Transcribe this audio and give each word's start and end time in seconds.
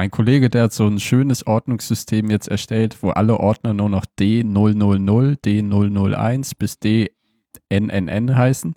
Mein 0.00 0.10
Kollege, 0.10 0.48
der 0.48 0.62
hat 0.62 0.72
so 0.72 0.86
ein 0.86 0.98
schönes 0.98 1.46
Ordnungssystem 1.46 2.30
jetzt 2.30 2.48
erstellt, 2.48 3.02
wo 3.02 3.10
alle 3.10 3.38
Ordner 3.38 3.74
nur 3.74 3.90
noch 3.90 4.06
D000, 4.18 5.36
D001 5.44 6.52
bis 6.58 6.78
DNNN 6.78 8.34
heißen. 8.34 8.76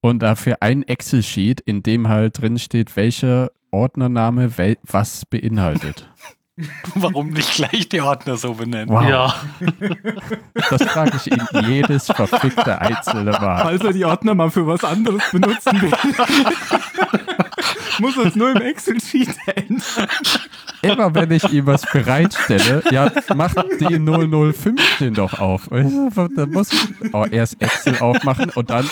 Und 0.00 0.22
dafür 0.22 0.58
ein 0.60 0.84
Excel-Sheet, 0.84 1.60
in 1.62 1.82
dem 1.82 2.06
halt 2.06 2.40
drin 2.40 2.60
steht, 2.60 2.94
welcher 2.94 3.50
Ordnername 3.72 4.56
wel 4.58 4.78
was 4.84 5.26
beinhaltet. 5.26 6.08
Warum 6.94 7.30
nicht 7.30 7.54
gleich 7.54 7.88
die 7.88 8.00
Ordner 8.00 8.36
so 8.36 8.54
benennen? 8.54 8.88
Wow. 8.88 9.08
Ja. 9.08 9.34
Das 10.70 10.82
frage 10.84 11.12
ich 11.16 11.30
ihn 11.30 11.46
jedes 11.66 12.06
verfickte 12.06 12.80
einzelne 12.80 13.32
Mal. 13.32 13.62
Falls 13.62 13.84
er 13.84 13.92
die 13.92 14.04
Ordner 14.04 14.34
mal 14.34 14.50
für 14.50 14.66
was 14.66 14.84
anderes 14.84 15.22
benutzen 15.30 15.82
will. 15.82 15.90
Muss 17.98 18.16
es 18.16 18.36
nur 18.36 18.52
im 18.52 18.62
Excel-Sheet 18.62 19.36
ändern. 19.54 20.08
Immer 20.82 21.14
wenn 21.14 21.30
ich 21.30 21.44
ihm 21.52 21.66
was 21.66 21.82
bereitstelle, 21.82 22.82
ja, 22.90 23.10
mach 23.34 23.54
die 23.78 23.98
0015 23.98 25.14
doch 25.14 25.38
auf. 25.38 25.68
Dann 25.70 26.50
muss 26.50 26.72
ich 26.72 27.12
oh, 27.12 27.26
erst 27.30 27.60
Excel 27.60 27.98
aufmachen 27.98 28.50
und 28.50 28.70
dann, 28.70 28.88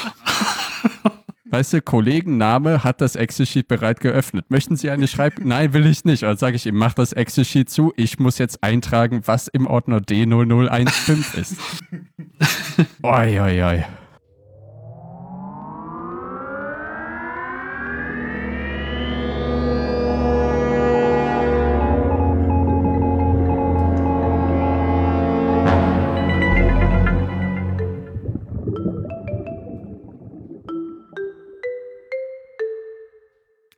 weißt 1.50 1.74
du, 1.74 1.82
Kollegenname 1.82 2.84
hat 2.84 3.00
das 3.00 3.16
Excel-Sheet 3.16 3.68
bereit 3.68 4.00
geöffnet. 4.00 4.46
Möchten 4.50 4.76
Sie 4.76 4.90
eine 4.90 5.08
schreiben? 5.08 5.42
Nein, 5.48 5.72
will 5.72 5.86
ich 5.86 6.04
nicht. 6.04 6.22
Dann 6.22 6.36
sage 6.36 6.56
ich 6.56 6.66
ihm, 6.66 6.76
mach 6.76 6.94
das 6.94 7.12
Excel-Sheet 7.12 7.70
zu. 7.70 7.92
Ich 7.96 8.18
muss 8.18 8.38
jetzt 8.38 8.62
eintragen, 8.62 9.22
was 9.26 9.48
im 9.48 9.66
Ordner 9.66 9.98
D0015 9.98 11.38
ist. 11.38 11.56
Oi, 13.02 13.40
oi, 13.40 13.62
oi. 13.62 13.84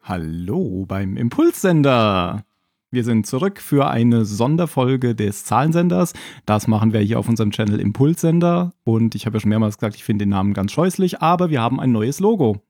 Hallo 0.05 0.85
beim 0.89 1.17
Impulssender. 1.17 2.45
Wir 2.91 3.05
sind 3.05 3.25
zurück 3.25 3.61
für 3.61 3.89
eine 3.89 4.25
Sonderfolge 4.25 5.15
des 5.15 5.45
Zahlensenders. 5.45 6.13
Das 6.45 6.67
machen 6.67 6.93
wir 6.93 6.99
hier 6.99 7.21
auf 7.21 7.29
unserem 7.29 7.53
Channel 7.53 7.79
Impulssender. 7.79 8.73
Und 8.83 9.15
ich 9.15 9.27
habe 9.27 9.37
ja 9.37 9.41
schon 9.41 9.51
mehrmals 9.51 9.79
gesagt, 9.79 9.95
ich 9.95 10.03
finde 10.03 10.25
den 10.25 10.31
Namen 10.31 10.55
ganz 10.55 10.73
scheußlich, 10.73 11.23
aber 11.23 11.51
wir 11.51 11.61
haben 11.61 11.79
ein 11.79 11.93
neues 11.93 12.19
Logo. 12.19 12.63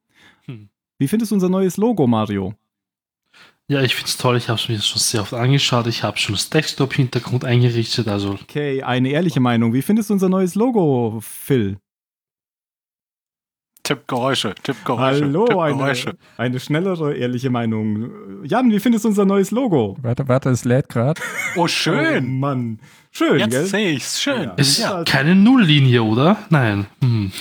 Hm. 0.44 0.68
Wie 0.98 1.08
findest 1.08 1.30
du 1.30 1.36
unser 1.36 1.48
neues 1.48 1.78
Logo, 1.78 2.06
Mario? 2.06 2.52
Ja, 3.66 3.80
ich 3.80 3.94
finde 3.94 4.10
es 4.10 4.18
toll. 4.18 4.36
Ich 4.36 4.50
habe 4.50 4.60
es 4.60 4.68
mir 4.68 4.78
schon 4.82 5.00
sehr 5.00 5.22
oft 5.22 5.32
angeschaut. 5.32 5.86
Ich 5.86 6.02
habe 6.02 6.18
schon 6.18 6.34
das 6.34 6.50
Desktop-Hintergrund 6.50 7.46
eingerichtet. 7.46 8.08
Also, 8.08 8.32
Okay, 8.42 8.82
eine 8.82 9.08
ehrliche 9.08 9.40
Meinung. 9.40 9.72
Wie 9.72 9.80
findest 9.80 10.10
du 10.10 10.14
unser 10.14 10.28
neues 10.28 10.54
Logo, 10.54 11.18
Phil? 11.22 11.78
Tippgeräusche, 13.84 14.54
Tippgeräusche, 14.62 15.24
Hallo, 15.24 15.44
eine, 15.58 15.70
Tippgeräusche. 15.72 16.14
eine 16.36 16.60
schnellere, 16.60 17.14
ehrliche 17.16 17.50
Meinung. 17.50 18.10
Jan, 18.44 18.70
wie 18.70 18.78
findest 18.78 19.04
du 19.04 19.08
unser 19.08 19.24
neues 19.24 19.50
Logo? 19.50 19.96
Warte, 20.00 20.28
warte, 20.28 20.50
es 20.50 20.64
lädt 20.64 20.88
gerade. 20.88 21.20
Oh, 21.56 21.62
Oh, 21.62 21.66
schön. 21.68 22.38
Mann. 22.38 22.78
Schön, 23.10 23.38
gell? 23.38 23.50
Jetzt 23.50 23.70
sehe 23.70 23.90
ich's. 23.90 24.22
Schön. 24.22 24.44
Ja. 24.44 24.54
es 24.56 24.68
ist 24.68 24.78
Ja. 24.78 25.02
keine 25.04 25.34
Nulllinie, 25.34 26.02
oder? 26.02 26.36
Nein. 26.48 26.86
Hm. 27.02 27.32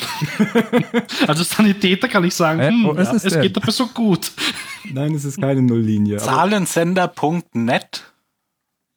also 1.28 1.44
Sanitäter 1.44 2.08
kann 2.08 2.24
ich 2.24 2.34
sagen, 2.34 2.60
Äh, 2.60 2.70
hm, 2.72 2.98
ist 2.98 3.08
ja, 3.12 3.16
es 3.16 3.24
es 3.26 3.34
denn? 3.34 3.42
geht 3.44 3.56
aber 3.58 3.72
so 3.72 3.86
gut. 3.88 4.32
Nein, 4.92 5.14
es 5.14 5.24
ist 5.26 5.40
keine 5.40 5.62
Nulllinie. 5.62 6.18
Zahlensender.net. 6.18 8.04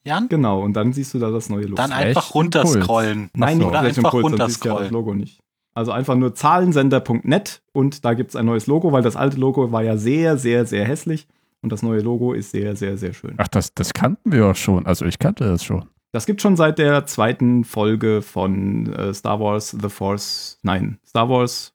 Jan? 0.03 0.27
Genau, 0.29 0.61
und 0.61 0.73
dann 0.73 0.93
siehst 0.93 1.13
du 1.13 1.19
da 1.19 1.29
das 1.31 1.49
neue 1.49 1.63
Logo. 1.63 1.75
Dann 1.75 1.91
einfach 1.91 2.33
runterscrollen. 2.33 3.29
Nein, 3.33 3.57
nicht 3.59 3.67
Oder 3.67 3.79
einfach 3.81 4.13
Impuls, 4.13 4.35
dann 4.35 4.49
siehst 4.49 4.63
du 4.65 4.69
ja 4.69 4.73
das 4.73 4.81
runterscrollen. 4.81 4.91
Logo 4.91 5.13
nicht. 5.13 5.39
Also 5.75 5.91
einfach 5.91 6.15
nur 6.15 6.33
zahlensender.net 6.33 7.61
und 7.73 8.05
da 8.05 8.13
gibt 8.13 8.29
es 8.31 8.35
ein 8.35 8.45
neues 8.45 8.65
Logo, 8.65 8.91
weil 8.93 9.03
das 9.03 9.15
alte 9.15 9.37
Logo 9.37 9.71
war 9.73 9.83
ja 9.83 9.97
sehr, 9.97 10.37
sehr, 10.37 10.65
sehr 10.65 10.85
hässlich 10.85 11.27
und 11.61 11.71
das 11.71 11.83
neue 11.83 11.99
Logo 11.99 12.31
ist 12.33 12.51
sehr, 12.51 12.75
sehr, 12.77 12.97
sehr 12.97 13.13
schön. 13.13 13.33
Ach, 13.37 13.49
das, 13.49 13.73
das 13.73 13.93
kannten 13.93 14.31
wir 14.31 14.47
auch 14.47 14.55
schon. 14.55 14.85
Also 14.85 15.05
ich 15.05 15.19
kannte 15.19 15.43
das 15.43 15.63
schon. 15.65 15.85
Das 16.13 16.25
gibt 16.25 16.41
schon 16.41 16.55
seit 16.55 16.79
der 16.79 17.05
zweiten 17.07 17.65
Folge 17.65 18.21
von 18.21 18.91
äh, 18.93 19.13
Star 19.13 19.39
Wars 19.41 19.71
The 19.79 19.89
Force. 19.89 20.59
Nein, 20.63 20.97
Star 21.05 21.27
Wars. 21.27 21.73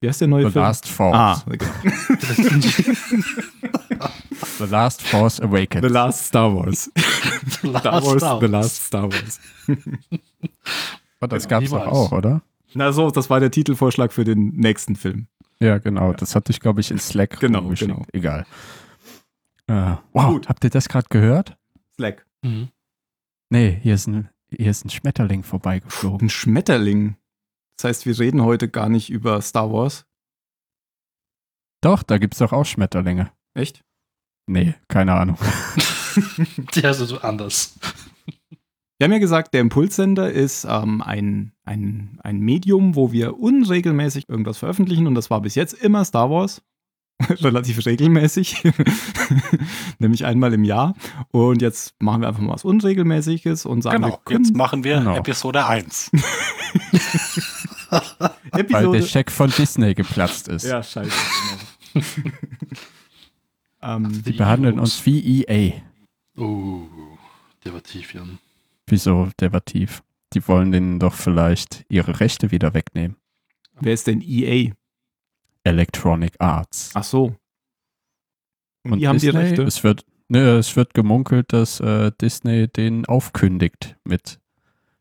Wie 0.00 0.08
heißt 0.08 0.20
der 0.22 0.28
neue 0.28 0.46
The 0.46 0.52
Film? 0.52 0.64
Last 0.64 0.88
Force. 0.88 1.14
Ah, 1.16 1.42
genau. 1.46 1.72
The 4.58 4.64
Last 4.70 5.02
Force 5.02 5.40
Awakens. 5.40 5.86
The 5.86 5.92
Last 5.92 6.26
Star 6.26 6.54
Wars. 6.54 6.90
Star 7.48 8.02
Wars, 8.02 8.16
Star 8.18 8.40
The 8.40 8.46
Last 8.46 8.82
Star 8.86 9.12
Wars. 9.12 9.40
Oh, 11.18 11.26
das 11.26 11.44
Ja, 11.44 11.48
gab's 11.48 11.70
doch 11.70 11.78
niemals. 11.78 11.96
auch, 11.96 12.12
oder? 12.12 12.42
Na 12.76 12.92
so, 12.92 13.10
das 13.10 13.30
war 13.30 13.40
der 13.40 13.50
Titelvorschlag 13.50 14.12
für 14.12 14.24
den 14.24 14.48
nächsten 14.48 14.96
Film. 14.96 15.28
Ja, 15.60 15.78
genau. 15.78 16.12
Das 16.12 16.34
hatte 16.34 16.52
ich, 16.52 16.60
glaube 16.60 16.80
ich, 16.82 16.90
in 16.90 16.98
Slack 16.98 17.40
Genau, 17.40 17.60
rumgeschickt. 17.60 17.90
genau. 17.90 18.04
Egal. 18.12 18.44
Äh, 19.66 19.96
wow, 20.12 20.34
Gut. 20.34 20.48
habt 20.48 20.62
ihr 20.64 20.70
das 20.70 20.88
gerade 20.88 21.06
gehört? 21.08 21.56
Slack. 21.96 22.26
Mhm. 22.42 22.68
Nee, 23.48 23.78
hier 23.82 23.94
ist 23.94 24.06
ein, 24.06 24.28
hier 24.50 24.70
ist 24.70 24.84
ein 24.84 24.90
Schmetterling 24.90 25.42
vorbeigeflogen. 25.42 26.26
Ein 26.26 26.30
Schmetterling. 26.30 27.16
Das 27.78 27.84
heißt, 27.84 28.06
wir 28.06 28.18
reden 28.18 28.42
heute 28.42 28.68
gar 28.68 28.88
nicht 28.90 29.08
über 29.10 29.40
Star 29.40 29.72
Wars. 29.72 30.04
Doch, 31.80 32.02
da 32.02 32.18
gibt's 32.18 32.38
doch 32.38 32.52
auch 32.52 32.64
Schmetterlinge. 32.64 33.30
Echt? 33.54 33.82
Nee, 34.46 34.74
keine 34.88 35.14
Ahnung. 35.14 35.38
Die 36.74 36.82
heißt 36.82 37.00
also 37.00 37.20
anders. 37.20 37.78
Wir 38.98 39.04
haben 39.04 39.12
ja 39.12 39.18
gesagt, 39.18 39.52
der 39.52 39.60
Impulssender 39.60 40.30
ist 40.32 40.64
ähm, 40.64 41.02
ein, 41.02 41.52
ein, 41.64 42.18
ein 42.22 42.40
Medium, 42.40 42.94
wo 42.96 43.12
wir 43.12 43.38
unregelmäßig 43.38 44.28
irgendwas 44.28 44.56
veröffentlichen 44.56 45.06
und 45.06 45.14
das 45.14 45.28
war 45.30 45.42
bis 45.42 45.54
jetzt 45.54 45.74
immer 45.74 46.04
Star 46.04 46.30
Wars. 46.30 46.62
Relativ 47.28 47.84
regelmäßig. 47.86 48.62
Nämlich 49.98 50.24
einmal 50.26 50.52
im 50.52 50.64
Jahr. 50.64 50.94
Und 51.30 51.62
jetzt 51.62 51.94
machen 51.98 52.20
wir 52.22 52.28
einfach 52.28 52.42
mal 52.42 52.52
was 52.54 52.64
Unregelmäßiges 52.64 53.64
und 53.66 53.80
sagen, 53.82 54.02
Genau, 54.02 54.14
wir 54.14 54.18
können 54.24 54.44
jetzt 54.44 54.54
machen 54.54 54.84
wir 54.84 54.98
Genau. 54.98 55.16
Episode 55.16 55.66
1. 55.66 56.10
Weil 57.90 58.00
der 58.52 58.60
Episode. 58.60 59.02
Scheck 59.06 59.30
von 59.30 59.50
Disney 59.50 59.94
geplatzt 59.94 60.48
ist. 60.48 60.64
Ja, 60.64 60.82
scheiße. 60.82 61.10
Genau. 61.94 62.04
ähm, 63.82 64.22
Die 64.22 64.32
behandeln 64.32 64.78
uns 64.78 65.04
wie 65.06 65.44
EA. 65.44 65.72
Oh, 66.36 66.82
der 67.64 67.72
war 67.74 67.82
tief, 67.82 68.12
Jan. 68.12 68.38
Wieso, 68.88 69.28
der 69.40 69.52
war 69.52 69.64
tief. 69.64 70.02
Die 70.32 70.46
wollen 70.48 70.72
denen 70.72 70.98
doch 70.98 71.14
vielleicht 71.14 71.84
ihre 71.88 72.20
Rechte 72.20 72.50
wieder 72.50 72.74
wegnehmen. 72.74 73.16
wer 73.80 73.94
ist 73.94 74.06
denn 74.06 74.22
EA? 74.22 74.72
Electronic 75.64 76.34
Arts. 76.38 76.90
Ach 76.94 77.04
so. 77.04 77.36
Und, 78.84 78.92
Und 78.92 78.98
die 79.00 79.08
haben 79.08 79.18
die 79.18 79.28
Rechte. 79.28 79.62
Es 79.62 79.82
wird, 79.82 80.04
ne, 80.28 80.58
es 80.58 80.76
wird 80.76 80.94
gemunkelt, 80.94 81.52
dass 81.52 81.80
äh, 81.80 82.12
Disney 82.20 82.68
den 82.68 83.04
aufkündigt 83.06 83.96
mit 84.04 84.38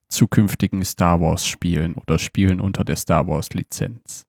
zukünftigen 0.09 0.83
Star 0.83 1.21
Wars 1.21 1.45
Spielen 1.45 1.93
oder 1.95 2.17
Spielen 2.17 2.59
unter 2.59 2.83
der 2.83 2.95
Star 2.95 3.27
Wars 3.27 3.53
Lizenz. 3.53 4.25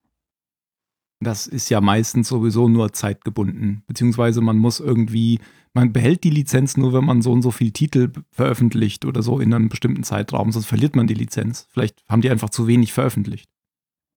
Das 1.20 1.46
ist 1.46 1.70
ja 1.70 1.80
meistens 1.80 2.28
sowieso 2.28 2.68
nur 2.68 2.92
zeitgebunden. 2.92 3.82
Beziehungsweise 3.86 4.42
man 4.42 4.58
muss 4.58 4.80
irgendwie, 4.80 5.40
man 5.76 5.92
behält 5.92 6.24
die 6.24 6.30
Lizenz 6.30 6.78
nur, 6.78 6.94
wenn 6.94 7.04
man 7.04 7.20
so 7.20 7.30
und 7.32 7.42
so 7.42 7.50
viel 7.50 7.70
Titel 7.70 8.10
veröffentlicht 8.30 9.04
oder 9.04 9.22
so 9.22 9.38
in 9.40 9.52
einem 9.52 9.68
bestimmten 9.68 10.04
Zeitraum, 10.04 10.50
sonst 10.50 10.64
verliert 10.64 10.96
man 10.96 11.06
die 11.06 11.14
Lizenz. 11.14 11.68
Vielleicht 11.70 12.02
haben 12.08 12.22
die 12.22 12.30
einfach 12.30 12.48
zu 12.48 12.66
wenig 12.66 12.94
veröffentlicht. 12.94 13.50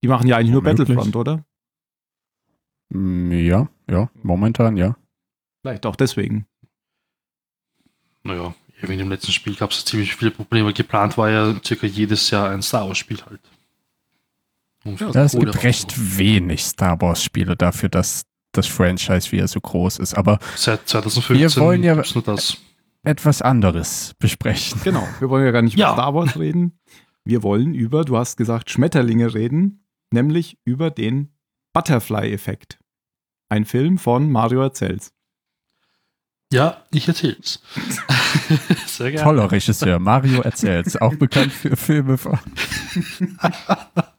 Die 0.02 0.08
machen 0.08 0.26
ja 0.26 0.38
eigentlich 0.38 0.52
nur 0.52 0.62
Möglich. 0.62 0.88
Battlefront, 0.88 1.16
oder? 1.16 1.44
Mm, 2.88 3.32
Ja, 3.32 3.68
ja, 3.90 4.10
momentan 4.22 4.78
ja. 4.78 4.96
Vielleicht 5.60 5.84
auch 5.84 5.96
deswegen. 5.96 6.46
Naja, 8.22 8.54
eben 8.82 8.92
in 8.92 8.98
dem 9.00 9.10
letzten 9.10 9.32
Spiel 9.32 9.54
gab 9.54 9.70
es 9.70 9.84
ziemlich 9.84 10.16
viele 10.16 10.30
Probleme. 10.30 10.72
Geplant 10.72 11.18
war 11.18 11.30
ja 11.30 11.54
circa 11.62 11.86
jedes 11.86 12.30
Jahr 12.30 12.48
ein 12.48 12.62
Star 12.62 12.88
Wars-Spiel 12.88 13.20
halt. 13.26 13.40
Ja, 15.14 15.24
es 15.24 15.32
gibt 15.32 15.62
recht 15.62 16.18
wenig 16.18 16.64
Star 16.64 16.98
Wars 17.02 17.22
Spiele 17.22 17.54
dafür, 17.54 17.90
dass 17.90 18.24
das 18.52 18.66
Franchise 18.66 19.30
wieder 19.32 19.46
so 19.48 19.60
groß 19.60 19.98
ist. 19.98 20.14
Aber 20.14 20.38
Seit 20.56 20.88
2015 20.88 21.38
Wir 21.38 21.56
wollen 21.62 21.82
ja- 21.82 21.94
gibt's 21.94 22.14
nur 22.14 22.24
das. 22.24 22.56
etwas 23.02 23.42
anderes 23.42 24.14
besprechen. 24.18 24.80
Genau. 24.84 25.06
Wir 25.18 25.30
wollen 25.30 25.44
ja 25.44 25.50
gar 25.52 25.62
nicht 25.62 25.76
Ja. 25.76 25.88
über 25.92 26.02
Star 26.02 26.14
Wars 26.14 26.38
reden. 26.38 26.78
Wir 27.24 27.42
wollen 27.42 27.74
über, 27.74 28.04
du 28.04 28.16
hast 28.16 28.36
gesagt, 28.36 28.70
Schmetterlinge 28.70 29.34
reden, 29.34 29.84
nämlich 30.10 30.58
über 30.64 30.90
den 30.90 31.28
Butterfly-Effekt. 31.72 32.78
Ein 33.48 33.64
Film 33.64 33.98
von 33.98 34.30
Mario 34.30 34.60
Erzähls. 34.62 35.12
Ja, 36.52 36.84
ich 36.92 37.06
erzähl's. 37.06 37.62
Sehr 38.86 39.12
gerne. 39.12 39.24
Toller 39.24 39.52
Regisseur, 39.52 40.00
Mario 40.00 40.40
erzählt's, 40.40 40.96
auch 40.96 41.14
bekannt 41.14 41.52
für 41.52 41.76
Filme 41.76 42.18
von. 42.18 42.38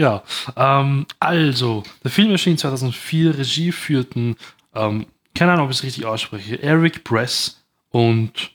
Ja, 0.00 0.22
ähm, 0.56 1.04
also, 1.18 1.82
der 2.02 2.10
Film 2.10 2.30
erschien 2.30 2.56
2004, 2.56 3.36
Regie 3.36 3.70
führten 3.70 4.34
ähm, 4.74 5.04
keine 5.34 5.52
Ahnung, 5.52 5.66
ob 5.66 5.70
ich 5.70 5.78
es 5.78 5.82
richtig 5.82 6.06
ausspreche, 6.06 6.62
Eric 6.62 7.04
Bress 7.04 7.62
und 7.90 8.50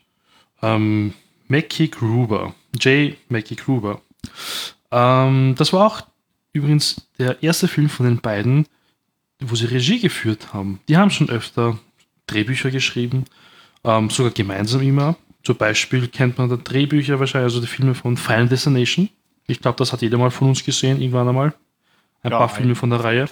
ähm, 0.64 1.14
Mackie 1.48 1.90
Gruber, 1.92 2.56
J. 2.80 3.16
Mackie 3.30 3.56
Gruber. 3.56 4.02
Ähm, 4.90 5.54
das 5.56 5.72
war 5.72 5.86
auch 5.86 6.02
übrigens 6.52 7.08
der 7.20 7.44
erste 7.44 7.68
Film 7.68 7.90
von 7.90 8.08
den 8.08 8.22
beiden, 8.22 8.66
wo 9.40 9.54
sie 9.54 9.66
Regie 9.66 10.00
geführt 10.00 10.52
haben. 10.52 10.80
Die 10.88 10.98
haben 10.98 11.12
schon 11.12 11.30
öfter 11.30 11.78
Drehbücher 12.26 12.72
geschrieben, 12.72 13.26
ähm, 13.84 14.10
sogar 14.10 14.32
gemeinsam 14.32 14.82
immer. 14.82 15.16
Zum 15.44 15.58
Beispiel 15.58 16.08
kennt 16.08 16.40
man 16.40 16.50
da 16.50 16.56
Drehbücher 16.56 17.20
wahrscheinlich, 17.20 17.54
also 17.54 17.62
die 17.62 17.68
Filme 17.68 17.94
von 17.94 18.18
Final 18.18 18.48
Destination. 18.48 19.10
Ich 19.48 19.60
glaube, 19.62 19.78
das 19.78 19.94
hat 19.94 20.02
jeder 20.02 20.18
mal 20.18 20.32
von 20.32 20.50
uns 20.50 20.64
gesehen, 20.64 21.00
irgendwann 21.02 21.28
einmal. 21.28 21.54
Ein 22.24 22.32
Ja, 22.32 22.40
paar 22.40 22.50
Filme 22.50 22.76
von 22.76 22.90
der 22.90 23.04
Reihe. 23.04 23.28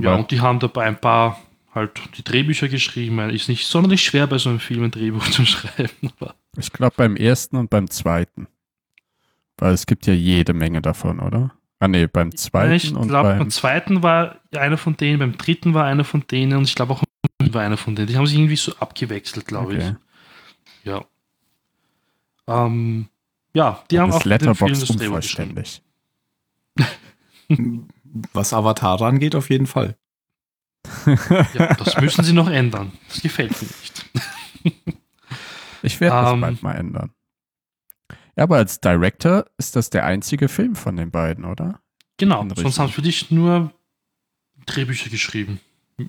Ja, 0.00 0.14
und 0.14 0.30
die 0.30 0.40
haben 0.40 0.58
dabei 0.60 0.84
ein 0.84 1.00
paar 1.00 1.40
halt 1.74 2.00
die 2.18 2.24
Drehbücher 2.24 2.68
geschrieben. 2.68 3.18
Ist 3.30 3.48
nicht 3.48 3.66
sonderlich 3.66 4.02
schwer 4.04 4.26
bei 4.26 4.38
so 4.38 4.50
einem 4.50 4.60
Film 4.60 4.84
ein 4.84 4.90
Drehbuch 4.90 5.24
zu 5.30 5.44
schreiben. 5.46 6.12
Aber 6.20 6.34
ich 6.56 6.72
glaube 6.72 6.94
beim 6.96 7.16
ersten 7.16 7.56
und 7.56 7.70
beim 7.70 7.88
zweiten. 7.88 8.48
Weil 9.56 9.74
es 9.74 9.86
gibt 9.86 10.06
ja 10.06 10.14
jede 10.14 10.52
Menge 10.54 10.80
davon, 10.82 11.20
oder? 11.20 11.52
Ah 11.80 11.88
nee, 11.88 12.06
beim 12.06 12.34
zweiten 12.36 12.72
ich 12.72 12.94
und 12.94 13.08
glaube, 13.08 13.30
beim. 13.30 13.38
beim 13.38 13.50
zweiten 13.50 14.02
war 14.02 14.36
einer 14.54 14.76
von 14.78 14.96
denen, 14.96 15.18
beim 15.18 15.36
dritten 15.38 15.72
war 15.74 15.84
einer 15.86 16.04
von 16.04 16.24
denen 16.30 16.56
und 16.58 16.64
ich 16.64 16.74
glaube 16.74 16.92
auch 16.94 17.02
war 17.50 17.62
einer 17.62 17.76
von 17.76 17.94
denen. 17.96 18.06
Die 18.08 18.16
haben 18.16 18.26
sich 18.26 18.36
irgendwie 18.38 18.56
so 18.56 18.74
abgewechselt, 18.76 19.46
glaube 19.46 19.74
Okay. 19.74 19.94
ich. 20.84 20.86
Ja. 20.86 21.04
Ähm, 22.46 23.08
ja, 23.54 23.82
die 23.90 23.98
haben 23.98 24.12
auch 24.12 24.24
Letterbox 24.24 24.90
unvollständig. 24.90 25.82
Was 28.32 28.52
Avatar 28.52 29.00
angeht, 29.02 29.34
auf 29.34 29.50
jeden 29.50 29.66
Fall. 29.66 29.96
Ja, 31.54 31.74
das 31.74 32.00
müssen 32.00 32.24
sie 32.24 32.32
noch 32.32 32.48
ändern. 32.48 32.92
Das 33.08 33.20
gefällt 33.22 33.50
mir 33.60 33.68
nicht. 33.68 34.06
Ich 35.82 35.98
werde 35.98 36.14
das 36.16 36.32
Ähm. 36.34 36.40
bald 36.42 36.62
mal 36.62 36.74
ändern. 36.74 37.10
Ja, 38.36 38.42
aber 38.44 38.56
als 38.56 38.80
Director 38.80 39.46
ist 39.56 39.76
das 39.76 39.88
der 39.88 40.04
einzige 40.04 40.48
Film 40.48 40.76
von 40.76 40.96
den 40.96 41.10
beiden, 41.10 41.44
oder? 41.46 41.80
Genau, 42.18 42.46
sonst 42.54 42.78
haben 42.78 42.88
sie 42.88 42.92
für 42.92 43.02
dich 43.02 43.30
nur 43.30 43.72
Drehbücher 44.66 45.08
geschrieben. 45.08 45.58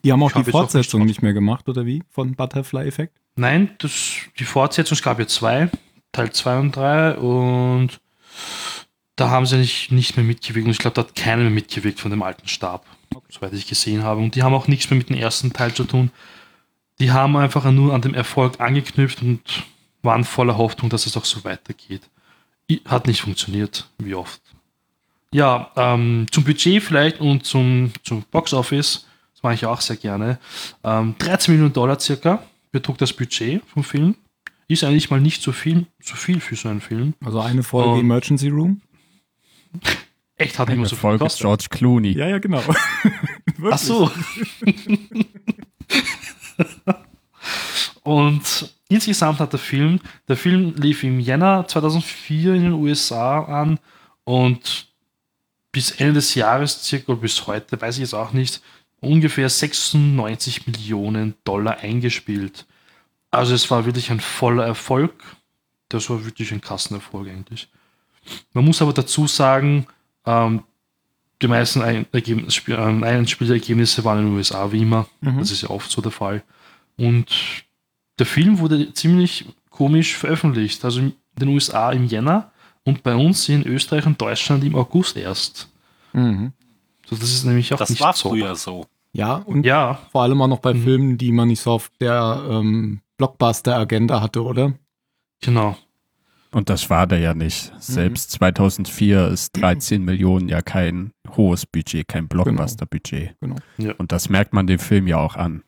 Die 0.03 0.11
haben 0.11 0.21
auch 0.23 0.27
Ich 0.27 0.33
die 0.33 0.39
jetzt 0.39 0.49
auch 0.49 0.51
Fortsetzung 0.59 1.01
nicht 1.01 1.07
nicht 1.07 1.21
mehr 1.21 1.33
gemacht, 1.33 1.69
oder 1.69 1.85
wie? 1.85 2.03
Von 2.09 2.35
Butterfly 2.35 2.85
Effect? 2.87 3.17
Nein, 3.35 3.71
das, 3.79 4.17
die 4.37 4.43
Fortsetzung, 4.43 4.95
es 4.95 5.01
gab 5.03 5.19
ja 5.19 5.27
zwei, 5.27 5.69
Teil 6.11 6.31
2 6.31 6.59
und 6.59 6.75
3 6.75 7.15
und 7.15 7.99
da 9.15 9.29
haben 9.29 9.45
sie 9.45 9.57
nicht, 9.57 9.91
nicht 9.91 10.17
mehr 10.17 10.25
mitgewirkt 10.25 10.65
und 10.65 10.71
ich 10.71 10.79
glaube, 10.79 10.95
da 10.95 11.01
hat 11.01 11.15
keiner 11.15 11.43
mehr 11.43 11.51
mitgewirkt 11.51 11.99
von 11.99 12.11
dem 12.11 12.23
alten 12.23 12.47
Stab, 12.47 12.85
soweit 13.29 13.53
ich 13.53 13.67
gesehen 13.67 14.03
habe. 14.03 14.21
Und 14.21 14.35
die 14.35 14.43
haben 14.43 14.53
auch 14.53 14.67
nichts 14.67 14.89
mehr 14.89 14.97
mit 14.97 15.09
dem 15.09 15.17
ersten 15.17 15.53
Teil 15.53 15.73
zu 15.73 15.83
tun. 15.83 16.11
Die 16.99 17.11
haben 17.11 17.37
einfach 17.37 17.69
nur 17.71 17.93
an 17.93 18.01
dem 18.01 18.13
Erfolg 18.13 18.59
angeknüpft 18.59 19.21
und 19.21 19.41
waren 20.01 20.23
voller 20.23 20.57
Hoffnung, 20.57 20.89
dass 20.89 21.05
es 21.05 21.17
auch 21.17 21.25
so 21.25 21.43
weitergeht. 21.43 22.01
Hat 22.85 23.07
nicht 23.07 23.21
funktioniert, 23.21 23.87
wie 23.97 24.15
oft. 24.15 24.41
Ja, 25.33 25.71
ähm, 25.75 26.25
zum 26.31 26.43
Budget 26.43 26.83
vielleicht 26.83 27.19
und 27.19 27.45
zum, 27.45 27.91
zum 28.03 28.23
Box 28.31 28.53
Office, 28.53 29.05
das 29.33 29.43
mache 29.43 29.53
ich 29.53 29.65
auch 29.65 29.81
sehr 29.81 29.97
gerne. 29.97 30.39
Ähm, 30.83 31.15
13 31.19 31.53
Millionen 31.53 31.73
Dollar 31.73 31.99
circa 31.99 32.43
betrug 32.71 32.97
das 32.97 33.13
Budget 33.13 33.61
vom 33.67 33.83
Film. 33.83 34.15
Ist 34.71 34.83
eigentlich 34.85 35.09
mal 35.09 35.19
nicht 35.19 35.41
so 35.41 35.51
viel, 35.51 35.85
so 36.01 36.15
viel 36.15 36.39
für 36.39 36.55
so 36.55 36.69
einen 36.69 36.79
Film. 36.81 37.13
Also 37.25 37.41
eine 37.41 37.61
Folge 37.63 37.89
Und- 37.91 37.99
Emergency 37.99 38.47
Room? 38.47 38.81
Echt 40.37 40.57
hat 40.57 40.67
nicht 40.69 40.73
Eine 40.73 40.81
mehr 40.81 40.89
so 40.89 40.95
viel 40.95 41.01
Folge 41.01 41.17
gekostet. 41.19 41.41
George 41.41 41.65
Clooney. 41.69 42.11
Ja, 42.13 42.27
ja, 42.27 42.39
genau. 42.39 42.63
Ach 43.71 43.77
so. 43.77 44.09
Und 48.03 48.73
insgesamt 48.89 49.39
hat 49.39 49.51
der 49.53 49.59
Film, 49.59 49.99
der 50.27 50.37
Film 50.37 50.73
lief 50.75 51.03
im 51.03 51.19
Jänner 51.19 51.67
2004 51.67 52.55
in 52.55 52.63
den 52.63 52.73
USA 52.73 53.43
an 53.43 53.79
und 54.23 54.87
bis 55.71 55.91
Ende 55.91 56.13
des 56.13 56.33
Jahres, 56.35 56.83
circa 56.83 57.13
bis 57.13 57.45
heute, 57.47 57.79
weiß 57.79 57.95
ich 57.95 58.01
jetzt 58.01 58.13
auch 58.13 58.33
nicht, 58.33 58.61
ungefähr 58.99 59.49
96 59.49 60.65
Millionen 60.67 61.35
Dollar 61.43 61.77
eingespielt. 61.79 62.65
Also 63.31 63.53
es 63.55 63.69
war 63.71 63.85
wirklich 63.85 64.11
ein 64.11 64.19
voller 64.19 64.65
Erfolg. 64.65 65.13
Das 65.89 66.09
war 66.09 66.23
wirklich 66.25 66.51
ein 66.51 66.61
Kassenerfolg 66.61 67.27
eigentlich. 67.27 67.69
Man 68.53 68.65
muss 68.65 68.81
aber 68.81 68.93
dazu 68.93 69.27
sagen, 69.27 69.87
ähm, 70.25 70.63
die 71.41 71.47
meisten 71.47 71.81
ähm, 71.81 73.03
Einspielergebnisse 73.03 74.03
waren 74.03 74.19
in 74.19 74.25
den 74.27 74.35
USA, 74.35 74.71
wie 74.71 74.81
immer. 74.81 75.07
Mhm. 75.21 75.39
Das 75.39 75.51
ist 75.51 75.63
ja 75.63 75.69
oft 75.69 75.89
so 75.89 76.01
der 76.01 76.11
Fall. 76.11 76.43
Und 76.97 77.25
der 78.19 78.25
Film 78.25 78.59
wurde 78.59 78.93
ziemlich 78.93 79.45
komisch 79.69 80.15
veröffentlicht. 80.15 80.83
Also 80.85 80.99
in 80.99 81.13
den 81.39 81.47
USA 81.49 81.91
im 81.91 82.05
Jänner 82.05 82.51
und 82.83 83.01
bei 83.03 83.15
uns 83.15 83.49
in 83.49 83.65
Österreich 83.65 84.05
und 84.05 84.21
Deutschland 84.21 84.63
im 84.63 84.75
August 84.75 85.17
erst. 85.17 85.69
Mhm. 86.13 86.51
So, 87.07 87.15
das 87.15 87.31
ist 87.31 87.43
nämlich 87.45 87.73
auch 87.73 87.77
Das 87.79 87.89
nicht 87.89 88.01
war 88.01 88.13
so. 88.13 88.29
früher 88.29 88.55
so. 88.55 88.85
Ja, 89.13 89.35
und 89.35 89.65
Ja, 89.65 89.99
vor 90.11 90.21
allem 90.23 90.41
auch 90.41 90.47
noch 90.47 90.59
bei 90.59 90.73
Mhm. 90.73 90.83
Filmen, 90.83 91.17
die 91.17 91.31
man 91.31 91.47
nicht 91.47 91.61
so 91.61 91.71
auf 91.71 91.91
der 91.99 92.43
ähm, 92.49 93.01
Blockbuster-Agenda 93.21 94.19
hatte, 94.21 94.43
oder? 94.43 94.73
genau. 95.41 95.77
Und 96.53 96.69
das 96.69 96.89
war 96.89 97.07
der 97.07 97.19
ja 97.19 97.33
nicht. 97.33 97.71
Selbst 97.79 98.31
2004 98.31 99.27
ist 99.29 99.55
13 99.61 100.03
Millionen 100.03 100.49
ja 100.49 100.61
kein 100.61 101.11
hohes 101.37 101.65
Budget, 101.65 102.07
kein 102.09 102.27
Blockbuster-Budget. 102.27 103.35
Genau. 103.39 103.55
Ja. 103.77 103.93
Und 103.93 104.11
das 104.11 104.27
merkt 104.27 104.51
man 104.53 104.67
dem 104.67 104.79
Film 104.79 105.07
ja 105.07 105.17
auch 105.17 105.35
an. 105.37 105.63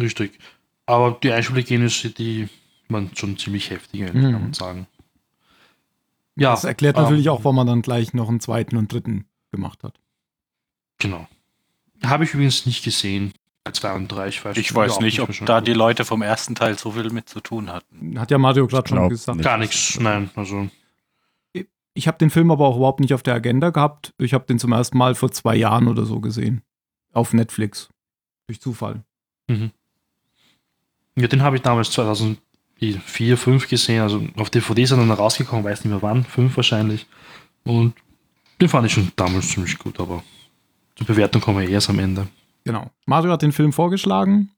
Richtig. 0.00 0.38
Aber 0.86 1.18
die 1.22 1.32
Einspielergebnisse, 1.32 2.10
die 2.10 2.48
waren 2.88 3.10
schon 3.14 3.36
ziemlich 3.36 3.68
heftig, 3.70 4.00
Mhm. 4.14 4.22
kann 4.22 4.32
man 4.32 4.54
sagen. 4.54 4.86
Ja, 6.36 6.52
Das 6.52 6.64
erklärt 6.64 6.96
ähm, 6.96 7.02
natürlich 7.02 7.28
auch, 7.28 7.44
warum 7.44 7.56
man 7.56 7.66
dann 7.66 7.82
gleich 7.82 8.14
noch 8.14 8.28
einen 8.30 8.40
zweiten 8.40 8.76
und 8.78 8.90
dritten 8.92 9.26
gemacht 9.52 9.82
hat. 9.84 9.98
Genau. 10.98 11.28
Habe 12.02 12.24
ich 12.24 12.32
übrigens 12.32 12.64
nicht 12.64 12.84
gesehen. 12.84 13.32
Zwei 13.72 13.94
und 13.94 14.08
drei, 14.08 14.28
ich 14.28 14.44
weiß, 14.44 14.56
Ich 14.58 14.74
weiß 14.74 15.00
nicht, 15.00 15.20
ob 15.20 15.30
da 15.46 15.60
die 15.62 15.72
Leute 15.72 16.04
vom 16.04 16.20
ersten 16.20 16.54
Teil 16.54 16.78
so 16.78 16.90
viel 16.92 17.08
mit 17.10 17.28
zu 17.30 17.40
tun 17.40 17.72
hatten. 17.72 18.20
Hat 18.20 18.30
ja 18.30 18.36
Mario 18.38 18.66
gerade 18.66 18.88
schon 18.88 19.08
gesagt. 19.08 19.36
nicht. 19.38 19.44
Gar 19.44 19.56
nichts, 19.58 19.98
nein. 19.98 20.30
Also, 20.36 20.68
Ich 21.94 22.06
habe 22.06 22.18
den 22.18 22.28
Film 22.28 22.50
aber 22.50 22.66
auch 22.66 22.76
überhaupt 22.76 23.00
nicht 23.00 23.14
auf 23.14 23.22
der 23.22 23.34
Agenda 23.34 23.70
gehabt. 23.70 24.12
Ich 24.18 24.34
habe 24.34 24.44
den 24.44 24.58
zum 24.58 24.72
ersten 24.72 24.98
Mal 24.98 25.14
vor 25.14 25.30
zwei 25.30 25.56
Jahren 25.56 25.88
oder 25.88 26.04
so 26.04 26.20
gesehen. 26.20 26.62
Auf 27.12 27.32
Netflix. 27.32 27.88
Durch 28.46 28.60
Zufall. 28.60 29.02
ja, 29.48 31.26
den 31.28 31.42
habe 31.42 31.56
ich 31.56 31.62
damals 31.62 31.90
2004, 31.92 32.36
2005 33.06 33.68
gesehen. 33.68 34.02
Also 34.02 34.26
auf 34.36 34.50
DVD 34.50 34.82
ist 34.82 34.90
er 34.90 34.98
dann 34.98 35.10
rausgekommen, 35.10 35.64
weiß 35.64 35.84
nicht 35.84 35.90
mehr 35.90 36.02
wann, 36.02 36.24
fünf 36.24 36.56
wahrscheinlich. 36.56 37.06
Und 37.64 37.94
den 38.60 38.68
fand 38.68 38.86
ich 38.86 38.92
schon 38.92 39.10
damals 39.16 39.48
ziemlich 39.48 39.78
gut, 39.78 39.98
aber 40.00 40.22
zur 40.96 41.06
Bewertung 41.06 41.40
kommen 41.40 41.60
wir 41.60 41.68
erst 41.68 41.88
am 41.88 41.98
Ende. 41.98 42.28
Genau. 42.64 42.90
Mario 43.06 43.32
hat 43.32 43.42
den 43.42 43.52
Film 43.52 43.72
vorgeschlagen. 43.72 44.50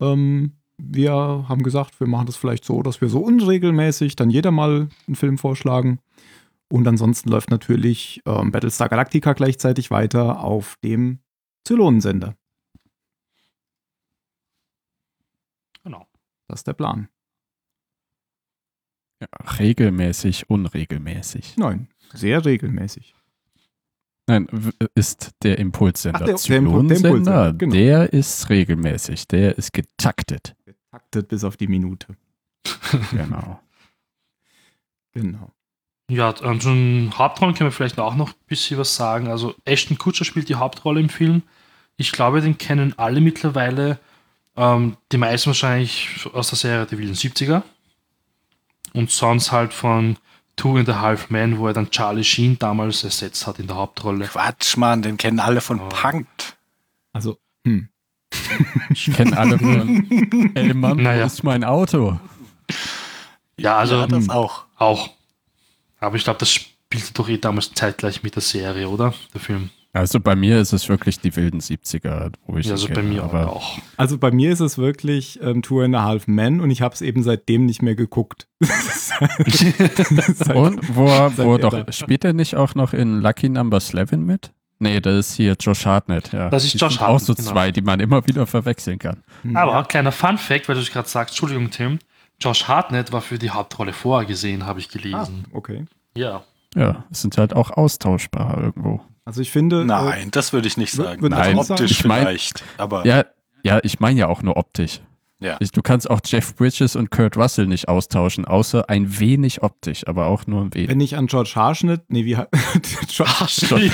Ähm, 0.00 0.56
wir 0.78 1.12
haben 1.12 1.62
gesagt, 1.62 2.00
wir 2.00 2.06
machen 2.06 2.26
das 2.26 2.36
vielleicht 2.36 2.64
so, 2.64 2.82
dass 2.82 3.00
wir 3.00 3.08
so 3.08 3.20
unregelmäßig 3.20 4.16
dann 4.16 4.30
jeder 4.30 4.50
mal 4.50 4.88
einen 5.06 5.16
Film 5.16 5.38
vorschlagen. 5.38 6.00
Und 6.70 6.88
ansonsten 6.88 7.28
läuft 7.28 7.50
natürlich 7.50 8.22
ähm, 8.24 8.50
Battlestar 8.50 8.88
Galactica 8.88 9.34
gleichzeitig 9.34 9.90
weiter 9.90 10.40
auf 10.40 10.76
dem 10.82 11.20
Zylonensender. 11.64 12.34
Genau. 15.84 16.06
Das 16.48 16.60
ist 16.60 16.66
der 16.66 16.72
Plan. 16.72 17.08
Ja, 19.20 19.28
regelmäßig, 19.58 20.50
unregelmäßig. 20.50 21.56
Nein, 21.56 21.88
sehr 22.12 22.44
regelmäßig. 22.44 23.14
Nein, 24.32 24.72
ist 24.94 25.30
der 25.42 25.58
Impulssender. 25.58 26.20
Ach, 26.22 26.24
der- 26.26 26.34
der 26.36 26.36
Impu- 26.60 26.86
der 26.88 26.96
Zylonsender, 26.96 27.08
Impulssender, 27.08 27.52
genau. 27.54 27.72
der 27.74 28.12
ist 28.12 28.48
regelmäßig, 28.50 29.28
der 29.28 29.56
ist 29.58 29.72
getaktet. 29.72 30.54
Getaktet 30.64 31.28
bis 31.28 31.44
auf 31.44 31.56
die 31.56 31.68
Minute. 31.68 32.06
Genau. 33.10 33.60
Genau. 35.14 35.50
Ja, 36.10 36.34
ähm, 36.42 36.60
zum 36.60 37.12
Hauptrollen 37.18 37.54
können 37.54 37.68
wir 37.68 37.72
vielleicht 37.72 37.98
auch 37.98 38.14
noch 38.14 38.30
ein 38.30 38.34
bisschen 38.46 38.78
was 38.78 38.94
sagen. 38.94 39.28
Also 39.28 39.54
Ashton 39.64 39.98
Kutcher 39.98 40.24
spielt 40.24 40.48
die 40.48 40.54
Hauptrolle 40.56 41.00
im 41.00 41.08
Film. 41.08 41.42
Ich 41.96 42.12
glaube, 42.12 42.40
den 42.40 42.58
kennen 42.58 42.94
alle 42.98 43.20
mittlerweile. 43.20 43.98
Ähm, 44.56 44.96
die 45.10 45.16
meisten 45.18 45.48
wahrscheinlich 45.48 46.26
aus 46.32 46.48
der 46.48 46.58
Serie 46.58 46.86
Die 46.86 46.98
wilden 46.98 47.14
70er. 47.14 47.62
Und 48.92 49.10
sonst 49.10 49.52
halt 49.52 49.72
von 49.72 50.16
Two 50.56 50.76
and 50.76 50.88
a 50.88 51.00
Half 51.00 51.30
Men, 51.30 51.58
wo 51.58 51.66
er 51.66 51.72
dann 51.72 51.90
Charlie 51.90 52.24
Sheen 52.24 52.58
damals 52.58 53.04
ersetzt 53.04 53.46
hat 53.46 53.58
in 53.58 53.66
der 53.66 53.76
Hauptrolle. 53.76 54.26
Quatsch, 54.26 54.76
Mann, 54.76 55.02
den 55.02 55.16
kennen 55.16 55.40
alle 55.40 55.60
von 55.60 55.80
Oh. 55.80 55.88
Punked. 55.88 56.56
Also, 57.12 57.38
hm. 57.66 57.88
Ich 58.90 59.12
kenne 59.12 59.36
alle 59.36 59.58
von 59.58 60.52
Ey 60.54 60.72
Mann, 60.74 60.98
Naja. 60.98 61.22
wo 61.22 61.26
ist 61.26 61.42
mein 61.44 61.64
Auto? 61.64 62.18
Ja, 63.58 63.78
also 63.78 63.96
ja, 63.96 64.06
das 64.06 64.24
hm, 64.24 64.30
auch. 64.30 64.64
auch. 64.76 65.10
Aber 66.00 66.16
ich 66.16 66.24
glaube, 66.24 66.38
das 66.38 66.50
spielte 66.52 67.12
doch 67.14 67.28
eh 67.28 67.38
damals 67.38 67.72
zeitgleich 67.72 68.22
mit 68.22 68.34
der 68.34 68.42
Serie, 68.42 68.88
oder? 68.88 69.14
Der 69.34 69.40
Film. 69.40 69.70
Also 69.94 70.20
bei 70.20 70.34
mir 70.34 70.58
ist 70.58 70.72
es 70.72 70.88
wirklich 70.88 71.20
die 71.20 71.36
wilden 71.36 71.60
70er, 71.60 72.32
wo 72.46 72.56
ich 72.56 72.66
Ja, 72.66 72.72
also 72.72 72.88
bei 72.88 72.94
kenne, 72.94 73.08
mir 73.08 73.24
aber 73.24 73.52
auch. 73.52 73.78
Also 73.98 74.16
bei 74.16 74.30
mir 74.30 74.50
ist 74.50 74.60
es 74.60 74.78
wirklich 74.78 75.38
ähm, 75.42 75.60
Two 75.62 75.82
and 75.82 75.94
a 75.94 76.02
Half 76.02 76.26
Men 76.26 76.60
und 76.62 76.70
ich 76.70 76.80
habe 76.80 76.94
es 76.94 77.02
eben 77.02 77.22
seitdem 77.22 77.66
nicht 77.66 77.82
mehr 77.82 77.94
geguckt. 77.94 78.48
Seit- 78.60 80.54
Und 80.56 80.94
wo, 80.96 81.06
er- 81.06 81.36
wo 81.36 81.42
er 81.54 81.58
ihr 81.58 81.58
doch, 81.58 81.84
da? 81.84 81.92
spielt 81.92 82.24
er 82.24 82.32
nicht 82.32 82.56
auch 82.56 82.74
noch 82.74 82.92
in 82.92 83.20
Lucky 83.20 83.48
Number 83.48 83.78
11 83.78 84.12
mit? 84.12 84.52
Nee, 84.78 85.00
das 85.00 85.28
ist 85.28 85.34
hier 85.36 85.56
Josh 85.60 85.86
Hartnett, 85.86 86.32
ja. 86.32 86.48
Das 86.50 86.64
ist 86.64 86.74
Die 86.74 86.78
Josh 86.78 86.94
sind 86.94 87.02
Auch 87.02 87.20
so 87.20 87.28
Hartnett, 87.28 87.36
genau. 87.38 87.50
zwei, 87.52 87.70
die 87.70 87.82
man 87.82 88.00
immer 88.00 88.26
wieder 88.26 88.46
verwechseln 88.46 88.98
kann. 88.98 89.22
Aber 89.54 89.84
kleiner 89.84 90.10
Fun 90.10 90.38
Fact, 90.38 90.68
weil 90.68 90.74
du 90.74 90.80
es 90.80 90.90
gerade 90.90 91.08
sagst, 91.08 91.34
Entschuldigung, 91.34 91.70
Tim. 91.70 91.98
Josh 92.40 92.66
Hartnett 92.66 93.12
war 93.12 93.20
für 93.20 93.38
die 93.38 93.50
Hauptrolle 93.50 93.92
vorgesehen, 93.92 94.66
habe 94.66 94.80
ich 94.80 94.88
Ah, 94.88 94.92
gelesen. 94.98 95.44
okay. 95.52 95.84
Ja. 96.16 96.42
Ja, 96.74 97.04
sind 97.10 97.36
halt 97.38 97.54
auch 97.54 97.70
austauschbar 97.70 98.58
irgendwo. 98.60 99.00
Also 99.24 99.40
ich 99.40 99.50
finde. 99.50 99.84
Nein, 99.84 100.30
das 100.30 100.52
würde 100.52 100.66
ich 100.68 100.76
nicht 100.76 100.92
sagen. 100.92 101.26
Nein, 101.28 101.56
optisch 101.58 101.90
ich 101.92 102.04
mein- 102.04 102.22
vielleicht, 102.22 102.62
aber 102.76 103.06
Ja, 103.06 103.24
ja, 103.62 103.78
ich 103.82 104.00
meine 104.00 104.18
ja 104.20 104.26
auch 104.28 104.42
nur 104.42 104.56
optisch. 104.56 105.00
Ja. 105.38 105.56
Ich, 105.58 105.72
du 105.72 105.82
kannst 105.82 106.08
auch 106.08 106.20
Jeff 106.24 106.54
Bridges 106.54 106.94
und 106.94 107.10
Kurt 107.10 107.36
Russell 107.36 107.66
nicht 107.66 107.88
austauschen, 107.88 108.44
außer 108.44 108.88
ein 108.88 109.18
wenig 109.18 109.64
optisch, 109.64 110.06
aber 110.06 110.26
auch 110.26 110.46
nur 110.46 110.62
ein 110.62 110.72
wenig. 110.74 110.88
Wenn 110.88 111.00
ich 111.00 111.16
an 111.16 111.26
George 111.26 111.52
Haarschnitt, 111.56 112.02
nee, 112.08 112.24
wie 112.24 112.34
George, 113.08 113.90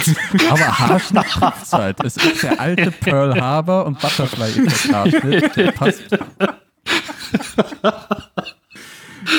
Aber 0.50 0.78
Haarschnitt 0.78 1.24
trifft's 1.24 1.72
halt. 1.72 2.04
Es 2.04 2.18
ist 2.18 2.42
der 2.42 2.60
alte 2.60 2.90
Pearl 2.90 3.40
Harbor 3.40 3.86
und 3.86 3.98
Butterfly 3.98 4.66
Haarschnitt. 4.92 5.56
Der 5.56 5.72
passt. 5.72 6.04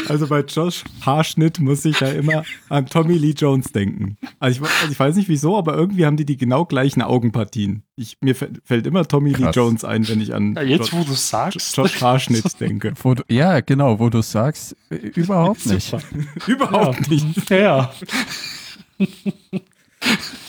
Also 0.07 0.27
bei 0.27 0.41
Josh 0.41 0.83
Haarschnitt 1.05 1.59
muss 1.59 1.85
ich 1.85 1.99
ja 1.99 2.09
immer 2.09 2.43
an 2.69 2.85
Tommy 2.85 3.17
Lee 3.17 3.33
Jones 3.35 3.71
denken. 3.71 4.17
Also 4.39 4.63
ich, 4.63 4.71
also 4.81 4.91
ich 4.91 4.99
weiß 4.99 5.15
nicht 5.15 5.29
wieso, 5.29 5.57
aber 5.57 5.75
irgendwie 5.75 6.05
haben 6.05 6.17
die 6.17 6.25
die 6.25 6.37
genau 6.37 6.65
gleichen 6.65 7.01
Augenpartien. 7.01 7.83
Ich, 7.95 8.17
mir 8.21 8.35
fällt 8.35 8.87
immer 8.87 9.07
Tommy 9.07 9.31
Lee 9.31 9.43
Krass. 9.43 9.55
Jones 9.55 9.83
ein, 9.83 10.07
wenn 10.07 10.21
ich 10.21 10.33
an 10.33 10.55
Ja, 10.55 10.61
jetzt, 10.61 10.91
Josh, 10.91 10.93
wo 10.93 11.03
du 11.03 11.13
sagst. 11.13 11.75
Josh 11.75 12.01
Haarschnitt 12.01 12.59
denke. 12.59 12.93
Wo 13.01 13.13
du, 13.13 13.23
ja, 13.29 13.59
genau, 13.61 13.99
wo 13.99 14.09
du 14.09 14.21
sagst, 14.21 14.75
äh, 14.89 14.95
überhaupt 14.95 15.65
nicht. 15.65 15.95
Überhaupt 16.47 17.09
nicht. 17.09 17.49
Ja. 17.49 17.91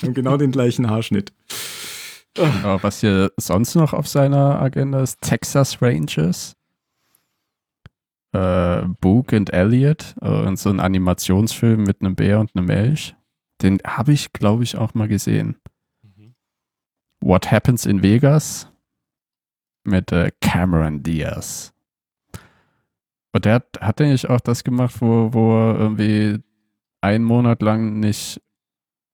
Und 0.02 0.14
genau 0.14 0.36
den 0.36 0.52
gleichen 0.52 0.88
Haarschnitt. 0.90 1.32
Aber 2.38 2.82
was 2.82 3.00
hier 3.00 3.32
sonst 3.36 3.74
noch 3.74 3.92
auf 3.92 4.06
seiner 4.06 4.60
Agenda 4.60 5.02
ist, 5.02 5.20
Texas 5.20 5.82
Rangers, 5.82 6.54
äh, 8.32 8.82
Book 9.00 9.32
and 9.32 9.52
Elliot, 9.52 10.14
äh, 10.20 10.56
so 10.56 10.70
ein 10.70 10.80
Animationsfilm 10.80 11.82
mit 11.82 12.00
einem 12.00 12.14
Bär 12.14 12.40
und 12.40 12.54
einem 12.54 12.70
Elch. 12.70 13.14
Den 13.62 13.78
habe 13.86 14.12
ich, 14.12 14.32
glaube 14.32 14.62
ich, 14.62 14.76
auch 14.76 14.94
mal 14.94 15.08
gesehen. 15.08 15.56
What 17.22 17.50
Happens 17.50 17.84
in 17.84 18.02
Vegas 18.02 18.70
mit 19.84 20.10
äh, 20.12 20.30
Cameron 20.40 21.02
Diaz. 21.02 21.74
Und 23.32 23.44
der 23.44 23.54
hat, 23.54 23.80
hat 23.80 24.00
er 24.00 24.08
nicht 24.08 24.28
auch 24.28 24.40
das 24.40 24.64
gemacht, 24.64 24.96
wo, 25.00 25.32
wo 25.32 25.70
er 25.70 25.78
irgendwie 25.78 26.38
einen 27.00 27.24
Monat 27.24 27.62
lang 27.62 28.00
nicht 28.00 28.40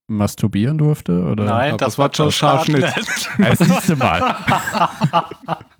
masturbieren 0.07 0.79
durfte? 0.79 1.25
Oder? 1.25 1.45
nein, 1.45 1.73
das, 1.73 1.97
das 1.97 1.99
war 1.99 2.11
Josh 2.11 2.43
Hartnett. 2.43 2.95
Das 3.39 3.59
siehste 3.59 3.97
mal. 3.97 4.37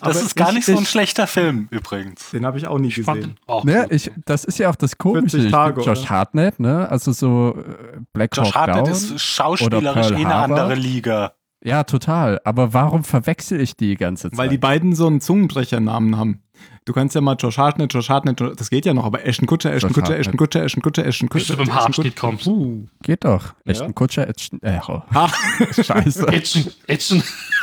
Das 0.00 0.16
Aber 0.16 0.20
ist 0.26 0.36
gar 0.36 0.48
ich- 0.50 0.54
nicht 0.56 0.66
so 0.66 0.76
ein 0.76 0.82
ich- 0.82 0.88
schlechter 0.90 1.26
Film 1.26 1.68
übrigens. 1.70 2.30
Den 2.30 2.46
habe 2.46 2.58
ich 2.58 2.66
auch 2.66 2.78
nie 2.78 2.90
gesehen. 2.92 3.36
auch 3.46 3.64
Ne, 3.64 3.86
ich, 3.90 4.10
das 4.24 4.44
ist 4.44 4.58
ja 4.58 4.70
auch 4.70 4.76
das 4.76 4.98
Komische. 4.98 5.30
40 5.38 5.44
Ich 5.46 5.50
Tage, 5.52 5.80
Josh 5.82 6.00
oder? 6.00 6.10
Hartnett, 6.10 6.60
ne? 6.60 6.88
Also 6.90 7.12
so 7.12 7.56
äh, 7.58 7.98
Black 8.12 8.36
Josh 8.36 8.48
Hawk 8.48 8.54
Hartnett 8.54 8.86
Down. 8.86 8.92
ist 8.92 9.20
schauspielerisch 9.20 10.10
eh 10.12 10.14
eine 10.24 10.34
andere 10.34 10.74
Liga. 10.74 11.32
Ja, 11.64 11.82
total. 11.82 12.40
Aber 12.44 12.72
warum 12.72 13.02
verwechsel 13.02 13.60
ich 13.60 13.76
die 13.76 13.96
ganze 13.96 14.30
Zeit? 14.30 14.38
Weil 14.38 14.48
die 14.48 14.58
beiden 14.58 14.94
so 14.94 15.06
einen 15.08 15.20
Zungenbrechernamen 15.20 16.16
haben. 16.16 16.42
Du 16.84 16.92
kannst 16.92 17.14
ja 17.14 17.20
mal 17.20 17.36
Josh 17.38 17.58
Hartnett, 17.58 17.92
Josh 17.92 18.08
Hartnett, 18.08 18.40
das 18.56 18.70
geht 18.70 18.86
ja 18.86 18.94
noch, 18.94 19.04
aber 19.04 19.26
Ashton 19.26 19.46
Kutcher, 19.46 19.72
Ashton 19.74 19.90
Hartnett. 19.94 20.18
Ashton 20.20 20.36
Kutcher, 20.36 20.64
Ashton 20.64 20.82
Kutcher, 20.82 21.04
Ashton 21.06 21.28
Bis 21.28 21.42
Kutcher. 21.48 21.56
du 21.62 21.68
beim 21.68 21.76
Ashton 21.76 22.04
Kutcher. 22.04 22.10
kommst. 22.16 22.46
Uh. 22.46 22.86
Geht 23.02 23.24
doch. 23.24 23.54
Ein 23.66 23.94
Kutscher, 23.94 24.26
Action, 24.28 24.60
äh, 24.62 24.78
oh, 24.88 25.02
Ha. 25.12 25.28
scheiße. 25.82 26.26
Action, 26.28 26.64
Action. 26.86 27.22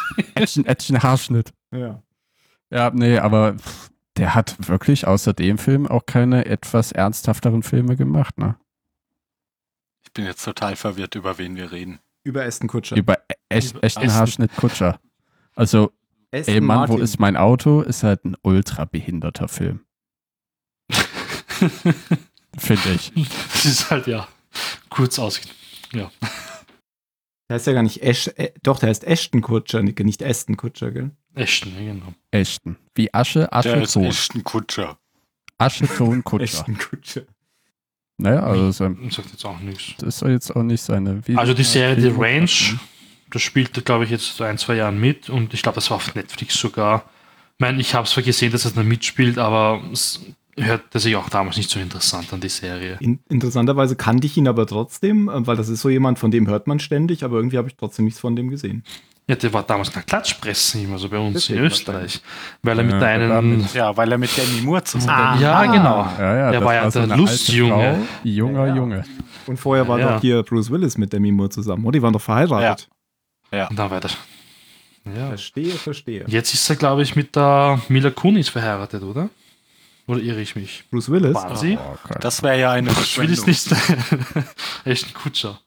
Action, 0.36 0.66
Action, 0.66 1.02
Haarschnitt. 1.02 1.54
Ja. 1.72 2.02
Ja, 2.70 2.90
nee, 2.94 3.18
aber 3.20 3.56
der 4.18 4.34
hat 4.36 4.56
wirklich 4.68 5.06
außer 5.08 5.34
dem 5.34 5.58
Film 5.58 5.88
auch 5.88 6.06
keine 6.06 6.46
etwas 6.46 6.92
ernsthafteren 6.92 7.64
Filme 7.64 7.96
gemacht, 7.96 8.38
ne? 8.38 8.56
Ich 10.06 10.14
bin 10.14 10.26
jetzt 10.26 10.44
total 10.44 10.76
verwirrt, 10.76 11.16
über 11.16 11.38
wen 11.38 11.56
wir 11.56 11.72
reden. 11.72 12.00
Über 12.24 12.44
Aston 12.44 12.68
Kutscher. 12.68 12.96
Über 12.96 13.18
echt, 13.50 13.72
Über 13.72 13.84
echten 13.84 14.00
Aston- 14.00 14.14
Haarschnitt 14.14 14.56
Kutscher. 14.56 15.00
Also, 15.56 15.92
Aston 16.32 16.54
ey 16.56 16.62
Mann, 16.62 16.78
wo 16.88 16.94
Martin. 16.94 17.00
ist 17.04 17.20
mein 17.20 17.38
Auto? 17.38 17.82
Ist 17.82 18.04
halt 18.04 18.26
ein 18.26 18.36
ultra 18.42 18.86
behinderter 18.86 19.48
Film. 19.48 19.82
Finde 22.58 22.90
ich. 22.94 23.12
Das 23.54 23.66
ist 23.66 23.92
halt 23.92 24.08
ja 24.08 24.28
kurz 24.90 25.20
aus. 25.20 25.40
Der 27.50 27.56
heißt 27.56 27.68
ja 27.68 27.74
gar 27.74 27.84
nicht 27.84 28.02
Ash, 28.02 28.28
äh, 28.38 28.52
doch, 28.64 28.80
der 28.80 28.90
heißt 28.90 29.04
Ashton 29.04 29.42
Kutscher, 29.42 29.84
nicht 29.84 30.24
Aston 30.24 30.58
Kutscher, 30.58 30.92
gell? 30.92 31.12
Ashton, 31.36 31.74
ja, 31.76 31.94
genau. 31.94 32.14
Echten. 32.32 32.78
Wie 32.96 33.14
Asche, 33.14 33.40
Der 33.42 33.54
Asche, 33.54 33.70
ist 33.82 33.94
Ton. 33.94 34.06
echt 34.06 34.34
ein 34.36 34.44
Kutscher. 34.44 34.98
Asche, 35.58 35.88
Ton, 35.88 36.24
Kutscher. 36.24 36.44
Ashton 36.44 36.78
Kutscher. 36.78 37.22
Naja, 38.18 38.42
also 38.44 38.72
sein, 38.72 38.98
Sagt 39.12 39.32
jetzt 39.32 39.46
auch 39.46 39.60
nichts. 39.60 39.94
das 39.98 40.22
ist 40.22 40.28
jetzt 40.28 40.56
auch 40.56 40.64
nicht 40.64 40.82
seine. 40.82 41.28
Wie 41.28 41.36
Also 41.38 41.54
die 41.54 41.64
Serie 41.64 42.00
The. 42.02 42.14
Range, 42.18 42.80
das 43.30 43.42
spielte, 43.42 43.82
glaube 43.82 44.06
ich, 44.06 44.10
jetzt 44.10 44.38
so 44.38 44.44
ein, 44.46 44.58
zwei 44.58 44.76
Jahren 44.76 45.00
mit 45.00 45.30
und 45.30 45.54
ich 45.54 45.62
glaube, 45.62 45.76
das 45.76 45.90
war 45.90 45.98
auf 45.98 46.16
Netflix 46.16 46.56
sogar. 46.58 47.04
Ich 47.58 47.60
meine, 47.60 47.80
ich 47.82 47.94
habe 47.94 48.08
zwar 48.08 48.24
gesehen, 48.24 48.52
dass 48.54 48.66
er 48.66 48.72
da 48.72 48.84
mitspielt, 48.84 49.38
aber 49.38 49.84
es 49.92 50.22
hörte 50.58 51.00
sich 51.00 51.16
auch 51.16 51.30
damals 51.30 51.58
nicht 51.58 51.70
so 51.70 51.80
interessant 51.80 52.32
an 52.34 52.40
die 52.42 52.50
Serie. 52.50 52.98
In, 53.02 53.20
interessanterweise 53.30 53.96
kannte 53.96 54.26
ich 54.28 54.38
ihn 54.38 54.48
aber 54.48 54.66
trotzdem, 54.66 55.28
äh, 55.30 55.46
weil 55.48 55.56
das 55.58 55.70
ist 55.70 55.82
so 55.82 55.90
jemand, 55.90 56.20
von 56.20 56.32
dem 56.32 56.48
hört 56.48 56.68
man 56.68 56.80
ständig, 56.80 57.24
aber 57.24 57.36
irgendwie 57.38 57.58
habe 57.58 57.68
ich 57.68 57.76
trotzdem 57.76 58.06
nichts 58.06 58.20
von 58.20 58.36
dem 58.36 58.50
gesehen. 58.50 58.84
Ja, 59.28 59.36
der 59.36 59.52
war 59.54 59.64
damals 59.64 59.88
in 59.90 59.96
der 59.96 60.04
Klatschpresse 60.04 60.80
immer 60.82 61.00
so 61.00 61.10
bei 61.10 61.18
uns 61.18 61.34
Deswegen 61.34 61.60
in 61.62 61.66
Österreich, 61.66 62.22
weil 62.62 62.78
er 62.78 62.86
Ja, 62.86 62.92
mit 62.94 63.02
der 63.02 63.30
war 63.30 63.38
einem. 63.40 63.66
Ja, 63.74 63.98
weil 63.98 64.12
er 64.12 64.18
mit 64.20 64.30
Demi 64.38 64.62
Moore 64.62 64.84
zusammen 64.84 65.42
Ja, 65.42 65.66
genau. 65.66 66.08
Ja, 66.20 66.36
ja, 66.38 66.52
Der 66.52 66.60
das 66.60 66.64
war 66.64 66.74
ja 66.76 66.92
so 66.92 67.06
der 67.08 67.18
Lustjunge. 67.18 68.00
Junger 68.24 68.68
Ja. 68.68 68.76
Junge. 68.76 69.04
Und 69.48 69.58
vorher 69.58 69.88
war 69.88 70.00
Ja. 70.00 70.14
doch 70.14 70.22
hier 70.22 70.44
Bruce 70.44 70.70
Willis 70.70 70.98
mit 71.00 71.12
Demi 71.12 71.32
Moore 71.32 71.50
zusammen. 71.50 71.84
Oh, 71.88 71.92
die 71.92 72.02
waren 72.04 72.14
doch 72.14 72.22
verheiratet. 72.22 72.88
Und 73.52 73.80
dann 73.80 73.90
weiter. 73.90 74.10
Ja. 75.06 75.28
Verstehe, 75.30 75.72
verstehe. 75.72 76.26
Jetzt 76.28 76.54
ist 76.54 76.70
er, 76.70 76.76
glaube 76.76 77.02
ich, 77.02 77.16
mit 77.16 77.36
der 77.36 77.80
Mila 77.90 78.12
Kunis 78.12 78.50
verheiratet, 78.50 79.02
oder? 79.04 79.30
Oder 80.08 80.20
irre 80.22 80.42
ich 80.42 80.56
mich? 80.56 80.84
Bruce 80.92 81.10
Willis? 81.10 81.34
War 81.34 81.56
sie? 81.56 81.78
Oh, 81.82 81.98
Gott. 82.08 82.24
Das 82.24 82.44
wäre 82.44 82.60
ja 82.60 82.72
eine 82.72 82.92
Ich 82.92 83.18
will 83.18 83.32
es 83.32 83.42
Verschwendung. 83.44 84.26
nicht. 84.36 84.48
Echt 84.86 85.08
ein 85.08 85.14
Kutscher. 85.14 85.60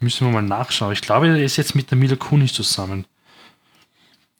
Müssen 0.00 0.26
wir 0.26 0.32
mal 0.32 0.42
nachschauen. 0.42 0.92
Ich 0.92 1.00
glaube, 1.00 1.28
er 1.28 1.42
ist 1.42 1.56
jetzt 1.56 1.74
mit 1.74 1.90
der 1.90 1.96
Mila 1.98 2.16
Kunis 2.16 2.52
zusammen. 2.52 3.06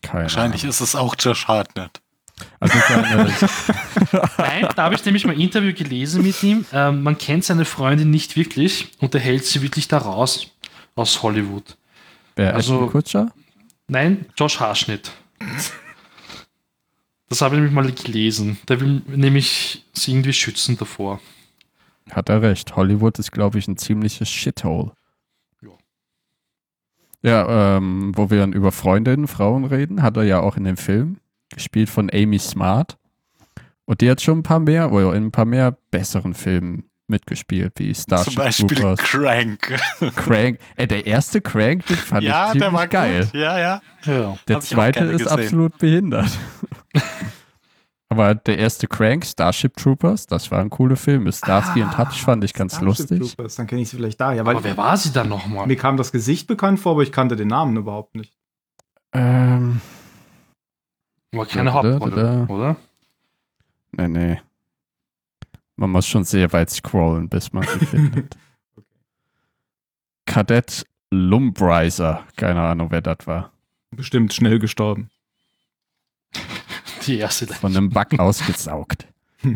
Keine 0.03 0.23
Wahrscheinlich 0.25 0.63
Ahnung. 0.63 0.71
ist 0.71 0.81
es 0.81 0.95
auch 0.97 1.15
Josh 1.19 1.47
Hartnett. 1.49 2.01
Also 2.59 2.77
seine, 2.89 3.33
Nein, 4.39 4.69
da 4.75 4.83
habe 4.83 4.97
ich 4.97 5.05
nämlich 5.05 5.25
mal 5.25 5.33
ein 5.35 5.41
Interview 5.41 5.73
gelesen 5.73 6.23
mit 6.25 6.43
ihm. 6.43 6.67
Ähm, 6.73 7.03
man 7.05 7.17
kennt 7.17 7.45
seine 7.45 7.65
Freundin 7.65 8.11
nicht 8.11 8.37
wirklich 8.37 8.89
und 8.99 9.15
er 9.15 9.21
hält 9.21 9.47
sie 9.47 9.63
wirklich 9.63 9.87
da 9.87 9.99
raus 9.99 10.49
aus 10.97 11.23
Hollywood. 11.23 11.77
wer 12.35 12.53
Also- 12.55 12.75
Ashton 12.75 12.91
Kutscher? 12.91 13.33
Nein, 13.87 14.27
Josh 14.37 14.59
Haarschnitt. 14.59 15.13
Das 17.35 17.43
habe 17.43 17.57
ich 17.57 17.63
nämlich 17.63 17.75
mal 17.75 17.91
gelesen. 17.91 18.59
Der 18.69 18.81
will 18.81 19.03
nämlich 19.09 19.85
sie 19.93 20.13
irgendwie 20.13 20.33
schützen 20.33 20.79
davor. 20.79 21.21
Hat 22.13 22.29
er 22.29 22.43
recht. 22.43 22.77
Hollywood 22.77 23.19
ist, 23.19 23.33
glaube 23.33 23.59
ich, 23.59 23.67
ein 23.67 23.77
ziemliches 23.77 24.29
Shithole. 24.29 24.93
Ja. 25.61 25.71
Ja, 27.23 27.77
ähm, 27.77 28.13
wo 28.15 28.31
wir 28.31 28.39
dann 28.39 28.53
über 28.53 28.71
Freundinnen, 28.71 29.27
Frauen 29.27 29.65
reden, 29.65 30.01
hat 30.01 30.17
er 30.17 30.23
ja 30.23 30.39
auch 30.39 30.57
in 30.57 30.63
dem 30.63 30.77
Film, 30.77 31.17
gespielt 31.53 31.91
von 31.91 32.09
Amy 32.15 32.39
Smart. 32.39 32.99
Und 33.85 34.01
die 34.01 34.09
hat 34.09 34.23
schon 34.23 34.39
ein 34.39 34.43
paar 34.45 34.61
mehr, 34.61 34.93
oder 34.93 35.13
in 35.15 35.25
ein 35.25 35.33
paar 35.33 35.45
mehr 35.45 35.77
besseren 35.91 36.35
Filmen 36.35 36.85
mitgespielt, 37.09 37.73
wie 37.79 37.93
Starship 37.97 38.33
Zum 38.33 38.45
Beispiel 38.45 38.77
Troopers, 38.77 39.01
Crank. 39.01 39.77
Crank. 40.15 40.61
Äh, 40.77 40.87
der 40.87 41.05
erste 41.05 41.41
Crank, 41.41 41.85
den 41.87 41.97
fand 41.97 42.23
ja, 42.23 42.47
ich 42.47 42.53
ziemlich 42.53 42.69
der 42.71 42.73
war 42.73 42.87
geil. 42.87 43.25
Gut. 43.25 43.35
Ja, 43.35 43.59
ja. 43.59 43.83
Ja. 44.05 44.39
Der 44.47 44.57
Hab 44.57 44.63
zweite 44.63 45.05
ist 45.07 45.25
gesehen. 45.25 45.29
absolut 45.29 45.79
behindert. 45.79 46.31
Aber 48.11 48.35
der 48.35 48.59
erste 48.59 48.87
Crank, 48.87 49.25
Starship 49.25 49.77
Troopers, 49.77 50.27
das 50.27 50.51
war 50.51 50.61
ein 50.61 50.71
cooler 50.71 50.95
Film. 50.97 51.31
Starsky 51.33 51.83
und 51.83 51.99
Hutch 51.99 52.23
fand 52.23 52.45
ich 52.45 52.53
ganz 52.53 52.73
Starship 52.77 52.87
lustig. 53.11 53.19
Troopers, 53.21 53.57
dann 53.57 53.67
kenne 53.67 53.81
ich 53.83 53.89
sie 53.89 53.97
vielleicht 53.97 54.21
da. 54.21 54.33
Ja, 54.33 54.45
weil 54.47 54.57
Aber 54.57 54.65
wer 54.65 54.77
war 54.77 54.97
sie 54.97 55.13
dann 55.13 55.29
nochmal? 55.29 55.67
mir 55.67 55.77
kam 55.77 55.97
das 55.97 56.13
Gesicht 56.13 56.47
bekannt 56.47 56.79
vor, 56.79 56.93
aber 56.93 57.03
ich 57.03 57.11
kannte 57.13 57.35
den 57.35 57.49
Namen 57.49 57.77
überhaupt 57.77 58.15
nicht. 58.15 58.33
Ähm, 59.13 59.81
War 61.33 61.47
keine 61.47 61.71
Da, 61.71 61.75
Hauptrolle, 61.75 62.47
da. 62.49 62.53
oder? 62.55 62.77
nee, 63.93 64.09
nee. 64.09 64.41
Man 65.77 65.91
muss 65.91 66.07
schon 66.07 66.23
sehr 66.25 66.53
weit 66.53 66.71
scrollen, 66.71 67.29
bis 67.29 67.53
man 67.53 67.65
sie 67.67 67.85
findet. 67.87 68.37
Kadett 70.27 70.87
Lumbriser. 71.11 72.25
Keine 72.37 72.61
Ahnung, 72.61 72.91
wer 72.91 73.01
das 73.03 73.27
war. 73.27 73.51
Bestimmt 73.91 74.33
schnell 74.33 74.59
gestorben. 74.61 75.11
Die 77.07 77.19
erste. 77.19 77.47
Von 77.47 77.77
einem 77.77 77.91
Bug 77.91 78.19
ausgesaugt. 78.19 79.07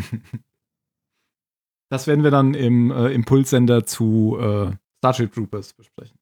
Das 1.90 2.06
werden 2.06 2.22
wir 2.22 2.30
dann 2.30 2.52
im 2.52 2.90
äh, 2.90 3.08
Impulssender 3.12 3.86
zu 3.86 4.36
äh, 4.38 4.72
Starship 4.98 5.32
Troopers 5.32 5.72
besprechen. 5.72 6.18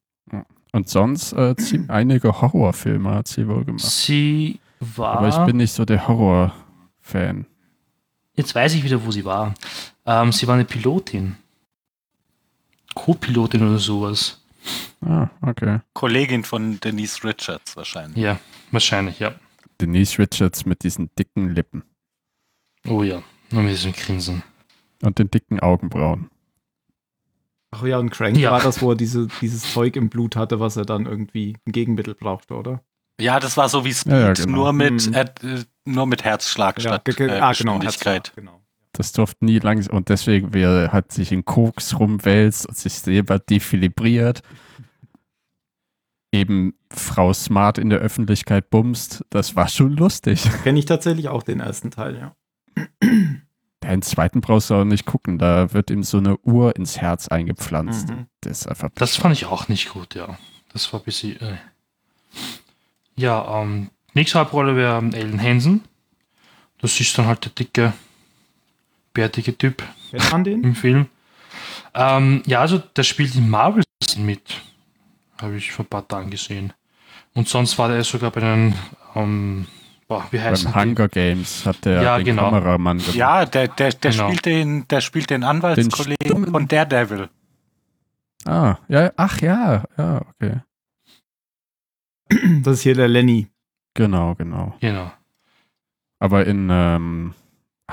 Und 0.71 0.89
sonst 0.89 1.33
äh, 1.33 1.55
einige 1.87 2.41
Horrorfilme 2.41 3.15
hat 3.15 3.27
sie 3.27 3.47
wohl 3.47 3.65
gemacht. 3.65 3.81
Sie 3.81 4.59
war. 4.79 5.17
Aber 5.17 5.29
ich 5.29 5.37
bin 5.45 5.57
nicht 5.57 5.73
so 5.73 5.85
der 5.85 6.07
Horror-Fan. 6.07 7.45
Jetzt 8.35 8.53
weiß 8.53 8.75
ich 8.75 8.83
wieder, 8.83 9.03
wo 9.05 9.11
sie 9.11 9.25
war. 9.25 9.55
Ähm, 10.05 10.31
sie 10.31 10.47
war 10.47 10.55
eine 10.55 10.65
Pilotin. 10.65 11.35
Co-Pilotin 12.93 13.67
oder 13.67 13.79
sowas. 13.79 14.41
Ah, 15.01 15.29
okay. 15.41 15.79
Kollegin 15.93 16.43
von 16.43 16.79
Denise 16.79 17.23
Richards 17.23 17.75
wahrscheinlich. 17.75 18.17
Ja, 18.17 18.39
wahrscheinlich, 18.71 19.19
ja. 19.19 19.33
Denise 19.81 20.19
Richards 20.19 20.65
mit 20.65 20.83
diesen 20.83 21.09
dicken 21.17 21.49
Lippen 21.53 21.83
Oh 22.87 23.03
ja, 23.03 23.21
nur 23.51 23.63
mit 23.63 23.71
diesem 23.73 23.93
Grinsen. 23.93 24.43
und 25.03 25.19
den 25.19 25.29
dicken 25.29 25.59
Augenbrauen. 25.59 26.29
Ach 27.71 27.83
ja, 27.83 27.97
und 27.99 28.11
Crank 28.11 28.37
Ja. 28.37 28.51
war 28.51 28.61
das, 28.61 28.81
wo 28.81 28.91
er 28.91 28.95
diese, 28.95 29.27
dieses 29.41 29.73
Zeug 29.73 29.95
im 29.97 30.09
Blut 30.09 30.35
hatte, 30.35 30.59
was 30.59 30.77
er 30.77 30.85
dann 30.85 31.05
irgendwie 31.05 31.57
ein 31.67 31.71
Gegenmittel 31.73 32.15
brauchte, 32.15 32.53
oder? 32.55 32.81
Ja, 33.19 33.39
das 33.39 33.57
war 33.57 33.67
so 33.67 33.83
wie 33.83 33.93
Speed, 33.93 34.13
Ja, 34.13 34.19
ja, 34.19 34.33
genau. 34.33 34.51
nur, 34.57 34.73
mit, 34.73 35.07
Mhm. 35.07 35.13
äh, 35.13 35.25
nur 35.85 36.05
mit 36.07 36.23
Herzschlag 36.23 36.79
statt 36.79 37.07
äh, 37.19 37.29
ah, 37.39 37.51
genau. 37.51 37.81
Herzschlag, 37.81 38.33
genau. 38.35 38.61
Das 38.93 39.11
durfte 39.11 39.43
nie 39.45 39.59
langsam 39.59 39.97
und 39.97 40.09
deswegen 40.09 40.53
wer 40.53 40.91
hat 40.91 41.11
sich 41.11 41.31
in 41.31 41.43
Koks 41.45 41.99
rumwälzt 41.99 42.67
und 42.67 42.77
sich 42.77 42.93
selber 42.93 43.37
defilibriert. 43.37 44.41
Eben 46.31 46.73
Frau 46.91 47.33
Smart 47.33 47.77
in 47.77 47.89
der 47.89 47.99
Öffentlichkeit 47.99 48.69
bumst. 48.69 49.23
Das 49.29 49.55
war 49.55 49.69
schon 49.69 49.95
lustig. 49.95 50.43
Kenne 50.63 50.79
ich 50.79 50.85
tatsächlich 50.85 51.29
auch 51.29 51.43
den 51.43 51.59
ersten 51.59 51.91
Teil, 51.91 52.17
ja. 52.17 52.35
Den 53.83 54.01
zweiten 54.01 54.41
brauchst 54.41 54.69
du 54.69 54.75
auch 54.75 54.83
nicht 54.83 55.05
gucken. 55.05 55.37
Da 55.39 55.73
wird 55.73 55.89
ihm 55.89 56.03
so 56.03 56.17
eine 56.17 56.37
Uhr 56.39 56.75
ins 56.75 56.97
Herz 56.97 57.27
eingepflanzt. 57.29 58.09
Mhm. 58.09 58.27
Das 58.41 58.61
ist 58.61 58.67
einfach. 58.67 58.89
Das 58.95 59.15
fand 59.15 59.33
ich 59.33 59.45
auch 59.45 59.67
nicht 59.69 59.89
gut, 59.89 60.15
ja. 60.15 60.37
Das 60.73 60.91
war 60.91 60.99
ein 60.99 61.03
bisschen. 61.05 61.39
Äh. 61.39 61.57
Ja, 63.15 63.61
ähm, 63.61 63.89
nächste 64.13 64.39
Hauptrolle 64.39 64.75
wäre 64.75 64.97
Ellen 65.13 65.41
Hansen. 65.41 65.83
Das 66.79 66.99
ist 66.99 67.17
dann 67.17 67.25
halt 67.25 67.45
der 67.45 67.51
dicke, 67.53 67.93
bärtige 69.13 69.57
Typ 69.57 69.83
Kennt 70.11 70.31
man 70.31 70.43
den? 70.43 70.63
im 70.63 70.75
Film. 70.75 71.07
Ähm, 71.95 72.43
ja, 72.45 72.61
also 72.61 72.77
der 72.77 73.03
spielt 73.03 73.33
in 73.35 73.49
Marvel 73.49 73.83
mit. 74.17 74.61
Habe 75.41 75.57
ich 75.57 75.71
vor 75.71 75.85
ein 75.85 75.89
paar 75.89 76.07
Tagen 76.07 76.29
gesehen. 76.29 76.73
Und 77.33 77.47
sonst 77.47 77.77
war 77.77 77.89
der 77.89 78.03
sogar 78.03 78.31
bei 78.31 78.39
den, 78.41 78.73
ähm, 79.15 79.67
boah, 80.07 80.25
wie 80.31 80.39
heißt 80.39 80.71
Beim 80.73 80.89
Hunger 80.91 81.07
Games 81.07 81.65
hat 81.65 81.85
der 81.85 82.01
Ja, 82.01 82.17
den 82.17 82.25
genau. 82.25 82.43
Kameramann 82.49 82.97
gemacht. 82.97 83.15
Ja, 83.15 83.45
der, 83.45 83.67
der, 83.67 83.91
der, 83.91 84.11
Genau. 84.11 84.27
spielt 84.27 84.45
den, 84.45 84.87
der 84.87 85.01
spielt 85.01 85.29
den 85.29 85.43
Anwaltskollegen 85.43 86.25
stummen- 86.25 86.51
von 86.51 86.67
Daredevil. 86.67 87.29
Ah, 88.45 88.77
ja, 88.87 89.11
ach 89.17 89.41
ja, 89.41 89.83
ja, 89.97 90.21
okay. 90.29 90.61
Das 92.61 92.73
ist 92.77 92.81
hier 92.81 92.95
der 92.95 93.07
Lenny. 93.07 93.47
Genau, 93.93 94.35
genau. 94.35 94.75
Genau. 94.79 95.11
Aber 96.19 96.45
in 96.45 96.69
ähm, 96.71 97.33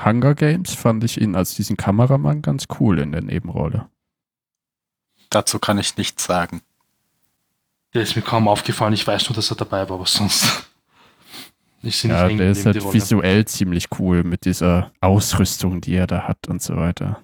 Hunger 0.03 0.33
Games 0.35 0.73
fand 0.73 1.03
ich 1.03 1.21
ihn 1.21 1.35
als 1.35 1.55
diesen 1.55 1.77
Kameramann 1.77 2.41
ganz 2.41 2.65
cool 2.79 2.99
in 2.99 3.11
der 3.11 3.21
Nebenrolle. 3.21 3.89
Dazu 5.29 5.59
kann 5.59 5.77
ich 5.77 5.95
nichts 5.97 6.25
sagen. 6.25 6.61
Der 7.95 8.03
ist 8.03 8.15
mir 8.15 8.21
kaum 8.21 8.47
aufgefallen. 8.47 8.93
Ich 8.93 9.07
weiß 9.07 9.29
nur, 9.29 9.35
dass 9.35 9.49
er 9.49 9.55
dabei 9.57 9.89
war, 9.89 9.95
aber 9.97 10.05
sonst. 10.05 10.67
Ich 11.81 11.97
sehe 11.97 12.09
nicht 12.11 12.19
Ja, 12.19 12.27
der 12.27 12.49
ist 12.49 12.65
halt 12.65 12.93
visuell 12.93 13.45
ziemlich 13.45 13.85
cool 13.99 14.23
mit 14.23 14.45
dieser 14.45 14.91
Ausrüstung, 15.01 15.81
die 15.81 15.93
er 15.93 16.07
da 16.07 16.23
hat 16.23 16.47
und 16.47 16.59
so 16.59 16.75
weiter. 16.75 17.23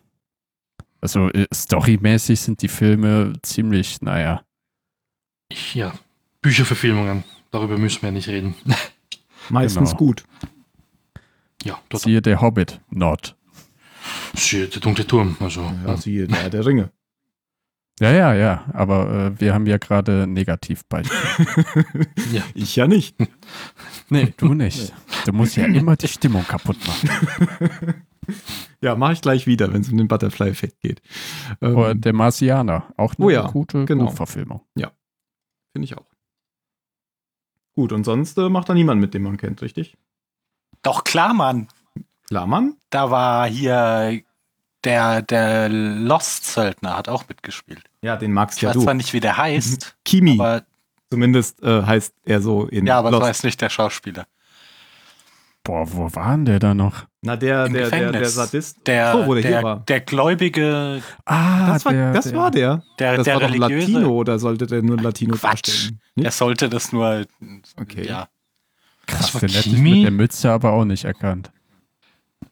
Also 1.02 1.30
äh, 1.32 1.48
storymäßig 1.52 2.40
sind 2.40 2.62
die 2.62 2.68
Filme 2.68 3.34
ziemlich, 3.42 4.04
naja, 4.04 4.44
ja, 5.74 5.94
Bücherverfilmungen. 6.42 7.24
Darüber 7.52 7.78
müssen 7.78 8.02
wir 8.04 8.12
nicht 8.12 8.28
reden. 8.28 8.56
Meistens 9.50 9.90
Genau. 9.90 9.98
gut. 9.98 10.24
Ja, 11.64 11.80
siehe 11.94 12.22
der 12.22 12.42
Hobbit, 12.42 12.80
not. 12.90 13.36
Siehe, 14.34 14.68
der 14.68 14.80
dunkle 14.82 15.06
Turm. 15.06 15.36
Also, 15.40 15.62
Ja, 15.86 15.98
siehe, 15.98 16.28
der, 16.28 16.50
der 16.50 16.66
Ringe. 16.66 16.92
Ja, 18.02 18.12
ja, 18.12 18.34
ja, 18.34 18.66
aber 18.74 19.12
äh, 19.12 19.40
wir 19.40 19.54
haben 19.54 19.68
ja 19.68 19.78
gerade 19.78 20.26
Negativbeispiele. 20.26 22.08
Ja. 22.32 22.42
Ich 22.56 22.76
ja 22.76 22.88
nicht. 22.88 23.16
Nee, 24.10 24.34
du 24.38 24.54
nicht. 24.56 24.92
Du 25.26 25.34
musst 25.34 25.56
ja 25.56 25.66
immer 25.66 25.96
die 25.96 26.08
Stimmung 26.08 26.44
kaputt 26.44 26.78
machen. 26.88 27.10
Ja, 28.82 28.96
mache 28.96 29.14
ich 29.14 29.22
gleich 29.22 29.46
wieder, 29.46 29.74
wenn 29.74 29.82
es 29.82 29.90
um 29.90 29.98
den 29.98 30.08
Butterfly-Effekt 30.08 30.80
geht. 30.80 31.02
Ähm, 31.60 31.76
Oder 31.76 31.96
der 31.96 32.14
Marsianer, 32.14 32.86
auch 32.98 33.14
eine 33.16 33.26
Oh 33.26 33.30
ja, 33.30 33.48
gute 33.48 33.86
genau. 33.86 34.06
Buchverfilmung. 34.06 34.62
Finde 34.76 35.86
ich 35.86 35.98
auch. 35.98 36.06
Gut, 37.74 37.92
und 37.92 38.04
sonst 38.04 38.38
äh, 38.38 38.50
macht 38.50 38.70
da 38.70 38.74
niemand 38.74 39.02
mit, 39.02 39.14
den 39.14 39.24
man 39.24 39.38
kennt, 39.38 39.62
richtig? 39.62 39.98
Doch 40.82 41.04
klar, 41.04 41.34
Mann. 41.34 41.68
Klar, 42.28 42.48
Mann. 42.48 42.78
Da 42.90 43.12
war 43.12 43.48
hier 43.48 44.22
der, 44.84 45.22
der 45.22 45.70
Lost-Söldner 45.70 46.98
hat 46.98 47.10
auch 47.10 47.28
mitgespielt. 47.28 47.91
Ja, 48.04 48.18
den 48.18 48.32
magst 48.34 48.58
Ich 48.58 48.64
ja 48.64 48.70
weiß 48.70 48.76
du. 48.76 48.82
zwar 48.84 48.94
nicht, 48.96 49.14
wie 49.14 49.20
der 49.20 49.38
heißt, 49.38 49.98
Kimi, 50.06 50.34
aber 50.40 50.64
zumindest 51.10 51.62
äh, 51.64 51.84
heißt 51.84 52.14
er 52.26 52.42
so 52.42 52.66
in 52.66 52.86
ja, 52.88 52.98
aber 53.00 53.12
Lost. 53.12 53.22
das 53.22 53.30
weiß 53.30 53.44
nicht 53.44 53.62
der 53.62 53.70
Schauspieler. 53.70 54.26
Boah, 55.64 55.86
wo 55.94 56.10
war 56.16 56.32
denn 56.32 56.46
der 56.46 56.58
da 56.60 56.74
noch? 56.74 57.06
Na, 57.22 57.36
der, 57.36 57.68
Im 57.68 57.74
der, 57.74 57.84
der, 57.84 58.00
der 58.00 58.08
Gefängnis. 58.10 58.34
Sadist. 58.34 58.88
Der, 58.88 59.12
so, 59.12 59.28
wo 59.28 59.34
der, 59.36 59.42
hier 59.44 59.52
der, 59.52 59.64
war. 59.64 59.80
der 59.82 60.00
gläubige, 60.02 61.04
Ah, 61.26 61.74
Das 61.74 61.86
war 61.86 61.94
der. 61.94 62.14
Das 62.14 62.34
war 62.34 62.50
der. 62.50 62.84
der, 62.98 63.18
Das 63.18 63.26
der 63.26 63.36
war 63.36 63.42
doch 63.42 63.50
religiöse, 63.52 63.92
Latino 63.92 64.10
oder 64.10 64.40
sollte 64.40 64.66
der 64.66 64.82
nur 64.82 64.98
Latino 64.98 65.36
Quatsch. 65.36 65.68
darstellen? 65.68 66.00
der 66.16 66.24
Nicht? 66.24 66.34
sollte 66.34 66.68
das 66.70 66.92
nur, 66.92 67.26
Okay. 67.80 68.08
ja, 68.08 68.28
krass, 69.06 69.32
den 69.34 69.50
hätte 69.50 69.70
ich 69.70 69.78
mit 69.78 70.04
der 70.04 70.10
Mütze 70.12 70.52
aber 70.52 70.72
auch 70.72 70.86
nicht 70.86 71.04
erkannt. 71.06 71.52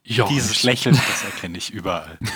Ja, 0.03 0.27
dieses 0.27 0.49
das- 0.53 0.63
Lächeln, 0.63 0.95
das 0.95 1.23
erkenne 1.25 1.57
ich 1.57 1.71
überall. 1.71 2.17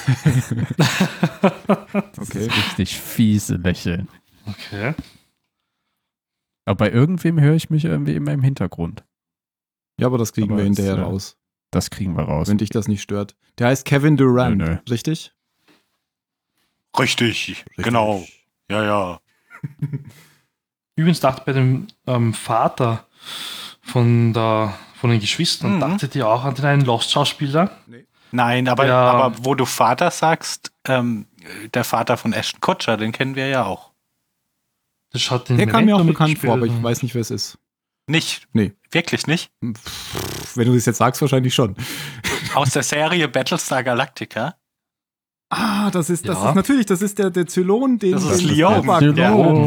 Das 2.15 2.29
Okay. 2.29 2.45
ist 2.47 2.57
richtig 2.57 2.97
fiese 2.99 3.55
Lächeln. 3.55 4.07
Okay. 4.45 4.93
Aber 6.65 6.75
bei 6.85 6.91
irgendwem 6.91 7.39
höre 7.39 7.55
ich 7.55 7.69
mich 7.69 7.85
irgendwie 7.85 8.15
immer 8.15 8.31
im 8.31 8.41
Hintergrund. 8.41 9.03
Ja, 9.99 10.07
aber 10.07 10.17
das 10.17 10.33
kriegen 10.33 10.49
Aber 10.51 10.57
wir 10.57 10.63
hinterher 10.65 10.95
äh, 10.97 11.01
raus, 11.01 11.37
Das 11.71 11.89
kriegen 11.89 12.15
wir 12.15 12.23
raus. 12.23 12.47
wenn 12.47 12.57
dich 12.57 12.69
das 12.69 12.87
nicht 12.87 13.01
stört. 13.01 13.35
Der 13.59 13.67
heißt 13.67 13.85
Kevin 13.85 14.17
Durant, 14.17 14.57
Nö, 14.57 14.65
nö. 14.65 14.77
richtig? 14.89 15.33
Richtig, 16.97 17.65
genau. 17.77 18.23
Ja, 18.69 18.83
ja. 18.83 19.19
Übrigens 20.95 21.19
dachte 21.19 21.41
ich 21.41 21.45
bei 21.45 21.53
dem 21.53 21.87
ähm, 22.07 22.33
Vater 22.33 23.07
von, 23.81 24.33
der, 24.33 24.77
von 25.03 25.09
den 25.09 25.19
Geschwistern, 25.19 25.75
Mhm. 25.75 25.79
dachtet 25.81 26.15
ihr 26.15 26.25
auch 26.25 26.45
an 26.45 26.55
den 26.55 26.63
einen 26.63 26.85
Lost-Schauspieler? 26.85 27.69
Nein, 28.31 28.69
aber, 28.69 28.85
Ja. 28.85 29.01
aber 29.11 29.35
wo 29.43 29.53
du 29.53 29.65
Vater 29.65 30.09
sagst, 30.11 30.71
ähm, 30.87 31.25
der 31.73 31.83
Vater 31.83 32.15
von 32.15 32.31
Ashton 32.31 32.61
Kutcher, 32.61 32.95
den 32.95 33.11
kennen 33.11 33.35
wir 33.35 33.47
ja 33.49 33.65
auch. 33.65 33.91
Das 35.11 35.21
schaut 35.21 35.49
den 35.49 35.57
Der 35.57 35.67
kam 35.67 35.83
mir 35.83 35.97
auch 35.97 36.05
bekannt 36.05 36.39
vor, 36.39 36.53
aber 36.53 36.67
ich 36.67 36.81
weiß 36.81 37.03
nicht, 37.03 37.15
wer 37.15 37.21
es 37.21 37.31
ist. 37.31 37.57
Nicht? 38.07 38.47
Nee. 38.53 38.71
Wirklich 38.91 39.27
nicht? 39.27 39.51
Pff, 39.61 40.55
Wenn 40.55 40.67
du 40.69 40.73
das 40.73 40.85
jetzt 40.85 40.99
sagst, 40.99 41.19
wahrscheinlich 41.21 41.53
schon. 41.53 41.75
Aus 42.55 42.69
der 42.69 42.83
Serie 42.83 43.27
Battlestar 43.27 43.83
Galactica? 43.83 44.55
Ah, 45.55 45.91
das 45.91 46.09
ist, 46.09 46.27
das 46.27 46.41
Ja. 46.41 46.49
ist 46.49 46.55
natürlich, 46.55 46.85
das 46.87 47.01
ist 47.03 47.19
der, 47.19 47.29
der 47.29 47.45
Zylon, 47.45 47.99
den 47.99 48.13
Das 48.13 48.23
ist 48.23 48.41
den 48.41 48.47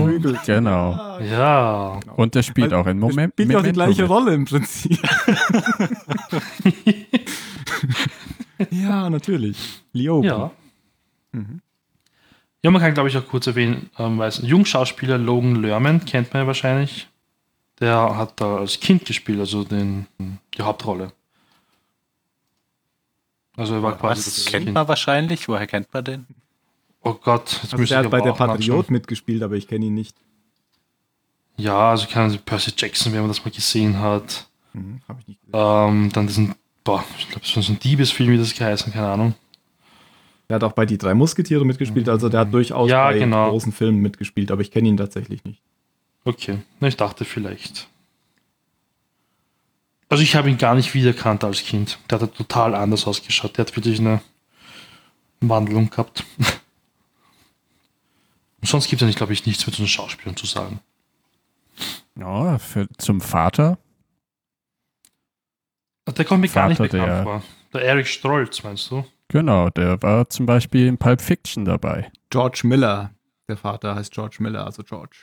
prügelt. 0.03 0.41
Genau. 0.45 1.21
Ja. 1.21 2.01
Und 2.17 2.35
der 2.35 2.43
spielt 2.43 2.73
Weil 2.73 2.79
auch 2.81 2.87
in 2.87 2.99
der 3.01 3.09
Moment. 3.09 3.35
Spielt 3.35 3.49
auch 3.55 3.63
die 3.63 3.69
Memento 3.69 3.73
gleiche 3.73 4.03
mit. 4.03 4.11
Rolle 4.11 4.35
im 4.35 4.45
Prinzip. 4.47 4.99
ja, 8.71 9.11
natürlich. 9.11 9.83
Leo. 9.93 10.23
ja. 10.23 10.51
Mhm. 11.33 11.61
Ja, 12.63 12.71
man 12.73 12.83
kann, 12.83 12.95
glaube 12.95 13.09
ich, 13.09 13.17
auch 13.17 13.27
kurz 13.29 13.47
erwähnen, 13.47 13.91
ähm, 13.99 14.19
weiß, 14.19 14.41
Jungschauspieler 14.43 15.19
Logan 15.19 15.63
Lerman 15.63 16.05
kennt 16.05 16.33
man 16.33 16.43
ja 16.43 16.47
wahrscheinlich. 16.49 17.07
Der 17.79 18.17
hat 18.17 18.41
da 18.41 18.57
als 18.57 18.81
Kind 18.81 19.05
gespielt, 19.05 19.39
also 19.39 19.63
den, 19.63 20.07
die 20.57 20.63
Hauptrolle. 20.63 21.13
Also 23.57 23.75
er 23.75 23.83
war 23.83 23.97
quasi 23.97 24.27
Was 24.27 24.35
das 24.37 24.45
kennt 24.47 24.65
Kind. 24.67 24.75
man 24.75 24.87
wahrscheinlich? 24.89 25.49
Woher 25.49 25.67
kennt 25.67 25.93
man 25.93 26.05
den? 26.05 26.27
Oh 27.03 27.15
Gott, 27.15 27.61
jetzt 27.63 27.73
Also 27.73 27.85
ich 27.85 27.93
hat 27.95 28.11
bei 28.11 28.21
der. 28.21 28.33
Patriot 28.33 28.91
mitgespielt, 28.91 29.43
aber 29.43 29.55
ich 29.55 29.69
kenne 29.69 29.87
ihn 29.87 29.95
nicht. 29.95 30.17
Ja, 31.57 31.91
also 31.91 32.07
keine 32.07 32.27
Ahnung, 32.27 32.39
Percy 32.45 32.73
Jackson, 32.77 33.13
wenn 33.13 33.21
man 33.21 33.29
das 33.29 33.45
mal 33.45 33.51
gesehen 33.51 33.99
hat. 34.01 34.47
Mhm, 34.75 35.01
Habe 35.09 35.21
ich 35.21 35.29
nicht 35.29 35.41
gesehen. 35.41 35.55
Ähm, 35.59 36.11
dann 36.13 36.27
diesen, 36.27 36.55
boah, 36.85 37.03
ich 37.19 37.29
glaube, 37.31 37.47
so 37.47 37.61
ein 37.61 37.79
Diebesfilm, 37.79 38.31
wie 38.31 38.37
das 38.39 38.55
geheißen, 38.55 38.93
keine 38.93 39.09
Ahnung. 39.09 39.35
Der 40.49 40.57
hat 40.57 40.65
auch 40.65 40.73
bei 40.73 40.85
Die 40.87 40.99
drei 40.99 41.15
Musketiere 41.15 41.65
mitgespielt, 41.65 42.09
also 42.09 42.29
der 42.29 42.41
hat 42.41 42.53
durchaus 42.53 42.91
Ja, 42.91 43.07
bei 43.09 43.19
genau. 43.19 43.51
großen 43.51 43.73
Filmen 43.73 44.01
mitgespielt, 44.01 44.51
aber 44.51 44.61
ich 44.61 44.71
kenne 44.71 44.89
ihn 44.89 44.97
tatsächlich 44.97 45.45
nicht. 45.45 45.61
Okay, 46.25 46.59
na, 46.81 46.89
ich 46.89 46.97
dachte 46.97 47.25
vielleicht. 47.25 47.89
Also 50.09 50.23
ich 50.23 50.37
habe 50.37 50.49
ihn 50.51 50.59
gar 50.59 50.75
nicht 50.75 50.95
wiedererkannt 50.95 51.43
als 51.45 51.63
Kind. 51.65 51.99
Der 52.11 52.21
hat 52.21 52.35
total 52.35 52.75
anders 52.75 53.07
ausgeschaut. 53.07 53.57
Der 53.59 53.65
hat 53.67 53.77
wirklich 53.77 53.99
eine 53.99 54.21
Wandlung 55.41 55.91
gehabt. 55.91 56.25
Sonst 58.63 58.89
gibt 58.89 59.01
es 59.03 59.05
eigentlich, 59.07 59.17
glaube 59.17 59.33
ich, 59.33 59.47
nichts 59.47 59.67
mit 59.67 59.75
so 59.75 59.83
einem 59.83 59.89
Schauspielern 59.89 60.37
zu 60.37 60.47
sagen. 60.47 60.81
Ja, 62.19 62.59
für, 62.59 62.89
zum 62.99 63.21
Vater. 63.21 63.79
Der 66.09 66.25
kommt 66.25 66.41
mir 66.41 66.49
gar 66.49 66.69
nicht 66.69 66.79
Vater 66.79 66.91
bekannt 66.91 67.09
der- 67.13 67.23
vor. 67.23 67.43
Der 67.75 67.83
Eric 67.85 68.07
Strolz, 68.07 68.63
meinst 68.63 68.91
du? 68.91 69.05
Genau, 69.29 69.69
der 69.71 70.01
war 70.03 70.29
zum 70.31 70.47
Beispiel 70.47 70.87
in 70.87 70.99
Pulp 70.99 71.21
Fiction 71.21 71.65
dabei. 71.65 72.11
George 72.31 72.61
Miller. 72.65 73.11
Der 73.49 73.57
Vater 73.57 73.95
heißt 73.97 74.13
George 74.13 74.37
Miller, 74.41 74.65
also 74.65 74.83
George. 74.83 75.17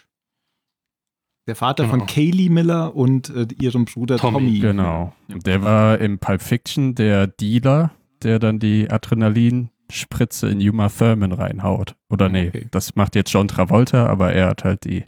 Der 1.48 1.56
Vater 1.56 1.84
Genau. 1.84 1.98
von 1.98 2.06
Kaylee 2.08 2.50
Miller 2.50 2.96
und 2.96 3.30
äh, 3.30 3.48
ihrem 3.60 3.86
Bruder 3.86 4.18
Tommy. 4.18 4.38
Tommy. 4.40 4.60
Genau. 4.60 5.14
Der 5.28 5.62
war 5.62 6.00
im 6.00 6.18
Pulp 6.20 6.42
Fiction 6.42 6.96
der 6.96 7.28
Dealer, 7.28 7.92
der 8.22 8.40
dann 8.40 8.60
die 8.60 8.90
Adrenalinspritze 8.90 10.48
in 10.50 10.62
Uma 10.70 10.88
Thurman 10.90 11.34
reinhaut. 11.34 11.96
Oder 12.10 12.30
nee, 12.30 12.48
Okay. 12.48 12.68
das 12.72 12.96
macht 12.96 13.16
jetzt 13.16 13.32
John 13.34 13.48
Travolta, 13.50 14.06
aber 14.08 14.32
er 14.34 14.48
hat 14.48 14.64
halt 14.64 14.86
die, 14.86 15.04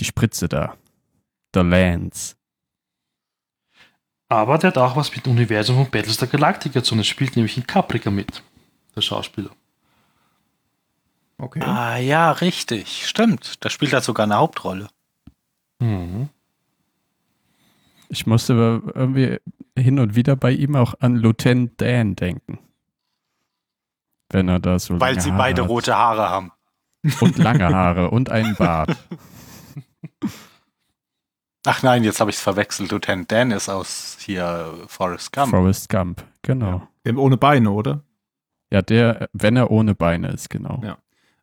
die 0.00 0.04
Spritze 0.06 0.48
da. 0.48 0.74
The 1.54 1.60
Lance. 1.60 2.36
Aber 4.30 4.56
der 4.56 4.68
hat 4.68 4.78
auch 4.78 4.96
was 4.96 5.14
mit 5.14 5.26
dem 5.26 5.32
Universum 5.32 5.76
von 5.76 5.90
Battlestar 5.90 6.26
Galactica 6.26 6.82
zu 6.82 6.90
tun. 6.94 7.00
Er 7.00 7.04
spielt 7.04 7.36
nämlich 7.36 7.58
in 7.58 7.66
Caprica 7.66 8.10
mit. 8.10 8.42
Der 8.96 9.02
Schauspieler. 9.02 9.50
Okay. 11.36 11.60
Ah 11.60 11.98
ja, 11.98 12.30
richtig. 12.30 13.06
Stimmt. 13.06 13.62
Da 13.62 13.68
spielt 13.68 13.92
er 13.92 14.00
sogar 14.00 14.24
eine 14.24 14.36
Hauptrolle. 14.36 14.88
Mhm. 15.82 16.28
Ich 18.08 18.26
musste 18.26 18.52
aber 18.52 18.94
irgendwie 18.94 19.38
hin 19.76 19.98
und 19.98 20.14
wieder 20.14 20.36
bei 20.36 20.52
ihm 20.52 20.76
auch 20.76 20.94
an 21.00 21.16
Lieutenant 21.16 21.80
Dan 21.80 22.14
denken. 22.14 22.58
Wenn 24.30 24.48
er 24.48 24.60
da 24.60 24.78
so 24.78 25.00
Weil 25.00 25.14
lange 25.14 25.22
sie 25.22 25.30
Haare 25.30 25.38
beide 25.38 25.62
hat. 25.62 25.68
rote 25.68 25.96
Haare 25.96 26.28
haben. 26.28 26.52
Und 27.20 27.38
lange 27.38 27.68
Haare 27.68 28.10
und 28.10 28.30
einen 28.30 28.54
Bart. 28.54 28.96
Ach 31.64 31.82
nein, 31.82 32.02
jetzt 32.04 32.20
habe 32.20 32.30
ich 32.30 32.36
es 32.36 32.42
verwechselt. 32.42 32.90
Lieutenant 32.90 33.30
Dan 33.30 33.50
ist 33.50 33.68
aus 33.68 34.16
hier 34.20 34.74
Forrest 34.88 35.32
Gump. 35.32 35.50
Forrest 35.50 35.88
Gump, 35.88 36.24
genau. 36.42 36.86
Der 37.04 37.16
ohne 37.16 37.36
Beine, 37.36 37.70
oder? 37.70 38.02
Ja, 38.70 38.82
der, 38.82 39.28
wenn 39.32 39.56
er 39.56 39.70
ohne 39.70 39.94
Beine 39.94 40.28
ist, 40.28 40.50
genau. 40.50 40.80
Ja. 40.84 40.98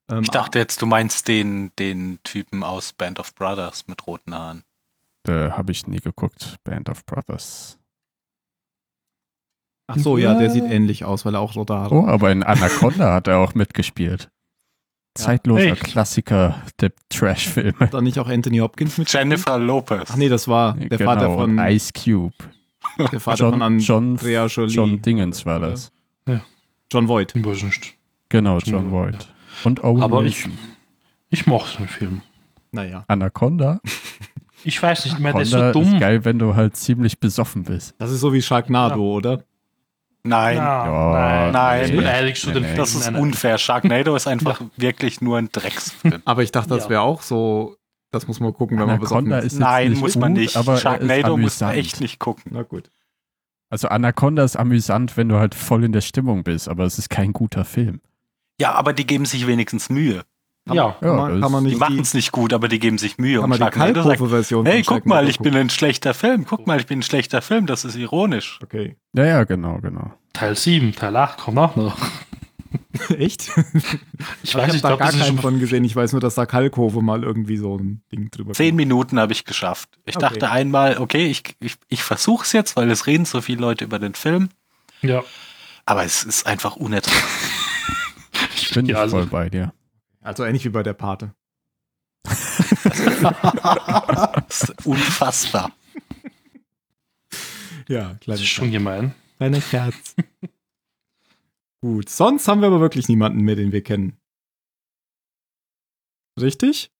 Ähm, 0.10 0.24
ich 0.24 0.30
dachte 0.30 0.60
jetzt, 0.60 0.82
du 0.82 0.86
meinst 0.86 1.28
den, 1.28 1.72
den 1.78 2.20
Typen 2.24 2.64
aus 2.64 2.94
Band 2.94 3.20
of 3.20 3.34
Brothers 3.36 3.88
mit 3.88 4.06
roten 4.08 4.34
Haaren. 4.34 4.64
Da 5.24 5.58
habe 5.58 5.72
ich 5.72 5.88
nie 5.88 6.00
geguckt. 6.00 6.56
Band 6.64 6.90
of 6.90 7.06
Brothers. 7.06 7.78
Ach 9.88 9.98
so, 9.98 10.18
ja, 10.18 10.36
der 10.36 10.52
sieht 10.52 10.66
ähnlich 10.66 11.04
aus, 11.04 11.26
weil 11.26 11.34
er 11.34 11.40
auch 11.40 11.56
rote 11.56 11.74
Haare 11.74 11.96
Oh, 11.96 12.06
aber 12.06 12.32
in 12.32 12.44
Anaconda 12.44 13.14
hat 13.14 13.28
er 13.28 13.40
auch 13.40 13.56
mitgespielt. 13.56 14.30
Zeitloser 15.16 15.72
Echt? 15.72 15.84
Klassiker 15.84 16.62
der 16.80 16.92
Trash-Filme. 17.10 17.80
Hat 17.80 17.94
da 17.94 18.02
nicht 18.02 18.20
auch 18.20 18.30
Anthony 18.30 18.60
Hopkins 18.60 18.98
mit? 19.00 19.12
Jennifer 19.12 19.58
Lopez. 19.58 20.10
Ach 20.12 20.16
nee, 20.16 20.30
das 20.30 20.48
war 20.48 20.76
der 20.76 20.98
genau, 20.98 21.12
Vater 21.12 21.34
von 21.34 21.58
Ice 21.58 21.92
Cube. 21.92 22.36
der 23.12 23.20
Vater 23.20 23.50
von 23.50 23.60
John, 23.60 23.80
John, 23.80 24.10
Andrea 24.12 24.46
Jolie. 24.46 24.74
John 24.74 25.02
Dingens 25.02 25.46
war 25.46 25.60
das. 25.60 25.92
John 26.92 27.08
Voight. 27.08 27.36
Ich 27.36 27.46
weiß 27.46 27.64
nicht. 27.64 27.96
Genau, 28.30 28.60
John 28.60 28.74
John 28.74 28.92
Voight. 28.92 29.28
Und 29.64 29.84
Owen 29.84 30.02
Aber 30.04 30.24
ich, 30.24 30.46
Wilson. 30.46 30.58
ich 31.30 31.48
mochte 31.48 31.78
den 31.80 31.88
Film. 31.88 32.22
Naja. 32.72 33.04
Anaconda? 33.08 33.80
Ich 34.64 34.82
weiß 34.82 35.06
nicht 35.06 35.20
mehr, 35.20 35.34
der 35.34 35.42
ist 35.44 35.52
so 35.52 35.58
Anaconda 35.58 35.80
ist 35.82 35.92
dumm. 35.94 36.00
geil, 36.00 36.26
wenn 36.26 36.38
du 36.40 36.56
halt 36.56 36.76
ziemlich 36.76 37.20
besoffen 37.20 37.64
bist. 37.64 37.96
Das 37.98 38.12
ist 38.12 38.20
so 38.20 38.34
wie 38.34 38.42
Sharknado, 38.42 38.96
Ja. 38.96 39.16
oder? 39.16 39.44
Nein, 40.24 40.58
Ja, 40.58 41.12
nein, 41.14 41.52
nein. 41.54 41.82
Nee, 41.96 41.96
den 41.96 42.54
nee. 42.62 42.64
Film. 42.68 42.76
das 42.78 42.94
ist 42.94 43.10
unfair. 43.10 43.58
Sharknado 43.58 44.16
ist 44.16 44.28
einfach 44.28 44.62
wirklich 44.76 45.22
nur 45.22 45.38
ein 45.38 45.50
Drecksfilm. 45.52 46.22
Aber 46.26 46.44
ich 46.44 46.52
dachte, 46.52 46.70
das 46.70 46.90
wäre 46.90 47.02
auch 47.02 47.22
so. 47.22 47.78
Das 48.12 48.28
muss 48.28 48.40
man 48.40 48.54
gucken, 48.54 48.78
wenn 48.80 48.88
man 48.88 49.00
besoffen 49.00 49.28
Anaconda 49.28 49.40
ist. 49.46 49.60
Nein, 49.60 49.92
nicht 49.92 50.02
muss 50.02 50.16
man 50.18 50.34
gut, 50.34 50.42
nicht. 50.42 50.58
aber 50.58 50.74
er 50.74 50.80
Sharknado 50.80 51.38
muss 51.38 51.60
man 51.62 51.76
echt 51.76 52.02
nicht 52.02 52.20
gucken. 52.20 52.52
Na 52.54 52.64
gut. 52.64 52.92
Also 53.70 53.88
Anaconda 53.88 54.44
ist 54.44 54.56
amüsant, 54.58 55.16
wenn 55.16 55.30
du 55.30 55.38
halt 55.38 55.54
voll 55.56 55.84
in 55.84 55.92
der 55.94 56.02
Stimmung 56.02 56.44
bist, 56.44 56.68
aber 56.68 56.86
es 56.86 56.98
ist 56.98 57.10
kein 57.10 57.34
guter 57.34 57.64
Film. 57.66 58.02
Ja, 58.60 58.74
aber 58.74 58.94
die 58.94 59.06
geben 59.08 59.26
sich 59.26 59.48
wenigstens 59.48 59.90
Mühe. 59.90 60.24
Ja, 60.72 60.96
Kann 61.00 61.16
man, 61.16 61.42
kann 61.42 61.52
man 61.52 61.64
Die 61.64 61.72
nicht 61.72 61.80
machen 61.80 61.96
die, 61.96 62.02
es 62.02 62.14
nicht 62.14 62.32
gut, 62.32 62.54
aber 62.54 62.68
die 62.68 62.78
geben 62.78 63.00
sich 63.00 63.18
Mühe. 63.18 63.40
kann 63.40 63.52
Und 63.52 63.60
man 63.60 63.72
die 63.72 63.78
Kalkofe-Version 63.78 64.66
hey, 64.68 64.84
guck 64.84 65.06
mal, 65.08 65.28
ich 65.28 65.40
bin 65.40 65.56
ein 65.56 65.70
schlechter 65.72 66.14
Film. 66.14 66.46
Guck 66.48 66.68
mal, 66.68 66.80
ich 66.80 66.86
bin 66.86 67.00
ein 67.00 67.04
schlechter 67.04 67.42
Film. 67.42 67.66
Das 67.66 67.86
ist 67.86 67.96
ironisch. 67.96 68.60
gucken? 68.60 68.96
Ja, 69.14 69.26
ja, 69.26 69.44
genau, 69.46 69.80
genau. 69.80 70.14
Teil 70.34 70.56
7, 70.56 70.94
Teil 70.94 71.16
8 71.16 71.40
kommt 71.40 71.58
auch 71.58 71.76
noch. 71.76 71.98
Okay. 71.98 73.16
Echt? 73.18 73.50
Ich 74.44 74.54
weiß 74.54 74.54
ich 74.54 74.56
habe 74.56 74.72
nicht, 74.74 74.84
da 74.84 74.94
ich 74.94 75.00
gar 75.00 75.12
keinen 75.12 75.24
schon 75.24 75.38
von 75.40 75.60
gesehen. 75.60 75.84
Ich 75.86 75.96
weiß 75.96 76.12
nur, 76.12 76.22
dass 76.22 76.36
da 76.36 76.46
Kalkofe 76.46 77.02
mal 77.02 77.24
irgendwie 77.24 77.58
so 77.58 77.78
ein 77.78 78.04
Ding 78.12 78.30
drüber 78.30 78.54
Zehn 78.54 78.76
Minuten 78.76 79.20
habe 79.20 79.32
ich 79.32 79.46
geschafft. 79.46 79.90
Ich 80.06 80.18
Okay. 80.18 80.26
dachte 80.28 80.52
einmal, 80.52 80.98
okay, 81.00 81.28
ich, 81.28 81.44
ich, 81.62 81.76
ich 81.88 82.04
versuche 82.04 82.44
es 82.44 82.52
jetzt, 82.52 82.76
weil 82.76 82.92
es 82.92 83.08
reden 83.08 83.26
so 83.26 83.42
viele 83.42 83.62
Leute 83.62 83.86
über 83.86 83.98
den 83.98 84.14
Film. 84.14 84.50
Ja, 85.02 85.24
Aber 85.86 86.04
es 86.04 86.24
ist 86.24 86.46
einfach 86.46 86.76
unerträglich. 86.76 87.24
Ich 88.62 88.74
bin 88.74 88.86
Ja, 88.86 88.98
also- 89.02 89.18
voll 89.18 89.26
bei 89.28 89.50
dir. 89.50 89.74
Also 90.22 90.44
ähnlich 90.44 90.66
wie 90.66 90.70
bei 90.70 90.84
der 90.84 90.94
Pate. 90.94 91.34
das 94.48 94.74
unfassbar. 94.84 95.72
Ja, 97.88 98.10
das 98.10 98.20
kleiner 98.20 98.40
ist 98.42 98.48
schon 98.48 98.72
gemein. 98.72 99.16
Kleiner 99.38 99.62
Scherz. 99.62 100.16
Gut, 101.82 102.10
sonst 102.10 102.48
haben 102.48 102.62
wir 102.62 102.68
aber 102.68 102.82
wirklich 102.82 103.08
niemanden 103.08 103.42
mehr, 103.42 103.56
den 103.56 103.72
wir 103.72 103.82
kennen. 103.82 104.18
Richtig? 106.40 106.92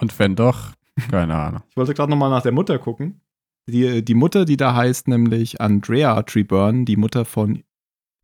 Und 0.00 0.18
wenn 0.18 0.34
doch, 0.36 0.72
keine 1.10 1.34
Ahnung. 1.34 1.62
Ich 1.70 1.76
wollte 1.76 1.94
gerade 1.94 2.10
nochmal 2.10 2.30
nach 2.30 2.42
der 2.42 2.52
Mutter 2.52 2.78
gucken. 2.78 3.20
Die, 3.68 4.04
die 4.04 4.14
Mutter, 4.14 4.44
die 4.44 4.56
da 4.56 4.74
heißt 4.74 5.06
nämlich 5.06 5.60
Andrea 5.60 6.22
Treburn, 6.22 6.84
die 6.84 6.96
Mutter 6.96 7.24
von, 7.24 7.62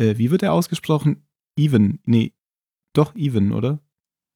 äh, 0.01 0.16
wie 0.16 0.31
wird 0.31 0.42
er 0.42 0.53
ausgesprochen? 0.53 1.27
Evan. 1.57 2.01
Nee, 2.05 2.33
doch 2.92 3.14
Evan, 3.14 3.53
oder? 3.53 3.81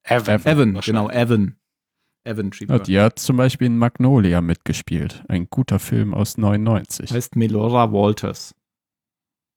Evan. 0.04 0.40
Evan, 0.44 0.80
genau, 0.80 1.08
Evan. 1.10 1.56
Evan 2.24 2.50
Treburn. 2.52 2.82
die 2.84 3.00
hat 3.00 3.18
zum 3.18 3.36
Beispiel 3.36 3.66
in 3.66 3.78
Magnolia 3.78 4.40
mitgespielt. 4.40 5.24
Ein 5.28 5.48
guter 5.50 5.78
Film 5.80 6.14
aus 6.14 6.38
99. 6.38 7.10
heißt 7.10 7.34
Melora 7.36 7.92
Walters. 7.92 8.54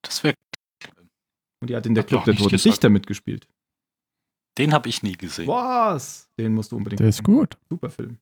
Das 0.02 0.24
wär, 0.24 0.34
Und 1.62 1.70
die 1.70 1.76
hat 1.76 1.86
in 1.86 1.94
der 1.94 2.04
Hat 2.04 2.10
Club 2.10 2.26
der 2.26 2.36
Toten. 2.36 2.58
Dichter 2.58 2.90
mitgespielt. 2.90 3.48
den 4.58 4.74
habe 4.74 4.90
ich 4.90 5.04
nie 5.04 5.14
gesehen. 5.14 5.48
Was? 5.48 6.28
Den 6.40 6.54
musst 6.56 6.72
du 6.72 6.78
unbedingt 6.78 7.00
Der 7.02 7.10
ist 7.10 7.24
gut. 7.24 7.56
Super 7.70 7.90
Film. 7.92 8.18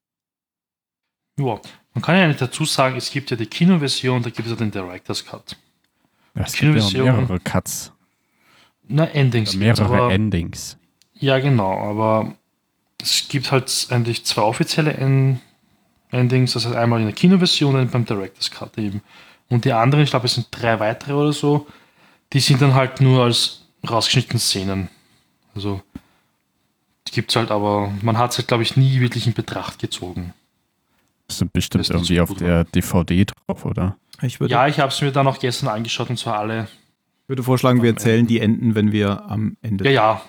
Ja, 1.39 1.59
man 1.93 2.01
kann 2.01 2.15
ja 2.17 2.27
nicht 2.27 2.41
dazu 2.41 2.65
sagen, 2.65 2.95
es 2.97 3.09
gibt 3.09 3.31
ja 3.31 3.37
die 3.37 3.45
Kinoversion, 3.47 4.21
da 4.21 4.29
gibt 4.29 4.45
es 4.47 4.51
ja 4.51 4.55
den 4.57 4.71
Director's 4.71 5.25
Cut. 5.25 5.57
Es 6.35 6.53
gibt 6.53 6.75
ja 6.75 7.03
mehrere 7.03 7.39
Cuts. 7.39 7.92
Na, 8.87 9.05
Endings. 9.05 9.55
Mehrere 9.55 9.85
aber, 9.85 10.13
Endings. 10.13 10.77
Ja, 11.13 11.39
genau, 11.39 11.77
aber 11.77 12.35
es 13.01 13.27
gibt 13.27 13.51
halt 13.51 13.87
eigentlich 13.89 14.25
zwei 14.25 14.41
offizielle 14.41 14.93
En 14.93 15.39
Endings, 16.11 16.53
das 16.53 16.65
heißt 16.65 16.75
einmal 16.75 16.99
in 16.99 17.07
der 17.07 17.15
Kinoversion 17.15 17.75
und 17.75 17.91
beim 17.91 18.05
Director's 18.05 18.51
Cut 18.51 18.77
eben. 18.77 19.01
Und 19.49 19.65
die 19.65 19.73
anderen, 19.73 20.03
ich 20.03 20.11
glaube, 20.11 20.25
es 20.25 20.35
sind 20.35 20.47
drei 20.51 20.79
weitere 20.79 21.13
oder 21.13 21.33
so, 21.33 21.67
die 22.33 22.39
sind 22.39 22.61
dann 22.61 22.73
halt 22.73 23.01
nur 23.01 23.23
als 23.23 23.65
rausgeschnittene 23.89 24.39
Szenen. 24.39 24.89
Also, 25.55 25.81
die 27.07 27.11
gibt 27.11 27.31
es 27.31 27.35
halt, 27.35 27.51
aber 27.51 27.91
man 28.01 28.17
hat 28.17 28.31
es 28.31 28.37
halt, 28.37 28.47
glaube 28.47 28.63
ich, 28.63 28.77
nie 28.77 28.99
wirklich 28.99 29.27
in 29.27 29.33
Betracht 29.33 29.79
gezogen. 29.79 30.33
Das 31.27 31.37
sind 31.37 31.53
bestimmt 31.53 31.81
Das 31.81 31.89
irgendwie 31.89 32.17
so 32.17 32.23
auf 32.23 32.33
der 32.35 32.63
DVD 32.65 33.25
drauf, 33.25 33.65
oder? 33.65 33.97
Ich 34.21 34.39
würde, 34.39 34.53
Ja, 34.53 34.67
ich 34.67 34.79
habe 34.79 34.89
es 34.89 35.01
mir 35.01 35.11
dann 35.11 35.27
auch 35.27 35.39
gestern 35.39 35.69
angeschaut 35.69 36.09
und 36.09 36.17
zwar 36.17 36.39
alle. 36.39 36.67
Würde 37.33 37.41
vorschlagen, 37.43 37.81
wir 37.81 37.89
erzählen 37.89 38.27
die 38.27 38.39
Enden, 38.39 38.75
wenn 38.75 38.91
wir 38.91 39.25
am 39.25 39.57
Ende. 39.63 39.85
Ja, 39.85 39.91
ja. 39.91 40.21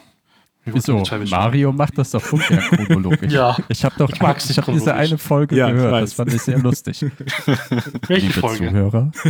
Wieso? 0.65 1.03
Mario 1.31 1.71
macht 1.73 1.99
das 1.99 2.13
doch 2.13 2.33
ungern 2.33 2.61
chronologisch. 2.61 3.31
Ja. 3.31 3.55
Ich 3.69 3.85
habe 3.85 3.95
doch 3.99 4.09
Ich 4.11 4.23
mag's 4.23 4.49
ich 4.49 4.57
hab 4.57 4.65
diese 4.65 4.95
eine 4.95 5.19
Folge 5.19 5.55
Ja, 5.57 5.71
gehört. 5.71 6.03
Das 6.03 6.15
fand 6.15 6.33
ich 6.33 6.41
sehr 6.41 6.59
lustig. 6.59 7.03
Welche 8.09 8.29
Liebe 8.29 8.41
Folge? 8.41 8.69
Zuhörer. 8.69 9.13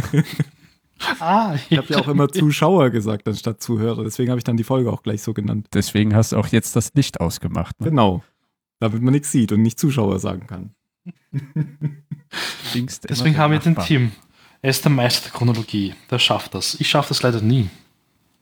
Ah, 1.18 1.56
Ich 1.68 1.76
habe 1.76 1.88
ja 1.92 1.98
auch 1.98 2.06
immer 2.06 2.28
Zuschauer 2.28 2.88
gesagt, 2.90 3.26
anstatt 3.26 3.60
Zuhörer. 3.60 4.04
Deswegen 4.04 4.30
habe 4.30 4.38
ich 4.38 4.44
dann 4.44 4.56
die 4.56 4.62
Folge 4.64 4.92
auch 4.92 5.02
gleich 5.02 5.22
so 5.22 5.34
genannt. 5.34 5.66
Deswegen 5.74 6.14
hast 6.14 6.30
du 6.32 6.36
auch 6.36 6.46
jetzt 6.46 6.76
das 6.76 6.92
Licht 6.94 7.20
ausgemacht. 7.20 7.78
Ne? 7.80 7.90
Genau. 7.90 8.22
Damit 8.78 9.02
man 9.02 9.12
nichts 9.12 9.32
sieht 9.32 9.50
und 9.50 9.60
nicht 9.60 9.78
Zuschauer 9.78 10.20
sagen 10.20 10.46
kann. 10.46 10.70
Deswegen 12.72 13.36
haben 13.36 13.52
wir 13.52 13.58
den 13.58 13.72
Nachbar. 13.72 13.86
Tim. 13.86 14.12
Er 14.64 14.70
ist 14.70 14.82
der 14.82 14.90
Meister 14.92 15.24
der 15.28 15.32
Chronologie. 15.32 15.94
Der 16.10 16.18
schafft 16.18 16.54
das. 16.54 16.80
Ich 16.80 16.88
schaffe 16.88 17.10
das 17.10 17.22
leider 17.22 17.42
nie. 17.42 17.68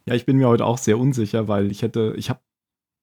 Ja, 0.07 0.15
ich 0.15 0.25
bin 0.25 0.37
mir 0.37 0.47
heute 0.47 0.65
auch 0.65 0.79
sehr 0.79 0.97
unsicher, 0.97 1.49
weil 1.49 1.73
ich 1.73 1.83
hätte, 1.83 2.15
ich 2.17 2.31
habe 2.31 2.39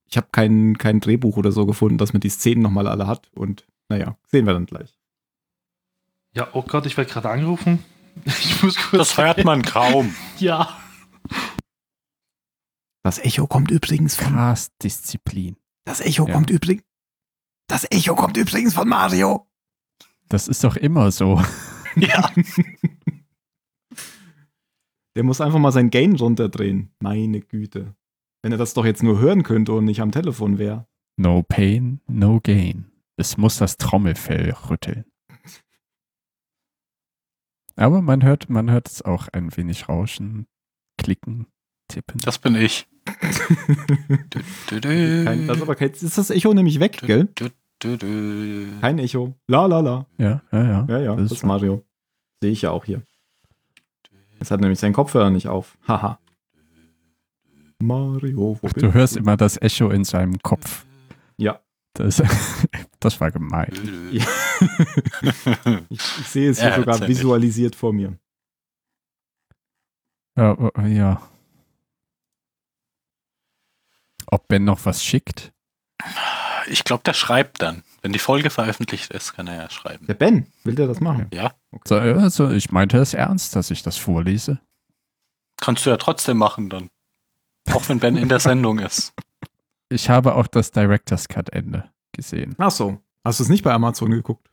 ich 0.10 0.15
hab 0.15 0.32
kein, 0.32 0.77
kein 0.77 1.01
Drehbuch 1.01 1.36
oder 1.36 1.51
so 1.51 1.65
gefunden, 1.65 1.97
dass 1.97 2.13
man 2.13 2.21
die 2.21 2.29
Szenen 2.29 2.62
nochmal 2.62 2.88
alle 2.88 3.08
hat. 3.08 3.29
Und 3.36 3.67
naja, 3.89 4.17
sehen 4.27 4.45
wir 4.45 4.53
dann 4.53 4.65
gleich. 4.67 4.97
Ja, 6.34 6.47
oh 6.53 6.62
Gott, 6.62 6.86
ich 6.86 6.95
werde 6.95 7.12
gerade 7.12 7.29
angerufen. 7.29 7.84
Ich 8.25 8.63
muss 8.63 8.77
kurz. 8.77 8.97
Das 9.10 9.17
hört 9.17 9.43
man 9.43 9.63
kaum. 9.63 10.15
Ja. 10.39 10.79
Das 13.03 13.19
Echo 13.19 13.47
kommt 13.47 13.69
übrigens 13.69 14.15
von. 14.15 14.34
Krass 14.34 14.71
Disziplin. 14.82 15.58
Das 15.84 15.99
Echo 15.99 16.25
Ja. 16.25 16.34
kommt 16.36 16.49
übrigens. 16.51 16.84
Das 17.67 17.86
Echo 17.91 18.15
kommt 18.15 18.38
übrigens 18.38 18.73
von 18.73 18.88
Mario. 18.88 19.45
Das 20.29 20.47
ist 20.47 20.63
doch 20.63 20.77
immer 20.77 21.12
so. 21.12 21.43
Ja. 21.95 22.32
Der 25.15 25.23
muss 25.23 25.41
einfach 25.41 25.60
mal 25.60 25.71
sein 25.71 25.89
Gain 25.89 26.15
runterdrehen. 26.15 26.91
Meine 26.99 27.41
Güte. 27.41 27.95
Wenn 28.41 28.52
er 28.52 28.58
das 28.58 28.73
doch 28.73 28.86
jetzt 28.86 29.04
nur 29.04 29.19
hören 29.19 29.43
könnte 29.43 29.73
und 29.73 29.86
nicht 29.86 30.02
am 30.02 30.12
Telefon 30.12 30.60
wäre. 30.60 30.88
No 31.17 31.43
pain, 31.43 31.99
no 32.08 32.39
gain. 32.41 32.86
Es 33.17 33.36
muss 33.36 33.58
das 33.58 33.75
Trommelfell 33.75 34.56
rütteln. 34.69 35.06
Aber 37.75 38.02
man 38.02 38.23
hört, 38.23 38.49
man 38.49 38.71
hört 38.71 38.88
es 38.88 39.02
auch 39.02 39.28
ein 39.30 39.56
wenig 39.58 39.89
rauschen, 39.89 40.47
klicken, 40.97 41.47
tippen. 41.88 42.19
Das 42.21 42.39
bin 42.39 42.56
ich. 42.56 42.88
Du, 44.30 44.39
du, 44.69 44.82
du. 44.82 45.23
Kein, 45.25 45.47
das 45.47 45.58
ist 45.58 45.63
aber 45.63 45.75
kein, 45.75 45.89
ist 45.91 46.17
das 46.17 46.30
Echo 46.30 46.54
nämlich 46.54 46.80
weg, 46.80 47.02
gell? 47.02 47.28
Du, 47.80 47.98
du, 47.98 48.08
du. 48.08 48.80
Kein 48.82 49.00
Echo. 49.00 49.34
La 49.48 49.65
la 49.65 49.80
la. 49.80 50.06
Ja, 50.18 50.42
ja, 50.52 50.63
ja. 50.63 50.86
Ja, 50.89 51.00
ja, 51.00 51.15
Das 51.15 51.30
das, 51.30 51.38
ist 51.39 51.44
Mario. 51.46 51.84
Sehe 52.42 52.52
ich 52.52 52.62
ja 52.62 52.72
auch 52.72 52.84
hier. 52.86 53.02
Es 54.39 54.52
hat 54.52 54.60
nämlich 54.62 54.80
seinen 54.80 54.94
Kopfhörer 54.94 55.30
nicht 55.30 55.48
auf. 55.48 55.78
Haha. 55.88 56.20
Mario, 57.82 58.58
wo 58.62 58.68
Du 58.68 58.94
hörst 58.94 59.15
immer 59.15 59.38
das 59.38 59.62
Echo 59.62 59.89
in 59.89 60.04
seinem 60.04 60.38
Kopf. 60.42 60.86
Ja. 61.38 61.62
Das, 61.94 62.22
das 63.00 63.20
war 63.22 63.32
gemein. 63.32 63.72
Ja. 64.12 64.26
ich, 65.89 66.00
ich 66.20 66.28
sehe 66.28 66.50
es 66.50 66.60
Er 66.60 66.74
hier 66.76 66.80
sogar 66.82 66.96
ja 66.96 67.00
nicht. 67.02 67.10
visualisiert 67.10 67.76
vor 67.76 67.94
mir. 67.94 68.18
Ja, 70.38 70.58
oh, 70.58 70.72
ja. 70.82 71.22
Ob 74.28 74.48
Ben 74.50 74.63
noch 74.65 74.86
was 74.86 75.04
schickt? 75.04 75.52
Ich 76.69 76.84
glaube, 76.84 77.03
der 77.03 77.13
schreibt 77.13 77.62
dann. 77.62 77.84
Wenn 78.01 78.13
die 78.13 78.19
Folge 78.19 78.49
veröffentlicht 78.49 79.12
ist, 79.12 79.34
kann 79.34 79.47
er 79.47 79.55
ja 79.63 79.69
schreiben. 79.69 80.08
Der 80.08 80.13
Ben, 80.13 80.47
will 80.63 80.75
der 80.75 80.88
das 80.88 80.99
machen? 81.01 81.27
Ja, 81.34 81.53
So, 81.86 81.95
also 81.97 82.49
ich 82.51 82.71
meinte 82.71 82.97
es 82.97 83.13
ernst, 83.13 83.55
dass 83.55 83.71
ich 83.71 83.84
das 83.84 83.97
vorlese. 83.97 84.60
kannst 85.58 85.86
du 85.86 85.89
ja 85.89 85.97
trotzdem 85.97 86.38
machen 86.38 86.69
dann. 86.69 86.89
Auch 87.73 87.88
wenn 87.89 87.99
Ben 87.99 88.15
in 88.17 88.29
der 88.29 88.39
Sendung 88.39 88.79
ist. 88.79 89.13
Ich 89.89 90.10
habe 90.10 90.36
auch 90.36 90.47
das 90.47 90.71
Director's 90.71 91.27
Cut 91.27 91.49
Ende 91.49 91.89
gesehen. 92.13 92.55
Ach 92.58 92.71
so. 92.71 92.99
Hast 93.25 93.39
du 93.39 93.43
es 93.43 93.49
nicht 93.49 93.63
bei 93.63 93.73
Amazon 93.73 94.12
geguckt? 94.12 94.49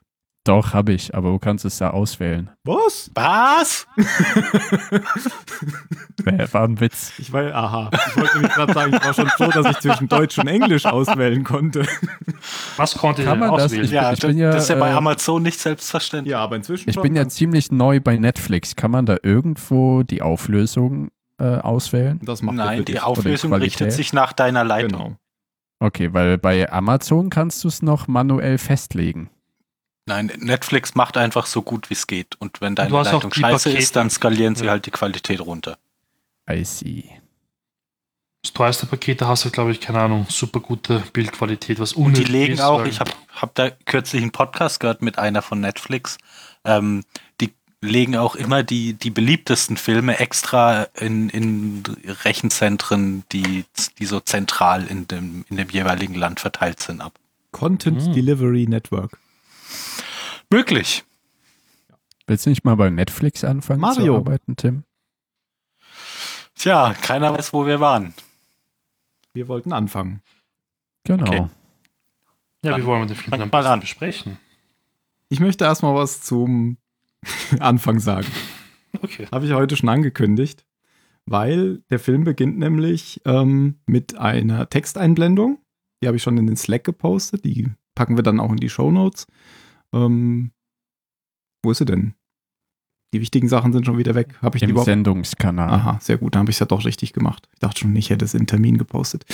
Doch, 0.46 0.74
habe 0.74 0.92
ich, 0.92 1.12
aber 1.14 1.30
du 1.30 1.38
kannst 1.40 1.64
es 1.64 1.78
da 1.78 1.90
auswählen. 1.90 2.50
Was? 2.64 3.10
Was? 3.14 3.86
War 6.52 6.64
ein 6.64 6.80
Witz. 6.80 7.12
Ich 7.18 7.32
war, 7.32 7.44
aha. 7.54 7.90
Ich 8.08 8.16
wollte 8.16 8.34
nämlich 8.38 8.52
gerade 8.54 8.72
sagen, 8.72 8.94
ich 8.94 9.04
war 9.04 9.14
schon 9.14 9.28
froh, 9.28 9.50
dass 9.50 9.66
ich 9.70 9.78
zwischen 9.80 10.08
Deutsch 10.08 10.38
und 10.38 10.46
Englisch 10.48 10.86
auswählen 10.86 11.44
konnte. 11.44 11.84
Was 12.76 12.96
konnte 12.96 13.24
Kann 13.24 13.38
man 13.38 13.52
das? 13.54 13.64
auswählen? 13.64 13.84
Ich- 13.84 13.90
Ja, 13.90 14.12
ich 14.12 14.20
das, 14.20 14.28
bin 14.30 14.38
ja, 14.38 14.50
das 14.52 14.64
ist 14.64 14.68
ja 14.70 14.76
bei 14.76 14.90
äh, 14.90 14.94
Amazon 14.94 15.42
nicht 15.42 15.58
selbstverständlich. 15.58 16.30
Ja, 16.32 16.40
aber 16.40 16.56
inzwischen 16.56 16.88
Ich 16.88 16.94
schon. 16.94 17.02
bin 17.02 17.16
ja 17.16 17.28
ziemlich 17.28 17.70
neu 17.72 18.00
bei 18.00 18.16
Netflix. 18.16 18.76
Kann 18.76 18.90
man 18.90 19.06
da 19.06 19.16
irgendwo 19.22 20.02
die 20.04 20.22
Auflösung 20.22 21.08
äh, 21.38 21.56
auswählen? 21.58 22.20
Das 22.22 22.42
macht 22.42 22.56
Nein, 22.56 22.84
die. 22.84 23.00
Auflösung 23.00 23.52
richtet 23.52 23.92
sich 23.92 24.12
nach 24.12 24.32
deiner 24.32 24.64
Leitung. 24.64 24.90
Genau. 25.00 25.16
Okay, 25.80 26.12
weil 26.14 26.38
bei 26.38 26.70
Amazon 26.72 27.28
kannst 27.30 27.62
du 27.64 27.68
es 27.68 27.82
noch 27.82 28.08
manuell 28.08 28.58
festlegen. 28.58 29.28
Nein, 30.06 30.32
Netflix 30.38 30.94
macht 30.94 31.16
einfach 31.16 31.46
so 31.46 31.62
gut 31.62 31.90
wie 31.90 31.94
es 31.94 32.06
geht. 32.06 32.36
Und 32.38 32.60
wenn 32.60 32.74
deine 32.76 32.94
auch 32.94 33.04
Leitung 33.04 33.32
scheiße 33.32 33.64
Pakete. 33.70 33.82
ist, 33.82 33.96
dann 33.96 34.08
skalieren 34.08 34.54
sie 34.54 34.66
Ja. 34.66 34.70
halt 34.72 34.86
die 34.86 34.92
Qualität 34.92 35.40
runter. 35.40 35.78
I 36.48 36.64
see. 36.64 37.10
Das 38.42 38.52
teuerste 38.52 38.86
Paket, 38.86 39.20
da 39.20 39.26
hast 39.26 39.44
du, 39.44 39.50
glaube 39.50 39.72
ich, 39.72 39.80
keine 39.80 39.98
Ahnung, 40.00 40.26
super 40.30 40.60
gute 40.60 41.02
Bildqualität, 41.12 41.80
was 41.80 41.94
Und 41.94 42.04
die 42.16 42.20
unnötig 42.22 42.28
legen 42.28 42.54
ist, 42.54 42.60
auch, 42.60 42.84
ich 42.84 43.00
habe 43.00 43.10
hab 43.34 43.54
da 43.56 43.70
kürzlich 43.70 44.22
einen 44.22 44.30
Podcast 44.30 44.78
gehört 44.78 45.02
mit 45.02 45.18
einer 45.18 45.42
von 45.42 45.60
Netflix, 45.60 46.18
ähm, 46.64 47.02
die 47.40 47.52
legen 47.80 48.16
auch 48.16 48.36
immer 48.36 48.62
die, 48.62 48.92
die 48.94 49.10
beliebtesten 49.10 49.76
Filme 49.76 50.20
extra 50.20 50.84
in, 51.00 51.28
in 51.30 51.82
Rechenzentren, 52.24 53.24
die, 53.32 53.64
die 53.98 54.06
so 54.06 54.20
zentral 54.20 54.86
in 54.86 55.08
dem, 55.08 55.44
in 55.50 55.56
dem 55.56 55.68
jeweiligen 55.70 56.14
Land 56.14 56.38
verteilt 56.38 56.78
sind, 56.80 57.00
ab. 57.00 57.14
Content 57.50 58.00
Hm. 58.00 58.12
Delivery 58.12 58.66
Network. 58.68 59.18
Möglich. 60.50 61.04
Willst 62.26 62.46
du 62.46 62.50
nicht 62.50 62.64
mal 62.64 62.76
bei 62.76 62.90
Netflix 62.90 63.44
anfangen 63.44 63.80
Mario. 63.80 64.14
zu 64.14 64.16
arbeiten, 64.16 64.56
Tim? 64.56 64.84
Tja, 66.54 66.94
keiner 67.00 67.32
weiß, 67.36 67.52
wo 67.52 67.66
wir 67.66 67.80
waren. 67.80 68.14
Wir 69.32 69.48
wollten 69.48 69.72
anfangen. 69.72 70.22
Genau. 71.04 71.26
Okay. 71.26 71.46
Ja, 72.62 72.76
wie 72.76 72.84
wollen 72.84 73.02
wir 73.02 73.06
den 73.06 73.16
Film 73.16 73.38
mal 73.38 73.46
besten 73.46 73.72
an. 73.72 73.80
besprechen? 73.80 74.38
Ich 75.28 75.40
möchte 75.40 75.64
erstmal 75.64 75.94
was 75.94 76.22
zum 76.22 76.78
Anfang 77.60 78.00
sagen. 78.00 78.28
Okay. 79.02 79.28
Habe 79.30 79.46
ich 79.46 79.52
heute 79.52 79.76
schon 79.76 79.88
angekündigt, 79.88 80.64
weil 81.26 81.82
der 81.90 81.98
Film 81.98 82.24
beginnt 82.24 82.58
nämlich 82.58 83.20
ähm, 83.24 83.80
mit 83.86 84.16
einer 84.16 84.68
Texteinblendung. 84.68 85.58
Die 86.02 86.06
habe 86.06 86.16
ich 86.16 86.22
schon 86.22 86.38
in 86.38 86.46
den 86.46 86.56
Slack 86.56 86.84
gepostet. 86.84 87.44
Die 87.44 87.68
packen 87.94 88.16
wir 88.16 88.22
dann 88.22 88.40
auch 88.40 88.50
in 88.50 88.56
die 88.56 88.70
Show 88.70 88.90
Notes. 88.90 89.26
Ähm, 89.92 90.52
wo 91.62 91.70
ist 91.70 91.78
sie 91.78 91.84
denn? 91.84 92.14
Die 93.14 93.20
wichtigen 93.20 93.48
Sachen 93.48 93.72
sind 93.72 93.86
schon 93.86 93.98
wieder 93.98 94.14
weg. 94.14 94.34
Habe 94.42 94.56
ich 94.56 94.60
die 94.60 94.64
Im 94.64 94.72
überhaupt? 94.72 94.86
Sendungskanal. 94.86 95.70
Aha, 95.70 95.98
sehr 96.00 96.18
gut. 96.18 96.34
Dann 96.34 96.40
habe 96.40 96.50
ich 96.50 96.56
es 96.56 96.60
ja 96.60 96.66
doch 96.66 96.84
richtig 96.84 97.12
gemacht. 97.12 97.48
Ich 97.52 97.60
dachte 97.60 97.80
schon, 97.80 97.94
ich 97.96 98.10
hätte 98.10 98.24
es 98.24 98.34
in 98.34 98.46
Termin 98.46 98.78
gepostet. 98.78 99.24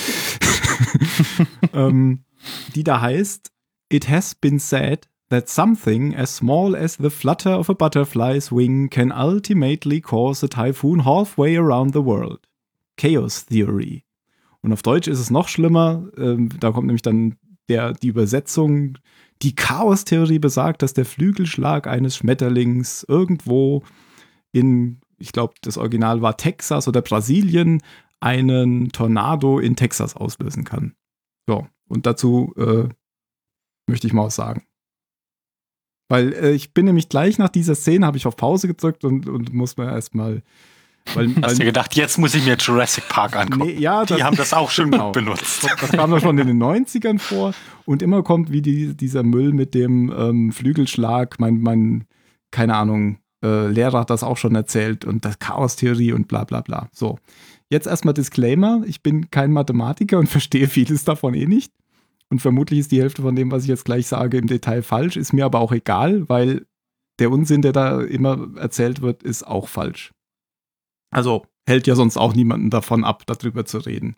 ähm, 1.73 2.23
die 2.75 2.83
da 2.83 3.01
heißt: 3.01 3.51
It 3.89 4.09
has 4.09 4.35
been 4.35 4.59
said 4.59 5.09
that 5.29 5.49
something 5.49 6.15
as 6.15 6.35
small 6.35 6.75
as 6.75 6.97
the 7.01 7.09
flutter 7.09 7.57
of 7.57 7.69
a 7.69 7.73
butterfly's 7.73 8.51
wing 8.51 8.89
can 8.89 9.11
ultimately 9.11 9.99
cause 9.99 10.45
a 10.45 10.47
typhoon 10.47 11.03
halfway 11.03 11.57
around 11.57 11.93
the 11.93 12.05
world. 12.05 12.47
Chaos 12.97 13.45
Theory. 13.45 14.05
Und 14.61 14.71
auf 14.71 14.81
Deutsch 14.81 15.07
ist 15.07 15.19
es 15.19 15.29
noch 15.29 15.47
schlimmer. 15.47 16.09
Ähm, 16.17 16.49
da 16.59 16.71
kommt 16.71 16.87
nämlich 16.87 17.01
dann 17.01 17.35
der, 17.67 17.93
die 17.93 18.07
Übersetzung. 18.07 18.97
Die 19.43 19.55
Chaos-Theorie 19.55 20.39
besagt, 20.39 20.81
dass 20.81 20.93
der 20.93 21.05
Flügelschlag 21.05 21.85
eines 21.85 22.15
Schmetterlings 22.15 23.05
irgendwo 23.07 23.83
in, 24.53 25.01
ich 25.17 25.33
glaube, 25.33 25.55
das 25.61 25.77
Original 25.77 26.21
war 26.21 26.37
Texas 26.37 26.87
oder 26.87 27.01
Brasilien, 27.01 27.81
einen 28.21 28.89
Tornado 28.93 29.59
in 29.59 29.75
Texas 29.75 30.15
auslösen 30.15 30.63
kann. 30.63 30.95
So, 31.45 31.67
und 31.89 32.05
dazu 32.05 32.53
äh, 32.55 32.87
möchte 33.87 34.07
ich 34.07 34.13
mal 34.13 34.25
was 34.25 34.35
sagen. 34.35 34.65
Weil 36.09 36.33
äh, 36.33 36.51
ich 36.51 36.73
bin 36.73 36.85
nämlich 36.85 37.09
gleich 37.09 37.37
nach 37.37 37.49
dieser 37.49 37.75
Szene, 37.75 38.05
habe 38.05 38.17
ich 38.17 38.25
auf 38.25 38.37
Pause 38.37 38.67
gedrückt 38.67 39.03
und, 39.03 39.27
und 39.27 39.53
muss 39.53 39.77
mir 39.77 39.91
erstmal. 39.91 40.41
Weil, 41.13 41.35
Hast 41.41 41.59
du 41.59 41.65
gedacht, 41.65 41.95
jetzt 41.95 42.17
muss 42.17 42.33
ich 42.33 42.45
mir 42.45 42.55
Jurassic 42.55 43.07
Park 43.09 43.35
angucken? 43.35 43.65
nee, 43.65 43.79
ja, 43.79 44.05
die 44.05 44.23
haben 44.23 44.35
das 44.35 44.53
auch 44.53 44.71
schon 44.71 44.91
genau. 44.91 45.11
benutzt. 45.11 45.63
Das 45.63 45.91
kam 45.91 46.11
doch 46.11 46.19
schon 46.19 46.37
in 46.37 46.47
den 46.47 46.61
90ern 46.61 47.19
vor 47.19 47.53
und 47.85 48.01
immer 48.01 48.23
kommt 48.23 48.51
wie 48.51 48.61
die, 48.61 48.95
dieser 48.95 49.23
Müll 49.23 49.53
mit 49.53 49.73
dem 49.73 50.11
ähm, 50.15 50.51
Flügelschlag. 50.51 51.39
Mein, 51.39 51.61
mein, 51.61 52.05
keine 52.51 52.75
Ahnung, 52.75 53.19
äh, 53.43 53.67
Lehrer 53.67 53.99
hat 53.99 54.09
das 54.09 54.23
auch 54.23 54.37
schon 54.37 54.55
erzählt 54.55 55.05
und 55.05 55.25
das 55.25 55.39
Chaos-Theorie 55.39 56.13
und 56.13 56.27
bla 56.27 56.45
bla 56.45 56.61
bla. 56.61 56.89
So, 56.93 57.19
jetzt 57.69 57.87
erstmal 57.87 58.13
Disclaimer: 58.13 58.83
Ich 58.87 59.03
bin 59.03 59.29
kein 59.29 59.51
Mathematiker 59.51 60.17
und 60.17 60.27
verstehe 60.29 60.67
vieles 60.67 61.03
davon 61.03 61.33
eh 61.33 61.45
nicht. 61.45 61.73
Und 62.29 62.39
vermutlich 62.39 62.79
ist 62.79 62.91
die 62.91 63.01
Hälfte 63.01 63.21
von 63.21 63.35
dem, 63.35 63.51
was 63.51 63.63
ich 63.63 63.69
jetzt 63.69 63.85
gleich 63.85 64.07
sage, 64.07 64.37
im 64.37 64.47
Detail 64.47 64.81
falsch. 64.81 65.17
Ist 65.17 65.33
mir 65.33 65.45
aber 65.45 65.59
auch 65.59 65.71
egal, 65.71 66.27
weil 66.29 66.65
der 67.19 67.29
Unsinn, 67.29 67.61
der 67.61 67.73
da 67.73 68.01
immer 68.01 68.47
erzählt 68.55 69.01
wird, 69.01 69.21
ist 69.21 69.45
auch 69.45 69.67
falsch. 69.67 70.11
Also 71.13 71.45
hält 71.65 71.87
ja 71.87 71.95
sonst 71.95 72.17
auch 72.17 72.33
niemanden 72.33 72.69
davon 72.69 73.03
ab, 73.03 73.23
darüber 73.25 73.65
zu 73.65 73.79
reden. 73.79 74.15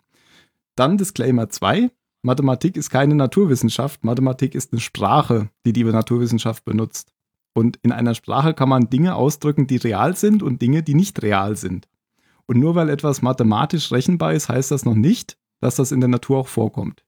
Dann 0.74 0.98
Disclaimer 0.98 1.48
2. 1.48 1.90
Mathematik 2.22 2.76
ist 2.76 2.90
keine 2.90 3.14
Naturwissenschaft. 3.14 4.04
Mathematik 4.04 4.54
ist 4.54 4.72
eine 4.72 4.80
Sprache, 4.80 5.50
die 5.64 5.72
die 5.72 5.84
Naturwissenschaft 5.84 6.64
benutzt. 6.64 7.12
Und 7.54 7.78
in 7.82 7.92
einer 7.92 8.14
Sprache 8.14 8.52
kann 8.52 8.68
man 8.68 8.90
Dinge 8.90 9.14
ausdrücken, 9.14 9.66
die 9.66 9.76
real 9.76 10.16
sind 10.16 10.42
und 10.42 10.60
Dinge, 10.60 10.82
die 10.82 10.94
nicht 10.94 11.22
real 11.22 11.56
sind. 11.56 11.88
Und 12.46 12.58
nur 12.58 12.74
weil 12.74 12.90
etwas 12.90 13.22
mathematisch 13.22 13.92
rechenbar 13.92 14.34
ist, 14.34 14.48
heißt 14.48 14.70
das 14.70 14.84
noch 14.84 14.94
nicht, 14.94 15.38
dass 15.60 15.76
das 15.76 15.92
in 15.92 16.00
der 16.00 16.08
Natur 16.08 16.38
auch 16.38 16.48
vorkommt. 16.48 17.04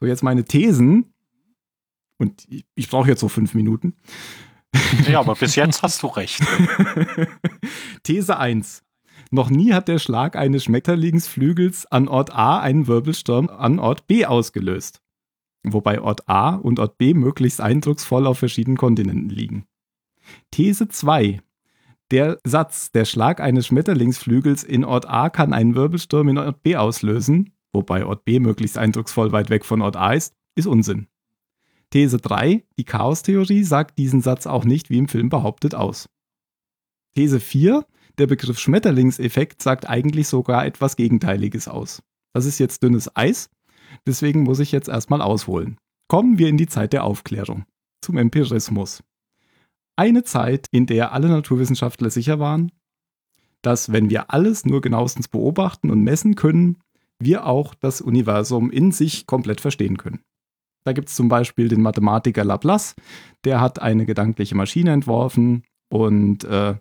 So, 0.00 0.06
jetzt 0.06 0.22
meine 0.22 0.44
Thesen. 0.44 1.12
Und 2.18 2.44
ich, 2.48 2.66
ich 2.74 2.88
brauche 2.88 3.08
jetzt 3.08 3.20
so 3.20 3.28
fünf 3.28 3.54
Minuten. 3.54 3.94
Ja, 5.08 5.20
aber 5.20 5.34
bis 5.34 5.56
jetzt 5.56 5.82
hast 5.82 6.02
du 6.02 6.08
recht. 6.08 6.42
These 8.02 8.36
1. 8.36 8.82
Noch 9.30 9.50
nie 9.50 9.72
hat 9.72 9.88
der 9.88 9.98
Schlag 9.98 10.36
eines 10.36 10.64
Schmetterlingsflügels 10.64 11.86
an 11.86 12.08
Ort 12.08 12.32
A 12.34 12.60
einen 12.60 12.86
Wirbelsturm 12.86 13.48
an 13.48 13.78
Ort 13.78 14.06
B 14.06 14.24
ausgelöst. 14.24 15.00
Wobei 15.64 16.00
Ort 16.00 16.28
A 16.28 16.54
und 16.54 16.78
Ort 16.78 16.96
B 16.96 17.12
möglichst 17.12 17.60
eindrucksvoll 17.60 18.26
auf 18.26 18.38
verschiedenen 18.38 18.76
Kontinenten 18.76 19.30
liegen. 19.30 19.66
These 20.52 20.88
2. 20.88 21.40
Der 22.12 22.38
Satz, 22.44 22.92
der 22.92 23.04
Schlag 23.04 23.40
eines 23.40 23.66
Schmetterlingsflügels 23.66 24.62
in 24.62 24.84
Ort 24.84 25.08
A 25.08 25.28
kann 25.28 25.52
einen 25.52 25.74
Wirbelsturm 25.74 26.28
in 26.28 26.38
Ort 26.38 26.62
B 26.62 26.76
auslösen, 26.76 27.52
wobei 27.72 28.06
Ort 28.06 28.24
B 28.24 28.38
möglichst 28.38 28.78
eindrucksvoll 28.78 29.32
weit 29.32 29.50
weg 29.50 29.64
von 29.64 29.82
Ort 29.82 29.96
A 29.96 30.12
ist, 30.12 30.34
ist 30.54 30.68
Unsinn. 30.68 31.08
These 31.90 32.18
3. 32.18 32.64
Die 32.78 32.84
Chaostheorie 32.84 33.62
sagt 33.62 33.98
diesen 33.98 34.20
Satz 34.20 34.46
auch 34.46 34.64
nicht, 34.64 34.90
wie 34.90 34.98
im 34.98 35.08
Film 35.08 35.28
behauptet, 35.28 35.74
aus. 35.74 36.08
These 37.14 37.40
4. 37.40 37.86
Der 38.18 38.26
Begriff 38.26 38.58
Schmetterlingseffekt 38.58 39.62
sagt 39.62 39.88
eigentlich 39.88 40.28
sogar 40.28 40.66
etwas 40.66 40.96
Gegenteiliges 40.96 41.68
aus. 41.68 42.02
Das 42.34 42.46
ist 42.46 42.58
jetzt 42.58 42.82
dünnes 42.82 43.14
Eis, 43.14 43.50
deswegen 44.06 44.42
muss 44.42 44.58
ich 44.58 44.72
jetzt 44.72 44.88
erstmal 44.88 45.22
ausholen. 45.22 45.78
Kommen 46.08 46.38
wir 46.38 46.48
in 46.48 46.56
die 46.56 46.66
Zeit 46.66 46.92
der 46.92 47.04
Aufklärung, 47.04 47.64
zum 48.00 48.16
Empirismus. 48.16 49.02
Eine 49.96 50.22
Zeit, 50.24 50.66
in 50.70 50.86
der 50.86 51.12
alle 51.12 51.28
Naturwissenschaftler 51.28 52.10
sicher 52.10 52.38
waren, 52.38 52.72
dass 53.62 53.92
wenn 53.92 54.10
wir 54.10 54.30
alles 54.30 54.64
nur 54.64 54.80
genauestens 54.80 55.28
beobachten 55.28 55.90
und 55.90 56.02
messen 56.02 56.34
können, 56.34 56.78
wir 57.18 57.46
auch 57.46 57.74
das 57.74 58.00
Universum 58.00 58.70
in 58.70 58.92
sich 58.92 59.26
komplett 59.26 59.60
verstehen 59.60 59.96
können. 59.96 60.20
Da 60.86 60.92
gibt 60.92 61.08
es 61.08 61.16
zum 61.16 61.26
Beispiel 61.26 61.66
den 61.66 61.82
Mathematiker 61.82 62.44
Laplace, 62.44 62.94
der 63.42 63.60
hat 63.60 63.82
eine 63.82 64.06
gedankliche 64.06 64.54
Maschine 64.54 64.92
entworfen 64.92 65.64
und 65.88 66.44
äh, 66.44 66.76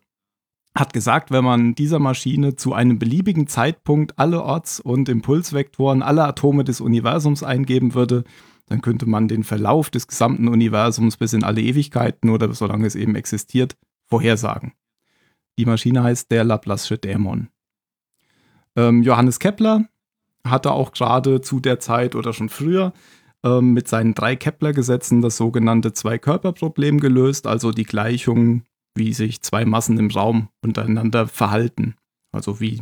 hat 0.76 0.94
gesagt, 0.94 1.32
wenn 1.32 1.44
man 1.44 1.74
dieser 1.74 1.98
Maschine 1.98 2.56
zu 2.56 2.74
einem 2.74 3.00
beliebigen 3.00 3.48
Zeitpunkt 3.48 4.20
alle 4.20 4.44
Orts- 4.44 4.80
und 4.80 5.10
Impulsvektoren 5.10 6.04
aller 6.04 6.28
Atome 6.28 6.64
des 6.64 6.82
Universums 6.82 7.42
eingeben 7.42 7.96
würde, 7.96 8.26
dann 8.68 8.82
könnte 8.82 9.08
man 9.08 9.28
den 9.28 9.44
Verlauf 9.44 9.90
des 9.90 10.08
gesamten 10.08 10.50
Universums 10.50 11.18
bis 11.18 11.34
in 11.34 11.44
alle 11.44 11.62
Ewigkeiten 11.62 12.30
oder 12.30 12.54
solange 12.54 12.86
es 12.86 12.94
eben 12.94 13.16
existiert, 13.16 13.76
vorhersagen. 14.06 14.74
Die 15.58 15.66
Maschine 15.66 16.04
heißt 16.04 16.30
der 16.30 16.46
Laplace'sche 16.46 16.98
Dämon. 16.98 17.48
Ähm, 18.76 19.02
Johannes 19.02 19.40
Kepler 19.40 19.86
hatte 20.46 20.74
auch 20.74 20.92
gerade 20.92 21.42
zu 21.42 21.60
der 21.60 21.80
Zeit 21.80 22.14
oder 22.14 22.34
schon 22.34 22.50
früher 22.50 22.94
ähm, 23.46 23.74
mit 23.74 23.88
seinen 23.88 24.16
drei 24.16 24.36
Kepler-Gesetzen 24.36 25.22
das 25.22 25.38
sogenannte 25.38 25.94
Zwei-Körper-Problem 25.94 27.00
gelöst, 27.00 27.48
also 27.48 27.72
die 27.72 27.84
Gleichung, 27.84 28.64
wie 28.96 29.14
sich 29.14 29.42
zwei 29.42 29.66
Massen 29.66 29.98
im 30.00 30.10
Raum 30.10 30.50
untereinander 30.62 31.28
verhalten. 31.28 31.96
Also 32.32 32.60
wie 32.60 32.82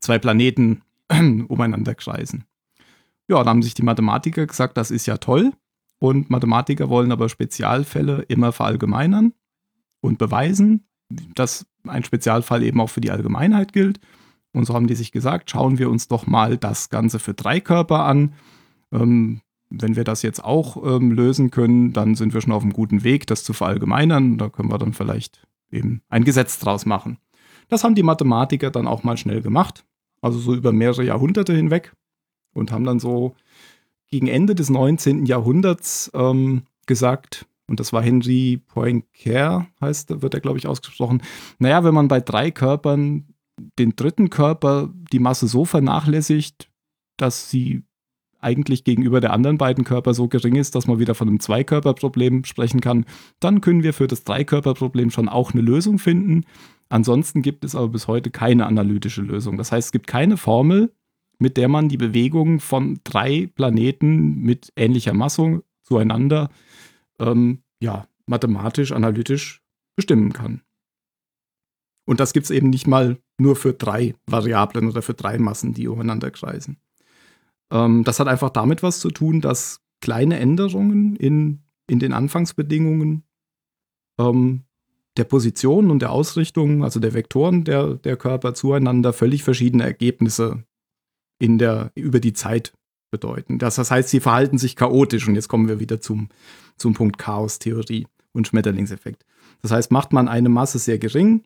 zwei 0.00 0.18
Planeten 0.18 0.82
umeinander 1.48 1.94
kreisen. 1.94 2.44
Ja, 3.28 3.42
da 3.42 3.50
haben 3.50 3.62
sich 3.62 3.74
die 3.74 3.82
Mathematiker 3.82 4.46
gesagt, 4.46 4.76
das 4.76 4.90
ist 4.90 5.06
ja 5.06 5.16
toll. 5.16 5.52
Und 5.98 6.30
Mathematiker 6.30 6.88
wollen 6.88 7.12
aber 7.12 7.28
Spezialfälle 7.28 8.22
immer 8.22 8.52
verallgemeinern 8.52 9.32
und 10.00 10.18
beweisen, 10.18 10.84
dass 11.34 11.64
ein 11.86 12.04
Spezialfall 12.04 12.62
eben 12.62 12.80
auch 12.80 12.90
für 12.90 13.00
die 13.00 13.12
Allgemeinheit 13.12 13.72
gilt. 13.72 14.00
Und 14.52 14.66
so 14.66 14.74
haben 14.74 14.88
die 14.88 14.96
sich 14.96 15.12
gesagt, 15.12 15.50
schauen 15.50 15.78
wir 15.78 15.88
uns 15.88 16.08
doch 16.08 16.26
mal 16.26 16.58
das 16.58 16.90
Ganze 16.90 17.18
für 17.18 17.34
drei 17.34 17.60
Körper 17.60 18.04
an. 18.04 18.34
Ähm, 18.92 19.40
wenn 19.80 19.96
wir 19.96 20.04
das 20.04 20.22
jetzt 20.22 20.44
auch 20.44 20.82
ähm, 20.84 21.12
lösen 21.12 21.50
können, 21.50 21.92
dann 21.92 22.14
sind 22.14 22.34
wir 22.34 22.40
schon 22.40 22.52
auf 22.52 22.62
einem 22.62 22.72
guten 22.72 23.04
Weg, 23.04 23.26
das 23.26 23.44
zu 23.44 23.52
verallgemeinern. 23.52 24.38
Da 24.38 24.48
können 24.48 24.70
wir 24.70 24.78
dann 24.78 24.92
vielleicht 24.92 25.46
eben 25.70 26.02
ein 26.08 26.24
Gesetz 26.24 26.58
draus 26.58 26.86
machen. 26.86 27.18
Das 27.68 27.84
haben 27.84 27.94
die 27.94 28.02
Mathematiker 28.02 28.70
dann 28.70 28.86
auch 28.86 29.02
mal 29.02 29.16
schnell 29.16 29.40
gemacht, 29.40 29.84
also 30.20 30.38
so 30.38 30.54
über 30.54 30.72
mehrere 30.72 31.04
Jahrhunderte 31.04 31.54
hinweg 31.54 31.94
und 32.52 32.70
haben 32.70 32.84
dann 32.84 33.00
so 33.00 33.34
gegen 34.08 34.26
Ende 34.26 34.54
des 34.54 34.68
19. 34.68 35.24
Jahrhunderts 35.24 36.10
ähm, 36.14 36.62
gesagt, 36.86 37.46
und 37.66 37.80
das 37.80 37.92
war 37.92 38.02
Henry 38.02 38.60
Poincare, 38.66 39.66
heißt, 39.80 40.20
wird 40.20 40.34
er, 40.34 40.40
glaube 40.40 40.58
ich, 40.58 40.66
ausgesprochen. 40.66 41.22
Naja, 41.58 41.84
wenn 41.84 41.94
man 41.94 42.08
bei 42.08 42.20
drei 42.20 42.50
Körpern 42.50 43.24
den 43.78 43.96
dritten 43.96 44.28
Körper 44.28 44.90
die 45.12 45.18
Masse 45.18 45.46
so 45.46 45.64
vernachlässigt, 45.64 46.68
dass 47.16 47.50
sie 47.50 47.84
eigentlich 48.42 48.84
gegenüber 48.84 49.20
der 49.20 49.32
anderen 49.32 49.58
beiden 49.58 49.84
Körper 49.84 50.14
so 50.14 50.28
gering 50.28 50.56
ist, 50.56 50.74
dass 50.74 50.86
man 50.86 50.98
wieder 50.98 51.14
von 51.14 51.28
einem 51.28 51.40
Zweikörperproblem 51.40 52.44
sprechen 52.44 52.80
kann, 52.80 53.06
dann 53.40 53.60
können 53.60 53.82
wir 53.82 53.92
für 53.92 54.06
das 54.06 54.24
Dreikörperproblem 54.24 55.10
schon 55.10 55.28
auch 55.28 55.52
eine 55.52 55.62
Lösung 55.62 55.98
finden. 55.98 56.44
Ansonsten 56.88 57.42
gibt 57.42 57.64
es 57.64 57.74
aber 57.74 57.88
bis 57.88 58.08
heute 58.08 58.30
keine 58.30 58.66
analytische 58.66 59.22
Lösung. 59.22 59.56
Das 59.56 59.72
heißt, 59.72 59.86
es 59.88 59.92
gibt 59.92 60.06
keine 60.06 60.36
Formel, 60.36 60.92
mit 61.38 61.56
der 61.56 61.68
man 61.68 61.88
die 61.88 61.96
Bewegung 61.96 62.60
von 62.60 63.00
drei 63.04 63.48
Planeten 63.54 64.40
mit 64.40 64.72
ähnlicher 64.76 65.14
Masse 65.14 65.62
zueinander 65.82 66.50
ähm, 67.18 67.62
ja, 67.80 68.06
mathematisch, 68.26 68.92
analytisch 68.92 69.62
bestimmen 69.96 70.32
kann. 70.32 70.62
Und 72.04 72.20
das 72.20 72.32
gibt 72.32 72.44
es 72.44 72.50
eben 72.50 72.70
nicht 72.70 72.86
mal 72.86 73.18
nur 73.38 73.56
für 73.56 73.72
drei 73.72 74.14
Variablen 74.26 74.88
oder 74.88 75.02
für 75.02 75.14
drei 75.14 75.38
Massen, 75.38 75.72
die 75.74 75.88
umeinander 75.88 76.30
kreisen. 76.30 76.76
Ähm, 77.72 78.04
das 78.04 78.20
hat 78.20 78.28
einfach 78.28 78.50
damit 78.50 78.82
was 78.82 79.00
zu 79.00 79.10
tun, 79.10 79.40
dass 79.40 79.80
kleine 80.00 80.38
Änderungen 80.38 81.16
in, 81.16 81.62
in 81.88 81.98
den 81.98 82.12
Anfangsbedingungen 82.12 83.24
ähm, 84.20 84.62
der 85.16 85.24
Position 85.24 85.90
und 85.90 86.00
der 86.00 86.12
Ausrichtung, 86.12 86.84
also 86.84 87.00
der 87.00 87.14
Vektoren 87.14 87.64
der, 87.64 87.94
der 87.94 88.16
Körper 88.16 88.54
zueinander, 88.54 89.12
völlig 89.12 89.42
verschiedene 89.42 89.84
Ergebnisse 89.84 90.64
in 91.38 91.58
der, 91.58 91.90
über 91.94 92.20
die 92.20 92.32
Zeit 92.32 92.72
bedeuten. 93.10 93.58
Das, 93.58 93.76
das 93.76 93.90
heißt, 93.90 94.08
sie 94.08 94.20
verhalten 94.20 94.58
sich 94.58 94.76
chaotisch 94.76 95.26
und 95.28 95.34
jetzt 95.34 95.48
kommen 95.48 95.68
wir 95.68 95.80
wieder 95.80 96.00
zum, 96.00 96.28
zum 96.76 96.94
Punkt 96.94 97.18
Chaos-Theorie 97.18 98.06
und 98.32 98.46
Schmetterlingseffekt. 98.46 99.24
Das 99.60 99.70
heißt, 99.70 99.90
macht 99.90 100.12
man 100.12 100.28
eine 100.28 100.48
Masse 100.48 100.78
sehr 100.78 100.98
gering, 100.98 101.44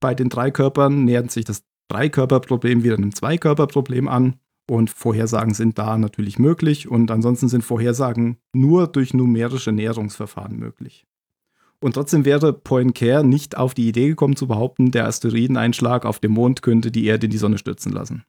bei 0.00 0.14
den 0.14 0.28
Dreikörpern 0.28 1.04
nähert 1.04 1.30
sich 1.30 1.44
das 1.44 1.64
Dreikörperproblem 1.88 2.84
wieder 2.84 2.96
einem 2.96 3.14
Zweikörperproblem 3.14 4.06
an 4.06 4.38
und 4.68 4.90
Vorhersagen 4.90 5.54
sind 5.54 5.78
da 5.78 5.98
natürlich 5.98 6.38
möglich 6.38 6.88
und 6.88 7.10
ansonsten 7.10 7.48
sind 7.48 7.62
Vorhersagen 7.62 8.38
nur 8.52 8.86
durch 8.86 9.14
numerische 9.14 9.72
Näherungsverfahren 9.72 10.58
möglich. 10.58 11.06
Und 11.80 11.94
trotzdem 11.94 12.24
wäre 12.24 12.52
Poincare 12.52 13.24
nicht 13.24 13.58
auf 13.58 13.74
die 13.74 13.88
Idee 13.88 14.08
gekommen 14.08 14.36
zu 14.36 14.46
behaupten, 14.46 14.90
der 14.90 15.06
Asteroideneinschlag 15.06 16.06
auf 16.06 16.18
dem 16.18 16.32
Mond 16.32 16.62
könnte 16.62 16.90
die 16.90 17.04
Erde 17.04 17.26
in 17.26 17.30
die 17.30 17.38
Sonne 17.38 17.58
stürzen 17.58 17.92
lassen. 17.92 18.24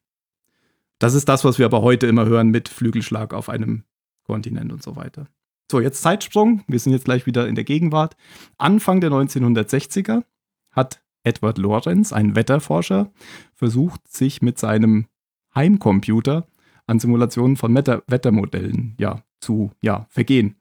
Das 0.99 1.13
ist 1.13 1.29
das, 1.29 1.45
was 1.45 1.57
wir 1.57 1.65
aber 1.65 1.81
heute 1.81 2.07
immer 2.07 2.25
hören 2.25 2.49
mit 2.49 2.67
Flügelschlag 2.67 3.33
auf 3.33 3.47
einem 3.47 3.83
Kontinent 4.23 4.71
und 4.73 4.83
so 4.83 4.95
weiter. 4.95 5.27
So, 5.71 5.79
jetzt 5.79 6.01
Zeitsprung. 6.01 6.63
Wir 6.67 6.79
sind 6.79 6.93
jetzt 6.93 7.05
gleich 7.05 7.25
wieder 7.25 7.47
in 7.47 7.55
der 7.55 7.63
Gegenwart. 7.63 8.15
Anfang 8.57 9.01
der 9.01 9.11
1960er 9.11 10.23
hat 10.71 11.01
Edward 11.23 11.57
Lorenz, 11.57 12.13
ein 12.13 12.35
Wetterforscher, 12.35 13.11
versucht, 13.53 14.07
sich 14.07 14.41
mit 14.41 14.59
seinem 14.59 15.07
Heimcomputer 15.55 16.47
an 16.87 16.99
Simulationen 16.99 17.55
von 17.55 17.73
Wetter 17.73 18.03
Wettermodellen 18.07 18.95
ja, 18.99 19.21
zu 19.39 19.71
ja, 19.81 20.05
vergehen. 20.09 20.55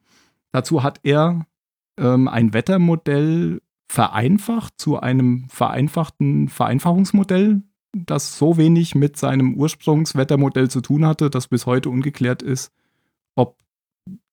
Dazu 0.51 0.83
hat 0.83 0.99
er 1.03 1.45
ähm, 1.97 2.27
ein 2.27 2.53
Wettermodell 2.53 3.61
vereinfacht 3.87 4.73
zu 4.77 4.99
einem 4.99 5.47
vereinfachten 5.49 6.47
Vereinfachungsmodell 6.49 7.61
das 7.95 8.37
so 8.37 8.57
wenig 8.57 8.93
mit 8.93 9.17
seinem 9.17 9.55
Ursprungswettermodell 9.55 10.69
zu 10.69 10.81
tun 10.81 11.05
hatte, 11.05 11.29
dass 11.29 11.47
bis 11.47 11.65
heute 11.65 11.89
ungeklärt 11.89 12.41
ist, 12.41 12.71
ob 13.35 13.57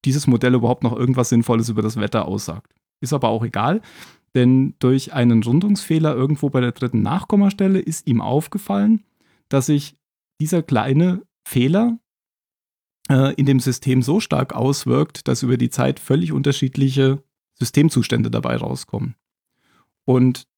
dieses 0.05 0.27
Modell 0.27 0.55
überhaupt 0.55 0.83
noch 0.83 0.97
irgendwas 0.97 1.29
Sinnvolles 1.29 1.69
über 1.69 1.83
das 1.83 1.97
Wetter 1.97 2.27
aussagt. 2.27 2.75
Ist 3.01 3.13
aber 3.13 3.29
auch 3.29 3.45
egal, 3.45 3.81
denn 4.35 4.75
durch 4.81 5.13
einen 5.13 5.43
Rundungsfehler 5.43 6.15
irgendwo 6.15 6.51
bei 6.51 6.61
der 6.61 6.73
dritten 6.73 7.03
Nachkommastelle 7.03 7.79
ist 7.79 8.07
ihm 8.07 8.21
aufgefallen, 8.21 9.05
dass 9.49 9.67
sich 9.67 9.97
dieser 10.43 10.65
kleine 10.65 11.23
Fehler 11.47 12.01
äh, 13.09 13.33
in 13.35 13.47
dem 13.47 13.61
System 13.61 14.03
so 14.03 14.19
stark 14.19 14.55
auswirkt, 14.55 15.29
dass 15.29 15.45
über 15.45 15.57
die 15.57 15.71
Zeit 15.71 16.01
völlig 16.01 16.33
unterschiedliche 16.33 17.23
Systemzustände 17.61 18.29
dabei 18.29 18.57
rauskommen. 18.57 19.15
Und 20.05 20.49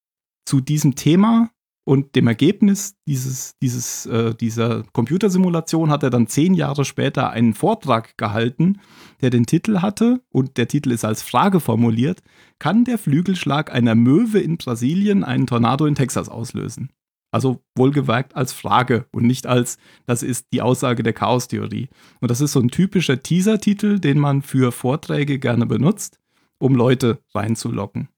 zu 0.47 0.63
diesem 0.63 0.95
Thema 0.95 1.51
und 1.87 2.17
dem 2.17 2.29
Ergebnis 2.29 2.97
dieses, 3.07 3.59
dieses, 3.61 4.07
äh, 4.07 4.35
dieser 4.35 4.85
Computersimulation 4.95 5.91
hat 5.91 6.03
er 6.03 6.09
dann 6.09 6.29
zehn 6.29 6.55
Jahre 6.55 6.87
später 6.87 7.29
einen 7.29 7.53
Vortrag 7.53 8.17
gehalten, 8.17 8.81
der 9.21 9.29
den 9.29 9.45
Titel 9.45 9.83
hatte, 9.83 10.23
und 10.31 10.57
der 10.57 10.67
Titel 10.67 10.93
ist 10.93 11.05
als 11.05 11.21
Frage 11.21 11.61
formuliert, 11.61 12.23
kann 12.59 12.85
der 12.85 12.97
Flügelschlag 12.97 13.71
einer 13.71 13.95
Möwe 13.95 14.41
in 14.41 14.57
Brasilien 14.57 15.25
einen 15.25 15.47
Tornado 15.47 15.85
in 15.85 15.95
Texas 15.95 16.31
auslösen? 16.31 16.89
Also 17.35 17.65
wohlgemerkt 17.75 18.37
als 18.37 18.53
Frage 18.53 19.07
und 19.11 19.27
nicht 19.27 19.49
als, 19.49 19.77
das 20.07 20.23
ist 20.23 20.47
die 20.53 20.63
Aussage 20.63 21.03
der 21.03 21.15
Chaostheorie. 21.15 21.89
Und 22.21 22.31
das 22.31 22.41
ist 22.41 22.53
so 22.53 22.61
ein 22.61 22.69
typischer 22.69 23.25
Teaser-Titel, 23.25 23.99
den 23.99 24.21
man 24.21 24.41
für 24.41 24.71
Vorträge 24.71 25.41
gerne 25.41 25.67
benutzt, 25.67 26.21
um 26.59 26.77
Leute 26.77 27.19
reinzulocken. 27.35 28.09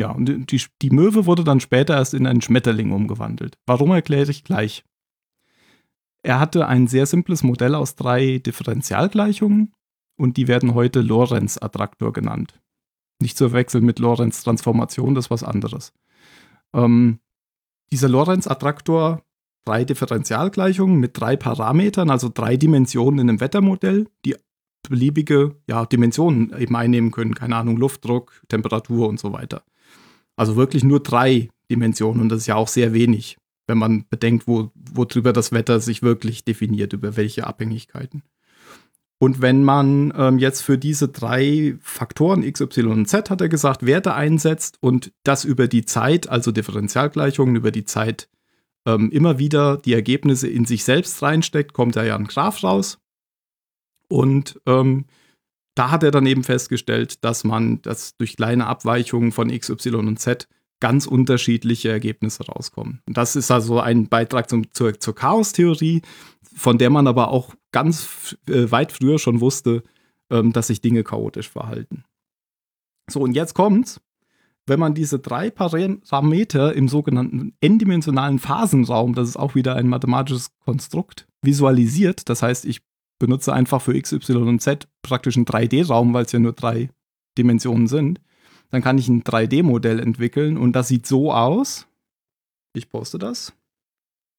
Ja, 0.00 0.12
und 0.12 0.50
die, 0.50 0.62
die 0.80 0.88
Möwe 0.88 1.26
wurde 1.26 1.44
dann 1.44 1.60
später 1.60 1.94
erst 1.94 2.14
in 2.14 2.26
einen 2.26 2.40
Schmetterling 2.40 2.90
umgewandelt. 2.90 3.58
Warum 3.66 3.90
erkläre 3.90 4.30
ich 4.30 4.44
gleich. 4.44 4.82
Er 6.22 6.40
hatte 6.40 6.66
ein 6.66 6.86
sehr 6.86 7.04
simples 7.04 7.42
Modell 7.42 7.74
aus 7.74 7.96
drei 7.96 8.38
Differentialgleichungen 8.38 9.74
und 10.18 10.38
die 10.38 10.48
werden 10.48 10.72
heute 10.72 11.02
Lorentz-Attraktor 11.02 12.14
genannt. 12.14 12.58
Nicht 13.20 13.36
zu 13.36 13.50
verwechseln 13.50 13.84
mit 13.84 13.98
Lorentz-Transformation, 13.98 15.14
das 15.14 15.26
ist 15.26 15.30
was 15.30 15.44
anderes. 15.44 15.92
Ähm, 16.72 17.20
dieser 17.92 18.08
Lorentz-Attraktor, 18.08 19.22
drei 19.64 19.84
Differentialgleichungen 19.84 20.98
mit 20.98 21.18
drei 21.18 21.36
Parametern, 21.36 22.10
also 22.10 22.30
drei 22.32 22.56
Dimensionen 22.56 23.20
in 23.20 23.28
einem 23.28 23.40
Wettermodell, 23.40 24.06
die 24.24 24.36
beliebige 24.88 25.56
ja, 25.66 25.84
Dimensionen 25.86 26.56
eben 26.58 26.76
einnehmen 26.76 27.10
können. 27.10 27.34
Keine 27.34 27.56
Ahnung, 27.56 27.76
Luftdruck, 27.76 28.40
Temperatur 28.48 29.08
und 29.08 29.18
so 29.18 29.32
weiter. 29.32 29.64
Also 30.36 30.56
wirklich 30.56 30.84
nur 30.84 31.00
drei 31.00 31.48
Dimensionen 31.70 32.20
und 32.20 32.28
das 32.28 32.40
ist 32.40 32.46
ja 32.46 32.54
auch 32.56 32.68
sehr 32.68 32.92
wenig, 32.92 33.38
wenn 33.66 33.78
man 33.78 34.06
bedenkt, 34.08 34.46
wo, 34.46 34.70
worüber 34.74 35.32
das 35.32 35.52
Wetter 35.52 35.80
sich 35.80 36.02
wirklich 36.02 36.44
definiert, 36.44 36.92
über 36.92 37.16
welche 37.16 37.46
Abhängigkeiten. 37.46 38.22
Und 39.18 39.40
wenn 39.40 39.64
man 39.64 40.12
ähm, 40.16 40.38
jetzt 40.38 40.60
für 40.60 40.76
diese 40.76 41.08
drei 41.08 41.76
Faktoren 41.80 42.42
x, 42.42 42.60
y 42.60 42.92
und 42.92 43.06
z, 43.06 43.30
hat 43.30 43.40
er 43.40 43.48
gesagt, 43.48 43.86
Werte 43.86 44.14
einsetzt 44.14 44.76
und 44.80 45.12
das 45.24 45.44
über 45.44 45.68
die 45.68 45.86
Zeit, 45.86 46.28
also 46.28 46.52
Differentialgleichungen 46.52 47.56
über 47.56 47.70
die 47.70 47.86
Zeit, 47.86 48.28
ähm, 48.86 49.10
immer 49.10 49.38
wieder 49.38 49.78
die 49.78 49.94
Ergebnisse 49.94 50.48
in 50.48 50.66
sich 50.66 50.84
selbst 50.84 51.22
reinsteckt, 51.22 51.72
kommt 51.72 51.96
da 51.96 52.04
ja 52.04 52.14
ein 52.14 52.26
Graph 52.26 52.62
raus. 52.62 52.98
Und 54.08 54.60
ähm, 54.66 55.06
da 55.74 55.90
hat 55.90 56.02
er 56.02 56.10
dann 56.10 56.26
eben 56.26 56.44
festgestellt, 56.44 57.24
dass 57.24 57.42
man 57.42 57.80
das 57.82 58.16
durch 58.16 58.36
kleine 58.36 58.66
Abweichungen 58.66 59.32
von 59.32 59.48
x, 59.48 59.70
y 59.70 60.08
und 60.08 60.18
z 60.18 60.46
ganz 60.80 61.06
unterschiedliche 61.06 61.90
Ergebnisse 61.90 62.44
rauskommen. 62.46 63.00
Und 63.06 63.16
das 63.16 63.36
ist 63.36 63.50
also 63.50 63.80
ein 63.80 64.08
Beitrag 64.08 64.48
zum, 64.50 64.72
zur, 64.72 64.98
zur 65.00 65.14
Chaostheorie, 65.14 66.02
von 66.54 66.78
der 66.78 66.90
man 66.90 67.06
aber 67.06 67.28
auch 67.28 67.54
ganz 67.72 68.36
äh, 68.48 68.70
weit 68.70 68.92
früher 68.92 69.18
schon 69.18 69.40
wusste, 69.40 69.82
ähm, 70.30 70.52
dass 70.52 70.68
sich 70.68 70.80
Dinge 70.80 71.04
chaotisch 71.04 71.48
verhalten. 71.48 72.04
So, 73.08 73.20
und 73.20 73.34
jetzt 73.34 73.54
kommt's. 73.54 74.00
Wenn 74.68 74.80
man 74.80 74.94
diese 74.94 75.20
drei 75.20 75.48
Parameter 75.48 76.74
im 76.74 76.88
sogenannten 76.88 77.54
n-dimensionalen 77.60 78.40
Phasenraum, 78.40 79.14
das 79.14 79.28
ist 79.28 79.36
auch 79.36 79.54
wieder 79.54 79.76
ein 79.76 79.86
mathematisches 79.86 80.58
Konstrukt, 80.58 81.28
visualisiert, 81.40 82.28
das 82.28 82.42
heißt, 82.42 82.64
ich 82.64 82.80
benutze 83.20 83.52
einfach 83.52 83.80
für 83.80 83.94
x, 83.94 84.12
y 84.12 84.48
und 84.48 84.60
z 84.60 84.88
praktisch 85.02 85.36
einen 85.36 85.46
3D-Raum, 85.46 86.12
weil 86.14 86.24
es 86.24 86.32
ja 86.32 86.40
nur 86.40 86.52
drei 86.52 86.90
Dimensionen 87.38 87.86
sind, 87.86 88.20
dann 88.70 88.82
kann 88.82 88.98
ich 88.98 89.08
ein 89.08 89.22
3D-Modell 89.22 90.00
entwickeln 90.00 90.56
und 90.56 90.72
das 90.72 90.88
sieht 90.88 91.06
so 91.06 91.32
aus. 91.32 91.86
Ich 92.74 92.90
poste 92.90 93.18
das. 93.18 93.52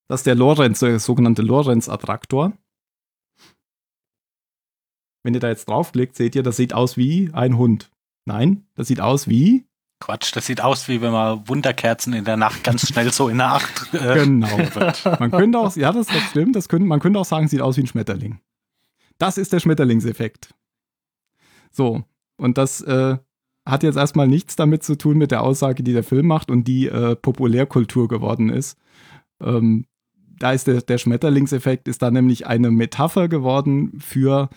Das 0.08 0.22
ist 0.22 0.28
der 0.28 0.36
Lorenz, 0.36 0.80
der 0.80 1.00
sogenannte 1.00 1.42
Lorenz-Attraktor. 1.42 2.54
Wenn 5.24 5.34
ihr 5.34 5.40
da 5.40 5.50
jetzt 5.50 5.68
draufklickt, 5.68 6.16
seht 6.16 6.36
ihr, 6.36 6.44
das 6.44 6.56
sieht 6.56 6.74
aus 6.74 6.96
wie 6.96 7.32
ein 7.34 7.58
Hund. 7.58 7.92
Nein, 8.26 8.66
das 8.76 8.88
sieht 8.88 9.02
aus 9.02 9.28
wie. 9.28 9.66
Quatsch, 10.00 10.36
das 10.36 10.46
sieht 10.46 10.62
aus 10.62 10.88
wie 10.88 11.02
wenn 11.02 11.12
man 11.12 11.48
Wunderkerzen 11.48 12.14
in 12.14 12.24
der 12.24 12.38
Nacht 12.38 12.64
ganz 12.64 12.88
schnell 12.88 13.12
so 13.12 13.30
in 13.30 13.40
der 13.40 13.54
Acht. 13.54 13.94
Äh 13.94 14.26
genau. 14.26 14.48
Man 15.20 15.32
könnte 15.32 15.58
auch, 15.58 15.76
ja, 15.76 15.92
das, 15.92 16.08
das 16.08 16.22
stimmt, 16.30 16.56
das 16.56 16.70
könnte, 16.70 16.86
man 16.86 17.00
könnte 17.00 17.20
auch 17.20 17.26
sagen, 17.26 17.48
sieht 17.48 17.62
aus 17.62 17.78
wie 17.78 17.82
ein 17.82 17.88
Schmetterling. 17.88 18.40
Das 19.18 19.38
ist 19.38 19.54
der 19.54 19.60
Schmetterlingseffekt. 19.60 20.54
So, 21.72 22.04
und 22.38 22.58
das 22.58 22.82
äh, 22.82 23.18
hat 23.68 23.84
jetzt 23.84 23.98
erstmal 23.98 24.28
nichts 24.28 24.56
damit 24.56 24.84
zu 24.84 24.98
tun 24.98 25.18
mit 25.18 25.32
der 25.32 25.44
Aussage, 25.44 25.84
die 25.84 25.94
der 25.94 26.04
Film 26.04 26.28
macht 26.28 26.50
und 26.50 26.68
die 26.68 26.88
äh, 26.88 27.16
Populärkultur 27.16 28.08
geworden 28.08 28.50
ist. 28.50 28.78
Ähm, 29.42 29.86
da 30.40 30.54
ist 30.54 30.68
der, 30.68 30.82
der 30.82 30.98
Schmetterlingseffekt, 30.98 31.88
ist 31.88 32.02
da 32.02 32.10
nämlich 32.10 32.48
eine 32.48 32.72
Metapher 32.72 33.28
geworden 33.28 34.00
für 34.00 34.50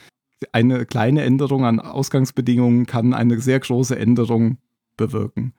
eine 0.53 0.87
kleine 0.87 1.23
Änderung 1.23 1.65
an 1.65 1.81
Ausgangsbedingungen 1.81 2.87
kann 2.87 3.13
eine 3.13 3.41
sehr 3.41 3.61
große 3.61 3.99
Änderung 3.99 4.59
bewirken. 4.97 5.55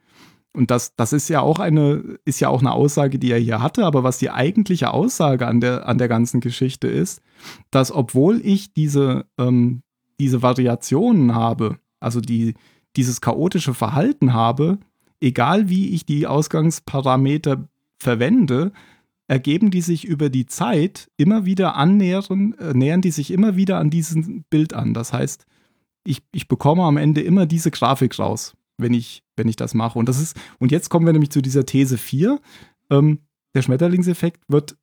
Und 0.54 0.70
das, 0.70 0.95
das 0.95 1.14
ist 1.14 1.30
ja 1.30 1.41
auch 1.41 1.60
eine, 1.60 2.18
ist 2.26 2.39
ja 2.39 2.49
auch 2.49 2.60
eine 2.62 2.74
Aussage, 2.74 3.20
die 3.20 3.32
er 3.32 3.39
hier 3.39 3.62
hatte, 3.62 3.86
aber 3.86 4.04
was 4.04 4.18
die 4.18 4.32
eigentliche 4.32 4.91
Aussage 4.93 5.47
an 5.47 5.62
der, 5.62 5.88
an 5.88 5.97
der 5.97 6.08
ganzen 6.08 6.41
Geschichte 6.41 6.88
ist, 6.88 7.22
dass 7.70 7.91
obwohl 7.91 8.41
ich 8.43 8.74
diese, 8.74 9.26
ähm, 9.38 9.82
diese 10.20 10.41
Variationen 10.41 11.36
habe, 11.36 11.78
also 11.99 12.20
die, 12.20 12.56
dieses 12.95 13.21
chaotische 13.21 13.73
Verhalten 13.73 14.33
habe, 14.33 14.79
egal 15.19 15.69
wie 15.69 15.89
ich 15.89 16.05
die 16.05 16.27
Ausgangsparameter 16.27 17.67
verwende, 17.99 18.71
ergeben 19.27 19.71
die 19.71 19.81
sich 19.81 20.03
über 20.03 20.29
die 20.29 20.45
Zeit 20.45 21.09
immer 21.15 21.45
wieder 21.45 21.75
annähern, 21.75 22.53
äh, 22.59 22.73
nähern 22.73 23.01
die 23.01 23.11
sich 23.11 23.31
immer 23.31 23.55
wieder 23.55 23.77
an 23.77 23.89
diesem 23.89 24.43
Bild 24.49 24.73
an. 24.73 24.93
Das 24.93 25.13
heißt, 25.13 25.45
ich, 26.03 26.21
ich 26.33 26.47
bekomme 26.47 26.83
am 26.83 26.97
Ende 26.97 27.21
immer 27.21 27.45
diese 27.45 27.71
Grafik 27.71 28.19
raus, 28.19 28.55
wenn 28.77 28.93
ich, 28.93 29.23
wenn 29.37 29.47
ich 29.47 29.55
das 29.55 29.73
mache. 29.73 29.97
Und 29.97 30.09
das 30.09 30.19
ist, 30.19 30.35
und 30.59 30.71
jetzt 30.71 30.89
kommen 30.89 31.05
wir 31.05 31.13
nämlich 31.13 31.31
zu 31.31 31.41
dieser 31.41 31.65
These 31.65 31.97
4. 31.97 32.41
Ähm, 32.89 33.19
der 33.55 33.61
Schmetterlingseffekt 33.61 34.41
wird 34.47 34.75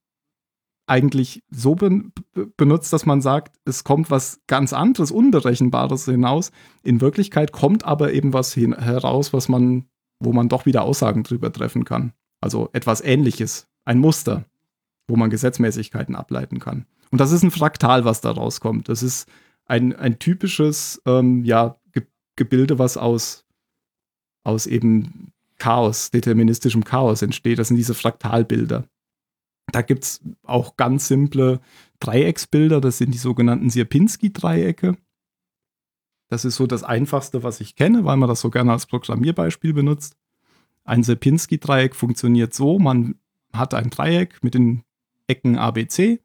eigentlich 0.89 1.43
so 1.51 1.75
be 1.75 2.11
benutzt, 2.57 2.93
dass 2.93 3.07
man 3.07 3.21
sagt, 3.21 3.57
es 3.65 3.85
kommt 3.85 4.11
was 4.11 4.41
ganz 4.47 4.73
anderes, 4.73 5.11
Unberechenbares 5.11 6.07
hinaus. 6.07 6.51
In 6.83 7.01
Wirklichkeit 7.01 7.53
kommt 7.53 7.85
aber 7.85 8.13
eben 8.13 8.33
was 8.33 8.57
heraus, 8.57 9.33
was 9.33 9.49
man, 9.49 9.85
wo 10.19 10.33
man 10.33 10.49
doch 10.49 10.67
wieder 10.67 10.83
Aussagen 10.83 11.23
drüber 11.23 11.53
treffen 11.53 11.85
kann. 11.85 12.13
Also 12.41 12.71
etwas 12.73 13.01
ähnliches, 13.01 13.67
ein 13.85 13.99
Muster, 13.99 14.45
wo 15.09 15.17
man 15.17 15.31
Gesetzmäßigkeiten 15.31 16.15
ableiten 16.15 16.59
kann. 16.59 16.87
Und 17.11 17.21
das 17.21 17.33
ist 17.33 17.43
ein 17.43 17.51
Fraktal, 17.51 18.05
was 18.05 18.21
da 18.21 18.31
rauskommt. 18.31 18.89
Das 18.89 19.03
ist 19.03 19.29
ein, 19.67 19.95
ein 19.95 20.19
typisches 20.19 21.03
ähm, 21.07 21.45
ja, 21.45 21.77
Ge 21.93 22.05
Gebilde, 22.37 22.79
was 22.79 22.97
aus, 22.97 23.45
aus 24.45 24.67
eben 24.67 25.33
Chaos, 25.59 26.11
deterministischem 26.11 26.85
Chaos 26.85 27.23
entsteht. 27.23 27.59
Das 27.59 27.69
sind 27.69 27.77
diese 27.77 27.95
Fraktalbilder. 27.95 28.85
Da 29.73 29.83
gibt 29.83 30.05
es 30.05 30.21
auch 30.45 30.77
ganz 30.77 31.09
simple 31.09 31.61
Dreiecksbilder, 32.01 32.81
das 32.81 32.99
sind 32.99 33.13
die 33.13 33.19
sogenannten 33.19 33.71
Sierpinski-Dreiecke. 33.71 34.97
Das 36.31 36.45
ist 36.45 36.57
so 36.57 36.67
das 36.67 36.85
einfachste, 36.85 37.43
was 37.43 37.61
ich 37.61 37.75
kenne, 37.75 38.05
weil 38.05 38.17
man 38.17 38.29
das 38.29 38.41
so 38.41 38.51
gerne 38.51 38.73
als 38.73 38.87
Programmierbeispiel 38.87 39.73
benutzt. 39.73 40.17
Ein 40.85 41.03
Sierpinski-Dreieck 41.03 41.95
funktioniert 41.95 42.55
so: 42.55 42.79
man 42.79 43.17
hat 43.53 43.75
ein 43.75 43.91
Dreieck 43.91 44.43
mit 44.43 44.55
den 44.55 44.85
Ecken 45.27 45.59
ABC, 45.59 46.21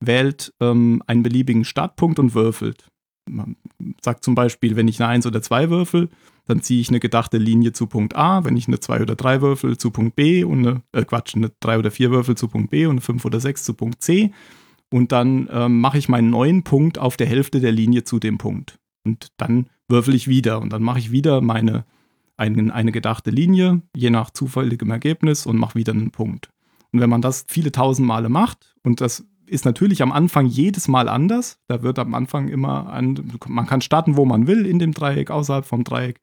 wählt 0.00 0.52
ähm, 0.60 1.02
einen 1.06 1.22
beliebigen 1.22 1.64
Startpunkt 1.64 2.18
und 2.18 2.34
würfelt. 2.34 2.90
Man 3.26 3.56
sagt 4.02 4.24
zum 4.24 4.34
Beispiel, 4.34 4.76
wenn 4.76 4.88
ich 4.88 5.00
eine 5.00 5.08
1 5.08 5.26
oder 5.26 5.42
2 5.42 5.70
würfel, 5.70 6.08
dann 6.46 6.62
ziehe 6.62 6.80
ich 6.80 6.88
eine 6.88 7.00
gedachte 7.00 7.38
Linie 7.38 7.72
zu 7.72 7.86
Punkt 7.86 8.16
A, 8.16 8.44
wenn 8.44 8.56
ich 8.56 8.66
eine 8.66 8.80
2 8.80 9.02
oder 9.02 9.14
3 9.14 9.40
würfel 9.40 9.78
zu 9.78 9.90
Punkt 9.90 10.16
B 10.16 10.42
und 10.42 10.66
eine, 10.66 10.82
äh 10.92 11.04
Quatsch, 11.04 11.36
eine 11.36 11.52
3 11.60 11.78
oder 11.78 11.90
4 11.90 12.10
würfel 12.10 12.36
zu 12.36 12.48
Punkt 12.48 12.70
B 12.70 12.86
und 12.86 12.92
eine 12.92 13.00
5 13.00 13.24
oder 13.24 13.40
6 13.40 13.62
zu 13.64 13.74
Punkt 13.74 14.02
C. 14.02 14.32
Und 14.92 15.12
dann 15.12 15.48
ähm, 15.52 15.80
mache 15.80 15.98
ich 15.98 16.08
meinen 16.08 16.30
neuen 16.30 16.64
Punkt 16.64 16.98
auf 16.98 17.16
der 17.16 17.28
Hälfte 17.28 17.60
der 17.60 17.72
Linie 17.72 18.02
zu 18.04 18.18
dem 18.18 18.38
Punkt. 18.38 18.78
Und 19.04 19.28
dann 19.36 19.68
würfel 19.88 20.14
ich 20.14 20.28
wieder 20.28 20.60
und 20.60 20.72
dann 20.72 20.82
mache 20.82 20.98
ich 20.98 21.12
wieder 21.12 21.40
meine, 21.40 21.84
eine, 22.36 22.74
eine 22.74 22.92
gedachte 22.92 23.30
Linie, 23.30 23.82
je 23.94 24.10
nach 24.10 24.30
zufälligem 24.30 24.90
Ergebnis 24.90 25.46
und 25.46 25.56
mache 25.56 25.76
wieder 25.76 25.92
einen 25.92 26.10
Punkt. 26.10 26.50
Und 26.92 27.00
wenn 27.00 27.10
man 27.10 27.22
das 27.22 27.44
viele 27.48 27.70
tausend 27.70 28.08
Male 28.08 28.28
macht 28.28 28.74
und 28.82 29.00
das 29.00 29.24
ist 29.50 29.64
natürlich 29.64 30.02
am 30.02 30.12
Anfang 30.12 30.46
jedes 30.46 30.88
Mal 30.88 31.08
anders. 31.08 31.58
Da 31.66 31.82
wird 31.82 31.98
am 31.98 32.14
Anfang 32.14 32.48
immer 32.48 32.92
ein, 32.92 33.38
man 33.46 33.66
kann 33.66 33.80
starten, 33.80 34.16
wo 34.16 34.24
man 34.24 34.46
will 34.46 34.64
in 34.64 34.78
dem 34.78 34.92
Dreieck, 34.92 35.30
außerhalb 35.30 35.64
vom 35.66 35.84
Dreieck. 35.84 36.20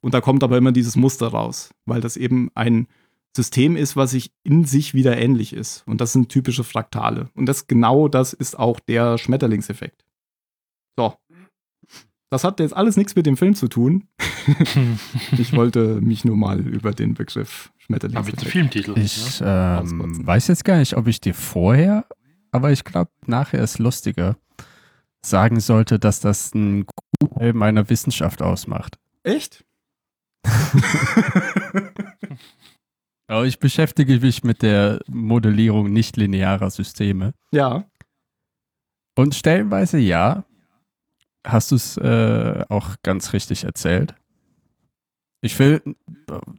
Und 0.00 0.14
da 0.14 0.20
kommt 0.20 0.44
aber 0.44 0.56
immer 0.56 0.72
dieses 0.72 0.96
Muster 0.96 1.28
raus, 1.28 1.74
weil 1.86 2.00
das 2.00 2.16
eben 2.16 2.50
ein 2.54 2.86
System 3.34 3.76
ist, 3.76 3.96
was 3.96 4.12
sich 4.12 4.32
in 4.44 4.64
sich 4.64 4.94
wieder 4.94 5.18
ähnlich 5.18 5.52
ist. 5.52 5.82
Und 5.86 6.00
das 6.00 6.12
sind 6.12 6.28
typische 6.28 6.64
Fraktale. 6.64 7.30
Und 7.34 7.46
das 7.46 7.66
genau 7.66 8.08
das 8.08 8.32
ist 8.32 8.58
auch 8.58 8.80
der 8.80 9.18
Schmetterlingseffekt. 9.18 10.04
So. 10.96 11.14
Das 12.30 12.44
hat 12.44 12.60
jetzt 12.60 12.76
alles 12.76 12.96
nichts 12.96 13.16
mit 13.16 13.26
dem 13.26 13.36
Film 13.36 13.54
zu 13.54 13.68
tun. 13.68 14.06
ich 15.38 15.52
wollte 15.54 16.00
mich 16.00 16.24
nur 16.24 16.36
mal 16.36 16.60
über 16.60 16.92
den 16.92 17.14
Begriff 17.14 17.72
Schmetterlingseffekt. 17.78 18.42
Aber 18.42 18.50
Filmtitel. 18.50 18.98
Ich 18.98 19.40
ähm, 19.42 20.26
weiß 20.26 20.48
jetzt 20.48 20.64
gar 20.64 20.78
nicht, 20.78 20.96
ob 20.96 21.06
ich 21.06 21.20
dir 21.20 21.34
vorher, 21.34 22.06
aber 22.50 22.70
ich 22.72 22.84
glaube, 22.84 23.10
nachher 23.26 23.62
ist 23.62 23.78
lustiger, 23.78 24.36
sagen 25.22 25.60
sollte, 25.60 25.98
dass 25.98 26.20
das 26.20 26.54
ein 26.54 26.86
Teil 27.38 27.52
meiner 27.52 27.88
Wissenschaft 27.90 28.42
ausmacht. 28.42 28.98
Echt? 29.22 29.64
Aber 33.30 33.44
ich 33.44 33.58
beschäftige 33.58 34.20
mich 34.20 34.42
mit 34.42 34.62
der 34.62 35.00
Modellierung 35.06 35.92
nicht-linearer 35.92 36.70
Systeme. 36.70 37.34
Ja. 37.52 37.84
Und 39.14 39.34
stellenweise 39.34 39.98
ja. 39.98 40.44
Hast 41.46 41.70
du 41.70 41.76
es 41.76 41.96
äh, 41.98 42.64
auch 42.68 42.96
ganz 43.02 43.32
richtig 43.32 43.64
erzählt? 43.64 44.14
Ich 45.40 45.58
will 45.58 45.82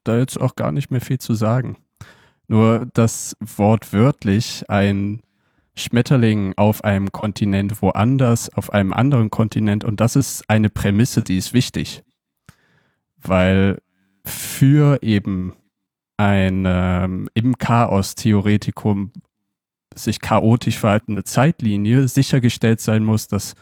da 0.04 0.18
jetzt 0.18 0.40
auch 0.40 0.56
gar 0.56 0.72
nicht 0.72 0.90
mehr 0.92 1.02
viel 1.02 1.20
zu 1.20 1.34
sagen. 1.34 1.78
Nur, 2.48 2.88
dass 2.94 3.36
wortwörtlich 3.40 4.70
ein 4.70 5.22
Schmetterling 5.80 6.54
auf 6.58 6.84
einem 6.84 7.12
Kontinent 7.12 7.82
woanders, 7.82 8.54
auf 8.54 8.72
einem 8.74 8.94
anderen 8.94 9.30
Kontinent, 9.30 9.84
und 9.84 10.00
das 10.00 10.16
ist 10.16 10.44
eine 10.50 10.70
Prämisse, 10.70 11.22
die 11.22 11.38
ist 11.38 11.54
wichtig. 11.54 12.04
Weil 13.18 13.80
für 14.24 15.02
eben 15.02 15.54
ein 16.18 16.66
ähm, 16.68 17.30
im 17.34 17.58
Chaos-Theoretikum 17.58 19.12
sich 19.96 20.20
chaotisch 20.20 20.78
verhaltende 20.78 21.24
Zeitlinie 21.24 22.08
sichergestellt 22.08 22.82
sein 22.82 23.04
muss, 23.04 23.28
dass 23.28 23.56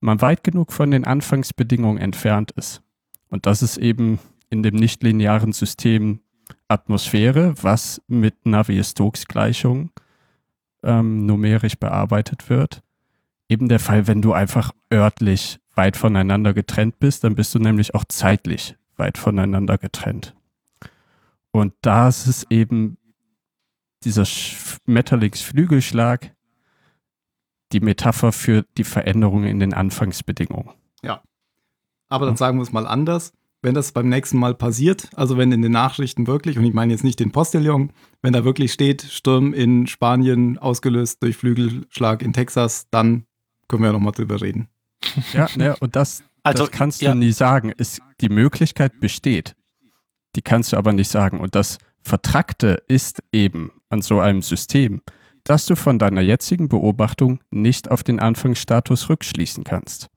man 0.00 0.20
weit 0.20 0.44
genug 0.44 0.72
von 0.72 0.90
den 0.90 1.04
Anfangsbedingungen 1.04 1.98
entfernt 1.98 2.50
ist. 2.52 2.82
Und 3.28 3.46
das 3.46 3.62
ist 3.62 3.78
eben 3.78 4.18
in 4.50 4.62
dem 4.62 4.76
nichtlinearen 4.76 5.52
System 5.52 6.20
Atmosphäre, 6.68 7.54
was 7.62 8.02
mit 8.06 8.46
Navier-Stokes-Gleichung 8.46 9.90
ähm, 10.84 11.26
numerisch 11.26 11.76
bearbeitet 11.76 12.48
wird. 12.48 12.82
Eben 13.48 13.68
der 13.68 13.80
Fall, 13.80 14.06
wenn 14.06 14.22
du 14.22 14.32
einfach 14.32 14.72
örtlich 14.92 15.58
weit 15.74 15.96
voneinander 15.96 16.54
getrennt 16.54 16.98
bist, 16.98 17.24
dann 17.24 17.34
bist 17.34 17.54
du 17.54 17.58
nämlich 17.58 17.94
auch 17.94 18.04
zeitlich 18.04 18.76
weit 18.96 19.18
voneinander 19.18 19.78
getrennt. 19.78 20.34
Und 21.50 21.74
da 21.82 22.08
ist 22.08 22.26
es 22.26 22.46
eben 22.50 22.96
dieser 24.04 24.24
Metallix 24.86 25.40
Flügelschlag 25.40 26.34
die 27.72 27.80
Metapher 27.80 28.32
für 28.32 28.64
die 28.76 28.84
Veränderungen 28.84 29.48
in 29.48 29.58
den 29.58 29.74
Anfangsbedingungen. 29.74 30.70
Ja. 31.02 31.22
Aber 32.08 32.26
dann 32.26 32.36
sagen 32.36 32.58
wir 32.58 32.62
es 32.62 32.72
mal 32.72 32.86
anders. 32.86 33.32
Wenn 33.64 33.74
das 33.74 33.92
beim 33.92 34.10
nächsten 34.10 34.36
Mal 34.36 34.54
passiert, 34.54 35.08
also 35.14 35.38
wenn 35.38 35.50
in 35.50 35.62
den 35.62 35.72
Nachrichten 35.72 36.26
wirklich, 36.26 36.58
und 36.58 36.66
ich 36.66 36.74
meine 36.74 36.92
jetzt 36.92 37.02
nicht 37.02 37.18
den 37.18 37.32
Postillon, 37.32 37.94
wenn 38.20 38.34
da 38.34 38.44
wirklich 38.44 38.74
steht, 38.74 39.00
Sturm 39.00 39.54
in 39.54 39.86
Spanien 39.86 40.58
ausgelöst 40.58 41.22
durch 41.22 41.38
Flügelschlag 41.38 42.20
in 42.20 42.34
Texas, 42.34 42.88
dann 42.90 43.24
können 43.66 43.82
wir 43.82 43.86
ja 43.86 43.92
nochmal 43.94 44.12
drüber 44.12 44.42
reden. 44.42 44.68
Ja, 45.32 45.48
ne, 45.56 45.76
und 45.80 45.96
das, 45.96 46.22
also, 46.42 46.64
das 46.64 46.72
kannst 46.72 47.00
ja. 47.00 47.12
du 47.12 47.18
nie 47.18 47.32
sagen. 47.32 47.72
Es, 47.78 48.02
die 48.20 48.28
Möglichkeit 48.28 49.00
besteht. 49.00 49.56
Die 50.36 50.42
kannst 50.42 50.74
du 50.74 50.76
aber 50.76 50.92
nicht 50.92 51.08
sagen. 51.08 51.40
Und 51.40 51.54
das 51.54 51.78
Vertrackte 52.02 52.82
ist 52.86 53.22
eben 53.32 53.70
an 53.88 54.02
so 54.02 54.20
einem 54.20 54.42
System, 54.42 55.00
dass 55.42 55.64
du 55.64 55.74
von 55.74 55.98
deiner 55.98 56.20
jetzigen 56.20 56.68
Beobachtung 56.68 57.40
nicht 57.50 57.90
auf 57.90 58.02
den 58.02 58.20
Anfangsstatus 58.20 59.08
rückschließen 59.08 59.64
kannst. 59.64 60.10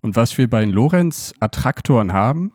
Und 0.00 0.16
was 0.16 0.38
wir 0.38 0.48
bei 0.48 0.62
den 0.62 0.70
Lorenz-Attraktoren 0.70 2.14
haben, 2.14 2.52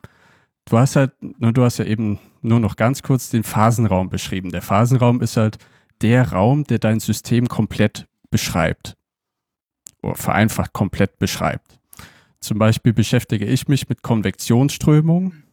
du 0.65 0.77
hast 0.77 0.95
halt, 0.95 1.11
du 1.21 1.63
hast 1.63 1.77
ja 1.77 1.85
eben 1.85 2.19
nur 2.41 2.59
noch 2.59 2.75
ganz 2.75 3.03
kurz 3.03 3.29
den 3.29 3.43
Phasenraum 3.43 4.09
beschrieben. 4.09 4.51
Der 4.51 4.61
Phasenraum 4.61 5.21
ist 5.21 5.37
halt 5.37 5.57
der 6.01 6.31
Raum, 6.31 6.63
der 6.63 6.79
dein 6.79 6.99
System 6.99 7.47
komplett 7.47 8.07
beschreibt. 8.29 8.97
Oder 10.01 10.15
vereinfacht 10.15 10.73
komplett 10.73 11.19
beschreibt. 11.19 11.79
Zum 12.39 12.57
Beispiel 12.57 12.93
beschäftige 12.93 13.45
ich 13.45 13.67
mich 13.67 13.87
mit 13.87 14.01
Konvektionsströmungen 14.01 15.43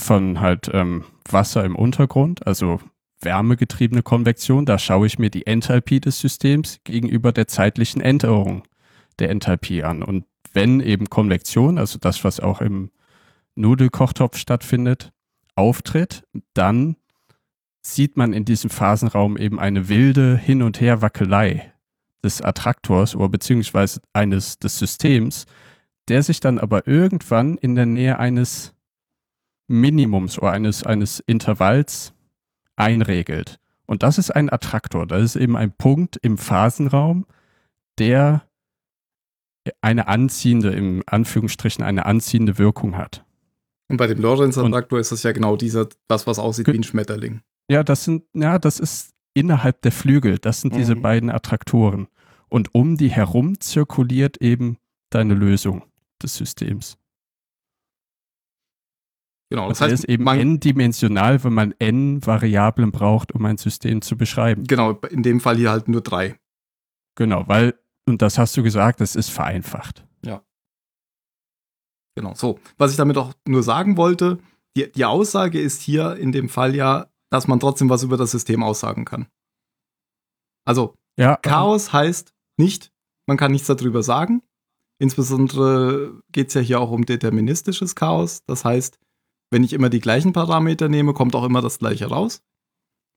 von 0.00 0.40
halt 0.40 0.70
ähm, 0.72 1.04
Wasser 1.28 1.64
im 1.64 1.76
Untergrund, 1.76 2.46
also 2.46 2.80
wärmegetriebene 3.20 4.02
Konvektion, 4.02 4.64
da 4.64 4.78
schaue 4.78 5.06
ich 5.06 5.18
mir 5.18 5.28
die 5.28 5.46
Enthalpie 5.46 6.00
des 6.00 6.20
Systems 6.20 6.78
gegenüber 6.84 7.32
der 7.32 7.48
zeitlichen 7.48 8.00
Änderung 8.00 8.62
der 9.18 9.30
Enthalpie 9.30 9.82
an. 9.82 10.02
Und 10.02 10.24
wenn 10.52 10.80
eben 10.80 11.10
Konvektion, 11.10 11.78
also 11.78 11.98
das, 11.98 12.24
was 12.24 12.40
auch 12.40 12.60
im 12.60 12.90
Nudelkochtopf 13.58 14.36
stattfindet, 14.36 15.12
auftritt, 15.54 16.24
dann 16.54 16.96
sieht 17.82 18.16
man 18.16 18.32
in 18.32 18.44
diesem 18.44 18.70
Phasenraum 18.70 19.36
eben 19.36 19.58
eine 19.58 19.88
wilde 19.88 20.36
Hin- 20.36 20.62
und 20.62 20.80
Herwackelei 20.80 21.72
des 22.22 22.42
Attraktors 22.42 23.14
oder 23.14 23.28
beziehungsweise 23.28 24.00
eines 24.12 24.58
des 24.58 24.78
Systems, 24.78 25.46
der 26.08 26.22
sich 26.22 26.40
dann 26.40 26.58
aber 26.58 26.86
irgendwann 26.86 27.56
in 27.58 27.74
der 27.74 27.86
Nähe 27.86 28.18
eines 28.18 28.74
Minimums 29.68 30.38
oder 30.38 30.52
eines, 30.52 30.82
eines 30.84 31.20
Intervalls 31.20 32.14
einregelt. 32.76 33.58
Und 33.86 34.02
das 34.02 34.18
ist 34.18 34.30
ein 34.30 34.50
Attraktor. 34.50 35.06
Das 35.06 35.22
ist 35.22 35.36
eben 35.36 35.56
ein 35.56 35.72
Punkt 35.72 36.16
im 36.16 36.38
Phasenraum, 36.38 37.26
der 37.98 38.42
eine 39.80 40.08
anziehende, 40.08 40.70
im 40.70 41.02
Anführungsstrichen, 41.06 41.84
eine 41.84 42.06
anziehende 42.06 42.58
Wirkung 42.58 42.96
hat. 42.96 43.24
Und 43.88 43.96
bei 43.96 44.06
dem 44.06 44.20
Lorenz-Attraktor 44.20 44.98
ist 44.98 45.12
das 45.12 45.22
ja 45.22 45.32
genau 45.32 45.56
dieser, 45.56 45.88
das, 46.08 46.26
was 46.26 46.38
aussieht 46.38 46.66
wie 46.66 46.72
ein 46.72 46.82
Schmetterling. 46.82 47.40
Ja, 47.70 47.82
das 47.82 48.04
sind, 48.04 48.24
ja, 48.34 48.58
das 48.58 48.80
ist 48.80 49.14
innerhalb 49.34 49.82
der 49.82 49.92
Flügel. 49.92 50.38
Das 50.38 50.60
sind 50.60 50.74
mhm. 50.74 50.78
diese 50.78 50.96
beiden 50.96 51.30
Attraktoren. 51.30 52.08
Und 52.48 52.74
um 52.74 52.96
die 52.96 53.10
herum 53.10 53.60
zirkuliert 53.60 54.38
eben 54.38 54.78
deine 55.10 55.34
Lösung 55.34 55.84
des 56.22 56.34
Systems. 56.34 56.98
Genau, 59.50 59.68
das 59.68 59.80
heißt, 59.80 59.94
ist 59.94 60.04
eben 60.04 60.26
n-dimensional, 60.26 61.42
wenn 61.42 61.54
man 61.54 61.74
n 61.78 62.24
Variablen 62.26 62.90
braucht, 62.90 63.32
um 63.32 63.46
ein 63.46 63.56
System 63.56 64.02
zu 64.02 64.16
beschreiben. 64.16 64.64
Genau, 64.64 64.92
in 65.10 65.22
dem 65.22 65.40
Fall 65.40 65.56
hier 65.56 65.70
halt 65.70 65.88
nur 65.88 66.02
drei. 66.02 66.38
Genau, 67.14 67.48
weil, 67.48 67.74
und 68.06 68.20
das 68.20 68.38
hast 68.38 68.56
du 68.58 68.62
gesagt, 68.62 69.00
das 69.00 69.16
ist 69.16 69.30
vereinfacht. 69.30 70.06
Ja. 70.22 70.42
Genau, 72.18 72.34
so. 72.34 72.58
Was 72.78 72.90
ich 72.90 72.96
damit 72.96 73.16
auch 73.16 73.32
nur 73.46 73.62
sagen 73.62 73.96
wollte, 73.96 74.40
die, 74.76 74.90
die 74.90 75.04
Aussage 75.04 75.60
ist 75.60 75.82
hier 75.82 76.16
in 76.16 76.32
dem 76.32 76.48
Fall 76.48 76.74
ja, 76.74 77.06
dass 77.30 77.46
man 77.46 77.60
trotzdem 77.60 77.88
was 77.90 78.02
über 78.02 78.16
das 78.16 78.32
System 78.32 78.64
aussagen 78.64 79.04
kann. 79.04 79.28
Also, 80.64 80.96
ja, 81.16 81.36
Chaos 81.36 81.92
heißt 81.92 82.34
nicht, 82.56 82.90
man 83.28 83.36
kann 83.36 83.52
nichts 83.52 83.68
darüber 83.68 84.02
sagen. 84.02 84.42
Insbesondere 84.98 86.20
geht 86.32 86.48
es 86.48 86.54
ja 86.54 86.60
hier 86.60 86.80
auch 86.80 86.90
um 86.90 87.06
deterministisches 87.06 87.94
Chaos. 87.94 88.42
Das 88.46 88.64
heißt, 88.64 88.98
wenn 89.52 89.62
ich 89.62 89.72
immer 89.72 89.88
die 89.88 90.00
gleichen 90.00 90.32
Parameter 90.32 90.88
nehme, 90.88 91.14
kommt 91.14 91.36
auch 91.36 91.44
immer 91.44 91.62
das 91.62 91.78
gleiche 91.78 92.06
raus. 92.06 92.42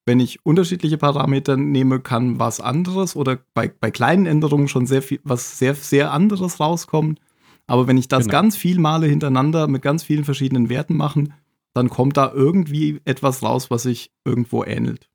Wenn 0.06 0.20
ich 0.20 0.46
unterschiedliche 0.46 1.00
Parameter 1.00 1.58
nehme, 1.58 2.02
kann 2.02 2.38
was 2.38 2.60
anderes 2.60 3.16
oder 3.16 3.40
bei, 3.56 3.68
bei 3.68 3.90
kleinen 3.90 4.28
Änderungen 4.28 4.68
schon 4.68 4.86
sehr 4.86 5.02
viel, 5.02 5.20
was 5.24 5.58
sehr, 5.58 5.74
sehr 5.74 6.12
anderes 6.12 6.60
rauskommen. 6.60 7.20
Aber 7.68 7.88
wenn 7.88 7.98
ich 7.98 8.08
das 8.08 8.26
genau. 8.26 8.32
ganz 8.32 8.58
viel 8.58 8.80
Male 8.80 9.08
hintereinander 9.08 9.68
mit 9.68 9.82
ganz 9.82 10.04
vielen 10.04 10.26
verschiedenen 10.26 10.70
Werten 10.70 10.98
mache, 10.98 11.26
dann 11.74 11.90
kommt 11.90 12.18
da 12.18 12.32
irgendwie 12.34 13.02
etwas 13.06 13.44
raus, 13.44 13.72
was 13.72 13.84
sich 13.84 14.12
irgendwo 14.26 14.64
ähnelt. 14.64 15.10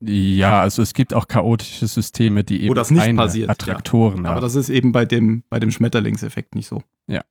Ja, 0.00 0.60
also 0.60 0.82
es 0.82 0.94
gibt 0.94 1.12
auch 1.12 1.28
chaotische 1.28 1.86
Systeme, 1.86 2.42
die 2.42 2.62
eben 2.62 2.70
Wo 2.70 2.74
das 2.74 2.90
nicht 2.90 3.16
passiert, 3.16 3.50
Attraktoren 3.50 4.22
ja. 4.22 4.30
haben. 4.30 4.36
Aber 4.36 4.40
das 4.40 4.54
ist 4.54 4.70
eben 4.70 4.92
bei 4.92 5.04
dem, 5.04 5.42
bei 5.50 5.60
dem 5.60 5.70
Schmetterlingseffekt 5.70 6.54
nicht 6.54 6.68
so. 6.68 6.82
Ja. 7.06 7.22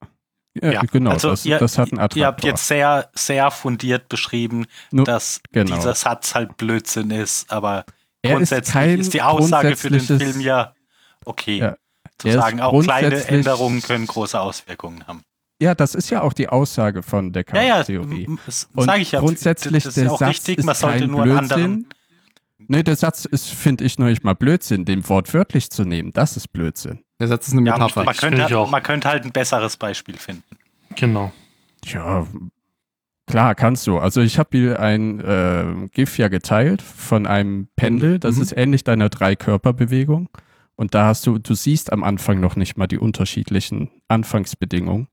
Ja, 0.62 0.72
ja, 0.72 0.82
genau. 0.82 1.12
Also 1.12 1.30
das, 1.30 1.46
ihr, 1.46 1.58
das 1.58 1.78
hat 1.78 1.92
einen 1.92 2.00
Attraktor. 2.00 2.22
Ihr 2.22 2.28
habt 2.28 2.44
jetzt 2.44 2.68
sehr, 2.68 3.10
sehr 3.14 3.52
fundiert 3.52 4.10
beschrieben, 4.10 4.66
Nur, 4.92 5.06
dass 5.06 5.42
genau. 5.52 5.76
dieser 5.76 5.94
Satz 5.94 6.36
halt 6.36 6.58
Blödsinn 6.58 7.12
ist, 7.12 7.52
aber 7.52 7.86
er 8.22 8.36
grundsätzlich 8.36 8.94
ist, 8.94 9.00
ist, 9.00 9.14
die 9.14 9.22
Aussage 9.22 9.76
für 9.76 9.90
den 9.90 10.02
Film 10.02 10.42
ja 10.42 10.74
okay. 11.26 11.60
Ja, 11.60 11.78
zu 12.20 12.32
sagen, 12.32 12.62
auch 12.62 12.82
kleine 12.84 13.24
Änderungen 13.28 13.82
können 13.82 14.06
große 14.08 14.40
Auswirkungen 14.40 15.08
haben. 15.08 15.24
Ja, 15.62 15.76
das 15.76 15.94
ist 15.94 16.10
ja 16.10 16.22
auch 16.22 16.32
die 16.32 16.48
Aussage 16.48 17.04
von 17.04 17.34
der 17.34 17.44
Chaos-Theorie. 17.44 18.24
Ja, 18.24 18.30
ja, 18.30 18.38
das 18.46 18.70
sage 18.76 19.02
ich 19.02 19.12
ja. 19.12 19.20
Grundsätzlich 19.20 19.84
das 19.84 19.98
ist 19.98 20.04
der 20.04 20.12
auch 20.12 20.20
Satz 20.20 20.30
richtig, 20.30 20.64
man 20.64 20.76
sollte 20.76 21.08
nur 21.08 21.24
Blödsinn. 21.24 21.52
anderen. 21.52 21.86
Nee, 22.68 22.84
der 22.84 22.96
Satz 22.96 23.26
ist, 23.26 23.50
finde 23.50 23.84
ich, 23.84 23.98
noch 24.00 24.08
nicht 24.08 24.24
mal 24.24 24.36
Blödsinn, 24.36 24.86
den 24.86 25.08
wörtlich 25.08 25.70
zu 25.70 25.84
nehmen. 25.84 26.12
Das 26.14 26.38
ist 26.38 26.50
Blödsinn. 26.54 27.00
Der 27.20 27.28
Satz 27.28 27.48
ist 27.48 27.54
eine 27.54 27.62
Metapher. 27.62 28.02
Ja, 28.02 28.06
man, 28.06 28.16
könnte, 28.16 28.44
halt, 28.44 28.72
man 28.72 28.84
könnte 28.84 29.10
halt 29.10 29.26
ein 29.26 29.32
besseres 29.32 29.76
Beispiel 29.76 30.18
finden. 30.18 30.44
Genau. 30.96 31.32
Ja, 31.86 32.26
klar, 33.26 33.56
kannst 33.56 33.88
du. 33.88 33.98
Also 33.98 34.22
ich 34.22 34.40
habe 34.40 34.50
hier 34.58 34.80
ein 34.80 35.20
äh, 35.20 35.88
GIF 35.92 36.18
ja 36.18 36.28
geteilt 36.28 36.82
von 36.82 37.26
einem 37.28 37.68
Pendel. 37.76 38.20
Das 38.20 38.36
mhm. 38.36 38.42
ist 38.44 38.52
ähnlich 38.56 38.84
deiner 38.84 39.10
Drei-Körper-Bewegung. 39.10 40.30
Und 40.80 40.96
da 40.96 41.08
hast 41.08 41.28
du, 41.28 41.40
du 41.40 41.56
siehst 41.56 41.92
am 41.92 42.06
Anfang 42.06 42.40
noch 42.40 42.56
nicht 42.56 42.78
mal 42.78 42.88
die 42.88 43.00
unterschiedlichen 43.00 43.92
Anfangsbedingungen. 44.08 45.10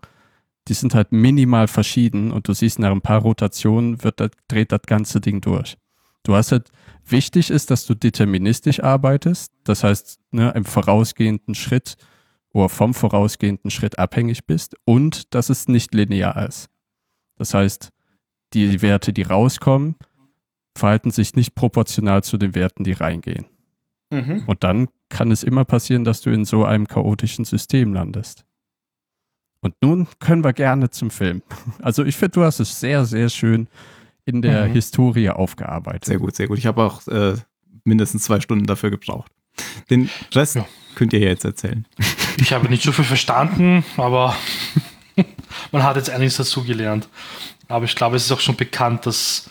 Die 0.69 0.75
sind 0.75 0.95
halt 0.95 1.11
minimal 1.11 1.67
verschieden 1.67 2.31
und 2.31 2.47
du 2.47 2.53
siehst 2.53 2.79
nach 2.79 2.93
ein 2.93 3.01
paar 3.01 3.23
Rotationen 3.23 4.05
wird 4.05 4.21
das, 4.21 4.31
dreht 4.47 4.71
das 4.71 4.83
ganze 4.87 5.21
Ding 5.21 5.41
durch. 5.41 5.77
Du 6.23 6.37
hast 6.37 6.53
halt, 6.53 6.71
wichtig 7.05 7.51
ist, 7.51 7.73
dass 7.73 7.85
du 7.85 7.97
deterministisch 7.97 8.81
arbeitest. 8.81 9.51
Das 9.65 9.83
heißt, 9.83 10.21
ne, 10.31 10.53
im 10.55 10.65
vorausgehenden 10.65 11.57
Schritt 11.57 11.97
oder 12.53 12.69
vom 12.69 12.95
vorausgehenden 12.95 13.73
Schritt 13.73 13.99
abhängig 13.99 14.47
bist 14.47 14.77
und 14.85 15.35
dass 15.35 15.51
es 15.51 15.67
nicht 15.67 15.93
linear 15.95 16.47
ist. 16.47 16.69
Das 17.39 17.55
heißt, 17.55 17.91
die 18.53 18.83
Werte, 18.83 19.13
die 19.13 19.23
rauskommen, 19.23 19.97
verhalten 20.77 21.11
sich 21.11 21.35
nicht 21.35 21.57
proportional 21.57 22.23
zu 22.23 22.39
den 22.39 22.55
Werten, 22.55 22.85
die 22.85 22.93
reingehen. 22.93 23.47
Mhm. 24.11 24.45
Und 24.47 24.63
dann 24.65 24.89
kann 25.09 25.31
es 25.31 25.43
immer 25.43 25.65
passieren, 25.65 26.05
dass 26.05 26.21
du 26.21 26.31
in 26.31 26.45
so 26.45 26.65
einem 26.65 26.87
chaotischen 26.89 27.45
System 27.45 27.93
landest. 27.95 28.45
Und 29.61 29.75
nun 29.83 30.07
können 30.21 30.45
wir 30.45 30.53
gerne 30.53 30.91
zum 30.91 31.11
Film. 31.11 31.43
Also 31.83 32.05
ich 32.05 32.17
finde, 32.17 32.33
du 32.33 32.43
hast 32.45 32.61
es 32.61 32.79
sehr, 32.81 33.05
sehr 33.05 33.29
schön 33.29 33.69
in 34.25 34.43
der 34.43 34.69
Mhm. 34.69 34.73
Historie 34.73 35.31
aufgearbeitet. 35.31 36.05
Sehr 36.05 36.19
gut, 36.19 36.35
sehr 36.37 36.49
gut. 36.49 36.59
Ich 36.59 36.67
habe 36.67 36.83
auch 36.83 37.07
äh, 37.09 37.35
mindestens 37.85 38.25
zwei 38.25 38.41
Stunden 38.41 38.67
dafür 38.67 38.91
gebraucht. 38.91 39.31
Den 39.91 40.11
Rest 40.35 40.57
Ja. 40.57 40.67
könnt 40.95 41.13
ihr 41.13 41.21
jetzt 41.21 41.45
erzählen. 41.45 41.87
Ich 42.39 42.53
habe 42.53 42.69
nicht 42.69 42.83
so 42.83 42.93
viel 42.93 43.07
verstanden, 43.07 43.83
aber 43.97 44.37
man 45.73 45.83
hat 45.83 45.97
jetzt 45.97 46.11
einiges 46.11 46.37
dazugelernt. 46.37 47.09
Aber 47.67 47.87
ich 47.87 47.95
glaube, 47.97 48.17
es 48.17 48.27
ist 48.27 48.33
auch 48.33 48.41
schon 48.41 48.57
bekannt, 48.57 49.07
dass 49.07 49.49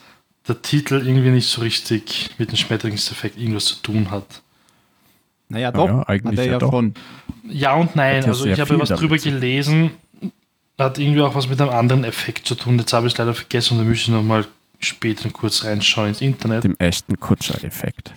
der 0.47 0.61
Titel 0.61 1.01
irgendwie 1.03 1.31
nicht 1.31 1.47
so 1.47 1.61
richtig 1.61 2.29
mit 2.37 2.51
dem 2.51 2.57
Schmetterlingseffekt 2.57 3.37
irgendwas 3.39 3.65
zu 3.65 3.75
tun 3.81 4.11
hat. 4.11 4.43
Naja, 5.49 5.71
doch, 5.71 5.87
doch. 5.87 5.97
ja, 5.97 6.03
eigentlich 6.07 6.31
hat 6.31 6.39
er 6.39 6.45
ja 6.45 6.51
ja 6.53 6.59
doch. 6.59 6.71
schon. 6.71 6.93
Ja 7.47 7.73
und 7.75 7.95
nein. 7.95 8.21
Ja 8.23 8.27
also 8.29 8.45
ich 8.45 8.59
habe 8.59 8.79
was 8.79 8.89
drüber 8.89 9.17
zu 9.17 9.29
gelesen. 9.29 9.91
Hat 10.77 10.97
irgendwie 10.97 11.21
auch 11.21 11.35
was 11.35 11.47
mit 11.47 11.61
einem 11.61 11.69
anderen 11.71 12.03
Effekt 12.03 12.47
zu 12.47 12.55
tun. 12.55 12.77
Jetzt 12.79 12.91
habe 12.91 13.07
ich 13.07 13.13
es 13.13 13.17
leider 13.19 13.33
vergessen 13.33 13.77
und 13.77 13.85
da 13.85 13.89
müsste 13.89 14.11
ich 14.11 14.15
nochmal 14.17 14.45
später 14.79 15.29
kurz 15.29 15.63
reinschauen 15.63 16.09
ins 16.09 16.21
Internet. 16.21 16.63
Dem 16.65 16.75
echten 16.79 17.17
Kutscher-Effekt. 17.19 18.13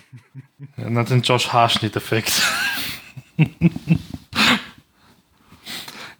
Na, 0.75 1.03
den 1.03 1.21
Josh 1.21 1.53
Haarschnitt-Effekt. 1.53 2.41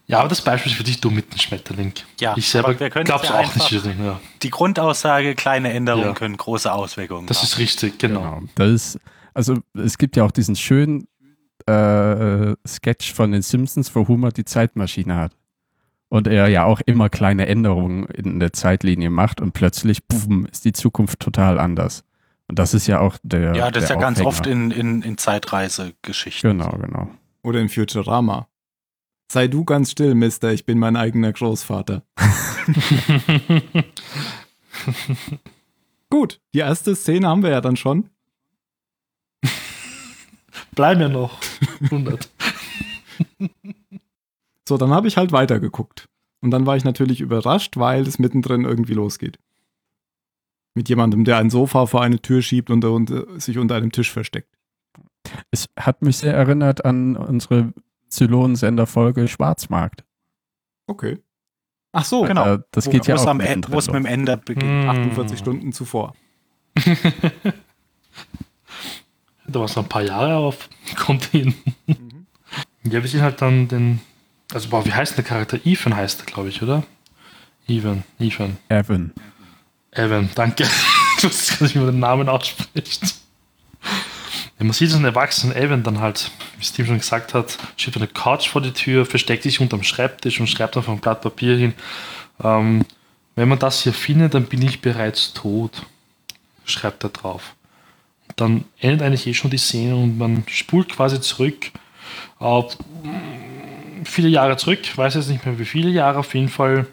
ja, 0.07 0.19
aber 0.19 0.29
das 0.29 0.41
Beispiel 0.41 0.71
ist 0.71 0.77
für 0.77 0.83
dich 0.83 1.01
dumm 1.01 1.15
mit 1.15 1.31
dem 1.33 1.39
Schmetterling. 1.39 1.93
Ja, 2.21 2.33
ich 2.37 2.47
selber 2.49 2.73
glaube 2.73 3.01
es 3.23 3.29
ja 3.29 3.39
auch 3.39 3.55
nicht. 3.55 3.71
Ja. 3.99 4.19
Die 4.41 4.49
Grundaussage, 4.49 5.35
kleine 5.35 5.73
Änderungen 5.73 6.05
Ja. 6.07 6.13
können 6.13 6.37
große 6.37 6.71
Auswirkungen 6.71 7.27
Das 7.27 7.37
haben. 7.39 7.45
ist 7.45 7.57
richtig, 7.59 7.99
genau. 7.99 8.21
Genau. 8.21 8.43
Das 8.55 8.69
ist, 8.71 8.99
also 9.39 9.55
es 9.73 9.97
gibt 9.97 10.17
ja 10.17 10.25
auch 10.25 10.31
diesen 10.31 10.57
schönen 10.57 11.07
äh, 11.65 12.55
Sketch 12.67 13.13
von 13.13 13.31
den 13.31 13.41
Simpsons, 13.41 13.95
wo 13.95 14.05
Homer 14.05 14.33
die 14.33 14.43
Zeitmaschine 14.43 15.15
hat. 15.15 15.31
Und 16.09 16.27
er 16.27 16.49
ja 16.49 16.65
auch 16.65 16.81
immer 16.85 17.07
kleine 17.07 17.47
Änderungen 17.47 18.03
in 18.07 18.41
der 18.41 18.51
Zeitlinie 18.51 19.09
macht 19.09 19.39
und 19.39 19.53
plötzlich, 19.53 20.05
boom, 20.05 20.45
ist 20.45 20.65
die 20.65 20.73
Zukunft 20.73 21.21
total 21.21 21.57
anders. 21.57 22.03
Und 22.49 22.59
das 22.59 22.73
ist 22.73 22.85
ja 22.87 22.99
auch 22.99 23.15
der. 23.23 23.55
ja, 23.55 23.71
das 23.71 23.83
ist 23.83 23.89
der 23.89 23.95
ja 23.95 24.01
ganz 24.01 24.19
Aufhänger. 24.19 24.27
oft 24.27 24.45
in, 24.45 24.71
in, 24.71 25.03
in 25.03 25.17
Zeitreisegeschichten. 25.17 26.57
Genau, 26.57 26.71
genau. 26.71 27.09
Oder 27.41 27.61
in 27.61 27.69
Futurama. 27.69 28.49
Sei 29.31 29.47
du 29.47 29.63
ganz 29.63 29.91
still, 29.91 30.15
Mister, 30.15 30.51
ich 30.51 30.65
bin 30.65 30.79
mein 30.79 30.97
eigener 30.97 31.31
Großvater. 31.31 32.03
Gut, 36.09 36.41
die 36.53 36.59
erste 36.59 36.93
Szene 36.93 37.27
haben 37.27 37.41
wir 37.43 37.51
ja 37.51 37.61
dann 37.61 37.77
schon. 37.77 38.09
Bleiben 40.75 41.01
ja 41.01 41.09
noch 41.09 41.39
100. 41.83 42.29
So, 44.67 44.77
dann 44.77 44.91
habe 44.91 45.07
ich 45.07 45.17
halt 45.17 45.31
weitergeguckt. 45.31 46.07
Und 46.41 46.51
dann 46.51 46.67
war 46.67 46.77
ich 46.77 46.83
natürlich 46.83 47.21
überrascht, 47.21 47.75
weil 47.77 48.03
es 48.03 48.19
mittendrin 48.19 48.65
irgendwie 48.65 48.93
losgeht. 48.93 49.39
Mit 50.75 50.87
jemandem, 50.89 51.25
der 51.25 51.37
ein 51.37 51.49
Sofa 51.49 51.87
vor 51.87 52.03
eine 52.03 52.21
Tür 52.21 52.43
schiebt 52.43 52.69
und, 52.69 52.85
und 52.85 53.09
äh, 53.09 53.25
sich 53.39 53.57
unter 53.57 53.73
einem 53.75 53.91
Tisch 53.91 54.11
versteckt. 54.11 54.55
Es 55.49 55.65
hat 55.75 56.03
mich 56.03 56.17
sehr 56.17 56.35
erinnert 56.35 56.85
an 56.85 57.17
unsere 57.17 57.73
Zylonensender-Folge 58.09 59.27
Schwarzmarkt. 59.27 60.03
Okay. 60.85 61.17
Ach 61.91 62.05
so, 62.05 62.21
Genau. 62.25 62.53
Äh, 62.53 62.59
das 62.69 62.85
Wo- 62.85 62.91
geht 62.91 63.07
ja 63.07 63.17
wo 63.17 63.21
auch 63.21 63.27
am 63.27 63.39
Ende, 63.39 63.71
wo 63.71 63.79
es 63.79 63.87
mit 63.87 63.95
dem. 63.95 64.05
Ende 64.05 64.37
beginnt. 64.37 64.85
Mm. 64.85 64.89
48 64.89 65.39
Stunden 65.39 65.73
zuvor. 65.73 66.13
Da 69.51 69.59
war 69.59 69.65
es 69.65 69.75
noch 69.75 69.83
ein 69.83 69.89
paar 69.89 70.03
Jahre 70.03 70.35
auf. 70.35 70.69
Kommt 70.95 71.25
hin. 71.25 71.53
Ja, 72.83 73.01
wir 73.01 73.07
sind 73.07 73.21
halt 73.21 73.41
dann 73.41 73.67
den. 73.67 74.01
Also, 74.53 74.69
boah, 74.69 74.85
wie 74.85 74.93
heißt 74.93 75.17
der 75.17 75.23
Charakter? 75.23 75.59
Ethan 75.63 75.95
heißt 75.95 76.21
er, 76.21 76.25
glaube 76.25 76.49
ich, 76.49 76.61
oder? 76.61 76.83
Ethan, 77.67 78.03
Ethan. 78.19 78.57
Evan. 78.69 79.13
Evan, 79.91 80.29
danke. 80.35 80.65
Ich 81.17 81.25
wusste 81.25 81.57
gar 81.57 81.63
nicht, 81.63 81.75
wie 81.75 81.79
man 81.79 81.87
den 81.87 81.99
Namen 81.99 82.29
ausspricht. 82.29 83.15
Ja, 84.57 84.65
man 84.65 84.71
sieht 84.71 84.89
so 84.89 84.95
einen 84.95 85.03
erwachsenen 85.03 85.53
Evan 85.53 85.83
dann 85.83 85.99
halt, 85.99 86.31
wie 86.57 86.63
Steve 86.63 86.87
schon 86.87 86.99
gesagt 86.99 87.33
hat, 87.33 87.57
steht 87.75 87.97
eine 87.97 88.07
Couch 88.07 88.47
vor 88.47 88.61
die 88.61 88.71
Tür, 88.71 89.05
versteckt 89.05 89.43
sich 89.43 89.59
unterm 89.59 89.83
Schreibtisch 89.83 90.39
und 90.39 90.47
schreibt 90.47 90.77
auf 90.77 90.87
ein 90.87 90.99
Blatt 90.99 91.19
Papier 91.21 91.57
hin. 91.57 91.73
Ähm, 92.41 92.85
wenn 93.35 93.49
man 93.49 93.59
das 93.59 93.83
hier 93.83 93.91
findet, 93.91 94.33
dann 94.33 94.45
bin 94.45 94.61
ich 94.61 94.79
bereits 94.79 95.33
tot. 95.33 95.85
Schreibt 96.63 97.03
er 97.03 97.09
drauf. 97.09 97.53
Dann 98.39 98.65
endet 98.79 99.01
eigentlich 99.01 99.27
eh 99.27 99.33
schon 99.33 99.51
die 99.51 99.57
Szene 99.57 99.95
und 99.95 100.17
man 100.17 100.43
spult 100.47 100.89
quasi 100.89 101.19
zurück 101.21 101.71
auf 102.37 102.77
mm, 103.03 104.03
viele 104.05 104.29
Jahre 104.29 104.55
zurück, 104.57 104.79
weiß 104.97 105.15
jetzt 105.15 105.29
nicht 105.29 105.45
mehr 105.45 105.59
wie 105.59 105.65
viele 105.65 105.89
Jahre, 105.89 106.19
auf 106.19 106.33
jeden 106.33 106.49
Fall. 106.49 106.87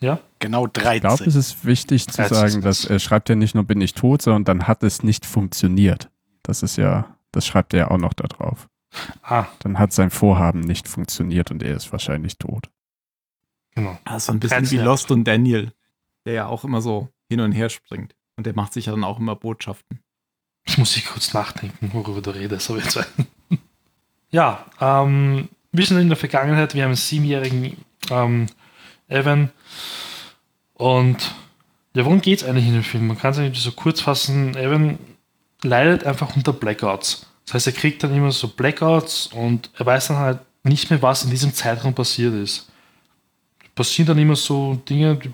Ja, 0.00 0.18
Genau 0.38 0.66
Ich 0.66 0.72
glaube, 0.74 1.00
13. 1.00 1.26
es 1.28 1.34
ist 1.34 1.64
wichtig 1.64 2.06
zu 2.06 2.16
13 2.18 2.34
sagen, 2.36 2.60
dass 2.62 2.84
er 2.84 2.98
schreibt 2.98 3.28
ja 3.28 3.34
nicht 3.34 3.54
nur 3.54 3.64
bin 3.64 3.80
ich 3.80 3.94
tot, 3.94 4.20
sondern 4.20 4.44
dann 4.44 4.66
hat 4.68 4.82
es 4.82 5.02
nicht 5.02 5.24
funktioniert. 5.24 6.10
Das 6.42 6.62
ist 6.62 6.76
ja, 6.76 7.16
das 7.32 7.46
schreibt 7.46 7.72
er 7.72 7.78
ja 7.78 7.90
auch 7.90 7.96
noch 7.98 8.12
da 8.12 8.24
drauf. 8.26 8.68
ah, 9.22 9.46
Dann 9.60 9.78
hat 9.78 9.92
sein 9.92 10.10
Vorhaben 10.10 10.60
nicht 10.60 10.88
funktioniert 10.88 11.50
und 11.50 11.62
er 11.62 11.76
ist 11.76 11.90
wahrscheinlich 11.92 12.36
tot. 12.38 12.68
genau. 13.74 13.98
Ah, 14.04 14.18
so 14.18 14.32
ein 14.32 14.40
bisschen 14.40 14.64
13 14.64 14.78
wie. 14.78 14.82
Lost 14.82 15.10
und 15.10 15.24
Daniel, 15.24 15.72
der 16.26 16.34
ja 16.34 16.46
auch 16.46 16.64
immer 16.64 16.82
so 16.82 17.08
hin 17.30 17.40
und 17.40 17.52
her 17.52 17.70
springt. 17.70 18.14
Und 18.36 18.44
der 18.46 18.54
macht 18.54 18.74
sich 18.74 18.86
ja 18.86 18.92
dann 18.92 19.04
auch 19.04 19.18
immer 19.18 19.34
Botschaften. 19.36 20.00
Ich 20.66 20.78
muss 20.78 20.96
ich 20.96 21.06
kurz 21.06 21.32
nachdenken, 21.32 21.90
worüber 21.92 22.20
du 22.20 22.30
redest. 22.30 22.70
Aber 22.70 22.80
jetzt 22.80 22.98
ja, 24.30 24.66
ähm, 24.80 25.48
wir 25.72 25.86
sind 25.86 25.98
in 25.98 26.08
der 26.08 26.16
Vergangenheit, 26.16 26.74
wir 26.74 26.82
haben 26.82 26.90
einen 26.90 26.96
siebenjährigen 26.96 27.76
ähm, 28.10 28.46
Evan. 29.08 29.50
Und 30.74 31.34
ja, 31.94 32.04
worum 32.04 32.20
geht 32.20 32.42
es 32.42 32.44
eigentlich 32.44 32.66
in 32.66 32.74
dem 32.74 32.82
Film? 32.82 33.06
Man 33.06 33.18
kann 33.18 33.30
es 33.30 33.38
eigentlich 33.38 33.62
so 33.62 33.72
kurz 33.72 34.00
fassen. 34.00 34.56
Evan 34.56 34.98
leidet 35.62 36.04
einfach 36.04 36.34
unter 36.36 36.52
Blackouts. 36.52 37.26
Das 37.46 37.54
heißt, 37.54 37.66
er 37.68 37.72
kriegt 37.72 38.02
dann 38.02 38.14
immer 38.14 38.32
so 38.32 38.48
Blackouts 38.48 39.28
und 39.28 39.70
er 39.76 39.86
weiß 39.86 40.08
dann 40.08 40.18
halt 40.18 40.40
nicht 40.64 40.90
mehr, 40.90 41.00
was 41.00 41.24
in 41.24 41.30
diesem 41.30 41.54
Zeitraum 41.54 41.94
passiert 41.94 42.34
ist. 42.34 42.70
Passieren 43.74 44.08
dann 44.08 44.18
immer 44.18 44.36
so 44.36 44.74
Dinge, 44.88 45.16
die 45.16 45.32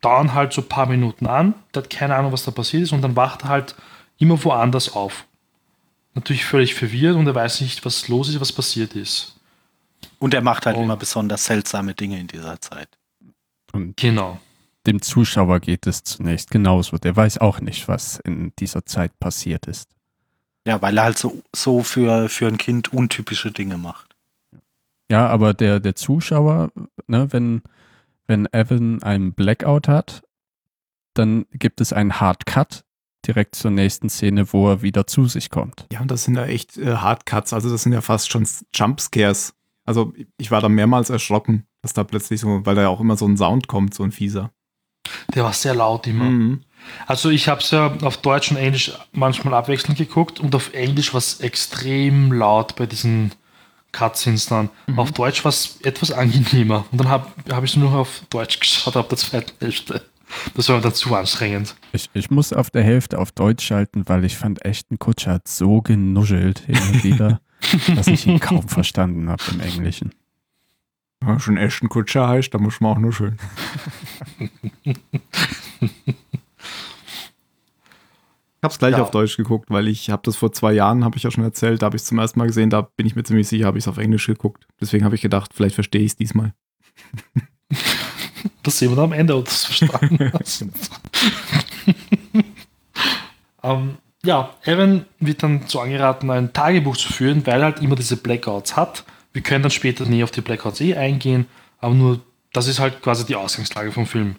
dauern 0.00 0.32
halt 0.32 0.52
so 0.52 0.62
ein 0.62 0.68
paar 0.68 0.86
Minuten 0.86 1.26
an. 1.26 1.54
Der 1.74 1.82
hat 1.82 1.90
keine 1.90 2.16
Ahnung, 2.16 2.32
was 2.32 2.44
da 2.44 2.50
passiert 2.50 2.84
ist 2.84 2.92
und 2.92 3.02
dann 3.02 3.14
wacht 3.14 3.42
er 3.42 3.50
halt 3.50 3.74
immer 4.20 4.42
woanders 4.44 4.92
auf. 4.92 5.26
Natürlich 6.14 6.44
völlig 6.44 6.74
verwirrt 6.74 7.16
und 7.16 7.26
er 7.26 7.34
weiß 7.34 7.60
nicht, 7.62 7.84
was 7.84 8.06
los 8.08 8.28
ist, 8.28 8.40
was 8.40 8.52
passiert 8.52 8.94
ist. 8.94 9.36
Und 10.18 10.34
er 10.34 10.42
macht 10.42 10.66
halt 10.66 10.76
Oh. 10.76 10.82
immer 10.82 10.96
besonders 10.96 11.44
seltsame 11.44 11.94
Dinge 11.94 12.18
in 12.20 12.26
dieser 12.26 12.60
Zeit. 12.60 12.88
Und 13.72 13.96
Genau. 13.96 14.40
dem 14.86 15.02
Zuschauer 15.02 15.60
geht 15.60 15.86
es 15.86 16.02
zunächst 16.04 16.50
genauso. 16.50 16.96
Der 16.98 17.14
weiß 17.16 17.38
auch 17.38 17.60
nicht, 17.60 17.86
was 17.88 18.18
in 18.20 18.52
dieser 18.58 18.84
Zeit 18.86 19.18
passiert 19.18 19.66
ist. 19.66 19.88
Ja, 20.66 20.80
weil 20.82 20.96
er 20.98 21.04
halt 21.04 21.18
so, 21.18 21.42
so 21.54 21.82
für, 21.82 22.28
für 22.28 22.46
ein 22.46 22.58
Kind 22.58 22.92
untypische 22.92 23.50
Dinge 23.50 23.78
macht. 23.78 24.14
Ja, 25.10 25.26
aber 25.28 25.54
der, 25.54 25.80
der 25.80 25.96
Zuschauer, 25.96 26.70
ne, 27.06 27.32
wenn, 27.32 27.62
wenn 28.26 28.46
Evan 28.52 29.02
einen 29.02 29.32
Blackout 29.32 29.88
hat, 29.88 30.22
dann 31.14 31.46
gibt 31.52 31.80
es 31.80 31.92
einen 31.92 32.20
Hard 32.20 32.46
Cut 32.46 32.84
direkt 33.26 33.54
zur 33.54 33.70
nächsten 33.70 34.08
Szene, 34.08 34.52
wo 34.52 34.68
er 34.68 34.82
wieder 34.82 35.06
zu 35.06 35.26
sich 35.26 35.50
kommt. 35.50 35.86
Ja, 35.92 36.00
und 36.00 36.10
das 36.10 36.24
sind 36.24 36.36
ja 36.36 36.46
echt 36.46 36.76
äh, 36.78 36.96
Hardcuts. 36.96 37.52
Also 37.52 37.70
das 37.70 37.82
sind 37.82 37.92
ja 37.92 38.00
fast 38.00 38.30
schon 38.30 38.46
Jumpscares. 38.74 39.54
Also 39.84 40.12
ich 40.38 40.50
war 40.50 40.60
da 40.60 40.68
mehrmals 40.68 41.10
erschrocken, 41.10 41.66
dass 41.82 41.92
da 41.92 42.04
plötzlich 42.04 42.40
so, 42.40 42.64
weil 42.64 42.74
da 42.74 42.82
ja 42.82 42.88
auch 42.88 43.00
immer 43.00 43.16
so 43.16 43.26
ein 43.26 43.36
Sound 43.36 43.66
kommt, 43.66 43.94
so 43.94 44.02
ein 44.02 44.12
fieser. 44.12 44.52
Der 45.34 45.44
war 45.44 45.52
sehr 45.52 45.74
laut 45.74 46.06
immer. 46.06 46.24
Mhm. 46.24 46.60
Also 47.06 47.30
ich 47.30 47.48
habe 47.48 47.60
es 47.60 47.70
ja 47.70 47.96
auf 48.02 48.18
Deutsch 48.18 48.50
und 48.50 48.56
Englisch 48.56 48.92
manchmal 49.12 49.54
abwechselnd 49.54 49.98
geguckt 49.98 50.40
und 50.40 50.54
auf 50.54 50.72
Englisch 50.72 51.12
war 51.12 51.18
es 51.18 51.40
extrem 51.40 52.32
laut 52.32 52.76
bei 52.76 52.86
diesen 52.86 53.32
Cutscenes 53.92 54.46
dann. 54.46 54.70
Auf 54.96 55.12
Deutsch 55.12 55.44
war 55.44 55.50
es 55.50 55.80
etwas 55.82 56.12
angenehmer. 56.12 56.84
Und 56.92 57.00
dann 57.00 57.08
habe 57.08 57.26
hab 57.50 57.64
ich 57.64 57.76
nur 57.76 57.90
noch 57.90 57.98
auf 57.98 58.22
Deutsch 58.30 58.60
geschaut 58.60 58.96
ab 58.96 59.08
der 59.08 59.18
zweiten 59.18 59.52
Hälfte. 59.58 60.02
Das 60.54 60.68
war 60.68 60.76
mir 60.76 60.82
dann 60.82 60.94
zu 60.94 61.14
anstrengend. 61.14 61.74
Ich, 61.92 62.08
ich 62.14 62.30
muss 62.30 62.52
auf 62.52 62.70
der 62.70 62.82
Hälfte 62.82 63.18
auf 63.18 63.32
Deutsch 63.32 63.64
schalten, 63.66 64.04
weil 64.08 64.24
ich 64.24 64.36
fand, 64.36 64.64
Ashton 64.64 64.98
Kutscher 64.98 65.32
hat 65.32 65.48
so 65.48 65.82
genuschelt 65.82 66.60
hin 66.60 66.76
und 66.76 67.04
wieder, 67.04 67.40
dass 67.94 68.06
ich 68.06 68.26
ihn 68.26 68.40
kaum 68.40 68.68
verstanden 68.68 69.28
habe 69.28 69.42
im 69.52 69.60
Englischen. 69.60 70.12
Ja, 71.22 71.38
schon 71.38 71.56
echt 71.58 71.82
ein 71.82 71.88
Kutscher 71.88 72.28
heißt, 72.28 72.54
da 72.54 72.58
muss 72.58 72.80
man 72.80 72.92
auch 72.92 72.98
nur 72.98 73.12
schön. 73.12 73.36
Ich 78.58 78.64
habe 78.64 78.72
es 78.72 78.78
gleich 78.78 78.92
Ja. 78.96 79.02
auf 79.02 79.10
Deutsch 79.10 79.36
geguckt, 79.36 79.70
weil 79.70 79.88
ich 79.88 80.10
habe 80.10 80.22
das 80.24 80.36
vor 80.36 80.52
zwei 80.52 80.72
Jahren, 80.72 81.02
habe 81.04 81.16
ich 81.16 81.22
ja 81.22 81.30
schon 81.30 81.44
erzählt, 81.44 81.80
da 81.82 81.86
habe 81.86 81.96
ich 81.96 82.02
es 82.02 82.08
zum 82.08 82.18
ersten 82.18 82.38
Mal 82.38 82.46
gesehen, 82.46 82.68
da 82.70 82.82
bin 82.82 83.06
ich 83.06 83.16
mir 83.16 83.22
ziemlich 83.22 83.48
sicher, 83.48 83.66
habe 83.66 83.78
ich 83.78 83.84
es 83.84 83.88
auf 83.88 83.96
Englisch 83.98 84.26
geguckt. 84.26 84.66
Deswegen 84.80 85.04
habe 85.04 85.14
ich 85.14 85.22
gedacht, 85.22 85.52
vielleicht 85.54 85.74
verstehe 85.74 86.02
ich 86.02 86.12
es 86.12 86.16
diesmal. 86.16 86.52
Das 88.62 88.78
sehen 88.78 88.90
wir 88.90 88.96
dann 88.96 89.06
am 89.06 89.12
Ende, 89.12 89.34
es 89.46 89.64
verstanden 89.64 90.32
hast. 90.32 90.66
ähm, 93.62 93.96
ja, 94.24 94.54
Evan 94.64 95.06
wird 95.18 95.42
dann 95.42 95.62
so 95.66 95.80
angeraten, 95.80 96.30
ein 96.30 96.52
Tagebuch 96.52 96.96
zu 96.96 97.12
führen, 97.12 97.46
weil 97.46 97.60
er 97.60 97.66
halt 97.66 97.80
immer 97.80 97.96
diese 97.96 98.16
Blackouts 98.16 98.76
hat. 98.76 99.04
Wir 99.32 99.42
können 99.42 99.62
dann 99.62 99.70
später 99.70 100.04
näher 100.04 100.24
auf 100.24 100.30
die 100.30 100.42
Blackouts 100.42 100.80
eh 100.80 100.94
eingehen. 100.94 101.46
Aber 101.78 101.94
nur, 101.94 102.20
das 102.52 102.66
ist 102.66 102.80
halt 102.80 103.00
quasi 103.00 103.24
die 103.24 103.36
Ausgangslage 103.36 103.92
vom 103.92 104.06
Film. 104.06 104.36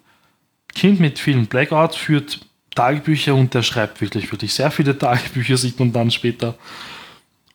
Kind 0.75 0.99
mit 0.99 1.17
vielen 1.17 1.47
Blackouts 1.47 1.97
führt 1.97 2.45
Tagebücher 2.75 3.35
und 3.35 3.53
der 3.53 3.63
schreibt 3.63 3.99
wirklich, 4.01 4.31
wirklich 4.31 4.53
sehr 4.53 4.71
viele 4.71 4.97
Tagebücher, 4.97 5.57
sieht 5.57 5.79
man 5.79 5.91
dann 5.91 6.11
später. 6.11 6.55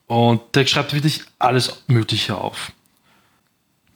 Und 0.07 0.41
der 0.55 0.65
schreibt 0.65 0.93
wirklich 0.93 1.21
alles 1.39 1.83
Mögliche 1.87 2.37
auf. 2.37 2.71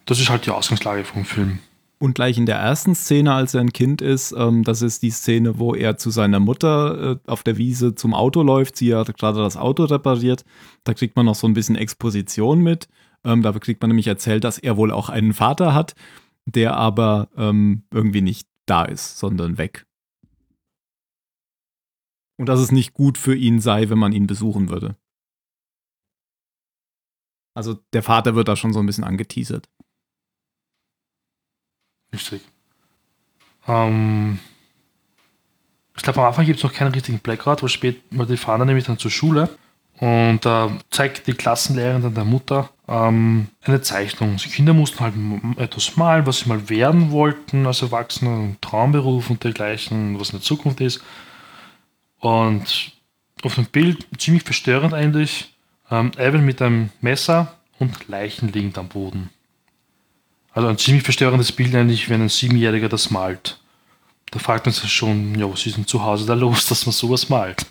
Das 0.06 0.18
ist 0.18 0.30
halt 0.30 0.46
die 0.46 0.50
Ausgangslage 0.50 1.04
vom 1.04 1.24
Film. 1.24 1.60
Und 2.02 2.16
gleich 2.16 2.36
in 2.36 2.46
der 2.46 2.56
ersten 2.56 2.96
Szene, 2.96 3.32
als 3.32 3.54
er 3.54 3.60
ein 3.60 3.72
Kind 3.72 4.02
ist, 4.02 4.32
ähm, 4.32 4.64
das 4.64 4.82
ist 4.82 5.04
die 5.04 5.10
Szene, 5.10 5.60
wo 5.60 5.72
er 5.72 5.98
zu 5.98 6.10
seiner 6.10 6.40
Mutter 6.40 7.12
äh, 7.12 7.30
auf 7.30 7.44
der 7.44 7.58
Wiese 7.58 7.94
zum 7.94 8.12
Auto 8.12 8.42
läuft. 8.42 8.74
Sie 8.74 8.92
hat 8.92 9.16
gerade 9.16 9.38
das 9.38 9.56
Auto 9.56 9.84
repariert. 9.84 10.44
Da 10.82 10.94
kriegt 10.94 11.14
man 11.14 11.26
noch 11.26 11.36
so 11.36 11.46
ein 11.46 11.54
bisschen 11.54 11.76
Exposition 11.76 12.60
mit. 12.60 12.88
Ähm, 13.22 13.42
da 13.42 13.52
kriegt 13.52 13.80
man 13.82 13.90
nämlich 13.90 14.08
erzählt, 14.08 14.42
dass 14.42 14.58
er 14.58 14.76
wohl 14.76 14.90
auch 14.90 15.10
einen 15.10 15.32
Vater 15.32 15.74
hat, 15.74 15.94
der 16.44 16.76
aber 16.76 17.28
ähm, 17.36 17.84
irgendwie 17.92 18.22
nicht 18.22 18.48
da 18.66 18.84
ist, 18.84 19.18
sondern 19.18 19.56
weg. 19.56 19.86
Und 22.36 22.48
dass 22.48 22.58
es 22.58 22.72
nicht 22.72 22.94
gut 22.94 23.16
für 23.16 23.36
ihn 23.36 23.60
sei, 23.60 23.90
wenn 23.90 23.98
man 24.00 24.10
ihn 24.10 24.26
besuchen 24.26 24.70
würde. 24.70 24.96
Also 27.54 27.74
der 27.92 28.02
Vater 28.02 28.34
wird 28.34 28.48
da 28.48 28.56
schon 28.56 28.72
so 28.72 28.80
ein 28.80 28.86
bisschen 28.86 29.04
angeteasert. 29.04 29.68
Richtig. 32.12 32.42
Ähm, 33.66 34.38
ich 35.96 36.02
glaube, 36.02 36.20
am 36.20 36.26
Anfang 36.26 36.46
gibt 36.46 36.58
es 36.58 36.64
noch 36.64 36.72
keinen 36.72 36.92
richtigen 36.92 37.18
Blackout, 37.18 37.62
weil 37.62 37.68
spät, 37.68 38.02
weil 38.10 38.26
die 38.26 38.36
fahren 38.36 38.60
dann 38.60 38.68
nämlich 38.68 38.86
dann 38.86 38.98
zur 38.98 39.10
Schule 39.10 39.48
und 39.98 40.44
äh, 40.46 40.68
zeigt 40.90 41.26
die 41.26 41.34
Klassenlehrerin 41.34 42.02
dann 42.02 42.14
der 42.14 42.24
Mutter 42.24 42.70
ähm, 42.88 43.48
eine 43.62 43.82
Zeichnung. 43.82 44.36
Die 44.36 44.48
Kinder 44.48 44.74
mussten 44.74 45.00
halt 45.00 45.14
etwas 45.58 45.96
malen, 45.96 46.26
was 46.26 46.40
sie 46.40 46.48
mal 46.48 46.68
werden 46.68 47.12
wollten 47.12 47.66
als 47.66 47.82
Erwachsene, 47.82 48.56
Traumberuf 48.60 49.30
und 49.30 49.44
dergleichen, 49.44 50.18
was 50.18 50.30
in 50.30 50.38
der 50.38 50.42
Zukunft 50.42 50.80
ist. 50.80 51.02
Und 52.18 52.92
auf 53.42 53.54
dem 53.54 53.66
Bild, 53.66 54.06
ziemlich 54.18 54.44
verstörend 54.44 54.94
eigentlich, 54.94 55.54
ähm, 55.90 56.12
Evan 56.16 56.44
mit 56.44 56.62
einem 56.62 56.90
Messer 57.00 57.54
und 57.78 58.08
Leichen 58.08 58.52
liegend 58.52 58.78
am 58.78 58.88
Boden. 58.88 59.30
Also 60.52 60.68
ein 60.68 60.78
ziemlich 60.78 61.02
verstörendes 61.02 61.52
Bild 61.52 61.74
eigentlich, 61.74 62.08
wenn 62.10 62.22
ein 62.22 62.28
Siebenjähriger 62.28 62.88
das 62.88 63.10
malt. 63.10 63.58
Da 64.30 64.38
fragt 64.38 64.66
man 64.66 64.72
sich 64.72 64.92
schon, 64.92 65.34
ja, 65.38 65.50
was 65.50 65.66
ist 65.66 65.76
denn 65.76 65.86
zu 65.86 66.02
Hause 66.04 66.26
da 66.26 66.34
los, 66.34 66.66
dass 66.68 66.86
man 66.86 66.92
sowas 66.92 67.28
malt? 67.28 67.66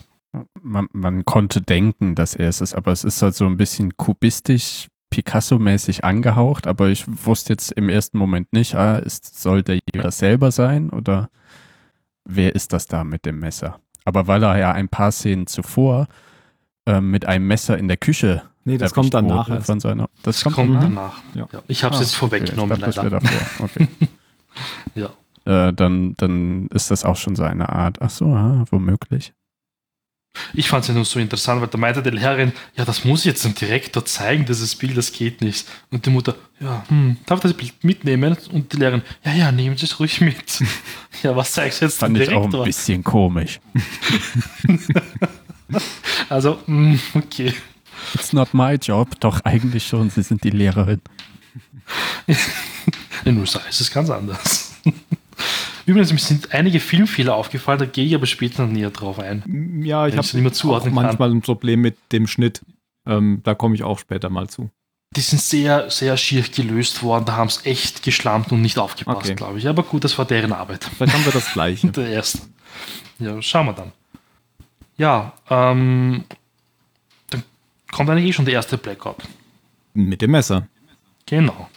Man, 0.61 0.87
man 0.93 1.25
konnte 1.25 1.61
denken, 1.61 2.15
dass 2.15 2.35
er 2.35 2.49
es 2.49 2.61
ist, 2.61 2.73
aber 2.73 2.91
es 2.91 3.03
ist 3.03 3.21
halt 3.21 3.35
so 3.35 3.45
ein 3.45 3.57
bisschen 3.57 3.97
kubistisch, 3.97 4.87
Picasso-mäßig 5.09 6.05
angehaucht, 6.05 6.67
aber 6.67 6.87
ich 6.87 7.03
wusste 7.25 7.51
jetzt 7.51 7.73
im 7.73 7.89
ersten 7.89 8.17
Moment 8.17 8.53
nicht, 8.53 8.75
ah, 8.75 8.95
ist, 8.95 9.41
soll 9.41 9.61
der 9.61 9.79
das 9.91 10.19
selber 10.19 10.51
sein 10.51 10.89
oder 10.89 11.29
wer 12.23 12.55
ist 12.55 12.71
das 12.71 12.87
da 12.87 13.03
mit 13.03 13.25
dem 13.25 13.39
Messer? 13.39 13.81
Aber 14.05 14.27
weil 14.27 14.41
er 14.43 14.57
ja 14.57 14.71
ein 14.71 14.87
paar 14.87 15.11
Szenen 15.11 15.47
zuvor 15.47 16.07
äh, 16.85 17.01
mit 17.01 17.25
einem 17.25 17.45
Messer 17.45 17.77
in 17.77 17.89
der 17.89 17.97
Küche 17.97 18.43
Nee, 18.63 18.77
das 18.77 18.93
kommt 18.93 19.13
danach. 19.13 19.63
Von 19.63 19.79
seiner, 19.79 20.09
das, 20.23 20.41
das 20.41 20.43
kommt, 20.43 20.55
kommt 20.55 20.83
danach. 20.83 21.21
Ja. 21.33 21.47
Ich 21.67 21.83
habe 21.83 21.95
es 21.95 22.01
ah, 22.01 22.03
jetzt 22.03 22.15
vorweggenommen. 22.15 22.83
Okay, 22.83 22.93
leider. 22.95 23.19
Okay. 23.59 23.87
ja. 24.95 25.09
Äh, 25.45 25.73
dann, 25.73 26.15
dann 26.17 26.67
ist 26.67 26.91
das 26.91 27.03
auch 27.03 27.15
schon 27.15 27.35
so 27.35 27.43
eine 27.43 27.69
Art, 27.69 28.01
ach 28.01 28.11
so, 28.11 28.25
ah, 28.27 28.63
womöglich. 28.69 29.33
Ich 30.53 30.69
fand 30.69 30.83
es 30.83 30.87
ja 30.87 30.93
nur 30.93 31.03
so 31.03 31.19
interessant, 31.19 31.61
weil 31.61 31.67
da 31.67 31.77
meinte 31.77 32.01
die 32.01 32.09
Lehrerin, 32.09 32.53
ja, 32.75 32.85
das 32.85 33.03
muss 33.03 33.21
ich 33.21 33.25
jetzt 33.25 33.43
dem 33.43 33.53
Direktor 33.53 34.05
zeigen, 34.05 34.45
dieses 34.45 34.75
Bild, 34.75 34.95
das 34.95 35.11
geht 35.11 35.41
nicht. 35.41 35.67
Und 35.89 36.05
die 36.05 36.09
Mutter, 36.09 36.35
ja, 36.59 36.83
hm, 36.87 37.17
darf 37.25 37.39
ich 37.39 37.51
das 37.51 37.53
Bild 37.53 37.83
mitnehmen? 37.83 38.37
Und 38.51 38.71
die 38.71 38.77
Lehrerin, 38.77 39.01
ja, 39.25 39.33
ja, 39.33 39.51
nehmen 39.51 39.75
Sie 39.75 39.85
es 39.85 39.99
ruhig 39.99 40.21
mit. 40.21 40.63
ja, 41.23 41.35
was 41.35 41.51
zeigst 41.51 41.81
du 41.81 41.85
jetzt 41.85 41.99
Fand 41.99 42.15
dem 42.15 42.23
Direktor? 42.23 42.41
Fand 42.43 42.53
ich 42.53 42.59
auch 42.59 42.61
ein 42.61 42.65
bisschen 42.65 43.03
komisch. 43.03 43.59
also, 46.29 46.59
mh, 46.65 46.91
hm, 46.91 46.99
okay. 47.15 47.53
It's 48.13 48.33
not 48.33 48.53
my 48.53 48.75
job, 48.75 49.19
doch 49.19 49.41
eigentlich 49.41 49.87
schon, 49.87 50.09
Sie 50.09 50.23
sind 50.23 50.43
die 50.43 50.49
Lehrerin. 50.49 51.01
In 53.25 53.37
USA 53.37 53.59
ist 53.69 53.81
es 53.81 53.91
ganz 53.91 54.09
anders. 54.09 54.75
Übrigens, 55.85 56.11
mir 56.11 56.19
sind 56.19 56.53
einige 56.53 56.79
Filmfehler 56.79 57.35
aufgefallen, 57.35 57.79
da 57.79 57.85
gehe 57.85 58.05
ich 58.05 58.15
aber 58.15 58.25
später 58.25 58.65
noch 58.65 58.71
näher 58.71 58.91
drauf 58.91 59.19
ein. 59.19 59.81
Ja, 59.83 60.07
ich 60.07 60.15
habe 60.15 60.27
manchmal 60.41 61.11
kann. 61.13 61.37
ein 61.37 61.41
Problem 61.41 61.81
mit 61.81 61.97
dem 62.11 62.27
Schnitt. 62.27 62.61
Ähm, 63.07 63.41
da 63.43 63.55
komme 63.55 63.75
ich 63.75 63.83
auch 63.83 63.99
später 63.99 64.29
mal 64.29 64.47
zu. 64.47 64.69
Die 65.15 65.21
sind 65.21 65.41
sehr, 65.41 65.89
sehr 65.89 66.15
schier 66.15 66.43
gelöst 66.43 67.03
worden. 67.03 67.25
Da 67.25 67.35
haben 67.35 67.47
es 67.47 67.65
echt 67.65 68.03
geschlampt 68.03 68.51
und 68.51 68.61
nicht 68.61 68.77
aufgepasst, 68.77 69.25
okay. 69.25 69.35
glaube 69.35 69.57
ich. 69.57 69.67
Aber 69.67 69.83
gut, 69.83 70.03
das 70.03 70.17
war 70.17 70.25
deren 70.25 70.53
Arbeit. 70.53 70.85
Vielleicht 70.95 71.13
haben 71.13 71.25
wir 71.25 71.33
das 71.33 71.51
Gleiche. 71.51 71.87
Der 71.91 72.07
erste. 72.07 72.39
Ja, 73.19 73.41
schauen 73.41 73.65
wir 73.65 73.73
dann. 73.73 73.91
Ja, 74.97 75.33
ähm, 75.49 76.23
dann 76.29 76.40
kommt 77.91 78.09
eigentlich 78.09 78.29
eh 78.29 78.33
schon 78.33 78.45
der 78.45 78.55
erste 78.55 78.77
Blackout. 78.77 79.23
Mit 79.93 80.21
dem 80.21 80.31
Messer. 80.31 80.67
Genau. 81.25 81.69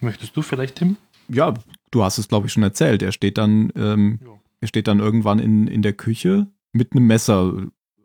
Möchtest 0.00 0.36
du 0.36 0.42
vielleicht, 0.42 0.76
Tim? 0.76 0.96
Ja, 1.28 1.54
du 1.90 2.04
hast 2.04 2.18
es, 2.18 2.28
glaube 2.28 2.46
ich, 2.46 2.52
schon 2.52 2.62
erzählt. 2.62 3.02
Er 3.02 3.12
steht 3.12 3.38
dann, 3.38 3.72
ähm, 3.76 4.20
ja. 4.22 4.32
er 4.60 4.68
steht 4.68 4.88
dann 4.88 5.00
irgendwann 5.00 5.38
in, 5.38 5.66
in 5.66 5.82
der 5.82 5.94
Küche 5.94 6.46
mit 6.72 6.92
einem 6.92 7.06
Messer. 7.06 7.54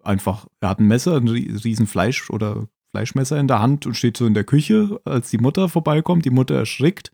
Einfach, 0.03 0.47
er 0.61 0.69
hat 0.69 0.79
ein 0.79 0.87
Messer, 0.87 1.17
ein 1.17 1.27
riesen 1.27 1.87
Fleisch 1.87 2.29
oder 2.29 2.67
Fleischmesser 2.91 3.39
in 3.39 3.47
der 3.47 3.61
Hand 3.61 3.85
und 3.85 3.95
steht 3.95 4.17
so 4.17 4.25
in 4.25 4.33
der 4.33 4.43
Küche, 4.43 4.99
als 5.05 5.29
die 5.29 5.37
Mutter 5.37 5.69
vorbeikommt. 5.69 6.25
Die 6.25 6.29
Mutter 6.29 6.55
erschrickt 6.55 7.11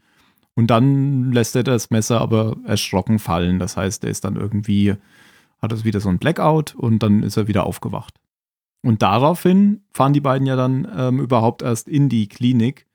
und 0.55 0.67
dann 0.67 1.31
lässt 1.31 1.55
er 1.55 1.63
das 1.63 1.91
Messer 1.91 2.19
aber 2.19 2.57
erschrocken 2.65 3.19
fallen. 3.19 3.59
Das 3.59 3.77
heißt, 3.77 4.03
er 4.03 4.09
ist 4.09 4.23
dann 4.23 4.35
irgendwie, 4.35 4.95
hat 5.61 5.71
es 5.71 5.85
wieder 5.85 5.99
so 5.99 6.09
ein 6.09 6.17
Blackout 6.17 6.73
und 6.75 7.03
dann 7.03 7.21
ist 7.21 7.37
er 7.37 7.47
wieder 7.47 7.65
aufgewacht. 7.65 8.15
Und 8.87 9.01
daraufhin 9.01 9.81
fahren 9.91 10.13
die 10.13 10.21
beiden 10.21 10.47
ja 10.47 10.55
dann 10.55 10.87
ähm, 10.95 11.19
überhaupt 11.19 11.61
erst 11.61 11.89
in 11.89 12.07
die 12.07 12.29
Klinik 12.29 12.87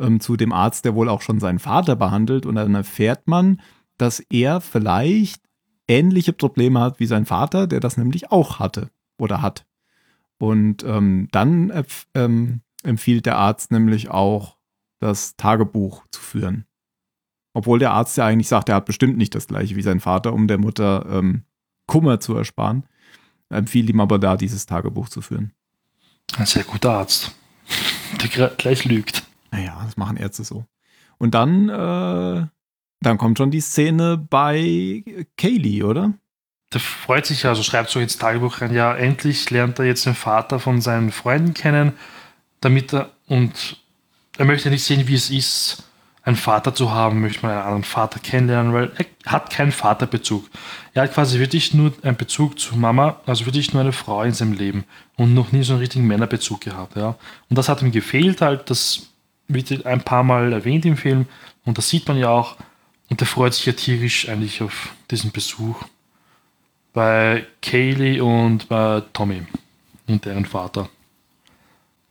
ähm, 0.00 0.18
zu 0.18 0.34
dem 0.34 0.50
Arzt, 0.50 0.86
der 0.86 0.94
wohl 0.94 1.10
auch 1.10 1.20
schon 1.20 1.40
seinen 1.40 1.58
Vater 1.58 1.94
behandelt. 1.94 2.46
Und 2.46 2.54
dann 2.54 2.74
erfährt 2.74 3.28
man, 3.28 3.60
dass 3.98 4.20
er 4.30 4.62
vielleicht 4.62 5.42
ähnliche 5.88 6.32
Probleme 6.32 6.80
hat 6.80 7.00
wie 7.00 7.06
sein 7.06 7.26
Vater, 7.26 7.66
der 7.66 7.80
das 7.80 7.98
nämlich 7.98 8.32
auch 8.32 8.60
hatte 8.60 8.88
oder 9.18 9.42
hat. 9.42 9.66
Und 10.38 10.82
ähm, 10.84 11.28
dann 11.32 11.84
ähm, 12.14 12.62
empfiehlt 12.82 13.26
der 13.26 13.36
Arzt 13.36 13.70
nämlich 13.70 14.08
auch, 14.08 14.56
das 15.00 15.36
Tagebuch 15.36 16.06
zu 16.12 16.22
führen. 16.22 16.64
Obwohl 17.52 17.78
der 17.78 17.90
Arzt 17.90 18.16
ja 18.16 18.24
eigentlich 18.24 18.48
sagt, 18.48 18.70
er 18.70 18.76
hat 18.76 18.86
bestimmt 18.86 19.18
nicht 19.18 19.34
das 19.34 19.48
gleiche 19.48 19.76
wie 19.76 19.82
sein 19.82 20.00
Vater, 20.00 20.32
um 20.32 20.48
der 20.48 20.56
Mutter 20.56 21.04
ähm, 21.10 21.42
Kummer 21.86 22.20
zu 22.20 22.34
ersparen. 22.34 22.86
Empfiehlt 23.48 23.88
ihm 23.90 24.00
aber 24.00 24.18
da, 24.18 24.36
dieses 24.36 24.66
Tagebuch 24.66 25.08
zu 25.08 25.20
führen. 25.22 25.52
Ein 26.36 26.46
sehr 26.46 26.64
guter 26.64 26.92
Arzt, 26.92 27.32
der 28.20 28.48
gleich 28.50 28.84
lügt. 28.84 29.22
Naja, 29.50 29.80
das 29.84 29.96
machen 29.96 30.16
Ärzte 30.16 30.44
so. 30.44 30.64
Und 31.18 31.34
dann, 31.34 31.68
äh, 31.68 32.46
dann 33.00 33.18
kommt 33.18 33.38
schon 33.38 33.50
die 33.50 33.60
Szene 33.60 34.18
bei 34.18 35.04
Kaylee, 35.36 35.82
oder? 35.84 36.14
Der 36.72 36.80
freut 36.80 37.26
sich 37.26 37.44
ja, 37.44 37.50
also 37.50 37.62
schreibt 37.62 37.90
so 37.90 38.00
ins 38.00 38.18
Tagebuch 38.18 38.60
rein, 38.60 38.74
ja, 38.74 38.94
endlich 38.94 39.48
lernt 39.50 39.78
er 39.78 39.84
jetzt 39.84 40.04
den 40.04 40.14
Vater 40.14 40.58
von 40.58 40.80
seinen 40.80 41.12
Freunden 41.12 41.54
kennen, 41.54 41.92
damit 42.60 42.92
er, 42.92 43.10
und 43.28 43.80
er 44.36 44.44
möchte 44.44 44.68
nicht 44.68 44.84
sehen, 44.84 45.06
wie 45.06 45.14
es 45.14 45.30
ist, 45.30 45.84
einen 46.26 46.36
Vater 46.36 46.74
zu 46.74 46.90
haben, 46.90 47.20
möchte 47.20 47.46
mal 47.46 47.52
einen 47.52 47.62
anderen 47.62 47.84
Vater 47.84 48.18
kennenlernen, 48.18 48.72
weil 48.72 48.90
er 49.24 49.32
hat 49.32 49.48
keinen 49.48 49.70
Vaterbezug. 49.70 50.44
Er 50.92 51.04
hat 51.04 51.14
quasi 51.14 51.38
wirklich 51.38 51.72
nur 51.72 51.92
einen 52.02 52.16
Bezug 52.16 52.58
zu 52.58 52.76
Mama, 52.76 53.20
also 53.26 53.46
wirklich 53.46 53.72
nur 53.72 53.80
eine 53.80 53.92
Frau 53.92 54.24
in 54.24 54.32
seinem 54.32 54.52
Leben 54.52 54.84
und 55.16 55.34
noch 55.34 55.52
nie 55.52 55.62
so 55.62 55.72
einen 55.72 55.80
richtigen 55.80 56.06
Männerbezug 56.06 56.60
gehabt, 56.62 56.96
ja. 56.96 57.14
Und 57.48 57.56
das 57.56 57.68
hat 57.68 57.80
ihm 57.80 57.92
gefehlt 57.92 58.40
halt, 58.40 58.68
das 58.70 59.06
wird 59.46 59.86
ein 59.86 60.02
paar 60.02 60.24
Mal 60.24 60.52
erwähnt 60.52 60.84
im 60.84 60.96
Film 60.96 61.26
und 61.64 61.78
das 61.78 61.88
sieht 61.88 62.08
man 62.08 62.18
ja 62.18 62.28
auch. 62.28 62.56
Und 63.08 63.20
er 63.20 63.26
freut 63.28 63.54
sich 63.54 63.66
ja 63.66 63.72
tierisch 63.72 64.28
eigentlich 64.28 64.60
auf 64.62 64.88
diesen 65.12 65.30
Besuch 65.30 65.80
bei 66.92 67.46
Kaylee 67.62 68.20
und 68.20 68.68
bei 68.68 69.00
Tommy 69.12 69.42
und 70.08 70.24
deren 70.24 70.44
Vater. 70.44 70.88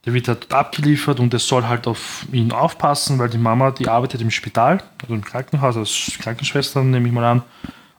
Der 0.05 0.13
wird 0.13 0.27
halt 0.27 0.53
abgeliefert 0.53 1.19
und 1.19 1.33
er 1.33 1.39
soll 1.39 1.63
halt 1.63 1.87
auf 1.87 2.27
ihn 2.31 2.51
aufpassen, 2.51 3.17
weil 3.17 3.29
die 3.29 3.39
Mama, 3.39 3.71
die 3.71 3.87
arbeitet 3.87 4.21
im 4.21 4.29
Spital, 4.29 4.83
also 5.01 5.15
im 5.15 5.23
Krankenhaus 5.23 5.77
als 5.77 6.11
Krankenschwester, 6.19 6.83
nehme 6.83 7.07
ich 7.07 7.13
mal 7.13 7.25
an. 7.25 7.43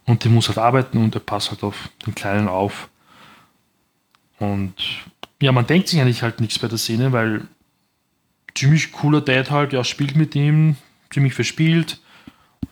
Und 0.05 0.23
die 0.23 0.29
muss 0.29 0.49
halt 0.49 0.59
arbeiten 0.59 0.99
und 0.99 1.15
er 1.15 1.21
passt 1.21 1.51
halt 1.51 1.65
auf 1.65 1.91
den 2.07 2.15
Kleinen 2.15 2.47
auf. 2.47 2.89
Und 4.39 4.75
ja, 5.41 5.51
man 5.51 5.67
denkt 5.67 5.89
sich 5.89 6.01
eigentlich 6.01 6.23
halt 6.23 6.41
nichts 6.41 6.59
bei 6.59 6.69
der 6.69 6.79
Szene, 6.79 7.13
weil 7.13 7.43
ziemlich 8.55 8.93
cooler 8.93 9.21
Dad 9.21 9.51
halt, 9.51 9.73
ja, 9.73 9.85
spielt 9.85 10.17
mit 10.17 10.35
ihm, 10.35 10.77
ziemlich 11.11 11.35
verspielt, 11.35 12.01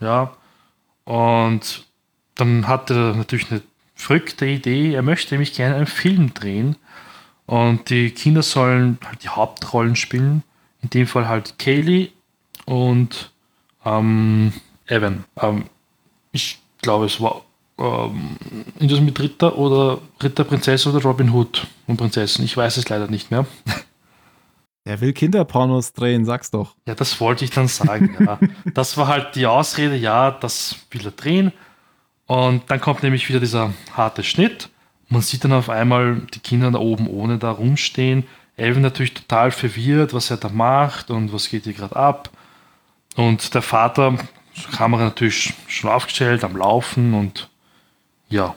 ja. 0.00 0.36
Und 1.04 1.86
dann 2.36 2.66
hat 2.66 2.90
er 2.90 3.14
natürlich 3.14 3.50
eine 3.50 3.62
verrückte 3.94 4.46
Idee, 4.46 4.94
er 4.94 5.02
möchte 5.02 5.34
nämlich 5.34 5.54
gerne 5.54 5.76
einen 5.76 5.86
Film 5.86 6.34
drehen 6.34 6.76
und 7.46 7.90
die 7.90 8.10
Kinder 8.10 8.42
sollen 8.42 8.98
halt 9.04 9.22
die 9.22 9.28
Hauptrollen 9.28 9.96
spielen, 9.96 10.42
in 10.82 10.90
dem 10.90 11.06
Fall 11.06 11.28
halt 11.28 11.58
Kaylee 11.58 12.10
und 12.64 13.30
Ähm, 13.86 14.52
Evan, 14.86 15.24
ähm, 15.40 15.64
ich 16.32 16.58
glaube, 16.80 17.04
es 17.04 17.20
war 17.20 17.42
ähm, 17.78 18.36
das 18.80 19.00
mit 19.00 19.18
Ritter 19.20 19.58
oder 19.58 19.98
Ritter, 20.22 20.44
Prinzessin 20.44 20.92
oder 20.92 21.02
Robin 21.02 21.30
Hood 21.30 21.66
und 21.86 21.96
Prinzessin. 21.96 22.44
Ich 22.44 22.56
weiß 22.56 22.76
es 22.76 22.88
leider 22.88 23.08
nicht 23.08 23.30
mehr. 23.30 23.46
Der 24.86 25.00
will 25.02 25.12
Kinderpornos 25.12 25.92
drehen, 25.92 26.24
sag's 26.24 26.50
doch. 26.50 26.76
Ja, 26.86 26.94
das 26.94 27.20
wollte 27.20 27.44
ich 27.44 27.50
dann 27.50 27.68
sagen. 27.68 28.16
ja. 28.20 28.38
Das 28.74 28.96
war 28.96 29.08
halt 29.08 29.34
die 29.34 29.46
Ausrede, 29.46 29.96
ja, 29.96 30.30
das 30.30 30.76
will 30.90 31.04
er 31.04 31.10
drehen. 31.10 31.52
Und 32.26 32.62
dann 32.68 32.80
kommt 32.80 33.02
nämlich 33.02 33.28
wieder 33.28 33.40
dieser 33.40 33.74
harte 33.94 34.22
Schnitt. 34.22 34.70
Man 35.14 35.22
sieht 35.22 35.44
dann 35.44 35.52
auf 35.52 35.70
einmal 35.70 36.22
die 36.34 36.40
Kinder 36.40 36.72
da 36.72 36.80
oben 36.80 37.06
ohne 37.06 37.38
da 37.38 37.52
rumstehen. 37.52 38.24
Elvin 38.56 38.82
natürlich 38.82 39.14
total 39.14 39.52
verwirrt, 39.52 40.12
was 40.12 40.28
er 40.28 40.38
da 40.38 40.48
macht 40.48 41.08
und 41.08 41.32
was 41.32 41.48
geht 41.48 41.62
hier 41.64 41.72
gerade 41.72 41.94
ab. 41.94 42.30
Und 43.14 43.54
der 43.54 43.62
Vater, 43.62 44.18
Kamera 44.72 45.04
natürlich 45.04 45.54
schon 45.68 45.88
aufgestellt, 45.88 46.42
am 46.42 46.56
Laufen 46.56 47.14
und 47.14 47.48
ja, 48.28 48.56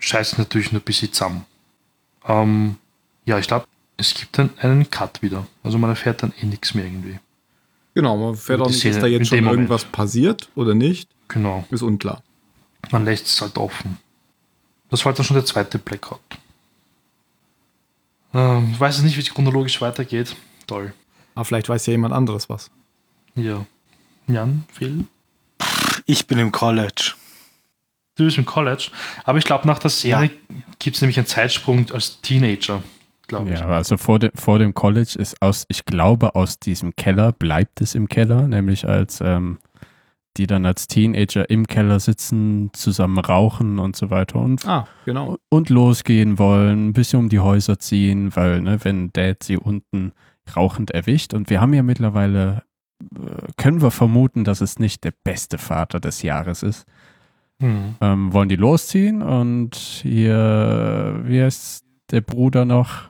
scheißt 0.00 0.38
natürlich 0.38 0.72
nur 0.72 0.80
ein 0.80 0.84
bisschen 0.84 1.12
zusammen. 1.12 1.46
Ähm, 2.26 2.78
ja, 3.24 3.38
ich 3.38 3.46
glaube, 3.46 3.66
es 3.96 4.12
gibt 4.12 4.38
dann 4.38 4.50
einen 4.58 4.90
Cut 4.90 5.22
wieder. 5.22 5.46
Also 5.62 5.78
man 5.78 5.90
erfährt 5.90 6.24
dann 6.24 6.32
eh 6.42 6.46
nichts 6.46 6.74
mehr 6.74 6.84
irgendwie. 6.84 7.20
Genau, 7.94 8.16
man 8.16 8.34
fährt 8.34 8.60
auch 8.60 8.66
nicht, 8.66 8.80
Szene 8.80 8.96
ist 8.96 9.02
da 9.02 9.06
jetzt 9.06 9.28
schon 9.28 9.46
irgendwas 9.46 9.84
passiert 9.84 10.48
oder 10.56 10.74
nicht. 10.74 11.08
Genau. 11.28 11.64
Ist 11.70 11.82
unklar. 11.82 12.24
Man 12.90 13.04
lässt 13.04 13.28
es 13.28 13.40
halt 13.40 13.56
offen. 13.56 13.98
Das 14.90 15.04
war 15.04 15.12
dann 15.12 15.24
schon 15.24 15.34
der 15.36 15.44
zweite 15.44 15.78
Blackout. 15.78 16.20
Ähm, 18.34 18.70
ich 18.72 18.80
weiß 18.80 18.96
jetzt 18.96 19.04
nicht, 19.04 19.16
wie 19.16 19.20
es 19.20 19.32
chronologisch 19.32 19.80
weitergeht. 19.80 20.36
Toll. 20.66 20.92
Aber 21.34 21.44
vielleicht 21.44 21.68
weiß 21.68 21.86
ja 21.86 21.92
jemand 21.92 22.14
anderes 22.14 22.48
was. 22.48 22.70
Ja. 23.34 23.66
Jan, 24.26 24.64
Phil, 24.72 25.04
Ich 26.06 26.26
bin 26.26 26.38
im 26.38 26.50
College. 26.52 27.12
du 28.16 28.24
bist 28.24 28.38
im 28.38 28.46
College. 28.46 28.90
Aber 29.24 29.38
ich 29.38 29.44
glaube, 29.44 29.66
nach 29.66 29.78
der 29.78 29.90
Serie 29.90 30.30
gibt 30.78 30.96
es 30.96 31.02
nämlich 31.02 31.18
einen 31.18 31.26
Zeitsprung 31.26 31.90
als 31.92 32.20
Teenager. 32.22 32.82
Glaube 33.28 33.52
ich. 33.52 33.58
Ja, 33.60 33.66
also 33.66 33.96
vor, 33.96 34.18
dem 34.20 34.30
vor 34.34 34.58
dem 34.60 34.72
College 34.72 35.16
ist 35.18 35.40
aus, 35.42 35.64
ich 35.68 35.84
glaube, 35.84 36.34
aus 36.36 36.58
diesem 36.60 36.94
Keller 36.96 37.32
bleibt 37.32 37.80
es 37.80 37.94
im 37.96 38.08
Keller, 38.08 38.46
nämlich 38.48 38.86
als 38.88 39.20
ähm, 39.20 39.58
die 40.36 40.46
dann 40.46 40.66
als 40.66 40.86
Teenager 40.86 41.48
im 41.50 41.66
Keller 41.66 41.98
sitzen, 42.00 42.70
zusammen 42.72 43.18
rauchen 43.18 43.78
und 43.78 43.96
so 43.96 44.10
weiter 44.10 44.38
und, 44.40 44.66
Ah, 44.66 44.86
genau. 45.04 45.36
und 45.48 45.70
losgehen 45.70 46.38
wollen, 46.38 46.88
ein 46.88 46.92
bisschen 46.92 47.18
um 47.20 47.28
die 47.28 47.40
Häuser 47.40 47.78
ziehen, 47.78 48.34
weil, 48.36 48.60
ne, 48.60 48.78
wenn 48.84 49.10
Dad 49.12 49.42
sie 49.42 49.56
unten 49.56 50.12
rauchend 50.54 50.90
erwischt 50.92 51.34
und 51.34 51.50
wir 51.50 51.60
haben 51.60 51.72
ja 51.74 51.82
mittlerweile, 51.82 52.62
äh, 53.14 53.52
können 53.56 53.82
wir 53.82 53.90
vermuten, 53.90 54.44
dass 54.44 54.60
es 54.60 54.78
nicht 54.78 55.04
der 55.04 55.12
beste 55.24 55.58
Vater 55.58 56.00
des 56.00 56.22
Jahres 56.22 56.62
ist, 56.62 56.84
Hm. 57.62 57.94
ähm, 58.02 58.32
wollen 58.34 58.50
die 58.50 58.56
losziehen 58.56 59.22
und 59.22 59.74
hier, 59.76 61.20
wie 61.24 61.42
heißt 61.42 61.84
der 62.10 62.20
Bruder 62.20 62.64
noch? 62.64 63.08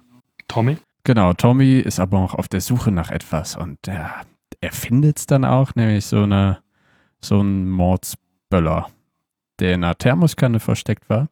Tommy? 0.49 0.77
Genau, 1.05 1.33
Tommy 1.35 1.79
ist 1.81 1.99
aber 2.01 2.19
auch 2.19 2.35
auf 2.35 2.49
der 2.49 2.61
Suche 2.61 2.91
nach 2.93 3.11
etwas 3.11 3.57
und 3.57 3.77
er, 3.89 4.23
er 4.61 4.73
findet 4.73 5.19
es 5.19 5.27
dann 5.27 5.45
auch, 5.45 5.75
nämlich 5.75 6.07
so 6.07 6.23
eine 6.23 6.59
so 7.21 7.41
ein 7.41 7.71
Mordsböller, 7.71 8.91
der 9.59 9.75
in 9.75 9.85
einer 9.85 9.97
Thermoskanne 9.97 10.61
versteckt 10.61 11.09
war. 11.09 11.29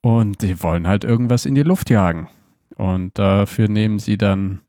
Und 0.00 0.42
die 0.42 0.62
wollen 0.62 0.86
halt 0.86 1.04
irgendwas 1.04 1.46
in 1.46 1.54
die 1.54 1.62
Luft 1.62 1.90
jagen. 1.90 2.28
Und 2.76 3.18
dafür 3.18 3.68
nehmen 3.68 3.98
sie 3.98 4.16
dann 4.16 4.60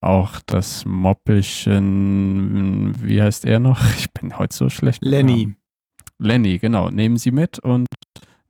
auch 0.00 0.40
das 0.46 0.84
Moppelchen, 0.84 2.94
wie 3.02 3.22
heißt 3.22 3.44
er 3.44 3.60
noch? 3.60 3.80
Ich 3.98 4.10
bin 4.12 4.38
heute 4.38 4.56
so 4.56 4.68
schlecht. 4.68 5.04
Lenny. 5.04 5.54
Lenny, 6.18 6.58
genau, 6.58 6.90
nehmen 6.90 7.18
sie 7.18 7.30
mit 7.30 7.58
und 7.58 7.86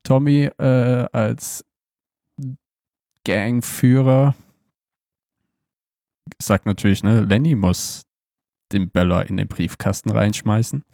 Tommy 0.02 0.50
äh, 0.59 1.07
als 1.12 1.64
Gangführer 3.24 4.34
sagt 6.40 6.66
natürlich, 6.66 7.02
ne, 7.02 7.20
Lenny 7.20 7.54
muss 7.54 8.02
den 8.72 8.90
Böller 8.90 9.28
in 9.28 9.36
den 9.36 9.48
Briefkasten 9.48 10.11
reinschmeißen. 10.11 10.84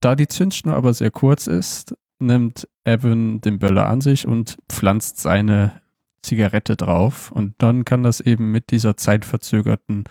Da 0.00 0.14
die 0.14 0.28
Zündschnur 0.28 0.74
aber 0.74 0.94
sehr 0.94 1.10
kurz 1.10 1.46
ist, 1.46 1.94
nimmt 2.18 2.68
Evan 2.84 3.40
den 3.40 3.58
Böller 3.58 3.86
an 3.88 4.00
sich 4.00 4.26
und 4.26 4.58
pflanzt 4.68 5.18
seine 5.18 5.80
Zigarette 6.22 6.76
drauf 6.76 7.30
und 7.32 7.54
dann 7.58 7.84
kann 7.84 8.02
das 8.02 8.20
eben 8.20 8.50
mit 8.50 8.70
dieser 8.70 8.96
zeitverzögerten 8.96 10.04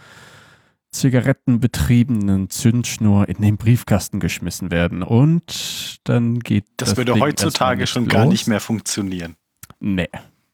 zigarettenbetriebenen 0.91 2.49
Zündschnur 2.49 3.29
in 3.29 3.41
den 3.41 3.57
Briefkasten 3.57 4.19
geschmissen 4.19 4.71
werden 4.71 5.03
und 5.03 5.99
dann 6.05 6.39
geht 6.39 6.65
Das, 6.77 6.89
das 6.89 6.97
würde 6.97 7.13
Ding 7.13 7.21
heutzutage 7.21 7.85
schon 7.87 8.07
gar 8.07 8.23
los. 8.25 8.31
nicht 8.31 8.47
mehr 8.47 8.59
funktionieren, 8.59 9.35
Nee, 9.79 10.09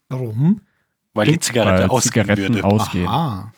Warum? 0.09 0.61
weil 1.13 1.27
die 1.27 1.39
Zigarette 1.39 1.83
weil 1.83 1.89
ausgehen 1.89 2.25
Zigaretten 2.25 2.55
würde, 2.55 2.65
ausgehen. 2.67 3.07
Aha, 3.07 3.53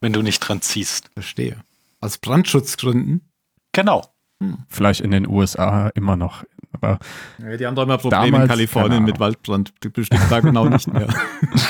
wenn 0.00 0.12
du 0.14 0.22
nicht 0.22 0.40
dran 0.40 0.60
ziehst. 0.62 1.10
verstehe. 1.12 1.58
Aus 2.00 2.18
Brandschutzgründen. 2.18 3.20
Genau. 3.72 4.02
Vielleicht 4.68 5.00
in 5.00 5.10
den 5.10 5.28
USA 5.28 5.88
immer 5.88 6.16
noch. 6.16 6.44
Aber 6.72 6.98
Ja, 7.38 7.56
die 7.56 7.66
haben 7.66 7.74
doch 7.74 7.84
immer 7.84 7.98
Probleme 7.98 8.24
Damals, 8.24 8.44
in 8.44 8.48
Kalifornien 8.48 9.04
mit. 9.04 9.20
Waldbrand. 9.20 9.72
Bestimmt 9.80 10.30
da 10.30 10.40
genau 10.40 10.68
nicht 10.68 10.92
mehr. 10.92 11.08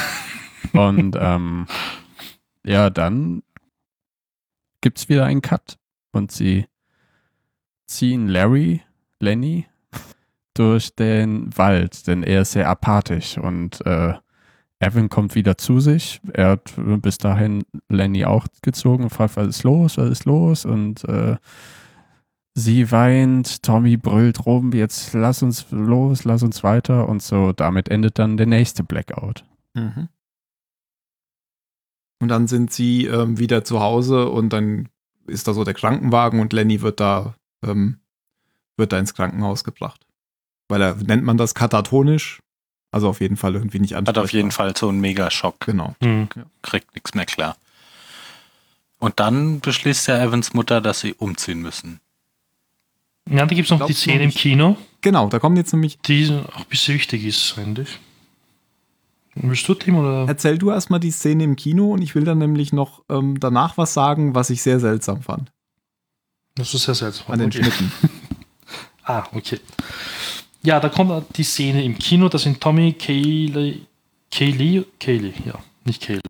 Und 0.72 1.16
ähm, 1.18 1.66
ja, 2.66 2.90
dann 2.90 3.42
gibt 4.80 4.98
es 4.98 5.08
wieder 5.08 5.24
einen 5.24 5.42
Cut 5.42 5.78
und 6.12 6.32
sie 6.32 6.66
ziehen 7.86 8.28
Larry, 8.28 8.82
Lenny, 9.20 9.66
durch 10.54 10.94
den 10.94 11.56
Wald, 11.56 12.06
denn 12.06 12.22
er 12.22 12.42
ist 12.42 12.52
sehr 12.52 12.68
apathisch 12.68 13.38
und 13.38 13.84
äh, 13.86 14.14
Evan 14.78 15.08
kommt 15.08 15.34
wieder 15.34 15.56
zu 15.56 15.80
sich. 15.80 16.20
Er 16.32 16.50
hat 16.50 16.74
bis 16.76 17.18
dahin 17.18 17.64
Lenny 17.88 18.24
auch 18.24 18.46
gezogen 18.62 19.04
und 19.04 19.10
fragt, 19.10 19.36
was 19.36 19.48
ist 19.48 19.62
los, 19.62 19.96
was 19.96 20.10
ist 20.10 20.24
los? 20.24 20.64
Und 20.64 21.04
äh, 21.04 21.36
sie 22.54 22.90
weint, 22.90 23.62
Tommy 23.62 23.96
brüllt 23.96 24.46
rum, 24.46 24.72
jetzt 24.72 25.12
lass 25.12 25.42
uns 25.42 25.66
los, 25.70 26.24
lass 26.24 26.42
uns 26.42 26.62
weiter 26.62 27.08
und 27.08 27.22
so. 27.22 27.52
Damit 27.52 27.88
endet 27.88 28.18
dann 28.18 28.36
der 28.36 28.46
nächste 28.46 28.84
Blackout. 28.84 29.44
Mhm. 29.74 30.08
Und 32.20 32.28
dann 32.28 32.46
sind 32.46 32.72
sie 32.72 33.06
ähm, 33.06 33.38
wieder 33.38 33.64
zu 33.64 33.80
Hause 33.80 34.28
und 34.28 34.50
dann 34.52 34.88
ist 35.26 35.48
da 35.48 35.52
so 35.52 35.64
der 35.64 35.74
Krankenwagen 35.74 36.40
und 36.40 36.52
Lenny 36.52 36.80
wird 36.80 37.00
da, 37.00 37.34
ähm, 37.62 37.98
wird 38.76 38.92
da 38.92 38.98
ins 38.98 39.14
Krankenhaus 39.14 39.64
gebracht. 39.64 40.06
Weil 40.68 40.80
er, 40.80 40.94
nennt 40.94 41.24
man 41.24 41.36
das 41.36 41.54
katatonisch? 41.54 42.40
Also 42.90 43.08
auf 43.08 43.20
jeden 43.20 43.36
Fall 43.36 43.54
irgendwie 43.54 43.80
nicht 43.80 43.94
Hat 43.94 44.16
auf 44.16 44.32
jeden 44.32 44.46
ansprechbar. 44.46 44.66
Fall 44.68 44.76
so 44.76 44.88
einen 44.88 45.00
Megaschock. 45.00 45.58
Genau. 45.60 45.96
Hm. 46.00 46.28
Kriegt 46.62 46.94
nichts 46.94 47.14
mehr 47.14 47.26
klar. 47.26 47.56
Und 49.00 49.18
dann 49.18 49.60
beschließt 49.60 50.06
ja 50.06 50.22
Evans 50.22 50.54
Mutter, 50.54 50.80
dass 50.80 51.00
sie 51.00 51.12
umziehen 51.12 51.60
müssen. 51.60 52.00
Ja, 53.30 53.46
da 53.46 53.54
gibt 53.54 53.66
es 53.66 53.70
noch 53.70 53.78
die 53.78 53.92
Glaubst 53.92 54.06
du 54.06 54.10
Szene 54.10 54.24
im? 54.24 54.30
Kino, 54.30 54.76
Genau, 55.00 55.28
da 55.28 55.38
kommt 55.38 55.56
jetzt 55.58 55.72
nämlich, 55.72 55.98
die 55.98 56.30
auch 56.52 56.60
ein 56.60 56.64
bisschen 56.68 56.94
wichtig 56.94 57.24
ist, 57.24 57.56
eigentlich. 57.58 57.98
Willst 59.34 59.66
du, 59.68 59.74
Tim, 59.74 59.96
oder? 59.96 60.26
erzähl 60.28 60.58
du 60.58 60.70
erstmal 60.70 61.00
die 61.00 61.10
Szene 61.10 61.44
im 61.44 61.56
Kino 61.56 61.92
und 61.92 62.02
ich 62.02 62.14
will 62.14 62.24
dann 62.24 62.38
nämlich 62.38 62.72
noch 62.72 63.02
ähm, 63.10 63.38
danach 63.40 63.76
was 63.76 63.92
sagen, 63.92 64.34
was 64.34 64.48
ich 64.50 64.62
sehr 64.62 64.78
seltsam 64.80 65.22
fand. 65.22 65.50
Das 66.54 66.72
ist 66.72 66.84
sehr 66.84 66.94
seltsam. 66.94 67.32
An 67.32 67.38
den 67.40 67.48
Okay. 67.48 67.62
Schnitten. 67.64 67.92
Ah, 69.06 69.24
okay. 69.34 69.60
Ja, 70.62 70.80
da 70.80 70.88
kommt 70.88 71.36
die 71.36 71.42
Szene 71.42 71.84
im 71.84 71.98
Kino, 71.98 72.30
da 72.30 72.38
sind 72.38 72.58
Tommy, 72.58 72.94
Kaylee, 72.94 73.80
Kaylee, 74.30 74.84
Kaylee, 74.98 75.34
ja, 75.44 75.58
nicht 75.84 76.00
Kaylee. 76.00 76.22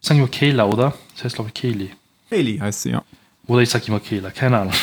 Sagen 0.00 0.20
wir 0.20 0.28
Kayla, 0.28 0.66
oder? 0.66 0.94
Das 1.14 1.24
heißt, 1.24 1.34
glaube 1.34 1.50
ich, 1.52 1.60
Kaylee. 1.60 1.90
Haley 2.30 2.58
heißt 2.58 2.82
sie, 2.82 2.90
ja. 2.90 3.02
Oder 3.48 3.62
ich 3.62 3.70
sage 3.70 3.86
immer 3.88 3.98
Kayla, 3.98 4.30
keine 4.30 4.60
Ahnung. 4.60 4.74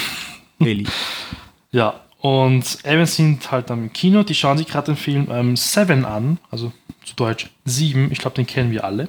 Haley. 0.60 0.86
Ja, 1.72 2.02
und 2.20 2.84
Evans 2.84 3.16
sind 3.16 3.50
halt 3.52 3.72
am 3.72 3.94
Kino, 3.94 4.24
die 4.24 4.36
schauen 4.36 4.58
sich 4.58 4.68
gerade 4.68 4.88
den 4.88 4.98
Film 4.98 5.28
ähm, 5.32 5.56
Seven 5.56 6.06
an, 6.06 6.38
also 6.52 6.72
zu 7.06 7.16
Deutsch 7.16 7.50
Sieben, 7.66 8.12
ich 8.12 8.20
glaube, 8.20 8.36
den 8.36 8.48
kennen 8.48 8.72
wir 8.72 8.84
alle. 8.84 9.08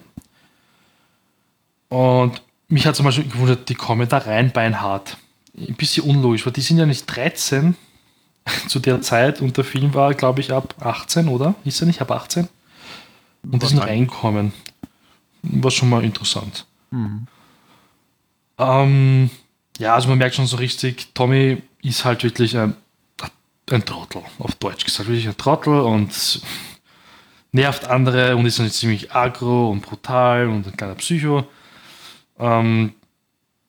Und 1.88 2.40
mich 2.68 2.86
hat 2.86 2.94
zum 2.94 3.04
Beispiel 3.04 3.28
gewundert, 3.28 3.68
die 3.68 3.74
kommen 3.74 4.08
da 4.08 4.18
rein 4.18 4.52
beinhart. 4.52 5.16
Ein 5.58 5.74
bisschen 5.74 6.04
unlogisch, 6.04 6.46
weil 6.46 6.52
die 6.52 6.60
sind 6.60 6.78
ja 6.78 6.86
nicht 6.86 7.06
13 7.06 7.74
zu 8.68 8.78
der 8.78 9.00
Zeit 9.02 9.40
und 9.40 9.56
der 9.56 9.64
Film 9.64 9.92
war, 9.92 10.14
glaube 10.14 10.40
ich, 10.40 10.52
ab 10.52 10.74
18, 10.80 11.28
oder? 11.28 11.56
Ist 11.64 11.80
er 11.80 11.88
nicht 11.88 12.00
ab 12.00 12.12
18? 12.12 12.48
Und 13.50 13.62
die 13.62 13.66
sind 13.66 13.78
reinkommen. 13.78 14.52
War 15.42 15.70
schon 15.70 15.88
mal 15.88 16.04
interessant. 16.04 16.66
Mhm. 16.90 17.26
Ähm, 18.58 19.30
ja, 19.78 19.94
also 19.94 20.08
man 20.08 20.18
merkt 20.18 20.36
schon 20.36 20.46
so 20.46 20.58
richtig, 20.58 21.08
Tommy 21.14 21.62
ist 21.82 22.04
halt 22.04 22.24
wirklich 22.24 22.56
ein, 22.56 22.74
ein 23.70 23.84
Trottel, 23.84 24.22
auf 24.38 24.54
Deutsch 24.56 24.84
gesagt, 24.84 25.08
wirklich 25.08 25.28
ein 25.28 25.36
Trottel 25.36 25.80
und 25.80 26.40
nervt 27.52 27.84
andere 27.86 28.36
und 28.36 28.46
ist 28.46 28.58
dann 28.58 28.70
ziemlich 28.70 29.12
aggro 29.12 29.70
und 29.70 29.80
brutal 29.82 30.48
und 30.48 30.66
ein 30.66 30.76
kleiner 30.76 30.94
Psycho. 30.94 31.44
Ähm, 32.38 32.94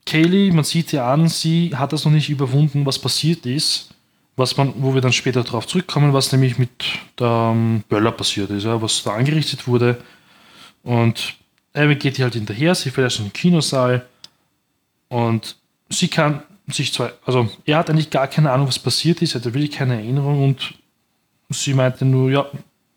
Kaylee, 0.05 0.51
man 0.51 0.63
sieht 0.63 0.93
ihr 0.93 1.03
an, 1.03 1.27
sie 1.27 1.75
hat 1.75 1.93
das 1.93 2.05
noch 2.05 2.11
nicht 2.11 2.29
überwunden, 2.29 2.85
was 2.85 2.99
passiert 2.99 3.45
ist, 3.45 3.93
was 4.35 4.57
man, 4.57 4.73
wo 4.77 4.93
wir 4.93 5.01
dann 5.01 5.13
später 5.13 5.43
darauf 5.43 5.67
zurückkommen, 5.67 6.13
was 6.13 6.31
nämlich 6.31 6.57
mit 6.57 6.69
der 7.19 7.51
ähm, 7.53 7.83
Böller 7.87 8.11
passiert 8.11 8.49
ist, 8.49 8.63
ja, 8.63 8.81
was 8.81 9.03
da 9.03 9.13
angerichtet 9.13 9.67
wurde. 9.67 10.01
Und 10.83 11.35
Evan 11.73 11.99
geht 11.99 12.17
ihr 12.17 12.25
halt 12.25 12.33
hinterher, 12.33 12.75
sie 12.75 12.89
in 12.89 13.09
den 13.09 13.33
Kinosaal 13.33 14.05
und 15.09 15.55
sie 15.89 16.07
kann 16.07 16.43
sich 16.67 16.93
zwar, 16.93 17.13
also 17.25 17.49
er 17.65 17.77
hat 17.77 17.89
eigentlich 17.89 18.09
gar 18.09 18.27
keine 18.27 18.51
Ahnung, 18.51 18.67
was 18.67 18.79
passiert 18.79 19.21
ist, 19.21 19.35
er 19.35 19.41
hat 19.41 19.45
wirklich 19.45 19.71
keine 19.71 19.95
Erinnerung 19.95 20.43
und 20.43 20.73
sie 21.49 21.73
meinte 21.73 22.05
nur, 22.05 22.31
ja, 22.31 22.45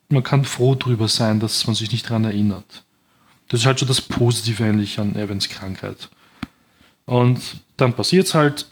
man 0.09 0.23
kann 0.23 0.45
froh 0.45 0.75
drüber 0.75 1.09
sein, 1.09 1.41
dass 1.41 1.67
man 1.67 1.75
sich 1.75 1.91
nicht 1.91 2.07
daran 2.07 2.25
erinnert. 2.25 2.85
Das 3.49 3.61
ist 3.61 3.67
halt 3.67 3.79
schon 3.79 3.89
das 3.89 4.01
Positive 4.01 4.65
eigentlich 4.65 4.99
an 4.99 5.17
Evans 5.17 5.49
Krankheit. 5.49 6.09
Und 7.07 7.41
dann 7.77 7.93
passiert 7.93 8.27
es 8.27 8.35
halt, 8.35 8.67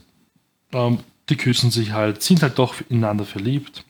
ähm, 0.72 1.01
die 1.28 1.36
küssen 1.36 1.70
sich 1.70 1.93
halt, 1.93 2.22
sind 2.22 2.43
halt 2.43 2.59
doch 2.59 2.74
ineinander 2.88 3.24
verliebt. 3.24 3.84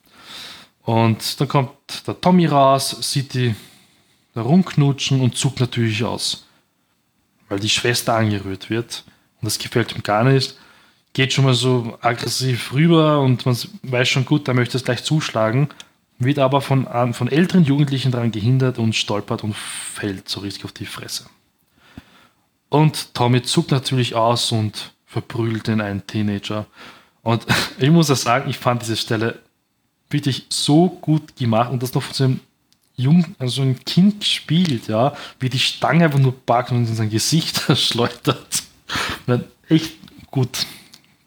Und 0.82 1.40
dann 1.40 1.48
kommt 1.48 1.70
der 2.06 2.20
Tommy 2.20 2.46
raus, 2.46 2.96
sieht 3.00 3.34
die 3.34 3.54
da 4.34 4.42
rumknutschen 4.42 5.20
und 5.20 5.36
zuckt 5.36 5.60
natürlich 5.60 6.02
aus. 6.04 6.46
Weil 7.48 7.60
die 7.60 7.68
Schwester 7.68 8.14
angerührt 8.14 8.70
wird. 8.70 9.04
Und 9.40 9.46
das 9.46 9.58
gefällt 9.58 9.94
ihm 9.94 10.02
gar 10.02 10.24
nicht. 10.24 10.56
Geht 11.14 11.32
schon 11.32 11.44
mal 11.44 11.54
so 11.54 11.98
aggressiv 12.00 12.72
rüber 12.72 13.20
und 13.20 13.44
man 13.44 13.56
weiß 13.82 14.08
schon 14.08 14.24
gut, 14.24 14.48
da 14.48 14.54
möchte 14.54 14.78
es 14.78 14.84
gleich 14.84 15.04
zuschlagen. 15.04 15.68
Wird 16.18 16.38
aber 16.38 16.60
von, 16.60 16.86
von 17.12 17.28
älteren 17.28 17.64
Jugendlichen 17.64 18.12
daran 18.12 18.32
gehindert 18.32 18.78
und 18.78 18.94
stolpert 18.94 19.44
und 19.44 19.54
fällt 19.54 20.28
so 20.28 20.40
richtig 20.40 20.64
auf 20.64 20.72
die 20.72 20.86
Fresse. 20.86 21.26
Und 22.68 23.12
Tommy 23.12 23.42
zuckt 23.42 23.72
natürlich 23.72 24.14
aus 24.14 24.52
und 24.52 24.92
verprügelt 25.04 25.66
den 25.66 25.82
einen 25.82 26.06
Teenager. 26.06 26.66
Und 27.22 27.44
ich 27.78 27.90
muss 27.90 28.08
ja 28.08 28.14
sagen, 28.14 28.48
ich 28.48 28.56
fand 28.56 28.82
diese 28.82 28.96
Stelle 28.96 29.40
wirklich 30.08 30.46
so 30.48 30.88
gut 30.88 31.36
gemacht 31.36 31.70
und 31.70 31.82
das 31.82 31.92
noch 31.92 32.02
von 32.02 32.14
so 32.14 32.24
einem 32.24 32.40
Jung, 32.96 33.34
also 33.38 33.62
ein 33.62 33.82
Kind 33.84 34.24
spielt, 34.24 34.88
ja, 34.88 35.14
wie 35.40 35.48
die 35.48 35.58
Stange 35.58 36.04
einfach 36.04 36.18
nur 36.18 36.34
packt 36.46 36.70
und 36.70 36.86
in 36.86 36.94
sein 36.94 37.10
Gesicht 37.10 37.62
schleudert. 37.76 38.62
Echt 39.68 39.96
gut 40.30 40.66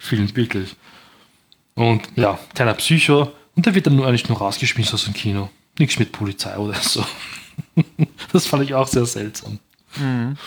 Film, 0.06 0.36
wirklich. 0.36 0.76
Und 1.76 2.10
ja, 2.16 2.40
kleiner 2.54 2.74
Psycho. 2.76 3.32
Und 3.56 3.66
der 3.66 3.76
wird 3.76 3.88
dann 3.88 3.96
nur 3.96 4.08
eigentlich 4.08 4.28
nur 4.30 4.38
rausgeschmissen 4.38 4.96
aus 4.96 5.06
dem 5.06 5.14
Kino. 5.14 5.50
Nichts 5.78 6.00
mit 6.00 6.12
Polizei 6.12 6.58
oder 6.58 6.76
so. 6.76 7.06
das 8.32 8.48
fand 8.48 8.64
ich 8.64 8.74
auch 8.74 8.88
sehr 8.88 9.06
seltsam. 9.06 9.60
Mhm. 9.98 10.38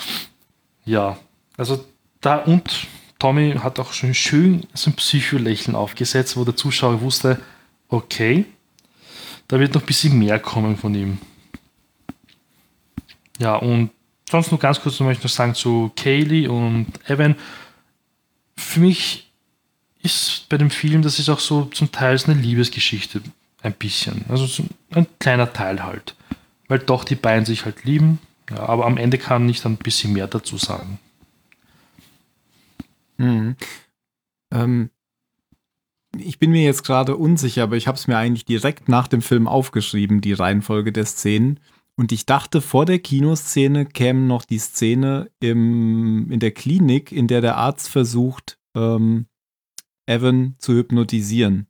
Ja, 0.84 1.18
also 1.56 1.84
da 2.20 2.36
und 2.36 2.86
Tommy 3.18 3.54
hat 3.62 3.78
auch 3.78 3.92
schon 3.92 4.14
schön 4.14 4.66
so 4.74 4.90
ein 4.90 4.94
Psycho-Lächeln 4.94 5.74
aufgesetzt, 5.74 6.36
wo 6.36 6.44
der 6.44 6.56
Zuschauer 6.56 7.00
wusste, 7.00 7.40
okay, 7.88 8.44
da 9.48 9.58
wird 9.58 9.74
noch 9.74 9.82
ein 9.82 9.86
bisschen 9.86 10.18
mehr 10.18 10.38
kommen 10.38 10.76
von 10.76 10.94
ihm. 10.94 11.18
Ja, 13.38 13.56
und 13.56 13.90
sonst 14.30 14.50
nur 14.50 14.60
ganz 14.60 14.80
kurz 14.80 15.00
möchte 15.00 15.20
ich 15.20 15.24
noch 15.24 15.36
sagen 15.36 15.54
zu 15.54 15.90
Kaylee 15.96 16.48
und 16.48 16.86
Evan. 17.08 17.36
Für 18.56 18.80
mich 18.80 19.27
ist 20.02 20.46
bei 20.48 20.58
dem 20.58 20.70
Film, 20.70 21.02
das 21.02 21.18
ist 21.18 21.28
auch 21.28 21.40
so 21.40 21.64
zum 21.66 21.92
Teil 21.92 22.18
eine 22.24 22.40
Liebesgeschichte, 22.40 23.20
ein 23.62 23.72
bisschen. 23.72 24.24
Also 24.28 24.64
ein 24.90 25.06
kleiner 25.18 25.52
Teil 25.52 25.82
halt. 25.84 26.14
Weil 26.68 26.78
doch 26.78 27.04
die 27.04 27.14
beiden 27.14 27.44
sich 27.44 27.64
halt 27.64 27.84
lieben 27.84 28.18
ja, 28.50 28.60
aber 28.60 28.86
am 28.86 28.96
Ende 28.96 29.18
kann 29.18 29.48
ich 29.48 29.60
dann 29.60 29.72
ein 29.72 29.78
bisschen 29.78 30.12
mehr 30.12 30.26
dazu 30.26 30.56
sagen. 30.56 30.98
Mhm. 33.18 33.56
Ähm, 34.52 34.90
ich 36.16 36.38
bin 36.38 36.50
mir 36.50 36.62
jetzt 36.62 36.84
gerade 36.84 37.16
unsicher, 37.16 37.64
aber 37.64 37.76
ich 37.76 37.86
habe 37.86 37.96
es 37.96 38.06
mir 38.06 38.16
eigentlich 38.16 38.44
direkt 38.44 38.88
nach 38.88 39.08
dem 39.08 39.22
Film 39.22 39.46
aufgeschrieben, 39.46 40.20
die 40.20 40.32
Reihenfolge 40.32 40.92
der 40.92 41.04
Szenen. 41.04 41.60
Und 41.96 42.12
ich 42.12 42.26
dachte, 42.26 42.60
vor 42.60 42.86
der 42.86 43.00
Kinoszene 43.00 43.84
käme 43.84 44.20
noch 44.20 44.44
die 44.44 44.58
Szene 44.58 45.30
im, 45.40 46.30
in 46.30 46.40
der 46.40 46.52
Klinik, 46.52 47.12
in 47.12 47.26
der 47.26 47.40
der 47.40 47.56
Arzt 47.56 47.88
versucht, 47.88 48.58
ähm, 48.74 49.26
Evan 50.08 50.56
zu 50.58 50.72
hypnotisieren, 50.74 51.66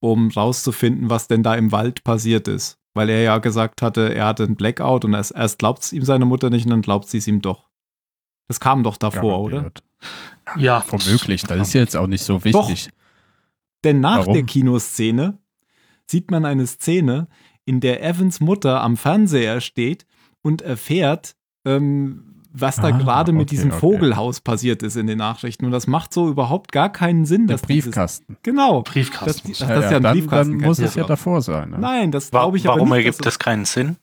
um 0.00 0.30
rauszufinden, 0.30 1.10
was 1.10 1.28
denn 1.28 1.42
da 1.42 1.54
im 1.54 1.72
Wald 1.72 2.04
passiert 2.04 2.48
ist 2.48 2.78
weil 2.98 3.10
er 3.10 3.22
ja 3.22 3.38
gesagt 3.38 3.80
hatte, 3.80 4.12
er 4.12 4.26
hatte 4.26 4.42
einen 4.42 4.56
Blackout 4.56 5.04
und 5.04 5.14
erst, 5.14 5.32
erst 5.32 5.60
glaubt 5.60 5.84
es 5.84 5.92
ihm 5.92 6.02
seine 6.04 6.24
Mutter 6.24 6.50
nicht 6.50 6.64
und 6.64 6.70
dann 6.70 6.82
glaubt 6.82 7.08
sie 7.08 7.18
es 7.18 7.28
ihm 7.28 7.40
doch. 7.40 7.68
Das 8.48 8.58
kam 8.58 8.82
doch 8.82 8.96
davor, 8.96 9.40
oder? 9.40 9.70
Ja. 10.56 10.84
Womöglich, 10.88 11.42
das 11.44 11.68
ist 11.68 11.74
jetzt 11.74 11.96
auch 11.96 12.08
nicht 12.08 12.24
so 12.24 12.42
wichtig. 12.42 12.86
Doch. 12.86 12.92
Denn 13.84 14.00
nach 14.00 14.18
Warum? 14.18 14.34
der 14.34 14.42
Kinoszene 14.42 15.38
sieht 16.06 16.32
man 16.32 16.44
eine 16.44 16.66
Szene, 16.66 17.28
in 17.64 17.78
der 17.78 18.02
Evans 18.02 18.40
Mutter 18.40 18.82
am 18.82 18.96
Fernseher 18.96 19.60
steht 19.60 20.04
und 20.42 20.62
erfährt, 20.62 21.36
ähm, 21.64 22.27
was 22.52 22.76
da 22.76 22.84
ah, 22.84 22.90
gerade 22.90 23.32
mit 23.32 23.42
okay, 23.42 23.50
diesem 23.50 23.70
okay. 23.70 23.80
Vogelhaus 23.80 24.40
passiert 24.40 24.82
ist 24.82 24.96
in 24.96 25.06
den 25.06 25.18
Nachrichten. 25.18 25.66
Und 25.66 25.72
das 25.72 25.86
macht 25.86 26.12
so 26.12 26.28
überhaupt 26.28 26.72
gar 26.72 26.90
keinen 26.90 27.24
Sinn. 27.26 27.46
Der 27.46 27.58
Briefkasten. 27.58 28.26
Dieses, 28.28 28.42
genau. 28.42 28.82
Briefkasten. 28.82 29.48
Das, 29.48 29.58
das, 29.58 29.58
das 29.58 29.68
ja, 29.68 29.76
ist 29.76 29.90
ja 29.90 29.96
ein 29.98 30.02
dann, 30.02 30.12
Briefkasten. 30.16 30.58
Dann 30.58 30.68
muss 30.68 30.78
es 30.78 30.94
ja 30.94 31.04
davor 31.04 31.42
sein. 31.42 31.70
Ne? 31.70 31.78
Nein, 31.78 32.10
das 32.10 32.30
glaube 32.30 32.56
ich 32.56 32.64
Warum 32.64 32.88
aber 32.88 32.96
nicht, 32.96 33.06
ergibt 33.06 33.24
das 33.24 33.38
keinen 33.38 33.64
Sinn? 33.64 33.96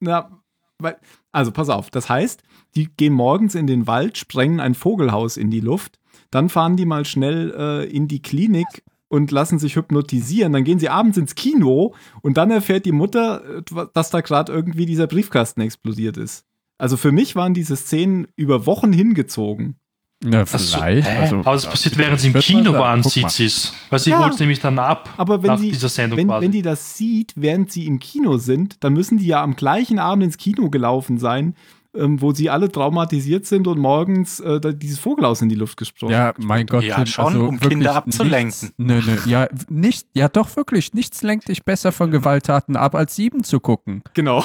Na, 0.00 0.30
weil, 0.78 0.96
also 1.32 1.52
pass 1.52 1.68
auf. 1.68 1.90
Das 1.90 2.08
heißt, 2.08 2.42
die 2.74 2.86
gehen 2.86 3.12
morgens 3.12 3.54
in 3.54 3.66
den 3.66 3.86
Wald, 3.86 4.16
sprengen 4.16 4.60
ein 4.60 4.74
Vogelhaus 4.74 5.36
in 5.36 5.50
die 5.50 5.60
Luft. 5.60 5.98
Dann 6.30 6.48
fahren 6.48 6.76
die 6.76 6.86
mal 6.86 7.04
schnell 7.04 7.52
äh, 7.56 7.84
in 7.84 8.08
die 8.08 8.22
Klinik 8.22 8.84
und 9.08 9.32
lassen 9.32 9.58
sich 9.58 9.76
hypnotisieren. 9.76 10.52
Dann 10.52 10.64
gehen 10.64 10.78
sie 10.78 10.88
abends 10.88 11.18
ins 11.18 11.34
Kino 11.34 11.94
und 12.22 12.36
dann 12.36 12.50
erfährt 12.50 12.86
die 12.86 12.92
Mutter, 12.92 13.58
äh, 13.58 13.86
dass 13.92 14.10
da 14.10 14.20
gerade 14.20 14.52
irgendwie 14.52 14.86
dieser 14.86 15.08
Briefkasten 15.08 15.60
explodiert 15.60 16.16
ist. 16.16 16.46
Also 16.80 16.96
für 16.96 17.12
mich 17.12 17.36
waren 17.36 17.52
diese 17.52 17.76
Szenen 17.76 18.26
über 18.36 18.64
Wochen 18.64 18.92
hingezogen. 18.92 19.76
Ja, 20.24 20.44
vielleicht. 20.44 21.06
So, 21.06 21.12
also, 21.12 21.36
aber 21.36 21.54
es 21.54 21.66
passiert, 21.66 21.96
während 21.96 22.20
sie 22.20 22.28
im 22.28 22.34
Kino 22.34 22.72
waren, 22.74 23.02
sieht 23.02 23.30
sie 23.30 23.46
es. 23.46 23.72
Weil 23.88 23.98
sie 23.98 24.10
ja, 24.10 24.18
holt 24.18 24.34
es 24.34 24.40
nämlich 24.40 24.60
dann 24.60 24.78
ab. 24.78 25.08
Aber 25.16 25.42
wenn, 25.42 25.56
sie, 25.56 25.72
wenn, 25.72 26.28
wenn, 26.28 26.50
die 26.50 26.62
das 26.62 26.96
sieht, 26.96 27.32
während 27.36 27.72
sie 27.72 27.86
im 27.86 27.98
Kino 28.00 28.36
sind, 28.36 28.82
dann 28.84 28.92
müssen 28.92 29.18
die 29.18 29.26
ja 29.26 29.42
am 29.42 29.56
gleichen 29.56 29.98
Abend 29.98 30.24
ins 30.24 30.36
Kino 30.36 30.68
gelaufen 30.68 31.18
sein 31.18 31.54
ähm, 31.94 32.20
wo 32.20 32.32
sie 32.32 32.50
alle 32.50 32.70
traumatisiert 32.70 33.46
sind 33.46 33.66
und 33.66 33.78
morgens 33.78 34.38
äh, 34.40 34.60
dieses 34.74 34.98
Vogelhaus 34.98 35.42
in 35.42 35.48
die 35.48 35.54
Luft 35.56 35.76
gesprochen. 35.76 36.12
Ja, 36.12 36.34
mein 36.38 36.66
Gott. 36.66 36.84
Ja, 36.84 37.04
schon, 37.04 37.24
also 37.26 37.46
um 37.46 37.58
Kinder 37.58 37.96
abzulenken. 37.96 38.70
Nö, 38.76 39.00
nö, 39.04 39.16
ja, 39.26 39.48
nicht, 39.68 40.06
ja 40.14 40.28
doch 40.28 40.54
wirklich, 40.56 40.94
nichts 40.94 41.22
lenkt 41.22 41.48
dich 41.48 41.64
besser 41.64 41.92
von 41.92 42.10
Gewalttaten 42.10 42.76
ab, 42.76 42.94
als 42.94 43.16
sieben 43.16 43.42
zu 43.44 43.60
gucken. 43.60 44.02
Genau. 44.14 44.44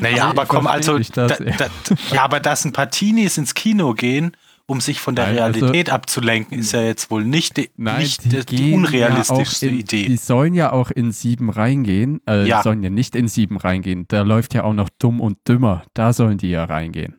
naja, 0.00 0.28
aber 0.28 0.46
komm, 0.46 0.66
also, 0.66 0.98
das, 0.98 1.10
da, 1.10 1.26
da, 1.28 1.66
ja, 2.12 2.24
aber 2.24 2.40
dass 2.40 2.64
ein 2.64 2.72
paar 2.72 2.90
Teenies 2.90 3.38
ins 3.38 3.54
Kino 3.54 3.94
gehen 3.94 4.32
um 4.70 4.82
sich 4.82 5.00
von 5.00 5.16
der 5.16 5.26
Nein, 5.26 5.38
also 5.38 5.60
Realität 5.60 5.88
also, 5.88 5.96
abzulenken, 5.96 6.58
ist 6.58 6.72
ja 6.72 6.82
jetzt 6.82 7.10
wohl 7.10 7.24
nicht 7.24 7.56
die, 7.56 7.70
Nein, 7.76 8.02
nicht 8.02 8.24
die, 8.24 8.44
die 8.44 8.74
unrealistischste 8.74 9.66
ja 9.66 9.72
in, 9.72 9.78
Idee. 9.78 10.06
Die 10.06 10.16
sollen 10.16 10.52
ja 10.52 10.72
auch 10.72 10.90
in 10.90 11.10
sieben 11.10 11.48
reingehen. 11.48 12.20
Äh, 12.28 12.46
ja. 12.46 12.62
sollen 12.62 12.82
ja 12.82 12.90
nicht 12.90 13.16
in 13.16 13.28
sieben 13.28 13.56
reingehen. 13.56 14.04
Da 14.08 14.22
läuft 14.22 14.52
ja 14.52 14.64
auch 14.64 14.74
noch 14.74 14.90
dumm 14.98 15.20
und 15.20 15.38
dümmer. 15.48 15.84
Da 15.94 16.12
sollen 16.12 16.36
die 16.36 16.50
ja 16.50 16.64
reingehen. 16.64 17.16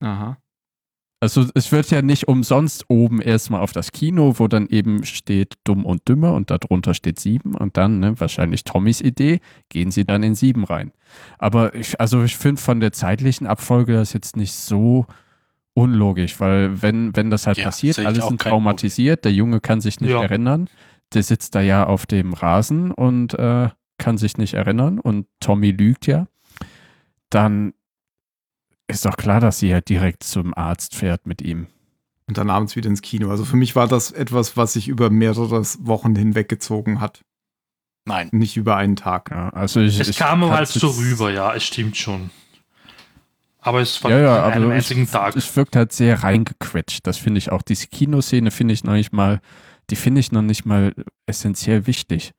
Aha. 0.00 0.38
Also 1.20 1.46
es 1.54 1.70
wird 1.70 1.90
ja 1.90 2.02
nicht 2.02 2.28
umsonst 2.28 2.84
oben 2.88 3.22
erstmal 3.22 3.60
auf 3.60 3.72
das 3.72 3.92
Kino, 3.92 4.34
wo 4.38 4.48
dann 4.48 4.66
eben 4.66 5.04
steht 5.04 5.54
dumm 5.64 5.86
und 5.86 6.06
dümmer 6.08 6.34
und 6.34 6.50
darunter 6.50 6.94
steht 6.94 7.20
sieben 7.20 7.54
und 7.54 7.76
dann, 7.76 8.00
ne, 8.00 8.18
wahrscheinlich 8.20 8.64
Tommys 8.64 9.00
Idee, 9.00 9.40
gehen 9.68 9.90
sie 9.90 10.04
dann 10.04 10.24
in 10.24 10.34
sieben 10.34 10.64
rein. 10.64 10.92
Aber 11.38 11.74
ich, 11.74 11.98
also 12.00 12.24
ich 12.24 12.36
finde 12.36 12.60
von 12.60 12.80
der 12.80 12.92
zeitlichen 12.92 13.46
Abfolge 13.46 13.94
das 13.94 14.12
jetzt 14.12 14.36
nicht 14.36 14.52
so 14.52 15.06
unlogisch, 15.76 16.40
weil 16.40 16.80
wenn, 16.80 17.14
wenn 17.14 17.30
das 17.30 17.46
halt 17.46 17.58
ja, 17.58 17.66
passiert, 17.66 17.98
alle 17.98 18.22
sind 18.22 18.40
traumatisiert, 18.40 19.24
der 19.24 19.32
Junge 19.32 19.60
kann 19.60 19.80
sich 19.80 20.00
nicht 20.00 20.10
ja. 20.10 20.22
erinnern, 20.22 20.68
der 21.12 21.22
sitzt 21.22 21.54
da 21.54 21.60
ja 21.60 21.84
auf 21.84 22.06
dem 22.06 22.32
Rasen 22.32 22.90
und 22.90 23.34
äh, 23.34 23.68
kann 23.98 24.18
sich 24.18 24.38
nicht 24.38 24.54
erinnern 24.54 24.98
und 24.98 25.26
Tommy 25.38 25.72
lügt 25.72 26.06
ja, 26.06 26.26
dann 27.30 27.74
ist 28.88 29.04
doch 29.04 29.16
klar, 29.16 29.40
dass 29.40 29.58
sie 29.58 29.72
halt 29.72 29.88
direkt 29.88 30.22
zum 30.22 30.54
Arzt 30.54 30.94
fährt 30.94 31.26
mit 31.26 31.42
ihm. 31.42 31.66
Und 32.26 32.38
dann 32.38 32.50
abends 32.50 32.74
wieder 32.74 32.88
ins 32.88 33.02
Kino. 33.02 33.30
Also 33.30 33.44
für 33.44 33.56
mich 33.56 33.76
war 33.76 33.86
das 33.86 34.10
etwas, 34.10 34.56
was 34.56 34.72
sich 34.72 34.88
über 34.88 35.10
mehrere 35.10 35.62
Wochen 35.80 36.16
hinweggezogen 36.16 37.00
hat. 37.00 37.22
Nein. 38.04 38.28
Nicht 38.32 38.56
über 38.56 38.76
einen 38.76 38.96
Tag. 38.96 39.30
Ja, 39.30 39.50
also 39.50 39.80
ich, 39.80 40.00
es 40.00 40.08
ich 40.08 40.16
kam 40.16 40.48
halt 40.48 40.68
so 40.68 40.88
rüber, 40.88 41.30
ja, 41.30 41.54
es 41.54 41.64
stimmt 41.64 41.96
schon. 41.96 42.30
Aber 43.66 43.80
es 43.80 44.02
war 44.04 44.12
ja, 44.12 44.18
ja, 44.20 44.44
an 44.44 44.52
einem 44.52 44.70
einzigen 44.70 45.10
Tag. 45.10 45.34
Es 45.34 45.56
wirkt 45.56 45.74
halt 45.74 45.92
sehr 45.92 46.22
reingequetscht. 46.22 47.04
Das 47.04 47.18
finde 47.18 47.38
ich 47.38 47.50
auch. 47.50 47.62
Diese 47.62 47.88
Kinoszene 47.88 48.52
finde 48.52 48.74
ich 48.74 48.84
noch 48.84 48.92
nicht 48.92 49.12
mal, 49.12 49.40
die 49.90 49.96
finde 49.96 50.20
ich 50.20 50.30
noch 50.30 50.42
nicht 50.42 50.64
mal 50.66 50.94
essentiell 51.26 51.88
wichtig. 51.88 52.30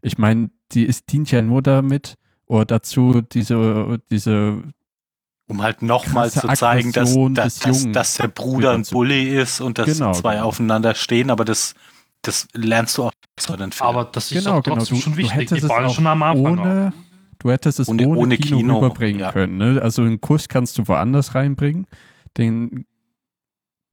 Ich 0.00 0.18
meine, 0.18 0.50
die 0.72 0.84
ist, 0.84 1.12
dient 1.12 1.30
ja 1.30 1.40
nur 1.40 1.62
damit 1.62 2.14
oder 2.46 2.64
dazu, 2.64 3.20
diese, 3.22 4.00
diese 4.10 4.64
Um 5.46 5.62
halt 5.62 5.82
nochmal 5.82 6.32
zu 6.32 6.48
zeigen, 6.48 6.90
dass, 6.90 7.14
dass, 7.34 7.60
dass, 7.60 7.92
dass 7.92 8.14
der 8.16 8.26
Bruder 8.26 8.72
ein 8.72 8.82
Bully 8.82 9.28
ist 9.40 9.60
und 9.60 9.78
dass 9.78 9.86
Genau, 9.86 10.10
zwei 10.14 10.34
genau. 10.34 10.46
aufeinander 10.46 10.96
stehen, 10.96 11.30
aber 11.30 11.44
das, 11.44 11.74
das 12.22 12.48
lernst 12.54 12.98
du 12.98 13.04
auch 13.04 13.12
den 13.56 13.70
Filmen. 13.70 13.88
Aber 13.88 14.04
das 14.06 14.32
ist 14.32 14.44
Genau, 14.44 14.58
auch 14.58 14.62
genau. 14.64 14.76
trotzdem 14.78 14.96
Du, 14.96 15.02
schon 15.04 15.12
du 15.12 15.18
wichtig. 15.18 15.36
hättest 15.36 15.62
Die 15.62 15.64
es 15.64 15.70
auch 15.70 15.94
schon 15.94 16.06
am 16.08 16.22
Anfang 16.24 16.58
auch. 16.58 16.92
Du 17.42 17.50
hättest 17.50 17.80
es 17.80 17.88
ohne, 17.88 18.06
Ohne- 18.06 18.18
ohne 18.20 18.36
Kino, 18.36 18.56
Kino, 18.58 18.78
rüberbringen 18.78 19.20
ja. 19.20 19.32
können. 19.32 19.56
Ne? 19.56 19.80
Also 19.82 20.02
einen 20.02 20.20
Kuss 20.20 20.48
kannst 20.48 20.78
du 20.78 20.88
woanders 20.88 21.34
reinbringen. 21.34 21.86
Den 22.38 22.86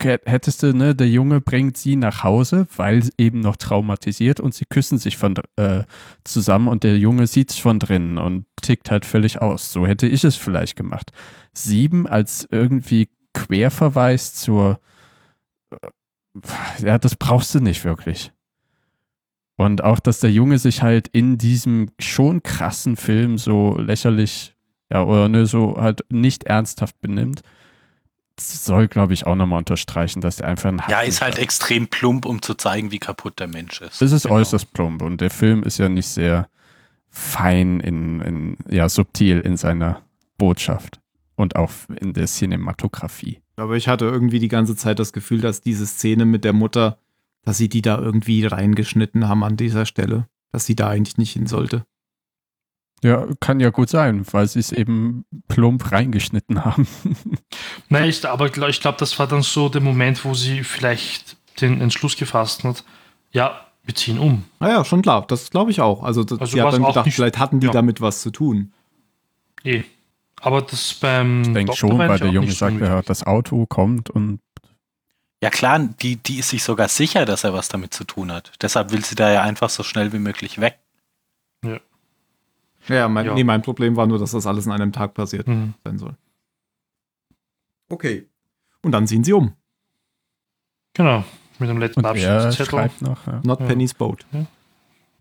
hättest 0.02 0.64
du, 0.64 0.74
ne, 0.74 0.95
der 0.95 1.10
Junge 1.10 1.41
bringt 1.41 1.76
sie 1.76 1.97
nach 1.97 2.24
Hause, 2.24 2.68
weil 2.78 3.04
eben 3.18 3.41
noch 3.41 3.58
traumatisiert 3.58 4.39
und 4.39 4.54
sie 4.54 4.64
küssen 4.64 4.97
sich 4.97 5.18
von 5.18 5.36
äh, 5.58 5.84
zusammen 6.24 6.70
und 6.70 6.84
der 6.84 6.97
Junge 6.97 7.28
sieht 7.28 7.52
es 7.52 7.58
von 7.58 7.80
drinnen 7.80 8.18
und 8.18 8.45
tickt 8.62 8.91
halt 8.91 9.04
völlig 9.06 9.41
aus. 9.41 9.74
So 9.74 9.86
hätte 9.86 10.08
ich 10.08 10.24
es 10.24 10.38
vielleicht 10.38 10.78
gemacht. 10.78 11.12
Sieben 11.54 12.08
als 12.08 12.47
irgendwie 12.50 13.10
Querverweis 13.34 14.34
zur 14.36 14.80
äh, 15.72 15.88
ja, 16.86 16.97
das 16.97 17.18
brauchst 17.18 17.54
du 17.56 17.60
nicht 17.60 17.84
wirklich. 17.84 18.32
Und 19.60 19.84
auch, 19.84 19.99
dass 19.99 20.22
der 20.22 20.32
Junge 20.32 20.57
sich 20.57 20.84
halt 20.84 21.10
in 21.10 21.38
diesem 21.38 21.91
schon 21.99 22.41
krassen 22.43 22.95
Film 22.95 23.38
so 23.38 23.78
lächerlich, 23.78 24.55
ja, 24.89 25.03
oder 25.03 25.28
ne, 25.28 25.45
so 25.47 25.76
halt 25.78 26.05
nicht 26.10 26.45
ernsthaft 26.45 27.01
benimmt, 27.01 27.41
soll, 28.39 28.88
glaube 28.88 29.12
ich, 29.12 29.28
auch 29.28 29.36
nochmal 29.36 29.60
unterstreichen, 29.60 30.22
dass 30.22 30.39
er 30.39 30.47
einfach 30.47 30.70
ein 30.70 30.82
ja, 30.88 30.99
Hass 30.99 31.07
ist 31.10 31.22
halt 31.22 31.34
hat. 31.34 31.41
extrem 31.41 31.89
plump, 31.89 32.26
um 32.26 32.41
zu 32.41 32.53
zeigen, 32.53 32.91
wie 32.91 32.99
kaputt 32.99 33.41
der 33.41 33.49
Mensch 33.49 33.82
ist. 33.82 34.01
Das 34.01 34.14
ist 34.14 34.24
Genau. 34.24 34.36
äußerst 34.36 34.72
plump 34.72 35.01
und 35.01 35.20
der 35.20 35.30
Film 35.30 35.64
ist 35.64 35.78
ja 35.78 35.89
nicht 35.89 36.07
sehr 36.07 36.47
fein 37.10 37.82
in, 37.82 38.22
in, 38.22 38.57
ja, 38.70 38.88
subtil 38.88 39.41
in 39.41 39.57
seiner 39.57 40.01
Botschaft 40.38 41.01
und 41.36 41.57
auch 41.57 41.72
in 41.99 42.14
der 42.14 42.28
Cinematografie. 42.28 43.41
Aber 43.57 43.76
ich 43.76 43.89
hatte 43.89 44.05
irgendwie 44.05 44.39
die 44.39 44.47
ganze 44.47 44.78
Zeit 44.78 44.99
das 44.99 45.12
Gefühl, 45.12 45.41
dass 45.41 45.60
diese 45.60 45.86
Szene 45.86 46.24
mit 46.24 46.45
der 46.45 46.53
Mutter, 46.53 46.97
dass 47.44 47.58
sie 47.58 47.70
die 47.70 47.82
da 47.82 47.98
irgendwie 47.98 48.46
reingeschnitten 48.46 49.28
haben 49.28 49.44
an 49.44 49.58
dieser 49.58 49.86
Stelle. 49.86 50.28
Dass 50.52 50.66
sie 50.66 50.76
da 50.76 50.90
eigentlich 50.90 51.18
nicht 51.18 51.34
hin 51.34 51.46
sollte. 51.48 51.86
Ja, 53.04 53.28
kann 53.40 53.60
ja 53.60 53.70
gut 53.70 53.90
sein, 53.90 54.26
weil 54.32 54.48
sie 54.48 54.60
es 54.60 54.72
eben 54.72 55.24
plump 55.48 55.92
reingeschnitten 55.92 56.66
haben. 56.66 56.88
Nein, 57.90 58.10
ich, 58.10 58.28
aber 58.28 58.48
ich 58.48 58.82
glaube, 58.82 58.98
das 58.98 59.18
war 59.20 59.28
dann 59.28 59.42
so 59.42 59.70
der 59.70 59.82
Moment, 59.82 60.26
wo 60.26 60.34
sie 60.34 60.64
vielleicht 60.64 61.38
den 61.62 61.80
Entschluss 61.82 62.18
gefasst 62.18 62.64
hat, 62.64 62.84
ja, 63.32 63.62
wir 63.84 63.96
ziehen 63.96 64.20
um. 64.20 64.44
Naja, 64.60 64.84
schon 64.84 65.02
klar, 65.02 65.26
das 65.28 65.50
glaube 65.50 65.72
ich 65.72 65.82
auch. 65.82 66.04
Also, 66.04 66.24
das, 66.24 66.40
Also 66.40 66.54
sie 66.54 66.62
hat 66.62 66.74
dann 66.74 66.84
gedacht, 66.84 67.06
nicht- 67.06 67.16
vielleicht 67.16 67.40
hatten 67.40 67.60
die 67.60 67.68
ja. 67.68 67.74
damit 67.74 68.02
was 68.02 68.22
zu 68.22 68.32
tun. 68.32 68.74
Eh. 69.64 69.84
Aber 70.42 70.62
das 70.62 70.94
beim. 70.94 71.42
Ich 71.42 71.54
denke 71.54 71.76
schon, 71.76 71.98
weil 71.98 72.18
der 72.18 72.30
Junge 72.30 72.52
sagt, 72.52 72.80
ja, 72.80 73.02
das 73.02 73.26
Auto 73.26 73.66
kommt 73.66 74.10
und 74.10 74.40
Ja 75.42 75.50
klar, 75.50 75.80
die, 75.80 76.18
die 76.18 76.40
ist 76.40 76.50
sich 76.50 76.64
sogar 76.64 76.90
sicher, 76.90 77.26
dass 77.26 77.44
er 77.46 77.54
was 77.54 77.70
damit 77.70 77.94
zu 77.94 78.04
tun 78.04 78.32
hat. 78.32 78.52
Deshalb 78.62 78.92
will 78.92 79.04
sie 79.06 79.16
da 79.16 79.32
ja 79.32 79.42
einfach 79.42 79.70
so 79.70 79.84
schnell 79.84 80.12
wie 80.12 80.20
möglich 80.20 80.60
weg. 80.60 80.80
Ja, 82.88 83.08
mein, 83.08 83.26
Ja. 83.26 83.34
Nee, 83.36 83.44
mein 83.44 83.62
Problem 83.62 83.96
war 83.96 84.08
nur, 84.08 84.18
dass 84.20 84.32
das 84.32 84.48
alles 84.48 84.66
an 84.66 84.74
einem 84.74 84.92
Tag 84.92 85.14
passiert 85.14 85.46
Hm. 85.48 85.76
sein 85.84 86.00
soll. 86.00 86.16
Okay. 87.90 88.28
Und 88.82 88.92
dann 88.94 89.06
ziehen 89.06 89.24
sie 89.24 89.34
um. 89.34 89.54
Genau. 90.94 91.24
Mit 91.60 91.70
dem 91.70 91.78
letzten 91.78 92.06
Abschiedszettel. 92.06 92.66
schreibt 92.66 93.02
noch. 93.02 93.28
Ja. 93.28 93.42
Not 93.44 93.60
Ja. 93.60 93.66
Penny's 93.68 93.94
Boat. 93.94 94.26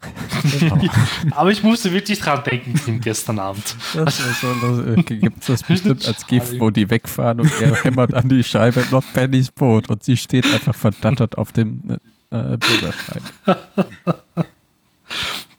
Aber 1.32 1.50
ich 1.50 1.62
musste 1.62 1.92
wirklich 1.92 2.20
dran 2.20 2.42
denken, 2.44 3.00
gestern 3.00 3.38
Abend. 3.38 3.76
Das 3.94 4.20
ist 4.20 4.40
so, 4.40 4.54
das, 4.54 4.96
äh, 4.96 5.30
bestimmt 5.66 6.06
als 6.06 6.26
GIF, 6.26 6.44
Charlie. 6.44 6.60
wo 6.60 6.70
die 6.70 6.88
wegfahren 6.88 7.40
und 7.40 7.50
er 7.60 7.74
hämmert 7.82 8.14
an 8.14 8.28
die 8.28 8.44
Scheibe 8.44 8.84
Not 8.90 9.04
Penny's 9.12 9.50
Boot 9.50 9.88
und 9.90 10.04
sie 10.04 10.16
steht 10.16 10.46
einfach 10.52 10.74
verdattert 10.74 11.36
auf 11.36 11.50
dem 11.52 11.98
äh, 12.30 12.56
Bürgersteig. 12.58 13.22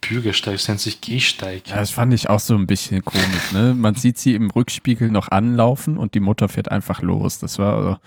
Bürgersteig, 0.01 0.53
das 0.55 0.67
nennt 0.67 0.79
sich 0.79 1.01
Gehsteig. 1.01 1.67
Ja, 1.67 1.75
das 1.77 1.91
fand 1.91 2.13
ich 2.13 2.29
auch 2.29 2.39
so 2.39 2.55
ein 2.55 2.65
bisschen 2.65 3.03
komisch. 3.03 3.51
Ne? 3.51 3.75
Man 3.75 3.95
sieht 3.95 4.17
sie 4.17 4.33
im 4.35 4.49
Rückspiegel 4.49 5.11
noch 5.11 5.27
anlaufen 5.29 5.97
und 5.97 6.13
die 6.13 6.19
Mutter 6.19 6.47
fährt 6.49 6.71
einfach 6.71 7.01
los. 7.01 7.39
Das 7.39 7.59
war 7.59 7.99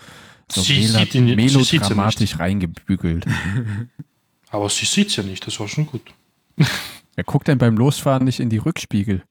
so, 0.49 0.61
so 0.61 0.63
Sie 0.63 0.81
mela- 0.81 0.99
sieht 1.01 1.15
ihn- 1.15 1.27
sie 1.29 1.49
sieht's 1.49 1.73
ja 1.73 1.79
melodramatisch 1.81 2.39
reingebügelt. 2.39 3.27
Aber 4.51 4.69
sie 4.69 4.87
sieht 4.87 5.15
ja 5.17 5.23
nicht, 5.23 5.47
das 5.47 5.61
war 5.61 5.69
schon 5.69 5.87
gut. 5.87 6.03
Wer 7.15 7.25
guckt 7.25 7.49
denn 7.49 7.59
beim 7.59 7.77
Losfahren 7.77 8.25
nicht 8.25 8.41
in 8.41 8.49
die 8.49 8.59
Rückspiegel? 8.59 9.23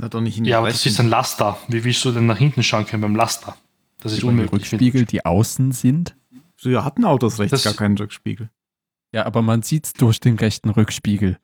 Hat 0.00 0.14
doch 0.14 0.20
nicht 0.20 0.38
in 0.38 0.44
die 0.44 0.50
Ja, 0.50 0.58
aber 0.58 0.68
das 0.68 0.86
ist 0.86 1.00
ein 1.00 1.08
Laster. 1.08 1.56
Wie 1.68 1.82
willst 1.84 2.04
du 2.04 2.12
denn 2.12 2.26
nach 2.26 2.38
hinten 2.38 2.62
schauen 2.62 2.86
können 2.86 3.02
beim 3.02 3.16
Laster? 3.16 3.56
Das 4.00 4.12
ist 4.12 4.22
Die 4.22 4.26
unmöglich. 4.26 4.52
Rückspiegel, 4.52 5.04
die 5.04 5.24
außen 5.24 5.72
sind? 5.72 6.16
Früher 6.56 6.84
hatten 6.84 7.04
Autos 7.04 7.38
rechts 7.38 7.50
Das- 7.50 7.64
gar 7.64 7.74
keinen 7.74 7.96
Rückspiegel. 7.96 8.50
Ja, 9.12 9.26
aber 9.26 9.42
man 9.42 9.62
sieht's 9.62 9.92
durch 9.92 10.18
den 10.20 10.36
rechten 10.36 10.70
Rückspiegel. 10.70 11.38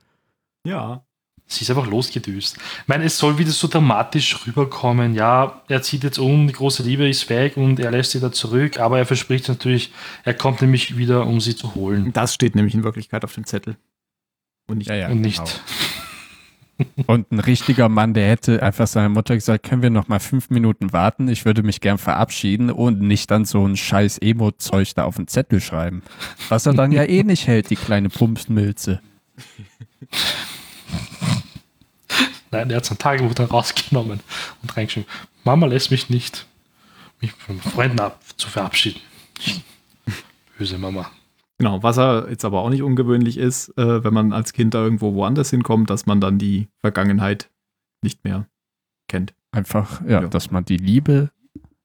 Ja. 0.64 1.04
Sie 1.46 1.62
ist 1.64 1.70
einfach 1.70 1.86
losgedüst. 1.88 2.56
Ich 2.82 2.88
meine, 2.88 3.04
es 3.04 3.18
soll 3.18 3.38
wieder 3.38 3.50
so 3.50 3.66
dramatisch 3.66 4.46
rüberkommen. 4.46 5.14
Ja, 5.14 5.62
er 5.68 5.82
zieht 5.82 6.04
jetzt 6.04 6.18
um, 6.18 6.46
die 6.46 6.52
große 6.52 6.84
Liebe 6.84 7.08
ist 7.08 7.28
weg 7.28 7.56
und 7.56 7.80
er 7.80 7.90
lässt 7.90 8.12
sie 8.12 8.20
da 8.20 8.30
zurück, 8.30 8.78
aber 8.78 8.98
er 8.98 9.06
verspricht 9.06 9.48
natürlich, 9.48 9.92
er 10.24 10.34
kommt 10.34 10.60
nämlich 10.60 10.96
wieder, 10.96 11.26
um 11.26 11.40
sie 11.40 11.56
zu 11.56 11.74
holen. 11.74 12.12
Das 12.12 12.34
steht 12.34 12.54
nämlich 12.54 12.74
in 12.74 12.84
Wirklichkeit 12.84 13.24
auf 13.24 13.34
dem 13.34 13.46
Zettel. 13.46 13.76
Und 14.70 14.78
nicht. 14.78 14.88
Ja, 14.88 14.96
ja, 14.96 15.08
und 15.08 15.20
nicht. 15.20 15.38
genau. 15.38 15.50
Und 17.06 17.30
ein 17.30 17.40
richtiger 17.40 17.88
Mann, 17.88 18.14
der 18.14 18.28
hätte 18.28 18.62
einfach 18.62 18.86
seiner 18.86 19.08
Mutter 19.08 19.34
gesagt, 19.34 19.68
können 19.68 19.82
wir 19.82 19.90
noch 19.90 20.08
mal 20.08 20.20
fünf 20.20 20.50
Minuten 20.50 20.92
warten? 20.92 21.28
Ich 21.28 21.44
würde 21.44 21.62
mich 21.62 21.80
gern 21.80 21.98
verabschieden 21.98 22.70
und 22.70 23.00
nicht 23.00 23.30
dann 23.30 23.44
so 23.44 23.66
ein 23.66 23.76
scheiß 23.76 24.18
Emo-Zeug 24.18 24.94
da 24.94 25.04
auf 25.04 25.16
den 25.16 25.28
Zettel 25.28 25.60
schreiben. 25.60 26.02
Was 26.48 26.66
er 26.66 26.72
dann 26.74 26.92
ja 26.92 27.04
eh 27.04 27.22
nicht 27.22 27.46
hält, 27.46 27.70
die 27.70 27.76
kleine 27.76 28.08
Pumpsmilze. 28.08 29.00
Nein, 32.50 32.70
er 32.70 32.76
hat 32.76 32.84
sein 32.84 32.98
Tagebuch 32.98 33.34
dann 33.34 33.46
rausgenommen 33.46 34.20
und 34.62 34.76
reingeschrieben. 34.76 35.08
Mama 35.44 35.66
lässt 35.66 35.90
mich 35.90 36.10
nicht, 36.10 36.46
mich 37.20 37.32
von 37.32 37.60
Freunden 37.60 38.00
ab 38.00 38.20
zu 38.36 38.48
verabschieden. 38.48 39.00
Böse 40.58 40.78
Mama. 40.78 41.10
Genau, 41.60 41.82
was 41.82 41.98
er 41.98 42.30
jetzt 42.30 42.46
aber 42.46 42.62
auch 42.62 42.70
nicht 42.70 42.82
ungewöhnlich 42.82 43.36
ist, 43.36 43.76
äh, 43.76 44.02
wenn 44.02 44.14
man 44.14 44.32
als 44.32 44.54
Kind 44.54 44.72
da 44.72 44.82
irgendwo 44.82 45.12
woanders 45.12 45.50
hinkommt, 45.50 45.90
dass 45.90 46.06
man 46.06 46.18
dann 46.18 46.38
die 46.38 46.68
Vergangenheit 46.80 47.50
nicht 48.02 48.24
mehr 48.24 48.46
kennt. 49.08 49.34
Einfach, 49.52 50.00
ja, 50.06 50.22
Ja. 50.22 50.26
dass 50.26 50.50
man 50.50 50.64
die 50.64 50.78
Liebe 50.78 51.30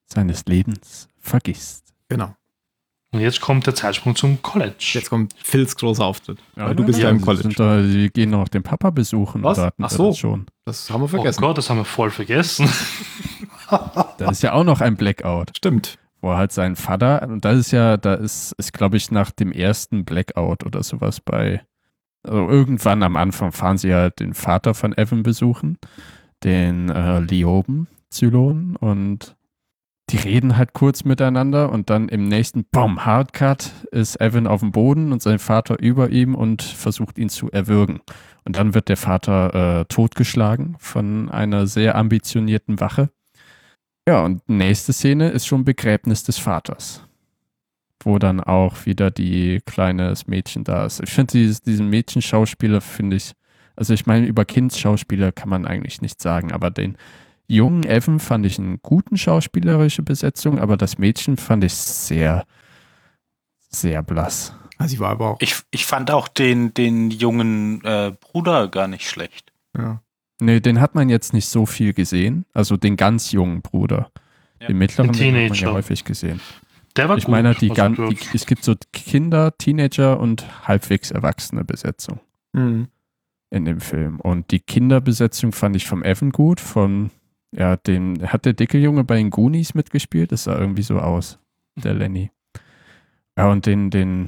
seines 0.05 0.45
Lebens 0.45 1.09
vergisst. 1.19 1.93
Genau. 2.07 2.33
Und 3.11 3.19
jetzt 3.19 3.41
kommt 3.41 3.67
der 3.67 3.75
Zeitsprung 3.75 4.15
zum 4.15 4.41
College. 4.41 4.75
Jetzt 4.93 5.09
kommt 5.09 5.33
Phils 5.43 5.75
großer 5.75 6.05
Auftritt. 6.05 6.37
Ja, 6.55 6.67
weil 6.67 6.75
du 6.75 6.85
bist 6.85 6.99
ja, 6.99 7.09
im 7.09 7.19
sie 7.19 7.25
College. 7.25 7.43
Sind 7.43 7.59
da, 7.59 7.83
sie 7.83 8.09
gehen 8.11 8.29
noch 8.29 8.47
den 8.47 8.63
Papa 8.63 8.91
besuchen. 8.91 9.43
Was? 9.43 9.59
Ach 9.59 9.89
so. 9.89 10.07
Das, 10.11 10.17
schon? 10.17 10.45
Das 10.63 10.89
haben 10.89 11.01
wir 11.01 11.05
oh 11.05 11.07
vergessen. 11.09 11.41
Gott, 11.41 11.57
das 11.57 11.69
haben 11.69 11.77
wir 11.79 11.85
voll 11.85 12.11
vergessen. 12.11 12.69
da 13.69 14.31
ist 14.31 14.41
ja 14.41 14.53
auch 14.53 14.63
noch 14.63 14.79
ein 14.79 14.95
Blackout. 14.95 15.51
Stimmt. 15.57 15.97
Wo 16.25 16.35
halt 16.35 16.51
sein 16.51 16.75
Vater, 16.75 17.21
und 17.29 17.45
das 17.45 17.57
ist 17.57 17.71
ja, 17.71 17.97
da 17.97 18.15
ist, 18.15 18.53
ist 18.53 18.73
glaube 18.73 18.97
ich, 18.97 19.11
nach 19.11 19.31
dem 19.31 19.51
ersten 19.51 20.05
Blackout 20.05 20.65
oder 20.65 20.81
sowas 20.81 21.21
bei, 21.21 21.61
also 22.23 22.49
irgendwann 22.49 23.03
am 23.03 23.15
Anfang 23.15 23.51
fahren 23.51 23.77
sie 23.77 23.93
halt 23.93 24.19
den 24.19 24.33
Vater 24.33 24.73
von 24.73 24.97
Evan 24.97 25.23
besuchen, 25.23 25.77
den 26.43 26.89
äh, 26.89 27.19
Lioben 27.19 27.87
Zylon, 28.09 28.75
und 28.75 29.35
die 30.09 30.17
reden 30.17 30.57
halt 30.57 30.73
kurz 30.73 31.03
miteinander 31.03 31.71
und 31.71 31.89
dann 31.89 32.09
im 32.09 32.27
nächsten 32.27 32.65
Bom, 32.65 33.05
Hardcut 33.05 33.71
ist 33.91 34.19
Evan 34.21 34.47
auf 34.47 34.61
dem 34.61 34.71
Boden 34.71 35.11
und 35.11 35.21
sein 35.21 35.39
Vater 35.39 35.79
über 35.79 36.09
ihm 36.09 36.35
und 36.35 36.61
versucht 36.61 37.17
ihn 37.17 37.29
zu 37.29 37.49
erwürgen. 37.51 38.01
Und 38.45 38.57
dann 38.57 38.75
wird 38.75 38.89
der 38.89 38.97
Vater 38.97 39.79
äh, 39.81 39.85
totgeschlagen 39.85 40.75
von 40.77 41.29
einer 41.29 41.65
sehr 41.65 41.95
ambitionierten 41.95 42.79
Wache. 42.79 43.09
Ja, 44.07 44.23
und 44.23 44.47
nächste 44.47 44.93
Szene 44.93 45.29
ist 45.29 45.47
schon 45.47 45.65
Begräbnis 45.65 46.23
des 46.23 46.37
Vaters. 46.37 47.03
Wo 48.03 48.19
dann 48.19 48.39
auch 48.39 48.85
wieder 48.85 49.09
die 49.09 49.61
kleines 49.65 50.27
Mädchen 50.27 50.63
da 50.63 50.85
ist. 50.85 51.01
Ich 51.01 51.09
finde 51.09 51.31
dieses, 51.31 51.61
diesen 51.61 51.89
Mädchenschauspieler 51.89 52.81
finde 52.81 53.15
ich, 53.15 53.33
also 53.75 53.93
ich 53.93 54.05
meine, 54.05 54.27
über 54.27 54.45
Kindsschauspieler 54.45 55.31
kann 55.31 55.49
man 55.49 55.65
eigentlich 55.65 56.01
nichts 56.01 56.21
sagen, 56.21 56.51
aber 56.51 56.69
den 56.69 56.97
jungen 57.47 57.83
Evan 57.83 58.19
fand 58.19 58.45
ich 58.45 58.59
eine 58.59 58.77
guten 58.77 59.17
schauspielerische 59.17 60.03
Besetzung, 60.03 60.59
aber 60.59 60.77
das 60.77 60.97
Mädchen 60.97 61.37
fand 61.37 61.63
ich 61.63 61.73
sehr, 61.73 62.45
sehr 63.69 64.03
blass. 64.03 64.55
Also 64.77 64.95
sie 64.95 64.99
war 64.99 65.11
aber 65.11 65.31
auch. 65.31 65.37
Ich, 65.41 65.55
ich 65.71 65.85
fand 65.85 66.11
auch 66.11 66.27
den, 66.27 66.73
den 66.73 67.09
jungen 67.09 67.83
äh, 67.83 68.13
Bruder 68.19 68.67
gar 68.67 68.87
nicht 68.87 69.09
schlecht. 69.09 69.51
Ja. 69.75 70.01
Nee, 70.41 70.59
den 70.59 70.81
hat 70.81 70.95
man 70.95 71.09
jetzt 71.09 71.33
nicht 71.33 71.47
so 71.47 71.65
viel 71.65 71.93
gesehen. 71.93 72.45
Also 72.53 72.75
den 72.77 72.97
ganz 72.97 73.31
jungen 73.31 73.61
Bruder. 73.61 74.11
Ja. 74.59 74.67
Den 74.67 74.77
mittleren 74.77 75.11
Den 75.11 75.19
den 75.19 75.27
hat 75.27 75.33
man 75.33 75.41
ja 75.43 75.53
Teenager. 75.55 75.73
häufig 75.73 76.03
gesehen. 76.03 76.39
Der 76.97 77.09
war 77.09 77.17
Ich 77.17 77.25
gut. 77.25 77.31
meine, 77.31 77.53
die, 77.55 77.69
gan- 77.69 77.95
der- 77.95 78.09
die, 78.09 78.17
es 78.33 78.45
gibt 78.45 78.63
so 78.63 78.73
Kinder, 78.93 79.57
Teenager 79.57 80.19
und 80.19 80.45
halbwegs 80.67 81.11
erwachsene 81.11 81.63
Besetzung 81.65 82.19
Mhm. 82.53 82.87
in 83.49 83.65
dem 83.65 83.79
Film. 83.81 84.19
Und 84.21 84.51
die 84.51 84.59
Kinderbesetzung 84.59 85.51
fand 85.51 85.75
ich 85.75 85.85
vom 85.87 86.03
Evan 86.03 86.31
gut, 86.31 86.59
von 86.59 87.11
Ja, 87.51 87.77
den 87.77 88.21
hat 88.31 88.43
der 88.45 88.51
dicke 88.53 88.77
Junge 88.77 89.05
bei 89.05 89.15
den 89.15 89.29
Goonies 89.29 89.75
mitgespielt. 89.75 90.33
Das 90.33 90.43
sah 90.43 90.57
irgendwie 90.59 90.81
so 90.83 90.99
aus, 90.99 91.39
der 91.75 91.93
Lenny. 91.93 92.31
Ja, 93.37 93.49
und 93.49 93.65
den, 93.65 93.89
den 93.91 94.27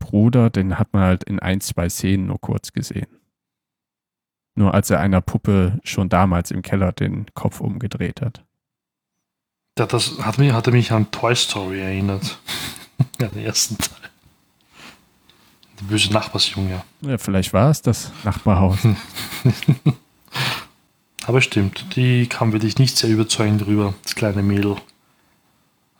Bruder, 0.00 0.50
den 0.50 0.78
hat 0.78 0.92
man 0.92 1.02
halt 1.02 1.24
in 1.24 1.38
ein, 1.38 1.60
zwei 1.60 1.88
Szenen 1.88 2.26
nur 2.26 2.40
kurz 2.40 2.72
gesehen. 2.72 3.06
Nur 4.54 4.74
als 4.74 4.90
er 4.90 5.00
einer 5.00 5.20
Puppe 5.20 5.78
schon 5.84 6.08
damals 6.08 6.50
im 6.50 6.62
Keller 6.62 6.92
den 6.92 7.26
Kopf 7.34 7.60
umgedreht 7.60 8.20
hat. 8.20 8.44
Ja, 9.78 9.86
das 9.86 10.18
hat 10.20 10.38
mich, 10.38 10.52
hatte 10.52 10.72
mich 10.72 10.92
an 10.92 11.10
Toy 11.10 11.34
Story 11.34 11.80
erinnert. 11.80 12.38
an 13.20 13.30
den 13.30 13.44
ersten 13.44 13.78
Teil. 13.78 14.10
Der 15.80 15.84
böse 15.86 16.12
Nachbarsjunge. 16.12 16.82
Ja, 17.00 17.18
vielleicht 17.18 17.52
war 17.52 17.70
es 17.70 17.80
das 17.80 18.12
Nachbarhaus. 18.24 18.78
Aber 21.26 21.40
stimmt, 21.40 21.96
die 21.96 22.26
kam 22.26 22.52
wirklich 22.52 22.78
nicht 22.78 22.96
sehr 22.96 23.10
überzeugend 23.10 23.66
rüber, 23.66 23.94
das 24.02 24.14
kleine 24.14 24.42
Mädel. 24.42 24.76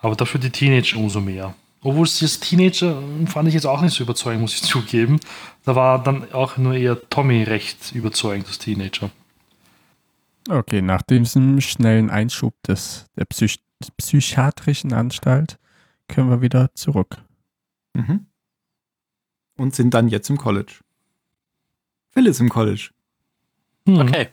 Aber 0.00 0.16
dafür 0.16 0.40
die 0.40 0.50
Teenager 0.50 0.98
umso 0.98 1.20
mehr. 1.20 1.54
Obwohl 1.82 2.04
es 2.04 2.18
das 2.18 2.40
Teenager 2.40 3.02
fand 3.26 3.48
ich 3.48 3.54
jetzt 3.54 3.66
auch 3.66 3.80
nicht 3.80 3.94
so 3.94 4.04
überzeugend, 4.04 4.42
muss 4.42 4.54
ich 4.54 4.62
zugeben. 4.68 5.18
Da 5.64 5.74
war 5.74 6.02
dann 6.02 6.32
auch 6.32 6.56
nur 6.56 6.74
eher 6.74 6.98
Tommy 7.08 7.42
recht 7.42 7.92
überzeugend, 7.92 8.48
das 8.48 8.58
Teenager. 8.58 9.10
Okay, 10.48 10.82
nach 10.82 11.02
diesem 11.02 11.60
schnellen 11.60 12.10
Einschub 12.10 12.54
des, 12.62 13.06
der 13.16 13.24
Psych 13.26 13.60
psychiatrischen 13.96 14.92
Anstalt 14.92 15.58
können 16.06 16.28
wir 16.28 16.42
wieder 16.42 16.74
zurück. 16.74 17.16
Mhm. 17.94 18.26
Und 19.56 19.74
sind 19.74 19.94
dann 19.94 20.08
jetzt 20.08 20.28
im 20.28 20.36
College. 20.36 20.80
Phil 22.10 22.26
ist 22.26 22.40
im 22.40 22.50
College. 22.50 22.90
Hm. 23.86 23.98
Okay. 23.98 24.28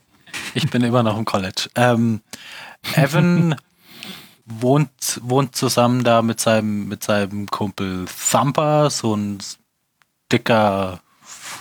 Ich 0.53 0.69
bin 0.69 0.83
immer 0.83 1.03
noch 1.03 1.17
im 1.17 1.25
College. 1.25 1.69
Ähm, 1.75 2.21
Evan 2.95 3.55
wohnt, 4.47 5.19
wohnt 5.23 5.55
zusammen 5.55 6.03
da 6.03 6.21
mit 6.21 6.39
seinem, 6.39 6.87
mit 6.87 7.03
seinem 7.03 7.47
Kumpel 7.47 8.05
Thumper, 8.31 8.89
so 8.89 9.15
ein 9.15 9.39
dicker, 10.31 11.01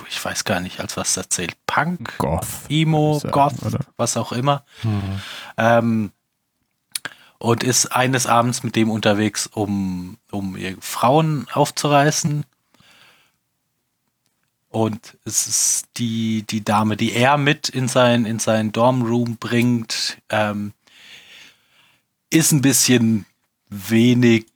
ich 0.08 0.24
weiß 0.24 0.44
gar 0.44 0.60
nicht, 0.60 0.80
als 0.80 0.96
was 0.96 1.16
erzählt, 1.16 1.56
Punk, 1.66 2.16
Goth. 2.18 2.46
Emo, 2.68 3.18
sagen, 3.18 3.32
Goth, 3.32 3.62
oder? 3.64 3.80
was 3.96 4.16
auch 4.16 4.32
immer. 4.32 4.64
Hm. 4.82 5.20
Ähm, 5.56 6.12
und 7.38 7.62
ist 7.62 7.86
eines 7.88 8.26
Abends 8.26 8.62
mit 8.62 8.76
dem 8.76 8.90
unterwegs, 8.90 9.46
um, 9.46 10.16
um 10.30 10.56
ihr 10.56 10.76
Frauen 10.80 11.46
aufzureißen. 11.52 12.44
Und 14.68 15.16
es 15.24 15.46
ist 15.46 15.86
die, 15.96 16.44
die 16.48 16.64
Dame, 16.64 16.96
die 16.96 17.12
er 17.12 17.36
mit 17.36 17.68
in 17.68 17.88
sein, 17.88 18.26
in 18.26 18.38
sein 18.38 18.72
Dormroom 18.72 19.36
bringt, 19.36 20.18
ähm, 20.28 20.72
ist 22.36 22.52
ein 22.52 22.60
bisschen 22.60 23.24
wenig, 23.70 24.46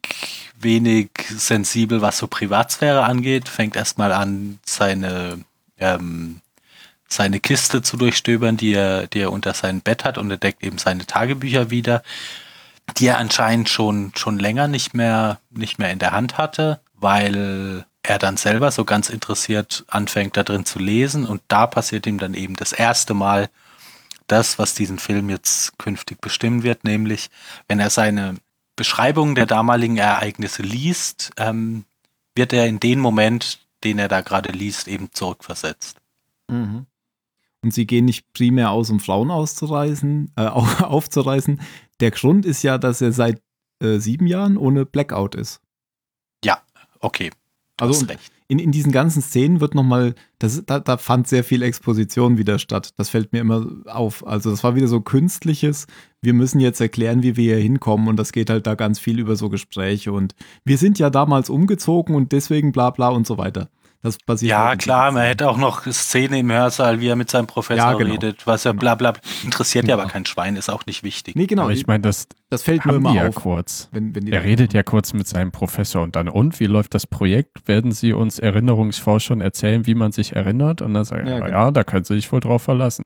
wenig 0.59 1.11
sensibel, 1.31 2.03
was 2.03 2.19
so 2.19 2.27
Privatsphäre 2.27 3.03
angeht. 3.05 3.49
Fängt 3.49 3.75
erstmal 3.75 4.13
an, 4.13 4.59
seine, 4.67 5.41
ähm, 5.79 6.43
seine 7.09 7.41
Kiste 7.41 7.81
zu 7.81 7.97
durchstöbern, 7.97 8.59
die 8.59 8.75
er, 8.75 9.07
die 9.07 9.21
er 9.21 9.33
unter 9.33 9.55
seinem 9.55 9.81
Bett 9.81 10.05
hat 10.05 10.19
und 10.19 10.31
entdeckt 10.31 10.63
eben 10.63 10.77
seine 10.77 11.07
Tagebücher 11.07 11.71
wieder, 11.71 12.03
die 12.99 13.07
er 13.07 13.19
anscheinend 13.19 13.71
schon, 13.71 14.13
schon 14.15 14.39
länger 14.39 14.69
nicht 14.69 14.93
mehr, 14.93 15.41
nicht 15.51 15.79
mehr 15.79 15.91
in 15.91 15.99
der 15.99 16.13
Hand 16.13 16.37
hatte, 16.37 16.81
weil 16.97 17.87
er 18.03 18.19
dann 18.19 18.37
selber 18.37 18.71
so 18.71 18.85
ganz 18.85 19.09
interessiert 19.09 19.85
anfängt, 19.89 20.37
da 20.37 20.43
drin 20.43 20.67
zu 20.67 20.79
lesen 20.79 21.25
und 21.27 21.41
da 21.49 21.67
passiert 21.67 22.07
ihm 22.07 22.19
dann 22.19 22.35
eben 22.35 22.57
das 22.57 22.73
erste 22.73 23.15
Mal 23.15 23.49
das, 24.31 24.59
was 24.59 24.75
diesen 24.75 24.99
Film 24.99 25.29
jetzt 25.31 25.79
künftig 25.79 26.21
bestimmen 26.21 26.63
wird, 26.63 26.85
nämlich 26.85 27.31
wenn 27.69 27.81
er 27.81 27.91
seine 27.91 28.37
Beschreibung 28.77 29.35
der 29.35 29.47
damaligen 29.47 29.97
Ereignisse 29.97 30.63
liest, 30.63 31.31
ähm, 31.37 31.85
wird 32.35 32.53
er 32.53 32.67
in 32.67 32.81
den 32.81 33.01
Moment, 33.01 33.67
den 33.85 33.99
er 33.99 34.09
da 34.09 34.21
gerade 34.21 34.53
liest, 34.53 34.89
eben 34.89 35.11
zurückversetzt. 35.13 35.97
Mhm. 36.49 36.87
Und 37.63 37.75
sie 37.75 37.87
gehen 37.87 38.07
nicht 38.07 38.33
primär 38.33 38.71
aus, 38.71 38.89
um 38.89 39.01
Frauen 39.01 39.31
auszureißen, 39.31 40.33
äh, 40.37 40.41
au- 40.47 40.85
aufzureißen. 40.85 41.61
Der 42.01 42.11
Grund 42.11 42.47
ist 42.47 42.63
ja, 42.63 42.79
dass 42.79 43.01
er 43.03 43.13
seit 43.13 43.43
äh, 43.83 43.99
sieben 43.99 44.27
Jahren 44.27 44.57
ohne 44.57 44.87
Blackout 44.87 45.35
ist. 45.35 45.61
Ja, 46.45 46.63
okay. 47.01 47.31
Du 47.77 47.85
Also 47.85 48.01
hast 48.01 48.09
recht. 48.09 48.33
In, 48.51 48.59
in 48.59 48.73
diesen 48.73 48.91
ganzen 48.91 49.23
Szenen 49.23 49.61
wird 49.61 49.77
nochmal, 49.77 50.17
da, 50.41 50.81
da 50.81 50.97
fand 50.97 51.29
sehr 51.29 51.45
viel 51.45 51.63
Exposition 51.63 52.37
wieder 52.37 52.59
statt. 52.59 52.95
Das 52.97 53.09
fällt 53.09 53.33
mir 53.33 53.39
immer 53.39 53.65
auf. 53.87 54.27
Also 54.27 54.51
das 54.51 54.65
war 54.65 54.75
wieder 54.75 54.89
so 54.89 55.01
künstliches, 55.01 55.87
wir 56.21 56.35
müssen 56.35 56.59
jetzt 56.59 56.81
erklären, 56.81 57.23
wie 57.23 57.37
wir 57.37 57.55
hier 57.55 57.63
hinkommen 57.63 58.09
und 58.09 58.17
das 58.17 58.33
geht 58.33 58.51
halt 58.51 58.67
da 58.67 58.75
ganz 58.75 58.99
viel 58.99 59.21
über 59.21 59.37
so 59.37 59.51
Gespräche 59.51 60.13
und 60.13 60.35
wir 60.65 60.79
sind 60.79 60.99
ja 60.99 61.11
damals 61.11 61.49
umgezogen 61.49 62.17
und 62.17 62.33
deswegen 62.33 62.73
bla 62.73 62.91
bla 62.91 63.11
und 63.11 63.25
so 63.25 63.39
weiter. 63.39 63.71
Das 64.03 64.17
passiert 64.17 64.49
Ja, 64.51 64.77
klar, 64.77 65.13
man 65.13 65.25
hätte 65.25 65.49
auch 65.51 65.59
noch 65.59 65.85
Szene 65.93 66.39
im 66.39 66.51
Hörsaal, 66.51 67.01
wie 67.01 67.09
er 67.09 67.17
mit 67.17 67.29
seinem 67.31 67.47
Professor 67.47 67.91
Ja, 67.91 67.93
genau. 67.99 68.13
redet, 68.13 68.47
was 68.47 68.65
er 68.65 68.73
bla 68.73 68.95
bla. 68.95 69.13
Interessiert 69.45 69.87
ja 69.87 69.95
Genau. 69.97 70.03
aber 70.05 70.11
kein 70.11 70.25
Schwein, 70.25 70.57
ist 70.57 70.71
auch 70.71 70.87
nicht 70.87 71.03
wichtig. 71.03 71.37
Nee, 71.37 71.47
genau. 71.47 71.65
Aber 71.65 71.73
ich 71.73 71.87
meine, 71.87 72.01
das 72.01 72.27
das 72.49 72.63
fällt 72.63 72.87
nur 72.87 72.97
immer 72.97 73.11
die 73.11 73.17
ja 73.19 73.29
auf. 73.29 73.35
kurz. 73.35 73.89
Wenn, 73.93 74.15
wenn 74.15 74.25
die 74.25 74.33
Er 74.33 74.43
redet 74.43 74.73
ja 74.73 74.83
kurz 74.83 75.13
mit 75.13 75.29
seinem 75.29 75.53
Professor 75.53 76.03
und 76.03 76.17
dann, 76.17 76.29
und 76.31 76.61
wie 76.61 76.67
läuft 76.67 76.95
das 76.95 77.07
Projekt? 77.07 77.69
Werden 77.69 77.93
Sie 77.93 78.13
uns 78.15 78.39
Erinnerungsforschern 78.39 79.41
erzählen, 79.43 79.87
wie 79.87 79.95
man 79.95 80.13
sich 80.13 80.35
erinnert? 80.35 80.81
Und 80.81 80.95
dann 80.95 81.05
sagen 81.05 81.27
Ja, 81.27 81.35
ja, 81.35 81.45
genau. 81.47 81.59
ja, 81.59 81.71
da 81.71 81.85
können 81.85 82.05
Sie 82.05 82.15
sich 82.15 82.33
wohl 82.33 82.41
drauf 82.41 82.63
verlassen. 82.63 83.03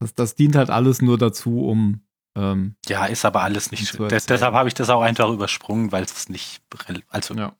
Das, 0.00 0.14
das 0.14 0.34
dient 0.34 0.56
halt 0.56 0.70
alles 0.70 1.02
nur 1.02 1.18
dazu, 1.18 1.66
um. 1.66 2.00
Ähm, 2.36 2.76
Ja, 2.88 3.04
ist 3.04 3.24
aber 3.24 3.42
alles 3.42 3.70
nicht. 3.70 3.98
Deshalb 4.10 4.54
habe 4.54 4.68
ich 4.68 4.74
das 4.74 4.88
auch 4.90 5.02
einfach 5.02 5.28
übersprungen, 5.28 5.92
weil 5.92 6.04
es 6.04 6.28
nicht. 6.28 6.60
Also, 7.10 7.34
Ja. 7.34 7.52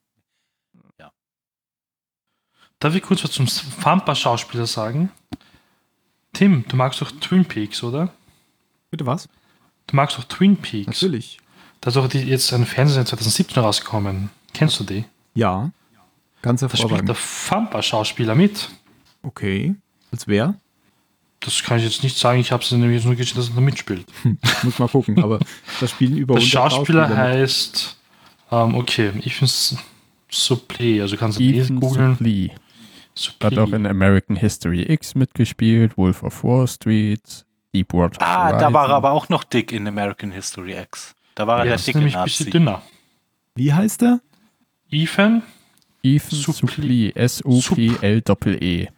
Darf 2.81 2.95
ich 2.95 3.03
kurz 3.03 3.25
was 3.25 3.33
zum 3.33 3.47
Fampa-Schauspieler 3.49 4.67
sagen? 4.67 5.11
Tim, 6.33 6.65
du 6.69 6.77
magst 6.77 7.01
doch 7.01 7.11
Twin 7.11 7.45
Peaks, 7.45 7.83
oder? 7.83 8.13
bitte 8.91 9.05
was? 9.05 9.29
Du 9.87 9.97
magst 9.97 10.17
doch 10.17 10.25
Twin 10.25 10.57
Peaks. 10.57 10.87
Natürlich. 11.03 11.39
Da 11.81 11.89
ist 11.89 11.97
doch 11.97 12.09
die, 12.09 12.19
jetzt 12.21 12.53
eine 12.53 12.67
Fernsehserie 12.67 13.07
2017 13.07 13.63
rausgekommen. 13.63 14.31
Kennst 14.55 14.79
du 14.81 14.85
die? 14.85 15.05
Ja. 15.35 15.71
Ganz 16.43 16.61
Da 16.61 16.69
spielt 16.69 16.81
hervorragend. 16.83 17.09
der 17.09 17.15
Fampa-Schauspieler 17.17 18.35
mit. 18.35 18.69
Okay. 19.23 19.75
Als 20.13 20.27
wer? 20.29 20.55
Das 21.41 21.63
kann 21.63 21.79
ich 21.79 21.85
jetzt 21.85 22.03
nicht 22.03 22.17
sagen, 22.17 22.41
ich 22.41 22.51
habe 22.53 22.63
es 22.63 22.71
nämlich 22.71 22.97
jetzt 22.97 23.05
nur 23.05 23.15
gesehen, 23.15 23.37
dass 23.37 23.49
er 23.49 23.55
da 23.55 23.61
mitspielt. 23.61 24.07
Muss 24.63 24.79
mal 24.79 24.89
gucken. 24.89 25.23
Aber 25.23 25.39
das 25.81 25.91
spielen 25.91 26.17
über 26.17 26.35
Der 26.35 26.43
100 26.43 26.73
Schauspieler 26.73 27.17
heißt, 27.17 27.97
ähm, 28.51 28.75
okay, 28.75 29.13
ich 29.21 29.35
finde 29.35 29.47
es 29.47 29.77
Supplé, 30.31 31.01
also 31.01 31.17
kannst 31.17 31.39
du 31.39 31.43
Ethan 31.43 31.81
googeln. 31.81 32.17
Suplee 33.19 33.47
hat 33.47 33.59
auch 33.59 33.73
in 33.73 33.87
American 33.87 34.37
History 34.37 34.83
X 34.83 35.15
mitgespielt, 35.15 35.97
Wolf 35.97 36.23
of 36.23 36.43
Wall 36.45 36.67
Street, 36.69 37.45
Deepwater 37.75 38.21
ah, 38.23 38.51
da 38.51 38.55
Horizon. 38.57 38.75
war 38.75 38.89
er 38.89 38.95
aber 38.97 39.11
auch 39.13 39.29
noch 39.29 39.45
dick 39.45 39.73
in 39.73 39.87
American 39.87 40.31
History 40.33 40.73
X. 40.79 41.15
Da 41.35 41.47
war 41.47 41.59
er 41.59 41.59
Ja, 41.61 41.65
der 41.65 41.73
das 41.75 41.81
ist 41.83 41.87
dicke 41.89 41.99
nämlich 41.99 42.17
ein 42.17 42.25
bisschen 42.25 42.47
Nazi. 42.47 42.51
dünner. 42.59 42.83
Wie 43.55 43.73
heißt 43.73 44.03
er? 44.03 44.21
Ethan 44.91 45.43
Ethan 46.03 46.39
Suplee. 46.39 47.13
Suplee, 47.13 47.13
S-U-P-L-E-E. 47.15 48.89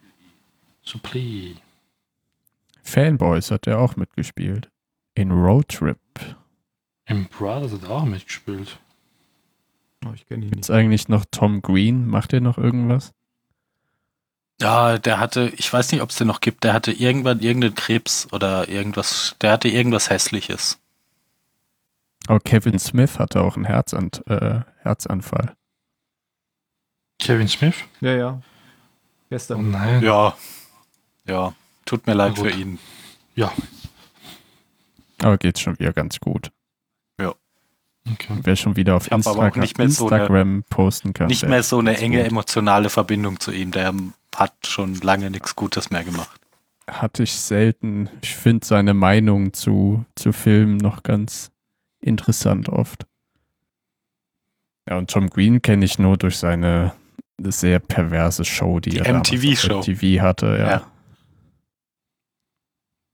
Fanboys 2.83 3.51
hat 3.51 3.67
er 3.67 3.79
auch 3.79 3.97
mitgespielt. 3.97 4.71
In 5.15 5.31
Road 5.33 5.69
Trip. 5.69 5.99
Im 7.07 7.27
Brother 7.27 7.71
hat 7.71 7.83
er 7.83 7.91
auch 7.91 8.05
mitgespielt. 8.05 8.79
Oh, 10.07 10.13
ich 10.15 10.27
kenne 10.27 10.45
ihn 10.45 10.51
Gibt's 10.51 10.69
nicht. 10.69 10.77
eigentlich 10.77 11.09
noch 11.09 11.25
Tom 11.31 11.61
Green? 11.63 12.07
Macht 12.07 12.33
er 12.33 12.41
noch 12.41 12.57
irgendwas? 12.59 13.13
Ja, 14.61 14.99
der 14.99 15.19
hatte, 15.19 15.53
ich 15.57 15.73
weiß 15.73 15.91
nicht, 15.93 16.03
ob 16.03 16.11
es 16.11 16.17
den 16.17 16.27
noch 16.27 16.41
gibt, 16.41 16.65
der 16.65 16.73
hatte 16.75 16.93
irgendwann 16.93 17.41
irgendeinen 17.41 17.75
Krebs 17.75 18.29
oder 18.31 18.69
irgendwas, 18.69 19.35
der 19.41 19.53
hatte 19.53 19.69
irgendwas 19.69 20.11
Hässliches. 20.11 20.79
Aber 22.27 22.41
Kevin 22.41 22.79
Smith 22.79 23.19
hatte 23.19 23.41
auch 23.41 23.57
einen 23.57 23.65
Herzan 23.65 24.11
äh, 24.27 24.61
Herzanfall. 24.83 25.55
Kevin 27.19 27.49
Smith? 27.49 27.75
Ja, 28.01 28.15
ja. 28.15 28.31
Oh 28.33 28.43
Gestern. 29.31 29.71
nein. 29.71 30.03
Ja. 30.03 30.37
Ja. 31.27 31.55
Tut 31.87 32.07
mir 32.07 32.15
leid 32.15 32.39
für 32.39 32.51
ihn. 32.51 32.79
Ja. 33.35 33.53
Aber 35.23 35.39
geht 35.39 35.59
schon 35.59 35.79
wieder 35.79 35.93
ganz 35.93 36.19
gut. 36.21 36.51
Okay. 38.13 38.39
Wer 38.43 38.57
schon 38.57 38.77
wieder 38.77 38.97
auf 38.97 39.11
Instagram, 39.11 39.61
nicht 39.61 39.77
mehr 39.77 39.91
so 39.91 40.09
eine- 40.09 40.63
posten 40.71 41.13
kann. 41.13 41.27
Nicht 41.27 41.47
mehr 41.47 41.63
so 41.63 41.79
eine 41.79 41.99
enge 41.99 42.19
gut. 42.23 42.29
emotionale 42.29 42.89
Verbindung 42.89 43.39
zu 43.39 43.53
ihm. 43.53 43.73
Der 43.73 43.93
hat 44.35 44.67
schon 44.67 44.95
lange 44.97 45.31
nichts 45.31 45.57
Gutes 45.57 45.91
mehr 45.91 46.05
gemacht. 46.05 46.41
Hatte 46.89 47.23
ich 47.23 47.33
selten. 47.35 48.09
Ich 48.23 48.35
finde 48.35 48.67
seine 48.67 48.95
Meinung 48.95 49.53
zu, 49.53 50.05
zu 50.17 50.33
Filmen 50.33 50.77
noch 50.77 51.03
ganz 51.03 51.51
interessant 52.01 52.69
oft. 52.69 53.07
Ja, 54.89 54.97
und 54.99 55.11
Tom 55.11 55.31
Green 55.31 55.63
kenne 55.63 55.85
ich 55.85 55.99
nur 55.99 56.17
durch 56.17 56.39
seine 56.39 56.93
sehr 57.43 57.79
perverse 57.79 58.45
Show, 58.45 58.81
die, 58.81 58.91
Die 58.91 58.99
er 58.99 59.15
MTV-Show. 59.19 59.79
MTV 59.81 60.21
hatte, 60.21 60.47
ja. 60.59 60.71
Ja. 60.71 60.87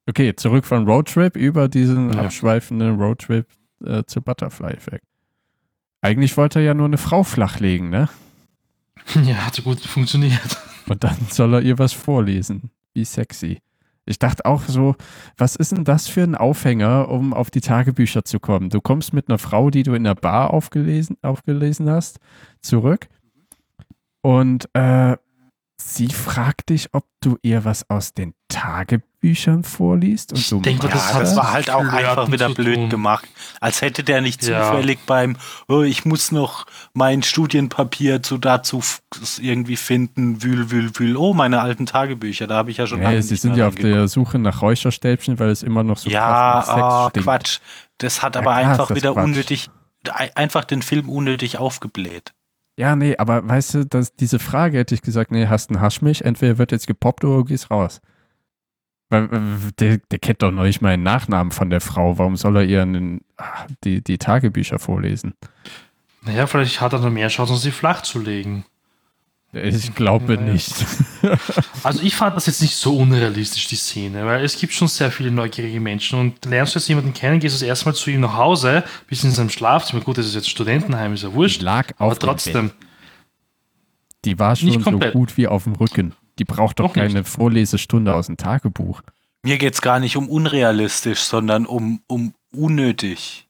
Okay, 0.09 0.34
zurück 0.36 0.64
von 0.64 0.86
Roadtrip 0.88 1.36
über 1.36 1.68
diesen 1.68 2.12
Ja. 2.12 2.22
abschweifenden 2.22 3.01
Roadtrip 3.01 3.47
äh, 3.84 4.05
zu 4.06 4.22
Butterfly-Effekt. 4.22 5.05
Eigentlich 6.01 6.36
wollte 6.36 6.60
er 6.60 6.64
ja 6.64 6.74
nur 6.74 6.86
eine 6.86 6.98
Frau 6.98 7.24
flachlegen, 7.24 7.90
ne? 7.90 8.09
Ja, 9.24 9.47
hat 9.47 9.55
so 9.55 9.62
gut 9.62 9.80
funktioniert. 9.80 10.59
Und 10.88 11.04
dann 11.04 11.16
soll 11.30 11.54
er 11.54 11.62
ihr 11.62 11.78
was 11.78 11.92
vorlesen. 11.92 12.70
Wie 12.94 13.04
sexy. 13.04 13.58
Ich 14.08 14.20
dachte 14.20 14.44
auch 14.44 14.62
so, 14.62 14.94
was 15.36 15.56
ist 15.56 15.72
denn 15.72 15.84
das 15.84 16.06
für 16.06 16.22
ein 16.22 16.36
Aufhänger, 16.36 17.08
um 17.08 17.34
auf 17.34 17.50
die 17.50 17.60
Tagebücher 17.60 18.24
zu 18.24 18.38
kommen? 18.38 18.70
Du 18.70 18.80
kommst 18.80 19.12
mit 19.12 19.28
einer 19.28 19.38
Frau, 19.38 19.70
die 19.70 19.82
du 19.82 19.94
in 19.94 20.04
der 20.04 20.14
Bar 20.14 20.54
aufgelesen, 20.54 21.16
aufgelesen 21.22 21.90
hast, 21.90 22.20
zurück 22.60 23.08
und 24.22 24.68
äh, 24.74 25.16
sie 25.78 26.08
fragt 26.08 26.70
dich, 26.70 26.88
ob 26.92 27.04
du 27.20 27.36
ihr 27.42 27.64
was 27.64 27.88
aus 27.90 28.14
den 28.14 28.34
Tagebüchern 28.48 29.62
vorliest. 29.64 30.32
Und 30.32 30.38
Ich 30.38 30.48
du 30.48 30.60
denke, 30.60 30.86
Ja, 30.86 30.92
das 30.94 31.12
das 31.12 31.36
war 31.36 31.52
halt 31.52 31.70
auch 31.70 31.84
einfach 31.86 32.30
wieder 32.30 32.48
blöd 32.50 32.76
tun. 32.76 32.88
gemacht. 32.88 33.26
Als 33.60 33.82
hätte 33.82 34.02
der 34.04 34.20
nicht 34.20 34.42
Ja. 34.44 34.70
zufällig 34.70 34.98
beim, 35.06 35.36
oh, 35.68 35.82
ich 35.82 36.04
muss 36.04 36.32
noch 36.32 36.66
mein 36.94 37.22
Studienpapier 37.22 38.22
zu 38.22 38.38
dazu 38.38 38.82
irgendwie 39.40 39.76
finden, 39.76 40.42
wühl, 40.42 40.70
wühl, 40.70 40.90
wühl. 40.98 41.16
Oh, 41.16 41.34
meine 41.34 41.60
alten 41.60 41.86
Tagebücher, 41.86 42.46
da 42.46 42.56
habe 42.56 42.70
ich 42.70 42.76
ja 42.78 42.86
schon 42.86 43.00
Ja, 43.02 43.10
lange 43.10 43.22
sie 43.22 43.34
nicht 43.34 43.40
sind 43.42 43.56
ja 43.56 43.68
auf 43.68 43.74
der 43.74 44.08
Suche 44.08 44.38
nach 44.38 44.62
Räucherstäbchen, 44.62 45.38
weil 45.38 45.50
es 45.50 45.62
immer 45.62 45.82
noch 45.82 45.98
so 45.98 46.08
Ja, 46.08 46.20
krass 46.62 46.66
nach 46.68 46.74
Sex 46.74 46.82
ah, 46.84 47.08
stinkt. 47.10 47.24
Quatsch. 47.26 47.58
Das 47.98 48.22
hat 48.22 48.34
Ja, 48.34 48.40
aber 48.42 48.60
ist 48.60 48.66
einfach 48.68 48.94
wieder 48.94 49.12
Quatsch. 49.12 49.24
unnötig, 49.24 49.70
ei- 50.10 50.30
einfach 50.34 50.64
den 50.64 50.82
Film 50.82 51.08
unnötig 51.08 51.58
aufgebläht. 51.58 52.32
Ja, 52.78 52.94
nee, 52.94 53.16
aber 53.16 53.48
weißt 53.48 53.74
du, 53.74 53.86
dass 53.86 54.14
diese 54.14 54.38
Frage 54.38 54.78
hätte 54.78 54.94
ich 54.94 55.02
gesagt, 55.02 55.30
nee, 55.30 55.46
hast 55.46 55.70
einen 55.70 55.80
Haschmilch, 55.80 56.22
entweder 56.22 56.58
wird 56.58 56.72
jetzt 56.72 56.86
gepoppt 56.86 57.24
oder 57.24 57.38
du 57.38 57.44
gehst 57.44 57.70
raus. 57.70 58.00
Weil 59.08 59.28
der, 59.78 59.98
der 59.98 60.18
kennt 60.18 60.42
doch 60.42 60.50
noch 60.50 60.64
nicht 60.64 60.82
mal 60.82 60.90
den 60.90 61.02
Nachnamen 61.02 61.52
von 61.52 61.70
der 61.70 61.80
Frau. 61.80 62.18
Warum 62.18 62.36
soll 62.36 62.56
er 62.56 62.64
ihr 62.64 62.82
einen, 62.82 63.20
ah, 63.36 63.66
die, 63.84 64.02
die 64.02 64.18
Tagebücher 64.18 64.78
vorlesen? 64.78 65.34
Naja, 66.22 66.46
vielleicht 66.46 66.80
hat 66.80 66.92
er 66.92 66.98
noch 66.98 67.10
mehr 67.10 67.28
Chancen, 67.28 67.56
sie 67.56 67.70
flach 67.70 68.02
zu 68.02 68.18
legen. 68.18 68.64
Ich 69.64 69.94
glaube 69.94 70.34
Naja. 70.36 70.52
nicht. 70.52 70.74
Also 71.82 72.02
ich 72.02 72.14
fand 72.14 72.36
das 72.36 72.46
jetzt 72.46 72.62
nicht 72.62 72.74
so 72.76 72.96
unrealistisch, 72.96 73.66
die 73.68 73.76
Szene, 73.76 74.24
weil 74.26 74.44
es 74.44 74.56
gibt 74.58 74.72
schon 74.72 74.86
sehr 74.88 75.10
viele 75.10 75.30
neugierige 75.32 75.80
Menschen 75.80 76.18
und 76.20 76.44
lernst 76.44 76.74
du 76.74 76.78
jetzt 76.78 76.88
jemanden 76.88 77.14
kennen, 77.14 77.40
gehst 77.40 77.54
das 77.54 77.62
erste 77.62 77.86
Mal 77.86 77.94
zu 77.94 78.10
ihm 78.10 78.20
nach 78.20 78.36
Hause, 78.36 78.84
bist 79.08 79.24
in 79.24 79.30
seinem 79.32 79.50
Schlafzimmer, 79.50 80.02
gut, 80.02 80.18
das 80.18 80.26
ist 80.26 80.34
jetzt 80.34 80.48
Studentenheim, 80.50 81.14
ist 81.14 81.22
ja 81.22 81.28
Die 81.30 81.34
wurscht, 81.34 81.62
lag 81.62 81.90
aber 81.98 82.12
auf 82.12 82.18
dem 82.18 82.26
Bett. 82.28 82.28
trotzdem, 82.28 82.70
Die 84.24 84.38
war 84.38 84.54
schon 84.56 84.68
Nicht 84.68 84.84
so 84.84 84.98
gut 84.98 85.36
wie 85.36 85.46
auf 85.48 85.64
dem 85.64 85.74
Rücken. 85.74 86.14
Die 86.38 86.44
braucht 86.44 86.78
doch 86.80 86.88
Noch 86.88 86.94
nicht. 86.96 87.12
keine 87.14 87.24
Vorlesestunde 87.24 88.14
aus 88.14 88.26
dem 88.26 88.36
Tagebuch. 88.36 89.02
Mir 89.42 89.58
geht's 89.58 89.80
gar 89.80 89.98
nicht 90.00 90.16
um 90.16 90.28
unrealistisch, 90.28 91.20
sondern 91.20 91.66
um, 91.66 92.02
um 92.06 92.34
unnötig. 92.52 93.48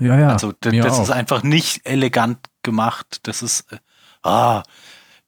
Ja, 0.00 0.18
ja. 0.18 0.28
also 0.30 0.52
das 0.60 0.74
auch. 0.98 1.02
ist 1.04 1.10
einfach 1.10 1.42
nicht 1.44 1.86
elegant 1.86 2.38
gemacht. 2.62 3.20
Das 3.24 3.42
ist, 3.42 3.72
äh, 3.72 3.78
ah, 4.22 4.62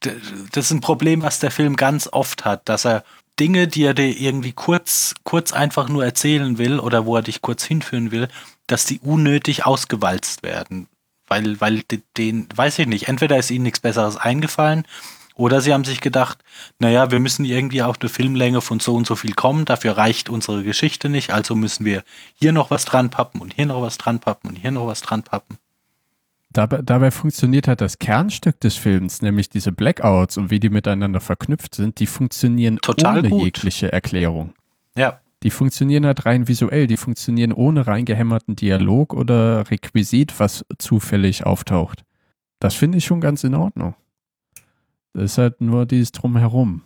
das 0.01 0.67
ist 0.67 0.71
ein 0.71 0.81
Problem, 0.81 1.23
was 1.23 1.39
der 1.39 1.51
Film 1.51 1.77
ganz 1.77 2.09
oft 2.13 2.45
hat, 2.45 2.69
dass 2.69 2.85
er 2.85 3.05
Dinge, 3.39 3.69
die 3.69 3.85
er 3.85 3.95
dir 3.95 4.19
irgendwie 4.19 4.53
kurz, 4.53 5.15
kurz 5.25 5.53
einfach 5.53 5.89
nur 5.89 6.05
erzählen 6.05 6.59
will 6.59 6.79
oder 6.79 7.05
wo 7.07 7.17
er 7.17 7.23
dich 7.23 7.43
kurz 7.43 7.65
hinführen 7.65 8.11
will, 8.11 8.29
dass 8.67 8.87
die 8.87 9.01
unnötig 9.01 9.67
ausgewalzt 9.67 10.43
werden. 10.43 10.89
Weil, 11.29 11.61
weil 11.61 11.83
de- 11.83 12.03
den, 12.17 12.49
weiß 12.55 12.79
ich 12.79 12.87
nicht, 12.87 13.09
entweder 13.09 13.37
ist 13.37 13.51
ihnen 13.51 13.65
nichts 13.65 13.81
Besseres 13.81 14.17
eingefallen 14.17 14.87
oder 15.35 15.61
sie 15.61 15.75
haben 15.75 15.85
sich 15.85 16.01
gedacht, 16.01 16.39
naja, 16.79 17.11
wir 17.11 17.19
müssen 17.19 17.45
irgendwie 17.45 17.83
auf 17.83 18.01
eine 18.01 18.09
Filmlänge 18.09 18.61
von 18.61 18.81
so 18.81 18.95
und 18.95 19.07
so 19.07 19.17
viel 19.17 19.35
kommen, 19.35 19.65
dafür 19.65 19.99
reicht 19.99 20.31
unsere 20.31 20.63
Geschichte 20.63 21.09
nicht, 21.09 21.31
also 21.31 21.55
müssen 21.55 21.85
wir 21.85 22.05
hier 22.35 22.53
noch 22.53 22.71
was 22.71 22.85
dran 22.85 23.11
pappen 23.11 23.41
und 23.41 23.55
hier 23.55 23.67
noch 23.67 23.83
was 23.83 23.99
dran 23.99 24.21
pappen 24.21 24.51
und 24.51 24.57
hier 24.57 24.71
noch 24.71 24.87
was 24.87 25.03
dran 25.03 25.25
pappen. 25.25 25.59
Dabei, 26.57 26.81
dabei 26.81 27.11
funktioniert 27.11 27.69
halt 27.69 27.83
das 27.83 27.99
Kernstück 27.99 28.59
des 28.61 28.77
Films, 28.77 29.21
nämlich 29.21 29.51
diese 29.51 29.73
Blackouts 29.73 30.39
und 30.39 30.51
wie 30.51 30.59
die 30.59 30.71
miteinander 30.71 31.21
verknüpft 31.21 31.75
sind, 31.75 32.01
die 32.01 32.07
funktionieren 32.07 32.79
Total 32.79 33.19
ohne 33.19 33.29
gut. 33.29 33.43
jegliche 33.43 33.93
Erklärung. 33.93 34.55
Ja, 34.97 35.21
Die 35.43 35.51
funktionieren 35.51 36.07
halt 36.07 36.25
rein 36.25 36.49
visuell, 36.49 36.87
die 36.87 36.97
funktionieren 36.97 37.53
ohne 37.53 37.87
reingehämmerten 37.87 38.57
Dialog 38.57 39.13
oder 39.13 39.71
Requisit, 39.71 40.41
was 40.41 40.65
zufällig 40.79 41.45
auftaucht. 41.45 42.05
Das 42.59 42.75
finde 42.75 42.97
ich 42.97 43.05
schon 43.05 43.21
ganz 43.21 43.45
in 43.45 43.55
Ordnung. 43.55 43.95
Das 45.13 45.25
ist 45.25 45.39
halt 45.39 45.61
nur 45.61 45.85
dieses 45.85 46.13
Drumherum. 46.13 46.85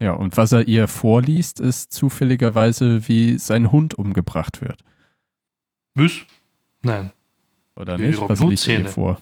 Ja, 0.00 0.12
und 0.12 0.36
was 0.36 0.52
er 0.52 0.68
ihr 0.68 0.86
vorliest, 0.86 1.58
ist 1.58 1.92
zufälligerweise, 1.92 3.08
wie 3.08 3.36
sein 3.38 3.72
Hund 3.72 3.94
umgebracht 3.94 4.60
wird. 4.60 4.84
was? 5.94 6.24
Nein, 6.82 7.10
Oder 7.76 7.96
Die 7.96 8.04
nicht? 8.08 8.20
Was 8.20 8.40
Hood-Szene. 8.40 8.88
vor? 8.88 9.20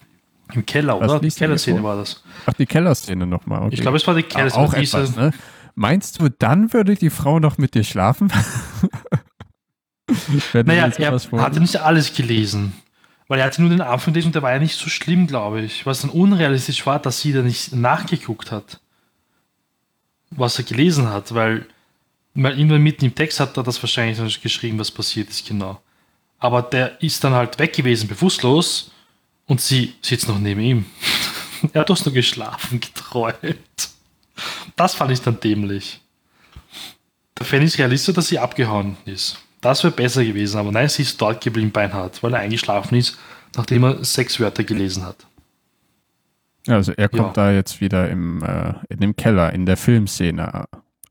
im 0.53 0.65
Keller, 0.65 0.99
Was 1.01 1.11
oder? 1.11 1.23
Er 1.23 1.31
Kellerszene 1.31 1.83
war 1.83 1.95
das. 1.97 2.23
Ach, 2.45 2.53
die 2.53 2.65
Kellerszene 2.67 3.25
nochmal. 3.25 3.63
Okay. 3.63 3.73
Ich 3.73 3.81
glaube, 3.81 3.97
es 3.97 4.05
war 4.05 4.13
die 4.13 4.23
Ah, 4.25 4.27
Kellerszene. 4.29 4.65
auch 4.65 4.73
diese- 4.73 4.97
etwas, 4.99 5.15
ne? 5.15 5.31
Meinst 5.73 6.21
du, 6.21 6.29
dann 6.29 6.71
würde 6.71 6.95
die 6.95 7.09
Frau 7.09 7.39
noch 7.39 7.57
mit 7.57 7.73
dir 7.75 7.83
schlafen? 7.83 8.31
Naja, 10.53 10.87
er 10.87 11.41
hatte 11.41 11.59
nicht 11.59 11.77
alles 11.77 12.13
gelesen. 12.13 12.73
Weil 13.27 13.39
er 13.39 13.45
hatte 13.45 13.59
nur 13.61 13.71
den 13.71 13.81
Anfang 13.81 14.13
gelesen 14.13 14.27
und 14.27 14.35
der 14.35 14.43
war 14.43 14.51
ja 14.53 14.59
nicht 14.59 14.75
so 14.77 14.87
schlimm, 14.87 15.25
glaube 15.25 15.61
ich. 15.61 15.85
Was 15.87 16.01
dann 16.01 16.11
unrealistisch 16.11 16.85
war, 16.85 16.99
dass 16.99 17.21
sie 17.21 17.33
da 17.33 17.41
nicht 17.41 17.73
nachgeguckt 17.73 18.51
hat, 18.51 18.79
was 20.29 20.59
er 20.59 20.63
gelesen 20.65 21.09
hat, 21.09 21.33
weil, 21.33 21.65
weil 22.35 22.55
irgendwann 22.57 22.83
mitten 22.83 23.03
im 23.05 23.15
Text 23.15 23.39
hat 23.39 23.57
er 23.57 23.63
das 23.63 23.81
wahrscheinlich 23.81 24.41
geschrieben, 24.43 24.77
was 24.77 24.91
passiert 24.91 25.29
ist, 25.29 25.47
genau. 25.47 25.81
Aber 26.39 26.61
der 26.61 27.01
ist 27.01 27.23
dann 27.23 27.33
halt 27.33 27.57
weg 27.59 27.73
gewesen, 27.73 28.07
bewusstlos, 28.07 28.91
und 29.47 29.61
sie 29.61 29.93
sitzt 30.01 30.27
noch 30.27 30.39
neben 30.39 30.61
ihm. 30.61 30.85
er 31.73 31.81
hat 31.81 31.89
doch 31.89 32.03
nur 32.05 32.13
geschlafen, 32.13 32.79
geträumt. 32.81 33.89
Das 34.75 34.95
fand 34.95 35.11
ich 35.11 35.21
dann 35.21 35.39
dämlich. 35.39 36.01
Da 37.35 37.45
fände 37.45 37.65
ich 37.65 37.73
es 37.73 37.79
realistisch, 37.79 38.15
dass 38.15 38.27
sie 38.27 38.39
abgehauen 38.39 38.97
ist. 39.05 39.37
Das 39.61 39.83
wäre 39.83 39.93
besser 39.93 40.23
gewesen, 40.23 40.57
aber 40.57 40.71
nein, 40.71 40.89
sie 40.89 41.01
ist 41.03 41.19
dort 41.19 41.43
geblieben, 41.43 41.71
beinhart, 41.71 42.21
weil 42.21 42.33
er 42.33 42.39
eingeschlafen 42.41 42.97
ist, 42.97 43.17
nachdem 43.55 43.83
er 43.83 44.03
sechs 44.03 44.39
Wörter 44.39 44.63
gelesen 44.63 45.03
hat. 45.05 45.25
Also 46.67 46.91
er 46.93 47.09
kommt 47.09 47.37
Ja. 47.37 47.45
da 47.45 47.51
jetzt 47.51 47.81
wieder 47.81 48.09
im, 48.09 48.41
äh, 48.43 48.73
in 48.89 48.99
dem 48.99 49.15
Keller, 49.15 49.53
in 49.53 49.65
der 49.65 49.77
Filmszene 49.77 50.65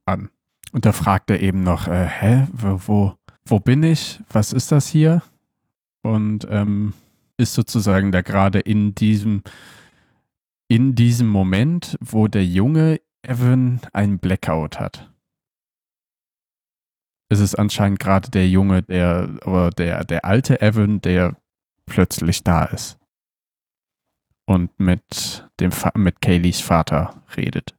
an. 0.05 0.31
Und 0.73 0.85
da 0.85 0.93
fragt 0.93 1.31
er 1.31 1.41
eben 1.41 1.63
noch, 1.63 1.87
äh, 1.89 2.07
hä, 2.07 2.47
wo, 2.53 2.81
wo, 2.87 3.15
wo 3.47 3.61
bin 3.61 3.83
ich? 3.83 4.21
Was 4.31 4.53
ist 4.53 4.73
das 4.73 4.89
hier? 4.89 5.23
Und 6.03 6.47
ähm, 6.51 6.95
ist 7.37 7.55
sozusagen 7.55 8.13
da 8.13 8.23
gerade 8.23 8.61
in 8.61 8.95
diesem, 8.95 9.43
in 10.69 10.95
diesem 10.95 11.29
Moment, 11.29 11.97
wo 12.01 12.29
der 12.29 12.45
junge 12.45 13.01
Evan 13.23 13.81
einen 13.93 14.19
Blackout 14.19 14.79
hat. 14.79 15.11
Es 17.31 17.41
ist 17.41 17.55
anscheinend 17.55 17.99
gerade 17.99 18.31
der 18.31 18.49
junge, 18.49 18.83
der, 18.83 19.39
oder 19.45 19.71
der, 19.71 20.05
der 20.05 20.25
alte 20.25 20.61
Evan, 20.61 21.01
der 21.01 21.37
plötzlich 21.87 22.45
da 22.45 22.65
ist 22.67 22.99
und 24.47 24.79
mit 24.79 25.49
dem 25.61 25.71
mit 25.95 26.21
Kayleys 26.21 26.61
Vater 26.61 27.23
redet. 27.37 27.75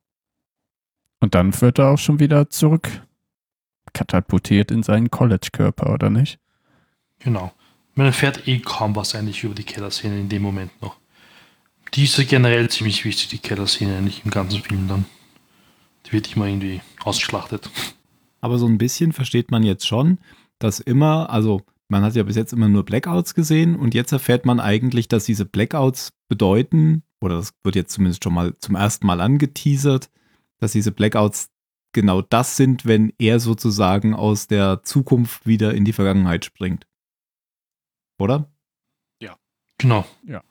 Und 1.20 1.36
dann 1.36 1.60
wird 1.62 1.80
er 1.80 1.90
auch 1.90 1.98
schon 1.98 2.20
wieder 2.20 2.50
zurück 2.50 3.05
katapultiert 3.96 4.70
in 4.70 4.84
seinen 4.84 5.10
College-Körper, 5.10 5.92
oder 5.92 6.12
nicht? 6.12 6.38
Genau. 7.20 7.52
Man 7.96 8.06
erfährt 8.06 8.48
eh 8.48 8.60
kaum 8.60 8.96
was 8.96 9.16
eigentlich 9.16 9.44
über 9.44 9.56
die 9.56 9.64
Kellerszene 9.64 10.20
in 10.20 10.30
dem 10.30 10.44
Moment 10.44 10.70
noch. 10.82 10.98
Die 11.94 12.04
ist 12.04 12.18
ja 12.18 12.26
generell 12.26 12.70
ziemlich 12.70 13.06
wichtig, 13.06 13.30
die 13.30 13.38
Kellerszene 13.38 13.98
eigentlich 13.98 14.24
im 14.26 14.32
ganzen 14.32 14.62
Film 14.62 14.88
dann. 14.88 15.06
Die 16.06 16.12
wird 16.12 16.36
immer 16.36 16.46
irgendwie 16.46 16.82
ausgeschlachtet. 17.04 17.70
Aber 18.42 18.58
so 18.60 18.68
ein 18.68 18.78
bisschen 18.78 19.14
versteht 19.14 19.50
man 19.50 19.64
jetzt 19.64 19.88
schon, 19.88 20.20
dass 20.60 20.80
immer, 20.80 21.30
also 21.30 21.62
man 21.88 22.04
hat 22.04 22.16
ja 22.16 22.24
bis 22.24 22.36
jetzt 22.36 22.52
immer 22.52 22.68
nur 22.68 22.84
Blackouts 22.84 23.34
gesehen 23.34 23.76
und 23.76 23.94
jetzt 23.94 24.12
erfährt 24.12 24.46
man 24.46 24.60
eigentlich, 24.60 25.08
dass 25.08 25.26
diese 25.26 25.46
Blackouts 25.46 26.12
bedeuten, 26.28 27.04
oder 27.22 27.38
das 27.38 27.54
wird 27.64 27.76
jetzt 27.76 27.94
zumindest 27.94 28.24
schon 28.24 28.34
mal 28.34 28.54
zum 28.60 28.76
ersten 28.76 29.08
Mal 29.08 29.22
angeteasert, 29.22 30.10
dass 30.60 30.74
diese 30.74 30.92
Blackouts 30.92 31.50
genau 31.96 32.22
das 32.22 32.56
sind, 32.56 32.86
wenn 32.86 33.12
er 33.18 33.40
sozusagen 33.40 34.14
aus 34.14 34.46
der 34.46 34.84
Zukunft 34.84 35.48
wieder 35.48 35.74
in 35.74 35.84
die 35.84 35.94
Vergangenheit 35.94 36.46
springt. 36.46 36.86
Oder? 38.20 38.48
Genau. 39.78 40.06
Ja. 40.26 40.42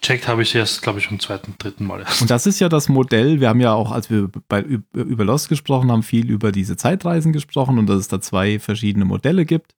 Checkt 0.00 0.26
habe 0.26 0.42
ich 0.42 0.52
erst, 0.54 0.82
glaube 0.82 0.98
ich, 0.98 1.08
beim 1.08 1.20
zweiten, 1.20 1.54
dritten 1.58 1.86
Mal 1.86 2.00
erst. 2.00 2.22
Und 2.22 2.30
das 2.30 2.44
ist 2.46 2.58
ja 2.58 2.68
das 2.68 2.88
Modell, 2.88 3.40
wir 3.40 3.48
haben 3.48 3.60
ja 3.60 3.72
auch, 3.72 3.92
als 3.92 4.10
wir 4.10 4.28
bei, 4.48 4.62
über 4.92 5.24
Lost 5.24 5.48
gesprochen 5.48 5.92
haben, 5.92 6.02
viel 6.02 6.28
über 6.28 6.50
diese 6.50 6.76
Zeitreisen 6.76 7.32
gesprochen 7.32 7.78
und 7.78 7.86
dass 7.86 8.00
es 8.00 8.08
da 8.08 8.20
zwei 8.20 8.58
verschiedene 8.58 9.04
Modelle 9.04 9.46
gibt. 9.46 9.76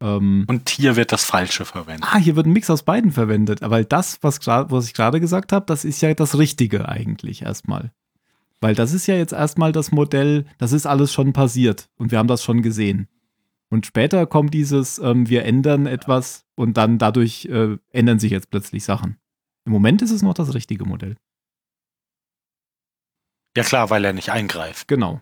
Ähm, 0.00 0.46
Und 0.48 0.70
hier 0.70 0.96
wird 0.96 1.12
das 1.12 1.24
Falsche 1.24 1.66
verwendet. 1.66 2.08
ah, 2.10 2.16
hier 2.16 2.36
wird 2.36 2.46
ein 2.46 2.54
Mix 2.54 2.70
aus 2.70 2.84
beiden 2.84 3.12
verwendet, 3.12 3.62
aber 3.62 3.84
das, 3.84 4.18
was, 4.22 4.46
was 4.46 4.86
ich 4.86 4.94
gerade 4.94 5.20
gesagt 5.20 5.52
habe, 5.52 5.66
das 5.66 5.84
ist 5.84 6.00
ja 6.00 6.14
das 6.14 6.38
Richtige 6.38 6.88
eigentlich 6.88 7.42
erstmal. 7.42 7.92
Weil 8.60 8.74
das 8.74 8.92
ist 8.92 9.06
ja 9.06 9.16
jetzt 9.16 9.32
erstmal 9.32 9.72
das 9.72 9.90
Modell, 9.92 10.46
das 10.58 10.72
ist 10.72 10.86
alles 10.86 11.12
schon 11.12 11.32
passiert 11.32 11.88
und 11.96 12.10
wir 12.10 12.18
haben 12.18 12.28
das 12.28 12.44
schon 12.44 12.62
gesehen. 12.62 13.08
Und 13.70 13.86
später 13.86 14.26
kommt 14.26 14.52
dieses, 14.52 14.98
ähm, 14.98 15.28
wir 15.28 15.44
ändern 15.44 15.86
etwas 15.86 16.44
und 16.56 16.76
dann 16.76 16.98
dadurch 16.98 17.46
äh, 17.46 17.78
ändern 17.90 18.18
sich 18.18 18.32
jetzt 18.32 18.50
plötzlich 18.50 18.84
Sachen. 18.84 19.16
Im 19.64 19.72
Moment 19.72 20.02
ist 20.02 20.10
es 20.10 20.22
noch 20.22 20.34
das 20.34 20.54
richtige 20.54 20.84
Modell. 20.84 21.16
Ja 23.56 23.62
klar, 23.62 23.90
weil 23.90 24.04
er 24.04 24.12
nicht 24.12 24.30
eingreift. 24.30 24.88
Genau. 24.88 25.20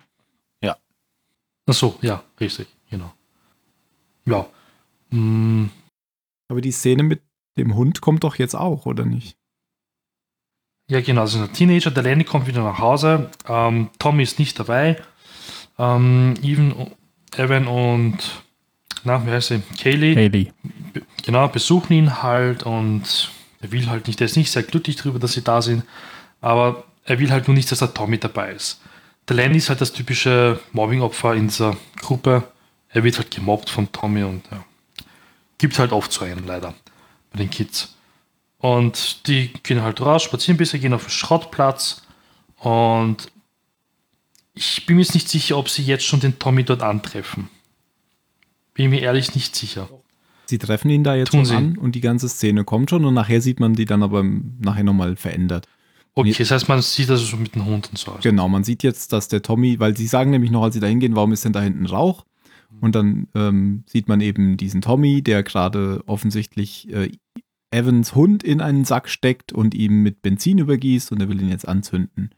Ach 1.69 1.75
so, 1.75 1.99
ja, 2.01 2.25
richtig, 2.41 2.67
genau. 2.89 3.13
Ja. 4.25 4.49
Mm, 5.11 5.67
Aber 6.49 6.63
die 6.63 6.73
Szene 6.73 7.03
mit 7.03 7.23
dem 7.59 7.75
Hund 7.75 8.01
kommt 8.01 8.25
doch 8.25 8.37
jetzt 8.37 8.55
auch, 8.55 8.87
oder 8.87 9.05
nicht? 9.05 9.38
Ja, 10.89 11.01
genau. 11.01 11.21
Also 11.23 11.39
ein 11.39 11.53
Teenager, 11.53 11.91
der 11.91 12.03
Lenny 12.03 12.25
kommt 12.25 12.47
wieder 12.47 12.63
nach 12.63 12.79
Hause. 12.79 13.31
Ähm, 13.47 13.91
Tommy 13.99 14.23
ist 14.23 14.39
nicht 14.39 14.59
dabei. 14.59 14.97
Ähm, 15.79 16.35
Evan, 16.43 16.91
Evan 17.37 17.67
und, 17.67 18.17
na, 19.05 19.25
wie 19.27 19.31
heißt 19.31 19.49
sie? 19.49 19.63
Kaylee, 19.79 20.15
be- 20.93 21.03
genau, 21.25 21.47
besuchen 21.49 21.93
ihn 21.93 22.23
halt 22.23 22.65
und 22.65 23.31
er 23.61 23.71
will 23.71 23.89
halt 23.89 24.07
nicht, 24.07 24.21
er 24.21 24.25
ist 24.25 24.37
nicht 24.37 24.51
sehr 24.51 24.63
glücklich 24.65 24.97
darüber, 24.97 25.19
dass 25.19 25.33
sie 25.33 25.43
da 25.43 25.63
sind, 25.63 25.85
aber 26.41 26.85
er 27.05 27.19
will 27.19 27.31
halt 27.31 27.47
nur 27.49 27.55
nicht, 27.55 27.71
dass 27.71 27.79
der 27.81 27.95
Tommy 27.95 28.19
dabei 28.19 28.53
ist. 28.53 28.81
Der 29.29 29.37
Lenny 29.37 29.59
ist 29.59 29.69
halt 29.69 29.81
das 29.81 29.93
typische 29.93 30.59
Mobbing-Opfer 30.73 31.35
in 31.35 31.49
dieser 31.49 31.77
Gruppe. 32.01 32.45
Er 32.89 33.05
wird 33.05 33.19
halt 33.19 33.31
gemobbt 33.31 33.69
von 33.69 33.93
Tommy 33.93 34.23
und 34.25 34.43
ja. 34.51 34.65
Gibt 35.59 35.79
halt 35.79 35.93
oft 35.93 36.11
so 36.11 36.25
einen 36.25 36.47
leider 36.47 36.75
bei 37.33 37.39
den 37.39 37.51
Kids. 37.51 37.95
Und 38.59 39.27
die 39.29 39.53
gehen 39.63 39.83
halt 39.83 40.01
raus, 40.01 40.25
spazieren 40.25 40.57
ein 40.57 40.59
bisschen, 40.59 40.81
gehen 40.81 40.93
auf 40.93 41.05
den 41.05 41.11
Schrottplatz 41.11 42.03
und 42.57 43.31
ich 44.55 44.87
bin 44.87 44.97
mir 44.97 45.03
jetzt 45.03 45.15
nicht 45.15 45.29
sicher, 45.29 45.57
ob 45.57 45.69
sie 45.69 45.85
jetzt 45.85 46.05
schon 46.05 46.19
den 46.19 46.39
Tommy 46.41 46.65
dort 46.65 46.83
antreffen. 46.83 47.49
Bin 48.75 48.91
mir 48.91 49.01
ehrlich 49.01 49.35
nicht 49.37 49.55
sicher. 49.55 49.89
Sie 50.47 50.59
treffen 50.59 50.91
ihn 50.91 51.05
da 51.05 51.15
jetzt 51.15 51.31
Tun 51.31 51.41
schon 51.41 51.47
sie. 51.47 51.55
an 51.55 51.79
und 51.79 51.95
die 51.95 52.01
ganze 52.01 52.29
Szene 52.29 52.65
kommt 52.65 52.91
schon 52.91 53.05
und 53.05 53.15
nachher 53.15 53.41
sieht 53.41 53.61
man 53.61 53.75
die 53.75 53.85
dann 53.85 54.03
aber 54.03 54.25
nachher 54.25 54.83
nochmal 54.83 55.15
verändert. 55.17 55.69
Okay, 56.15 56.35
das 56.37 56.51
heißt, 56.51 56.69
man 56.69 56.83
sieht 56.83 57.09
das 57.09 57.21
so 57.21 57.37
mit 57.37 57.55
dem 57.55 57.65
Hund 57.65 57.91
und 57.91 57.99
so. 57.99 58.11
aus. 58.11 58.23
Genau, 58.23 58.49
man 58.49 58.65
sieht 58.65 58.83
jetzt, 58.83 59.13
dass 59.13 59.29
der 59.29 59.43
Tommy, 59.43 59.79
weil 59.79 59.97
sie 59.97 60.09
sagen 60.09 60.31
nämlich 60.31 60.51
noch, 60.51 60.65
als 60.65 60.75
sie 60.75 60.81
da 60.81 60.89
hingehen, 60.89 61.15
warum 61.15 61.31
ist 61.33 61.45
denn 61.45 61.53
da 61.53 61.61
hinten 61.61 61.87
Rauch? 61.87 62.25
Und 62.81 62.95
dann 62.95 63.29
ähm, 63.35 63.85
sieht 63.87 64.09
man 64.09 64.21
eben 64.21 64.57
diesen 64.57 64.81
Tommy, 64.81 65.23
der 65.23 65.43
gerade 65.43 66.03
offensichtlich 66.07 66.93
äh, 66.93 67.13
Evans 67.71 68.15
Hund 68.15 68.43
in 68.43 68.61
einen 68.61 68.85
Sack 68.85 69.09
steckt 69.09 69.53
und 69.53 69.75
ihm 69.75 70.03
mit 70.03 70.23
Benzin 70.23 70.59
übergießt 70.59 71.13
und 71.13 71.21
er 71.21 71.29
will 71.29 71.41
ihn 71.41 71.51
jetzt 71.51 71.69
anzünden. 71.69 72.35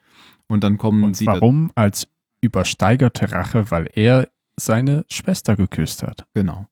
Und 0.49 0.65
dann 0.65 0.79
kommen 0.79 1.05
Und 1.05 1.17
sie 1.17 1.27
da, 1.27 1.35
warum? 1.35 1.71
Als 1.75 2.09
übersteigerte 2.41 3.31
Rache, 3.31 3.71
weil 3.71 3.89
er 3.95 4.29
seine 4.59 5.05
Schwester 5.09 5.57
geküsst 5.57 6.03
hat. 6.03 6.27
genau. 6.35 6.67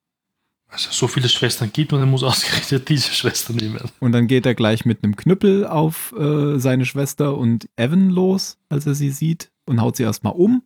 Also 0.71 0.91
so 0.91 1.09
viele 1.09 1.31
Schwestern 1.31 1.73
gibt 1.73 1.95
und 1.95 2.01
er 2.01 2.07
muss 2.07 2.23
ausgerechnet 2.25 2.89
diese 2.89 3.13
Schwester 3.13 3.55
nehmen. 3.55 3.81
Und 4.01 4.13
dann 4.13 4.27
geht 4.27 4.45
er 4.45 4.55
gleich 4.55 4.85
mit 4.85 5.03
einem 5.03 5.17
Knüppel 5.17 5.67
auf 5.67 6.13
äh, 6.19 6.59
seine 6.59 6.85
Schwester 6.85 7.39
und 7.39 7.69
Evan 7.77 8.11
los, 8.11 8.59
als 8.69 8.87
er 8.87 8.95
sie 8.95 9.11
sieht, 9.11 9.51
und 9.65 9.81
haut 9.81 9.97
sie 9.97 10.03
erstmal 10.03 10.35
um. 10.35 10.63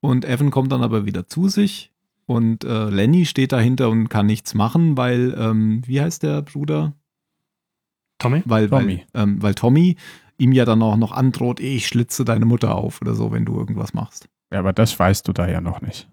Und 0.00 0.24
Evan 0.24 0.50
kommt 0.50 0.72
dann 0.72 0.82
aber 0.82 1.04
wieder 1.04 1.26
zu 1.28 1.48
sich. 1.48 1.91
Und 2.26 2.64
äh, 2.64 2.88
Lenny 2.88 3.26
steht 3.26 3.52
dahinter 3.52 3.90
und 3.90 4.08
kann 4.08 4.26
nichts 4.26 4.54
machen, 4.54 4.96
weil, 4.96 5.34
ähm, 5.36 5.82
wie 5.86 6.00
heißt 6.00 6.22
der 6.22 6.42
Bruder? 6.42 6.94
Tommy? 8.18 8.42
Weil 8.44 8.68
Tommy. 8.68 9.04
Weil, 9.12 9.22
ähm, 9.22 9.42
weil 9.42 9.54
Tommy 9.54 9.96
ihm 10.38 10.52
ja 10.52 10.64
dann 10.64 10.82
auch 10.82 10.96
noch 10.96 11.12
androht, 11.12 11.60
"Eh, 11.60 11.76
ich 11.76 11.86
schlitze 11.86 12.24
deine 12.24 12.44
Mutter 12.46 12.74
auf 12.74 13.00
oder 13.02 13.14
so, 13.14 13.32
wenn 13.32 13.44
du 13.44 13.56
irgendwas 13.56 13.92
machst. 13.94 14.28
Ja, 14.52 14.60
aber 14.60 14.72
das 14.72 14.98
weißt 14.98 15.26
du 15.26 15.32
da 15.32 15.48
ja 15.48 15.60
noch 15.60 15.80
nicht. 15.80 16.08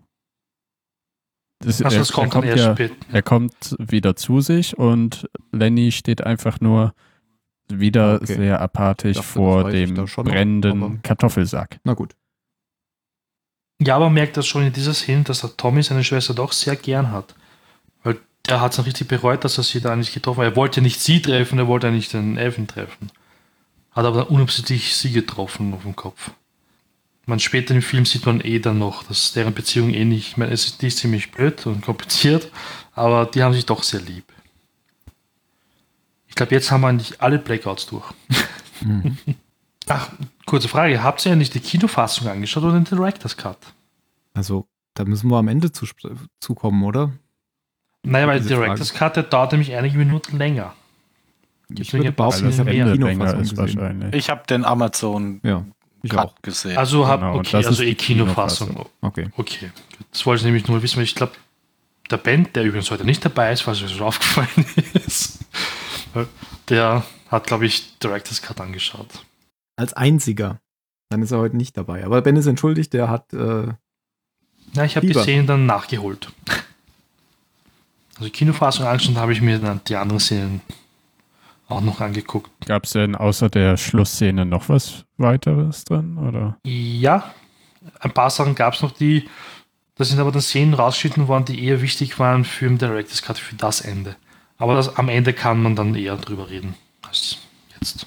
Das, 1.61 1.81
Also 1.81 1.95
er- 1.95 1.99
das 1.99 2.11
kommt 2.11 2.34
er 2.36 2.44
erst 2.44 2.65
ja, 2.65 2.73
später. 2.73 2.95
Er 3.11 3.22
kommt 3.22 3.76
wieder 3.80 4.15
zu 4.15 4.40
sich 4.41 4.77
und 4.77 5.30
Lenny 5.52 5.91
steht 5.91 6.23
einfach 6.26 6.61
nur 6.61 6.94
wieder 7.72 8.15
Okay. 8.15 8.34
sehr 8.34 8.61
apathisch 8.61 9.18
dachte, 9.18 9.27
vor 9.30 9.69
dem 9.69 9.94
brennenden 9.94 11.02
Kartoffelsack. 11.03 11.80
Na 11.84 11.94
gut. 11.94 12.15
Ja, 13.81 13.95
aber 13.95 14.06
man 14.06 14.15
merkt 14.15 14.35
das 14.38 14.45
schon 14.45 14.65
in 14.65 14.73
dieser 14.73 14.93
Szene, 14.93 15.23
dass 15.23 15.41
der 15.41 15.56
Tommy 15.56 15.81
seine 15.84 16.03
Schwester 16.03 16.34
doch 16.34 16.51
sehr 16.51 16.76
gern 16.76 17.11
hat. 17.11 17.34
Weil 18.03 18.19
er 18.47 18.60
hat 18.61 18.72
es 18.72 18.76
dann 18.77 18.85
richtig 18.85 19.07
bereut, 19.07 19.43
dass 19.43 19.57
er 19.57 19.64
sie 19.64 19.80
da 19.80 19.95
nicht 19.95 20.14
getroffen 20.14 20.41
hat. 20.41 20.51
Er 20.51 20.56
wollte 20.56 20.81
nicht 20.81 20.99
sie 20.99 21.22
treffen, 21.22 21.60
er 21.60 21.68
wollte 21.68 21.88
ja 21.88 21.93
nicht 21.93 22.11
den 22.14 22.38
Evan 22.38 22.68
treffen. 22.68 23.10
Hat 23.91 24.06
aber 24.06 24.19
dann 24.19 24.27
unabsichtlich 24.27 24.95
sie 24.95 25.11
getroffen 25.11 25.73
auf 25.73 25.84
dem 25.84 25.95
Kopf. 25.95 26.31
Man 27.26 27.39
später 27.39 27.73
im 27.73 27.81
Film 27.81 28.06
sieht 28.06 28.26
man 28.26 28.41
eh 28.41 28.60
dann 28.60 28.80
noch, 28.80 29.03
dass 29.03 29.34
deren 29.34 29.53
Beziehung 29.53 29.93
eh 29.93 30.03
nicht, 30.03 30.30
ich 30.30 30.38
meine, 30.38 30.51
es 30.51 30.65
ist, 30.65 30.81
die 30.81 30.88
ist 30.88 30.97
ziemlich 30.97 31.31
blöd 31.31 31.65
und 31.68 31.81
kompliziert, 31.81 32.51
aber 32.93 33.27
die 33.27 33.43
haben 33.43 33.53
sich 33.53 33.65
doch 33.65 33.84
sehr 33.84 34.01
lieb. 34.01 34.26
Ich 36.27 36.35
glaube, 36.35 36.56
jetzt 36.56 36.72
haben 36.72 36.81
wir 36.81 36.88
eigentlich 36.88 37.22
alle 37.22 37.39
Blackouts 37.39 37.88
durch. 37.88 38.06
Mhm. 38.81 39.18
Ach, 39.88 40.10
kurze 40.49 40.67
Frage, 40.67 41.01
habt 41.03 41.26
ihr 41.26 41.31
eigentlich 41.31 41.49
die 41.51 41.59
Kinofassung 41.59 42.27
angeschaut 42.27 42.63
oder 42.63 42.73
den 42.73 42.84
Director's 42.85 43.38
Cut? 43.38 43.57
Also, 44.34 44.67
da 44.95 45.05
müssen 45.05 45.30
wir 45.30 45.38
am 45.38 45.47
Ende 45.47 45.71
zu, 45.71 45.85
zukommen, 46.39 46.84
oder? 46.84 47.11
Naja, 48.03 48.27
weil 48.27 48.39
Diese 48.39 48.55
Director's 48.55 48.93
Cut, 48.93 49.15
der 49.15 49.23
dauert 49.23 49.51
nämlich 49.51 49.73
einige 49.76 49.97
Minuten 49.97 50.38
länger. 50.38 50.73
Ich 51.69 51.76
Deswegen 51.77 52.03
würde 52.05 52.11
behaupten, 52.13 52.41
Weil 52.43 52.49
bisschen 52.49 52.65
das 52.65 52.73
ich 52.73 52.81
habe 52.81 52.85
mehr. 52.85 52.85
die 52.85 52.91
Ende 52.91 53.05
länger 53.05 53.26
Kinofassung 53.34 53.41
ist 53.41 53.57
wahrscheinlich. 53.77 54.15
Ich 54.15 54.30
habe 54.30 54.43
den 54.49 54.65
Amazon 54.65 55.39
Ja, 55.43 55.65
ich 56.01 56.09
Cut 56.09 56.19
auch. 56.19 56.35
gesehen. 56.41 56.77
Also, 56.77 57.07
hab, 57.07 57.19
Genau, 57.19 57.35
okay, 57.35 57.49
das 57.51 57.67
also 57.67 57.84
eh 57.84 57.88
die 57.88 57.95
Kinofassung. 57.95 58.69
Kinofassung. 58.69 58.91
Okay. 59.01 59.30
Okay, 59.38 59.71
das 60.11 60.26
wollte 60.26 60.39
ich 60.41 60.45
nämlich 60.45 60.67
nur 60.67 60.81
wissen, 60.81 60.97
weil 60.97 61.03
ich 61.03 61.15
glaube, 61.15 61.34
der 62.09 62.17
Band, 62.17 62.55
der 62.55 62.63
übrigens 62.63 62.89
heute 62.89 63.05
nicht 63.05 63.23
dabei 63.23 63.51
ist, 63.51 63.61
falls 63.61 63.84
euch 63.84 63.91
das 63.91 64.01
aufgefallen 64.01 64.65
ist, 65.05 65.45
der 66.69 67.03
hat, 67.30 67.45
glaube 67.47 67.65
ich, 67.67 67.99
Director's 67.99 68.41
Cut 68.41 68.59
angeschaut. 68.61 69.07
Als 69.80 69.93
einziger. 69.93 70.60
Dann 71.07 71.22
ist 71.22 71.31
er 71.31 71.38
heute 71.39 71.56
nicht 71.56 71.77
dabei. 71.77 72.03
Aber 72.03 72.22
Ben 72.22 72.35
ist 72.35 72.47
entschuldigt, 72.47 72.91
der 72.91 73.10
hat 73.10 73.31
äh, 73.31 73.68
Ja, 74.73 74.84
ich 74.84 74.97
habe 74.97 75.07
die. 75.07 75.14
Szenen 75.14 75.47
dann 75.47 75.65
nachgeholt. 75.65 76.34
Also 78.15 78.26
die 78.26 78.31
Kinofassung 78.31 78.85
angeschaut, 78.85 79.15
habe 79.15 79.31
ich 79.31 79.41
mir 79.41 79.57
dann 79.57 79.80
die 79.88 79.95
anderen 79.95 80.19
Szenen 80.19 80.60
auch 81.69 81.80
noch 81.80 82.01
angeguckt. 82.01 82.51
Gab 82.65 82.84
es 82.84 82.91
denn 82.91 83.15
außer 83.15 83.49
der 83.49 83.77
Schlussszene 83.77 84.45
noch 84.45 84.68
was 84.68 85.06
weiteres 85.15 85.85
drin? 85.85 86.18
Oder? 86.18 86.57
Ja, 86.65 87.34
ein 88.01 88.11
paar 88.11 88.30
Sachen 88.31 88.56
gab 88.56 88.73
es 88.73 88.81
noch, 88.81 88.91
die, 88.91 89.30
da 89.95 90.03
sind 90.03 90.19
aber 90.19 90.34
dann 90.34 90.41
Szenen 90.41 90.73
rausgeschnitten 90.73 91.30
worden, 91.30 91.45
die 91.45 91.64
eher 91.64 91.81
wichtig 91.81 92.19
waren 92.19 92.43
für 92.43 92.68
den 92.68 92.80
Director's 92.80 93.22
Cut, 93.22 93.38
für 93.38 93.56
das 93.56 93.80
Ende. 93.80 94.18
Aber 94.57 94.76
das, 94.76 94.97
am 94.97 95.07
Ende 95.07 95.31
kann 95.31 95.64
man 95.64 95.77
dann 95.77 95.95
eher 95.95 96.18
drüber 96.18 96.49
reden 96.49 96.76
als 97.01 97.38
jetzt. 97.80 98.06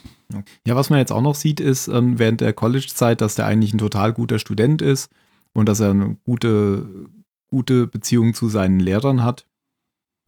Ja, 0.66 0.76
was 0.76 0.90
man 0.90 0.98
jetzt 0.98 1.12
auch 1.12 1.22
noch 1.22 1.34
sieht, 1.34 1.60
ist 1.60 1.88
ähm, 1.88 2.18
während 2.18 2.40
der 2.40 2.52
College-Zeit, 2.52 3.20
dass 3.20 3.34
der 3.34 3.46
eigentlich 3.46 3.74
ein 3.74 3.78
total 3.78 4.12
guter 4.12 4.38
Student 4.38 4.82
ist 4.82 5.10
und 5.52 5.68
dass 5.68 5.80
er 5.80 5.90
eine 5.90 6.16
gute, 6.24 7.08
gute 7.48 7.86
Beziehung 7.86 8.34
zu 8.34 8.48
seinen 8.48 8.80
Lehrern 8.80 9.22
hat. 9.22 9.46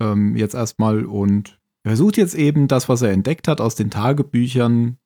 Ähm, 0.00 0.36
jetzt 0.36 0.54
erstmal 0.54 1.04
und 1.04 1.58
er 1.82 1.90
versucht 1.90 2.16
jetzt 2.16 2.34
eben 2.34 2.66
das, 2.66 2.88
was 2.88 3.02
er 3.02 3.12
entdeckt 3.12 3.46
hat, 3.46 3.60
aus 3.60 3.74
den 3.74 3.90
Tagebüchern 3.90 4.96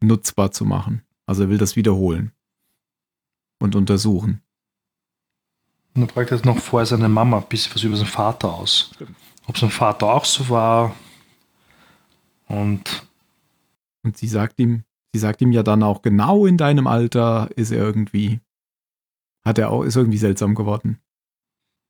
nutzbar 0.00 0.52
zu 0.52 0.64
machen. 0.64 1.02
Also 1.26 1.44
er 1.44 1.48
will 1.48 1.58
das 1.58 1.76
wiederholen 1.76 2.32
und 3.58 3.74
untersuchen. 3.74 4.40
Und 5.94 6.02
dann 6.02 6.08
fragt 6.08 6.32
er 6.32 6.44
noch 6.44 6.58
vorher 6.58 6.86
seine 6.86 7.08
Mama 7.08 7.38
ein 7.38 7.48
bisschen 7.48 7.74
was 7.74 7.82
über 7.82 7.96
seinen 7.96 8.06
Vater 8.06 8.52
aus. 8.52 8.90
Ob 9.46 9.58
sein 9.58 9.70
Vater 9.70 10.06
auch 10.06 10.24
so 10.24 10.48
war. 10.48 10.94
Und 12.46 13.06
Und 14.04 14.16
sie 14.16 14.28
sagt 14.28 14.60
ihm, 14.60 14.84
sie 15.12 15.18
sagt 15.18 15.40
ihm 15.40 15.50
ja 15.50 15.62
dann 15.62 15.82
auch 15.82 16.02
genau 16.02 16.46
in 16.46 16.56
deinem 16.56 16.86
Alter 16.86 17.48
ist 17.56 17.72
er 17.72 17.78
irgendwie, 17.78 18.40
hat 19.44 19.58
er 19.58 19.70
auch, 19.70 19.82
ist 19.82 19.96
irgendwie 19.96 20.18
seltsam 20.18 20.54
geworden. 20.54 20.98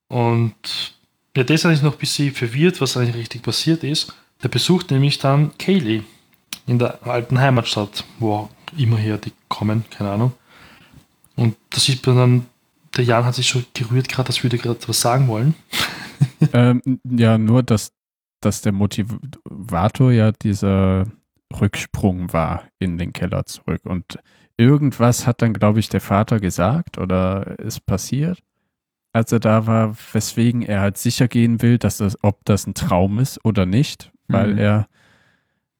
Und 0.07 0.95
ja, 1.35 1.43
das 1.43 1.55
ist 1.55 1.65
eigentlich 1.65 1.81
noch 1.81 1.93
ein 1.93 1.99
bisschen 1.99 2.33
verwirrt, 2.33 2.79
was 2.81 2.95
eigentlich 2.95 3.15
richtig 3.15 3.43
passiert 3.43 3.83
ist. 3.83 4.13
Der 4.43 4.49
besucht 4.49 4.91
nämlich 4.91 5.19
dann 5.19 5.57
Kaylee 5.57 6.03
in 6.67 6.79
der 6.79 7.05
alten 7.05 7.39
Heimatstadt, 7.39 8.05
wo 8.19 8.33
auch 8.33 8.49
immer 8.77 8.97
her 8.97 9.17
die 9.17 9.33
kommen, 9.49 9.85
keine 9.89 10.11
Ahnung. 10.11 10.33
Und 11.35 11.55
da 11.69 11.79
sieht 11.79 12.05
man 12.07 12.15
dann, 12.15 12.45
der 12.95 13.03
Jan 13.03 13.25
hat 13.25 13.35
sich 13.35 13.47
schon 13.47 13.65
gerührt, 13.73 14.07
gerade, 14.07 14.31
würde 14.41 14.57
er 14.57 14.61
gerade 14.61 14.87
was 14.87 15.01
sagen 15.01 15.27
wollen. 15.27 15.55
ähm, 16.53 16.81
ja, 17.03 17.37
nur, 17.37 17.63
dass, 17.63 17.91
dass 18.41 18.61
der 18.61 18.71
Motivator 18.71 20.11
ja 20.11 20.31
dieser 20.31 21.07
Rücksprung 21.61 22.31
war 22.33 22.63
in 22.79 22.97
den 22.97 23.13
Keller 23.13 23.45
zurück. 23.45 23.81
Und 23.85 24.19
irgendwas 24.57 25.27
hat 25.27 25.41
dann, 25.41 25.53
glaube 25.53 25.79
ich, 25.79 25.89
der 25.89 26.01
Vater 26.01 26.39
gesagt 26.39 26.97
oder 26.97 27.57
ist 27.59 27.85
passiert, 27.85 28.39
als 29.13 29.31
er 29.31 29.39
da 29.39 29.65
war, 29.67 29.95
weswegen 30.13 30.61
er 30.61 30.81
halt 30.81 30.97
sicher 30.97 31.27
gehen 31.27 31.61
will, 31.61 31.77
dass 31.77 31.97
das, 31.97 32.17
ob 32.23 32.43
das 32.45 32.67
ein 32.67 32.73
Traum 32.73 33.19
ist 33.19 33.43
oder 33.45 33.65
nicht, 33.65 34.11
weil 34.27 34.53
Mhm. 34.53 34.57
er 34.59 34.87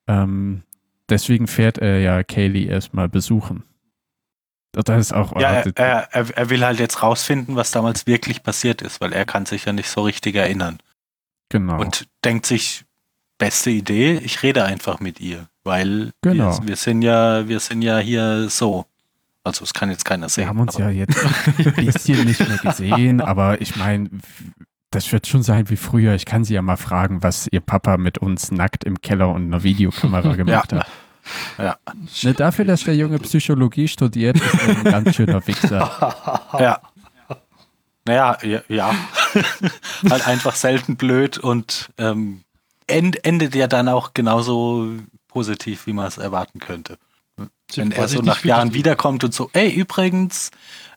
ähm, 0.07 0.63
deswegen 1.09 1.47
fährt 1.47 1.77
er 1.79 1.99
ja 1.99 2.23
Kaylee 2.23 2.65
erstmal 2.67 3.09
besuchen. 3.09 3.63
Das 4.71 4.99
ist 4.99 5.13
auch. 5.13 5.39
Ja, 5.39 5.63
er, 5.75 6.07
er, 6.11 6.37
er 6.37 6.49
will 6.49 6.63
halt 6.65 6.79
jetzt 6.79 7.01
rausfinden, 7.01 7.55
was 7.55 7.71
damals 7.71 8.07
wirklich 8.07 8.43
passiert 8.43 8.81
ist, 8.81 8.99
weil 8.99 9.13
er 9.13 9.25
kann 9.25 9.45
sich 9.45 9.65
ja 9.65 9.71
nicht 9.73 9.89
so 9.89 10.01
richtig 10.01 10.35
erinnern. 10.35 10.79
genau. 11.49 11.79
Und 11.79 12.07
denkt 12.25 12.45
sich, 12.45 12.83
beste 13.37 13.69
Idee, 13.69 14.17
ich 14.17 14.43
rede 14.43 14.65
einfach 14.65 14.99
mit 14.99 15.21
ihr, 15.21 15.47
weil 15.65 16.13
Genau. 16.21 16.57
wir, 16.61 16.67
wir 16.69 16.75
sind 16.77 17.01
ja, 17.01 17.47
wir 17.47 17.59
sind 17.59 17.81
ja 17.81 17.97
hier 17.97 18.49
so. 18.49 18.85
Also 19.43 19.63
es 19.63 19.73
kann 19.73 19.91
jetzt 19.91 20.05
keiner 20.05 20.29
sehen. 20.29 20.43
Wir 20.45 20.49
haben 20.49 20.59
uns 20.59 20.77
ja 20.77 20.89
jetzt 20.89 21.17
ein 21.23 21.85
bisschen 21.85 22.25
nicht 22.25 22.47
mehr 22.47 22.57
gesehen, 22.57 23.21
aber 23.33 23.61
ich 23.61 23.75
meine, 23.75 24.09
das 24.89 25.11
wird 25.11 25.27
schon 25.27 25.43
sein 25.43 25.69
wie 25.69 25.75
früher. 25.75 26.15
Ich 26.15 26.25
kann 26.25 26.43
sie 26.43 26.53
ja 26.55 26.61
mal 26.63 26.77
fragen, 26.77 27.21
was 27.21 27.47
ihr 27.51 27.59
Papa 27.59 27.97
mit 27.97 28.17
uns 28.17 28.49
nackt 28.51 28.83
im 28.85 29.01
Keller 29.01 29.29
und 29.29 29.43
einer 29.45 29.61
Videokamera 29.63 30.35
gemacht 30.37 30.73
hat. 30.73 30.87
Ja. 31.57 31.77
Ne, 32.23 32.33
dafür, 32.33 32.65
dass 32.65 32.83
der 32.85 32.95
Junge 32.95 33.19
Psychologie 33.19 33.87
studiert, 33.87 34.37
ist 34.37 34.53
er 34.53 34.77
ein 34.77 34.83
ganz 34.83 35.15
schöner 35.15 35.45
Wichser. 35.45 36.39
Ja. 36.59 36.79
Naja, 38.07 38.37
ja, 38.43 38.61
ja. 38.67 38.93
halt 40.07 40.27
einfach 40.27 40.55
selten 40.55 40.95
blöd 40.95 41.39
und 41.39 41.89
ähm, 41.97 42.43
end, 42.85 43.25
endet 43.25 43.55
ja 43.55 43.65
dann 43.67 43.89
auch 43.89 44.13
genauso 44.13 44.89
positiv, 45.35 45.85
wie 45.85 45.91
man 45.91 46.07
es 46.07 46.17
erwarten 46.17 46.59
könnte. 46.59 46.97
Wenn 47.75 47.91
er 47.91 48.07
so 48.07 48.21
nach 48.21 48.45
Jahren 48.45 48.73
wiederkommt 48.73 49.25
und 49.25 49.33
so, 49.33 49.49
ey, 49.51 49.69
übrigens, 49.69 50.49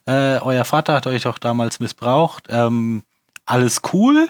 äh, 0.05 0.37
euer 0.39 0.63
Vater 0.63 0.93
hat 0.93 1.07
euch 1.07 1.23
doch 1.23 1.39
damals 1.39 1.81
missbraucht, 1.81 2.45
ähm, 2.47 3.03
alles 3.45 3.81
cool? 3.91 4.29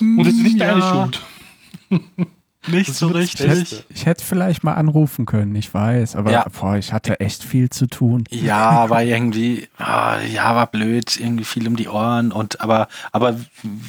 Und 0.00 0.20
es 0.26 0.34
ist 0.34 0.42
nicht 0.42 0.60
deine 0.60 0.80
Ja, 0.80 0.92
Schuld. 0.92 1.22
Nicht 2.66 2.94
so 2.94 3.08
richtig. 3.08 3.46
Beste. 3.46 3.84
Ich 3.88 4.04
hätte 4.04 4.22
vielleicht 4.24 4.64
mal 4.64 4.74
anrufen 4.74 5.24
können, 5.24 5.54
ich 5.54 5.72
weiß, 5.72 6.14
aber 6.16 6.30
Ja. 6.30 6.44
boah, 6.60 6.76
ich 6.76 6.92
hatte 6.92 7.18
echt 7.20 7.42
viel 7.42 7.70
zu 7.70 7.86
tun. 7.86 8.24
Ja, 8.30 8.90
war 8.90 9.02
irgendwie, 9.02 9.68
ah, 9.78 10.18
ja, 10.20 10.54
war 10.54 10.66
blöd, 10.66 11.18
irgendwie 11.18 11.44
viel 11.44 11.66
um 11.66 11.76
die 11.76 11.88
Ohren 11.88 12.32
und 12.32 12.60
aber, 12.60 12.88
aber 13.12 13.40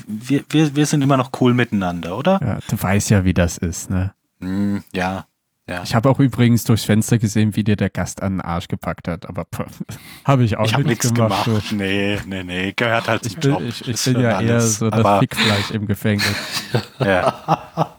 wir, 0.07 0.43
wir, 0.49 0.75
wir 0.75 0.85
sind 0.85 1.01
immer 1.01 1.17
noch 1.17 1.31
cool 1.41 1.53
miteinander, 1.53 2.17
oder? 2.17 2.39
Ja, 2.41 2.59
du 2.69 2.81
weißt 2.81 3.09
ja, 3.09 3.25
wie 3.25 3.33
das 3.33 3.57
ist, 3.57 3.89
ne? 3.89 4.13
Hm, 4.39 4.83
ja, 4.93 5.25
ja. 5.69 5.83
Ich 5.83 5.93
habe 5.93 6.09
auch 6.09 6.19
übrigens 6.19 6.63
durchs 6.63 6.85
Fenster 6.85 7.17
gesehen, 7.17 7.55
wie 7.57 7.63
dir 7.65 7.75
der 7.75 7.89
Gast 7.89 8.23
an 8.23 8.35
den 8.37 8.41
Arsch 8.41 8.67
gepackt 8.69 9.07
hat, 9.09 9.27
aber 9.27 9.45
habe 10.25 10.43
ich 10.45 10.55
auch 10.57 10.65
Ich 10.65 10.73
habe 10.73 10.83
nichts 10.85 11.13
gemacht. 11.13 11.45
du. 11.45 11.59
Nee, 11.75 12.19
nee, 12.25 12.43
nee, 12.43 12.73
gehört 12.73 13.09
halt 13.09 13.25
Ich 13.25 13.33
zum 13.33 13.41
bin, 13.41 13.51
Job. 13.51 13.61
ich, 13.67 13.87
ich 13.87 14.03
bin 14.05 14.21
ja 14.21 14.29
eher 14.41 14.53
alles. 14.53 14.79
so 14.79 14.89
das 14.89 15.19
Fickfleisch 15.19 15.71
im 15.71 15.87
Gefängnis. 15.87 16.35
ja. 16.99 17.97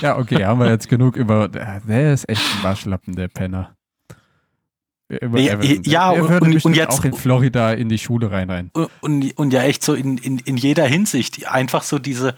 Ja, 0.00 0.18
okay, 0.18 0.44
haben 0.44 0.60
wir 0.60 0.68
jetzt 0.68 0.88
genug 0.88 1.16
über. 1.16 1.48
Der 1.48 2.12
ist 2.12 2.28
echt 2.28 2.42
ein 2.56 2.62
Waschlappen, 2.62 3.14
der 3.16 3.28
Penner. 3.28 3.74
Über 5.08 5.38
Ja, 5.38 5.60
ja, 5.62 6.10
und- 6.10 6.28
würde 6.28 6.44
und 6.46 6.52
bestimmt 6.54 6.76
jetzt- 6.76 6.98
auch 6.98 7.04
in 7.04 7.12
Florida 7.14 7.72
in 7.72 7.88
die 7.88 7.98
Schule 7.98 8.30
rein 8.30 8.50
rein. 8.50 8.70
Und, 8.72 8.90
und, 9.00 9.38
und 9.38 9.52
ja 9.52 9.62
echt 9.62 9.84
so 9.84 9.94
in, 9.94 10.18
in, 10.18 10.38
in 10.40 10.56
jeder 10.56 10.84
Hinsicht. 10.86 11.46
Einfach 11.46 11.82
so 11.84 11.98
diese, 12.00 12.34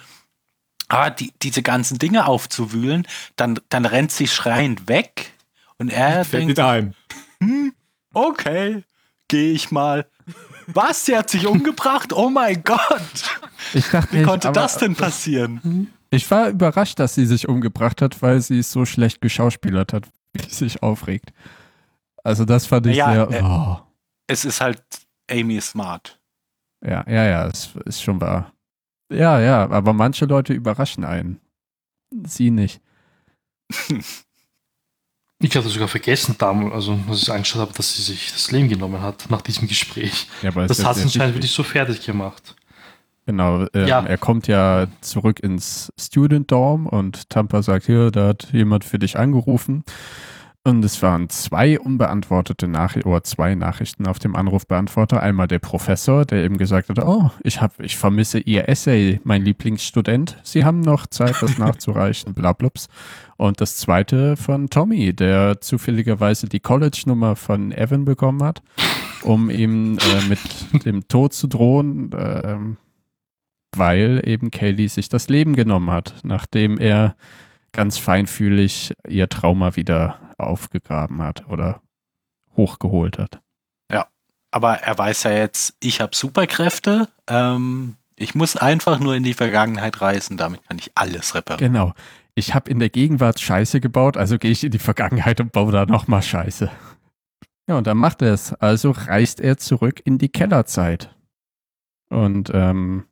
ah, 0.89 1.09
die, 1.11 1.33
diese 1.43 1.63
ganzen 1.63 1.99
Dinge 1.99 2.27
aufzuwühlen, 2.27 3.07
dann, 3.37 3.59
dann 3.71 3.87
rennt 3.87 4.13
sie 4.13 4.27
schreiend 4.29 4.87
weg 4.87 5.33
und 5.79 5.89
er 5.89 6.25
Fällt 6.27 6.43
denkt, 6.43 6.59
nicht 6.59 6.61
ein. 6.61 6.95
hm, 7.43 7.73
okay, 8.13 8.85
gehe 9.29 9.53
ich 9.53 9.71
mal. 9.71 10.07
Was? 10.67 11.07
Sie 11.07 11.17
hat 11.17 11.31
sich 11.31 11.47
umgebracht? 11.47 12.13
Oh 12.13 12.29
mein 12.29 12.63
Gott! 12.65 13.01
Ich 13.73 13.89
dachte, 13.89 14.13
Wie 14.13 14.21
ich, 14.21 14.27
konnte 14.27 14.49
aber 14.49 14.61
das 14.61 14.77
denn 14.77 14.95
passieren? 14.95 15.91
Ich 16.11 16.31
war 16.31 16.49
überrascht, 16.49 16.99
dass 16.99 17.15
sie 17.15 17.27
sich 17.27 17.49
umgebracht 17.49 18.01
hat, 18.03 18.21
weil 18.23 18.41
sie 18.41 18.59
es 18.61 18.73
so 18.73 18.85
schlecht 18.85 19.21
geschauspielert 19.21 19.93
hat, 19.93 20.09
wie 20.33 20.43
sie 20.43 20.55
sich 20.55 20.83
aufregt. 20.83 21.33
Also 22.25 22.45
das 22.45 22.67
fand 22.67 22.87
ich 22.87 22.97
Ja, 22.97 23.29
sehr. 23.29 23.41
äh, 23.41 23.45
oh. 23.45 23.79
Es 24.27 24.45
ist 24.45 24.61
halt 24.61 24.83
Amy 25.31 25.61
Smart. 25.61 26.19
Ja, 26.85 27.05
ja, 27.09 27.25
ja, 27.25 27.47
es 27.49 27.71
ist 27.85 28.03
schon 28.03 28.21
wahr. 28.21 28.53
Ja, 29.13 29.41
ja, 29.41 29.69
aber 29.71 29.93
manche 29.93 30.27
Leute 30.27 30.53
überraschen 30.53 31.05
einen. 31.05 31.41
Sie 32.25 32.51
nicht. 32.51 32.81
Ich 35.41 35.57
hatte 35.57 35.69
sogar 35.69 35.87
vergessen 35.87 36.35
damals, 36.37 36.75
also 36.75 36.99
als 37.09 37.23
ich 37.23 37.31
angeschaut 37.31 37.61
habe, 37.61 37.73
dass 37.73 37.95
sie 37.95 38.03
sich 38.03 38.33
das 38.33 38.51
Leben 38.51 38.69
genommen 38.69 39.01
hat 39.01 39.31
nach 39.31 39.41
diesem 39.41 39.69
Gespräch. 39.69 40.27
Ja, 40.43 40.51
Das 40.51 40.85
hat 40.85 40.97
sie 40.97 41.03
anscheinend 41.03 41.37
wirklich 41.37 41.53
so 41.53 41.63
fertig 41.63 42.05
gemacht. 42.05 42.57
Genau, 43.29 43.67
ähm, 43.75 43.87
Ja. 43.87 44.01
er 44.01 44.17
kommt 44.17 44.47
ja 44.49 44.87
zurück 45.03 45.39
ins 45.41 45.93
Student 46.01 46.51
Dorm 46.51 46.87
und 46.87 47.29
Tampa 47.29 47.61
sagt, 47.63 47.85
hier, 47.85 48.11
da 48.11 48.29
hat 48.29 48.49
jemand 48.55 48.85
für 48.85 48.99
dich 48.99 49.19
angerufen. 49.19 49.85
Und 50.65 50.83
es 50.83 51.03
waren 51.03 51.29
zwei 51.29 51.79
unbeantwortete 51.79 52.69
Nachrichten 52.69 53.07
oder 53.07 53.23
zwei 53.25 53.55
Nachrichten 53.55 54.07
auf 54.07 54.19
dem 54.19 54.35
Anrufbeantworter. 54.35 55.23
Einmal 55.23 55.47
der 55.47 55.59
Professor, 55.59 56.25
der 56.25 56.43
eben 56.43 56.57
gesagt 56.57 56.89
hat, 56.89 56.99
oh, 57.05 57.31
ich 57.43 57.61
hab, 57.61 57.79
ich 57.81 57.99
vermisse 57.99 58.39
Ihr 58.39 58.67
Essay, 58.67 59.21
mein 59.25 59.43
Lieblingsstudent. 59.43 60.39
Sie 60.43 60.65
haben 60.65 60.81
noch 60.81 61.07
Zeit, 61.07 61.37
das 61.43 61.59
nachzureichen, 61.59 62.33
blablups. 62.33 62.89
Und 63.37 63.61
das 63.61 63.77
zweite 63.77 64.39
von 64.39 64.71
Tommy, 64.71 65.13
der 65.13 65.61
zufälligerweise 65.61 66.49
die 66.49 66.61
College-Nummer 66.61 67.37
von 67.37 67.73
Evan 67.73 68.07
bekommen 68.07 68.43
hat, 68.43 68.63
um 69.23 69.51
ihm 69.51 69.99
äh, 69.99 70.29
mit 70.31 70.85
dem 70.87 71.07
Tod 71.09 71.35
zu 71.35 71.47
drohen, 71.47 72.11
ähm, 72.19 72.77
weil 73.77 74.23
eben 74.25 74.51
Kaylee 74.51 74.89
sich 74.89 75.09
das 75.09 75.29
Leben 75.29 75.55
genommen 75.55 75.91
hat, 75.91 76.15
nachdem 76.23 76.79
er 76.79 77.17
ganz 77.73 77.99
feinfühlig 77.99 78.95
ihr 79.07 79.29
Trauma 79.29 79.77
wieder 79.77 80.19
aufgegraben 80.39 81.23
hat 81.23 81.49
oder 81.49 81.81
hochgeholt 82.57 83.19
hat. 83.19 83.41
Aber 84.51 84.79
er 84.79 84.97
weiß 84.97 85.25
ja 85.25 85.33
jetzt, 85.33 85.75
ich 85.81 86.01
habe 86.01 86.15
Superkräfte. 86.17 87.09
Ähm, 87.27 87.97
ich 88.17 88.35
muss 88.35 88.57
einfach 88.57 88.99
nur 88.99 89.15
in 89.15 89.23
die 89.23 89.35
Vergangenheit 89.35 90.01
reisen, 90.01 90.37
damit 90.37 90.67
kann 90.67 90.79
ich 90.79 90.91
alles 90.95 91.35
reparieren. 91.35 91.73
Genau. 91.73 91.93
Ich 92.35 92.55
habe 92.55 92.71
in 92.71 92.79
der 92.79 92.89
Gegenwart 92.89 93.41
Scheiße 93.41 93.81
gebaut, 93.81 94.17
also 94.17 94.39
gehe 94.39 94.51
ich 94.51 94.65
in 94.65 94.71
die 94.71 94.79
Vergangenheit 94.79 95.41
und 95.41 95.53
baue 95.53 95.73
da 95.73 95.87
nochmal 95.87 96.23
Scheiße. 96.23 96.71
Ja, 97.69 97.77
und 97.77 97.87
dann 97.87 97.99
macht 97.99 98.23
er 98.23 98.33
es. 98.33 98.55
Also 98.55 98.93
reist 98.93 99.41
er 99.41 99.59
zurück 99.59 100.01
in 100.05 100.19
die 100.19 100.31
Kellerzeit. 100.31 101.15
Und 102.09 102.51
ähm, 102.55 103.05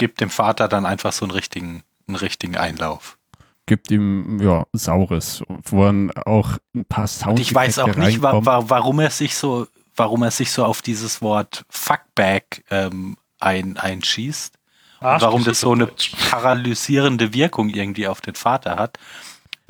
Gibt 0.00 0.22
dem 0.22 0.30
Vater 0.30 0.66
dann 0.66 0.86
einfach 0.86 1.12
so 1.12 1.26
einen 1.26 1.32
richtigen, 1.32 1.82
einen 2.08 2.16
richtigen 2.16 2.56
Einlauf. 2.56 3.18
gibt 3.66 3.90
ihm, 3.90 4.40
ja, 4.40 4.64
Saures, 4.72 5.42
wo 5.48 5.84
dann 5.84 6.10
auch 6.12 6.56
ein 6.74 6.86
paar 6.86 7.04
Und 7.04 7.08
Sound 7.08 7.38
ich 7.38 7.54
weiß 7.54 7.80
auch 7.80 7.94
nicht, 7.96 8.22
wa 8.22 8.42
wa 8.42 8.64
warum 8.66 8.98
er 9.00 9.10
sich 9.10 9.36
so, 9.36 9.66
warum 9.94 10.22
er 10.22 10.30
sich 10.30 10.52
so 10.52 10.64
auf 10.64 10.80
dieses 10.80 11.20
Wort 11.20 11.66
Fuckback 11.68 12.64
ähm, 12.70 13.18
ein, 13.40 13.76
einschießt. 13.76 14.54
Und 15.00 15.20
warum 15.20 15.44
das 15.44 15.60
so 15.60 15.72
eine 15.72 15.90
paralysierende 16.30 17.34
Wirkung 17.34 17.68
irgendwie 17.68 18.08
auf 18.08 18.22
den 18.22 18.36
Vater 18.36 18.76
hat. 18.76 18.98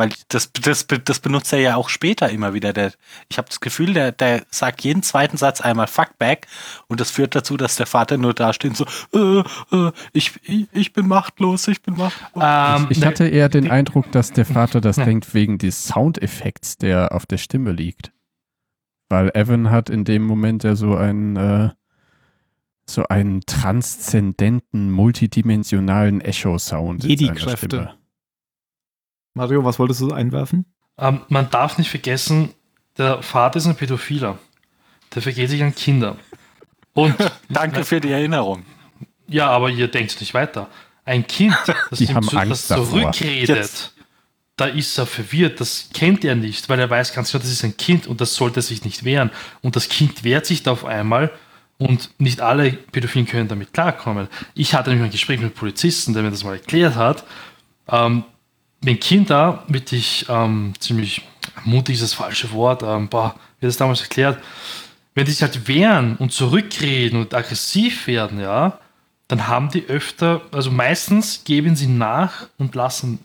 Weil 0.01 0.09
das, 0.29 0.51
das, 0.55 0.87
das 1.05 1.21
benutzt 1.21 1.53
er 1.53 1.59
ja 1.59 1.77
auch 1.77 1.91
später 1.91 2.31
immer 2.31 2.55
wieder. 2.55 2.73
Der, 2.73 2.93
ich 3.29 3.37
habe 3.37 3.49
das 3.49 3.61
Gefühl, 3.61 3.93
der, 3.93 4.13
der 4.13 4.47
sagt 4.51 4.81
jeden 4.81 5.03
zweiten 5.03 5.37
Satz 5.37 5.61
einmal 5.61 5.89
Fuck 5.89 6.17
back 6.19 6.47
und 6.89 7.01
das 7.01 7.11
führt 7.11 7.35
dazu, 7.35 7.59
dass 7.59 7.77
der 7.77 7.85
Vater 7.85 8.17
nur 8.17 8.33
da 8.33 8.55
steht 8.55 8.71
und 8.71 8.77
so, 8.79 8.87
äh, 9.13 9.77
äh, 9.77 9.93
ich, 10.15 10.41
ich, 10.45 10.69
ich 10.73 10.95
bin 10.95 11.07
machtlos, 11.07 11.69
ich 11.69 11.83
bin 11.83 11.99
machtlos. 11.99 12.43
Ähm, 12.43 12.87
Ich 12.89 13.01
ne, 13.01 13.07
hatte 13.09 13.29
eher 13.29 13.51
den 13.51 13.71
Eindruck, 13.71 14.11
dass 14.11 14.33
der 14.33 14.47
Vater 14.47 14.81
das 14.81 14.97
denkt 14.97 15.35
wegen 15.35 15.59
des 15.59 15.85
Soundeffekts, 15.85 16.79
der 16.79 17.15
auf 17.15 17.27
der 17.27 17.37
Stimme 17.37 17.73
liegt. 17.73 18.11
Weil 19.11 19.31
Evan 19.35 19.71
hat 19.71 19.91
in 19.91 20.05
dem 20.05 20.23
Moment 20.23 20.65
ja 20.65 20.77
so 20.77 20.97
einen, 20.97 21.37
äh, 21.37 21.69
so 22.87 23.05
einen 23.07 23.43
transzendenten, 23.43 24.91
multidimensionalen 24.93 26.23
Echo-Sound. 26.23 27.05
in 27.05 27.19
seiner 27.19 27.35
Jedi-Kräfte. 27.35 28.00
Mario, 29.35 29.65
was 29.65 29.79
wolltest 29.79 30.01
du 30.01 30.13
einwerfen? 30.13 30.65
ähm, 30.99 31.21
man 31.29 31.49
darf 31.51 31.79
nicht 31.79 31.89
vergessen, 31.91 32.51
der 32.99 33.23
Vater 33.23 33.57
ist 33.59 33.67
ein 33.67 33.77
Pädophiler. 33.77 34.39
Der 35.15 35.23
vergeht 35.23 35.49
sich 35.49 35.63
an 35.63 35.75
Kinder. 35.75 36.17
Und 36.93 37.15
Danke 37.49 37.85
für 37.85 38.01
die 38.01 38.11
Erinnerung. 38.11 38.65
ja, 39.27 39.49
aber 39.49 39.71
ihr 39.71 39.89
denkt 39.89 40.21
nicht 40.21 40.35
weiter. 40.35 40.69
Ein 41.05 41.27
Kind, 41.27 41.57
das, 41.91 41.99
Die 41.99 42.05
ihm 42.05 42.23
zu, 42.23 42.37
das 42.37 42.67
zurückredet, 42.69 43.57
Jetzt. 43.57 43.95
da 44.57 44.67
ist 44.67 44.99
er 44.99 45.07
verwirrt. 45.07 45.61
Das 45.61 45.89
kennt 45.95 46.25
er 46.25 46.35
nicht, 46.35 46.69
weil 46.69 46.79
er 46.79 46.91
weiß 46.91 47.13
ganz 47.15 47.33
genau, 47.33 47.43
das 47.43 47.51
ist 47.51 47.65
ein 47.65 47.77
Kind 47.77 48.07
und 48.07 48.21
das 48.21 48.35
sollte 48.35 48.61
sich 48.61 48.85
nicht 48.85 49.05
wehren. 49.05 49.31
Und 49.63 49.77
das 49.77 49.89
Kind 49.89 50.23
wehrt 50.25 50.45
sich 50.47 50.63
da 50.63 50.73
auf 50.73 50.85
einmal 50.85 51.31
und 51.79 52.11
nicht 52.19 52.43
alle 52.43 52.73
Pädophilen 52.73 53.27
können 53.27 53.49
damit 53.49 53.73
klarkommen. 53.73 54.29
Ich 54.55 54.75
hatte 54.75 54.91
nämlich 54.91 55.07
ein 55.09 55.13
Gespräch 55.13 55.41
mit 55.41 55.55
Polizisten, 55.55 56.13
der 56.13 56.23
mir 56.23 56.31
das 56.31 56.45
mal 56.45 56.53
erklärt 56.55 56.95
hat. 56.97 57.25
Ähm, 57.89 58.25
wenn 58.83 58.99
Kinder 58.99 59.65
wirklich 59.69 60.27
ähm, 60.29 60.73
ziemlich 60.79 61.23
mutig 61.65 61.97
ist 61.97 62.03
das 62.03 62.15
falsche 62.15 62.51
Wort, 62.53 62.83
ähm, 62.83 63.09
boah, 63.09 63.35
wie 63.61 63.67
das 63.67 63.77
damals 63.77 64.01
erklärt, 64.01 64.39
wenn 65.15 65.25
die 65.27 65.33
sich 65.33 65.43
halt 65.43 65.69
wehren 65.69 66.17
und 66.17 66.33
zurückreden 66.33 67.21
und 67.21 67.35
aggressiv 67.35 68.07
werden, 68.07 68.41
ja, 68.41 68.79
dann 69.29 69.47
haben 69.49 69.71
die 69.71 69.85
öfter, 69.87 70.41
also 70.53 70.71
meistens 70.71 71.45
geben 71.45 71.77
sie 71.77 71.87
nach 71.87 72.49
und 72.59 72.75
lassen 72.75 73.19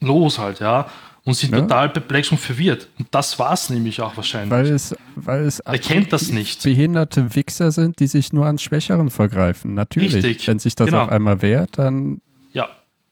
los 0.00 0.38
halt, 0.38 0.60
ja. 0.60 0.86
und 1.24 1.34
sind 1.34 1.52
Ja. 1.52 1.60
total 1.60 1.88
perplex 1.90 2.30
und 2.32 2.38
verwirrt. 2.38 2.88
Und 2.98 3.08
das 3.12 3.38
war 3.38 3.52
es 3.52 3.70
nämlich 3.70 4.00
auch 4.00 4.16
wahrscheinlich. 4.16 4.50
Weil 4.50 4.66
es, 4.66 4.94
weil 5.14 5.44
es 5.44 5.60
er 5.60 5.78
kennt 5.78 6.12
das 6.12 6.30
nicht. 6.30 6.62
behinderte 6.62 7.34
Wichser 7.36 7.70
sind, 7.70 8.00
die 8.00 8.06
sich 8.08 8.32
nur 8.32 8.46
an 8.46 8.58
Schwächeren 8.58 9.10
vergreifen. 9.10 9.74
Natürlich. 9.74 10.14
Richtig, 10.14 10.48
Wenn 10.48 10.58
sich 10.58 10.74
das 10.74 10.86
genau. 10.86 11.02
auf 11.04 11.08
einmal 11.10 11.40
wehrt, 11.42 11.78
dann 11.78 12.20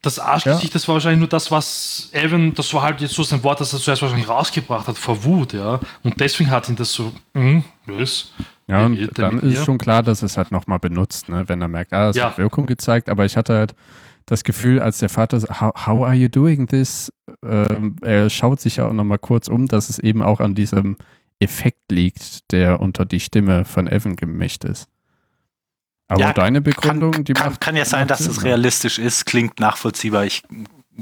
das 0.03 0.19
Arsch 0.19 0.47
Ja. 0.47 0.59
das 0.73 0.89
war 0.89 0.95
wahrscheinlich 0.95 1.21
nur 1.21 1.29
das, 1.29 1.51
was 1.51 2.09
Evan, 2.13 2.55
das 2.55 2.73
war 2.73 2.83
halt 2.83 3.01
jetzt 3.01 3.15
so 3.15 3.23
sein 3.23 3.43
Wort, 3.45 3.61
das 3.61 3.73
er 3.73 3.79
zuerst 3.81 4.01
wahrscheinlich 4.03 4.29
rausgebracht 4.29 4.89
hat, 4.89 4.97
vor 4.97 5.23
Wut, 5.25 5.53
ja. 5.53 5.81
Und 6.03 6.19
deswegen 6.21 6.51
hat 6.51 6.69
ihn 6.69 6.77
das 6.77 6.93
so, 6.93 7.13
hm, 7.35 7.65
was? 7.87 8.33
Ja, 8.67 8.87
und 8.87 9.19
dann 9.19 9.41
ist 9.41 9.65
schon 9.65 9.79
klar, 9.79 10.03
dass 10.03 10.23
es 10.23 10.37
halt 10.37 10.53
nochmal 10.53 10.79
benutzt, 10.79 11.29
ne? 11.29 11.45
wenn 11.49 11.61
er 11.61 11.69
merkt, 11.69 11.93
ah, 11.93 12.11
es 12.11 12.17
Ja. 12.17 12.27
hat 12.27 12.39
Wirkung 12.39 12.67
gezeigt, 12.67 13.09
aber 13.09 13.25
ich 13.25 13.37
hatte 13.37 13.55
halt 13.57 13.75
das 14.27 14.45
Gefühl, 14.45 14.81
als 14.81 14.99
der 14.99 15.09
Vater, 15.09 15.39
how, 15.61 15.73
how 15.87 16.05
are 16.05 16.15
you 16.15 16.29
doing 16.29 16.69
this? 16.69 17.13
Ähm, 17.45 17.97
er 18.01 18.31
schaut 18.31 18.61
sich 18.61 18.77
ja 18.77 18.87
auch 18.87 18.93
nochmal 18.93 19.19
kurz 19.19 19.49
um, 19.49 19.67
dass 19.67 19.91
es 19.91 19.99
eben 19.99 20.23
auch 20.23 20.39
an 20.41 20.55
diesem 20.55 20.97
Effekt 21.41 21.91
liegt, 21.91 22.53
der 22.53 22.81
unter 22.81 23.05
die 23.05 23.19
Stimme 23.19 23.65
von 23.65 23.89
Evan 23.89 24.15
gemischt 24.15 24.65
ist. 24.65 24.89
Aber 26.11 26.21
Ja, 26.21 26.33
deine 26.33 26.61
Begründung, 26.61 27.25
die 27.25 27.33
kann, 27.35 27.51
macht. 27.51 27.61
kann 27.61 27.77
ja 27.77 27.85
sein, 27.85 28.09
dass 28.09 28.21
es 28.21 28.43
realistisch 28.43 28.99
ist, 28.99 29.27
klingt 29.27 29.61
nachvollziehbar. 29.61 30.25
Ich 30.25 30.43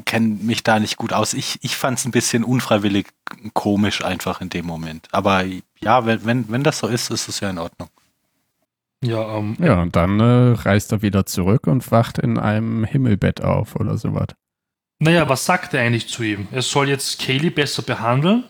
kenne 0.04 0.28
mich 0.42 0.62
da 0.62 0.78
nicht 0.78 0.96
gut 0.98 1.12
aus. 1.12 1.32
Ich, 1.34 1.58
ich 1.62 1.76
fand 1.76 1.98
es 1.98 2.04
ein 2.04 2.10
bisschen 2.10 2.44
unfreiwillig 2.44 3.06
komisch 3.54 4.04
einfach 4.04 4.40
in 4.42 4.50
dem 4.50 4.66
Moment. 4.66 5.08
Aber 5.10 5.44
ja, 5.80 6.04
wenn, 6.06 6.24
wenn, 6.26 6.48
wenn 6.50 6.62
das 6.62 6.78
so 6.80 6.86
ist, 6.88 7.10
ist 7.10 7.26
es 7.28 7.40
ja 7.40 7.48
in 7.50 7.58
Ordnung. 7.58 7.88
Ja, 9.02 9.38
ähm, 9.38 9.56
Ja, 9.60 9.80
und 9.80 9.96
dann 9.96 10.20
äh, 10.20 10.52
reist 10.60 10.92
er 10.92 11.02
wieder 11.02 11.24
zurück 11.24 11.66
und 11.66 11.90
wacht 11.90 12.18
in 12.18 12.38
einem 12.38 12.84
Himmelbett 12.84 13.40
auf 13.42 13.76
oder 13.76 13.96
sowas. 13.96 14.28
naja, 14.98 15.28
was 15.28 15.46
sagt 15.46 15.72
er 15.72 15.82
eigentlich 15.82 16.08
zu 16.08 16.22
ihm? 16.22 16.48
Er 16.52 16.62
soll 16.62 16.88
jetzt 16.88 17.18
Kaylee 17.20 17.50
besser 17.50 17.82
behandeln, 17.82 18.44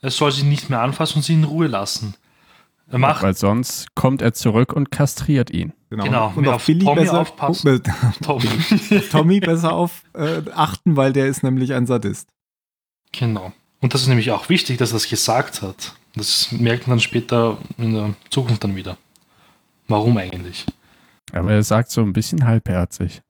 er 0.00 0.10
soll 0.10 0.32
sie 0.32 0.44
nicht 0.44 0.70
mehr 0.70 0.80
anfassen 0.80 1.18
und 1.18 1.22
sie 1.22 1.34
in 1.34 1.44
Ruhe 1.44 1.66
lassen. 1.68 2.14
Macht 2.92 3.22
Weil 3.22 3.34
sonst 3.34 3.94
kommt 3.94 4.20
er 4.22 4.32
zurück 4.32 4.72
und 4.72 4.90
kastriert 4.90 5.50
ihn. 5.50 5.72
Genau, 5.90 6.32
Und 6.34 6.42
mehr 6.42 6.54
auf 6.56 6.66
Billy 6.66 6.84
Tommy 6.84 7.00
besser, 7.00 7.20
aufpassen. 7.20 7.68
äh, 7.68 7.80
Tommy. 8.22 8.48
Tommy 9.10 9.40
besser 9.40 9.72
auf 9.72 10.02
äh, 10.14 10.42
achten, 10.54 10.96
weil 10.96 11.12
der 11.12 11.26
ist 11.26 11.42
nämlich 11.42 11.72
ein 11.72 11.86
Sadist. 11.86 12.28
genau. 13.12 13.52
Und 13.82 13.94
das 13.94 14.02
ist 14.02 14.08
nämlich 14.08 14.30
auch 14.30 14.48
wichtig, 14.50 14.76
dass 14.76 14.90
er 14.90 14.94
das 14.96 15.08
gesagt 15.08 15.62
hat. 15.62 15.94
Das 16.14 16.52
merkt 16.52 16.86
man 16.86 16.96
dann 16.98 17.00
später 17.00 17.56
in 17.78 17.94
der 17.94 18.14
Zukunft 18.28 18.62
dann 18.62 18.76
wieder. 18.76 18.98
Warum 19.88 20.18
eigentlich? 20.18 20.66
Aber 21.32 21.52
er 21.52 21.62
sagt 21.62 21.90
so 21.90 22.02
ein 22.02 22.12
bisschen 22.12 22.44
halbherzig. 22.46 23.22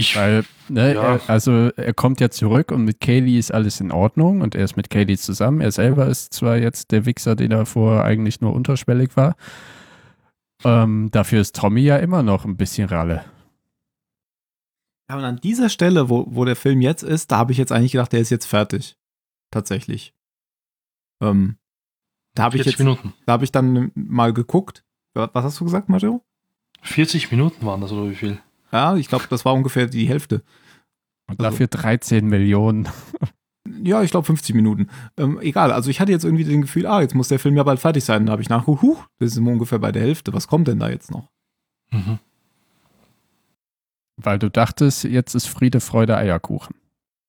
Ich, 0.00 0.16
Weil, 0.16 0.44
ne, 0.68 0.94
Ja. 0.94 1.16
er, 1.16 1.20
also 1.28 1.68
er 1.76 1.92
kommt 1.94 2.20
ja 2.20 2.30
zurück 2.30 2.72
und 2.72 2.84
mit 2.84 3.00
Kaylee 3.00 3.38
ist 3.38 3.52
alles 3.52 3.80
in 3.80 3.92
Ordnung 3.92 4.40
und 4.40 4.54
er 4.54 4.64
ist 4.64 4.76
mit 4.76 4.88
Kaylee 4.90 5.16
zusammen. 5.16 5.60
Er 5.60 5.70
selber 5.72 6.06
ist 6.06 6.32
zwar 6.32 6.56
jetzt 6.56 6.90
der 6.90 7.04
Wichser, 7.06 7.36
der 7.36 7.48
davor 7.48 8.02
eigentlich 8.04 8.40
nur 8.40 8.54
unterschwellig 8.54 9.16
war. 9.16 9.36
Ähm, 10.64 11.10
dafür 11.10 11.40
ist 11.40 11.56
Tommy 11.56 11.82
ja 11.82 11.96
immer 11.98 12.22
noch 12.22 12.44
ein 12.44 12.56
bisschen 12.56 12.88
Ralle. 12.88 13.24
Ja, 15.10 15.16
und 15.16 15.24
an 15.24 15.36
dieser 15.40 15.68
Stelle, 15.68 16.08
wo, 16.08 16.26
wo 16.28 16.44
der 16.44 16.56
Film 16.56 16.80
jetzt 16.80 17.02
ist, 17.02 17.30
da 17.32 17.38
habe 17.38 17.52
ich 17.52 17.58
jetzt 17.58 17.72
eigentlich 17.72 17.92
gedacht, 17.92 18.12
der 18.12 18.20
ist 18.20 18.30
jetzt 18.30 18.46
fertig. 18.46 18.96
Tatsächlich. 19.50 20.14
Ähm, 21.20 21.56
da 22.34 22.44
habe 22.44 22.56
ich 22.56 22.62
40 22.62 22.72
jetzt, 22.72 22.78
Minuten. 22.78 23.12
da 23.26 23.32
habe 23.32 23.44
ich 23.44 23.52
dann 23.52 23.90
mal 23.94 24.32
geguckt. 24.32 24.84
Was 25.14 25.44
hast 25.44 25.60
du 25.60 25.64
gesagt, 25.64 25.88
Mario? 25.88 26.22
40 26.82 27.30
Minuten 27.32 27.66
waren 27.66 27.80
das 27.80 27.90
oder 27.92 28.08
wie 28.08 28.14
viel? 28.14 28.38
Ja, 28.72 28.96
ich 28.96 29.08
glaube, 29.08 29.24
das 29.28 29.44
war 29.44 29.54
ungefähr 29.54 29.86
die 29.86 30.06
Hälfte. 30.08 30.42
Und 31.28 31.40
Also- 31.40 31.50
dafür 31.50 31.66
13 31.68 32.26
Millionen. 32.26 32.88
Ja, 33.84 34.02
ich 34.02 34.10
glaube 34.10 34.26
50 34.26 34.54
Minuten. 34.54 34.88
Ähm, 35.16 35.38
egal, 35.40 35.70
also 35.72 35.90
ich 35.90 36.00
hatte 36.00 36.10
jetzt 36.12 36.24
irgendwie 36.24 36.44
den 36.44 36.62
Gefühl, 36.62 36.86
ah, 36.86 37.02
jetzt 37.02 37.14
muss 37.14 37.28
der 37.28 37.38
Film 37.38 37.56
ja 37.56 37.62
bald 37.62 37.78
fertig 37.78 38.04
sein. 38.04 38.26
Da 38.26 38.32
habe 38.32 38.42
ich 38.42 38.48
nachgeguckt, 38.48 38.82
huch, 38.82 39.04
das 39.18 39.32
ist 39.32 39.36
immer 39.36 39.52
ungefähr 39.52 39.78
bei 39.78 39.92
der 39.92 40.02
Hälfte. 40.02 40.32
Was 40.32 40.48
kommt 40.48 40.66
denn 40.66 40.78
da 40.80 40.88
jetzt 40.88 41.10
noch? 41.10 41.28
Mhm. 41.90 42.18
Weil 44.16 44.38
du 44.38 44.50
dachtest, 44.50 45.04
jetzt 45.04 45.34
ist 45.34 45.46
Friede, 45.46 45.80
Freude, 45.80 46.16
Eierkuchen. 46.16 46.74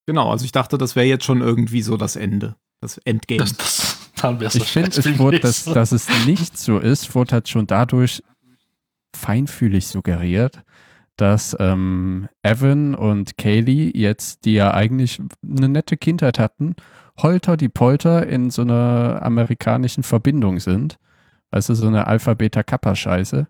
Genau, 0.08 0.32
also 0.32 0.46
ich 0.46 0.52
dachte, 0.52 0.78
das 0.78 0.96
wäre 0.96 1.06
jetzt 1.06 1.26
schon 1.26 1.42
irgendwie 1.42 1.82
so 1.82 1.96
das 1.96 2.16
Ende. 2.16 2.56
Das 2.82 2.98
Endgame. 3.00 3.40
Das, 3.40 3.56
das, 3.56 3.98
dann 4.16 4.40
wär's 4.40 4.56
Ich 4.56 4.72
finde, 4.72 4.90
es 4.90 5.20
wurde, 5.20 5.40
dass, 5.40 5.66
dass 5.66 5.92
es 5.92 6.08
nicht 6.26 6.58
so 6.58 6.80
ist, 6.80 7.14
wurde 7.14 7.34
halt 7.34 7.50
schon 7.50 7.68
dadurch 7.68 8.24
feinfühlig 9.16 9.88
suggeriert, 9.88 10.64
dass 11.22 11.56
ähm, 11.60 12.28
Evan 12.42 12.96
und 12.96 13.38
Kaylee 13.38 13.92
jetzt, 13.94 14.44
die 14.46 14.56
ja 14.56 14.74
eigentlich 14.74 15.22
eine 15.44 15.70
nette 15.70 15.96
Kindheit 15.96 16.40
hatten, 16.40 16.76
holter 17.16 17.58
die 17.58 17.70
Polter 17.70 18.26
in 18.26 18.50
so 18.50 18.64
einer 18.64 19.20
amerikanischen 19.22 20.02
Verbindung 20.02 20.60
sind. 20.60 20.98
Also 21.52 21.76
so 21.76 21.86
eine 21.86 22.08
Alpha-Beta-Kappa-Scheiße. 22.08 23.48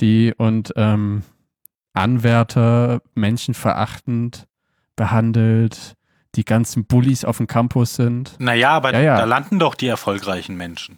Die 0.00 0.32
und 0.38 0.72
ähm, 0.76 1.22
Anwärter 1.92 3.02
menschenverachtend 3.14 4.46
behandelt, 4.96 5.96
die 6.34 6.44
ganzen 6.46 6.86
Bullies 6.86 7.26
auf 7.26 7.36
dem 7.36 7.46
Campus 7.46 7.96
sind. 7.96 8.36
Naja, 8.38 8.70
aber 8.70 8.94
Ja, 8.94 9.00
ja. 9.00 9.16
da 9.18 9.24
landen 9.24 9.58
doch 9.58 9.74
die 9.74 9.88
erfolgreichen 9.88 10.56
Menschen. 10.56 10.96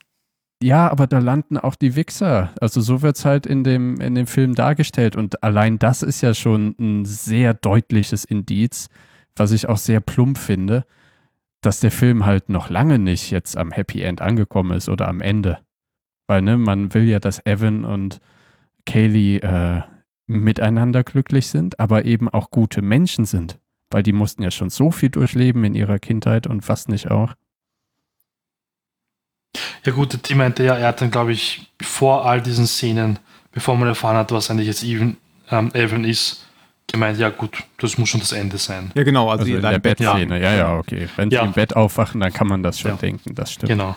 Ja, 0.61 0.91
aber 0.91 1.07
da 1.07 1.19
landen 1.21 1.57
auch 1.57 1.77
die 1.77 1.95
Wichser. 1.95 2.51
Also 2.61 2.81
so 2.81 3.01
wird 3.03 3.17
es 3.17 3.25
halt 3.25 3.47
in 3.47 3.63
dem, 3.63 4.01
in 4.01 4.17
dem 4.17 4.27
Film 4.27 4.55
dargestellt. 4.55 5.15
Und 5.15 5.43
allein 5.45 5.79
das 5.79 6.03
ist 6.03 6.21
ja 6.21 6.35
schon 6.35 6.75
ein 6.81 7.05
sehr 7.05 7.55
deutliches 7.55 8.25
Indiz, 8.25 8.89
was 9.37 9.53
ich 9.53 9.69
auch 9.69 9.77
sehr 9.77 10.01
plump 10.01 10.37
finde, 10.37 10.85
dass 11.61 11.79
der 11.79 11.93
Film 11.93 12.27
halt 12.27 12.49
noch 12.49 12.71
lange 12.71 12.99
nicht 12.99 13.31
jetzt 13.31 13.57
am 13.57 13.71
Happy 13.71 14.03
End 14.03 14.21
angekommen 14.21 14.77
ist 14.77 14.89
oder 14.89 15.07
am 15.07 15.21
Ende. 15.21 15.59
Weil, 16.27 16.43
ne, 16.43 16.59
man 16.59 16.93
will 16.93 17.05
ja, 17.05 17.21
dass 17.21 17.45
Evan 17.47 17.85
und 17.85 18.21
Kaylee 18.85 19.39
äh, 19.39 19.83
miteinander 20.27 21.05
glücklich 21.05 21.47
sind, 21.47 21.79
aber 21.79 22.05
eben 22.05 22.29
auch 22.29 22.51
gute 22.51 22.83
Menschen 22.83 23.25
sind. 23.25 23.61
Weil 23.91 24.03
die 24.03 24.13
mussten 24.13 24.43
ja 24.43 24.51
schon 24.51 24.71
so 24.71 24.91
viel 24.91 25.09
durchleben 25.09 25.65
in 25.65 25.75
ihrer 25.75 26.01
Kindheit 26.01 26.49
und 26.49 26.69
was 26.69 26.89
nicht 26.89 27.11
auch. 27.11 27.35
Ja 29.85 29.93
gut, 29.93 30.29
die 30.29 30.35
meinte 30.35 30.65
ja, 30.65 30.75
er 30.77 30.89
hat 30.89 31.01
dann, 31.01 31.11
glaube 31.11 31.33
ich, 31.33 31.71
vor 31.81 32.25
all 32.27 32.41
diesen 32.43 32.67
Szenen, 32.67 33.19
bevor 33.53 33.77
man 33.77 33.89
erfahren 33.89 34.17
hat, 34.17 34.31
was 34.33 34.51
eigentlich 34.51 34.67
jetzt 34.69 34.85
Evan, 34.85 35.17
ähm, 35.51 35.71
Evan 35.75 36.05
ist, 36.05 36.45
gemeint, 36.87 37.19
ja 37.19 37.29
gut, 37.29 37.59
das 37.79 37.99
muss 37.99 38.09
schon 38.09 38.21
das 38.21 38.33
Ende 38.33 38.57
sein. 38.59 38.91
ja, 38.95 39.03
genau, 39.03 39.29
also, 39.31 39.43
Also 39.43 39.55
in 39.57 39.61
der 39.63 39.79
Bett. 39.79 39.99
Bettszene, 39.99 40.41
ja, 40.41 40.55
ja, 40.55 40.77
okay. 40.79 41.09
Wenn 41.17 41.31
Ja. 41.31 41.41
sie 41.43 41.47
im 41.47 41.53
Bett 41.53 41.77
aufwachen, 41.77 42.21
dann 42.21 42.33
kann 42.33 42.47
man 42.49 42.63
das 42.63 42.79
schon 42.81 42.93
Ja. 42.93 42.97
denken, 42.97 43.35
das 43.35 43.53
stimmt. 43.53 43.69
Genau. 43.69 43.95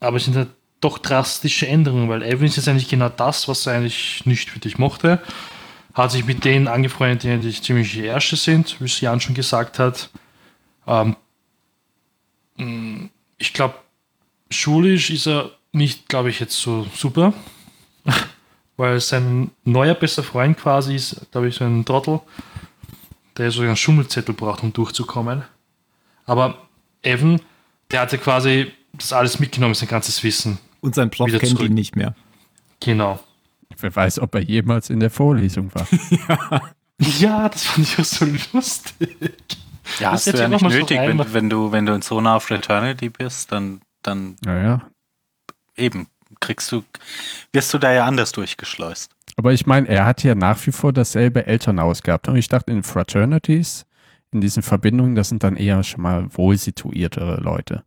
Aber 0.00 0.16
es 0.16 0.24
sind 0.24 0.36
halt 0.36 0.48
doch 0.80 0.98
drastische 0.98 1.68
Änderungen, 1.68 2.08
weil 2.08 2.22
Evan 2.22 2.46
ist 2.46 2.56
jetzt 2.56 2.68
eigentlich 2.68 2.88
genau 2.88 3.08
das, 3.10 3.46
was 3.48 3.66
er 3.66 3.74
eigentlich 3.74 4.22
nicht 4.26 4.54
wirklich 4.54 4.78
mochte. 4.78 5.20
Hat 5.94 6.10
sich 6.10 6.24
mit 6.24 6.44
denen 6.44 6.68
angefreundet, 6.68 7.22
die 7.22 7.30
eigentlich 7.30 7.62
ziemlich 7.62 7.92
die 7.92 8.06
Ärsche 8.06 8.36
sind, 8.36 8.80
wie 8.80 8.86
es 8.86 9.00
Jan 9.00 9.20
schon 9.20 9.34
gesagt 9.34 9.78
hat. 9.78 10.08
Ähm, 10.86 11.16
mh, 12.56 13.08
ich 13.38 13.52
glaube, 13.52 13.74
schulisch 14.52 15.10
ist 15.10 15.26
er 15.26 15.50
nicht, 15.72 16.08
glaube 16.08 16.30
ich, 16.30 16.40
jetzt 16.40 16.56
so 16.60 16.86
super. 16.94 17.32
weil 18.76 19.00
sein 19.00 19.50
neuer 19.64 19.94
bester 19.94 20.22
Freund 20.22 20.58
quasi 20.58 20.94
ist, 20.96 21.30
glaube 21.30 21.48
ich, 21.48 21.54
so 21.56 21.64
ein 21.64 21.84
Trottel, 21.84 22.20
der 23.36 23.50
so 23.50 23.62
einen 23.62 23.76
Schummelzettel 23.76 24.34
braucht, 24.34 24.62
um 24.62 24.72
durchzukommen. 24.72 25.42
Aber 26.26 26.58
Evan, 27.02 27.40
der 27.90 28.00
hatte 28.00 28.18
quasi 28.18 28.72
das 28.94 29.12
alles 29.12 29.38
mitgenommen, 29.38 29.74
sein 29.74 29.88
ganzes 29.88 30.22
Wissen. 30.22 30.58
Und 30.80 30.94
sein 30.94 31.10
Prof 31.10 31.28
Wieder 31.28 31.38
kennt 31.38 31.52
zurück. 31.52 31.66
ihn 31.68 31.74
nicht 31.74 31.96
mehr. 31.96 32.14
Genau. 32.80 33.20
Wer 33.78 33.94
weiß, 33.94 34.18
ob 34.18 34.34
er 34.34 34.42
jemals 34.42 34.90
in 34.90 35.00
der 35.00 35.10
Vorlesung 35.10 35.70
war. 35.74 35.86
Ja, 37.18 37.48
das 37.48 37.64
fand 37.64 37.88
ich 37.88 37.98
auch 37.98 38.04
so 38.04 38.24
lustig. 38.52 39.16
Ja, 39.98 40.12
Das 40.12 40.26
hast 40.26 40.34
du 40.34 40.38
ja 40.40 40.46
nicht 40.46 40.60
so 40.60 40.68
nötig, 40.68 40.98
rein- 40.98 41.18
wenn, 41.18 41.32
wenn, 41.34 41.50
du, 41.50 41.72
wenn 41.72 41.84
du 41.84 41.94
in 41.94 42.02
so 42.02 42.20
nah 42.20 42.36
auf 42.36 42.44
Fraternity 42.44 43.08
bist, 43.08 43.50
dann, 43.50 43.80
dann 44.02 44.36
Naja. 44.44 44.82
eben 45.76 46.08
kriegst 46.40 46.72
du, 46.72 46.82
wirst 47.52 47.72
du 47.74 47.78
da 47.78 47.92
ja 47.92 48.06
anders 48.06 48.32
durchgeschleust. 48.32 49.10
Aber 49.36 49.52
ich 49.52 49.66
meine, 49.66 49.88
er 49.88 50.04
hat 50.04 50.22
ja 50.22 50.34
nach 50.34 50.66
wie 50.66 50.72
vor 50.72 50.92
dasselbe 50.92 51.46
Elternhaus 51.46 52.02
gehabt. 52.02 52.28
Und 52.28 52.36
ich 52.36 52.48
dachte, 52.48 52.70
in 52.72 52.82
Fraternities, 52.82 53.86
in 54.30 54.40
diesen 54.40 54.62
Verbindungen, 54.62 55.14
das 55.14 55.28
sind 55.28 55.42
dann 55.42 55.56
eher 55.56 55.82
schon 55.82 56.02
mal 56.02 56.26
wohl 56.36 56.56
situiertere 56.56 57.40
Leute. 57.40 57.84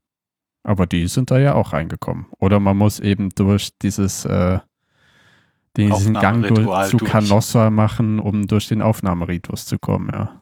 Aber 0.63 0.87
die 0.87 1.07
sind 1.07 1.29
da 1.29 1.37
ja 1.37 1.53
auch 1.53 1.73
reingekommen. 1.73 2.25
Oder 2.39 2.59
man 2.59 2.77
muss 2.77 2.99
eben 2.99 3.29
durch 3.29 3.77
dieses, 3.79 4.25
äh, 4.25 4.59
diesen 5.77 6.15
Gang 6.15 6.47
durch, 6.47 6.89
zu. 6.89 6.97
Canossa 6.97 7.69
machen, 7.69 8.19
um 8.19 8.47
durch 8.47 8.67
den 8.67 8.81
Aufnahmeritus 8.81 9.65
zu 9.65 9.77
kommen, 9.77 10.09
ja. 10.11 10.41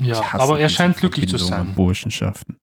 Ja, 0.00 0.22
aber 0.32 0.60
er 0.60 0.68
scheint 0.68 0.98
glücklich 0.98 1.28
zu 1.28 1.38
sein. 1.38 1.74
Burschenschaften. 1.74 2.58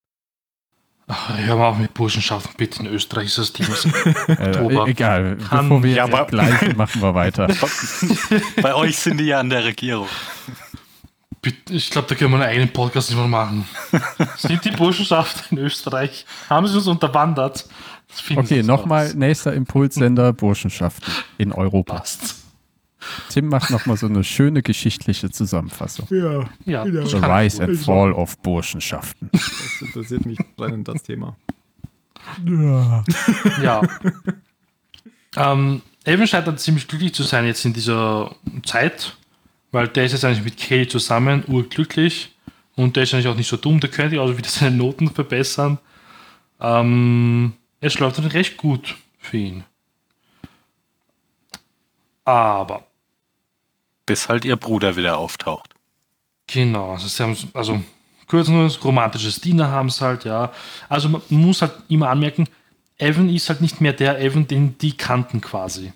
Ach, 1.08 1.38
hör 1.38 1.58
mal 1.58 1.68
auf 1.68 1.78
mit 1.78 1.94
Burschenschaften, 1.94 2.54
bitte. 2.58 2.80
In 2.82 2.88
Österreich 2.88 3.26
ist 3.26 3.38
das 3.38 3.54
Ding. 3.54 3.68
Äh, 4.28 4.50
Oktober. 4.50 4.88
egal, 4.88 5.38
Kann- 5.38 5.68
bevor 5.70 5.84
wir 5.84 5.94
Ja, 5.94 6.24
gleich 6.24 6.76
machen 6.78 7.02
wir 7.02 7.14
weiter. 7.14 7.48
Bei 8.62 8.74
euch 8.74 8.98
sind 8.98 9.18
die 9.18 9.26
ja 9.26 9.40
an 9.40 9.50
der 9.50 9.66
Regierung. 9.66 10.08
Bitte, 11.42 11.74
Ich 11.74 11.90
glaube, 11.90 12.08
da 12.08 12.16
können 12.16 12.32
wir 12.32 12.38
einen 12.38 12.50
eigenen 12.50 12.70
Podcast 12.72 13.10
nicht 13.10 13.20
mehr 13.20 13.28
machen. 13.28 13.66
Sind 14.38 14.64
die 14.64 14.72
Burschenschaften 14.72 15.58
in 15.58 15.66
Österreich? 15.66 16.26
Haben 16.50 16.68
sie 16.68 16.78
uns 16.78 16.88
unterwandert? 16.88 17.66
Okay, 18.36 18.64
nochmal 18.64 19.14
nächster 19.14 19.54
Impulssender 19.54 20.32
Burschenschaften 20.32 21.12
in 21.38 21.52
Europa. 21.52 21.96
Passt. 21.96 22.36
Tim 23.30 23.48
macht 23.50 23.70
nochmal 23.72 23.98
so 23.98 24.06
eine 24.08 24.24
schöne 24.24 24.62
geschichtliche 24.62 25.30
Zusammenfassung. 25.30 26.08
Ja, 26.10 26.50
Ja, 26.66 26.84
Genau. 26.84 27.06
The 27.06 27.18
Rise 27.18 27.64
and. 27.64 27.78
Fall 27.80 28.12
of 28.14 28.38
Burschenschaften. 28.40 29.30
das 29.32 29.82
interessiert 29.82 30.26
mich 30.26 30.40
brennend, 30.56 30.88
das 30.88 31.04
Thema. 31.04 31.36
Ja. 33.62 33.82
ähm, 35.36 35.82
Evan 36.06 36.28
scheint 36.28 36.48
dann 36.48 36.58
ziemlich 36.58 36.88
glücklich 36.88 37.14
zu 37.14 37.24
sein 37.24 37.46
jetzt 37.46 37.66
in 37.66 37.74
dieser 37.74 38.36
Zeit, 38.66 39.16
weil 39.72 39.88
der 39.88 40.06
ist 40.06 40.14
jetzt 40.14 40.26
eigentlich 40.26 40.44
mit 40.44 40.58
Kay 40.58 40.88
zusammen, 40.88 41.44
urglücklich. 41.48 42.30
Und 42.76 42.96
der 42.96 43.04
ist 43.04 43.14
eigentlich 43.14 43.28
auch 43.28 43.36
nicht 43.36 43.48
so 43.50 43.58
dumm, 43.58 43.80
der 43.80 43.90
könnte 43.92 44.20
auch 44.22 44.36
wieder 44.36 44.50
seine 44.50 44.76
Noten 44.76 45.10
verbessern. 45.10 45.78
Ähm, 46.60 47.54
es 47.82 48.00
läuft 48.00 48.18
dann 48.18 48.26
recht 48.26 48.58
gut 48.58 48.96
für 49.20 49.38
ihn. 49.38 49.64
Aber, 52.26 52.86
Bis 54.06 54.28
halt 54.30 54.46
ihr 54.46 54.56
Bruder 54.58 54.96
wieder 54.96 55.18
auftaucht. 55.18 55.74
genau, 56.48 56.92
also, 56.92 57.08
sie 57.08 57.24
haben, 57.24 57.38
also 57.54 57.82
kurz 58.28 58.48
nur 58.48 58.64
das 58.64 58.84
romantisches 58.84 59.40
Dinner 59.42 59.70
haben 59.70 59.90
sie 59.90 60.02
halt, 60.04 60.26
ja. 60.26 60.52
Also 60.90 61.10
man 61.10 61.22
muss 61.30 61.62
halt 61.62 61.74
immer 61.90 62.10
anmerken, 62.10 62.48
Evan 62.98 63.30
ist 63.30 63.50
halt 63.50 63.62
nicht 63.62 63.82
mehr 63.82 63.94
der 63.94 64.20
Evan, 64.22 64.48
den 64.48 64.78
die 64.78 64.96
kannten 64.98 65.42
quasi. 65.42 65.94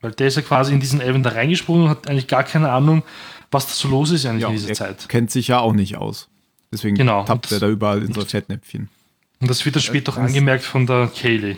Weil 0.00 0.12
der 0.12 0.26
ist 0.28 0.36
ja 0.36 0.42
quasi 0.42 0.72
in 0.72 0.80
diesen 0.80 1.00
Evan 1.00 1.22
da 1.22 1.30
reingesprungen 1.30 1.84
und 1.84 1.88
hat 1.90 2.08
eigentlich 2.08 2.26
gar 2.26 2.42
keine 2.44 2.70
Ahnung, 2.70 3.02
was 3.50 3.66
da 3.66 3.72
so 3.74 3.88
los 3.88 4.10
ist 4.10 4.26
eigentlich 4.26 4.42
Ja, 4.42 4.48
in 4.48 4.54
dieser 4.54 4.68
er 4.70 4.74
Zeit. 4.74 5.08
kennt 5.08 5.30
sich 5.30 5.48
ja 5.48 5.60
auch 5.60 5.72
nicht 5.72 5.96
aus. 5.96 6.28
Deswegen 6.72 6.96
Genau. 6.96 7.24
tappt 7.24 7.46
Und 7.46 7.52
er 7.52 7.60
da 7.60 7.68
überall 7.68 8.02
in 8.02 8.12
so 8.12 8.24
Fettnäpfchen. 8.24 8.88
Und 9.40 9.48
das 9.50 9.64
wird 9.64 9.76
dann 9.76 9.82
später 9.82 10.12
auch 10.12 10.16
angemerkt 10.16 10.64
von 10.64 10.86
der 10.86 11.06
Kaylee. 11.14 11.56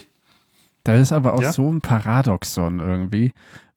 Da 0.85 0.95
ist 0.95 1.13
aber 1.13 1.35
auch 1.35 1.43
Ja? 1.43 1.53
so 1.53 1.71
ein 1.73 1.81
Paradoxon 1.81 2.79
irgendwie, 2.81 3.33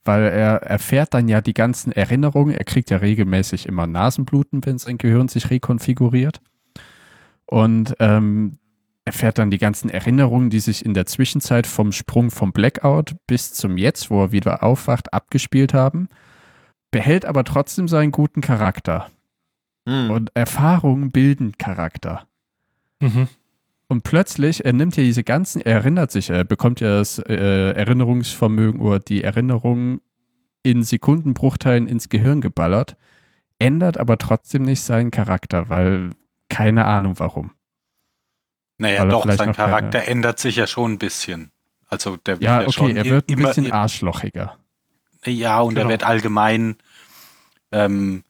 weil 0.09 0.23
er 0.23 0.63
erfährt 0.63 1.13
dann 1.13 1.27
ja 1.27 1.39
die 1.39 1.53
ganzen 1.53 1.91
Erinnerungen. 1.91 2.55
Er 2.55 2.63
kriegt 2.63 2.89
ja 2.89 2.97
regelmäßig 2.97 3.67
immer 3.67 3.85
Nasenbluten, 3.85 4.65
wenn 4.65 4.79
sein 4.79 4.97
Gehirn 4.97 5.27
sich 5.27 5.51
rekonfiguriert. 5.51 6.41
Und 7.45 7.95
ähm, 7.99 8.57
erfährt 9.05 9.37
dann 9.37 9.51
die 9.51 9.59
ganzen 9.59 9.87
Erinnerungen, 9.91 10.49
die 10.49 10.61
sich 10.61 10.83
in 10.83 10.95
der 10.95 11.05
Zwischenzeit 11.05 11.67
vom 11.67 11.91
Sprung 11.91 12.31
vom 12.31 12.53
Blackout 12.53 13.17
bis 13.27 13.53
zum 13.53 13.77
Jetzt, 13.77 14.09
wo 14.09 14.23
er 14.23 14.31
wieder 14.31 14.63
aufwacht, 14.63 15.13
abgespielt 15.13 15.75
haben. 15.75 16.09
Behält 16.89 17.25
aber 17.25 17.43
trotzdem 17.43 17.87
seinen 17.87 18.11
guten 18.11 18.41
Charakter. 18.41 19.11
Hm. 19.87 20.09
Und 20.09 20.31
Erfahrungen 20.33 21.11
bilden 21.11 21.55
Charakter. 21.59 22.25
Mhm. 22.99 23.27
Und 23.91 24.03
plötzlich, 24.03 24.63
er 24.65 24.73
nimmt 24.73 24.95
ja 24.97 25.03
diese 25.03 25.23
ganzen, 25.23 25.61
er 25.61 25.73
erinnert 25.77 26.11
sich, 26.11 26.29
er 26.29 26.43
bekommt 26.43 26.79
ja 26.79 26.99
das 26.99 27.17
äh, 27.19 27.71
Erinnerungsvermögen 27.71 28.79
oder 28.81 28.99
die 28.99 29.23
Erinnerungen 29.23 29.99
in 30.61 30.83
Sekundenbruchteilen 30.83 31.87
ins 31.87 32.07
Gehirn 32.07 32.39
geballert, 32.39 32.95
ändert 33.57 33.97
aber 33.97 34.17
trotzdem 34.19 34.61
nicht 34.61 34.81
seinen 34.81 35.09
Charakter, 35.09 35.69
weil 35.69 36.11
keine 36.49 36.85
Ahnung 36.85 37.15
warum. 37.17 37.51
Naja, 38.77 39.01
Weil 39.01 39.09
doch, 39.09 39.25
sein 39.25 39.31
noch 39.35 39.37
keine- 39.37 39.53
Charakter 39.55 40.07
ändert 40.07 40.39
sich 40.39 40.55
ja 40.55 40.67
schon 40.67 40.93
ein 40.93 40.97
bisschen. 40.99 41.51
Also 41.87 42.15
der 42.17 42.35
wird 42.35 42.43
Ja, 42.43 42.61
ja, 42.61 42.67
okay, 42.67 42.71
schon 42.71 42.95
er 42.95 43.05
wird 43.05 43.27
ein 43.29 43.33
immer, 43.39 43.47
bisschen 43.49 43.65
i- 43.65 43.71
arschlochiger. 43.71 44.57
Ja, 45.25 45.59
und 45.61 45.73
Genau. 45.73 45.87
er 45.87 45.89
wird 45.89 46.03
allgemein 46.03 46.77
ähm, 47.71 48.23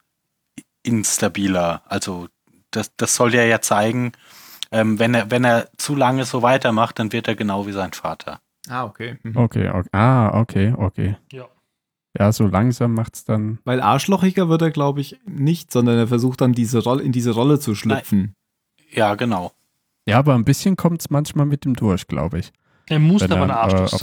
instabiler. 0.82 1.82
Also 1.86 2.28
das, 2.70 2.92
das 2.96 3.14
soll 3.14 3.34
ja 3.34 3.42
ja 3.44 3.60
zeigen, 3.60 4.12
ähm, 4.70 4.98
wenn, 4.98 5.14
er, 5.14 5.30
wenn 5.30 5.44
er 5.44 5.68
zu 5.76 5.94
lange 5.94 6.24
so 6.24 6.42
weitermacht, 6.42 6.98
dann 6.98 7.12
wird 7.12 7.28
er 7.28 7.34
genau 7.34 7.66
wie 7.66 7.72
sein 7.72 7.92
Vater. 7.92 8.40
Ah, 8.68 8.84
okay. 8.84 9.18
Mhm. 9.22 9.36
Okay, 9.36 9.68
okay. 9.68 9.88
Ah, 9.92 10.40
okay, 10.40 10.74
okay. 10.76 11.16
Ja. 11.32 11.46
Ja, 12.18 12.32
so 12.32 12.46
langsam 12.46 12.94
macht's 12.94 13.24
dann. 13.24 13.60
Weil 13.64 13.80
arschlochiger 13.80 14.48
wird 14.48 14.62
er, 14.62 14.70
glaube 14.70 15.00
ich, 15.00 15.20
nicht, 15.26 15.70
sondern 15.72 15.96
er 15.96 16.08
versucht 16.08 16.40
dann 16.40 16.52
diese 16.52 16.82
Rolle, 16.82 17.02
in 17.02 17.12
diese 17.12 17.30
Rolle 17.30 17.60
zu 17.60 17.74
schlüpfen. 17.74 18.34
Ja, 18.90 19.14
genau. 19.14 19.52
Ja, 20.06 20.18
aber 20.18 20.34
ein 20.34 20.44
bisschen 20.44 20.74
kommt's 20.74 21.10
manchmal 21.10 21.46
mit 21.46 21.64
ihm 21.64 21.74
durch, 21.74 22.08
glaube 22.08 22.40
ich. 22.40 22.52
Er 22.88 22.98
muss 22.98 23.22
Wenn 23.22 23.30
aber 23.30 23.42
er, 23.42 23.44
ein 23.44 23.50
Arschloch 23.52 23.80
äh, 23.80 23.94
auf 23.94 24.00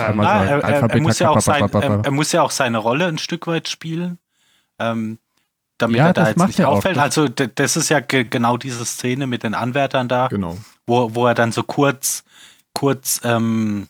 sein. 1.42 2.04
er 2.04 2.12
muss 2.12 2.32
ja 2.32 2.42
auch 2.42 2.52
seine 2.52 2.78
Rolle 2.78 3.08
ein 3.08 3.18
Stück 3.18 3.46
weit 3.48 3.68
spielen, 3.68 4.18
ähm, 4.80 5.20
damit 5.78 5.98
Ja, 5.98 6.08
er 6.08 6.14
da 6.14 6.28
jetzt 6.30 6.46
nicht 6.46 6.64
auch. 6.64 6.78
auffällt. 6.78 6.98
Also 6.98 7.28
das 7.28 7.76
ist 7.78 7.90
ja 7.90 8.00
ge 8.00 8.24
genau 8.24 8.58
diese 8.58 8.86
Szene 8.86 9.28
mit 9.28 9.44
den 9.44 9.54
Anwärtern 9.54 10.08
da, 10.08 10.28
Genau. 10.28 10.58
wo, 10.86 11.14
wo 11.16 11.28
er 11.28 11.34
dann 11.36 11.52
so 11.52 11.64
kurz, 11.64 12.24
kurz 12.74 13.22
ähm, 13.24 13.88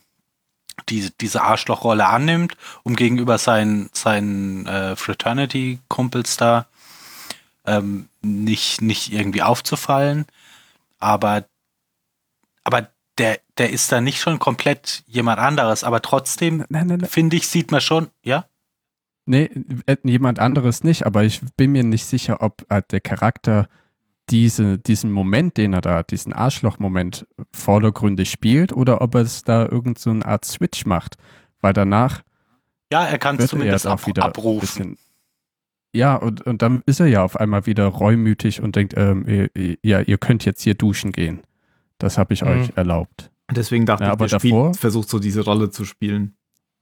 die, 0.88 1.10
diese 1.20 1.42
Arschlochrolle 1.42 2.06
annimmt, 2.06 2.56
um 2.82 2.94
gegenüber 2.96 3.38
seinen, 3.38 3.90
seinen 3.92 4.66
äh, 4.66 4.96
Fraternity-Kumpels 4.96 6.36
da 6.36 6.66
ähm, 7.66 8.08
nicht, 8.22 8.80
nicht 8.80 9.12
irgendwie 9.12 9.42
aufzufallen. 9.42 10.26
Aber, 10.98 11.44
aber 12.64 12.88
der, 13.18 13.38
der 13.58 13.70
ist 13.70 13.90
da 13.92 14.00
nicht 14.00 14.20
schon 14.20 14.38
komplett 14.38 15.02
jemand 15.06 15.40
anderes, 15.40 15.84
aber 15.84 16.00
trotzdem, 16.02 16.64
finde 17.08 17.36
ich, 17.36 17.48
sieht 17.48 17.70
man 17.72 17.80
schon, 17.80 18.08
ja? 18.22 18.44
Nee, 19.28 19.50
äh, 19.86 19.96
jemand 20.04 20.38
anderes 20.38 20.82
nicht, 20.84 21.04
aber 21.06 21.22
ich 21.24 21.40
bin 21.56 21.72
mir 21.72 21.84
nicht 21.84 22.06
sicher, 22.06 22.40
ob 22.40 22.64
äh, 22.70 22.82
der 22.90 23.00
Charakter 23.00 23.68
diese, 24.30 24.78
diesen 24.78 25.10
Moment, 25.12 25.56
den 25.56 25.72
er 25.72 25.80
da, 25.80 26.02
diesen 26.02 26.32
Arschloch-Moment 26.32 27.26
vordergründig 27.52 28.30
spielt 28.30 28.72
oder 28.72 29.00
ob 29.00 29.14
er 29.14 29.22
es 29.22 29.42
da 29.42 29.66
irgend 29.66 29.98
so 29.98 30.10
eine 30.10 30.24
Art 30.24 30.44
Switch 30.44 30.86
macht, 30.86 31.16
weil 31.60 31.72
danach 31.72 32.22
Ja, 32.92 33.04
er 33.04 33.18
kann 33.18 33.36
es 33.36 33.42
er 33.42 33.48
zumindest 33.48 33.86
ab, 33.86 34.00
auch 34.02 34.06
wieder 34.06 34.24
abrufen. 34.24 34.60
bisschen. 34.60 34.98
Ja, 35.94 36.16
und, 36.16 36.42
und 36.42 36.60
dann 36.62 36.82
ist 36.86 37.00
er 37.00 37.06
ja 37.06 37.22
auf 37.22 37.36
einmal 37.40 37.64
wieder 37.66 37.86
reumütig 37.86 38.60
und 38.62 38.76
denkt, 38.76 38.94
ähm, 38.96 39.26
ihr, 39.26 39.78
ja, 39.82 40.00
ihr 40.00 40.18
könnt 40.18 40.44
jetzt 40.44 40.62
hier 40.62 40.74
duschen 40.74 41.12
gehen. 41.12 41.40
Das 41.98 42.16
habe 42.18 42.34
ich 42.34 42.42
Mhm. 42.42 42.48
euch 42.48 42.72
erlaubt. 42.76 43.30
Deswegen 43.50 43.86
dachte 43.86 44.04
Ja, 44.04 44.08
ich, 44.10 44.12
aber 44.12 44.26
der 44.26 44.38
Spiel 44.38 44.50
davor- 44.52 44.74
versucht 44.74 45.08
so 45.08 45.18
diese 45.18 45.42
Rolle 45.44 45.70
zu 45.70 45.84
spielen. 45.86 46.34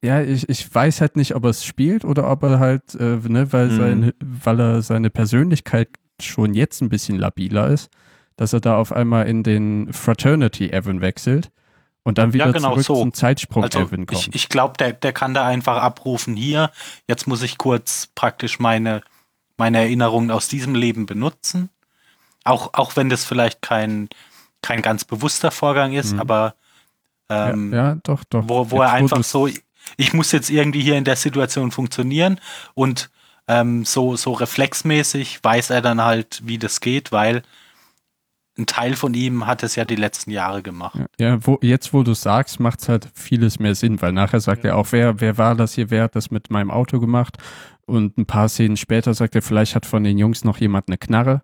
Ja, 0.05 0.21
ich, 0.21 0.49
ich 0.49 0.73
weiß 0.75 1.01
halt 1.01 1.17
nicht, 1.17 1.35
ob 1.35 1.45
er 1.45 1.51
es 1.51 1.65
spielt 1.65 2.05
oder 2.05 2.31
ob 2.31 2.43
er 2.43 2.59
halt, 2.59 2.95
äh, 2.95 3.17
ne, 3.29 3.53
weil, 3.53 3.69
Mhm. 3.69 3.77
seine, 3.79 4.15
weil 4.21 4.61
er 4.61 4.83
seine 4.83 5.11
Persönlichkeit 5.11 5.89
schon 6.21 6.55
jetzt 6.55 6.81
ein 6.83 6.89
bisschen 6.89 7.19
labiler 7.19 7.69
ist, 7.69 7.91
dass 8.37 8.53
er 8.53 8.61
da 8.61 8.77
auf 8.77 8.93
einmal 8.93 9.27
in 9.27 9.43
den 9.43 9.93
Fraternity 9.93 10.71
Evan 10.71 11.01
wechselt 11.01 11.51
und 12.05 12.19
dann 12.19 12.33
wieder 12.33 12.47
Ja, 12.47 12.53
genau 12.53 12.71
zurück 12.73 12.85
so. 12.85 12.95
zum 12.97 13.13
Zeitsprung 13.15 13.65
Also 13.65 13.81
Evan 13.81 14.07
kommt. 14.07 14.29
ich, 14.29 14.35
ich 14.35 14.49
glaube, 14.49 14.75
der, 14.79 14.93
der 14.93 15.13
kann 15.13 15.35
da 15.35 15.47
einfach 15.47 15.83
abrufen, 15.83 16.37
hier, 16.37 16.71
jetzt 17.09 17.27
muss 17.27 17.43
ich 17.43 17.59
kurz 17.59 18.09
praktisch 18.15 18.59
meine, 18.59 19.01
meine 19.57 19.79
Erinnerungen 19.79 20.31
aus 20.31 20.49
diesem 20.49 20.75
Leben 20.75 21.07
benutzen. 21.07 21.71
Auch, 22.45 22.75
auch 22.75 22.97
wenn 22.97 23.09
das 23.09 23.25
vielleicht 23.25 23.61
kein, 23.63 24.09
kein 24.63 24.83
ganz 24.83 25.05
bewusster 25.05 25.51
Vorgang 25.51 25.95
ist, 25.95 26.13
Mhm. 26.13 26.21
aber 26.21 26.55
ähm, 27.29 27.73
ja, 27.73 27.89
ja, 27.89 27.95
doch, 28.05 28.23
doch. 28.25 28.45
wo, 28.49 28.71
wo 28.71 28.77
Jetzt, 28.77 28.85
er 28.85 28.93
einfach 28.93 29.25
so, 29.25 29.49
ich 29.97 30.13
muss 30.13 30.33
jetzt 30.33 30.51
irgendwie 30.51 30.81
hier 30.83 30.97
in 30.97 31.05
der 31.05 31.17
Situation 31.17 31.71
funktionieren 31.71 32.41
und 32.75 33.11
ähm, 33.49 33.85
so, 33.85 34.17
so 34.17 34.33
reflexmäßig 34.33 35.43
weiß 35.43 35.71
er 35.71 35.81
dann 35.83 36.03
halt, 36.03 36.43
wie 36.45 36.59
das 36.59 36.81
geht, 36.81 37.13
weil 37.13 37.43
ein 38.59 38.67
Teil 38.67 38.97
von 38.97 39.13
ihm 39.15 39.47
hat 39.47 39.63
es 39.63 39.77
ja 39.77 39.85
die 39.85 39.97
letzten 39.97 40.31
Jahre 40.31 40.63
gemacht. 40.63 40.99
Ja, 41.19 41.29
ja 41.29 41.47
wo, 41.47 41.59
jetzt 41.63 41.93
wo 41.93 42.03
du 42.03 42.15
sagst, 42.15 42.59
macht 42.59 42.81
es 42.81 42.89
halt 42.89 43.09
vieles 43.15 43.59
mehr 43.59 43.75
Sinn, 43.75 44.01
weil 44.01 44.13
nachher 44.13 44.41
sagt 44.41 44.65
er 44.65 44.77
auch, 44.77 44.89
wer, 44.93 45.21
wer 45.21 45.37
war 45.39 45.55
das 45.55 45.75
hier, 45.75 45.91
wer 45.91 46.05
hat 46.05 46.17
das 46.17 46.31
mit 46.31 46.51
meinem 46.51 46.71
Auto 46.71 46.99
gemacht? 46.99 47.37
Und 47.85 48.17
ein 48.19 48.27
paar 48.27 48.49
Szenen 48.49 48.77
später 48.77 49.15
sagt 49.15 49.35
er, 49.37 49.43
vielleicht 49.43 49.75
hat 49.77 49.87
von 49.87 50.03
den 50.03 50.19
Jungs 50.19 50.43
noch 50.43 50.59
jemand 50.59 50.89
eine 50.89 50.99
Knarre. 50.99 51.43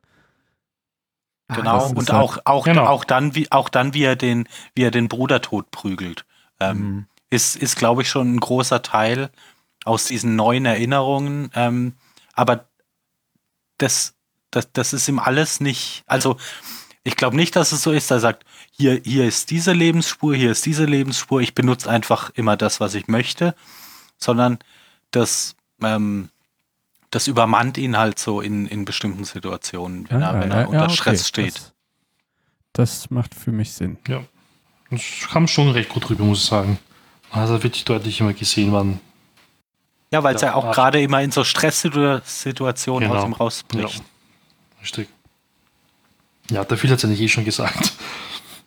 Genau, 1.55 1.85
ist 1.87 1.93
und 1.97 2.11
halt- 2.11 2.23
auch, 2.23 2.39
auch, 2.47 2.65
Genau. 2.65 2.87
auch 2.87 3.05
dann, 3.05 3.35
wie, 3.35 3.51
auch 3.53 3.69
dann, 3.69 3.95
wie 3.95 4.05
er 4.05 4.17
den, 4.17 4.49
wie 4.75 4.83
er 4.85 4.91
den 4.91 5.09
Bruder 5.09 5.43
tot 5.43 5.71
prügelt, 5.71 6.25
ähm, 6.61 6.79
Mhm. 6.79 7.07
Ist, 7.33 7.57
ist, 7.57 7.77
glaube 7.77 8.03
ich, 8.03 8.11
schon 8.11 8.35
ein 8.35 8.41
großer 8.41 8.83
Teil 8.83 9.31
aus 9.85 10.05
diesen 10.05 10.37
neuen 10.37 10.67
Erinnerungen. 10.67 11.51
Ähm, 11.55 11.95
aber 12.35 12.69
das, 13.79 14.15
das, 14.51 14.71
das 14.73 14.93
ist 14.93 15.09
ihm 15.09 15.19
alles 15.19 15.59
nicht, 15.59 16.05
also 16.07 16.37
ich 17.05 17.17
glaube 17.17 17.37
nicht, 17.37 17.57
dass 17.57 17.73
es 17.73 17.83
so 17.83 17.91
ist, 17.91 18.11
er 18.11 18.21
sagt, 18.21 18.45
hier, 18.71 19.01
hier 19.03 19.25
ist 19.25 19.51
diese 19.51 19.73
Lebensspur, 19.73 20.37
hier 20.37 20.53
ist 20.53 20.67
diese 20.67 20.85
Lebensspur, 20.85 21.41
ich 21.41 21.55
benutze 21.55 21.89
einfach 21.89 22.31
immer 22.35 22.59
das, 22.59 22.81
was 22.81 22.95
ich 22.95 23.09
möchte, 23.09 23.55
sondern 24.19 24.59
das, 25.11 25.57
ähm, 25.83 26.29
das 27.11 27.29
übermannt 27.29 27.79
ihn 27.79 27.97
halt 27.97 28.19
so 28.19 28.43
in, 28.43 28.67
in 28.67 28.85
bestimmten 28.85 29.25
Situationen, 29.25 30.09
wenn 30.11 30.21
er, 30.21 30.39
wenn 30.39 30.51
er 30.51 30.69
unter 30.69 30.85
okay, 30.85 30.95
Stress 30.95 31.29
steht. 31.29 31.55
Das, 31.55 31.73
das 33.01 33.11
macht 33.11 33.35
für 33.35 33.53
mich 33.53 33.73
Sinn. 33.73 33.97
Ja. 34.07 34.23
Das 34.91 35.03
kam 35.31 35.49
schon 35.49 35.71
recht 35.71 35.89
gut 35.89 36.11
rüber, 36.11 36.25
muss 36.25 36.43
ich 36.43 36.45
sagen. 36.51 36.79
Also 37.33 37.63
wirklich 37.63 37.85
deutlich 37.85 38.21
immer 38.21 38.33
gesehen, 38.35 38.73
wann. 38.73 39.01
Ja, 40.11 40.23
weil 40.23 40.35
es 40.37 40.43
Ja, 40.43 40.49
ja, 40.49 40.55
auch 40.55 40.73
gerade 40.73 41.01
immer 41.01 41.23
in 41.23 41.31
so 41.31 41.43
Stresssituationen 41.45 43.09
Genau. 43.09 43.21
aus 43.21 43.27
ihm 43.27 43.33
rausbricht. 43.33 44.03
Richtig. 44.83 45.09
Ja, 46.51 46.65
der 46.65 46.77
Phil 46.77 46.91
hat 46.91 46.99
es 46.99 47.05
eigentlich 47.05 47.21
eh 47.23 47.29
schon 47.29 47.45
gesagt. 47.45 47.93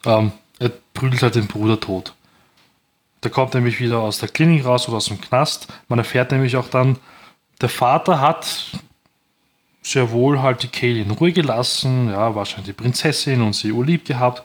Ähm, 0.08 0.34
er 0.60 0.70
prügelt 0.94 1.24
halt 1.24 1.34
den 1.34 1.48
Bruder 1.48 1.80
tot. 1.80 2.14
Der 3.24 3.32
kommt 3.32 3.56
nämlich 3.56 3.80
wieder 3.80 3.98
aus 4.02 4.20
der 4.20 4.30
Klinik 4.30 4.64
raus 4.64 4.88
oder 4.88 4.98
aus 4.98 5.06
dem 5.08 5.20
Knast. 5.20 5.66
Man 5.88 5.98
erfährt 5.98 6.32
nämlich 6.32 6.58
auch 6.58 6.68
dann, 6.70 7.00
der 7.60 7.70
Vater 7.70 8.22
hat 8.22 8.68
sehr 9.82 10.12
wohl 10.12 10.44
halt 10.44 10.62
die 10.62 10.68
Kaylee 10.68 11.02
in 11.02 11.10
Ruhe 11.10 11.32
gelassen, 11.32 12.10
ja, 12.12 12.36
wahrscheinlich 12.36 12.68
die 12.68 12.74
Prinzessin 12.84 13.42
und 13.42 13.54
sie 13.54 13.72
urlieb 13.72 14.06
gehabt. 14.06 14.44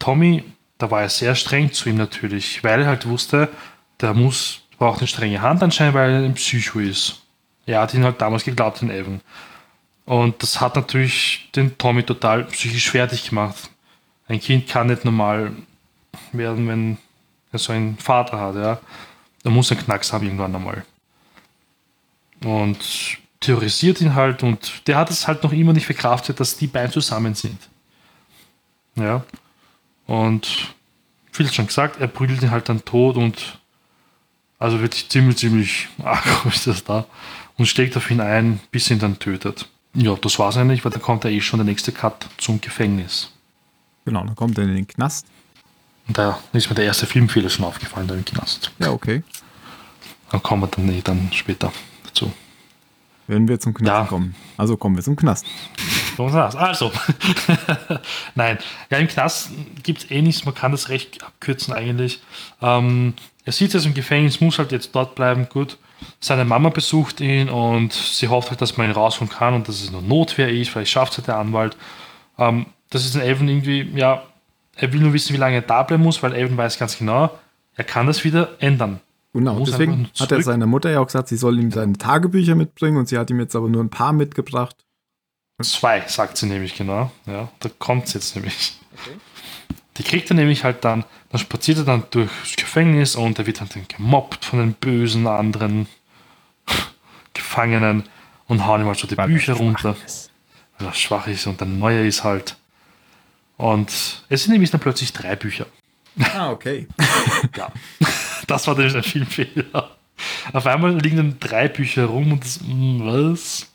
Tommy, 0.00 0.42
da 0.78 0.90
war 0.90 1.02
er 1.02 1.08
sehr 1.08 1.34
streng 1.34 1.72
zu 1.72 1.88
ihm 1.88 1.96
natürlich, 1.96 2.62
weil 2.62 2.82
er 2.82 2.86
halt 2.86 3.06
wusste, 3.06 3.48
der 4.00 4.14
muss, 4.14 4.62
braucht 4.78 4.98
eine 4.98 5.08
strenge 5.08 5.40
Hand 5.40 5.62
anscheinend, 5.62 5.94
weil 5.94 6.10
er 6.10 6.22
ein 6.22 6.34
Psycho 6.34 6.80
ist. 6.80 7.22
Er 7.64 7.80
hat 7.80 7.94
ihn 7.94 8.04
halt 8.04 8.20
damals 8.20 8.44
geglaubt, 8.44 8.80
den 8.80 8.90
Evan. 8.90 9.20
Und 10.04 10.42
das 10.42 10.60
hat 10.60 10.76
natürlich 10.76 11.50
den 11.54 11.76
Tommy 11.78 12.02
total 12.02 12.44
psychisch 12.44 12.90
fertig 12.90 13.28
gemacht. 13.28 13.70
Ein 14.28 14.40
Kind 14.40 14.68
kann 14.68 14.86
nicht 14.86 15.04
normal 15.04 15.52
werden, 16.32 16.68
wenn 16.68 16.98
er 17.52 17.58
so 17.58 17.72
einen 17.72 17.96
Vater 17.98 18.38
hat, 18.38 18.54
ja. 18.54 18.78
Da 19.42 19.50
muss 19.50 19.70
ein 19.72 19.78
Knacks 19.78 20.12
haben 20.12 20.24
irgendwann 20.24 20.54
einmal. 20.54 20.84
Und 22.44 22.78
theorisiert 23.40 24.00
ihn 24.00 24.14
halt 24.14 24.42
und 24.42 24.86
der 24.86 24.96
hat 24.96 25.10
es 25.10 25.26
halt 25.26 25.42
noch 25.42 25.52
immer 25.52 25.72
nicht 25.72 25.86
verkraftet, 25.86 26.38
dass 26.40 26.56
die 26.56 26.66
beiden 26.66 26.92
zusammen 26.92 27.34
sind. 27.34 27.58
Ja. 28.96 29.24
Und 30.06 30.74
viel 31.32 31.52
schon 31.52 31.66
gesagt, 31.66 32.00
er 32.00 32.06
prügelt 32.06 32.42
ihn 32.42 32.50
halt 32.50 32.68
dann 32.68 32.84
tot 32.84 33.16
und 33.16 33.58
also 34.58 34.80
wirklich 34.80 35.08
ziemlich, 35.08 35.36
ziemlich 35.36 35.88
arg 36.02 36.24
ist 36.46 36.66
das 36.66 36.84
da 36.84 37.06
und 37.58 37.66
steckt 37.66 37.96
auf 37.96 38.10
ihn 38.10 38.20
ein, 38.20 38.60
bis 38.70 38.90
ihn 38.90 38.98
dann 38.98 39.18
tötet. 39.18 39.68
Ja, 39.94 40.14
das 40.14 40.38
war's 40.38 40.56
eigentlich, 40.56 40.84
weil 40.84 40.92
dann 40.92 41.02
kommt 41.02 41.24
ja 41.24 41.30
eh 41.30 41.40
schon 41.40 41.58
der 41.58 41.64
nächste 41.64 41.92
Cut 41.92 42.26
zum 42.38 42.60
Gefängnis. 42.60 43.32
Genau, 44.04 44.24
dann 44.24 44.36
kommt 44.36 44.58
er 44.58 44.64
in 44.64 44.74
den 44.74 44.86
Knast. 44.86 45.26
Und 46.06 46.16
da 46.16 46.38
ist 46.52 46.68
mir 46.68 46.76
der 46.76 46.84
erste 46.84 47.06
Filmfehler 47.06 47.48
schon 47.48 47.64
aufgefallen, 47.64 48.06
da 48.06 48.14
im 48.14 48.24
Knast. 48.24 48.70
Ja, 48.78 48.90
okay. 48.90 49.24
Dann 50.30 50.42
kommen 50.42 50.62
wir 50.62 50.68
dann, 50.68 50.88
eh 50.90 51.00
dann 51.02 51.30
später 51.32 51.72
dazu. 52.04 52.32
Wenn 53.28 53.48
wir 53.48 53.58
zum 53.58 53.74
Knast 53.74 53.88
Ja. 53.88 54.04
kommen. 54.04 54.34
Also 54.56 54.76
kommen 54.76 54.96
wir 54.96 55.02
zum 55.02 55.16
Knast. 55.16 55.44
Also, 56.18 56.92
nein, 58.34 58.58
ja, 58.90 58.98
im 58.98 59.08
Knast 59.08 59.50
gibt 59.82 60.04
es 60.04 60.10
eh 60.10 60.22
nichts, 60.22 60.44
man 60.44 60.54
kann 60.54 60.72
das 60.72 60.88
recht 60.88 61.22
abkürzen 61.22 61.74
eigentlich. 61.74 62.22
Ähm, 62.62 63.14
er 63.44 63.52
sitzt 63.52 63.74
jetzt 63.74 63.86
im 63.86 63.94
Gefängnis, 63.94 64.40
muss 64.40 64.58
halt 64.58 64.72
jetzt 64.72 64.94
dort 64.94 65.14
bleiben, 65.14 65.48
gut. 65.48 65.76
Seine 66.20 66.44
Mama 66.44 66.68
besucht 66.70 67.20
ihn 67.20 67.48
und 67.48 67.92
sie 67.92 68.28
hofft 68.28 68.50
halt, 68.50 68.60
dass 68.60 68.76
man 68.76 68.86
ihn 68.88 68.92
rausholen 68.92 69.30
kann 69.32 69.54
und 69.54 69.68
dass 69.68 69.80
es 69.82 69.90
nur 69.90 70.02
Notwehr 70.02 70.48
ist, 70.48 70.70
vielleicht 70.70 70.90
schafft 70.90 71.12
es 71.12 71.18
halt 71.18 71.28
der 71.28 71.36
Anwalt. 71.38 71.76
Ähm, 72.38 72.66
das 72.90 73.04
ist 73.04 73.16
ein 73.16 73.22
Evan 73.22 73.48
irgendwie, 73.48 73.90
ja, 73.94 74.22
er 74.76 74.92
will 74.92 75.00
nur 75.00 75.12
wissen, 75.12 75.32
wie 75.34 75.38
lange 75.38 75.56
er 75.56 75.62
da 75.62 75.82
bleiben 75.82 76.02
muss, 76.02 76.22
weil 76.22 76.34
Evan 76.34 76.56
weiß 76.56 76.78
ganz 76.78 76.98
genau, 76.98 77.30
er 77.74 77.84
kann 77.84 78.06
das 78.06 78.24
wieder 78.24 78.50
ändern. 78.60 79.00
Genau, 79.36 79.60
deswegen 79.60 80.08
hat 80.18 80.32
er 80.32 80.42
seiner 80.42 80.64
Mutter 80.64 80.90
ja 80.90 81.00
auch 81.00 81.06
gesagt, 81.06 81.28
sie 81.28 81.36
soll 81.36 81.58
ihm 81.58 81.70
seine 81.70 81.92
Tagebücher 81.98 82.54
mitbringen 82.54 82.96
und 82.96 83.06
sie 83.06 83.18
hat 83.18 83.28
ihm 83.28 83.38
jetzt 83.38 83.54
aber 83.54 83.68
nur 83.68 83.84
ein 83.84 83.90
paar 83.90 84.14
mitgebracht. 84.14 84.86
Zwei, 85.62 86.02
sagt 86.06 86.38
sie 86.38 86.46
nämlich 86.46 86.74
genau. 86.74 87.10
Ja, 87.26 87.50
da 87.60 87.68
kommt 87.78 88.06
es 88.06 88.14
jetzt 88.14 88.34
nämlich. 88.34 88.78
Die 89.98 90.02
kriegt 90.02 90.30
er 90.30 90.36
nämlich 90.36 90.64
halt 90.64 90.84
dann, 90.84 91.04
dann 91.30 91.38
spaziert 91.38 91.76
er 91.76 91.84
dann 91.84 92.04
durchs 92.10 92.56
Gefängnis 92.56 93.14
und 93.14 93.38
er 93.38 93.46
wird 93.46 93.60
dann 93.60 93.68
gemobbt 93.88 94.42
von 94.46 94.58
den 94.58 94.72
bösen 94.72 95.26
anderen 95.26 95.86
Gefangenen 97.34 98.04
und 98.48 98.66
hauen 98.66 98.80
ihm 98.80 98.86
halt 98.86 98.98
so 98.98 99.06
die 99.06 99.18
Weil 99.18 99.28
er 99.28 99.34
Bücher 99.34 99.52
runter, 99.52 99.96
ist. 100.06 100.30
weil 100.78 100.88
er 100.88 100.94
schwach 100.94 101.26
ist 101.26 101.46
und 101.46 101.60
der 101.60 101.68
Neue 101.68 102.06
ist 102.06 102.24
halt. 102.24 102.56
Und 103.58 103.90
es 104.30 104.44
sind 104.44 104.52
nämlich 104.52 104.70
dann 104.70 104.80
plötzlich 104.80 105.12
drei 105.12 105.36
Bücher. 105.36 105.66
Ah, 106.20 106.50
okay. 106.50 106.86
Ja, 107.56 107.70
das 108.46 108.66
war 108.66 108.74
nämlich 108.74 108.96
ein 108.96 109.02
Filmfehler. 109.02 109.90
Auf 110.52 110.66
einmal 110.66 110.98
liegen 110.98 111.16
dann 111.16 111.36
drei 111.40 111.68
Bücher 111.68 112.06
rum 112.06 112.32
und 112.32 112.44
das, 112.44 112.60
hm, 112.60 113.00
was? 113.02 113.66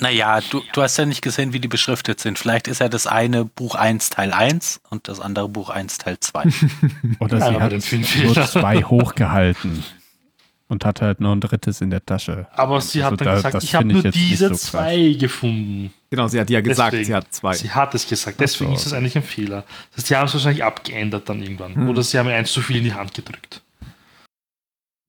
Naja, 0.00 0.40
du, 0.40 0.62
du 0.72 0.82
hast 0.82 0.96
ja 0.96 1.04
nicht 1.04 1.20
gesehen, 1.20 1.52
wie 1.52 1.60
die 1.60 1.68
beschriftet 1.68 2.20
sind. 2.20 2.38
Vielleicht 2.38 2.68
ist 2.68 2.80
ja 2.80 2.88
das 2.88 3.06
eine 3.06 3.44
Buch 3.44 3.74
1 3.74 4.10
Teil 4.10 4.32
1 4.32 4.80
und 4.88 5.08
das 5.08 5.20
andere 5.20 5.48
Buch 5.48 5.68
1 5.68 5.98
Teil 5.98 6.18
2. 6.18 6.44
Oder 7.20 7.38
Ja, 7.38 7.48
sie 7.50 7.60
hat 7.60 7.72
den 7.72 7.82
Film 7.82 8.04
nur 8.24 8.46
zwei 8.46 8.82
hochgehalten 8.82 9.84
und 10.70 10.84
hat 10.86 11.02
halt 11.02 11.20
noch 11.20 11.32
ein 11.32 11.40
drittes 11.40 11.80
in 11.82 11.90
der 11.90 12.04
Tasche. 12.04 12.46
Aber 12.52 12.80
sie 12.80 13.04
hat 13.04 13.12
Also 13.12 13.16
dann 13.16 13.26
da- 13.26 13.34
gesagt, 13.36 13.54
das 13.56 13.64
ich 13.64 13.74
habe 13.74 13.86
nur 13.88 14.02
diese 14.02 14.48
so 14.48 14.54
zwei 14.54 15.12
gefunden. 15.18 15.92
Genau, 16.10 16.26
sie 16.28 16.40
hat 16.40 16.48
ja 16.48 16.60
gesagt, 16.60 16.92
Deswegen. 16.92 17.06
sie 17.06 17.14
hat 17.14 17.32
zwei. 17.32 17.52
Sie 17.54 17.70
hat 17.70 17.94
es 17.94 18.08
gesagt, 18.08 18.40
deswegen 18.40 18.70
so. 18.70 18.76
ist 18.76 18.86
es 18.86 18.92
eigentlich 18.92 19.16
ein 19.16 19.22
Fehler. 19.22 19.64
Das 19.90 19.98
heißt, 19.98 20.10
die 20.10 20.16
haben 20.16 20.26
es 20.26 20.32
wahrscheinlich 20.34 20.64
abgeändert 20.64 21.28
dann 21.28 21.42
irgendwann. 21.42 21.74
Hm. 21.74 21.88
Oder 21.88 22.02
sie 22.02 22.18
haben 22.18 22.28
eins 22.28 22.50
zu 22.52 22.62
viel 22.62 22.76
in 22.76 22.84
die 22.84 22.94
Hand 22.94 23.12
gedrückt. 23.14 23.62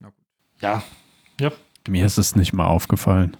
Gut. 0.02 0.12
Ja, 0.60 0.82
Mir 1.88 2.06
ist 2.06 2.18
es 2.18 2.36
nicht 2.36 2.52
mal 2.52 2.66
aufgefallen. 2.66 3.36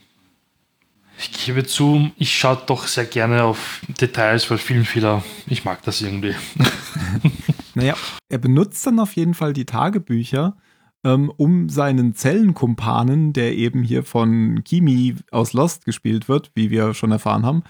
ich 1.18 1.44
gebe 1.46 1.64
zu, 1.64 2.10
ich 2.16 2.36
schaue 2.36 2.60
doch 2.66 2.86
sehr 2.88 3.04
gerne 3.04 3.44
auf 3.44 3.80
Details, 4.00 4.50
weil 4.50 4.58
Filmfehler, 4.58 5.22
ich 5.46 5.64
mag 5.64 5.82
das 5.82 6.00
irgendwie. 6.02 6.34
Naja, 7.74 7.94
er 8.28 8.36
benutzt 8.36 8.86
dann 8.86 9.00
auf 9.00 9.14
jeden 9.16 9.32
Fall 9.32 9.54
die 9.54 9.64
Tagebücher, 9.64 10.56
um 11.04 11.68
seinen 11.68 12.14
Zellenkumpanen, 12.14 13.32
der 13.32 13.56
eben 13.56 13.82
hier 13.82 14.04
von 14.04 14.62
Kimi 14.64 15.16
aus 15.30 15.52
Lost 15.52 15.84
gespielt 15.84 16.28
wird, 16.28 16.50
wie 16.54 16.70
wir 16.70 16.94
schon 16.94 17.10
erfahren 17.12 17.44
haben, 17.44 17.62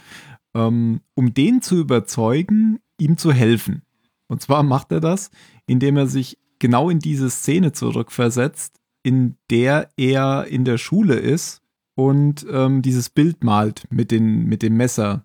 ähm, 0.54 1.00
um 1.14 1.32
den 1.34 1.62
zu 1.62 1.78
überzeugen, 1.78 2.80
ihm 2.98 3.16
zu 3.16 3.32
helfen. 3.32 3.82
Und 4.28 4.42
zwar 4.42 4.62
macht 4.62 4.92
er 4.92 5.00
das, 5.00 5.30
indem 5.66 5.96
er 5.96 6.06
sich 6.06 6.38
genau 6.58 6.90
in 6.90 6.98
diese 6.98 7.30
Szene 7.30 7.72
zurückversetzt, 7.72 8.80
in 9.02 9.36
der 9.50 9.88
er 9.96 10.46
in 10.46 10.64
der 10.64 10.78
Schule 10.78 11.14
ist 11.14 11.60
und 11.94 12.46
ähm, 12.50 12.82
dieses 12.82 13.10
Bild 13.10 13.42
malt 13.44 13.84
mit, 13.90 14.10
den, 14.10 14.44
mit 14.44 14.62
dem 14.62 14.76
Messer 14.76 15.24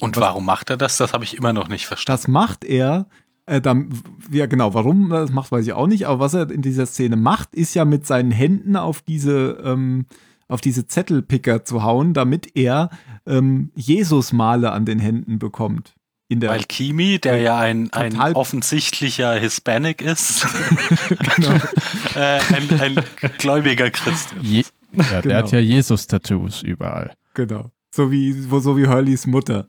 Und 0.00 0.16
Was- 0.16 0.22
warum 0.22 0.44
macht 0.44 0.70
er 0.70 0.76
das? 0.76 0.98
Das 0.98 1.12
habe 1.12 1.24
ich 1.24 1.36
immer 1.36 1.52
noch 1.52 1.68
nicht 1.68 1.86
verstanden. 1.86 2.18
das 2.20 2.28
macht 2.28 2.64
er. 2.64 3.06
Äh, 3.46 3.60
dann, 3.60 3.88
ja, 4.30 4.46
genau, 4.46 4.72
warum 4.74 5.10
er 5.12 5.20
das 5.22 5.32
macht, 5.32 5.50
weiß 5.50 5.66
ich 5.66 5.72
auch 5.72 5.86
nicht. 5.86 6.06
Aber 6.06 6.20
was 6.20 6.34
er 6.34 6.50
in 6.50 6.62
dieser 6.62 6.86
Szene 6.86 7.16
macht, 7.16 7.54
ist 7.54 7.74
ja 7.74 7.84
mit 7.84 8.06
seinen 8.06 8.30
Händen 8.30 8.76
auf 8.76 9.02
diese, 9.02 9.58
ähm, 9.64 10.06
auf 10.48 10.60
diese 10.60 10.86
Zettelpicker 10.86 11.64
zu 11.64 11.82
hauen, 11.82 12.14
damit 12.14 12.56
er 12.56 12.90
ähm, 13.26 13.70
Jesus-Male 13.74 14.70
an 14.70 14.84
den 14.84 14.98
Händen 14.98 15.38
bekommt. 15.38 15.94
In 16.28 16.40
der, 16.40 16.50
Weil 16.50 16.64
Kimi, 16.64 17.18
der 17.18 17.38
ja 17.38 17.58
ein, 17.58 17.92
ein 17.92 18.16
offensichtlicher 18.34 19.34
Hispanic 19.34 20.00
ist, 20.00 20.46
genau, 21.36 21.56
äh, 22.14 22.40
ein, 22.54 22.80
ein 22.80 23.04
gläubiger 23.38 23.90
Christ. 23.90 24.34
Je 24.40 24.64
ja, 24.94 25.02
der 25.04 25.22
Genau. 25.22 25.34
hat 25.36 25.52
ja 25.52 25.58
Jesus-Tattoos 25.58 26.62
überall. 26.62 27.12
genau. 27.34 27.70
So 27.94 28.10
wie, 28.10 28.50
wo, 28.50 28.58
so 28.60 28.76
wie 28.78 28.86
Hurleys 28.86 29.26
Mutter. 29.26 29.66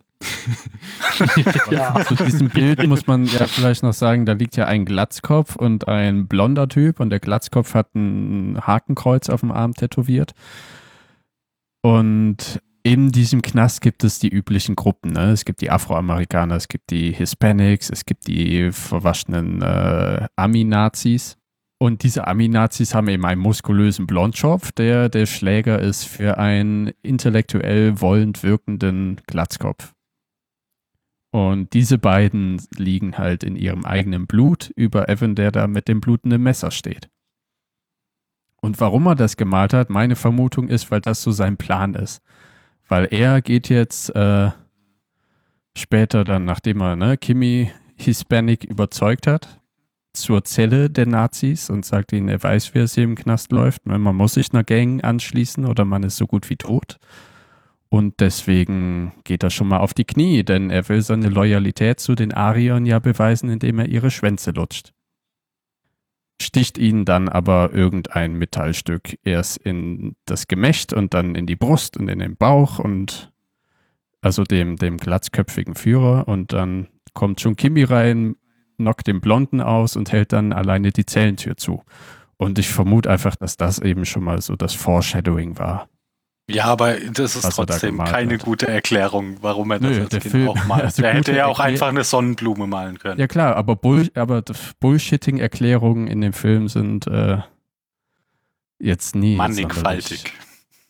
Ja. 1.72 2.04
Zu 2.06 2.16
diesem 2.16 2.50
Bild 2.50 2.86
muss 2.88 3.08
man 3.08 3.26
ja 3.26 3.48
vielleicht 3.48 3.84
noch 3.84 3.94
sagen, 3.94 4.26
da 4.26 4.34
liegt 4.34 4.56
ja 4.56 4.66
ein 4.66 4.86
Glatzkopf 4.86 5.56
und 5.56 5.88
ein 5.88 6.28
blonder 6.28 6.68
Typ 6.68 7.00
und 7.00 7.10
der 7.10 7.20
Glatzkopf 7.20 7.74
hat 7.74 7.96
ein 7.96 8.60
Hakenkreuz 8.62 9.30
auf 9.30 9.42
dem 9.42 9.52
Arm 9.52 9.74
tätowiert. 9.74 10.34
Und 11.82 12.62
in 12.84 13.12
diesem 13.12 13.42
Knast 13.42 13.82
gibt 13.82 14.04
es 14.04 14.20
die 14.20 14.28
üblichen 14.28 14.76
Gruppen. 14.76 15.14
Ne? 15.14 15.32
Es 15.32 15.46
gibt 15.46 15.62
die 15.62 15.72
Afroamerikaner, 15.72 16.56
es 16.56 16.68
gibt 16.68 16.92
die 16.92 17.12
Hispanics, 17.12 17.90
es 17.90 18.06
gibt 18.06 18.28
die 18.28 18.72
verwaschenen 18.72 19.62
äh, 19.62 20.28
Ami-Nazis. 20.36 21.38
Und 21.80 22.04
diese 22.04 22.28
Ami-Nazis 22.28 22.94
haben 22.94 23.08
eben 23.08 23.26
einen 23.26 23.42
muskulösen 23.42 24.06
Blondschopf, 24.06 24.72
der 24.74 25.10
der 25.10 25.26
Schläger 25.26 25.80
ist 25.80 26.04
für 26.04 26.38
einen 26.38 26.92
intellektuell 27.02 28.00
wollend 28.02 28.44
wirkenden 28.44 29.22
Glatzkopf. 29.28 29.93
Und 31.34 31.74
diese 31.74 31.98
beiden 31.98 32.62
liegen 32.78 33.18
halt 33.18 33.44
in 33.44 33.56
ihrem 33.56 33.86
eigenen 33.86 34.28
Blut 34.28 34.72
über 34.76 35.10
Evan, 35.10 35.34
der 35.34 35.52
da 35.52 35.66
mit 35.66 35.88
dem 35.88 36.00
blutenden 36.00 36.44
Messer 36.44 36.70
steht. 36.70 37.10
Und 38.62 38.80
warum 38.80 39.08
er 39.08 39.16
das 39.16 39.36
gemalt 39.36 39.74
hat, 39.74 39.90
meine 39.90 40.16
Vermutung 40.16 40.68
ist, 40.68 40.92
weil 40.92 41.02
das 41.02 41.24
so 41.24 41.32
sein 41.32 41.58
Plan 41.58 41.96
ist. 41.96 42.22
Weil 42.88 43.08
er 43.10 43.42
geht 43.42 43.68
jetzt 43.70 44.16
äh, 44.16 44.52
später 45.76 46.24
dann, 46.24 46.46
nachdem 46.46 46.82
er 46.82 46.96
ne, 46.96 47.18
Kimi 47.18 47.72
Hispanic 47.96 48.64
überzeugt 48.64 49.26
hat, 49.26 49.60
zur 50.14 50.44
Zelle 50.44 50.92
der 50.92 51.08
Nazis 51.08 51.72
und 51.72 51.84
sagt 51.84 52.14
ihnen, 52.14 52.30
er 52.30 52.44
weiß, 52.44 52.76
wie 52.76 52.80
es 52.80 52.94
hier 52.94 53.06
im 53.06 53.16
Knast 53.16 53.52
läuft. 53.52 53.88
Man 53.88 54.04
muss 54.16 54.36
sich 54.36 54.54
einer 54.54 54.64
Gang 54.64 55.04
anschließen 55.04 55.66
oder 55.66 55.84
man 55.84 56.04
ist 56.04 56.18
so 56.18 56.28
gut 56.28 56.52
wie 56.52 56.58
tot. 56.58 57.00
Und 57.94 58.22
deswegen 58.22 59.12
geht 59.24 59.44
er 59.44 59.52
schon 59.52 59.68
mal 59.68 59.78
auf 59.78 59.94
die 59.94 60.04
Knie, 60.04 60.44
denn 60.44 60.72
er 60.72 60.90
will 60.90 61.04
seine 61.04 61.30
Loyalität 61.30 62.00
zu 62.00 62.16
den 62.16 62.34
Ariern 62.34 62.88
ja 62.88 62.98
beweisen, 62.98 63.52
indem 63.52 63.78
er 63.78 63.88
ihre 63.88 64.10
Schwänze 64.10 64.50
lutscht. 64.50 64.94
Sticht 66.42 66.80
ihnen 66.80 67.06
dann 67.06 67.30
aber 67.30 67.72
irgendein 67.72 68.34
Metallstück 68.34 69.20
erst 69.24 69.58
in 69.58 70.16
das 70.26 70.48
Gemächt 70.48 70.92
und 70.92 71.14
dann 71.14 71.36
in 71.36 71.46
die 71.46 71.56
Brust 71.56 71.96
und 71.96 72.10
in 72.10 72.18
den 72.18 72.36
Bauch 72.36 72.80
und 72.80 73.32
also 74.22 74.44
dem, 74.44 74.78
dem 74.78 74.98
glatzköpfigen 74.98 75.76
Führer. 75.76 76.28
Und 76.28 76.52
dann 76.52 76.88
kommt 77.14 77.42
schon 77.42 77.56
Kimi 77.56 77.84
rein, 77.84 78.38
knockt 78.78 79.06
den 79.06 79.22
Blonden 79.22 79.62
aus 79.62 79.96
und 79.96 80.12
hält 80.12 80.34
dann 80.34 80.52
alleine 80.52 80.90
die 80.90 81.06
Zellentür 81.06 81.58
zu. 81.58 81.84
Und 82.38 82.58
ich 82.58 82.70
vermute 82.70 83.12
einfach, 83.12 83.36
dass 83.36 83.56
das 83.56 83.78
eben 83.78 84.04
schon 84.06 84.24
mal 84.24 84.42
so 84.42 84.56
das 84.56 84.74
Foreshadowing 84.74 85.60
war. 85.60 85.88
Ja, 86.50 86.66
aber 86.66 87.00
das 87.00 87.36
ist 87.36 87.46
da 87.46 87.50
trotzdem 87.50 87.92
gemalt 87.92 88.12
keine 88.12 88.34
hat. 88.34 88.44
gute 88.44 88.68
Erklärung, 88.68 89.38
warum 89.42 89.72
er 89.72 89.80
das 89.80 89.92
Nö, 89.92 90.00
als 90.02 90.10
der 90.10 90.20
Kind 90.20 90.32
Film- 90.32 90.50
auch 90.50 90.66
malt. 90.66 90.84
also 90.86 91.04
er 91.04 91.14
hätte 91.14 91.34
ja 91.34 91.46
auch 91.46 91.60
einfach 91.60 91.88
eine 91.88 92.04
Sonnenblume 92.04 92.68
malen 92.68 93.00
können. 93.00 93.20
Ja 93.20 93.28
klar, 93.28 93.56
aber, 93.56 93.76
Bull 93.78 94.10
aber 94.14 94.44
Bullshitting-Erklärungen 94.82 96.08
in 96.08 96.20
dem 96.22 96.34
Film 96.34 96.68
sind 96.68 97.08
äh, 97.08 97.38
jetzt 98.80 99.16
nie. 99.16 99.36
Mannigfaltig. 99.38 100.34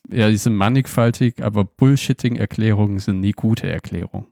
Ja, 0.09 0.29
die 0.29 0.37
sind 0.37 0.55
mannigfaltig, 0.55 1.41
aber 1.43 1.63
Bullshitting-Erklärungen 1.63 2.99
sind 2.99 3.19
nie 3.19 3.31
gute 3.31 3.69
Erklärungen. 3.69 4.27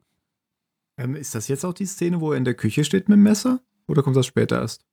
Ähm, 0.98 1.14
ist 1.16 1.34
das 1.34 1.48
jetzt 1.48 1.64
auch 1.64 1.72
die 1.72 1.86
Szene, 1.86 2.20
wo 2.20 2.32
er 2.32 2.38
in 2.38 2.44
der 2.44 2.54
Küche 2.54 2.84
steht 2.84 3.08
mit 3.08 3.16
dem 3.16 3.22
Messer? 3.22 3.60
Oder 3.86 4.02
kommt 4.02 4.16
das 4.16 4.26
später 4.26 4.60
erst? 4.60 4.84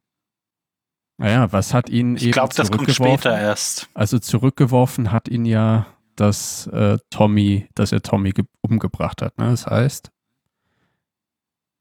Naja, 1.18 1.52
was 1.52 1.74
hat 1.74 1.90
ihn 1.90 2.16
Ich 2.16 2.24
eben 2.24 2.32
glaube, 2.32 2.54
das 2.56 2.72
kommt 2.72 2.90
später 2.92 3.38
erst. 3.38 3.90
Also 3.94 4.20
zurückgeworfen 4.20 5.12
hat 5.12 5.28
ihn 5.28 5.44
ja, 5.44 5.86
dass 6.20 6.68
äh, 6.68 6.98
Tommy, 7.10 7.68
dass 7.76 7.92
er 7.92 8.02
Tommy 8.02 8.32
ge- 8.32 8.46
umgebracht 8.62 9.22
hat. 9.22 9.38
Ne? 9.38 9.46
Das 9.50 9.66
heißt, 9.66 10.12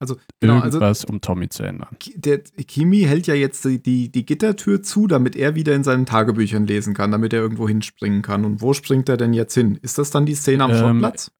Also, 0.00 0.16
genau, 0.40 0.60
also 0.60 0.78
irgendwas, 0.78 1.04
um 1.04 1.20
Tommy 1.20 1.48
zu 1.48 1.64
ändern. 1.64 1.88
Der 2.14 2.38
Kimi 2.40 3.00
hält 3.00 3.26
ja 3.26 3.34
jetzt 3.34 3.64
die, 3.64 3.82
die, 3.82 4.10
die 4.12 4.24
Gittertür 4.24 4.82
zu, 4.82 5.08
damit 5.08 5.34
er 5.34 5.56
wieder 5.56 5.74
in 5.74 5.82
seinen 5.82 6.06
Tagebüchern 6.06 6.66
lesen 6.66 6.94
kann, 6.94 7.10
damit 7.10 7.32
er 7.32 7.40
irgendwo 7.40 7.68
hinspringen 7.68 8.22
kann. 8.22 8.44
Und 8.44 8.60
wo 8.60 8.74
springt 8.74 9.08
er 9.08 9.16
denn 9.16 9.32
jetzt 9.32 9.54
hin? 9.54 9.76
Ist 9.82 9.98
das 9.98 10.10
dann 10.10 10.24
die 10.24 10.36
Szene 10.36 10.64
am 10.64 10.70
Ähm, 10.70 10.76
Schrottplatz? 10.78 11.32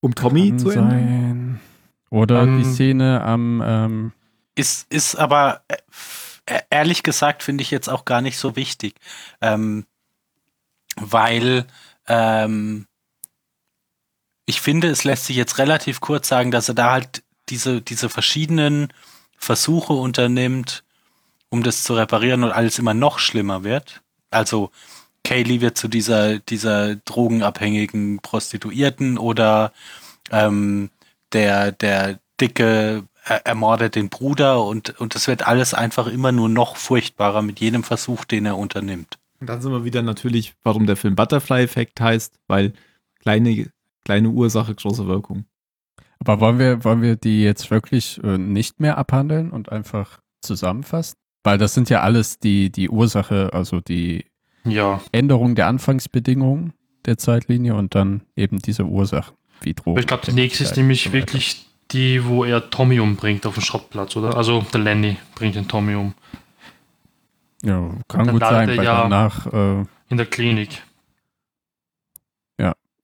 Um 0.00 0.14
Tommy 0.14 0.56
zu 0.56 0.70
ändern? 0.70 0.90
sein. 0.90 1.60
Oder 2.10 2.42
Ähm, 2.42 2.58
die 2.58 2.64
Szene 2.64 3.22
am 3.22 3.62
ähm, 3.64 4.12
Ist, 4.56 4.92
ist 4.92 5.14
aber 5.14 5.62
äh, 5.68 5.76
äh, 6.46 6.60
ehrlich 6.70 7.04
gesagt, 7.04 7.44
finde 7.44 7.62
ich 7.62 7.70
jetzt 7.70 7.88
auch 7.88 8.04
gar 8.04 8.22
nicht 8.22 8.38
so 8.38 8.56
wichtig. 8.56 8.94
Ähm, 9.40 9.84
weil 11.00 11.66
ähm, 12.06 12.86
ich 14.46 14.60
finde, 14.60 14.88
es 14.88 15.04
lässt 15.04 15.26
sich 15.26 15.36
jetzt 15.36 15.58
relativ 15.58 16.00
kurz 16.00 16.28
sagen, 16.28 16.50
dass 16.50 16.68
er 16.68 16.74
da 16.74 16.92
halt 16.92 17.22
diese, 17.48 17.80
diese 17.80 18.08
verschiedenen 18.08 18.92
Versuche 19.36 19.92
unternimmt, 19.92 20.84
um 21.48 21.62
das 21.62 21.82
zu 21.82 21.94
reparieren 21.94 22.44
und 22.44 22.52
alles 22.52 22.78
immer 22.78 22.94
noch 22.94 23.18
schlimmer 23.18 23.64
wird. 23.64 24.02
Also 24.30 24.70
Kaylee 25.24 25.60
wird 25.60 25.76
zu 25.76 25.88
dieser, 25.88 26.38
dieser 26.38 26.96
drogenabhängigen 26.96 28.20
Prostituierten 28.20 29.18
oder 29.18 29.72
ähm, 30.30 30.90
der, 31.32 31.72
der 31.72 32.18
dicke 32.40 33.04
er 33.24 33.46
ermordet 33.46 33.94
den 33.94 34.08
Bruder 34.08 34.64
und, 34.64 34.98
und 34.98 35.14
das 35.14 35.28
wird 35.28 35.46
alles 35.46 35.74
einfach 35.74 36.06
immer 36.06 36.32
nur 36.32 36.48
noch 36.48 36.76
furchtbarer 36.76 37.42
mit 37.42 37.60
jedem 37.60 37.84
Versuch, 37.84 38.24
den 38.24 38.46
er 38.46 38.56
unternimmt. 38.56 39.18
Und 39.40 39.48
dann 39.48 39.60
sind 39.62 39.72
wir 39.72 39.84
wieder 39.84 40.02
natürlich, 40.02 40.54
warum 40.62 40.86
der 40.86 40.96
Film 40.96 41.14
Butterfly-Effekt 41.16 42.00
heißt, 42.00 42.38
weil 42.46 42.72
kleine, 43.20 43.70
kleine 44.04 44.28
Ursache, 44.30 44.74
große 44.74 45.06
Wirkung. 45.06 45.44
Aber 46.18 46.40
wollen 46.40 46.58
wir, 46.58 46.84
wollen 46.84 47.00
wir 47.00 47.16
die 47.16 47.42
jetzt 47.42 47.70
wirklich 47.70 48.20
äh, 48.22 48.36
nicht 48.36 48.80
mehr 48.80 48.98
abhandeln 48.98 49.50
und 49.50 49.72
einfach 49.72 50.20
zusammenfassen? 50.42 51.16
Weil 51.42 51.56
das 51.56 51.72
sind 51.72 51.88
ja 51.88 52.02
alles 52.02 52.38
die, 52.38 52.70
die 52.70 52.90
Ursache, 52.90 53.50
also 53.54 53.80
die 53.80 54.26
Ja. 54.64 55.00
Änderung 55.12 55.54
der 55.54 55.68
Anfangsbedingungen 55.68 56.74
der 57.06 57.16
Zeitlinie 57.16 57.74
und 57.74 57.94
dann 57.94 58.22
eben 58.36 58.58
diese 58.58 58.84
Ursachen 58.84 59.34
wie 59.62 59.72
Drogen. 59.72 59.98
Ich 60.00 60.06
glaube, 60.06 60.26
die 60.26 60.32
nächste 60.32 60.64
ist 60.64 60.76
nämlich 60.76 61.12
wirklich 61.12 61.64
die, 61.92 62.26
wo 62.26 62.44
er 62.44 62.68
Tommy 62.68 63.00
umbringt 63.00 63.46
auf 63.46 63.54
dem 63.54 63.62
Schrottplatz, 63.62 64.14
oder? 64.16 64.36
Also 64.36 64.64
der 64.72 64.80
Lenny 64.80 65.16
bringt 65.34 65.54
den 65.54 65.66
Tommy 65.66 65.94
um. 65.94 66.12
Ja, 67.62 67.90
kann 68.08 68.28
gut 68.28 68.40
sein, 68.40 68.68
weil 68.68 68.82
ja- 68.84 69.02
danach, 69.02 69.46
äh, 69.52 69.84
In 70.08 70.16
der 70.16 70.26
Klinik. 70.26 70.82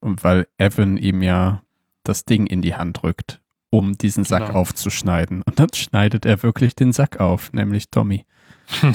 und 0.00 0.22
weil 0.22 0.46
Evan 0.58 0.98
ihm 0.98 1.22
ja 1.22 1.62
das 2.04 2.24
Ding 2.26 2.46
in 2.46 2.62
die 2.62 2.76
Hand 2.76 3.02
drückt, 3.02 3.40
um 3.70 3.98
diesen 3.98 4.22
Sack 4.24 4.48
Genau. 4.48 4.60
aufzuschneiden. 4.60 5.42
Und 5.42 5.58
dann 5.58 5.72
schneidet 5.74 6.24
er 6.26 6.42
wirklich 6.44 6.76
den 6.76 6.92
Sack 6.92 7.18
auf, 7.18 7.52
nämlich 7.52 7.90
Tommy. 7.90 8.24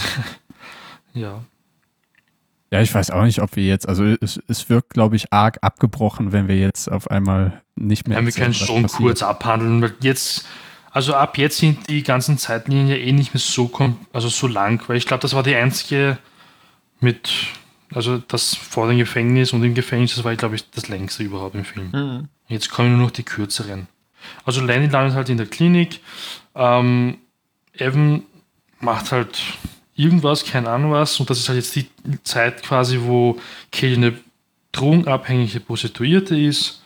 Ja. 1.14 1.44
Ja, 2.72 2.80
ich 2.82 2.94
weiß 2.96 3.12
auch 3.12 3.24
nicht, 3.24 3.42
ob 3.42 3.58
wir 3.58 3.66
jetzt, 3.66 3.90
also 3.90 4.06
es, 4.06 4.40
es 4.48 4.70
wirkt, 4.70 4.92
glaube 4.92 5.18
ich, 5.18 5.34
arg 5.34 5.58
abgebrochen, 5.62 6.32
wenn 6.32 6.48
wir 6.48 6.58
jetzt 6.58 6.90
auf 6.90 7.12
einmal 7.12 7.62
nicht 7.76 8.08
mehr. 8.08 8.18
ja 8.20 8.26
wir 8.26 8.32
können 8.32 8.54
schon 8.54 8.84
passiert. 8.84 8.98
kurz 9.02 9.24
abhandeln, 9.24 9.92
jetzt, 10.02 10.46
also 10.92 11.14
ab 11.14 11.38
jetzt 11.38 11.58
sind 11.58 11.90
die 11.90 12.04
ganzen 12.04 12.38
Zeitlinien 12.38 12.88
ja 12.88 12.96
eh 12.96 13.12
nicht 13.12 13.34
mehr 13.34 13.42
so, 13.42 13.72
also 14.14 14.28
so 14.30 14.48
lang, 14.48 14.84
weil 14.88 14.98
ich 14.98 15.06
glaube, 15.06 15.22
das 15.22 15.34
war 15.34 15.44
die 15.44 15.56
einzige 15.56 16.18
mit, 17.00 17.32
also 17.94 18.18
das 18.18 18.56
vor 18.56 18.88
dem 18.88 18.98
Gefängnis 18.98 19.54
und 19.54 19.64
im 19.64 19.74
Gefängnis, 19.74 20.16
das 20.16 20.24
war, 20.24 20.36
glaube 20.36 20.56
ich, 20.56 20.70
das 20.72 20.90
längste 20.90 21.24
überhaupt 21.24 21.56
im 21.56 21.66
Film. 21.66 21.90
Jetzt 22.48 22.70
kommen 22.70 22.98
nur 22.98 23.06
noch 23.08 23.12
die 23.12 23.24
kürzeren. 23.24 23.88
Also 24.46 24.62
Lenny 24.64 24.88
landet 24.88 25.16
halt 25.16 25.30
in 25.30 25.38
der 25.38 25.48
Klinik. 25.48 26.02
Ähm, 26.56 27.18
Evan 27.74 28.24
macht 28.80 29.12
halt 29.12 29.40
irgendwas, 29.96 30.46
keine 30.46 30.70
Ahnung 30.70 30.92
was. 30.92 31.20
Und 31.20 31.30
das 31.30 31.40
ist 31.40 31.50
halt 31.50 31.58
jetzt 31.58 31.76
die 31.76 31.88
Zeit 32.24 32.64
quasi, 32.64 33.00
wo 33.02 33.40
Kelly 33.72 33.96
eine 33.96 34.14
drogenabhängige 34.72 35.60
Prostituierte 35.60 36.38
ist. 36.38 36.84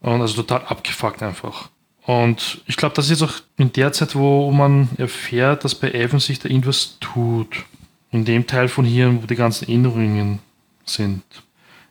Und 0.00 0.20
also 0.20 0.42
total 0.42 0.66
abgefuckt 0.66 1.22
einfach. 1.22 1.70
Und 2.06 2.60
ich 2.66 2.76
glaube, 2.76 2.94
das 2.94 3.06
ist 3.10 3.20
jetzt 3.20 3.30
auch 3.30 3.34
in 3.56 3.72
der 3.72 3.92
Zeit, 3.92 4.14
wo 4.14 4.50
man 4.50 4.88
erfährt, 4.98 5.64
dass 5.64 5.74
bei 5.74 5.90
Evan 5.92 6.20
sich 6.20 6.38
da 6.38 6.48
irgendwas 6.48 6.98
tut. 7.00 7.64
In 8.10 8.24
dem 8.24 8.46
Teil 8.46 8.68
von 8.68 8.84
hier, 8.84 9.22
wo 9.22 9.26
die 9.26 9.34
ganzen 9.36 9.64
Erinnerungen 9.64 10.38
sind. 10.84 11.22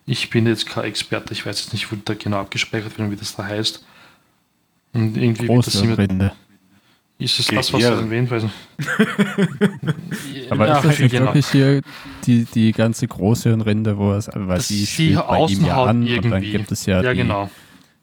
Ich 0.06 0.30
bin 0.30 0.46
jetzt 0.46 0.66
kein 0.66 0.84
Experte, 0.84 1.32
ich 1.32 1.44
weiß 1.44 1.64
jetzt 1.64 1.72
nicht, 1.72 1.90
wo 1.90 1.96
da 2.04 2.14
genau 2.14 2.38
abgespeichert 2.38 2.96
wird 2.96 3.08
und 3.08 3.10
wie 3.10 3.16
das 3.16 3.34
da 3.34 3.44
heißt. 3.44 3.84
Und 4.92 5.16
irgendwie 5.16 5.48
wird 5.48 5.66
das 5.66 5.74
immer, 5.76 5.98
Rinde. 5.98 6.32
ist 7.18 7.40
es 7.40 7.46
das, 7.48 7.72
was 7.72 7.82
er 7.82 7.92
erwähnt, 7.98 8.30
weiß 8.30 8.44
nicht. 8.44 8.54
Aber 10.50 10.68
Ja, 10.68 10.76
ist 10.78 10.84
das 10.84 10.98
nicht 10.98 11.10
genau. 11.10 11.26
wirklich 11.26 11.46
hier 11.48 11.80
die, 12.26 12.44
die 12.44 12.72
ganze 12.72 13.08
Großhirnrinde, 13.08 13.96
wo 13.98 14.12
es, 14.12 14.28
weil 14.32 14.58
Das 14.58 14.68
die 14.68 14.82
ist 14.84 14.98
die 14.98 15.14
spielt 15.14 15.26
bei 15.26 15.38
ihm 15.46 15.64
ja 15.64 15.82
an 15.84 16.02
und 16.02 16.06
dann 16.06 16.24
irgendwie. 16.32 16.50
gibt 16.52 16.70
es 16.72 16.86
ja, 16.86 17.02
Ja, 17.02 17.12
die, 17.12 17.18
genau. 17.18 17.50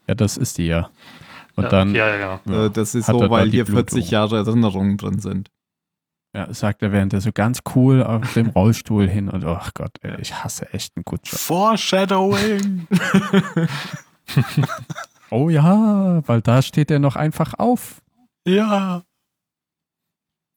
ja, 0.07 0.15
das 0.15 0.37
ist 0.37 0.57
die 0.57 0.65
ja. 0.67 0.89
Und 1.55 1.63
ja, 1.65 1.69
dann 1.69 1.95
ja, 1.95 2.15
ja, 2.15 2.39
genau. 2.45 2.57
ja, 2.57 2.65
Äh, 2.65 2.69
das 2.71 2.95
ist 2.95 3.07
so, 3.07 3.29
weil 3.29 3.49
hier 3.49 3.65
40 3.65 3.93
Blutung. 3.93 4.09
Jahre 4.11 4.37
Erinnerungen 4.37 4.97
drin 4.97 5.19
sind. 5.19 5.49
ja, 6.35 6.53
sagt 6.53 6.81
er, 6.81 6.91
während 6.91 7.13
er 7.13 7.21
so 7.21 7.31
ganz 7.33 7.59
cool 7.75 8.03
auf 8.03 8.33
dem 8.33 8.49
Rollstuhl 8.55 9.07
hin 9.07 9.29
und 9.29 9.43
ach 9.45 9.73
Gott, 9.73 9.97
ey, 10.01 10.19
ich 10.21 10.33
hasse 10.43 10.71
echt 10.73 10.95
einen 10.95 11.05
Kutscher. 11.05 11.37
Foreshadowing! 11.37 12.87
Oh 15.29 15.49
ja, 15.49 16.21
weil 16.27 16.41
da 16.41 16.61
steht 16.61 16.91
er 16.91 16.99
noch 16.99 17.15
einfach 17.15 17.53
auf, 17.57 18.01
ja. 18.45 19.03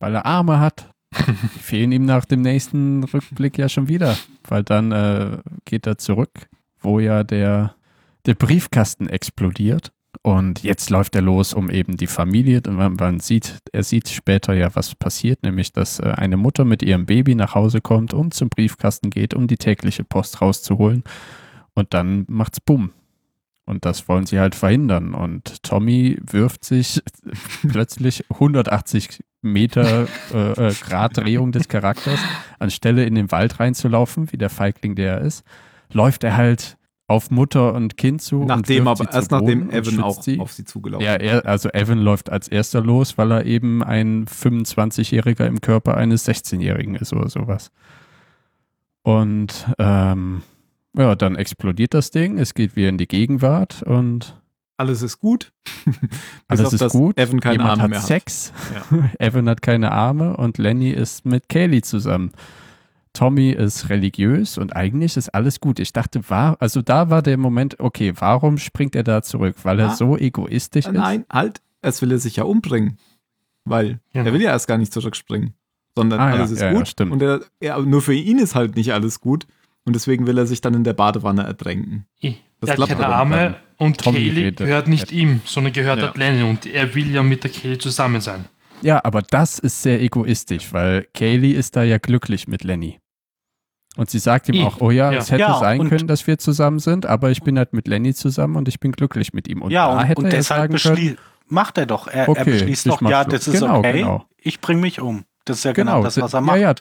weil 0.00 0.14
er 0.16 0.26
Arme 0.26 0.58
hat. 0.58 0.90
Die 1.16 1.58
fehlen 1.60 1.92
ihm 1.92 2.04
nach 2.04 2.24
dem 2.24 2.42
nächsten 2.42 3.04
Rückblick 3.04 3.56
ja 3.56 3.68
schon 3.68 3.86
wieder, 3.86 4.16
weil 4.48 4.64
dann 4.64 4.90
äh, 4.90 5.38
geht 5.64 5.86
er 5.86 5.96
zurück, 5.98 6.48
wo 6.80 6.98
ja 6.98 7.22
der, 7.22 7.76
der 8.26 8.34
Briefkasten 8.34 9.08
explodiert. 9.08 9.92
Und 10.24 10.62
jetzt 10.62 10.88
läuft 10.88 11.14
er 11.16 11.20
los, 11.20 11.52
um 11.52 11.68
eben 11.68 11.98
die 11.98 12.06
Familie, 12.06 12.62
und 12.66 12.76
man, 12.76 12.94
man 12.94 13.20
sieht, 13.20 13.58
er 13.74 13.82
sieht 13.82 14.08
später 14.08 14.54
ja, 14.54 14.74
was 14.74 14.94
passiert, 14.94 15.42
nämlich, 15.42 15.74
dass 15.74 16.00
äh, 16.00 16.14
eine 16.16 16.38
Mutter 16.38 16.64
mit 16.64 16.82
ihrem 16.82 17.04
Baby 17.04 17.34
nach 17.34 17.54
Hause 17.54 17.82
kommt 17.82 18.14
und 18.14 18.32
zum 18.32 18.48
Briefkasten 18.48 19.10
geht, 19.10 19.34
um 19.34 19.48
die 19.48 19.58
tägliche 19.58 20.02
Post 20.02 20.40
rauszuholen. 20.40 21.04
Und 21.74 21.92
dann 21.92 22.24
macht's 22.26 22.58
Bumm. 22.58 22.92
Und 23.66 23.84
das 23.84 24.08
wollen 24.08 24.24
sie 24.24 24.40
halt 24.40 24.54
verhindern. 24.54 25.12
Und 25.12 25.62
Tommy 25.62 26.16
wirft 26.22 26.64
sich 26.64 27.02
plötzlich 27.68 28.24
180 28.30 29.22
Meter 29.42 30.08
äh, 30.32 30.52
äh, 30.52 30.72
Grad 30.72 31.18
Drehung 31.18 31.52
des 31.52 31.68
Charakters, 31.68 32.20
anstelle 32.58 33.04
in 33.04 33.14
den 33.14 33.30
Wald 33.30 33.60
reinzulaufen, 33.60 34.32
wie 34.32 34.38
der 34.38 34.48
Feigling, 34.48 34.94
der 34.94 35.18
er 35.18 35.20
ist, 35.20 35.44
läuft 35.92 36.24
er 36.24 36.38
halt 36.38 36.78
auf 37.06 37.30
Mutter 37.30 37.74
und 37.74 37.96
Kind 37.96 38.22
zu. 38.22 38.44
Nachdem 38.44 38.88
aber 38.88 39.12
erst 39.12 39.30
nachdem 39.30 39.70
Evan 39.70 40.00
auch 40.00 40.22
sie. 40.22 40.38
auf 40.40 40.52
sie 40.52 40.64
zugelaufen 40.64 41.04
Ja, 41.04 41.14
er, 41.14 41.46
also 41.46 41.68
Evan 41.70 41.98
läuft 41.98 42.30
als 42.30 42.48
erster 42.48 42.80
los, 42.80 43.18
weil 43.18 43.30
er 43.30 43.44
eben 43.44 43.82
ein 43.82 44.26
25-Jähriger 44.26 45.46
im 45.46 45.60
Körper 45.60 45.96
eines 45.96 46.26
16-Jährigen 46.26 46.94
ist 46.94 47.12
oder 47.12 47.28
sowas. 47.28 47.70
Und 49.02 49.66
ähm, 49.78 50.42
ja, 50.96 51.14
dann 51.14 51.36
explodiert 51.36 51.92
das 51.92 52.10
Ding, 52.10 52.38
es 52.38 52.54
geht 52.54 52.74
wieder 52.74 52.88
in 52.88 52.98
die 52.98 53.08
Gegenwart 53.08 53.82
und 53.82 54.40
Alles 54.78 55.02
ist 55.02 55.20
gut. 55.20 55.52
Alles 56.48 56.72
ist 56.72 56.88
gut. 56.90 57.18
Evan 57.18 57.40
keine 57.40 57.56
Jemand 57.56 57.70
Arme 57.72 57.82
hat 57.82 57.90
mehr 57.90 58.00
hat. 58.00 58.06
Sex. 58.06 58.52
Evan 59.18 59.48
hat 59.48 59.60
keine 59.60 59.92
Arme 59.92 60.36
und 60.38 60.56
Lenny 60.56 60.90
ist 60.90 61.26
mit 61.26 61.50
Kaylee 61.50 61.82
zusammen. 61.82 62.32
Tommy 63.14 63.50
ist 63.52 63.88
religiös 63.88 64.58
und 64.58 64.76
eigentlich 64.76 65.16
ist 65.16 65.30
alles 65.30 65.60
gut. 65.60 65.78
Ich 65.78 65.92
dachte, 65.94 66.28
war, 66.28 66.56
also 66.60 66.82
da 66.82 67.08
war 67.08 67.22
der 67.22 67.38
Moment, 67.38 67.80
okay, 67.80 68.12
warum 68.18 68.58
springt 68.58 68.94
er 68.94 69.04
da 69.04 69.22
zurück? 69.22 69.56
Weil 69.62 69.80
er 69.80 69.90
Ah. 69.90 69.94
so 69.94 70.18
egoistisch 70.18 70.84
ist? 70.86 70.92
Nein, 70.92 71.24
halt, 71.32 71.62
es 71.80 72.02
will 72.02 72.12
er 72.12 72.18
sich 72.18 72.36
ja 72.36 72.44
umbringen. 72.44 72.98
Weil 73.64 74.00
Genau. 74.12 74.26
er 74.26 74.32
will 74.34 74.42
ja 74.42 74.50
erst 74.50 74.68
gar 74.68 74.76
nicht 74.78 74.92
zurückspringen. 74.92 75.54
Sondern 75.96 76.20
Ah, 76.20 76.28
ja, 76.30 76.34
alles 76.34 76.50
ist 76.50 76.60
ja, 76.60 76.66
ja, 76.72 76.72
gut. 76.78 76.88
stimmt. 76.88 77.12
und 77.12 77.22
er, 77.22 77.40
er, 77.60 77.80
nur 77.80 78.02
für 78.02 78.12
ihn 78.14 78.38
ist 78.38 78.54
halt 78.54 78.76
nicht 78.76 78.92
alles 78.92 79.20
gut. 79.20 79.46
Und 79.86 79.94
deswegen 79.94 80.26
will 80.26 80.36
er 80.38 80.46
sich 80.46 80.60
dann 80.60 80.74
in 80.74 80.82
der 80.82 80.94
Badewanne 80.94 81.44
ertränken. 81.44 82.06
Das 82.20 82.32
er 82.62 82.68
hat 82.70 82.76
klappt 82.88 83.02
Arme 83.04 83.56
und 83.76 83.98
Tommy 83.98 84.52
gehört 84.56 84.88
nicht 84.88 85.12
ihm, 85.12 85.40
sondern 85.44 85.72
gehört 85.72 86.00
Ja. 86.00 86.08
der 86.08 86.18
Lenny 86.18 86.42
und 86.48 86.66
er 86.66 86.94
will 86.94 87.10
ja 87.14 87.22
mit 87.22 87.44
der 87.44 87.50
Kaylee 87.50 87.78
zusammen 87.78 88.20
sein. 88.22 88.46
Ja, 88.82 89.04
aber 89.04 89.22
das 89.22 89.58
ist 89.58 89.82
sehr 89.82 90.02
egoistisch, 90.02 90.72
weil 90.72 91.06
Kaylee 91.14 91.52
ist 91.52 91.76
da 91.76 91.82
ja 91.84 91.98
glücklich 91.98 92.48
mit 92.48 92.64
Lenny. 92.64 92.98
Und 93.96 94.10
sie 94.10 94.18
sagt 94.18 94.48
ihm 94.48 94.56
Ich- 94.56 94.64
auch, 94.64 94.80
oh 94.80 94.90
ja, 94.90 95.12
ja. 95.12 95.18
es 95.18 95.30
hätte 95.30 95.42
Ja, 95.42 95.58
sein 95.58 95.88
können, 95.88 96.08
dass 96.08 96.26
wir 96.26 96.38
zusammen 96.38 96.80
sind, 96.80 97.06
aber 97.06 97.30
ich 97.30 97.42
bin 97.42 97.56
halt 97.58 97.72
mit 97.72 97.86
Lenny 97.86 98.12
zusammen 98.14 98.56
und 98.56 98.66
ich 98.68 98.80
bin 98.80 98.90
glücklich 98.92 99.32
mit 99.32 99.46
ihm. 99.48 99.62
Und 99.62 99.70
ja, 99.70 99.86
da 99.86 100.00
und, 100.00 100.04
hätte 100.04 100.18
und 100.20 100.24
er 100.26 100.30
deshalb 100.32 100.72
sagen 100.72 100.74
können, 100.76 100.94
beschließt, 100.96 101.18
macht 101.46 101.78
er 101.78 101.86
doch. 101.86 102.08
Er, 102.08 102.24
er 102.24 102.28
Okay, 102.28 102.44
beschließt 102.44 102.86
ich 102.86 102.92
doch, 102.92 103.02
ja, 103.02 103.24
das 103.24 103.46
ist 103.46 103.60
Genau, 103.60 103.78
okay. 103.78 103.92
genau. 104.00 104.24
Ich 104.38 104.60
bringe 104.60 104.80
mich 104.80 105.00
um. 105.00 105.24
Das 105.44 105.58
ist 105.58 105.64
ja 105.64 105.72
genau, 105.72 106.02
das, 106.02 106.20
was 106.20 106.34
er 106.34 106.40
macht. 106.40 106.56
Ja, 106.58 106.70
ja, 106.70 106.74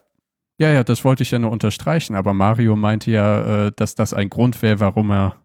ja, 0.57 0.69
ja, 0.73 0.84
das 0.84 1.03
wollte 1.03 1.22
ich 1.23 1.31
ja 1.31 1.38
nur 1.40 1.52
unterstreichen, 1.52 2.15
aber 2.15 2.34
Mario 2.34 2.76
meinte 2.76 3.11
ja, 3.11 3.68
äh, 3.68 3.72
dass 3.76 3.94
das 3.95 4.14
ein 4.14 4.30
Grund 4.30 4.61
wäre, 4.61 4.80
warum 4.80 5.11
er, 5.11 5.35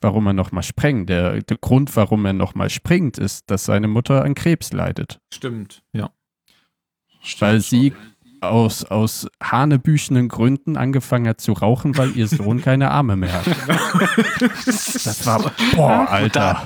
warum 0.00 0.26
er 0.26 0.32
nochmal 0.32 0.62
sprengt. 0.62 1.08
Der, 1.08 1.40
der 1.42 1.56
Grund, 1.56 1.94
warum 1.96 2.24
er 2.26 2.34
nochmal 2.34 2.70
springt, 2.70 3.18
ist, 3.18 3.50
dass 3.50 3.64
seine 3.64 3.88
Mutter 3.88 4.22
an 4.24 4.34
Krebs 4.34 4.72
leidet. 4.72 5.20
Stimmt. 5.32 5.82
Ja. 5.92 6.10
Weil 7.38 7.60
sie 7.60 7.94
aus, 8.50 8.84
aus 8.84 9.26
hanebüchenen 9.42 10.28
Gründen 10.28 10.76
angefangen 10.76 11.28
hat 11.28 11.40
zu 11.40 11.52
rauchen, 11.52 11.96
weil 11.98 12.16
ihr 12.16 12.28
Sohn 12.28 12.60
keine 12.62 12.90
Arme 12.90 13.16
mehr 13.16 13.32
hat. 13.32 13.46
Das 14.66 15.26
war, 15.26 15.52
boah, 15.74 16.08
Alter. 16.10 16.64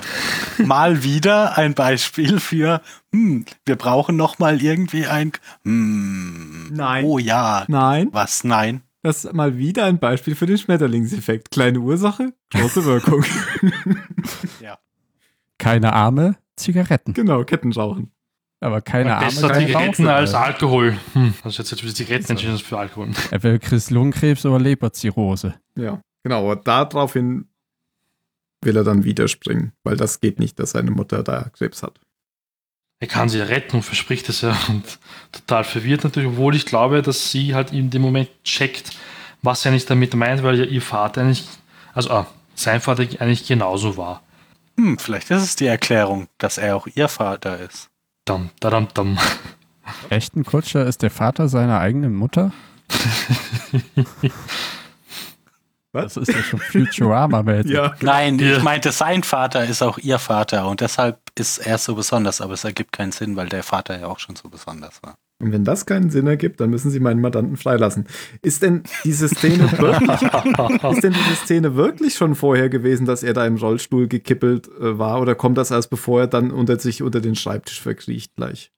Mal 0.57 1.03
wieder 1.03 1.57
ein 1.57 1.73
Beispiel 1.73 2.39
für, 2.39 2.81
hm, 3.11 3.45
wir 3.65 3.75
brauchen 3.75 4.15
noch 4.15 4.39
mal 4.39 4.61
irgendwie 4.61 5.05
ein, 5.07 5.31
hm, 5.63 6.69
Nein. 6.71 7.05
oh 7.05 7.19
ja, 7.19 7.65
Nein, 7.67 8.09
was, 8.11 8.43
nein. 8.43 8.81
das 9.01 9.25
ist 9.25 9.33
mal 9.33 9.57
wieder 9.57 9.85
ein 9.85 9.99
Beispiel 9.99 10.35
für 10.35 10.45
den 10.45 10.57
Schmetterlingseffekt. 10.57 11.51
Kleine 11.51 11.79
Ursache, 11.79 12.33
große 12.53 12.85
Wirkung. 12.85 13.23
Keine 15.57 15.93
Arme, 15.93 16.35
Zigaretten. 16.55 17.13
genau, 17.13 17.43
Kettenrauchen. 17.43 18.11
Aber 18.61 18.81
keine 18.81 19.15
Arme, 19.15 19.27
Besser 19.27 19.53
Zigaretten 19.53 20.07
als 20.07 20.33
Alkohol. 20.33 20.97
Hm. 21.13 21.33
Also 21.43 21.61
jetzt, 21.61 21.71
jetzt 21.71 21.81
für 21.81 21.93
Zigaretten 21.93 22.31
entschieden 22.31 22.53
als 22.53 22.61
für 22.61 22.77
Alkohol. 22.77 23.09
Er 23.31 23.43
will 23.43 23.59
Chris 23.59 23.89
Lungenkrebs 23.89 24.45
oder 24.45 24.59
Leberzirrhose. 24.59 25.55
Ja, 25.75 26.01
genau. 26.23 26.51
Aber 26.51 26.57
daraufhin 26.57 27.47
will 28.61 28.75
er 28.75 28.83
dann 28.83 29.05
wieder 29.05 29.27
springen, 29.29 29.71
weil 29.83 29.95
das 29.95 30.19
geht 30.19 30.39
nicht, 30.39 30.59
dass 30.59 30.71
seine 30.71 30.91
Mutter 30.91 31.23
da 31.23 31.49
Krebs 31.53 31.83
hat. 31.83 31.99
Er 32.99 33.07
kann 33.07 33.29
sie 33.29 33.39
retten 33.39 33.77
und 33.77 33.83
verspricht 33.83 34.27
es 34.27 34.41
ja 34.41 34.57
und 34.67 34.99
total 35.31 35.63
verwirrt 35.63 36.03
natürlich, 36.03 36.29
obwohl 36.29 36.53
ich 36.53 36.65
glaube, 36.65 37.01
dass 37.01 37.31
sie 37.31 37.55
halt 37.55 37.71
in 37.71 37.89
dem 37.89 38.01
Moment 38.01 38.29
checkt, 38.43 38.97
was 39.41 39.63
er 39.63 39.71
nicht 39.71 39.89
damit 39.89 40.13
meint, 40.15 40.43
weil 40.43 40.59
ja 40.59 40.65
ihr 40.65 40.81
Vater 40.81 41.21
eigentlich, 41.21 41.45
also 41.93 42.11
ah, 42.11 42.27
sein 42.55 42.81
Vater 42.81 43.03
eigentlich 43.03 43.47
genauso 43.47 43.95
war. 43.95 44.21
Hm, 44.77 44.99
vielleicht 44.99 45.31
ist 45.31 45.43
es 45.43 45.55
die 45.55 45.67
Erklärung, 45.67 46.27
dass 46.39 46.57
er 46.57 46.75
auch 46.75 46.87
ihr 46.87 47.07
Vater 47.07 47.59
ist. 47.59 47.89
Dam, 48.29 48.51
dadam, 48.59 48.87
dam. 48.93 49.17
Ashton 50.11 50.43
Kutscher 50.45 50.85
ist 50.85 51.01
der 51.01 51.09
Vater 51.09 51.47
seiner 51.47 51.79
eigenen 51.79 52.13
Mutter? 52.13 52.51
Was? 55.91 56.13
Das 56.13 56.27
ist 56.29 56.35
ja 56.35 56.43
schon 56.43 56.59
Futurama-mäßig. 56.59 57.71
Ja, 57.71 57.95
Nein, 58.01 58.37
ich 58.37 58.61
meinte, 58.61 58.91
sein 58.91 59.23
Vater 59.23 59.65
ist 59.65 59.81
auch 59.81 59.97
ihr 59.97 60.19
Vater 60.19 60.67
und 60.67 60.81
deshalb 60.81 61.17
ist 61.33 61.57
er 61.57 61.79
so 61.79 61.95
besonders, 61.95 62.39
aber 62.39 62.53
es 62.53 62.63
ergibt 62.63 62.91
keinen 62.91 63.11
Sinn, 63.11 63.35
weil 63.35 63.49
der 63.49 63.63
Vater 63.63 63.99
ja 63.99 64.05
auch 64.05 64.19
schon 64.19 64.35
so 64.35 64.47
besonders 64.47 65.01
war. 65.01 65.15
Und 65.41 65.53
wenn 65.53 65.63
das 65.63 65.85
keinen 65.85 66.09
Sinn 66.09 66.27
ergibt, 66.27 66.59
dann 66.59 66.69
müssen 66.69 66.91
Sie 66.91 66.99
meinen 66.99 67.21
Mandanten 67.21 67.55
freilassen. 67.55 68.05
Ist 68.41 68.61
denn 68.61 68.83
diese 69.05 69.29
Szene 69.29 69.71
wirklich, 69.79 70.21
ist 70.21 71.03
denn 71.03 71.13
diese 71.13 71.35
Szene 71.45 71.75
wirklich 71.75 72.15
schon 72.15 72.35
vorher 72.35 72.67
gewesen, 72.69 73.05
dass 73.05 73.23
er 73.23 73.33
da 73.33 73.45
im 73.45 73.55
Rollstuhl 73.55 74.07
gekippelt 74.09 74.67
äh, 74.67 74.99
war? 74.99 75.21
Oder 75.21 75.35
kommt 75.35 75.57
das 75.57 75.71
erst 75.71 75.89
bevor 75.89 76.21
er 76.21 76.27
dann 76.27 76.51
unter 76.51 76.77
sich 76.77 77.01
unter 77.01 77.21
den 77.21 77.35
Schreibtisch 77.35 77.81
verkriecht 77.81 78.35
gleich? 78.35 78.71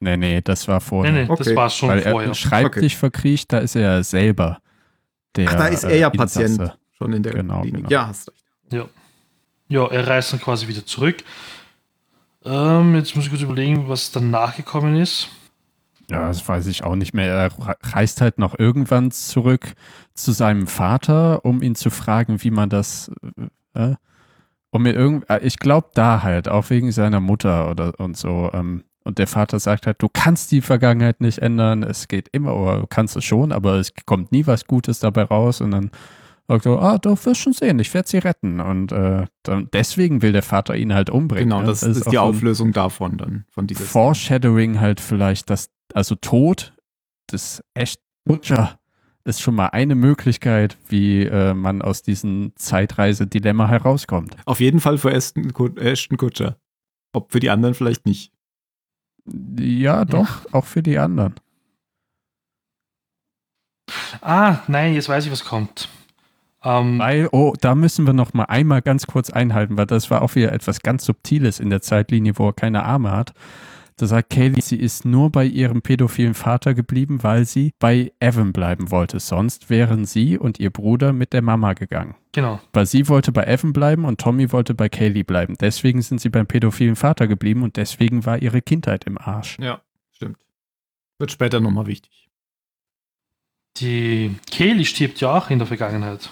Nee, 0.00 0.16
nee, 0.16 0.40
das 0.42 0.66
war 0.66 0.78
Nee, 0.80 0.84
vorher. 0.84 1.12
nee, 1.12 1.26
das 1.28 1.40
Okay. 1.46 1.54
war 1.54 1.70
schon 1.70 1.88
Weil 1.90 2.00
er 2.00 2.10
vorher. 2.10 2.34
Schreibtisch 2.34 2.96
verkriecht, 2.96 3.52
da 3.52 3.58
ist 3.58 3.76
er 3.76 4.02
selber 4.02 4.58
der 5.36 5.48
Ach, 5.50 5.54
da 5.54 5.66
ist 5.68 5.84
er 5.84 5.96
ja 5.96 6.08
äh, 6.08 6.10
Patient. 6.10 6.48
Insasse. 6.48 6.74
Schon 6.98 7.12
in 7.12 7.22
der 7.22 7.32
Genau, 7.34 7.60
Klinik. 7.62 7.76
genau. 7.84 7.90
Ja, 7.90 8.08
hast 8.08 8.28
recht. 8.28 8.44
Ja. 8.72 8.86
ja, 9.68 9.86
er 9.86 10.06
reist 10.08 10.32
dann 10.32 10.40
quasi 10.40 10.66
wieder 10.66 10.84
zurück. 10.84 11.18
Ähm, 12.44 12.96
jetzt 12.96 13.14
muss 13.14 13.26
ich 13.26 13.30
kurz 13.30 13.42
überlegen, 13.42 13.88
was 13.88 14.10
danach 14.10 14.56
gekommen 14.56 14.96
ist. 14.96 15.28
Ja, 16.12 16.28
das 16.28 16.46
weiß 16.46 16.66
ich 16.66 16.84
auch 16.84 16.94
nicht 16.94 17.14
mehr. 17.14 17.26
Er 17.32 17.58
re- 17.58 17.76
reist 17.82 18.20
halt 18.20 18.38
noch 18.38 18.58
irgendwann 18.58 19.10
zurück 19.10 19.72
zu 20.14 20.32
seinem 20.32 20.66
Vater, 20.66 21.44
um 21.44 21.62
ihn 21.62 21.74
zu 21.74 21.88
fragen, 21.90 22.42
wie 22.42 22.50
man 22.50 22.68
das. 22.68 23.10
Äh, 23.74 23.94
um 24.70 24.82
mir 24.82 24.92
irgend, 24.94 25.28
äh, 25.30 25.40
ich 25.40 25.58
glaube 25.58 25.88
da 25.94 26.22
halt, 26.22 26.48
auch 26.48 26.68
wegen 26.70 26.92
seiner 26.92 27.20
Mutter 27.20 27.70
oder 27.70 27.98
und 27.98 28.16
so. 28.16 28.50
Ähm, 28.52 28.84
und 29.04 29.18
der 29.18 29.26
Vater 29.26 29.58
sagt 29.58 29.86
halt, 29.86 30.02
du 30.02 30.08
kannst 30.12 30.52
die 30.52 30.60
Vergangenheit 30.60 31.20
nicht 31.20 31.38
ändern, 31.38 31.82
es 31.82 32.08
geht 32.08 32.28
immer, 32.32 32.54
oder 32.54 32.80
du 32.80 32.86
kannst 32.86 33.16
es 33.16 33.24
schon, 33.24 33.50
aber 33.50 33.74
es 33.76 33.92
kommt 34.06 34.32
nie 34.32 34.46
was 34.46 34.66
Gutes 34.66 35.00
dabei 35.00 35.22
raus. 35.24 35.60
Und 35.62 35.70
dann 35.72 35.90
sagt 36.48 36.66
er, 36.66 36.82
ah, 36.82 36.98
du 36.98 37.10
wirst 37.10 37.40
schon 37.40 37.52
sehen, 37.52 37.78
ich 37.78 37.92
werde 37.94 38.08
sie 38.08 38.18
retten. 38.18 38.60
Und 38.60 38.92
äh, 38.92 39.26
dann, 39.42 39.68
deswegen 39.72 40.22
will 40.22 40.32
der 40.32 40.42
Vater 40.42 40.76
ihn 40.76 40.94
halt 40.94 41.10
umbringen. 41.10 41.48
Genau, 41.48 41.60
ne? 41.60 41.66
das, 41.66 41.82
ist 41.82 42.06
auch 42.06 42.10
die 42.10 42.16
so 42.16 42.22
Auflösung 42.22 42.72
davon 42.72 43.16
dann, 43.18 43.44
von 43.50 43.68
Foreshadowing 43.68 44.80
halt 44.80 45.00
vielleicht, 45.00 45.50
dass, 45.50 45.70
also 45.94 46.14
Tod 46.14 46.74
des 47.32 47.62
echt 47.74 48.00
Butcher 48.24 48.78
ist 49.24 49.40
schon 49.40 49.54
mal 49.54 49.68
eine 49.68 49.94
Möglichkeit, 49.94 50.76
wie 50.88 51.22
äh, 51.22 51.54
man 51.54 51.82
aus 51.82 52.02
diesem 52.02 52.52
Zeitreise-Dilemma 52.56 53.68
herauskommt. 53.68 54.36
Auf 54.46 54.60
jeden 54.60 54.80
Fall 54.80 54.98
für 54.98 55.12
Ashton, 55.12 55.52
Ashton 55.76 56.16
Kutscher. 56.16 56.56
Ob 57.12 57.30
für 57.30 57.40
die 57.40 57.50
anderen 57.50 57.74
vielleicht 57.74 58.06
nicht. 58.06 58.32
Ja, 59.58 60.04
doch, 60.04 60.52
auch 60.52 60.64
für 60.64 60.82
die 60.82 60.98
anderen. 60.98 61.34
Ah, 64.20 64.58
nein, 64.66 64.94
jetzt 64.94 65.08
weiß 65.08 65.26
ich, 65.26 65.32
was 65.32 65.44
kommt. 65.44 65.88
Ähm, 66.64 66.98
Weil, 66.98 67.28
oh, 67.32 67.54
da 67.60 67.74
müssen 67.74 68.06
wir 68.06 68.12
noch 68.12 68.34
mal 68.34 68.44
einmal 68.44 68.82
ganz 68.82 69.06
kurz 69.06 69.30
einhalten, 69.30 69.76
weil 69.76 69.86
das 69.86 70.10
war 70.10 70.22
auch 70.22 70.34
wieder 70.34 70.52
etwas 70.52 70.80
ganz 70.80 71.04
Subtiles 71.04 71.60
in 71.60 71.70
der 71.70 71.82
Zeitlinie, 71.82 72.38
wo 72.38 72.48
er 72.48 72.52
keine 72.52 72.84
Arme 72.84 73.10
hat. 73.10 73.32
Da 73.96 74.06
sagt 74.06 74.30
Kaylee, 74.30 74.60
sie 74.60 74.76
ist 74.78 75.04
nur 75.04 75.30
bei 75.30 75.44
ihrem 75.44 75.82
pädophilen 75.82 76.34
Vater 76.34 76.74
geblieben, 76.74 77.22
weil 77.22 77.44
sie 77.44 77.72
bei 77.78 78.12
Evan 78.20 78.52
bleiben 78.52 78.90
wollte. 78.90 79.20
Sonst 79.20 79.70
wären 79.70 80.06
sie 80.06 80.38
und 80.38 80.58
ihr 80.58 80.70
Bruder 80.70 81.12
mit 81.12 81.32
der 81.32 81.42
Mama 81.42 81.74
gegangen. 81.74 82.14
genau. 82.32 82.58
Weil 82.72 82.86
sie 82.86 83.08
wollte 83.08 83.32
bei 83.32 83.44
Evan 83.44 83.72
bleiben 83.72 84.04
und 84.04 84.20
Tommy 84.20 84.50
wollte 84.50 84.74
bei 84.74 84.88
Kaylee 84.88 85.22
bleiben. 85.24 85.56
Deswegen 85.60 86.00
sind 86.00 86.20
sie 86.20 86.30
beim 86.30 86.46
pädophilen 86.46 86.96
Vater 86.96 87.28
geblieben 87.28 87.62
und 87.62 87.76
deswegen 87.76 88.24
war 88.24 88.40
ihre 88.40 88.62
Kindheit 88.62 89.04
im 89.04 89.18
Arsch. 89.18 89.58
Ja, 89.60 89.82
stimmt. 90.10 90.38
Wird 91.18 91.30
später 91.30 91.60
nochmal 91.60 91.86
wichtig. 91.86 92.28
Die 93.76 94.34
Kaylee 94.50 94.84
stirbt 94.84 95.20
ja 95.20 95.36
auch 95.36 95.50
in 95.50 95.58
der 95.58 95.66
Vergangenheit. 95.68 96.30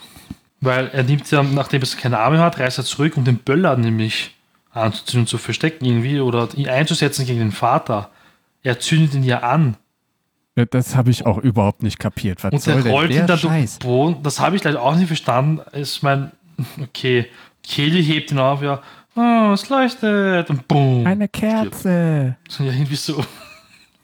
Weil 0.60 0.88
er 0.88 1.02
nimmt 1.02 1.30
ja, 1.30 1.42
nachdem 1.42 1.82
er 1.82 1.88
keine 1.96 2.18
Arme 2.18 2.38
hat, 2.40 2.58
reist 2.58 2.78
er 2.78 2.84
zurück, 2.84 3.16
um 3.16 3.24
den 3.24 3.38
Böller 3.38 3.76
nämlich 3.76 4.36
anzuzünden, 4.72 5.26
zu 5.26 5.38
verstecken 5.38 5.84
irgendwie 5.84 6.20
oder 6.20 6.48
ihn 6.54 6.68
einzusetzen 6.68 7.26
gegen 7.26 7.40
den 7.40 7.52
Vater. 7.52 8.10
Er 8.62 8.78
zündet 8.78 9.14
ihn 9.14 9.24
ja 9.24 9.38
an. 9.40 9.76
Ja, 10.56 10.64
Das 10.66 10.94
habe 10.94 11.10
ich 11.10 11.24
auch 11.26 11.38
überhaupt 11.38 11.82
nicht 11.82 11.98
kapiert. 11.98 12.44
Was 12.44 12.52
Und 12.52 12.62
soll 12.62 12.82
der 12.82 12.92
rollt 12.92 13.10
ihn 13.10 13.26
dann 13.26 13.40
durch 13.40 13.78
Boden. 13.78 14.22
Das 14.22 14.38
habe 14.40 14.56
ich 14.56 14.64
leider 14.64 14.82
auch 14.82 14.94
nicht 14.96 15.06
verstanden. 15.06 15.60
Ich 15.72 16.02
meine, 16.02 16.32
okay, 16.82 17.26
Kelly 17.62 18.04
hebt 18.04 18.30
ihn 18.30 18.38
auf, 18.38 18.62
ja, 18.62 18.82
oh, 19.16 19.52
es 19.52 19.68
leuchtet 19.68 20.50
und 20.50 20.68
boom. 20.68 21.06
Eine 21.06 21.28
Kerze. 21.28 22.36
Ja, 22.58 22.64
irgendwie 22.66 22.96
so. 22.96 23.24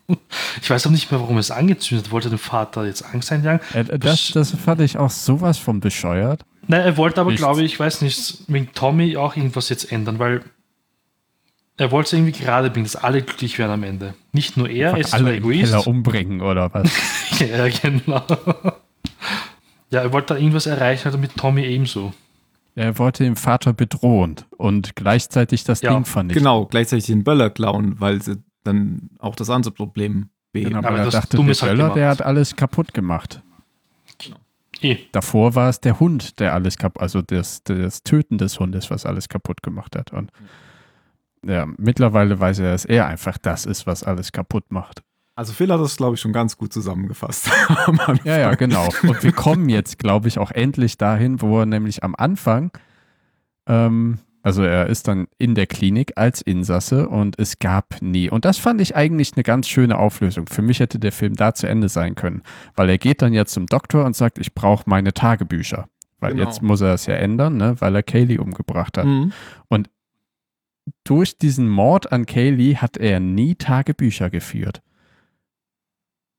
Ich 0.62 0.70
weiß 0.70 0.86
auch 0.86 0.90
nicht 0.90 1.10
mehr, 1.10 1.20
warum 1.20 1.36
er 1.36 1.40
es 1.40 1.50
angezündet 1.50 2.06
hat. 2.06 2.12
Wollte 2.12 2.30
dem 2.30 2.38
Vater 2.38 2.86
jetzt 2.86 3.02
Angst 3.14 3.30
einjagen? 3.32 3.60
Äh, 3.74 3.98
Das, 3.98 4.30
das 4.32 4.52
fand 4.52 4.80
ich 4.80 4.96
auch 4.98 5.10
sowas 5.10 5.58
von 5.58 5.80
bescheuert. 5.80 6.44
Nein, 6.68 6.80
er 6.82 6.96
wollte 6.96 7.20
aber, 7.20 7.30
Nichts. 7.30 7.42
glaube 7.44 7.62
ich, 7.62 7.74
ich 7.74 7.80
weiß 7.80 8.02
nicht, 8.02 8.38
wegen 8.48 8.72
Tommy 8.72 9.16
auch 9.16 9.36
irgendwas 9.36 9.68
jetzt 9.68 9.92
ändern, 9.92 10.18
weil 10.18 10.42
er 11.76 11.90
wollte 11.90 12.06
es 12.08 12.12
irgendwie 12.14 12.32
gerade 12.32 12.70
bringen, 12.70 12.84
dass 12.86 12.96
alle 12.96 13.20
glücklich 13.22 13.58
werden 13.58 13.72
am 13.72 13.82
Ende. 13.82 14.14
Nicht 14.32 14.56
nur 14.56 14.68
er, 14.68 14.92
er 14.92 14.98
ist 14.98 15.12
Alle 15.14 15.30
im 15.36 15.44
Egoist. 15.44 15.70
Keller 15.72 15.86
umbringen 15.86 16.40
oder 16.40 16.72
was? 16.72 16.90
ja, 17.38 17.68
genau. 17.68 18.22
Ja, 19.90 20.00
er 20.00 20.12
wollte 20.12 20.34
da 20.34 20.40
irgendwas 20.40 20.66
erreichen, 20.66 21.06
also 21.06 21.18
mit 21.18 21.36
Tommy 21.36 21.64
ebenso. 21.64 22.12
er 22.74 22.98
wollte 22.98 23.24
den 23.24 23.36
Vater 23.36 23.72
bedrohen 23.72 24.36
und 24.56 24.96
gleichzeitig 24.96 25.64
das 25.64 25.82
Ja, 25.82 25.92
Ding 25.92 26.04
vernichten. 26.04 26.42
Genau, 26.42 26.64
gleichzeitig 26.66 27.06
den 27.06 27.22
Böller 27.24 27.50
klauen, 27.50 28.00
weil 28.00 28.20
sie 28.22 28.36
dann 28.66 29.10
auch 29.18 29.36
das 29.36 29.51
andere 29.51 29.72
Problem 29.72 30.30
beheben. 30.52 30.70
Genau, 30.74 30.86
Aber 30.86 30.98
er 30.98 31.05
das 31.05 31.14
dachte, 31.14 31.36
der 31.36 31.48
ist 31.48 31.62
halt 31.62 31.72
Böller, 31.76 31.94
der 31.94 32.09
hat 32.09 32.22
alles 32.22 32.56
kaputt 32.56 32.94
gemacht. 32.94 33.43
Eh. 34.82 34.98
Davor 35.12 35.55
war 35.55 35.70
es 35.70 35.80
der 35.80 36.01
Hund, 36.01 36.38
der 36.38 36.52
alles 36.52 36.76
kaputt, 36.76 37.01
also 37.01 37.22
das, 37.22 37.62
das 37.64 38.02
Töten 38.02 38.38
des 38.38 38.60
Hundes, 38.60 38.90
was 38.90 39.06
alles 39.06 39.28
kaputt 39.28 39.62
gemacht 39.62 39.97
hat. 39.97 40.12
Und 40.12 40.30
ja, 41.47 41.66
mittlerweile 41.78 42.38
weiß 42.38 42.59
er, 42.59 42.72
dass 42.72 42.84
er 42.84 43.06
einfach 43.06 43.38
das 43.38 43.66
ist, 43.66 43.86
was 43.86 44.02
alles 44.02 44.32
kaputt 44.32 44.64
macht. 44.70 45.02
Also 45.34 45.52
Phil 45.52 45.70
hat 45.70 45.80
das, 45.80 45.97
glaube 45.97 46.14
ich, 46.14 46.20
schon 46.20 46.32
ganz 46.32 46.56
gut 46.56 46.72
zusammengefasst. 46.72 47.51
Ja, 48.24 48.38
ja, 48.38 48.55
genau. 48.55 48.88
Und 49.02 49.22
wir 49.22 49.32
kommen 49.32 49.68
jetzt, 49.68 49.98
glaube 49.98 50.28
ich, 50.28 50.38
auch 50.38 50.51
endlich 50.51 50.97
dahin, 50.97 51.40
wo 51.43 51.60
er 51.60 51.66
nämlich 51.66 52.02
am 52.02 52.14
Anfang, 52.16 52.70
ähm, 53.66 54.18
also 54.47 54.62
er 54.62 54.86
ist 54.86 55.09
dann 55.09 55.27
in 55.39 55.56
der 55.56 55.66
Klinik 55.66 56.12
als 56.14 56.40
Insasse 56.40 57.09
und 57.09 57.36
es 57.36 57.59
gab 57.59 58.01
nie. 58.01 58.31
Und 58.31 58.44
das 58.44 58.59
fand 58.59 58.81
ich 58.81 58.94
eigentlich 58.94 59.32
eine 59.35 59.43
ganz 59.43 59.66
schöne 59.66 59.98
Auflösung. 59.98 60.47
Für 60.47 60.62
mich 60.62 60.78
hätte 60.78 61.01
der 61.01 61.10
Film 61.10 61.35
da 61.35 61.52
zu 61.52 61.66
Ende 61.66 61.89
sein 61.89 62.14
können, 62.14 62.44
weil 62.77 62.89
er 62.89 62.97
geht 62.97 63.23
dann 63.23 63.32
jetzt 63.32 63.55
zum 63.55 63.66
Doktor 63.66 64.05
und 64.05 64.14
sagt, 64.14 64.39
ich 64.39 64.55
brauche 64.55 64.89
meine 64.89 65.12
Tagebücher. 65.12 65.89
Weil 66.20 66.35
Genau. 66.35 66.44
jetzt 66.44 66.62
muss 66.62 66.81
er 66.81 66.94
es 66.94 67.06
ja 67.06 67.16
ändern, 67.16 67.56
ne? 67.56 67.74
weil 67.81 67.97
er 67.97 68.05
Kaylee 68.05 68.39
umgebracht 68.39 68.97
hat. 68.98 69.06
Mhm. 69.06 69.32
durch 71.02 71.36
diesen 71.36 71.68
Mord 71.68 72.12
an 72.12 72.24
Kaylee 72.24 72.77
hat 72.77 72.97
er 72.97 73.18
nie 73.18 73.56
Tagebücher 73.56 74.31
geführt. 74.31 74.81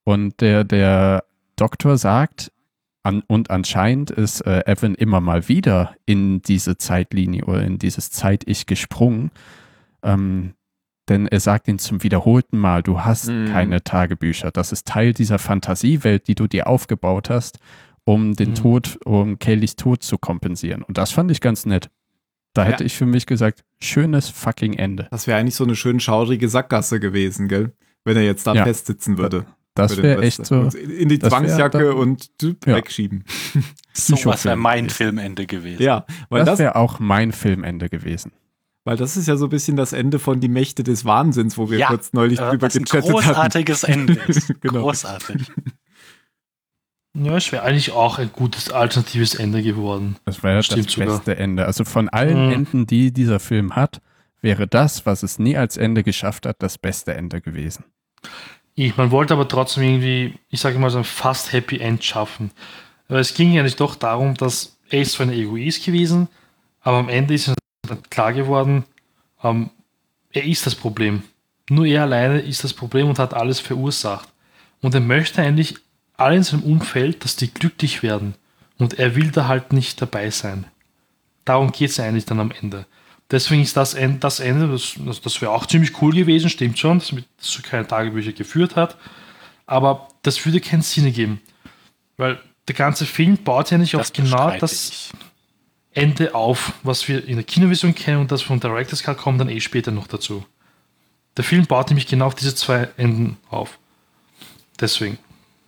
Und 0.05 0.39
der, 0.39 0.63
der 0.63 1.25
Doktor 1.57 1.97
sagt, 1.97 2.53
an, 3.07 3.23
und 3.27 3.49
anscheinend 3.49 4.11
ist 4.11 4.41
äh, 4.41 4.63
Evan 4.65 4.95
immer 4.95 5.21
mal 5.21 5.47
wieder 5.47 5.95
in 6.05 6.41
diese 6.41 6.77
Zeitlinie 6.77 7.45
oder 7.45 7.63
in 7.63 7.77
dieses 7.79 8.11
Zeit-Ich 8.11 8.65
gesprungen. 8.65 9.31
Ähm, 10.03 10.53
denn 11.09 11.25
er 11.27 11.39
sagt 11.39 11.67
ihn 11.69 11.79
zum 11.79 12.03
wiederholten 12.03 12.57
Mal, 12.57 12.83
du 12.83 13.01
hast 13.01 13.29
Mhm. 13.29 13.47
keine 13.51 13.83
Tagebücher. 13.83 14.51
Das 14.51 14.71
ist 14.71 14.85
Teil 14.87 15.13
dieser 15.13 15.39
Fantasiewelt, 15.39 16.27
die 16.27 16.35
du 16.35 16.47
dir 16.47 16.67
aufgebaut 16.67 17.29
hast, 17.29 17.59
um 18.03 18.33
den 18.35 18.49
Mhm. 18.51 18.55
Tod, 18.55 18.99
um 19.05 19.39
Kayleys 19.39 19.75
Tod 19.77 20.03
zu 20.03 20.17
kompensieren. 20.17 20.83
Und 20.83 20.97
das 20.97 21.11
fand 21.11 21.31
ich 21.31 21.39
ganz 21.41 21.65
nett. 21.65 21.89
Da 22.53 22.63
Ja. 22.63 22.69
hätte 22.71 22.83
ich 22.83 22.95
für 22.97 23.05
mich 23.05 23.25
gesagt, 23.25 23.63
schönes 23.81 24.29
fucking 24.29 24.73
Ende. 24.73 25.07
Das 25.11 25.27
wäre 25.27 25.39
eigentlich 25.39 25.55
so 25.55 25.63
eine 25.63 25.75
schön 25.75 25.99
schaurige 25.99 26.49
Sackgasse 26.49 26.99
gewesen, 26.99 27.47
gell? 27.47 27.71
Wenn 28.03 28.17
er 28.17 28.23
jetzt 28.23 28.45
da 28.47 28.53
Ja. 28.53 28.63
festsitzen 28.63 29.17
würde. 29.17 29.45
Das 29.77 29.97
wäre 29.97 30.21
echt 30.21 30.45
so. 30.45 30.55
Und 30.55 30.73
In 30.75 31.09
die 31.09 31.19
das 31.19 31.31
wär 31.31 31.39
Zwangsjacke 31.39 31.95
und 31.95 32.29
Ja. 32.41 32.75
wegschieben. 32.75 33.23
So 33.93 34.15
was 34.25 34.45
wäre 34.45 34.55
mein. 34.57 34.89
Filmende 34.91 35.47
gewesen. 35.47 35.81
Ja, 35.81 36.05
weil 36.29 36.41
Das 36.41 36.49
das, 36.53 36.59
wäre 36.59 36.75
auch 36.75 36.99
mein 36.99 37.31
Filmende 37.31 37.89
gewesen. 37.89 38.31
weil 38.85 38.95
das 38.95 39.17
ist 39.17 39.27
ja 39.27 39.35
so 39.37 39.47
ein 39.47 39.49
bisschen 39.49 39.75
das 39.75 39.91
Ende 39.91 40.19
von 40.19 40.39
Die 40.39 40.49
Mächte 40.49 40.83
des 40.83 41.03
Wahnsinns, 41.03 41.57
wo 41.57 41.69
wir 41.71 41.79
Ja, 41.79 41.87
kurz 41.87 42.13
neulich 42.13 42.39
Äh, 42.39 42.49
drüber 42.51 42.67
gechattet 42.69 42.93
hatten. 42.93 43.11
großartiges 43.11 43.83
Ende 43.83 44.13
ist. 44.27 44.53
Genau. 44.61 44.81
Großartig. 44.81 45.51
Ja, 47.19 47.35
es 47.37 47.51
wäre 47.51 47.63
eigentlich 47.63 47.91
auch 47.93 48.19
ein 48.19 48.29
gutes 48.31 48.69
alternatives 48.71 49.33
Ende 49.33 49.63
geworden. 49.63 50.17
Das 50.25 50.43
wäre 50.43 50.57
das 50.57 50.67
sogar. 50.67 51.07
beste 51.17 51.35
Ende. 51.35 51.65
Also 51.65 51.83
von 51.83 52.09
allen 52.09 52.47
Mhm. 52.47 52.53
Enden, 52.53 52.85
die 52.87 53.11
dieser 53.11 53.39
Film 53.39 53.75
hat, 53.75 54.01
wäre 54.41 54.67
das, 54.67 55.07
was 55.07 55.23
es 55.23 55.39
nie 55.39 55.57
als 55.57 55.77
Ende 55.77 56.03
geschafft 56.03 56.45
hat, 56.45 56.57
das 56.61 56.77
beste 56.77 57.15
Ende 57.15 57.41
gewesen. 57.41 57.85
Ich, 58.79 58.95
man 58.95 59.09
wollte 59.09 59.33
aber 59.33 59.47
trotzdem 59.47 59.81
irgendwie, 59.81 60.35
ich 60.49 60.61
sage 60.61 60.77
mal 60.77 60.91
so 60.91 60.99
ein 60.99 61.03
fast 61.03 61.51
Happy 61.51 61.79
End 61.79 62.03
schaffen. 62.03 62.51
Aber 63.09 63.17
es 63.17 63.33
ging 63.33 63.51
ja 63.51 63.63
nicht 63.63 63.79
doch 63.79 63.95
darum, 63.95 64.35
dass 64.35 64.77
er 64.91 65.01
ist 65.01 65.13
zwar 65.13 65.25
ein 65.25 65.33
Egoist 65.33 65.83
gewesen, 65.83 66.27
aber 66.81 66.97
am 66.97 67.09
Ende 67.09 67.33
ist 67.33 67.51
klar 68.11 68.33
geworden, 68.33 68.83
ähm, 69.43 69.71
er 70.31 70.43
ist 70.43 70.67
das 70.67 70.75
Problem. 70.75 71.23
Nur 71.71 71.87
er 71.87 72.03
alleine 72.03 72.39
ist 72.39 72.63
das 72.63 72.71
Problem 72.71 73.09
und 73.09 73.17
hat 73.17 73.33
alles 73.33 73.59
verursacht. 73.59 74.29
Und 74.83 74.93
er 74.93 75.01
möchte 75.01 75.41
eigentlich 75.41 75.77
alle 76.15 76.35
in 76.35 76.43
seinem 76.43 76.61
Umfeld, 76.61 77.23
dass 77.23 77.35
die 77.35 77.51
glücklich 77.51 78.03
werden. 78.03 78.35
Und 78.77 78.99
er 78.99 79.15
will 79.15 79.31
da 79.31 79.47
halt 79.47 79.73
nicht 79.73 79.99
dabei 80.03 80.29
sein. 80.29 80.65
Darum 81.45 81.71
geht 81.71 81.89
es 81.89 81.99
eigentlich 81.99 82.25
dann 82.25 82.39
am 82.39 82.51
Ende. 82.51 82.85
Deswegen 83.29 83.61
ist 83.61 83.75
das 83.75 83.93
Ende, 83.93 84.19
das, 84.19 84.39
Ende 84.39 84.67
das, 84.69 84.95
das, 85.21 85.41
wäre 85.41 85.51
auch 85.51 85.65
ziemlich 85.65 86.01
cool 86.01 86.13
gewesen, 86.13 86.49
stimmt 86.49 86.79
schon, 86.79 86.99
dass, 86.99 87.13
dass 87.37 87.57
er 87.57 87.61
keine 87.63 87.87
Tagebücher 87.87 88.31
geführt 88.31 88.75
hat. 88.75 88.97
Aber 89.65 90.07
das 90.21 90.45
würde 90.45 90.61
keinen 90.61 90.81
Sinn 90.81 91.05
ergeben. 91.05 91.41
Weil 92.15 92.39
der 92.67 92.75
ganze 92.75 93.05
Film 93.05 93.37
baut 93.37 93.69
ja 93.69 93.77
nicht 93.77 93.95
auf 93.95 94.13
genau 94.13 94.51
das 94.57 94.89
ich. 94.89 95.11
Ende 95.91 96.35
auf, 96.35 96.73
was 96.83 97.07
wir 97.07 97.27
in 97.27 97.35
der 97.35 97.43
Kinoversion 97.43 97.95
kennen 97.95 98.21
und 98.21 98.31
das 98.31 98.41
vom 98.41 98.59
Director's 98.59 99.03
Cut 99.03 99.17
kommt 99.17 99.41
dann 99.41 99.49
eh 99.49 99.59
später 99.59 99.91
noch 99.91 100.07
dazu. 100.07 100.45
Der 101.35 101.43
Film 101.43 101.65
baut 101.65 101.89
nämlich 101.89 102.07
genau 102.07 102.27
auf 102.27 102.35
diese 102.35 102.55
zwei 102.55 102.89
Enden 102.97 103.37
auf. 103.49 103.77
Deswegen. 104.79 105.17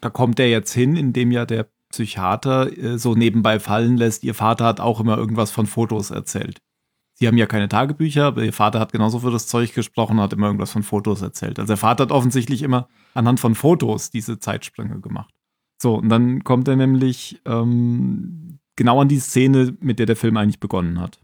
Da 0.02 0.10
kommt 0.10 0.40
er 0.40 0.49
jetzt 0.49 0.73
hin, 0.73 0.95
indem 0.95 1.31
ja 1.31 1.45
der 1.45 1.68
Psychiater 1.90 2.72
äh, 2.77 2.98
so 2.98 3.15
nebenbei 3.15 3.60
fallen 3.60 3.98
lässt, 3.98 4.23
ihr 4.23 4.36
Vater 4.36 4.65
hat 4.65 4.80
auch 4.80 4.99
immer 4.99 5.18
irgendwas 5.18 5.52
von 5.52 5.65
Fotos 5.65 6.11
erzählt. 6.11 6.60
Sie 7.20 7.28
haben 7.28 7.38
ja 7.38 7.48
keine 7.48 7.68
Tagebücher, 7.68 8.28
aber 8.28 8.44
ihr 8.44 8.54
Vater 8.54 8.80
hat 8.80 8.94
genauso 8.94 9.20
für 9.20 9.32
das 9.32 9.48
Zeug 9.48 9.74
gesprochen, 9.74 10.22
hat 10.22 10.32
immer 10.32 10.48
irgendwas 10.48 10.72
von 10.72 10.84
Fotos 10.84 11.22
erzählt. 11.22 11.60
Also 11.60 11.72
der 11.72 11.78
Vater 11.78 12.04
hat 12.04 12.12
offensichtlich 12.12 12.62
immer 12.62 12.88
anhand 13.14 13.41
von 13.41 13.56
Fotos 13.56 14.10
diese 14.10 14.40
Zeitsprünge 14.40 15.02
gemacht. 15.02 15.34
So, 15.82 15.96
und 15.96 16.08
dann 16.08 16.46
kommt 16.46 16.70
er 16.70 16.78
nämlich 16.78 17.41
ähm, 17.46 18.60
genau 18.78 19.02
an 19.02 19.10
die 19.10 19.20
Szene, 19.20 19.76
mit 19.82 20.00
der 20.00 20.06
der 20.06 20.16
Film 20.16 20.38
eigentlich 20.38 20.62
begonnen 20.62 21.00
hat. 21.02 21.22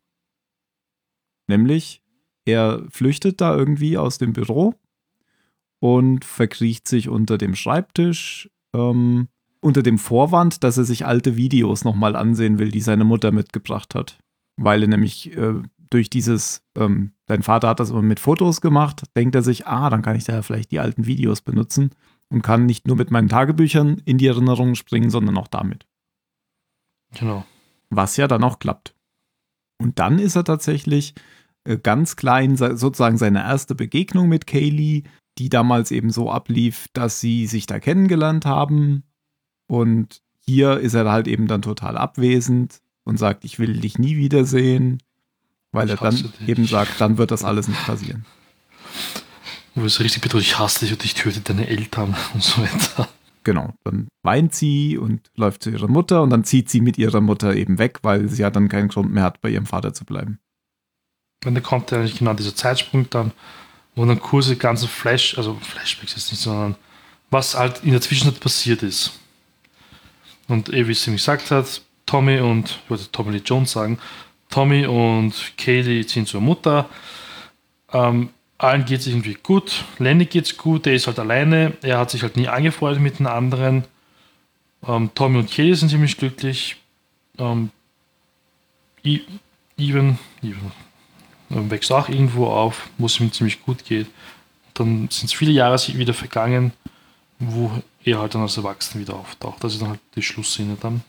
Nämlich, 1.48 2.02
er 2.44 2.84
flüchtet 2.90 3.40
da 3.40 3.56
irgendwie 3.56 3.98
aus 3.98 4.18
dem 4.18 4.34
Büro 4.34 4.74
und 5.80 6.26
verkriecht 6.26 6.88
sich 6.90 7.08
unter 7.08 7.38
dem 7.38 7.56
Schreibtisch, 7.56 8.50
ähm, 8.74 9.30
unter 9.62 9.82
dem 9.82 9.98
Vorwand, 9.98 10.64
dass 10.64 10.78
er 10.78 10.84
sich 10.84 11.06
alte 11.06 11.38
Videos 11.38 11.86
nochmal 11.86 12.18
ansehen 12.18 12.60
will, 12.60 12.72
die 12.72 12.82
seine 12.82 13.06
Mutter 13.06 13.32
mitgebracht 13.32 13.96
hat. 13.96 14.20
Weil 14.58 14.84
er 14.84 14.88
nämlich 14.88 15.36
äh, 15.36 15.62
durch 15.90 16.10
dieses, 16.10 16.64
ähm, 16.78 17.14
dein 17.26 17.44
Vater 17.44 17.70
hat 17.70 17.80
das 17.80 17.90
immer 17.90 18.02
mit 18.02 18.20
Fotos 18.20 18.62
gemacht, 18.62 19.03
denkt 19.16 19.36
er 19.36 19.41
sich, 19.41 19.68
ah, 19.68 19.90
dann 19.90 20.02
kann 20.02 20.16
ich 20.16 20.26
da 20.26 20.34
ja 20.34 20.41
vielleicht 20.41 20.72
die 20.72 20.80
alten 20.80 21.06
Videos 21.06 21.41
benutzen 21.41 21.91
und 22.30 22.41
kann 22.41 22.66
nicht 22.66 22.88
nur 22.88 22.95
mit 22.95 23.12
meinen 23.12 23.30
Tagebüchern 23.30 24.02
in 24.06 24.18
die 24.18 24.28
Erinnerungen 24.28 24.76
springen, 24.76 25.10
sondern 25.10 25.38
auch 25.38 25.48
damit. 25.48 25.88
Genau. 27.14 27.45
Was 27.90 28.18
ja 28.18 28.28
dann 28.28 28.44
auch 28.44 28.60
klappt. 28.60 28.95
Und 29.78 29.99
dann 29.99 30.20
ist 30.20 30.36
er 30.36 30.44
tatsächlich 30.44 31.14
äh, 31.66 31.78
ganz 31.78 32.16
klein, 32.16 32.56
sozusagen 32.56 33.18
seine 33.18 33.40
erste 33.40 33.76
Begegnung 33.76 34.30
mit 34.30 34.48
Kaylee, 34.48 35.03
die 35.38 35.49
damals 35.49 35.91
eben 35.91 36.10
so 36.10 36.32
ablief, 36.32 36.88
dass 36.94 37.20
sie 37.20 37.45
sich 37.48 37.66
da 37.66 37.80
kennengelernt 37.80 38.45
haben. 38.45 39.03
Und 39.68 40.22
hier 40.40 40.80
ist 40.80 40.94
er 40.94 41.12
halt 41.12 41.28
eben 41.28 41.48
dann 41.48 41.62
total 41.62 41.98
abwesend 41.98 42.82
und 43.03 43.18
sagt, 43.18 43.44
ich 43.44 43.60
will 43.60 43.80
dich 43.80 43.99
nie 43.99 44.16
wiedersehen, 44.18 44.99
weil 45.76 45.89
er 45.89 45.97
dann 45.97 46.34
eben 46.47 46.65
sagt, 46.65 46.99
dann 46.99 47.18
wird 47.18 47.31
das 47.31 47.43
alles 47.43 47.68
nicht 47.68 47.85
passieren. 47.85 48.26
Wo 49.76 49.85
es 49.85 49.99
richtig 49.99 50.22
bedroht, 50.22 50.41
ich 50.41 50.57
hasse 50.57 50.80
dich 50.80 50.93
und 50.93 51.03
ich 51.03 51.14
töte 51.14 51.41
deine 51.41 51.68
Eltern 51.68 52.15
und 52.34 52.43
so 52.43 52.61
weiter. 52.61 53.10
Genau, 53.43 53.73
dann 53.84 54.07
weint 54.23 54.56
sie 54.56 54.97
und 54.97 55.30
läuft 55.35 55.64
zu 55.64 55.69
ihrer 55.69 55.88
Mutter 55.88 56.23
und 56.23 56.31
dann 56.31 56.43
zieht 56.43 56.69
sie 56.69 56.81
mit 56.81 56.97
ihrer 56.97 57.22
Mutter 57.22 57.56
eben 57.56 57.77
weg, 57.77 57.99
weil 58.02 58.27
sie 58.27 58.41
ja 58.41 58.49
dann 58.49 58.69
keinen 58.69 58.88
Grund 58.88 59.11
mehr 59.11 59.23
hat, 59.23 59.41
bei 59.41 59.49
ihrem 59.49 59.68
Vater 59.68 59.93
zu 59.93 60.03
bleiben. 60.03 60.39
Und 61.45 61.53
dann 61.53 61.64
kommt 61.64 61.91
ja 61.91 61.99
eigentlich 61.99 62.18
genau 62.18 62.34
dieser 62.34 62.56
Zeitsprung 62.56 63.07
dann, 63.11 63.31
wo 63.93 64.03
dann 64.06 64.19
kurz 64.19 64.47
die 64.47 64.57
ganzen 64.57 64.88
Flash, 64.88 65.38
also 65.38 65.56
Flashbacks 65.61 66.15
jetzt 66.15 66.31
nicht, 66.31 66.41
sondern 66.41 66.76
was 67.30 67.56
halt 67.56 67.84
in 67.84 67.91
der 67.91 68.02
Zwischenzeit 68.02 68.39
passiert 68.39 68.81
ist. 68.81 69.19
Und 70.47 70.73
eh, 70.73 70.88
wie 70.88 70.93
es 70.93 71.06
ihm 71.07 71.14
gesagt 71.14 71.52
hat, 71.52 71.81
Tommy 72.06 72.39
und, 72.39 72.80
ich 72.84 72.89
wollte 72.89 73.11
Tommy 73.11 73.31
Lee 73.31 73.43
Jones 73.43 73.72
sagen, 73.72 73.99
Tommy 74.50 74.86
und 74.86 75.54
Kaylee 75.58 76.06
ziehen 76.06 76.26
zur 76.26 76.42
Mutter. 76.42 76.90
Ähm, 77.92 78.30
allen 78.58 78.86
geht 78.86 79.02
es 79.02 79.08
irgendwie 79.08 79.38
gut. 79.42 79.84
Lenny 80.00 80.26
geht's 80.26 80.58
gut, 80.58 80.86
der 80.86 80.94
ist 80.94 81.08
halt 81.08 81.20
alleine. 81.20 81.74
Er 81.82 81.98
hat 82.00 82.12
sich 82.12 82.24
halt 82.24 82.38
nie 82.38 82.48
angefreundet 82.48 83.02
mit 83.02 83.20
den 83.20 83.28
anderen. 83.28 83.84
Ähm, 84.88 85.10
Tommy 85.14 85.40
und 85.40 85.52
Kaylee 85.52 85.74
sind 85.74 85.90
ziemlich 85.90 86.18
glücklich. 86.18 86.78
Ähm, 87.38 87.70
Even, 89.04 90.18
Even 90.42 90.72
ähm, 91.52 91.70
wächst 91.70 91.92
auch 91.92 92.10
irgendwo 92.10 92.48
auf, 92.48 92.90
wo 92.98 93.06
es 93.06 93.20
ihm 93.20 93.32
ziemlich 93.32 93.62
gut 93.62 93.86
geht. 93.86 94.08
Dann 94.74 95.08
sind 95.10 95.26
es 95.26 95.34
viele 95.34 95.52
Jahre 95.52 95.78
wieder 95.96 96.14
vergangen, 96.14 96.74
wo 97.40 97.72
er 98.04 98.20
halt 98.20 98.36
dann 98.36 98.42
als 98.42 98.58
Erwachsener 98.58 99.02
wieder 99.02 99.16
auftaucht. 99.16 99.64
Das 99.64 99.74
ist 99.74 99.82
dann 99.82 99.90
halt 99.90 100.00
die 100.16 100.22
Schlussszene 100.22 100.78
dann. 100.80 101.04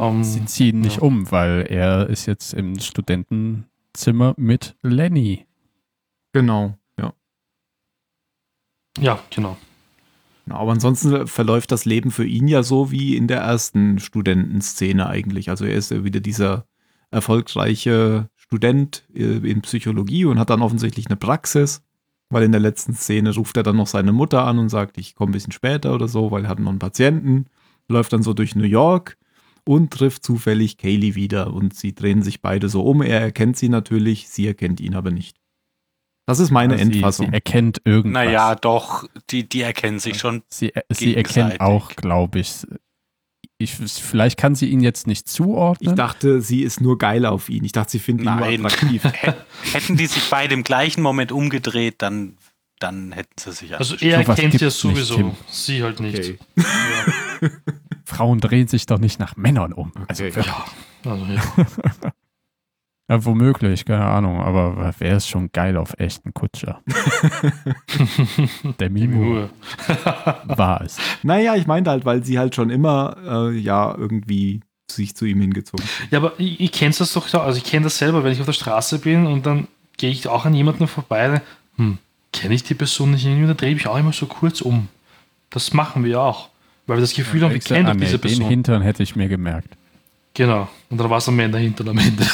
Und 0.00 0.16
Ähm, 0.16 0.24
sie 0.24 0.44
ziehen 0.44 0.80
nicht 0.80 0.96
ja. 0.96 1.02
um, 1.02 1.30
weil 1.30 1.66
er 1.68 2.08
ist 2.08 2.26
jetzt 2.26 2.54
im 2.54 2.78
Studentenzimmer 2.78 4.34
mit 4.36 4.76
Lenny. 4.82 5.46
Genau, 6.32 6.76
ja. 6.98 7.12
Ja, 8.98 9.18
genau. 9.30 9.56
Ja, 10.48 10.56
aber 10.56 10.72
ansonsten 10.72 11.26
verläuft 11.26 11.72
das 11.72 11.84
Leben 11.84 12.10
für 12.10 12.24
ihn 12.24 12.46
ja 12.46 12.62
so 12.62 12.90
wie 12.90 13.16
in 13.16 13.26
der 13.26 13.40
ersten 13.40 13.98
Studentenszene 13.98 15.06
eigentlich. 15.08 15.50
Also 15.50 15.64
er 15.64 15.74
ist 15.74 15.90
ja 15.90 16.04
wieder 16.04 16.20
dieser 16.20 16.66
erfolgreiche 17.10 18.28
Student 18.36 19.04
äh, 19.14 19.38
in 19.38 19.62
Psychologie 19.62 20.24
und 20.24 20.38
hat 20.38 20.50
dann 20.50 20.62
offensichtlich 20.62 21.06
eine 21.06 21.16
Praxis, 21.16 21.82
weil 22.30 22.44
in 22.44 22.52
der 22.52 22.60
letzten 22.60 22.94
Szene 22.94 23.34
ruft 23.34 23.56
er 23.56 23.62
dann 23.64 23.76
noch 23.76 23.86
seine 23.88 24.12
Mutter 24.12 24.44
an 24.44 24.58
und 24.58 24.68
sagt, 24.68 24.98
ich 24.98 25.14
komme 25.14 25.30
ein 25.30 25.32
bisschen 25.32 25.52
später 25.52 25.94
oder 25.94 26.06
so, 26.08 26.30
weil 26.30 26.44
er 26.44 26.50
hat 26.50 26.60
noch 26.60 26.70
einen 26.70 26.78
Patienten. 26.78 27.46
läuft 27.88 28.12
dann 28.12 28.22
so 28.22 28.34
durch 28.34 28.54
New 28.54 28.64
York 28.64 29.16
und 29.66 29.92
trifft 29.92 30.24
zufällig 30.24 30.78
Kaylee 30.78 31.14
wieder 31.14 31.52
und 31.52 31.74
sie 31.74 31.94
drehen 31.94 32.22
sich 32.22 32.40
beide 32.40 32.68
so 32.68 32.82
um. 32.82 33.02
Er 33.02 33.20
erkennt 33.20 33.56
sie 33.56 33.68
natürlich, 33.68 34.28
sie 34.28 34.46
erkennt 34.46 34.80
ihn 34.80 34.94
aber 34.94 35.10
nicht. 35.10 35.36
Das 36.28 36.38
ist 36.40 36.50
meine 36.50 36.76
sie, 36.76 36.82
Endfassung. 36.82 37.26
Sie 37.28 37.32
erkennt 37.32 37.82
irgendwas. 37.84 38.24
Naja, 38.24 38.54
doch, 38.56 39.04
die, 39.30 39.48
die 39.48 39.60
erkennen 39.62 39.98
sich 40.00 40.18
schon. 40.18 40.42
Sie, 40.48 40.72
sie 40.90 41.14
erkennt 41.16 41.60
auch, 41.60 41.90
glaube 41.94 42.40
ich. 42.40 42.66
ich. 43.58 43.72
Vielleicht 43.74 44.36
kann 44.36 44.54
sie 44.56 44.68
ihn 44.68 44.80
jetzt 44.80 45.06
nicht 45.06 45.26
Ich 45.26 45.32
zuordnen. 45.32 45.94
dachte, 45.94 46.40
sie 46.42 46.62
ist 46.62 46.80
nur 46.80 46.98
geil 46.98 47.26
auf 47.26 47.48
ihn. 47.48 47.64
Ich 47.64 47.72
dachte, 47.72 47.92
sie 47.92 47.98
findet 48.00 48.26
ihn 48.26 48.36
Nein. 48.38 48.60
nur 48.60 48.66
attraktiv. 48.70 49.04
Hä- 49.20 49.34
Hätten 49.72 49.96
die 49.96 50.06
sich 50.06 50.28
beide 50.28 50.54
im 50.54 50.64
gleichen 50.64 51.00
Moment 51.02 51.30
umgedreht, 51.30 52.02
dann, 52.02 52.36
dann 52.80 53.12
hätten 53.12 53.34
sie 53.38 53.52
sich 53.52 53.76
Also 53.76 53.94
er 53.96 54.22
Sowas 54.24 54.36
kennt 54.38 54.52
sie 54.54 54.58
ja 54.58 54.66
nicht, 54.66 54.76
sowieso, 54.76 55.14
Tim. 55.16 55.30
sie 55.48 55.82
halt 55.84 56.00
nicht. 56.00 56.18
Okay. 56.18 56.38
Ja. 56.56 57.48
Frauen 58.06 58.40
drehen 58.40 58.68
sich 58.68 58.86
doch 58.86 58.98
nicht 58.98 59.18
nach 59.18 59.36
Männern 59.36 59.72
um. 59.72 59.92
Also, 60.08 60.24
Okay. 60.24 60.42
ja. 60.46 60.64
Also, 61.10 61.24
ja. 61.26 61.42
ja, 63.08 63.24
womöglich, 63.24 63.84
keine 63.84 64.04
Ahnung. 64.06 64.40
Aber 64.40 64.94
wer 64.98 65.16
ist 65.16 65.28
schon 65.28 65.50
geil 65.52 65.76
auf 65.76 65.94
echten 65.98 66.32
Kutscher? 66.32 66.82
Der 68.80 68.90
Mimo 68.90 69.22
Ruhe. 69.22 69.50
war 70.46 70.80
es. 70.82 70.98
Naja, 71.22 71.56
ich 71.56 71.66
meinte 71.66 71.90
halt, 71.90 72.04
weil 72.04 72.24
sie 72.24 72.38
halt 72.38 72.54
schon 72.54 72.70
immer 72.70 73.16
äh, 73.24 73.58
ja 73.58 73.94
irgendwie 73.96 74.60
sich 74.90 75.16
zu 75.16 75.24
ihm 75.24 75.40
hingezogen 75.40 75.84
hat. 75.84 76.12
Ja, 76.12 76.18
aber 76.20 76.32
ich, 76.38 76.60
ich 76.60 76.72
kenne 76.72 76.94
das 76.96 77.12
doch 77.12 77.26
so, 77.26 77.40
also 77.40 77.58
ich 77.58 77.64
kenne 77.64 77.84
das 77.84 77.98
selber, 77.98 78.22
wenn 78.22 78.32
ich 78.32 78.38
auf 78.40 78.46
der 78.46 78.52
Straße 78.52 79.00
bin 79.00 79.26
und 79.26 79.44
dann 79.44 79.66
gehe 79.96 80.10
ich 80.10 80.28
auch 80.28 80.44
an 80.44 80.54
jemanden 80.54 80.86
vorbei, 80.86 81.26
dann, 81.28 81.40
hm, 81.76 81.98
kenne 82.32 82.54
ich 82.54 82.62
die 82.62 82.74
Person 82.74 83.10
nicht 83.10 83.24
irgendwie, 83.26 83.48
dann 83.48 83.56
drehe 83.56 83.70
ich 83.70 83.76
mich 83.76 83.88
auch 83.88 83.96
immer 83.98 84.12
so 84.12 84.26
kurz 84.26 84.60
um. 84.60 84.88
Das 85.50 85.72
machen 85.72 86.04
wir 86.04 86.20
auch, 86.20 86.50
weil 86.86 86.98
wir 86.98 87.00
das 87.00 87.14
Gefühl 87.14 87.42
haben, 87.42 87.52
wir 87.52 87.60
kennen 87.60 87.86
ah, 87.86 87.92
doch 87.92 88.00
diese 88.00 88.12
nee, 88.12 88.18
den 88.18 88.20
Person. 88.20 88.48
Hintern 88.48 88.82
hätte 88.82 89.02
ich 89.02 89.16
mir 89.16 89.28
gemerkt. 89.28 89.76
Genau. 90.34 90.68
Und 90.90 90.98
dann 90.98 91.10
war 91.10 91.18
es 91.18 91.28
am 91.28 91.38
Ende 91.38 91.58
hinter 91.58 91.86
am 91.88 91.98
Ende. 91.98 92.26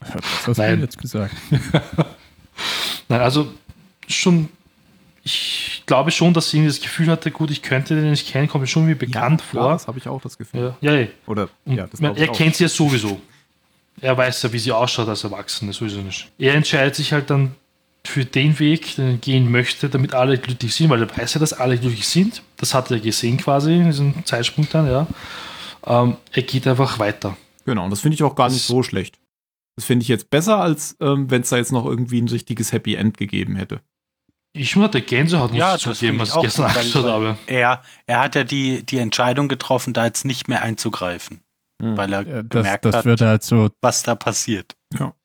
Das 0.00 0.46
hast 0.46 0.58
Nein. 0.58 0.76
du 0.76 0.82
jetzt 0.82 0.98
gesagt. 0.98 1.34
Nein, 3.08 3.20
also 3.20 3.52
schon, 4.08 4.48
ich 5.24 5.82
glaube 5.86 6.10
schon, 6.10 6.32
dass 6.32 6.50
sie 6.50 6.58
irgendwie 6.58 6.72
das 6.72 6.80
Gefühl 6.80 7.08
hatte, 7.08 7.30
gut, 7.30 7.50
ich 7.50 7.62
könnte 7.62 7.94
den 7.94 8.10
nicht 8.10 8.28
kennen, 8.28 8.48
kommt 8.48 8.62
mir 8.62 8.68
schon 8.68 8.86
wie 8.88 8.94
bekannt 8.94 9.42
klar, 9.50 9.64
vor. 9.64 9.72
das 9.72 9.88
habe 9.88 9.98
ich 9.98 10.06
auch 10.08 10.20
das 10.20 10.38
Gefühl. 10.38 10.74
Ja, 10.80 10.92
ja, 10.92 11.00
ja. 11.00 11.06
Oder 11.26 11.48
ja, 11.64 11.86
das 11.86 12.00
man, 12.00 12.16
er 12.16 12.30
auch. 12.30 12.36
kennt 12.36 12.56
sie 12.56 12.64
ja 12.64 12.68
sowieso. 12.68 13.20
Er 14.00 14.16
weiß 14.16 14.42
ja, 14.42 14.52
wie 14.52 14.58
sie 14.58 14.72
ausschaut 14.72 15.08
als 15.08 15.24
Erwachsene, 15.24 15.72
sowieso 15.72 16.02
nicht. 16.02 16.30
Er 16.38 16.54
entscheidet 16.54 16.94
sich 16.94 17.12
halt 17.12 17.30
dann 17.30 17.54
für 18.06 18.24
den 18.24 18.58
Weg, 18.58 18.96
den 18.96 19.06
er 19.08 19.16
gehen 19.16 19.50
möchte, 19.50 19.88
damit 19.88 20.14
alle 20.14 20.38
glücklich 20.38 20.74
sind, 20.74 20.90
weil 20.90 21.02
er 21.02 21.16
weiß 21.16 21.34
ja, 21.34 21.40
dass 21.40 21.52
alle 21.52 21.78
glücklich 21.78 22.06
sind. 22.06 22.42
Das 22.56 22.74
hat 22.74 22.90
er 22.90 23.00
gesehen 23.00 23.36
quasi 23.38 23.74
in 23.74 23.86
diesem 23.86 24.24
Zeitsprung 24.24 24.66
dann, 24.70 24.86
ja. 24.86 25.06
Ähm, 25.86 26.16
er 26.32 26.42
geht 26.42 26.66
einfach 26.66 26.98
weiter. 26.98 27.36
Genau, 27.64 27.84
und 27.84 27.90
das 27.90 28.00
finde 28.00 28.14
ich 28.14 28.22
auch 28.22 28.34
gar 28.34 28.48
nicht 28.48 28.60
Das- 28.60 28.66
so 28.66 28.82
schlecht. 28.82 29.18
Das 29.76 29.84
finde 29.84 30.02
ich 30.04 30.08
jetzt 30.08 30.30
besser, 30.30 30.56
als 30.58 30.96
ähm, 31.00 31.30
wenn 31.30 31.42
es 31.42 31.50
da 31.50 31.56
jetzt 31.58 31.70
noch 31.70 31.84
irgendwie 31.84 32.18
ein 32.20 32.28
richtiges 32.28 32.72
Happy 32.72 32.94
End 32.94 33.18
gegeben 33.18 33.56
hätte. 33.56 33.80
Ich 34.54 34.70
schon 34.70 34.82
hatte 34.82 35.02
Gänsehaut, 35.02 35.50
muss 35.50 35.58
Ja, 35.58 35.76
ich 35.76 35.82
das 35.82 35.98
zugeben, 35.98 36.18
was 36.18 36.34
ich 36.34 36.40
gestern 36.40 36.64
angeschaut 36.64 37.04
habe. 37.04 37.36
Er, 37.46 37.82
er 38.06 38.20
hat 38.20 38.34
ja 38.36 38.44
die, 38.44 38.84
die 38.86 38.96
Entscheidung 38.96 39.48
getroffen, 39.48 39.92
da 39.92 40.06
jetzt 40.06 40.24
nicht 40.24 40.48
mehr 40.48 40.62
einzugreifen, 40.62 41.40
Hm. 41.82 41.94
weil 41.94 42.10
er 42.10 42.22
Ja, 42.26 42.42
Das, 42.42 42.48
gemerkt 42.62 42.84
das 42.86 42.96
hat, 42.96 43.04
wird 43.04 43.20
halt 43.20 43.42
so, 43.42 43.68
was 43.82 44.02
da 44.02 44.14
passiert. 44.14 44.74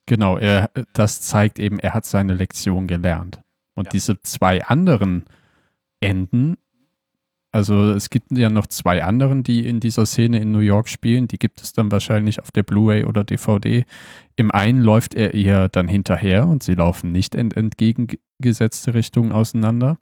Genau, 0.06 0.38
er, 0.38 0.70
das 0.94 1.22
zeigt 1.22 1.60
eben, 1.60 1.80
er 1.80 1.94
hat 1.94 2.06
seine 2.06 2.34
Lektion 2.34 2.88
gelernt. 2.88 3.42
Und 3.76 3.86
Ja. 3.86 3.92
diese 3.92 4.22
zwei 4.22 4.64
anderen 4.66 5.26
Enden, 6.00 6.58
also 7.52 7.92
es 7.92 8.10
gibt 8.10 8.32
ja 8.32 8.50
noch 8.50 8.68
zwei 8.68 9.04
anderen, 9.04 9.44
die 9.44 9.68
in 9.68 9.80
dieser 9.80 10.06
Szene 10.06 10.40
in 10.40 10.52
New 10.52 10.60
York 10.60 10.88
spielen, 10.88 11.28
die 11.28 11.38
gibt 11.38 11.62
es 11.62 11.74
dann 11.74 11.92
wahrscheinlich 11.92 12.40
auf 12.42 12.52
der 12.52 12.64
Blu-ray 12.64 13.04
oder 13.04 13.24
DVD. 13.24 13.86
Im 14.38 14.52
einen 14.52 14.82
läuft 14.82 15.14
er 15.16 15.34
ihr 15.34 15.68
dann 15.68 15.88
hinterher 15.90 16.48
und 16.48 16.64
sie 16.64 16.76
laufen 16.76 17.12
nicht 17.12 17.36
in 17.36 17.52
entgegengesetzte 17.52 18.94
Richtungen 18.94 19.32
auseinander. 19.34 19.98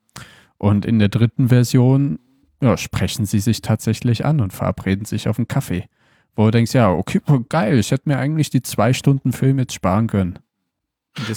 Und 0.58 0.86
in 0.86 1.00
der 1.00 1.10
dritten 1.10 1.50
Version 1.50 2.20
ja, 2.62 2.78
sprechen 2.78 3.26
sie 3.26 3.40
sich 3.40 3.62
tatsächlich 3.62 4.26
an 4.26 4.42
und 4.42 4.54
verabreden 4.54 5.06
sich 5.06 5.28
auf 5.28 5.40
einen 5.40 5.48
Kaffee. 5.48 5.86
Wo 6.36 6.46
du 6.46 6.52
denkst, 6.52 6.74
ja, 6.74 6.90
okay, 6.92 7.20
geil, 7.50 7.80
ich 7.80 7.92
hätte 7.92 8.08
mir 8.08 8.18
eigentlich 8.18 8.50
die 8.50 8.62
zwei 8.62 8.94
Stunden 8.94 9.34
Film 9.34 9.60
jetzt 9.60 9.74
sparen 9.74 10.08
können. 10.08 10.40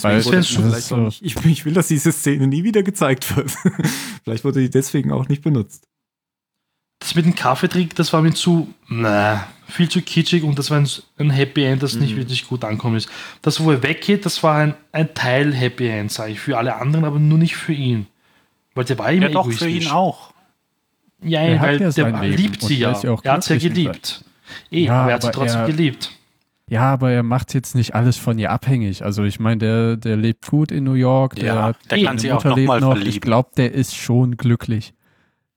Weil- 0.01 0.21
so- 0.21 0.31
nicht, 0.97 1.21
ich, 1.21 1.35
ich 1.45 1.65
will, 1.65 1.73
dass 1.73 1.87
diese 1.87 2.11
Szene 2.11 2.47
nie 2.47 2.63
wieder 2.63 2.83
gezeigt 2.83 3.35
wird. 3.35 3.51
vielleicht 4.23 4.43
wurde 4.45 4.61
die 4.61 4.69
deswegen 4.69 5.11
auch 5.11 5.27
nicht 5.27 5.41
benutzt. 5.43 5.87
Das 6.99 7.15
mit 7.15 7.25
dem 7.25 7.35
Kaffeetrick, 7.35 7.95
das 7.95 8.13
war 8.13 8.21
mir 8.21 8.33
zu, 8.33 8.73
na, 8.87 9.45
viel 9.67 9.89
zu 9.89 10.01
kitschig 10.01 10.43
und 10.43 10.57
das 10.57 10.71
war 10.71 10.79
ein, 10.79 10.87
ein 11.17 11.31
Happy 11.31 11.63
End, 11.65 11.83
das 11.83 11.95
nicht 11.95 12.13
Mhm. 12.13 12.19
wirklich 12.19 12.47
gut 12.47 12.63
ankommen 12.63 12.95
ist. 12.95 13.09
Das, 13.41 13.61
wo 13.61 13.71
er 13.71 13.83
weggeht, 13.83 14.25
das 14.25 14.41
war 14.41 14.55
ein, 14.59 14.73
ein 14.93 15.13
Teil 15.13 15.53
Happy 15.53 15.87
End, 15.89 16.11
sage 16.13 16.31
ich, 16.31 16.39
für 16.39 16.57
alle 16.57 16.75
anderen, 16.77 17.03
aber 17.03 17.19
nur 17.19 17.37
nicht 17.37 17.57
für 17.57 17.73
ihn. 17.73 18.07
Weil 18.75 18.85
der 18.85 18.97
war 18.99 19.11
immer 19.11 19.23
Ja, 19.27 19.33
doch, 19.33 19.51
für 19.51 19.65
egoistisch. 19.65 19.85
ihn 19.87 19.91
auch. 19.91 20.33
Ja, 21.21 21.41
Er 21.41 21.59
hat 21.59 21.67
weil 21.79 21.91
sein 21.91 22.13
der 22.13 22.21
Leben 22.21 22.37
liebt 22.41 22.61
sie 22.61 22.77
ja. 22.77 22.91
er 22.93 23.19
er 23.21 23.33
hat 23.33 23.43
sie 23.43 23.53
ja 23.55 23.59
geliebt. 23.59 24.23
Eh, 24.71 24.85
Ja, 24.85 25.01
aber 25.01 25.09
er 25.09 25.15
hat 25.15 25.23
sie 25.23 25.31
trotzdem 25.31 25.61
er- 25.61 25.67
geliebt. 25.67 26.11
Ja, 26.69 26.93
aber 26.93 27.11
er 27.11 27.23
macht 27.23 27.53
jetzt 27.53 27.75
nicht 27.75 27.93
alles 27.93 28.17
von 28.17 28.39
ihr 28.39 28.49
abhängig. 28.51 29.03
Also 29.03 29.23
ich 29.25 29.39
meine, 29.39 29.57
der, 29.57 29.97
der 29.97 30.15
lebt 30.15 30.47
gut 30.47 30.71
in 30.71 30.85
New 30.85 30.93
York, 30.93 31.35
der, 31.35 31.45
Ja, 31.45 31.63
hat 31.63 31.77
der 31.91 31.97
Eh, 31.97 32.03
kann 32.03 32.17
seine 32.17 32.19
sich 32.19 32.31
auch 32.31 32.43
Mutter 32.43 32.49
noch 32.61 32.65
mal 32.65 32.79
noch. 32.79 32.95
Ich 32.97 33.19
glaube, 33.21 33.49
der 33.57 33.73
ist 33.73 33.95
schon 33.95 34.37
glücklich. 34.37 34.93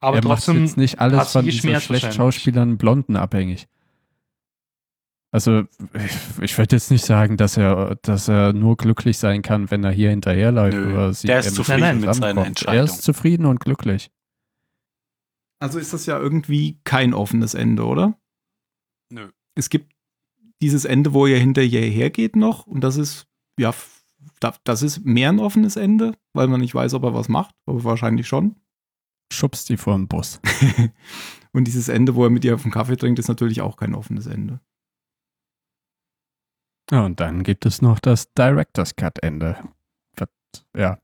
Aber 0.00 0.16
er 0.16 0.22
trotzdem 0.22 0.56
macht 0.56 0.64
jetzt 0.66 0.76
nicht 0.76 1.00
alles 1.00 1.26
sie 1.26 1.32
von 1.38 1.44
diesen 1.44 1.56
geschmerzt 1.62 1.86
schlecht 1.86 2.02
wahrscheinlich. 2.04 2.16
Schauspielern 2.34 2.76
Blonden 2.76 3.16
abhängig. 3.16 3.66
Also 5.32 5.62
ich, 5.94 6.42
ich 6.42 6.58
würde 6.58 6.76
jetzt 6.76 6.90
nicht 6.90 7.04
sagen, 7.04 7.36
dass 7.36 7.56
er, 7.56 7.96
dass 8.02 8.28
er 8.28 8.52
nur 8.52 8.76
glücklich 8.76 9.18
sein 9.18 9.42
kann, 9.42 9.70
wenn 9.70 9.84
er 9.84 9.90
hier 9.92 10.10
hinterherläuft. 10.10 10.76
Nö, 10.76 10.92
oder 10.92 11.12
sie 11.12 11.26
der 11.28 11.40
ist 11.40 11.46
er 11.46 11.50
mit 11.50 11.56
zufrieden 11.56 12.00
ihr 12.00 12.06
mit 12.06 12.14
seiner. 12.14 12.46
Entscheidung. 12.46 12.78
Er 12.78 12.84
ist 12.84 13.02
zufrieden 13.02 13.46
und 13.46 13.60
glücklich. 13.60 14.10
Also 15.60 15.78
ist 15.78 15.92
das 15.92 16.06
ja 16.06 16.18
irgendwie 16.18 16.78
kein 16.84 17.14
offenes 17.14 17.54
Ende, 17.54 17.84
oder? 17.86 18.18
Nö. 19.10 19.30
Es 19.54 19.70
gibt 19.70 19.92
dieses 20.62 20.84
Ende, 20.84 21.12
wo 21.12 21.26
er 21.26 21.38
hinterher 21.38 21.88
hergeht 21.88 22.36
noch 22.36 22.66
und 22.66 22.82
das 22.82 22.96
ist, 22.96 23.26
ja, 23.58 23.74
das 24.64 24.82
ist 24.82 25.04
mehr 25.04 25.28
ein 25.28 25.40
offenes 25.40 25.76
Ende, 25.76 26.14
weil 26.32 26.48
man 26.48 26.60
nicht 26.60 26.74
weiß, 26.74 26.94
ob 26.94 27.04
er 27.04 27.14
was 27.14 27.28
macht, 27.28 27.54
aber 27.66 27.84
wahrscheinlich 27.84 28.26
schon. 28.26 28.56
Schubst 29.32 29.68
die 29.68 29.76
vor 29.76 29.96
den 29.96 30.08
Bus. 30.08 30.40
Und 31.52 31.64
dieses 31.64 31.88
Ende, 31.88 32.14
wo 32.14 32.22
er 32.22 32.30
mit 32.30 32.44
ihr 32.44 32.54
auf 32.54 32.62
den 32.62 32.70
Kaffee 32.70 32.96
trinkt, 32.96 33.18
ist 33.18 33.28
natürlich 33.28 33.62
auch 33.62 33.78
kein 33.78 33.94
offenes 33.94 34.26
Ende. 34.26 34.60
Ja, 36.90 37.04
und 37.06 37.18
dann 37.18 37.42
gibt 37.42 37.64
es 37.64 37.80
noch 37.80 37.98
das 37.98 38.32
Director's 38.34 38.94
Cut 38.94 39.18
Ende. 39.22 39.56
Ja. 40.76 40.98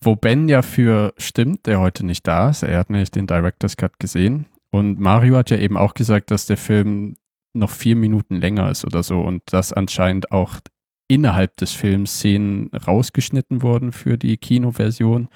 Wo 0.00 0.16
Ben 0.16 0.48
ja 0.48 0.62
für 0.62 1.12
stimmt, 1.18 1.66
der 1.66 1.80
heute 1.80 2.06
nicht 2.06 2.26
da 2.26 2.48
ist. 2.48 2.62
Er 2.62 2.78
hat 2.78 2.90
nämlich 2.90 3.10
den 3.10 3.26
Director's 3.26 3.76
Cut 3.76 3.98
gesehen. 3.98 4.46
Und 4.70 5.00
Mario 5.00 5.36
hat 5.36 5.50
ja 5.50 5.58
eben 5.58 5.76
auch 5.76 5.94
gesagt, 5.94 6.30
dass 6.30 6.46
der 6.46 6.56
Film 6.56 7.16
noch 7.52 7.70
vier 7.70 7.96
Minuten 7.96 8.36
länger 8.36 8.70
ist 8.70 8.84
oder 8.84 9.02
so 9.02 9.20
und 9.20 9.42
dass 9.52 9.72
anscheinend 9.72 10.30
auch 10.30 10.60
innerhalb 11.08 11.56
des 11.56 11.72
Films 11.72 12.14
Szenen 12.14 12.68
rausgeschnitten 12.68 13.62
wurden 13.62 13.90
für 13.90 14.16
die 14.16 14.36
Kinoversion, 14.36 15.28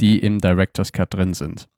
die 0.00 0.18
im 0.18 0.38
Director's 0.38 0.92
Cut 0.92 1.14
drin 1.14 1.32
sind. 1.32 1.68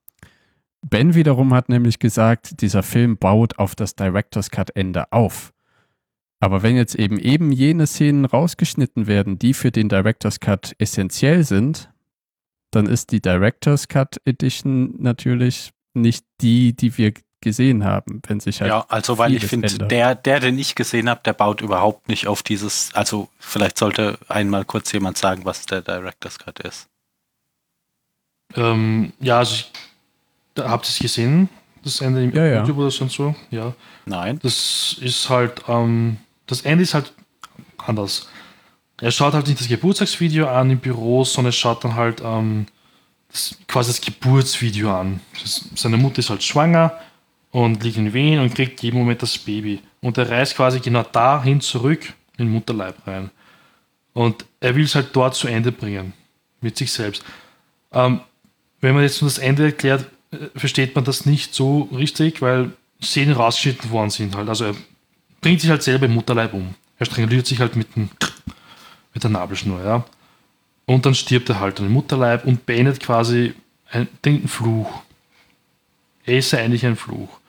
Ben 0.81 1.15
wiederum 1.15 1.53
hat 1.53 1.69
nämlich 1.69 1.99
gesagt, 1.99 2.61
dieser 2.61 2.83
Film 2.83 3.17
baut 3.17 3.57
auf 3.57 3.75
das 3.75 3.95
Director's 3.95 4.51
Cut 4.51 4.75
Ende 4.75 5.11
auf. 5.11 5.53
Aber 6.39 6.63
wenn 6.63 6.75
jetzt 6.75 6.95
eben 6.95 7.17
eben 7.17 7.51
jene 7.51 7.87
Szenen 7.87 8.25
rausgeschnitten 8.25 9.07
werden, 9.07 9.39
die 9.39 9.53
für 9.53 9.71
den 9.71 9.89
Director's 9.89 10.39
Cut 10.39 10.75
essentiell 10.77 11.43
sind, 11.43 11.89
dann 12.71 12.87
ist 12.87 13.11
die 13.11 13.21
Director's 13.21 13.87
Cut 13.87 14.21
Edition 14.25 14.95
natürlich 15.01 15.71
nicht 15.95 16.25
die, 16.41 16.73
die 16.73 16.97
wir 16.97 17.13
gesehen 17.41 17.83
haben, 17.83 18.21
wenn 18.27 18.39
sich 18.39 18.59
halt 18.59 18.69
Ja, 18.69 18.85
also 18.89 19.17
weil 19.17 19.33
ich 19.35 19.45
finde, 19.45 19.69
der, 19.69 20.15
der, 20.15 20.39
den 20.39 20.57
ich 20.57 20.73
gesehen 20.73 21.09
habe, 21.09 21.21
der 21.23 21.33
baut 21.33 21.61
überhaupt 21.61 22.09
nicht 22.09 22.27
auf 22.27 22.41
dieses, 22.41 22.89
also 22.93 23.29
vielleicht 23.39 23.77
sollte 23.77 24.17
einmal 24.27 24.65
kurz 24.65 24.91
jemand 24.91 25.17
sagen, 25.17 25.45
was 25.45 25.65
der 25.65 25.81
Director's 25.81 26.39
Cut 26.39 26.59
ist. 26.59 26.87
Ähm, 28.55 29.13
ja, 29.19 29.39
also 29.39 29.53
ich, 29.55 29.71
da, 30.55 30.69
habt 30.69 30.85
ihr 30.87 30.89
es 30.89 30.99
gesehen? 30.99 31.49
Das 31.83 32.01
Ende 32.01 32.23
im 32.23 32.33
Ja, 32.33 32.45
ja. 32.45 32.59
YouTube 32.59 32.79
oder 32.79 32.91
sonst 32.91 33.13
so? 33.13 33.35
Ja. 33.51 33.73
Nein? 34.05 34.39
Das 34.41 34.97
ist 34.99 35.29
halt, 35.29 35.61
ähm, 35.67 36.17
das 36.47 36.61
Ende 36.61 36.83
ist 36.83 36.95
halt 36.95 37.13
anders. 37.77 38.27
Er 38.99 39.11
schaut 39.11 39.33
halt 39.33 39.47
nicht 39.47 39.59
das 39.59 39.67
Geburtstagsvideo 39.67 40.47
an 40.47 40.71
im 40.71 40.79
Büro, 40.79 41.23
sondern 41.25 41.49
er 41.49 41.53
schaut 41.53 41.83
dann 41.83 41.95
halt 41.95 42.21
ähm, 42.25 42.65
quasi 43.67 43.91
das 43.91 44.01
Geburtsvideo 44.01 44.91
an. 44.93 45.19
Seine 45.75 45.97
Mutter 45.97 46.19
ist 46.19 46.29
halt 46.29 46.43
schwanger 46.43 46.99
und 47.51 47.83
liegt 47.83 47.97
in 47.97 48.13
Wehen 48.13 48.39
und 48.39 48.53
kriegt 48.53 48.81
jeden 48.81 48.97
Moment 48.97 49.21
das 49.21 49.37
Baby. 49.37 49.81
Und 50.01 50.17
er 50.17 50.29
reist 50.29 50.55
quasi 50.55 50.79
genau 50.79 51.03
dahin 51.03 51.61
zurück 51.61 52.05
in 52.37 52.45
den 52.45 52.51
Mutterleib 52.51 52.95
rein. 53.07 53.31
Und 54.13 54.45
er 54.59 54.75
will 54.75 54.85
es 54.85 54.95
halt 54.95 55.09
dort 55.13 55.35
zu 55.35 55.47
Ende 55.47 55.71
bringen. 55.71 56.13
Mit 56.61 56.77
sich 56.77 56.91
selbst. 56.91 57.23
Ähm, 57.91 58.21
wenn 58.81 58.93
man 58.93 59.03
jetzt 59.03 59.21
nur 59.21 59.29
das 59.29 59.37
Ende 59.37 59.65
erklärt, 59.65 60.05
äh, 60.31 60.37
versteht 60.55 60.95
man 60.95 61.03
das 61.03 61.25
nicht 61.25 61.53
so 61.53 61.89
richtig, 61.93 62.41
weil 62.41 62.71
Szenen 63.01 63.35
rausgeschnitten 63.35 63.91
worden 63.91 64.09
sind 64.09 64.35
halt. 64.35 64.49
Also 64.49 64.65
er 64.65 64.75
bringt 65.41 65.61
sich 65.61 65.69
halt 65.69 65.83
selber 65.83 66.05
im 66.05 66.13
Mutterleib 66.13 66.53
um. 66.53 66.75
Er 66.97 67.05
stranguliert 67.05 67.45
sich 67.45 67.59
halt 67.59 67.75
mit, 67.75 67.95
dem, 67.95 68.09
mit 69.13 69.23
der 69.23 69.29
Nabelschnur, 69.29 69.83
ja. 69.83 70.05
Und 70.85 71.05
dann 71.05 71.15
stirbt 71.15 71.49
er 71.49 71.59
halt 71.59 71.79
im 71.79 71.91
Mutterleib 71.91 72.45
und 72.45 72.65
beendet 72.65 72.99
quasi 72.99 73.53
ein, 73.89 74.07
den 74.23 74.47
Fluch. 74.47 75.01
Er 76.25 76.37
ist 76.37 76.51
ja 76.51 76.59
eigentlich 76.59 76.85
ein 76.85 76.95
Fluch. 76.95 77.39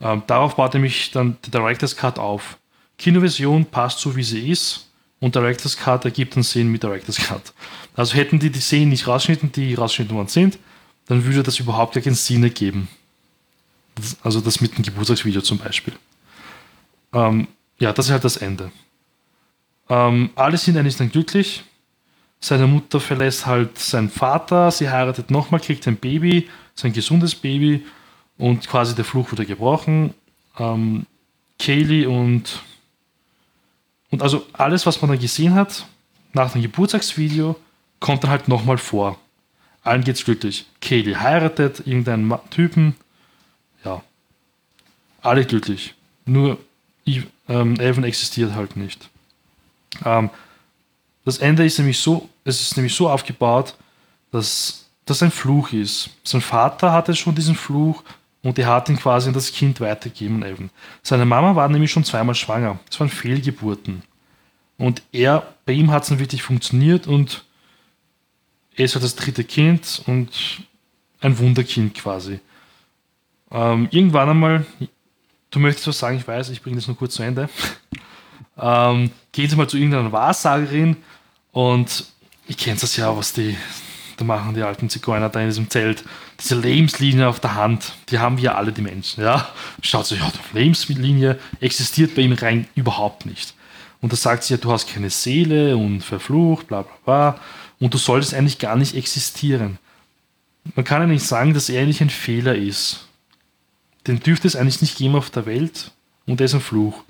Ähm, 0.00 0.22
darauf 0.26 0.56
baut 0.56 0.74
nämlich 0.74 1.10
dann 1.10 1.36
der 1.46 1.60
Director's 1.60 1.96
Cut 1.96 2.18
auf. 2.18 2.58
Kinoversion 2.98 3.64
passt 3.64 4.00
so, 4.00 4.14
wie 4.16 4.22
sie 4.22 4.50
ist 4.50 4.88
und 5.20 5.34
Director's 5.34 5.76
Cut 5.76 6.04
ergibt 6.04 6.36
dann 6.36 6.44
Szenen 6.44 6.70
mit 6.70 6.82
Director's 6.82 7.18
Cut. 7.18 7.52
Also 7.94 8.14
hätten 8.14 8.38
die 8.38 8.50
die 8.50 8.60
Szenen 8.60 8.90
nicht 8.90 9.06
rausgeschnitten, 9.06 9.52
die 9.52 9.74
rausgeschnitten 9.74 10.16
worden 10.16 10.28
sind, 10.28 10.58
dann 11.06 11.24
würde 11.24 11.42
das 11.42 11.58
überhaupt 11.58 11.94
gar 11.94 12.02
keinen 12.02 12.14
Sinn 12.14 12.44
ergeben. 12.44 12.88
Das, 13.94 14.16
also 14.22 14.40
das 14.40 14.60
mit 14.60 14.76
dem 14.76 14.84
Geburtstagsvideo 14.84 15.40
zum 15.40 15.58
Beispiel. 15.58 15.94
Ähm, 17.12 17.48
ja, 17.78 17.92
das 17.92 18.06
ist 18.06 18.12
halt 18.12 18.24
das 18.24 18.36
Ende. 18.36 18.70
Ähm, 19.88 20.30
alle 20.34 20.58
sind 20.58 20.76
eigentlich 20.76 20.96
dann 20.96 21.10
glücklich. 21.10 21.64
Seine 22.40 22.66
Mutter 22.66 23.00
verlässt 23.00 23.46
halt 23.46 23.78
seinen 23.78 24.10
Vater, 24.10 24.70
sie 24.70 24.88
heiratet 24.88 25.30
nochmal, 25.30 25.60
kriegt 25.60 25.86
ein 25.88 25.96
Baby, 25.96 26.48
sein 26.74 26.92
gesundes 26.92 27.34
Baby 27.34 27.84
und 28.36 28.68
quasi 28.68 28.94
der 28.94 29.04
Fluch 29.04 29.32
wurde 29.32 29.44
gebrochen. 29.44 30.14
Ähm, 30.58 31.06
Kaylee 31.58 32.06
und, 32.06 32.62
und 34.10 34.22
also 34.22 34.46
alles, 34.52 34.86
was 34.86 35.02
man 35.02 35.10
dann 35.10 35.18
gesehen 35.18 35.54
hat, 35.54 35.86
nach 36.32 36.52
dem 36.52 36.62
Geburtstagsvideo, 36.62 37.56
kommt 37.98 38.22
dann 38.22 38.30
halt 38.30 38.46
nochmal 38.46 38.78
vor. 38.78 39.18
Allen 39.82 40.04
geht's 40.04 40.24
glücklich. 40.24 40.66
Kaylee 40.80 41.16
heiratet 41.16 41.80
irgendeinen 41.86 42.32
Typen. 42.50 42.94
Ja. 43.84 44.02
Alle 45.22 45.44
glücklich. 45.44 45.94
Nur 46.24 46.58
ähm, 47.48 47.80
Evan 47.80 48.04
existiert 48.04 48.54
halt 48.54 48.76
nicht. 48.76 49.08
Ähm, 50.04 50.30
das 51.28 51.38
Ende 51.38 51.62
ist 51.64 51.78
nämlich 51.78 51.98
so, 51.98 52.26
es 52.42 52.58
ist 52.58 52.76
nämlich 52.76 52.94
so 52.94 53.10
aufgebaut, 53.10 53.74
dass 54.30 54.86
das 55.04 55.22
ein 55.22 55.30
Fluch 55.30 55.72
ist. 55.72 56.08
Sein 56.24 56.40
Vater 56.40 56.90
hatte 56.90 57.14
schon 57.14 57.34
diesen 57.34 57.54
Fluch 57.54 58.02
und 58.42 58.58
er 58.58 58.68
hat 58.68 58.88
ihn 58.88 58.96
quasi 58.96 59.28
an 59.28 59.34
das 59.34 59.52
Kind 59.52 59.78
weitergegeben, 59.78 60.42
Evan. 60.42 60.70
Seine 61.02 61.26
Mama 61.26 61.54
war 61.54 61.68
nämlich 61.68 61.90
schon 61.90 62.04
zweimal 62.04 62.34
schwanger. 62.34 62.78
Das 62.88 62.98
waren 62.98 63.10
Fehlgeburten. 63.10 64.02
Und 64.78 65.02
er, 65.12 65.54
bei 65.66 65.74
ihm 65.74 65.90
hat 65.90 66.04
es 66.04 66.08
dann 66.08 66.18
wirklich 66.18 66.42
funktioniert 66.42 67.06
und 67.06 67.44
er 68.74 68.86
ist 68.86 68.94
halt 68.94 69.04
das 69.04 69.16
dritte 69.16 69.44
Kind 69.44 70.02
und 70.06 70.30
ein 71.20 71.38
Wunderkind 71.38 71.94
quasi. 71.94 72.40
Ähm, 73.50 73.88
irgendwann 73.90 74.30
einmal, 74.30 74.66
du 75.50 75.58
möchtest 75.58 75.88
was 75.88 75.98
sagen, 75.98 76.16
ich 76.16 76.26
weiß, 76.26 76.48
ich 76.48 76.62
bringe 76.62 76.76
das 76.76 76.86
nur 76.86 76.96
kurz 76.96 77.16
zu 77.16 77.22
Ende. 77.22 77.50
ähm, 78.58 79.10
gehen 79.32 79.50
Sie 79.50 79.56
mal 79.56 79.68
zu 79.68 79.76
irgendeiner 79.76 80.10
Wahrsagerin 80.10 80.96
und 81.52 82.06
ich 82.46 82.56
kenne 82.56 82.78
das 82.80 82.96
ja, 82.96 83.16
was 83.16 83.32
die, 83.32 83.56
da 84.16 84.24
machen 84.24 84.54
die 84.54 84.62
alten 84.62 84.88
Zigeuner 84.88 85.28
da 85.28 85.40
in 85.40 85.48
diesem 85.48 85.70
Zelt. 85.70 86.04
Diese 86.40 86.54
Lebenslinie 86.54 87.28
auf 87.28 87.40
der 87.40 87.54
Hand, 87.54 87.94
die 88.10 88.18
haben 88.18 88.38
wir 88.38 88.56
alle, 88.56 88.72
die 88.72 88.82
Menschen. 88.82 89.22
Ja? 89.22 89.48
Schaut 89.82 90.06
sich, 90.06 90.20
ja, 90.20 90.30
die 90.30 90.58
Lebenslinie 90.58 91.38
existiert 91.60 92.14
bei 92.14 92.22
ihm 92.22 92.32
rein 92.32 92.66
überhaupt 92.74 93.26
nicht. 93.26 93.54
Und 94.00 94.12
da 94.12 94.16
sagt 94.16 94.44
sie 94.44 94.54
ja, 94.54 94.58
du 94.58 94.70
hast 94.70 94.88
keine 94.88 95.10
Seele 95.10 95.76
und 95.76 96.02
verflucht, 96.02 96.68
bla 96.68 96.82
bla 96.82 96.94
bla 97.04 97.40
und 97.80 97.94
du 97.94 97.98
solltest 97.98 98.34
eigentlich 98.34 98.58
gar 98.58 98.76
nicht 98.76 98.94
existieren. 98.94 99.78
Man 100.74 100.84
kann 100.84 101.02
ja 101.02 101.06
nicht 101.06 101.24
sagen, 101.24 101.54
dass 101.54 101.68
er 101.68 101.82
eigentlich 101.82 102.00
ein 102.00 102.10
Fehler 102.10 102.54
ist. 102.54 103.06
Den 104.06 104.20
dürfte 104.20 104.48
es 104.48 104.56
eigentlich 104.56 104.80
nicht 104.80 104.96
geben 104.96 105.16
auf 105.16 105.30
der 105.30 105.46
Welt 105.46 105.92
und 106.26 106.40
er 106.40 106.46
ist 106.46 106.54
ein 106.54 106.60
Fluch. 106.60 107.02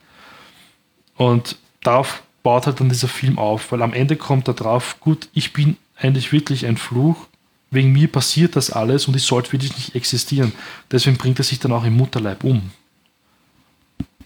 Und 1.16 1.56
darauf 1.82 2.22
baut 2.42 2.66
halt 2.66 2.80
dann 2.80 2.88
dieser 2.88 3.08
Film 3.08 3.38
auf, 3.38 3.72
weil 3.72 3.82
am 3.82 3.92
Ende 3.92 4.16
kommt 4.16 4.48
er 4.48 4.54
drauf, 4.54 4.98
gut, 5.00 5.28
ich 5.32 5.52
bin 5.52 5.76
eigentlich 5.96 6.32
wirklich 6.32 6.66
ein 6.66 6.76
Fluch, 6.76 7.26
wegen 7.70 7.92
mir 7.92 8.08
passiert 8.08 8.56
das 8.56 8.70
alles 8.70 9.08
und 9.08 9.16
ich 9.16 9.24
sollte 9.24 9.52
wirklich 9.52 9.74
nicht 9.76 9.94
existieren. 9.94 10.52
Deswegen 10.90 11.18
bringt 11.18 11.38
er 11.38 11.44
sich 11.44 11.58
dann 11.58 11.72
auch 11.72 11.84
im 11.84 11.96
Mutterleib 11.96 12.44
um. 12.44 12.70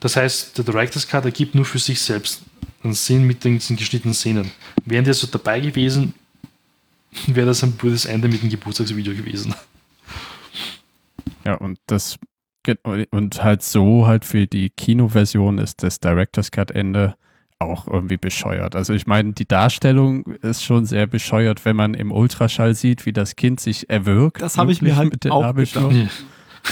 Das 0.01 0.17
heißt, 0.17 0.59
der 0.59 0.65
Director's 0.65 1.07
Cut 1.07 1.25
ergibt 1.25 1.55
nur 1.55 1.65
für 1.65 1.79
sich 1.79 2.01
selbst 2.01 2.43
einen 2.83 2.95
Sinn 2.95 3.25
mit 3.25 3.45
den 3.45 3.59
geschnittenen 3.59 4.15
Szenen. 4.15 4.51
Wären 4.85 5.05
die 5.05 5.11
also 5.11 5.27
dabei 5.27 5.61
gewesen, 5.61 6.15
wäre 7.27 7.47
das 7.47 7.63
ein 7.63 7.73
blödes 7.73 8.05
Ende 8.05 8.29
mit 8.29 8.43
dem 8.43 8.51
Geburtstagsvideo 8.51 9.15
gewesen. 9.15 9.55
Ja, 11.45 11.55
und 11.55 11.79
das 11.87 12.19
und 12.85 13.43
halt 13.43 13.63
so 13.65 14.07
halt 14.07 14.25
für 14.25 14.47
die 14.47 14.71
Kinoversion 14.71 15.59
ist 15.59 15.83
das 15.83 15.99
Director's 15.99 16.53
Cut 16.53 16.71
Ende 16.71 17.17
auch 17.63 17.87
irgendwie 17.87 18.17
bescheuert. 18.17 18.77
Also 18.77 18.93
ich 18.93 19.07
meine, 19.07 19.33
die 19.33 19.47
Darstellung 19.47 20.27
ist 20.43 20.65
schon 20.65 20.85
sehr 20.85 21.07
bescheuert, 21.07 21.65
wenn 21.65 21.77
man 21.77 21.95
im 21.95 22.13
Ultraschall 22.13 22.75
sieht, 22.75 23.07
wie 23.07 23.13
das 23.13 23.37
Kind 23.37 23.61
sich 23.61 23.89
erwürgt. 23.91 24.43
Das 24.43 24.59
habe 24.59 24.73
ich 24.73 24.83
mir 24.83 24.97
halt 24.97 25.13
mit 25.13 25.31
auch 25.31 25.55
gedacht. 25.55 26.11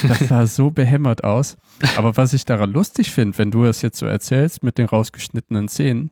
Das 0.06 0.20
sah 0.20 0.46
so 0.46 0.70
behämmert 0.70 1.24
aus. 1.24 1.56
Aber 1.96 2.16
was 2.16 2.32
ich 2.32 2.44
daran 2.44 2.72
lustig 2.72 3.10
finde, 3.10 3.36
wenn 3.38 3.50
du 3.50 3.64
das 3.64 3.82
jetzt 3.82 3.98
so 3.98 4.06
erzählst 4.06 4.62
mit 4.62 4.78
den 4.78 4.86
rausgeschnittenen 4.86 5.68
Szenen, 5.68 6.10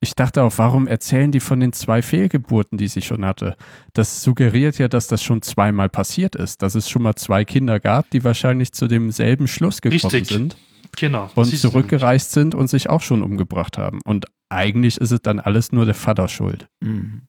ich 0.00 0.14
dachte 0.14 0.44
auch, 0.44 0.52
warum 0.58 0.86
erzählen 0.86 1.32
die 1.32 1.40
von 1.40 1.58
den 1.58 1.72
zwei 1.72 2.02
Fehlgeburten, 2.02 2.78
die 2.78 2.86
sie 2.86 3.02
schon 3.02 3.24
hatte? 3.24 3.56
Das 3.94 4.22
suggeriert 4.22 4.78
ja, 4.78 4.86
dass 4.86 5.08
das 5.08 5.24
schon 5.24 5.42
zweimal 5.42 5.88
passiert 5.88 6.36
ist, 6.36 6.62
dass 6.62 6.76
es 6.76 6.88
schon 6.88 7.02
mal 7.02 7.16
zwei 7.16 7.44
Kinder 7.44 7.80
gab, 7.80 8.08
die 8.10 8.22
wahrscheinlich 8.22 8.72
zu 8.72 8.86
demselben 8.86 9.48
Schluss 9.48 9.80
gekommen 9.80 10.12
Richtig. 10.12 10.28
sind. 10.28 10.56
Genau. 10.96 11.30
Und 11.34 11.46
zurückgereist 11.46 12.32
sind 12.32 12.54
und 12.54 12.68
sich 12.68 12.88
auch 12.88 13.02
schon 13.02 13.22
umgebracht 13.22 13.78
haben. 13.78 14.00
Und 14.04 14.26
eigentlich 14.48 14.98
ist 14.98 15.10
es 15.10 15.22
dann 15.22 15.40
alles 15.40 15.72
nur 15.72 15.84
der 15.84 15.94
Vater 15.94 16.28
schuld. 16.28 16.68
Mhm. 16.80 17.22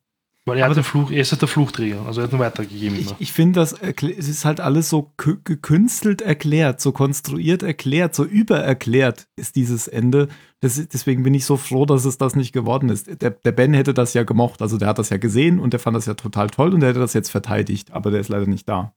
Weil 0.46 0.58
er, 0.58 0.68
hat 0.68 0.76
den 0.76 0.82
Fluch, 0.82 1.10
er 1.10 1.20
ist 1.20 1.32
halt 1.32 1.42
der 1.42 1.48
Fluchträger, 1.48 2.06
also 2.06 2.22
er 2.22 2.24
hat 2.26 2.32
ihn 2.32 2.38
weitergegeben. 2.38 2.98
Ich, 2.98 3.14
ich 3.18 3.32
finde, 3.32 3.60
das 3.60 3.74
es 3.74 4.28
ist 4.28 4.46
halt 4.46 4.58
alles 4.58 4.88
so 4.88 5.12
gekünstelt 5.16 6.22
erklärt, 6.22 6.80
so 6.80 6.92
konstruiert 6.92 7.62
erklärt, 7.62 8.14
so 8.14 8.24
übererklärt 8.24 9.28
ist 9.36 9.54
dieses 9.54 9.86
Ende. 9.86 10.28
Das, 10.60 10.82
deswegen 10.88 11.22
bin 11.24 11.34
ich 11.34 11.44
so 11.44 11.58
froh, 11.58 11.84
dass 11.84 12.06
es 12.06 12.16
das 12.16 12.36
nicht 12.36 12.52
geworden 12.52 12.88
ist. 12.88 13.20
Der, 13.20 13.30
der, 13.30 13.52
Ben 13.52 13.74
hätte 13.74 13.92
das 13.92 14.14
ja 14.14 14.22
gemocht, 14.22 14.62
also 14.62 14.78
der 14.78 14.88
hat 14.88 14.98
das 14.98 15.10
ja 15.10 15.18
gesehen 15.18 15.60
und 15.60 15.74
der 15.74 15.80
fand 15.80 15.94
das 15.94 16.06
ja 16.06 16.14
total 16.14 16.48
toll 16.48 16.72
und 16.72 16.80
der 16.80 16.88
hätte 16.88 17.00
das 17.00 17.12
jetzt 17.12 17.30
verteidigt, 17.30 17.92
aber 17.92 18.10
der 18.10 18.20
ist 18.20 18.28
leider 18.28 18.46
nicht 18.46 18.66
da. 18.66 18.94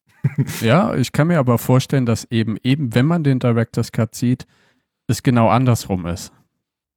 Ja, 0.61 0.95
ich 0.95 1.11
kann 1.11 1.27
mir 1.27 1.39
aber 1.39 1.57
vorstellen, 1.57 2.05
dass 2.05 2.25
eben, 2.31 2.57
eben, 2.63 2.95
wenn 2.95 3.05
man 3.05 3.23
den 3.23 3.39
Director's 3.39 3.91
Cut 3.91 4.15
sieht, 4.15 4.45
es 5.07 5.23
genau 5.23 5.49
andersrum 5.49 6.05
ist. 6.05 6.31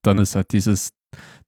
Dann 0.02 0.18
ist 0.18 0.36
halt 0.36 0.52
dieses, 0.52 0.92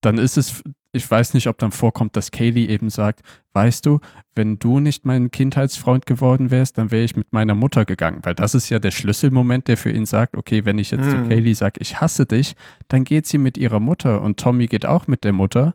dann 0.01 0.19
ist 0.19 0.37
es 0.37 0.63
ich 0.93 1.11
weiß 1.11 1.35
nicht, 1.35 1.49
ob 1.49 1.59
dann 1.59 1.71
vorkommt, 1.71 2.17
dass 2.17 2.31
Kaylee 2.31 2.67
eben 2.67 2.91
sagt, 2.91 3.21
weißt 3.53 3.85
du, 3.85 4.01
wenn 4.35 4.59
du 4.59 4.81
nicht 4.81 5.05
mein 5.05 5.31
Kindheitsfreund 5.31 6.07
geworden 6.07 6.51
wärst, 6.51 6.79
dann 6.79 6.91
wäre 6.91 7.05
ich 7.05 7.17
mit 7.17 7.33
meiner 7.33 7.55
Mutter 7.55 7.85
gegangen, 7.85 8.21
weil 8.23 8.35
das 8.35 8.55
ist 8.55 8.71
ja 8.71 8.79
der 8.79 8.91
Schlüsselmoment, 8.91 9.69
der 9.69 9.77
für 9.77 9.91
ihn 9.91 10.07
sagt, 10.07 10.37
okay, 10.37 10.65
wenn 10.65 10.79
ich 10.79 10.91
jetzt 10.91 11.05
mhm. 11.05 11.11
zu 11.11 11.29
Kaylee 11.29 11.53
sage, 11.53 11.81
ich 11.81 12.01
hasse 12.01 12.25
dich, 12.25 12.55
dann 12.89 13.05
geht 13.05 13.27
sie 13.27 13.39
mit 13.39 13.59
ihrer 13.59 13.81
Mutter 13.81 14.23
und 14.23 14.41
Tommy 14.41 14.67
geht 14.67 14.87
auch 14.87 15.07
mit 15.07 15.25
der 15.25 15.33
Mutter 15.33 15.75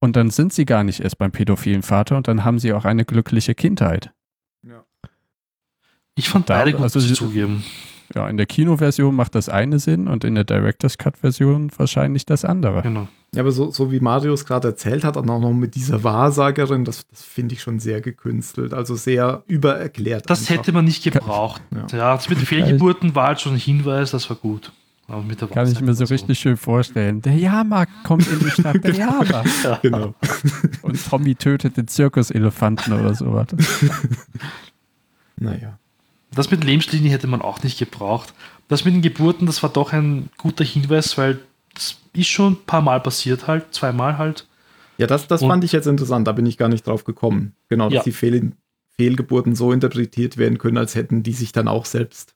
und 0.00 0.16
dann 0.16 0.30
sind 0.30 0.52
sie 0.52 0.64
gar 0.64 0.82
nicht 0.82 1.00
erst 1.00 1.18
beim 1.18 1.30
pädophilen 1.30 1.82
Vater 1.82 2.16
und 2.16 2.26
dann 2.26 2.44
haben 2.44 2.58
sie 2.58 2.72
auch 2.72 2.84
eine 2.84 3.04
glückliche 3.04 3.54
Kindheit. 3.54 4.12
Ich 6.18 6.28
fand 6.28 6.46
beide 6.46 6.72
gut 6.72 6.82
also, 6.82 7.00
zugeben. 7.00 7.64
Ja, 8.14 8.28
in 8.28 8.36
der 8.36 8.46
Kinoversion 8.46 9.14
macht 9.14 9.34
das 9.34 9.48
eine 9.48 9.78
Sinn 9.78 10.08
und 10.08 10.24
in 10.24 10.34
der 10.34 10.44
Director's 10.44 10.98
Cut-Version 10.98 11.70
wahrscheinlich 11.76 12.26
das 12.26 12.44
andere. 12.44 12.82
Genau. 12.82 13.06
Ja, 13.34 13.42
aber 13.42 13.52
so, 13.52 13.70
so 13.70 13.92
wie 13.92 14.00
Marius 14.00 14.46
gerade 14.46 14.68
erzählt 14.68 15.04
hat, 15.04 15.16
und 15.18 15.28
auch 15.28 15.38
noch 15.38 15.52
mit 15.52 15.74
dieser 15.74 16.02
Wahrsagerin, 16.02 16.84
das, 16.84 17.06
das 17.10 17.22
finde 17.22 17.54
ich 17.54 17.60
schon 17.60 17.78
sehr 17.78 18.00
gekünstelt, 18.00 18.72
also 18.72 18.96
sehr 18.96 19.42
übererklärt. 19.46 20.28
Das 20.28 20.40
einfach. 20.40 20.54
hätte 20.54 20.72
man 20.72 20.86
nicht 20.86 21.04
gebraucht. 21.04 21.62
Ja, 21.70 21.86
ja 21.96 22.16
das 22.16 22.28
mit 22.28 22.38
den 22.38 22.46
Fehlgeburten 22.46 23.14
war 23.14 23.28
halt 23.28 23.40
schon 23.40 23.52
ein 23.52 23.58
Hinweis, 23.58 24.10
das 24.10 24.28
war 24.30 24.36
gut. 24.38 24.72
Aber 25.06 25.22
mit 25.22 25.40
der 25.40 25.48
Kann 25.48 25.70
ich 25.70 25.80
mir 25.80 25.94
so 25.94 26.04
richtig 26.04 26.38
schön 26.38 26.56
vorstellen. 26.56 27.22
Der 27.22 27.34
Jahrmarkt 27.34 27.92
kommt 28.04 28.26
in 28.26 28.40
die 28.40 28.50
Stadt, 28.50 28.82
der 28.82 28.94
Jahrmarkt. 28.94 29.50
ja. 29.64 29.78
Genau. 29.82 30.14
Und 30.82 31.08
Tommy 31.08 31.34
tötet 31.34 31.76
den 31.76 31.86
Zirkuselefanten 31.86 32.92
oder 32.92 33.14
sowas. 33.14 33.46
naja. 35.36 35.77
Das 36.32 36.50
mit 36.50 36.64
Lebenslinie 36.64 37.10
hätte 37.10 37.26
man 37.26 37.42
auch 37.42 37.62
nicht 37.62 37.78
gebraucht. 37.78 38.34
Das 38.68 38.84
mit 38.84 38.94
den 38.94 39.02
Geburten, 39.02 39.46
das 39.46 39.62
war 39.62 39.70
doch 39.70 39.92
ein 39.92 40.28
guter 40.36 40.64
Hinweis, 40.64 41.16
weil 41.16 41.38
das 41.74 41.96
ist 42.12 42.28
schon 42.28 42.52
ein 42.52 42.64
paar 42.66 42.82
Mal 42.82 43.00
passiert 43.00 43.46
halt, 43.46 43.72
zweimal 43.74 44.18
halt. 44.18 44.46
Ja, 44.98 45.06
das, 45.06 45.26
das 45.28 45.40
fand 45.40 45.64
ich 45.64 45.72
jetzt 45.72 45.86
interessant, 45.86 46.26
da 46.26 46.32
bin 46.32 46.44
ich 46.44 46.58
gar 46.58 46.68
nicht 46.68 46.86
drauf 46.86 47.04
gekommen. 47.04 47.54
Genau, 47.68 47.86
dass 47.86 47.94
ja. 47.94 48.02
die 48.02 48.12
Fehl 48.12 48.52
Fehlgeburten 48.96 49.54
so 49.54 49.72
interpretiert 49.72 50.36
werden 50.38 50.58
können, 50.58 50.76
als 50.76 50.96
hätten 50.96 51.22
die 51.22 51.32
sich 51.32 51.52
dann 51.52 51.68
auch 51.68 51.84
selbst. 51.84 52.34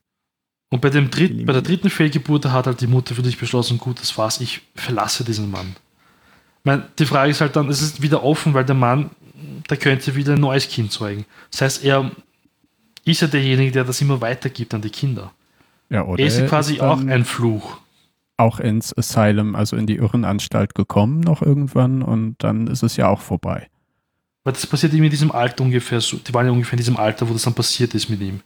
Und 0.70 0.80
bei, 0.80 0.90
dem 0.90 1.10
Dritt, 1.10 1.44
bei 1.44 1.52
der 1.52 1.60
dritten 1.60 1.90
Fehlgeburt 1.90 2.46
hat 2.46 2.66
halt 2.66 2.80
die 2.80 2.86
Mutter 2.86 3.14
für 3.14 3.22
dich 3.22 3.36
beschlossen, 3.36 3.78
gut, 3.78 4.00
das 4.00 4.16
war's, 4.16 4.40
ich 4.40 4.62
verlasse 4.74 5.24
diesen 5.24 5.50
Mann. 5.50 5.74
Ich 6.60 6.64
meine, 6.64 6.88
die 6.98 7.04
Frage 7.04 7.32
ist 7.32 7.40
halt 7.40 7.56
dann, 7.56 7.68
es 7.68 7.82
ist 7.82 8.00
wieder 8.00 8.22
offen, 8.22 8.54
weil 8.54 8.64
der 8.64 8.76
Mann, 8.76 9.10
der 9.68 9.76
könnte 9.76 10.14
wieder 10.14 10.34
ein 10.34 10.40
neues 10.40 10.68
Kind 10.68 10.92
zeugen. 10.92 11.26
Das 11.50 11.60
heißt, 11.60 11.84
er 11.84 12.12
ist 13.04 13.22
er 13.22 13.28
derjenige, 13.28 13.72
der 13.72 13.84
das 13.84 14.00
immer 14.00 14.20
weitergibt 14.20 14.74
an 14.74 14.82
die 14.82 14.90
Kinder. 14.90 15.32
Ja, 15.90 16.04
oder 16.04 16.20
Er 16.20 16.26
ist 16.26 16.38
ja 16.38 16.46
quasi 16.46 16.74
ist 16.74 16.80
auch 16.80 17.00
ein 17.00 17.24
Fluch. 17.24 17.78
auch 18.36 18.58
ins 18.60 18.96
Asylum, 18.96 19.54
also 19.54 19.76
in 19.76 19.86
die 19.86 19.96
Irrenanstalt 19.96 20.74
gekommen 20.74 21.20
noch 21.20 21.42
irgendwann 21.42 22.02
und 22.02 22.36
dann 22.38 22.66
ist 22.66 22.82
es 22.82 22.96
ja 22.96 23.08
auch 23.08 23.20
vorbei. 23.20 23.68
Weil 24.44 24.54
das 24.54 24.66
passiert 24.66 24.92
ihm 24.94 25.04
in 25.04 25.10
diesem 25.10 25.30
Alter 25.30 25.62
ungefähr 25.62 26.00
so. 26.00 26.16
Die 26.16 26.34
waren 26.34 26.46
ja 26.46 26.52
ungefähr 26.52 26.72
in 26.72 26.78
diesem 26.78 26.96
Alter, 26.96 27.28
wo 27.28 27.32
das 27.32 27.42
dann 27.42 27.54
passiert 27.54 27.94
ist 27.94 28.08
mit 28.08 28.20
ihm. 28.20 28.40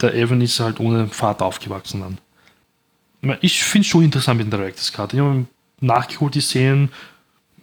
Der 0.00 0.14
Evan 0.14 0.40
ist 0.40 0.60
halt 0.60 0.78
ohne 0.80 1.08
Vater 1.08 1.44
aufgewachsen 1.44 2.00
dann. 3.22 3.38
Ich 3.40 3.62
finde 3.62 3.84
es 3.84 3.88
schon 3.88 4.04
interessant 4.04 4.38
mit 4.38 4.50
der 4.50 4.58
Director's 4.58 4.92
Cut. 4.92 5.12
Ich 5.12 5.20
habe 5.20 5.46
nachgeholt 5.80 6.34
die 6.34 6.40
Szenen, 6.40 6.90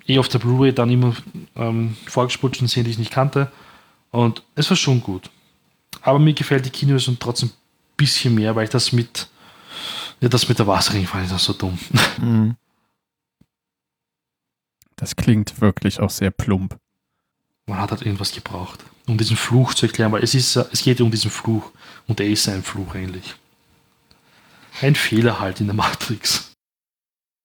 eh 0.08 0.20
auf 0.20 0.28
der 0.28 0.40
Blu-ray 0.40 0.74
dann 0.74 0.90
immer 0.92 1.16
ähm, 1.56 1.96
vorgespult 2.06 2.58
schon 2.58 2.68
Szenen, 2.68 2.86
die 2.86 2.92
ich 2.92 3.00
nicht 3.00 3.12
kannte. 3.12 3.52
Und 4.12 4.44
es 4.56 4.70
war 4.70 4.78
schon 4.78 5.02
gut. 5.02 5.30
Aber 6.08 6.20
mir 6.20 6.34
gefällt 6.34 6.66
die 6.66 6.70
Kinoversion 6.70 7.18
trotzdem 7.20 7.50
ein 7.50 7.54
bisschen 7.98 8.34
mehr, 8.34 8.56
weil 8.56 8.64
ich 8.64 8.70
das 8.70 8.94
mit 8.94 9.28
ja, 10.22 10.30
das 10.30 10.48
mit 10.48 10.58
der 10.58 10.66
Wasserring 10.66 11.06
fand 11.06 11.26
ich 11.26 11.32
das 11.32 11.44
so 11.44 11.52
dumm. 11.54 11.78
Mhm. 12.20 12.56
Das 14.96 15.16
klingt 15.16 15.62
wirklich 15.62 16.00
auch 16.00 16.10
sehr 16.10 16.32
plump. 16.32 16.78
Man 17.68 17.78
hat 17.80 17.92
halt 17.92 18.02
irgendwas 18.04 18.32
gebraucht, 18.32 18.84
um 19.08 19.18
diesen 19.18 19.38
Fluch 19.38 19.74
zu 19.74 19.86
erklären, 19.86 20.12
weil 20.12 20.24
es 20.24 20.34
ist, 20.34 20.56
ja- 20.56 20.66
es 20.72 20.82
geht 20.82 21.00
ja 21.00 21.06
um 21.06 21.12
diesen 21.12 21.30
Fluch 21.30 21.72
und 22.08 22.20
er 22.20 22.28
ist 22.28 22.48
ein 22.50 22.64
Fluch 22.64 22.96
eigentlich. 22.96 23.36
Ein 24.82 24.96
Fehler 24.96 25.40
halt 25.40 25.60
in 25.60 25.68
der 25.68 25.76
Matrix. 25.76 26.54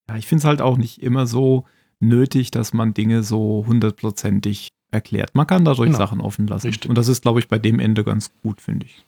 Ja, 0.08 0.16
ich 0.16 0.26
finde 0.26 0.42
es 0.42 0.44
halt 0.46 0.60
auch 0.62 0.76
nicht 0.78 1.02
immer 1.02 1.26
so 1.26 1.66
nötig, 2.00 2.50
dass 2.52 2.72
man 2.72 2.94
Dinge 2.94 3.22
so 3.22 3.64
hundertprozentig 3.66 4.68
erklärt. 4.92 5.34
Man 5.34 5.46
kann 5.46 5.64
dadurch 5.64 5.88
Genau. 5.88 5.98
Sachen 5.98 6.20
offen 6.20 6.46
lassen. 6.46 6.68
Richtig. 6.68 6.88
Und 6.88 6.96
das 6.96 7.08
ist, 7.08 7.22
glaube 7.22 7.40
ich, 7.40 7.48
bei 7.48 7.58
dem 7.58 7.80
Ende 7.80 8.04
ganz 8.04 8.30
gut, 8.42 8.60
finde 8.60 8.86
ich. 8.86 9.04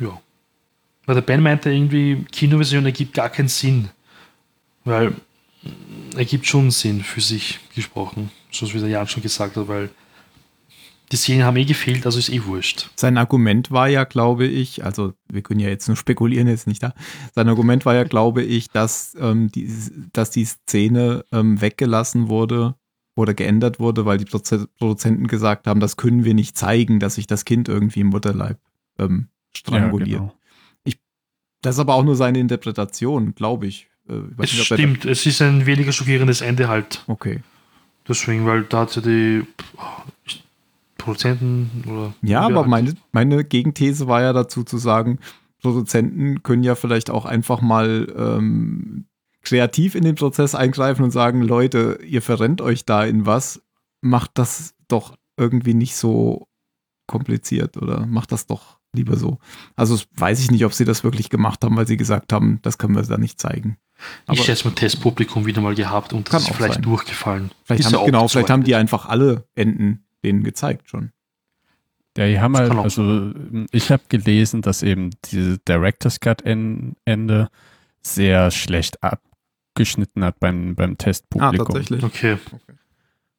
Ja. 0.00 0.20
Weil 1.06 1.14
der 1.14 1.22
Ben 1.22 1.42
meinte 1.42 1.70
irgendwie, 1.70 2.24
Kinoversion 2.30 2.84
ergibt 2.84 3.14
gar 3.14 3.28
keinen 3.28 3.48
Sinn. 3.48 3.88
Weil 4.84 5.10
mm, 5.10 6.16
ergibt 6.16 6.46
schon 6.46 6.70
Sinn 6.70 7.02
für 7.02 7.20
sich 7.20 7.60
gesprochen. 7.74 8.30
So 8.50 8.72
wie 8.72 8.78
der 8.78 8.88
Jan 8.88 9.08
schon 9.08 9.22
gesagt 9.22 9.56
hat, 9.56 9.68
weil 9.68 9.90
die 11.12 11.16
Szenen 11.16 11.44
haben 11.44 11.56
eh 11.58 11.64
gefehlt, 11.66 12.06
also 12.06 12.18
ist 12.18 12.30
eh 12.30 12.44
wurscht. 12.44 12.88
Sein 12.96 13.18
Argument 13.18 13.70
war 13.70 13.86
ja, 13.88 14.04
glaube 14.04 14.46
ich, 14.46 14.82
also 14.82 15.12
wir 15.30 15.42
können 15.42 15.60
ja 15.60 15.68
jetzt 15.68 15.86
nur 15.86 15.96
spekulieren, 15.96 16.48
jetzt 16.48 16.66
nicht 16.66 16.82
da. 16.82 16.94
Sein 17.34 17.48
Argument 17.48 17.84
war 17.84 17.94
ja, 17.94 18.04
glaube 18.04 18.42
ich, 18.42 18.70
dass, 18.70 19.14
ähm, 19.20 19.52
die, 19.52 19.70
dass 20.12 20.30
die 20.30 20.46
Szene 20.46 21.24
ähm, 21.30 21.60
weggelassen 21.60 22.28
wurde 22.28 22.76
oder 23.14 23.34
geändert 23.34 23.78
wurde, 23.78 24.06
weil 24.06 24.18
die 24.18 24.24
Produzenten 24.24 25.26
gesagt 25.26 25.66
haben, 25.66 25.80
das 25.80 25.96
können 25.96 26.24
wir 26.24 26.34
nicht 26.34 26.56
zeigen, 26.56 26.98
dass 26.98 27.16
sich 27.16 27.26
das 27.26 27.44
Kind 27.44 27.68
irgendwie 27.68 28.00
im 28.00 28.08
Mutterleib 28.08 28.58
ähm, 28.98 29.28
stranguliert. 29.54 30.20
genau. 30.20 30.34
Das 31.64 31.76
ist 31.76 31.78
aber 31.78 31.94
auch 31.94 32.02
nur 32.02 32.16
seine 32.16 32.40
Interpretation, 32.40 33.36
glaube 33.36 33.68
ich. 33.68 33.88
Äh, 34.08 34.14
ich 34.42 34.52
Es 34.52 34.52
nicht, 34.58 34.64
stimmt, 34.64 35.04
es 35.04 35.24
ist 35.26 35.40
ein 35.42 35.64
weniger 35.64 35.92
schockierendes 35.92 36.40
Ende 36.40 36.66
halt. 36.66 37.04
Okay. 37.06 37.40
Deswegen, 38.08 38.44
weil 38.46 38.64
da 38.64 38.80
hat 38.80 38.96
ja 38.96 39.02
die 39.02 39.42
Produzenten 40.98 41.84
oder. 41.86 42.14
Ja, 42.22 42.40
aber 42.40 42.62
halt- 42.62 42.68
meine, 42.68 42.94
meine 43.12 43.44
Gegenthese 43.44 44.08
war 44.08 44.22
ja 44.22 44.32
dazu 44.32 44.64
zu 44.64 44.76
sagen, 44.78 45.18
Produzenten 45.60 46.42
können 46.42 46.64
ja 46.64 46.74
vielleicht 46.74 47.10
auch 47.10 47.24
einfach 47.24 47.60
mal 47.60 48.12
ähm, 48.16 49.04
kreativ 49.42 49.94
in 49.94 50.04
den 50.04 50.14
Prozess 50.14 50.54
eingreifen 50.54 51.02
und 51.04 51.10
sagen, 51.10 51.42
Leute, 51.42 51.98
ihr 52.06 52.22
verrennt 52.22 52.60
euch 52.60 52.84
da 52.84 53.04
in 53.04 53.26
was, 53.26 53.60
macht 54.00 54.32
das 54.34 54.74
doch 54.88 55.16
irgendwie 55.36 55.74
nicht 55.74 55.96
so 55.96 56.46
kompliziert 57.06 57.76
oder 57.76 58.06
macht 58.06 58.32
das 58.32 58.46
doch 58.46 58.78
lieber 58.94 59.16
so. 59.16 59.38
Also 59.74 59.98
weiß 60.16 60.40
ich 60.40 60.50
nicht, 60.50 60.64
ob 60.64 60.72
sie 60.74 60.84
das 60.84 61.02
wirklich 61.02 61.30
gemacht 61.30 61.64
haben, 61.64 61.76
weil 61.76 61.86
sie 61.86 61.96
gesagt 61.96 62.32
haben, 62.32 62.58
das 62.62 62.78
können 62.78 62.94
wir 62.94 63.02
da 63.02 63.16
nicht 63.18 63.40
zeigen. 63.40 63.78
Aber 64.26 64.38
ich 64.38 64.44
schätze 64.44 64.68
mal 64.68 64.74
Testpublikum 64.74 65.46
wieder 65.46 65.60
mal 65.60 65.74
gehabt 65.74 66.12
und 66.12 66.24
Kann 66.28 66.38
das 66.38 66.42
ist 66.44 66.50
auch 66.50 66.56
vielleicht 66.56 66.74
sein. 66.74 66.82
durchgefallen. 66.82 67.50
vielleicht 67.64 67.86
Ist 67.86 67.92
haben, 67.94 68.06
genau, 68.06 68.28
vielleicht 68.28 68.50
haben 68.50 68.64
die 68.64 68.74
einfach 68.74 69.06
alle 69.06 69.44
Enden 69.54 70.04
denen 70.24 70.42
gezeigt 70.44 70.88
schon. 70.90 71.10
Ja, 72.16 72.26
die 72.26 72.38
haben 72.40 72.52
Das 72.52 72.68
halt, 72.68 72.78
also 72.78 73.32
ich 73.72 73.90
habe 73.90 74.02
gelesen, 74.08 74.60
dass 74.60 74.82
eben 74.82 75.10
diese 75.24 75.58
Director's 75.58 76.20
Cut 76.20 76.42
en- 76.42 76.94
Ende 77.06 77.48
sehr 78.02 78.50
schlecht 78.50 79.02
abgeschnitten 79.76 80.24
hat 80.24 80.38
beim, 80.38 80.74
beim 80.74 80.98
Testpublikum. 80.98 81.60
Ah, 81.60 81.64
tatsächlich. 81.64 82.04
Okay. 82.04 82.36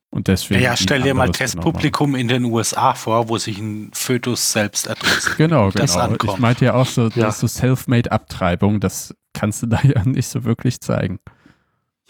Und 0.09 0.27
deswegen. 0.27 0.61
Ja, 0.61 0.75
stell 0.75 1.01
dir 1.01 1.13
mal. 1.13 1.31
Testpublikum 1.31 2.15
in 2.15 2.27
den 2.27 2.45
USA 2.45 2.93
vor, 2.93 3.29
wo 3.29 3.37
sich 3.37 3.57
ein 3.59 3.91
Fötus 3.93 4.51
selbst 4.51 4.87
erdrosselt. 4.87 5.37
Genau, 5.37 5.71
das 5.71 5.93
genau. 5.93 6.03
ankommt. 6.05 6.33
Ich 6.33 6.39
meinte 6.39 6.65
ja 6.65 6.73
auch 6.75 6.85
so, 6.85 7.07
Ja. 7.15 7.31
so 7.31 7.47
Self-Made-Abtreibung, 7.47 8.79
das 8.79 9.15
kannst 9.33 9.63
du 9.63 9.67
da 9.67 9.79
ja 9.83 10.03
nicht 10.05 10.27
so 10.27 10.43
wirklich 10.43 10.81
zeigen. 10.81 11.19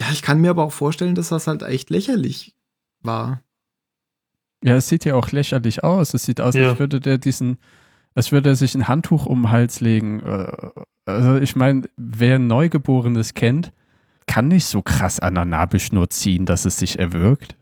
Ja, 0.00 0.06
ich 0.10 0.22
kann 0.22 0.40
mir 0.40 0.50
aber 0.50 0.64
auch 0.64 0.72
vorstellen, 0.72 1.14
dass 1.14 1.28
das 1.28 1.46
halt 1.46 1.62
echt 1.62 1.88
lächerlich 1.90 2.54
war. 3.00 3.40
Ja, 4.62 4.76
es 4.76 4.88
sieht 4.88 5.04
ja 5.04 5.14
auch 5.14 5.30
lächerlich 5.30 5.84
aus. 5.84 6.14
Es 6.14 6.24
sieht 6.24 6.40
aus, 6.40 6.54
Ja. 6.54 6.70
als 6.70 6.78
würde 6.78 6.98
der 7.00 7.18
diesen, 7.18 7.58
als 8.14 8.32
würde 8.32 8.50
er 8.50 8.56
sich 8.56 8.74
ein 8.74 8.88
Handtuch 8.88 9.26
um 9.26 9.42
den 9.42 9.50
Hals 9.50 9.80
legen. 9.80 10.20
Äh, 10.20 10.70
Also 11.06 11.36
ich 11.36 11.54
meine, 11.56 11.82
wer 11.96 12.36
ein 12.36 12.46
Neugeborenes 12.46 13.34
kennt, 13.34 13.72
kann 14.26 14.48
nicht 14.48 14.66
so 14.66 14.82
krass 14.82 15.20
an 15.20 15.34
der 15.34 15.44
Nabelschnur 15.44 16.10
ziehen, 16.10 16.46
dass 16.46 16.64
es 16.64 16.78
sich 16.78 16.98
erwirkt. 16.98 17.54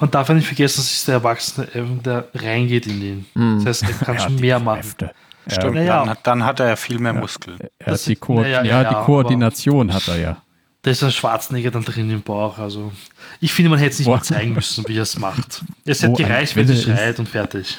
Man 0.00 0.10
darf 0.10 0.28
ja 0.28 0.34
nicht 0.34 0.46
vergessen, 0.46 0.80
es 0.80 0.92
ist 0.92 1.08
der 1.08 1.16
Erwachsene, 1.16 1.68
der 2.04 2.28
reingeht 2.34 2.86
in 2.86 3.00
den. 3.00 3.26
Hm. 3.34 3.64
Das 3.64 3.82
heißt, 3.82 3.92
er 4.00 4.06
kann 4.06 4.16
Er 4.16 4.20
schon 4.22 4.36
mehr 4.36 4.58
machen. 4.58 4.80
Kräfte. 4.80 5.10
Stimmt, 5.48 5.76
Ja, 5.76 5.82
ja. 5.82 5.98
Dann, 6.00 6.10
hat, 6.10 6.26
dann 6.26 6.44
hat 6.44 6.60
er 6.60 6.68
ja 6.68 6.76
viel 6.76 6.98
mehr 6.98 7.14
Ja. 7.14 7.20
Muskeln. 7.20 7.58
Er, 7.60 7.70
er 7.78 7.92
hat 7.92 8.06
die, 8.06 8.12
ist- 8.14 8.20
Ko 8.20 8.40
ja, 8.42 8.48
ja, 8.48 8.62
ja, 8.64 8.82
ja, 8.82 8.88
die 8.88 9.04
Koordination 9.04 9.92
hat 9.92 10.08
er 10.08 10.18
ja. 10.18 10.42
Da 10.82 10.90
ist 10.90 11.02
ein 11.02 11.10
Schwarzenegger 11.12 11.70
dann 11.70 11.84
drin 11.84 12.10
im 12.10 12.22
Bauch. 12.22 12.58
Also, 12.58 12.92
ich 13.40 13.52
finde, 13.52 13.70
man 13.70 13.78
hätte 13.78 13.92
es 13.92 13.98
nicht 13.98 14.06
Boah. 14.06 14.16
mal 14.16 14.22
zeigen 14.22 14.54
müssen, 14.54 14.84
wie 14.88 14.96
er 14.96 15.02
es 15.02 15.18
macht. 15.18 15.62
Es 15.84 16.02
hätte 16.02 16.22
gereicht, 16.22 16.54
wenn 16.56 16.66
sie 16.66 16.74
ist. 16.74 16.84
schreit 16.84 17.18
und 17.18 17.28
fertig. 17.28 17.78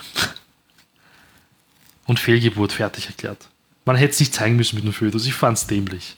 Und 2.05 2.19
Fehlgeburt 2.19 2.71
fertig 2.71 3.07
erklärt. 3.07 3.47
Man 3.85 3.95
hätte 3.95 4.11
es 4.11 4.19
nicht 4.19 4.33
zeigen 4.33 4.55
müssen 4.55 4.75
mit 4.75 4.85
dem 4.85 4.93
Fötus. 4.93 5.25
Ich 5.25 5.33
fand 5.33 5.57
es 5.57 5.67
dämlich. 5.67 6.15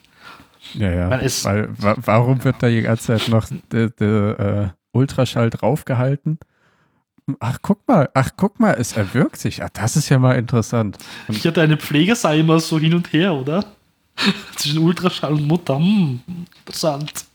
Ja, 0.76 0.92
ja. 0.92 1.10
Weil 1.10 1.22
es- 1.26 1.46
Weil, 1.46 1.70
wa 1.78 1.96
warum 1.98 2.44
wird 2.44 2.58
da 2.62 2.68
die 2.70 2.82
ganze 2.82 3.18
Zeit 3.18 3.28
noch 3.30 3.48
der, 3.72 3.90
der 3.90 4.40
äh, 4.40 4.98
Ultraschall 4.98 5.50
draufgehalten? 5.50 6.40
Ach, 7.40 7.60
guck 7.62 7.88
mal, 7.88 8.10
ach, 8.16 8.32
guck 8.38 8.60
mal, 8.60 8.74
es 8.80 8.98
erwirkt 8.98 9.38
sich. 9.38 9.64
Ach, 9.64 9.70
das 9.70 9.96
ist 9.96 10.10
ja 10.10 10.18
mal 10.18 10.34
interessant. 10.36 10.98
Ich 11.28 11.46
hatte 11.46 11.62
eine 11.62 11.78
Pfleger 11.78 12.16
sah 12.16 12.34
immer 12.34 12.60
so 12.60 12.80
hin 12.80 12.96
und 12.96 13.14
her, 13.14 13.34
oder? 13.34 13.64
Zwischen 14.56 14.80
Ultraschall 14.80 15.34
und 15.34 15.48
Mutter. 15.48 15.78
Hm, 15.78 16.22
interessant. 16.60 17.26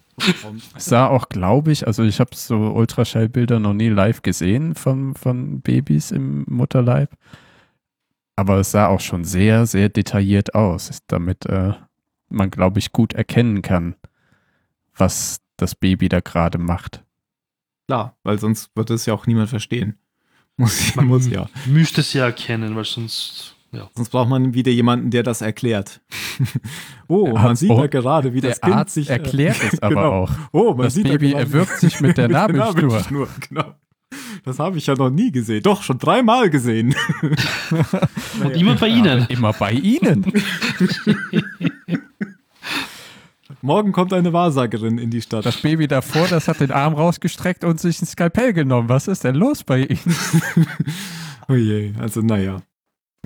Es 0.76 0.84
sah 0.84 1.06
auch, 1.08 1.28
glaube 1.28 1.72
ich, 1.72 1.86
also 1.86 2.02
ich 2.04 2.20
habe 2.20 2.30
so 2.34 2.54
Ultraschallbilder 2.56 3.58
noch 3.58 3.72
nie 3.74 3.88
live 3.88 4.22
gesehen 4.22 4.74
von, 4.76 5.14
von 5.16 5.60
Babys 5.60 6.10
im 6.12 6.44
Mutterleib. 6.48 7.10
Aber 8.36 8.58
es 8.58 8.70
sah 8.72 8.88
auch 8.88 9.00
schon 9.00 9.24
sehr, 9.24 9.66
sehr 9.66 9.88
detailliert 9.88 10.54
aus, 10.54 10.90
damit 11.08 11.46
äh, 11.46 11.72
man, 12.28 12.50
glaube 12.50 12.78
ich, 12.78 12.92
gut 12.92 13.12
erkennen 13.12 13.62
kann, 13.62 13.94
was 14.96 15.40
das 15.56 15.74
Baby 15.74 16.08
da 16.08 16.20
gerade 16.20 16.58
macht. 16.58 17.02
Klar, 17.86 18.16
weil 18.22 18.38
sonst 18.38 18.70
wird 18.74 18.90
es 18.90 19.06
ja 19.06 19.14
auch 19.14 19.26
niemand 19.26 19.50
verstehen. 19.50 19.98
Muss, 20.56 20.94
Man 20.94 21.06
muss 21.06 21.28
ja. 21.28 21.48
Müsste 21.66 22.00
es 22.00 22.12
ja 22.12 22.26
erkennen, 22.26 22.76
weil 22.76 22.84
sonst. 22.84 23.56
Ja. 23.72 23.90
Sonst 23.96 24.10
braucht 24.10 24.28
man 24.28 24.54
wieder 24.54 24.70
jemanden, 24.70 25.10
der 25.10 25.24
das 25.24 25.40
erklärt. 25.42 26.00
oh, 27.08 27.32
man 27.32 27.56
sieht 27.56 27.70
oh, 27.70 27.80
ja 27.80 27.88
gerade, 27.88 28.32
wie 28.32 28.40
das 28.40 28.60
Der 28.60 28.68
Kind 28.68 28.76
Arzt 28.78 28.94
sich. 28.94 29.10
äh, 29.10 29.14
erklärt 29.14 29.56
es 29.64 29.78
aber 29.82 29.94
genau. 29.96 30.12
auch. 30.12 30.32
Oh, 30.52 30.74
man 30.74 30.84
Das 30.84 30.94
sieht 30.94 31.08
Baby 31.08 31.30
gerade- 31.30 31.42
erwürgt 31.42 31.80
sich 31.80 32.00
mit 32.00 32.16
der 32.16 32.28
Nabelschnur. 32.28 33.28
Genau. 33.48 33.74
Das 34.44 34.60
habe 34.60 34.78
ich 34.78 34.86
ja 34.86 34.94
noch 34.94 35.10
nie 35.10 35.32
gesehen. 35.32 35.64
Doch, 35.64 35.82
schon 35.82 35.98
dreimal 35.98 36.50
gesehen. 36.50 36.94
Und 38.40 38.50
immer 38.52 38.76
bei 38.76 38.86
Ihnen. 38.88 39.26
immer 39.28 39.52
bei 39.52 39.72
Ihnen. 39.72 40.24
Morgen 43.64 43.92
kommt 43.92 44.12
eine 44.12 44.34
Wahrsagerin 44.34 44.98
in 44.98 45.08
die 45.08 45.22
Stadt. 45.22 45.46
Das 45.46 45.62
Baby 45.62 45.88
davor, 45.88 46.28
das 46.28 46.48
hat 46.48 46.60
den 46.60 46.70
Arm 46.70 46.92
rausgestreckt 46.92 47.64
und 47.64 47.80
sich 47.80 48.02
ein 48.02 48.04
Skalpell 48.04 48.52
genommen. 48.52 48.90
Was 48.90 49.08
ist 49.08 49.24
denn 49.24 49.34
los 49.34 49.64
bei 49.64 49.84
Ihnen? 49.86 50.16
Oh 51.46 51.54
je, 51.54 51.92
also 51.98 52.22
naja. 52.22 52.62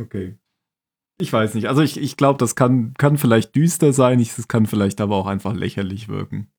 Okay. 0.01 0.37
Ich 1.21 1.33
weiß 1.33 1.55
nicht. 1.55 1.69
Also 1.69 1.83
ich, 1.83 2.01
ich 2.01 2.17
glaube, 2.17 2.37
das 2.39 2.57
kann, 2.57 2.93
kann 2.99 3.17
vielleicht 3.17 3.55
düster 3.55 3.93
sein, 3.93 4.19
es 4.19 4.49
kann 4.49 4.67
vielleicht 4.67 5.01
aber 5.01 5.15
auch 5.15 5.27
einfach 5.29 5.55
lächerlich 5.55 6.09
wirken. 6.09 6.51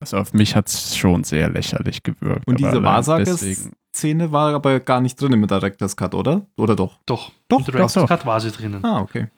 Also 0.00 0.16
auf 0.16 0.32
mich 0.32 0.56
hat 0.56 0.68
es 0.68 0.96
schon 0.96 1.22
sehr 1.22 1.50
lächerlich 1.50 2.02
gewirkt. 2.02 2.46
Und 2.46 2.60
diese 2.60 2.82
Wahrsagerszene 2.82 4.32
war 4.32 4.54
aber 4.54 4.80
gar 4.80 5.02
nicht 5.02 5.20
drin 5.20 5.34
im 5.34 5.46
Director's 5.46 5.96
Cut, 5.96 6.14
oder? 6.14 6.46
Oder 6.56 6.76
doch? 6.76 6.98
Doch. 7.04 7.30
Doch, 7.48 7.58
Mit 7.58 7.68
doch, 7.68 7.72
Director's 7.72 7.92
doch. 7.92 8.08
Cut 8.08 8.24
war 8.24 8.40
sie 8.40 8.52
drinnen. 8.52 8.82
Ah, 8.86 9.02
okay. 9.02 9.28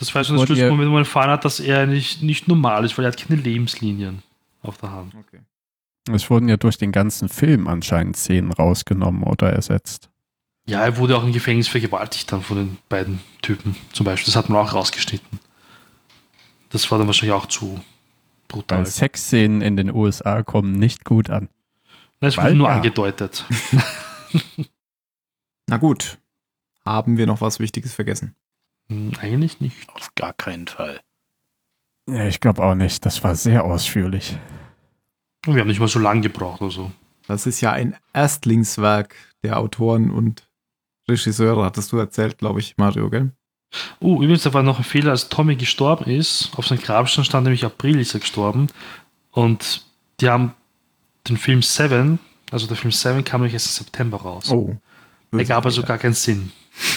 Das 0.00 0.14
war 0.14 0.24
schon 0.24 0.38
das 0.38 0.46
Schlussmoment, 0.46 0.88
wo 0.88 0.94
man 0.94 1.02
erfahren 1.02 1.30
hat, 1.30 1.44
dass 1.44 1.60
er 1.60 1.86
nicht, 1.86 2.22
nicht 2.22 2.48
normal 2.48 2.86
ist, 2.86 2.96
weil 2.96 3.04
er 3.04 3.12
hat 3.12 3.18
keine 3.18 3.38
Lebenslinien 3.40 4.22
auf 4.62 4.78
der 4.78 4.90
Hand. 4.90 5.14
okay. 5.14 5.40
Es 6.10 6.30
wurden 6.30 6.48
ja 6.48 6.56
durch 6.56 6.78
den 6.78 6.90
ganzen 6.90 7.28
Film 7.28 7.68
anscheinend 7.68 8.16
Szenen 8.16 8.50
rausgenommen 8.50 9.22
oder 9.22 9.52
ersetzt. 9.52 10.08
Ja, 10.66 10.82
er 10.82 10.96
wurde 10.96 11.16
auch 11.16 11.22
im 11.22 11.32
Gefängnis 11.32 11.68
vergewaltigt 11.68 12.32
dann 12.32 12.40
von 12.40 12.56
den 12.56 12.78
beiden 12.88 13.20
Typen 13.42 13.76
zum 13.92 14.04
Beispiel. 14.04 14.32
Das 14.32 14.36
hat 14.36 14.48
man 14.48 14.58
auch 14.58 14.72
rausgeschnitten. 14.72 15.38
Das 16.70 16.90
war 16.90 16.98
dann 16.98 17.06
wahrscheinlich 17.06 17.34
auch 17.34 17.46
zu 17.46 17.80
brutal. 18.48 18.78
Weil 18.78 18.86
Sexszenen 18.86 19.60
in 19.60 19.76
den 19.76 19.94
USA 19.94 20.42
kommen 20.42 20.72
nicht 20.72 21.04
gut 21.04 21.28
an. 21.28 21.50
Das 22.20 22.36
wurde 22.36 22.46
Bald 22.46 22.56
nur 22.56 22.68
ja. 22.68 22.76
angedeutet. 22.76 23.44
Na 25.68 25.76
gut. 25.76 26.18
Haben 26.86 27.18
wir 27.18 27.26
noch 27.26 27.42
was 27.42 27.60
Wichtiges 27.60 27.92
vergessen? 27.92 28.34
Hm, 28.90 29.12
Eigentlich 29.20 29.60
nicht. 29.60 29.88
Auf 29.94 30.14
gar 30.14 30.32
keinen 30.32 30.66
Fall. 30.66 31.00
Ja, 32.08 32.26
ich 32.26 32.40
glaube 32.40 32.62
auch 32.62 32.74
nicht. 32.74 33.06
Das 33.06 33.22
war 33.24 33.34
sehr 33.34 33.64
ausführlich. 33.64 34.36
Wir 35.46 35.60
haben 35.60 35.68
nicht 35.68 35.80
mal 35.80 35.88
so 35.88 35.98
lange 35.98 36.20
gebraucht 36.20 36.60
oder 36.60 36.70
so. 36.70 36.90
Das 37.26 37.46
ist 37.46 37.60
ja 37.60 37.72
ein 37.72 37.96
Erstlingswerk 38.12 39.14
der 39.42 39.58
Autoren 39.58 40.10
und 40.10 40.48
Regisseure, 41.08 41.64
hattest 41.64 41.92
du 41.92 41.96
erzählt, 41.98 42.38
glaube 42.38 42.60
ich, 42.60 42.76
Mario, 42.76 43.08
gell? 43.10 43.30
Oh, 44.00 44.16
übrigens, 44.16 44.42
da 44.42 44.52
war 44.52 44.62
noch 44.62 44.78
ein 44.78 44.84
Fehler, 44.84 45.10
als 45.12 45.28
Tommy 45.28 45.56
gestorben 45.56 46.10
ist. 46.10 46.50
Auf 46.56 46.66
seinem 46.66 46.80
Grabstein 46.80 47.24
stand 47.24 47.44
nämlich 47.44 47.64
April 47.64 47.98
ist 48.00 48.14
er 48.14 48.20
gestorben. 48.20 48.66
Und 49.30 49.84
die 50.20 50.28
haben 50.28 50.54
den 51.28 51.36
Film 51.36 51.62
Seven, 51.62 52.18
also 52.50 52.66
der 52.66 52.76
Film 52.76 52.92
Seven 52.92 53.24
kam 53.24 53.40
nämlich 53.40 53.54
erst 53.54 53.66
im 53.78 53.84
September 53.84 54.18
raus. 54.18 54.50
Oh. 54.50 54.76
der 55.32 55.44
gab 55.44 55.64
also 55.64 55.82
gar 55.82 55.98
keinen 55.98 56.14
Sinn. 56.14 56.52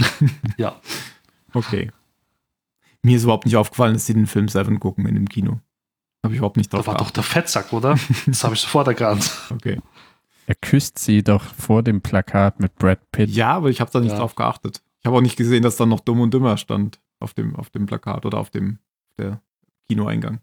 ja. 0.57 0.75
Okay. 1.53 1.91
Mir 3.01 3.17
ist 3.17 3.23
überhaupt 3.23 3.45
nicht 3.45 3.57
aufgefallen, 3.57 3.93
dass 3.93 4.05
sie 4.05 4.13
den 4.13 4.27
Film 4.27 4.47
Seven 4.47 4.79
gucken 4.79 5.05
in 5.05 5.15
dem 5.15 5.27
Kino. 5.29 5.59
Habe 6.23 6.33
ich 6.33 6.37
überhaupt 6.37 6.57
nicht 6.57 6.71
drauf 6.71 6.81
Da 6.85 6.87
war 6.87 6.93
doch 6.93 7.05
geachtet. 7.13 7.17
der 7.17 7.23
Fettsack, 7.23 7.73
oder? 7.73 7.97
Das 8.25 8.43
habe 8.43 8.53
ich 8.55 8.61
sofort 8.61 8.87
erkannt. 8.87 9.29
Okay. 9.49 9.81
Er 10.45 10.55
küsst 10.55 10.99
sie 10.99 11.23
doch 11.23 11.43
vor 11.43 11.83
dem 11.83 12.01
Plakat 12.01 12.59
mit 12.59 12.75
Brad 12.75 12.99
Pitt. 13.11 13.29
Ja, 13.29 13.53
aber 13.55 13.69
ich 13.69 13.81
habe 13.81 13.91
da 13.91 13.99
nicht 13.99 14.11
Ja. 14.11 14.17
drauf 14.19 14.35
geachtet. 14.35 14.81
Ich 14.99 15.05
habe 15.05 15.17
auch 15.17 15.21
nicht 15.21 15.35
gesehen, 15.37 15.63
dass 15.63 15.75
da 15.77 15.85
noch 15.85 15.99
Dumm 15.99 16.21
und 16.21 16.33
Dümmer 16.33 16.57
stand 16.57 17.01
auf 17.19 17.33
dem, 17.33 17.55
auf 17.55 17.69
dem 17.69 17.85
Plakat 17.85 18.25
oder 18.25 18.37
auf 18.39 18.49
dem 18.49 18.79
der 19.17 19.41
Kinoeingang. 19.87 20.39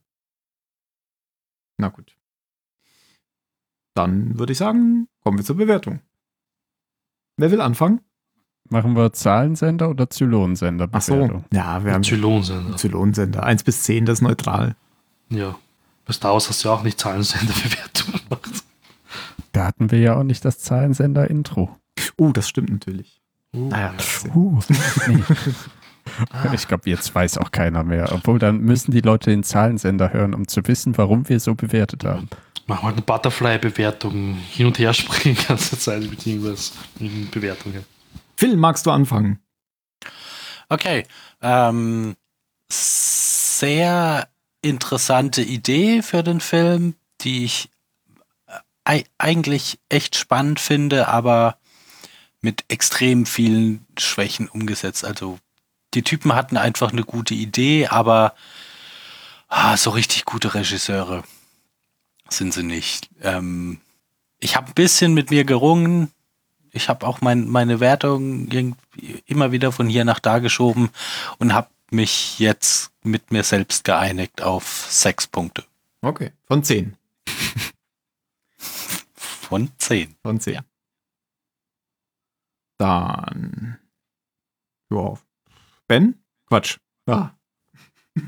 Na 1.79 1.89
gut. 1.89 2.15
Dann 3.95 4.39
würde 4.39 4.53
ich 4.53 4.59
sagen, 4.59 5.09
kommen 5.23 5.39
wir 5.39 5.45
zur 5.45 5.57
Bewertung. 5.57 6.01
Wer 7.37 7.51
will 7.51 7.61
anfangen? 7.61 8.01
Machen 8.71 8.95
wir 8.95 9.13
Zahlensender 9.13 9.91
oder 9.91 10.09
Zylonensender? 10.09 10.89
Ach 10.93 11.03
so. 11.03 11.43
Ja, 11.53 11.85
wir 11.85 11.93
haben 11.93 12.05
Zylonsender. 12.05 12.77
Zylonsender. 12.77 13.43
1 13.43 13.65
bis 13.65 13.83
10, 13.83 14.07
das 14.07 14.19
ist 14.19 14.23
neutral. 14.23 14.77
Ja. 15.29 15.57
Bei 16.07 16.13
Star 16.13 16.33
Wars 16.33 16.49
hast 16.49 16.65
du 16.65 16.69
ja 16.69 16.75
auch 16.75 16.83
nicht 16.85 16.99
Zahlensender-Bewertung 17.01 18.13
gemacht. 18.29 18.65
Da 19.53 19.67
hatten 19.67 19.91
wir 19.91 19.99
ja 19.99 20.17
auch 20.17 20.23
nicht 20.23 20.45
das 20.45 20.61
Zahlensender-Intro. 20.61 21.77
Oh, 22.17 22.31
das 22.31 22.49
stimmt 22.49 22.71
natürlich. 22.71 23.21
Uh, 23.53 23.69
Naja, 23.69 23.93
ja. 24.25 24.35
Uh, 24.35 24.61
nee. 25.09 25.23
Ah. 26.31 26.51
Ich 26.55 26.67
glaube, 26.67 26.89
jetzt 26.89 27.15
weiß 27.15 27.39
auch 27.39 27.51
keiner 27.51 27.85
mehr. 27.85 28.13
Obwohl, 28.13 28.39
dann 28.39 28.61
müssen 28.61 28.91
die 28.91 29.01
Leute 29.01 29.31
den 29.31 29.43
Zahlensender 29.43 30.13
hören, 30.13 30.35
um 30.35 30.49
zu 30.49 30.67
wissen, 30.67 30.97
warum 30.97 31.29
wir 31.29 31.41
so 31.41 31.55
bewertet 31.55 32.05
haben. 32.05 32.29
Mach 32.67 32.83
mal 32.83 32.93
eine 32.93 33.03
Butterfly-Bewertung. 33.03 34.37
Hin 34.51 34.67
und 34.67 34.79
her 34.79 34.93
springen 34.93 35.37
die 35.41 35.47
ganze 35.47 35.79
Zeit 35.79 36.03
mit 36.09 36.27
irgendwas. 36.27 36.73
Mit 36.99 37.31
Bewertungen. 37.31 37.85
Phil, 38.41 38.57
magst 38.57 38.87
du 38.87 38.91
anfangen? 38.91 39.39
Okay. 40.71 41.07
Ähm, 41.43 42.17
sehr 42.71 44.29
interessante 44.63 45.43
Idee 45.43 46.01
für 46.01 46.23
den 46.23 46.41
Film, 46.41 46.95
die 47.21 47.45
ich 47.45 47.69
äh, 48.47 48.53
ei- 48.85 49.05
eigentlich 49.19 49.79
echt 49.91 50.17
spannend 50.17 50.59
finde, 50.59 51.09
aber 51.09 51.59
mit 52.41 52.65
extrem 52.69 53.27
vielen 53.27 53.85
Schwächen 53.99 54.49
umgesetzt. 54.49 55.05
Also 55.05 55.39
die 55.93 56.03
Typen 56.03 56.35
hatten 56.35 56.57
einfach 56.57 56.93
eine 56.93 57.05
gute 57.05 57.35
Idee, 57.35 57.89
aber 57.89 58.35
ah, 59.49 59.77
so 59.77 59.91
richtig 59.91 60.25
gute 60.25 60.55
Regisseure 60.55 61.25
sind 62.31 62.55
sie 62.55 62.63
nicht. 62.63 63.11
Ähm, 63.21 63.83
ich 64.39 64.57
habe 64.57 64.69
ein 64.69 64.75
bisschen 64.75 65.13
mit 65.13 65.29
mir 65.31 65.45
gerungen. 65.45 66.11
Ich 66.73 66.89
habe 66.89 67.07
auch 67.07 67.21
mein, 67.21 67.49
meine 67.49 67.81
Wertung 67.81 68.49
immer 69.27 69.53
wieder 69.53 69.73
von 69.73 69.89
hier 69.89 70.05
nach 70.05 70.21
da 70.21 70.39
geschoben 70.39 70.91
und 71.39 71.53
habe 71.53 71.69
mich 71.91 72.39
jetzt 72.39 72.93
mit 73.03 73.33
mir 73.33 73.43
selbst 73.43 73.85
geeinigt 73.85 74.43
auf 74.43 74.87
sechs 74.89 75.27
Punkte 75.27 75.65
Okay. 76.03 76.33
Von 76.47 76.65
10. 76.65 76.97
von 78.59 79.71
zehn. 79.79 80.17
Von 80.23 80.41
10. 80.41 80.61
Dann. 82.79 83.79
Ja. 84.91 85.15
Ben? 85.87 86.15
Quatsch. 86.47 86.79
Ah. 87.07 87.33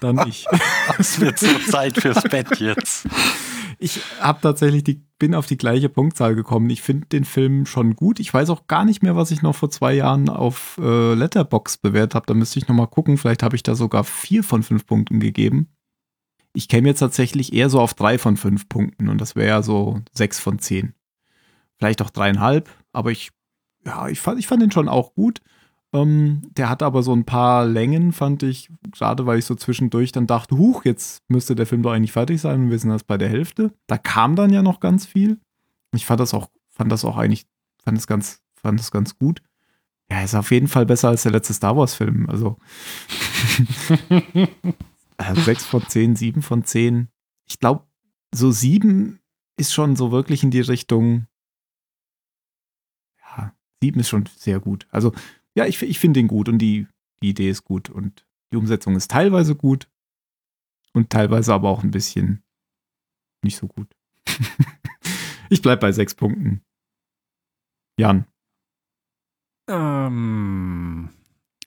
Dann 0.00 0.26
ich. 0.26 0.46
Es 0.98 1.20
wird 1.20 1.38
so 1.38 1.58
Zeit 1.70 1.96
fürs 2.00 2.22
Bett 2.24 2.58
jetzt. 2.58 3.06
Ich 3.78 4.00
habe 4.20 4.40
tatsächlich 4.40 4.84
die, 4.84 5.04
bin 5.18 5.34
auf 5.34 5.46
die 5.46 5.56
gleiche 5.56 5.88
Punktzahl 5.88 6.34
gekommen. 6.34 6.70
Ich 6.70 6.82
finde 6.82 7.06
den 7.06 7.24
Film 7.24 7.66
schon 7.66 7.96
gut. 7.96 8.20
Ich 8.20 8.32
weiß 8.32 8.50
auch 8.50 8.66
gar 8.66 8.84
nicht 8.84 9.02
mehr, 9.02 9.16
was 9.16 9.30
ich 9.30 9.42
noch 9.42 9.54
vor 9.54 9.70
zwei 9.70 9.94
Jahren 9.94 10.28
auf 10.28 10.78
äh, 10.82 11.14
Letterbox 11.14 11.78
bewertet 11.78 12.14
habe. 12.14 12.26
Da 12.26 12.34
müsste 12.34 12.58
ich 12.58 12.68
noch 12.68 12.76
mal 12.76 12.86
gucken. 12.86 13.18
Vielleicht 13.18 13.42
habe 13.42 13.56
ich 13.56 13.62
da 13.62 13.74
sogar 13.74 14.04
vier 14.04 14.44
von 14.44 14.62
fünf 14.62 14.86
Punkten 14.86 15.20
gegeben. 15.20 15.68
Ich 16.52 16.68
käme 16.68 16.88
jetzt 16.88 17.00
tatsächlich 17.00 17.52
eher 17.52 17.68
so 17.68 17.80
auf 17.80 17.94
drei 17.94 18.16
von 18.16 18.36
fünf 18.36 18.68
Punkten 18.68 19.08
und 19.08 19.20
das 19.20 19.34
wäre 19.34 19.48
ja 19.48 19.62
so 19.62 20.00
sechs 20.12 20.38
von 20.38 20.60
zehn. 20.60 20.94
Vielleicht 21.78 22.00
auch 22.00 22.10
dreieinhalb, 22.10 22.70
aber 22.92 23.10
ich, 23.10 23.32
ja, 23.84 24.08
ich 24.08 24.20
fand, 24.20 24.38
ich 24.38 24.46
fand 24.46 24.62
den 24.62 24.70
schon 24.70 24.88
auch 24.88 25.14
gut. 25.14 25.40
Ähm, 25.94 26.42
der 26.56 26.68
hat 26.68 26.82
aber 26.82 27.04
so 27.04 27.14
ein 27.14 27.24
paar 27.24 27.64
Längen, 27.64 28.12
fand 28.12 28.42
ich, 28.42 28.68
gerade 28.90 29.26
weil 29.26 29.38
ich 29.38 29.44
so 29.44 29.54
zwischendurch 29.54 30.10
dann 30.10 30.26
dachte, 30.26 30.58
huch, 30.58 30.84
jetzt 30.84 31.22
müsste 31.28 31.54
der 31.54 31.66
Film 31.66 31.82
doch 31.82 31.92
eigentlich 31.92 32.10
fertig 32.10 32.40
sein 32.40 32.64
und 32.64 32.70
wir 32.70 32.78
sind 32.80 32.90
erst 32.90 33.06
bei 33.06 33.16
der 33.16 33.28
Hälfte. 33.28 33.72
Da 33.86 33.96
kam 33.96 34.34
dann 34.34 34.52
ja 34.52 34.62
noch 34.62 34.80
ganz 34.80 35.06
viel. 35.06 35.38
Ich 35.94 36.04
fand 36.04 36.18
das 36.18 36.34
auch, 36.34 36.50
fand 36.70 36.90
das 36.90 37.04
auch 37.04 37.16
eigentlich, 37.16 37.46
fand 37.84 37.96
es 37.96 38.08
ganz, 38.08 38.42
fand 38.56 38.80
es 38.80 38.90
ganz 38.90 39.16
gut. 39.18 39.40
Ja, 40.10 40.22
ist 40.22 40.34
auf 40.34 40.50
jeden 40.50 40.66
Fall 40.66 40.84
besser 40.84 41.08
als 41.08 41.22
der 41.22 41.32
letzte 41.32 41.54
Star 41.54 41.76
Wars-Film. 41.76 42.28
Also, 42.28 42.58
also 45.16 45.40
6 45.42 45.64
von 45.64 45.86
10, 45.86 46.16
7 46.16 46.42
von 46.42 46.64
10. 46.64 47.08
Ich 47.46 47.60
glaube, 47.60 47.84
so 48.34 48.50
7 48.50 49.20
ist 49.56 49.72
schon 49.72 49.94
so 49.94 50.10
wirklich 50.10 50.42
in 50.42 50.50
die 50.50 50.60
Richtung. 50.60 51.28
Ja, 53.20 53.54
7 53.80 54.00
ist 54.00 54.08
schon 54.08 54.28
sehr 54.36 54.58
gut. 54.58 54.88
Also, 54.90 55.12
ja, 55.54 55.66
ich, 55.66 55.80
ich 55.82 55.98
finde 55.98 56.20
ihn 56.20 56.28
gut 56.28 56.48
und 56.48 56.58
die, 56.58 56.86
die 57.22 57.30
Idee 57.30 57.50
ist 57.50 57.64
gut 57.64 57.90
und 57.90 58.26
die 58.52 58.56
Umsetzung 58.56 58.96
ist 58.96 59.10
teilweise 59.10 59.54
gut 59.54 59.88
und 60.92 61.10
teilweise 61.10 61.52
aber 61.54 61.68
auch 61.70 61.82
ein 61.82 61.90
bisschen 61.90 62.42
nicht 63.42 63.56
so 63.56 63.66
gut. 63.66 63.88
ich 65.50 65.62
bleib 65.62 65.80
bei 65.80 65.92
6 65.92 66.14
Punkten. 66.14 66.62
Jan. 67.98 68.26
Ähm, 69.68 71.10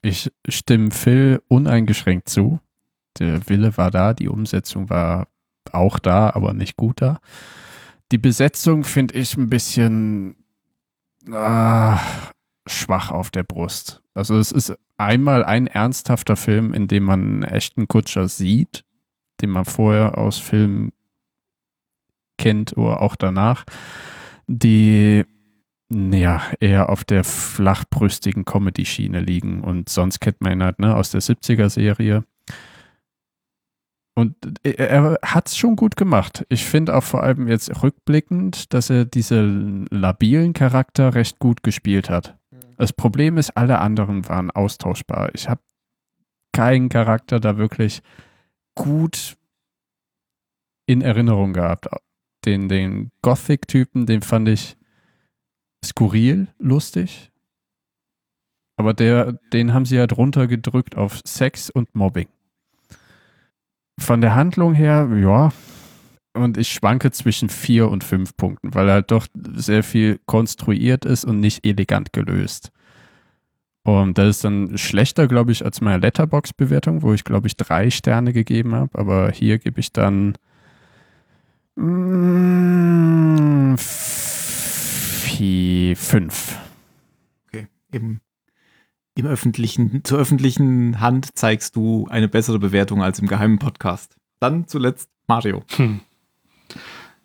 ich 0.02 0.30
stimme 0.48 0.90
Phil 0.90 1.42
uneingeschränkt 1.48 2.28
zu. 2.28 2.60
Der 3.18 3.48
Wille 3.48 3.76
war 3.76 3.90
da, 3.90 4.14
die 4.14 4.28
Umsetzung 4.28 4.90
war 4.90 5.28
auch 5.72 5.98
da, 5.98 6.30
aber 6.30 6.52
nicht 6.52 6.76
gut 6.76 7.00
da. 7.00 7.20
Die 8.12 8.18
Besetzung 8.18 8.84
finde 8.84 9.14
ich 9.14 9.36
ein 9.36 9.50
bisschen 9.50 10.36
ah, 11.30 12.00
schwach 12.68 13.10
auf 13.10 13.30
der 13.30 13.42
Brust. 13.42 14.02
Also 14.14 14.38
es 14.38 14.52
ist 14.52 14.76
einmal 14.96 15.44
ein 15.44 15.66
ernsthafter 15.66 16.36
Film, 16.36 16.74
in 16.74 16.88
dem 16.88 17.04
man 17.04 17.20
einen 17.20 17.42
echten 17.44 17.88
Kutscher 17.88 18.28
sieht, 18.28 18.84
den 19.40 19.50
man 19.50 19.64
vorher 19.64 20.18
aus 20.18 20.38
Filmen 20.38 20.92
kennt 22.38 22.76
oder 22.76 23.02
auch 23.02 23.16
danach, 23.16 23.64
die 24.46 25.24
ja, 25.90 26.42
eher 26.60 26.90
auf 26.90 27.04
der 27.04 27.24
flachbrüstigen 27.24 28.44
Comedy-Schiene 28.44 29.20
liegen. 29.20 29.62
Und 29.62 29.88
sonst 29.88 30.20
kennt 30.20 30.40
man 30.40 30.52
ihn 30.52 30.62
halt, 30.62 30.78
ne, 30.78 30.94
aus 30.94 31.10
der 31.10 31.22
70er-Serie. 31.22 32.24
Und 34.14 34.34
er, 34.64 35.18
hat 35.22 35.48
es 35.48 35.56
schon 35.56 35.76
gut 35.76 35.96
gemacht. 35.96 36.44
Ich 36.48 36.64
finde 36.64 36.96
auch 36.96 37.04
vor 37.04 37.22
allem 37.22 37.48
jetzt 37.48 37.82
rückblickend, 37.82 38.74
dass 38.74 38.90
er 38.90 39.04
diese 39.04 39.42
labilen 39.90 40.52
Charakter 40.52 41.14
recht 41.14 41.38
gut 41.38 41.62
gespielt 41.62 42.10
hat. 42.10 42.37
Das 42.78 42.92
Problem 42.92 43.38
ist, 43.38 43.56
alle 43.56 43.80
anderen 43.80 44.28
waren 44.28 44.52
austauschbar. 44.52 45.34
Ich 45.34 45.48
habe 45.48 45.60
keinen 46.52 46.88
Charakter 46.88 47.40
da 47.40 47.58
wirklich 47.58 48.02
gut 48.76 49.36
in 50.86 51.02
Erinnerung 51.02 51.52
gehabt. 51.52 51.88
Den, 52.44 52.68
den 52.68 53.10
Gothic-Typen, 53.22 54.06
den 54.06 54.22
fand 54.22 54.48
ich 54.48 54.76
skurril, 55.84 56.46
lustig. 56.58 57.32
Aber 58.76 58.94
der, 58.94 59.32
den 59.52 59.74
haben 59.74 59.84
sie 59.84 59.98
halt 59.98 60.16
runtergedrückt 60.16 60.96
auf 60.96 61.20
Sex 61.24 61.70
und 61.70 61.96
Mobbing. 61.96 62.28
Von 63.98 64.20
der 64.20 64.36
Handlung 64.36 64.74
her, 64.74 65.08
ja, 65.20 65.52
und 66.34 66.56
ich 66.56 66.68
schwanke 66.68 67.10
zwischen 67.10 67.48
vier 67.48 67.88
und 67.88 68.04
fünf 68.04 68.36
Punkten, 68.36 68.74
weil 68.74 68.88
er 68.88 68.94
halt 68.94 69.10
doch 69.10 69.26
sehr 69.54 69.82
viel 69.82 70.20
konstruiert 70.26 71.04
ist 71.04 71.24
und 71.24 71.40
nicht 71.40 71.66
elegant 71.66 72.12
gelöst. 72.12 72.70
Und 73.88 74.18
das 74.18 74.28
ist 74.28 74.44
dann 74.44 74.76
schlechter, 74.76 75.28
glaube 75.28 75.52
ich, 75.52 75.64
als 75.64 75.80
meine 75.80 75.98
Letterbox-Bewertung, 75.98 77.02
wo 77.02 77.14
ich, 77.14 77.24
glaube 77.24 77.46
ich, 77.46 77.56
drei 77.56 77.90
Sterne 77.90 78.34
gegeben 78.34 78.74
habe. 78.74 78.98
Aber 78.98 79.30
hier 79.30 79.58
gebe 79.58 79.80
ich 79.80 79.94
dann 79.94 80.34
mm, 81.76 83.76
vier, 85.38 85.96
fünf. 85.96 86.58
Okay. 87.46 87.68
Im, 87.90 88.20
Im 89.14 89.26
öffentlichen, 89.26 90.04
zur 90.04 90.18
öffentlichen 90.18 91.00
Hand 91.00 91.38
zeigst 91.38 91.74
du 91.74 92.06
eine 92.10 92.28
bessere 92.28 92.58
Bewertung 92.58 93.02
als 93.02 93.20
im 93.20 93.26
geheimen 93.26 93.58
Podcast. 93.58 94.16
Dann 94.38 94.68
zuletzt 94.68 95.08
Mario. 95.26 95.64
Hm. 95.76 96.02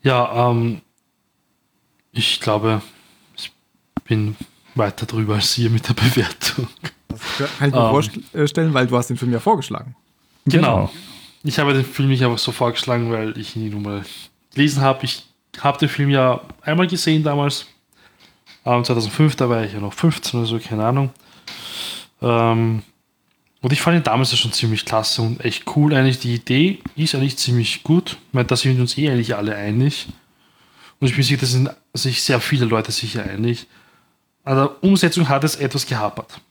Ja, 0.03 0.49
ähm, 0.51 0.81
ich 2.11 2.39
glaube, 2.39 2.81
ich 3.35 3.51
bin 4.05 4.35
weiter 4.75 5.05
drüber 5.05 5.35
als 5.35 5.57
ihr 5.57 5.69
mit 5.69 5.87
der 5.87 5.93
Bewertung. 5.95 6.67
Das 7.07 7.57
kann 7.57 7.69
ich 7.69 7.75
mir 7.75 7.85
Ähm. 7.85 7.91
vorstellen, 8.33 8.73
weil 8.73 8.87
du 8.87 8.97
hast 8.97 9.07
den 9.09 9.17
Film 9.17 9.31
ja 9.31 9.39
vorgeschlagen. 9.39 9.95
Genau. 10.45 10.91
Ich 11.43 11.59
habe 11.59 11.73
den 11.73 11.85
Film 11.85 12.09
nicht 12.09 12.23
einfach 12.23 12.37
so 12.37 12.51
vorgeschlagen, 12.51 13.11
weil 13.11 13.37
ich 13.37 13.55
ihn 13.55 13.69
nun 13.69 13.81
mal 13.83 14.03
gelesen 14.53 14.81
habe. 14.81 15.03
Ich 15.05 15.23
habe 15.61 15.77
den 15.77 15.89
Film 15.89 16.09
ja 16.09 16.41
einmal 16.61 16.87
gesehen 16.87 17.23
damals. 17.23 17.65
Ähm, 18.65 18.83
2005, 18.83 19.35
da 19.35 19.49
war 19.49 19.63
ich 19.63 19.73
ja 19.73 19.79
noch 19.79 19.93
15 19.93 20.39
oder 20.39 20.47
so, 20.47 20.57
keine 20.59 20.85
Ahnung. 20.85 21.09
Ähm, 22.21 22.81
und 23.63 23.71
ich 23.71 23.81
fand 23.81 23.95
ihn 23.95 24.03
damals 24.03 24.37
schon 24.37 24.51
ziemlich 24.51 24.83
klasse 24.83 25.21
und 25.21 25.43
echt 25.43 25.63
cool. 25.77 25.93
Eigentlich 25.93 26.19
die 26.19 26.35
Idee 26.35 26.79
ist 26.97 27.15
eigentlich 27.15 27.37
ziemlich 27.37 27.81
gut. 27.81 28.17
Ich 28.27 28.33
meine, 28.33 28.45
da 28.45 28.57
sind 28.57 28.77
uns 28.77 28.97
eh 28.97 29.09
eigentlich 29.09 29.37
alle 29.37 29.55
einig. 29.55 30.09
Und 30.99 31.07
ich 31.07 31.15
bin 31.15 31.23
sicher, 31.23 31.39
da 31.39 31.45
sind 31.45 31.69
sich 31.93 32.21
sehr 32.21 32.41
viele 32.41 32.65
Leute 32.65 32.91
sicher 32.91 33.23
einig. 33.23 33.67
An 34.43 34.57
der 34.57 34.83
Umsetzung 34.83 35.29
hat 35.29 35.45
es 35.45 35.55
etwas 35.55 35.85
gehapert. 35.85 36.41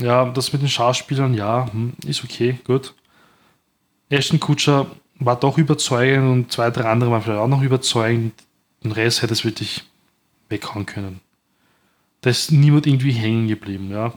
Ja, 0.00 0.24
das 0.24 0.52
mit 0.52 0.62
den 0.62 0.68
Schauspielern, 0.68 1.32
ja, 1.32 1.70
hm, 1.70 1.92
ist 2.04 2.24
okay, 2.24 2.58
gut. 2.64 2.92
Ashton 4.08 4.40
Kutscher 4.40 4.90
war 5.20 5.38
doch 5.38 5.58
überzeugend 5.58 6.28
und 6.28 6.50
zwei, 6.52 6.72
drei 6.72 6.90
andere 6.90 7.12
waren 7.12 7.22
vielleicht 7.22 7.40
auch 7.40 7.46
noch 7.46 7.62
überzeugend. 7.62 8.34
Den 8.82 8.90
Rest 8.90 9.22
hätte 9.22 9.32
es 9.32 9.44
wirklich 9.44 9.84
weghauen 10.48 10.86
können. 10.86 11.20
Da 12.22 12.30
ist 12.30 12.50
niemand 12.50 12.88
irgendwie 12.88 13.12
hängen 13.12 13.46
geblieben, 13.46 13.92
ja. 13.92 14.12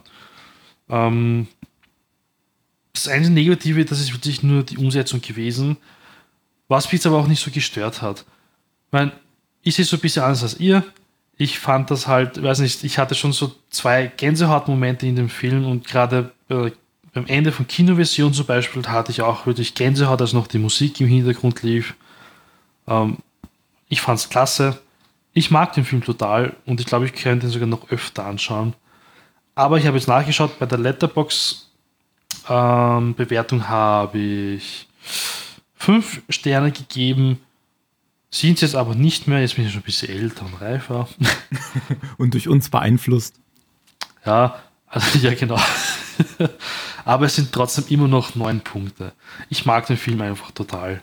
Ähm, 0.90 1.48
das 3.06 3.14
einzige 3.14 3.34
Negative, 3.34 3.86
das 3.86 4.00
ist 4.00 4.14
wirklich 4.14 4.44
nur 4.44 4.64
die 4.64 4.78
Umsetzung 4.78 5.22
gewesen, 5.22 5.78
was 6.68 6.86
mich 6.86 6.94
jetzt 6.94 7.08
aber 7.08 7.18
auch 7.18 7.28
nicht 7.28 7.44
so 7.44 7.52
gestört 7.52 8.02
hat. 8.02 8.22
Ich 8.88 8.94
meine, 8.94 9.12
ich 9.62 9.76
sehe 9.76 9.84
es 9.84 9.90
so 9.90 9.98
ein 9.98 10.02
bisschen 10.02 10.24
anders 10.24 10.44
als 10.44 10.60
ihr. 10.60 10.84
Ich 11.38 11.60
fand 11.60 11.90
das 11.90 12.08
halt, 12.08 12.42
weiß 12.42 12.60
nicht, 12.60 12.84
ich 12.84 12.98
hatte 12.98 13.16
schon 13.16 13.32
so 13.32 13.56
zwei 13.70 14.08
Gänsehautmomente 14.08 15.08
in 15.08 15.16
dem 15.16 15.30
Film 15.30 15.66
und 15.66 15.88
gerade 15.88 16.32
äh, 16.50 16.72
beim 17.14 17.26
Ende 17.28 17.52
von 17.52 17.68
Kinoversion 17.68 18.34
zum 18.34 18.46
Beispiel 18.46 18.86
hatte 18.88 19.12
ich 19.12 19.22
auch 19.22 19.46
wirklich 19.46 19.74
Gänsehaut, 19.74 20.22
als 20.22 20.34
noch 20.34 20.48
die 20.48 20.60
Musik 20.60 21.00
im 21.02 21.08
Hintergrund 21.08 21.64
lief. 21.64 21.96
Ähm, 22.88 23.18
ich 23.88 24.02
fand 24.02 24.20
es 24.20 24.30
klasse. 24.30 24.80
Ich 25.34 25.52
mag 25.52 25.74
den 25.74 25.86
Film 25.86 26.04
total 26.04 26.56
und 26.66 26.80
ich 26.80 26.86
glaube, 26.86 27.06
ich 27.06 27.14
könnte 27.14 27.48
ihn 27.48 27.52
sogar 27.52 27.68
noch 27.68 27.90
öfter 27.90 28.26
anschauen. 28.26 28.74
Aber 29.56 29.78
ich 29.78 29.86
habe 29.86 29.98
jetzt 29.98 30.08
nachgeschaut, 30.08 30.60
bei 30.60 30.66
der 30.66 30.78
Letterbox 30.78 31.69
ähm, 32.50 33.16
Bewertung 33.16 33.68
habe 33.70 34.18
ich 34.18 34.88
fünf 35.76 36.22
Sterne 36.30 36.72
gegeben. 36.72 37.40
Sind 38.32 38.56
es 38.56 38.62
jetzt 38.62 38.76
aber 38.76 38.94
nicht 38.94 39.28
mehr, 39.28 39.42
jetzt 39.42 39.56
bin 39.56 39.66
ich 39.66 39.72
schon 39.72 39.82
ein 39.82 39.86
bisschen 39.86 40.10
älter 40.10 40.46
und 40.46 40.62
reifer. 40.62 41.08
Und 42.18 42.36
durch 42.36 42.48
uns 42.48 42.70
beeinflusst. 42.70 43.36
Ja, 44.24 44.60
also 44.88 45.18
ja, 45.20 45.34
genau. 45.34 45.60
Aber 47.06 47.26
es 47.26 47.36
sind 47.36 47.52
trotzdem 47.52 47.86
immer 47.90 48.08
noch 48.08 48.36
neun 48.36 48.62
Punkte. 48.62 49.14
Ich 49.50 49.66
mag 49.66 49.88
den 49.88 49.98
Film 49.98 50.22
einfach 50.22 50.52
total. 50.52 51.02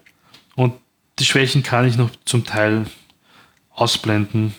Und 0.55 0.75
die 1.19 1.25
Schwächen 1.25 1.65
kann 1.65 1.89
ich 1.89 1.97
noch 1.97 2.11
zum 2.25 2.45
Teil 2.45 2.87
ausblenden. 3.71 4.55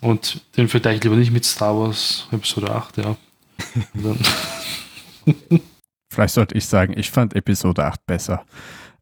Und 0.00 0.40
den 0.56 0.68
vergleiche 0.68 0.98
ich 0.98 1.04
lieber 1.04 1.16
nicht 1.16 1.32
mit 1.32 1.44
Star 1.44 1.76
Wars 1.76 2.26
Episode 2.30 2.72
8, 2.72 2.98
ja. 2.98 3.16
Vielleicht 6.12 6.34
sollte 6.34 6.56
ich 6.56 6.66
sagen, 6.66 6.92
ich 6.96 7.10
fand 7.10 7.34
Episode 7.34 7.86
8 7.86 8.04
besser. 8.04 8.44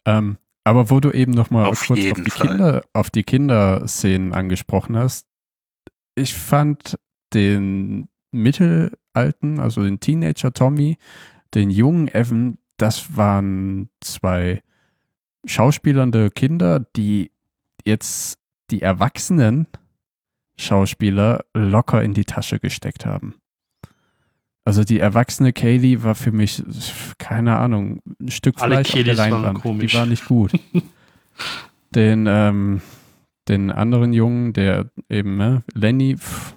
Ähm, 0.05 0.39
aber 0.63 0.91
wo 0.91 1.01
du 1.01 1.11
eben 1.11 1.33
nochmal 1.33 1.67
Auf 1.67 1.87
kurz 1.87 1.99
auf 1.99 2.23
die, 2.23 2.31
Fall. 2.31 2.47
Kinder, 2.47 2.83
auf 2.93 3.11
die 3.11 3.25
Kinderszenen 3.25 4.33
angesprochen 4.33 4.97
hast, 4.97 5.27
ich 6.15 6.35
fand 6.35 6.99
den 7.35 8.09
mittelalten, 8.31 9.59
also 9.59 9.83
den 9.83 9.99
Teenager 9.99 10.53
Tommy, 10.53 10.99
den 11.53 11.71
jungen 11.71 12.07
Evan, 12.07 12.59
das 12.77 13.17
waren 13.17 13.91
zwei 14.01 14.63
schauspielernde 15.45 16.31
Kinder, 16.31 16.79
die 16.95 17.33
jetzt 17.85 18.39
die 18.71 18.83
erwachsenen 18.83 19.67
Schauspieler 20.57 21.45
locker 21.55 22.05
in 22.05 22.15
die 22.15 22.25
Tasche 22.25 22.61
gesteckt 22.61 23.05
haben. 23.05 23.40
Also 24.65 24.85
die 24.85 25.01
erwachsene 25.01 25.53
Kaylee 25.53 26.03
war 26.03 26.15
für 26.15 26.33
mich, 26.33 26.63
keine 27.19 27.59
Ahnung, 27.59 28.01
ein 28.21 28.31
Stück 28.31 28.61
Alle 28.61 28.77
Fleisch 28.77 28.95
auf 28.95 29.05
der 29.05 29.15
Leinwand. 29.15 29.61
komisch. 29.61 29.93
Die 29.93 29.99
war 29.99 30.07
nicht 30.07 30.27
gut. 30.27 30.53
den, 31.91 32.27
ähm, 32.29 32.83
den 33.49 33.71
anderen 33.71 34.13
Jungen, 34.13 34.53
der 34.53 34.91
eben, 35.09 35.37
ne, 35.37 35.63
Lenny, 35.75 36.17
pff, 36.17 36.55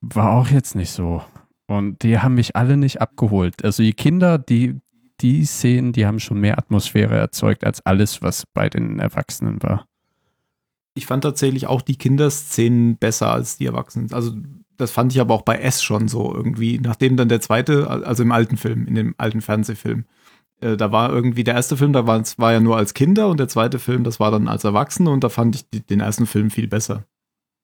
war 0.00 0.32
auch 0.32 0.48
jetzt 0.48 0.74
nicht 0.74 0.90
so. 0.90 1.22
Und 1.66 2.02
die 2.02 2.18
haben 2.18 2.34
mich 2.34 2.56
alle 2.56 2.76
nicht 2.76 3.00
abgeholt. 3.00 3.64
Also 3.64 3.82
die 3.82 3.92
Kinder, 3.92 4.38
die, 4.38 4.80
die 5.20 5.44
Szenen, 5.44 5.92
die 5.92 6.06
haben 6.06 6.18
schon 6.18 6.40
mehr 6.40 6.58
Atmosphäre 6.58 7.16
erzeugt 7.16 7.64
als 7.64 7.84
alles, 7.84 8.22
was 8.22 8.44
bei 8.46 8.68
den 8.68 8.98
Erwachsenen 8.98 9.62
war. 9.62 9.86
Ich 10.94 11.06
fand 11.06 11.22
tatsächlich 11.22 11.66
auch 11.66 11.82
die 11.82 11.96
Kinderszenen 11.96 12.96
besser 12.96 13.32
als 13.32 13.56
die 13.56 13.66
Erwachsenen. 13.66 14.12
Also 14.12 14.32
das 14.80 14.90
fand 14.90 15.12
ich 15.12 15.20
aber 15.20 15.34
auch 15.34 15.42
bei 15.42 15.56
S 15.56 15.82
schon 15.82 16.08
so 16.08 16.34
irgendwie. 16.34 16.78
Nachdem 16.78 17.16
dann 17.16 17.28
der 17.28 17.40
zweite, 17.40 17.88
also 17.88 18.22
im 18.22 18.32
alten 18.32 18.56
Film, 18.56 18.86
in 18.86 18.94
dem 18.94 19.14
alten 19.18 19.40
Fernsehfilm, 19.40 20.04
äh, 20.60 20.76
da 20.76 20.92
war 20.92 21.10
irgendwie 21.10 21.44
der 21.44 21.54
erste 21.54 21.76
Film, 21.76 21.92
da 21.92 22.06
war 22.06 22.20
es 22.20 22.38
war 22.38 22.52
ja 22.52 22.60
nur 22.60 22.76
als 22.76 22.94
Kinder 22.94 23.28
und 23.28 23.40
der 23.40 23.48
zweite 23.48 23.78
Film, 23.78 24.04
das 24.04 24.20
war 24.20 24.30
dann 24.30 24.48
als 24.48 24.64
Erwachsene 24.64 25.10
und 25.10 25.24
da 25.24 25.28
fand 25.28 25.54
ich 25.54 25.68
die, 25.68 25.80
den 25.80 26.00
ersten 26.00 26.26
Film 26.26 26.50
viel 26.50 26.68
besser. 26.68 27.04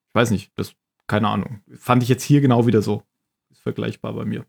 Ich 0.08 0.14
weiß 0.14 0.30
nicht, 0.30 0.52
das, 0.56 0.74
keine 1.06 1.28
Ahnung. 1.28 1.60
Fand 1.76 2.02
ich 2.02 2.08
jetzt 2.08 2.22
hier 2.22 2.40
genau 2.40 2.66
wieder 2.66 2.82
so. 2.82 3.02
Ist 3.50 3.62
vergleichbar 3.62 4.12
bei 4.14 4.24
mir. 4.24 4.46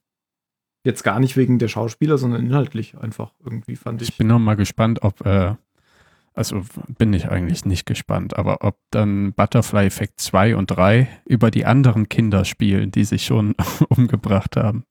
Jetzt 0.83 1.03
gar 1.03 1.19
nicht 1.19 1.35
wegen 1.35 1.59
der 1.59 1.67
Schauspieler, 1.67 2.17
sondern 2.17 2.45
inhaltlich 2.45 2.97
einfach 2.97 3.33
irgendwie 3.43 3.75
fand 3.75 4.01
ich. 4.01 4.09
Ich 4.09 4.17
bin 4.17 4.27
noch 4.27 4.39
mal 4.39 4.55
gespannt, 4.55 5.03
ob, 5.03 5.25
äh, 5.25 5.55
also 6.37 6.63
bin 6.99 7.13
ich 7.13 7.29
eigentlich 7.29 7.65
nicht 7.65 7.87
gespannt, 7.87 8.37
aber 8.37 8.63
ob 8.63 8.77
dann 8.91 9.33
Butterfly 9.33 9.87
Effect 9.87 10.21
2 10.21 10.55
und 10.55 10.67
3 10.67 11.07
über 11.25 11.49
die 11.49 11.65
anderen 11.65 12.09
Kinder 12.09 12.45
spielen, 12.45 12.91
die 12.91 13.05
sich 13.05 13.25
schon 13.25 13.55
umgebracht 13.89 14.55
haben. 14.55 14.85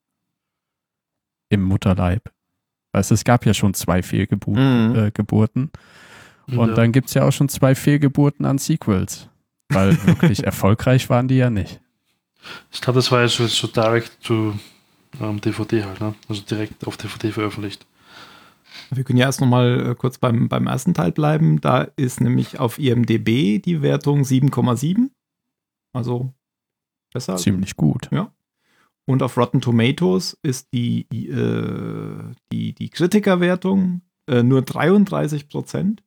Im 1.49 1.63
Mutterleib. 1.63 2.33
Weißt 2.91 3.11
du, 3.11 3.15
es 3.15 3.23
gab 3.23 3.45
ja 3.45 3.53
schon 3.53 3.73
zwei 3.73 4.03
Fehlgeburten. 4.03 4.89
Mhm. 4.89 4.95
Äh, 4.95 5.11
Geburten. 5.11 5.71
Und 6.47 6.69
ja. 6.69 6.75
dann 6.75 6.91
gibt 6.91 7.07
es 7.07 7.13
ja 7.13 7.23
auch 7.23 7.31
schon 7.31 7.47
zwei 7.47 7.75
Fehlgeburten 7.75 8.45
an 8.45 8.57
Sequels. 8.57 9.29
Weil 9.69 9.91
wirklich 10.05 10.43
erfolgreich 10.43 11.09
waren 11.09 11.29
die 11.29 11.37
ja 11.37 11.49
nicht. 11.49 11.79
Ich 12.73 12.81
glaube, 12.81 12.97
das 12.97 13.09
war 13.11 13.21
ja 13.21 13.27
so, 13.29 13.47
so 13.47 13.67
direct 13.67 14.21
to 14.21 14.53
ähm, 15.21 15.39
DVD 15.39 15.85
halt, 15.85 16.01
ne? 16.01 16.13
Also 16.27 16.41
direkt 16.41 16.85
auf 16.85 16.97
DVD 16.97 17.31
veröffentlicht. 17.31 17.85
Wir 18.91 19.03
können 19.03 19.17
ja 19.19 19.25
erst 19.25 19.41
noch 19.41 19.47
mal 19.47 19.91
äh, 19.91 19.95
kurz 19.95 20.17
beim, 20.17 20.47
beim 20.49 20.67
ersten 20.67 20.93
Teil 20.93 21.11
bleiben. 21.11 21.59
Da 21.61 21.81
ist 21.97 22.21
nämlich 22.21 22.59
auf 22.59 22.79
IMDb 22.79 23.61
die 23.61 23.81
Wertung 23.81 24.21
7,7. 24.21 25.09
Also 25.93 26.33
besser. 27.13 27.33
als- 27.33 27.41
Ziemlich 27.43 27.75
gut. 27.75 28.09
Und 29.05 29.23
auf 29.23 29.37
Rotten 29.37 29.61
Tomatoes 29.61 30.37
ist 30.43 30.67
die, 30.73 31.01
äh, 31.11 32.15
die, 32.51 32.73
die 32.73 32.89
Kritikerwertung 32.89 34.01
äh, 34.27 34.43
nur 34.43 34.61
33 34.61 35.47
Prozent. 35.49 36.03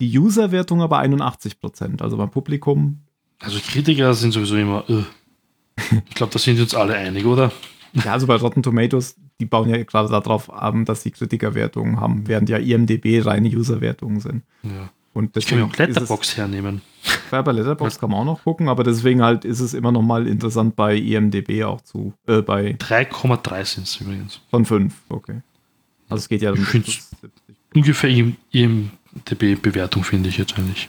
Die 0.00 0.18
Userwertung 0.18 0.82
aber 0.82 0.98
81 0.98 1.58
Prozent. 1.60 2.02
Also 2.02 2.18
beim 2.18 2.30
Publikum. 2.30 3.00
Also 3.38 3.58
Kritiker 3.60 4.12
sind 4.14 4.32
sowieso 4.32 4.56
immer. 4.56 4.84
Äh. 4.90 5.04
Ich 6.08 6.14
glaube, 6.14 6.32
da 6.32 6.38
sind 6.38 6.56
wir 6.56 6.62
uns 6.64 6.74
alle 6.74 6.94
einig, 6.94 7.24
oder? 7.24 7.52
Ja, 7.92 8.12
also 8.12 8.26
bei 8.26 8.36
Rotten 8.36 8.62
Tomatoes, 8.62 9.16
die 9.40 9.46
bauen 9.46 9.68
ja 9.68 9.82
gerade 9.84 10.08
darauf 10.08 10.52
an, 10.52 10.84
dass 10.84 11.02
sie 11.02 11.10
Kritikerwertungen 11.10 12.00
haben, 12.00 12.26
während 12.26 12.48
ja 12.48 12.56
IMDb 12.58 13.24
reine 13.24 13.48
Userwertungen 13.48 14.20
sind. 14.20 14.42
Ja. 14.62 14.90
Und 15.12 15.36
Ich 15.36 15.46
kann 15.46 15.58
mir 15.58 15.64
auch 15.64 15.68
deswegen 15.72 15.90
ist 15.90 15.96
es- 15.96 16.02
Letterbox 16.02 16.36
hernehmen. 16.36 16.82
Ja, 17.32 17.40
bei 17.42 17.52
Letterboxd 17.52 17.98
kann 18.00 18.10
man 18.10 18.20
auch 18.20 18.24
noch 18.24 18.44
gucken, 18.44 18.68
aber 18.68 18.84
deswegen 18.84 19.22
halt 19.22 19.44
ist 19.44 19.60
es 19.60 19.72
immer 19.74 19.92
noch 19.92 20.02
mal 20.02 20.26
interessant 20.26 20.76
bei 20.76 20.96
IMDB 20.96 21.64
auch 21.64 21.80
zu, 21.80 22.12
äh, 22.26 22.42
bei 22.42 22.76
3,3 22.78 23.64
sind 23.64 23.84
es 23.86 24.00
übrigens. 24.00 24.40
von 24.50 24.64
5, 24.64 24.94
okay. 25.08 25.40
Also 26.08 26.20
es 26.22 26.28
geht 26.28 26.42
ja 26.42 26.54
70. 26.54 27.02
Ungefähr 27.74 28.10
im, 28.10 28.36
im 28.52 28.90
DB-Bewertung, 29.30 30.04
finde 30.04 30.28
ich 30.28 30.36
jetzt 30.38 30.58
eigentlich. 30.58 30.88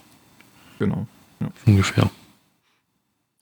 Genau. 0.79 1.07
Ungefähr. 1.65 2.09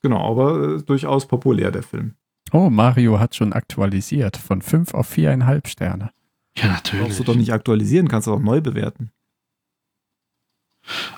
Genau, 0.02 0.30
aber 0.30 0.76
äh, 0.76 0.82
durchaus 0.82 1.26
populär, 1.26 1.70
der 1.70 1.82
Film. 1.82 2.14
Oh, 2.52 2.70
Mario 2.70 3.18
hat 3.18 3.34
schon 3.34 3.52
aktualisiert. 3.52 4.36
Von 4.36 4.62
5 4.62 4.94
auf 4.94 5.10
4,5 5.12 5.66
Sterne. 5.68 6.10
Ja, 6.56 6.68
Brauchst 6.68 6.84
natürlich. 6.92 7.16
du 7.18 7.24
doch 7.24 7.34
nicht 7.36 7.52
aktualisieren, 7.52 8.08
kannst 8.08 8.26
du 8.28 8.32
auch 8.34 8.40
neu 8.40 8.60
bewerten. 8.60 9.10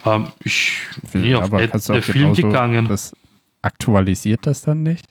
Ähm, 0.05 0.29
ich 0.43 0.81
nee, 1.13 1.35
auf 1.35 1.45
Aber 1.45 1.61
Ed- 1.63 1.71
kannst 1.71 1.89
du 1.89 1.93
der 1.93 2.03
Film 2.03 2.33
gegangen. 2.35 2.89
Das 2.89 3.15
aktualisiert 3.63 4.47
das 4.47 4.63
dann 4.63 4.83
nicht? 4.83 5.07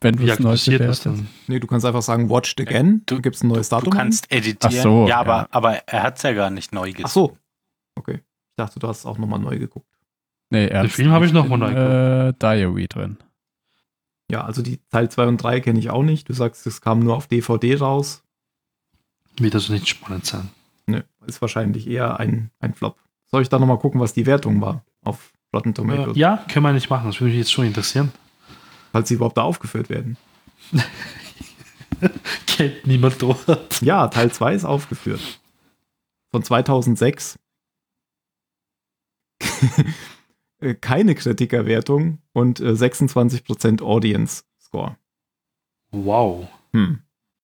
Wenn 0.00 0.14
du 0.16 0.24
es 0.30 0.38
neu 0.38 0.56
bewertest? 0.56 1.06
dann? 1.06 1.26
Nee, 1.48 1.58
du 1.58 1.66
kannst 1.66 1.84
einfach 1.84 2.02
sagen, 2.02 2.28
watched 2.30 2.60
again. 2.60 3.02
Du- 3.06 3.16
Du 3.16 3.22
gibst 3.22 3.42
ein 3.42 3.48
neues 3.48 3.68
Du 3.68 3.76
Datum. 3.76 3.92
kannst 3.92 4.30
editieren. 4.30 4.76
Ach 4.78 4.82
so, 4.82 5.02
ja, 5.04 5.08
ja. 5.08 5.20
aber, 5.20 5.48
aber 5.50 5.72
er 5.88 6.02
hat 6.04 6.16
es 6.18 6.22
ja 6.22 6.32
gar 6.32 6.50
nicht 6.50 6.72
neu 6.72 6.90
gesehen. 6.92 7.06
Ach 7.06 7.10
so. 7.10 7.36
Okay. 7.96 8.20
Ich 8.20 8.56
dachte, 8.56 8.78
du 8.78 8.86
hast 8.88 9.04
auch 9.06 9.18
nochmal 9.18 9.40
neu 9.40 9.58
geguckt. 9.58 9.88
Nee, 10.50 10.68
er 10.68 10.82
Den 10.82 10.90
Film 10.90 11.10
habe 11.10 11.26
ich 11.26 11.32
nicht 11.32 11.42
noch 11.42 11.48
mal 11.48 11.68
in, 11.68 11.74
neu 11.74 12.28
äh, 12.28 12.32
Diary 12.38 12.86
drin. 12.86 13.16
Ja, 14.30 14.44
also 14.44 14.62
die 14.62 14.80
Teil 14.90 15.08
2 15.08 15.26
und 15.26 15.36
3 15.38 15.60
kenne 15.60 15.78
ich 15.78 15.90
auch 15.90 16.02
nicht. 16.02 16.28
Du 16.28 16.32
sagst, 16.32 16.66
es 16.66 16.80
kam 16.80 17.00
nur 17.00 17.16
auf 17.16 17.26
DVD 17.28 17.76
raus. 17.76 18.22
Wird 19.38 19.54
also 19.54 19.72
nicht 19.72 19.88
spannend 19.88 20.26
sein. 20.26 20.50
Nö, 20.86 21.02
ist 21.26 21.40
wahrscheinlich 21.40 21.86
eher 21.86 22.18
ein, 22.18 22.50
ein 22.58 22.74
Flop. 22.74 22.98
Soll 23.26 23.42
ich 23.42 23.48
da 23.48 23.58
nochmal 23.58 23.78
gucken, 23.78 24.00
was 24.00 24.12
die 24.12 24.26
Wertung 24.26 24.60
war 24.60 24.84
auf 25.04 25.32
Rotten 25.54 25.74
Tomatoes? 25.74 26.16
Äh, 26.16 26.20
ja, 26.20 26.44
können 26.50 26.64
wir 26.64 26.72
nicht 26.72 26.90
machen. 26.90 27.06
Das 27.06 27.20
würde 27.20 27.30
mich 27.30 27.38
jetzt 27.38 27.52
schon 27.52 27.66
interessieren. 27.66 28.12
Falls 28.92 29.08
sie 29.08 29.14
überhaupt 29.14 29.36
da 29.36 29.42
aufgeführt 29.42 29.88
werden. 29.90 30.16
Kennt 32.46 32.86
niemand 32.86 33.20
dort. 33.20 33.80
Ja, 33.82 34.08
Teil 34.08 34.32
2 34.32 34.54
ist 34.54 34.64
aufgeführt. 34.64 35.20
Von 36.30 36.42
2006. 36.42 37.38
Äh, 40.66 40.74
Keine 40.74 41.14
Kritikerwertung 41.14 42.18
und 42.32 42.60
äh, 42.60 42.70
26% 42.72 43.82
Audience 43.82 44.44
Score. 44.60 44.96
Wow. 45.92 46.48
Hm. 46.72 47.00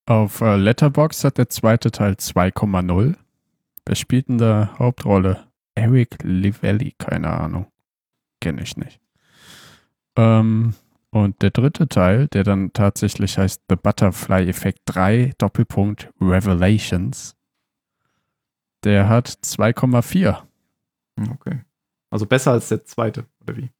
Auf 0.06 0.40
äh, 0.40 0.56
Letterbox 0.56 1.22
hat 1.24 1.38
der 1.38 1.48
zweite 1.48 1.92
Teil 1.92 2.14
2,0. 2.14 3.14
Wer 3.86 3.94
spielt 3.94 4.28
in 4.28 4.38
der 4.38 4.76
Hauptrolle? 4.78 5.46
Eric 5.74 6.18
Livelli, 6.22 6.94
keine 6.98 7.30
Ahnung. 7.30 7.66
Kenne 8.40 8.62
ich 8.62 8.76
nicht. 8.76 9.00
Ähm, 10.16 10.74
und 11.10 11.40
der 11.42 11.50
dritte 11.50 11.88
Teil, 11.88 12.26
der 12.28 12.42
dann 12.42 12.72
tatsächlich 12.72 13.38
heißt 13.38 13.62
The 13.68 13.76
Butterfly 13.76 14.48
Effect 14.48 14.80
3, 14.86 15.32
Doppelpunkt 15.38 16.10
Revelations, 16.20 17.36
der 18.84 19.08
hat 19.08 19.28
2,4. 19.28 20.42
Okay. 21.30 21.60
Also 22.12 22.26
besser 22.26 22.52
als 22.52 22.68
der 22.68 22.84
zweite, 22.84 23.24
oder 23.42 23.56
wie? 23.56 23.70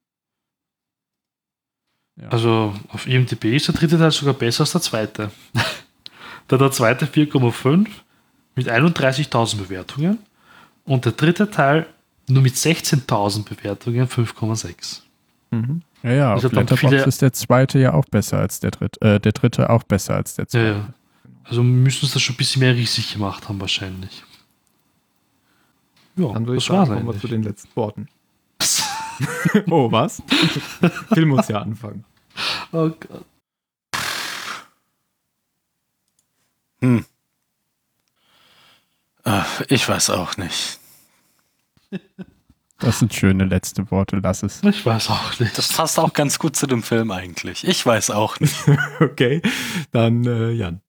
Ja. 2.19 2.29
Also 2.29 2.73
auf 2.89 3.07
IMDb 3.07 3.45
ist 3.55 3.67
der 3.67 3.75
dritte 3.75 3.97
Teil 3.97 4.11
sogar 4.11 4.33
besser 4.33 4.61
als 4.61 4.71
der 4.71 4.81
zweite. 4.81 5.31
da 6.47 6.57
der 6.57 6.71
zweite 6.71 7.05
4,5 7.05 7.87
mit 8.55 8.67
31.000 8.69 9.57
Bewertungen 9.57 10.17
und 10.83 11.05
der 11.05 11.11
dritte 11.13 11.49
Teil 11.49 11.85
nur 12.27 12.41
mit 12.41 12.55
16.000 12.55 13.45
Bewertungen 13.47 14.07
5,6. 14.07 15.01
Mhm. 15.51 15.81
ja, 16.01 16.11
ja, 16.11 16.35
Ich 16.35 16.37
auf 16.37 16.43
hab 16.45 16.53
noch 16.53 16.61
Letterbox 16.61 16.79
viele- 16.79 17.03
ist 17.05 17.21
der 17.21 17.33
zweite 17.33 17.77
ja 17.79 17.93
auch 17.93 18.05
besser 18.05 18.39
als 18.39 18.59
der 18.59 18.71
dritte, 18.71 18.99
äh, 19.01 19.19
der 19.19 19.31
dritte 19.31 19.69
auch 19.69 19.83
besser 19.83 20.15
als 20.15 20.35
der 20.35 20.45
Ja, 20.45 20.49
zweite. 20.49 20.67
ja. 20.69 20.93
Also 21.43 21.61
müssen 21.61 22.05
es 22.05 22.13
da 22.13 22.19
schon 22.19 22.33
ein 22.35 22.37
bisschen 22.37 22.61
mehr 22.61 22.73
richtig 22.75 23.13
gemacht 23.13 23.47
haben 23.49 23.59
wahrscheinlich. 23.61 24.23
Ja, 26.15 26.31
Dann 26.31 26.45
würde 26.47 26.57
ich 26.57 26.65
das 26.65 26.75
war's 26.75 26.87
sagen, 26.89 27.01
kommen 27.05 27.15
wir 27.15 27.19
zu 27.21 27.27
den 27.27 27.43
letzten 27.43 27.75
Worten. 27.75 28.07
oh, 29.69 29.91
was? 29.91 30.21
Film 31.13 31.29
muss 31.29 31.47
ja 31.47 31.61
anfangen. 31.61 32.05
Oh 32.71 32.89
Gott. 32.89 33.25
Hm. 36.81 37.05
Ach, 39.23 39.61
ich 39.67 39.87
weiß 39.87 40.09
auch 40.09 40.37
nicht. 40.37 40.79
Das 42.79 42.99
sind 42.99 43.13
schöne 43.13 43.45
letzte 43.45 43.89
Worte, 43.91 44.19
lass 44.21 44.43
es. 44.43 44.61
Ich 44.63 44.85
weiß 44.85 45.09
auch 45.09 45.39
nicht. 45.39 45.57
Das 45.57 45.71
passt 45.71 45.97
auch 45.99 46.11
ganz 46.13 46.39
gut 46.39 46.55
zu 46.55 46.67
dem 46.67 46.83
Film 46.83 47.11
eigentlich. 47.11 47.65
Ich 47.65 47.85
weiß 47.85 48.09
auch 48.11 48.39
nicht. 48.39 48.55
Okay, 48.99 49.41
dann 49.91 50.25
äh, 50.25 50.51
Jan. 50.51 50.81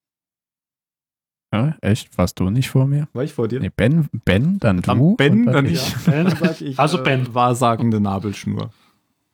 Ja, 1.55 1.75
echt? 1.83 2.19
Warst 2.19 2.41
du 2.41 2.51
nicht 2.51 2.69
vor 2.69 2.85
mir? 2.85 3.07
War 3.13 3.23
ich 3.23 3.33
vor 3.33 3.47
dir? 3.47 3.61
Nee, 3.61 3.71
Ben, 3.75 4.09
Ben, 4.25 4.59
dann 4.59 4.79
du. 4.79 4.83
Dann 4.83 5.17
Ben, 5.17 5.47
und 5.47 5.53
dann 5.53 5.67
ich. 5.67 5.95
Ben. 6.05 6.25
Dann 6.25 6.37
sag 6.37 6.61
ich 6.61 6.77
Also 6.77 6.99
äh, 6.99 7.03
Ben. 7.03 7.33
Wahrsagende 7.33 8.01
Nabelschnur. 8.01 8.71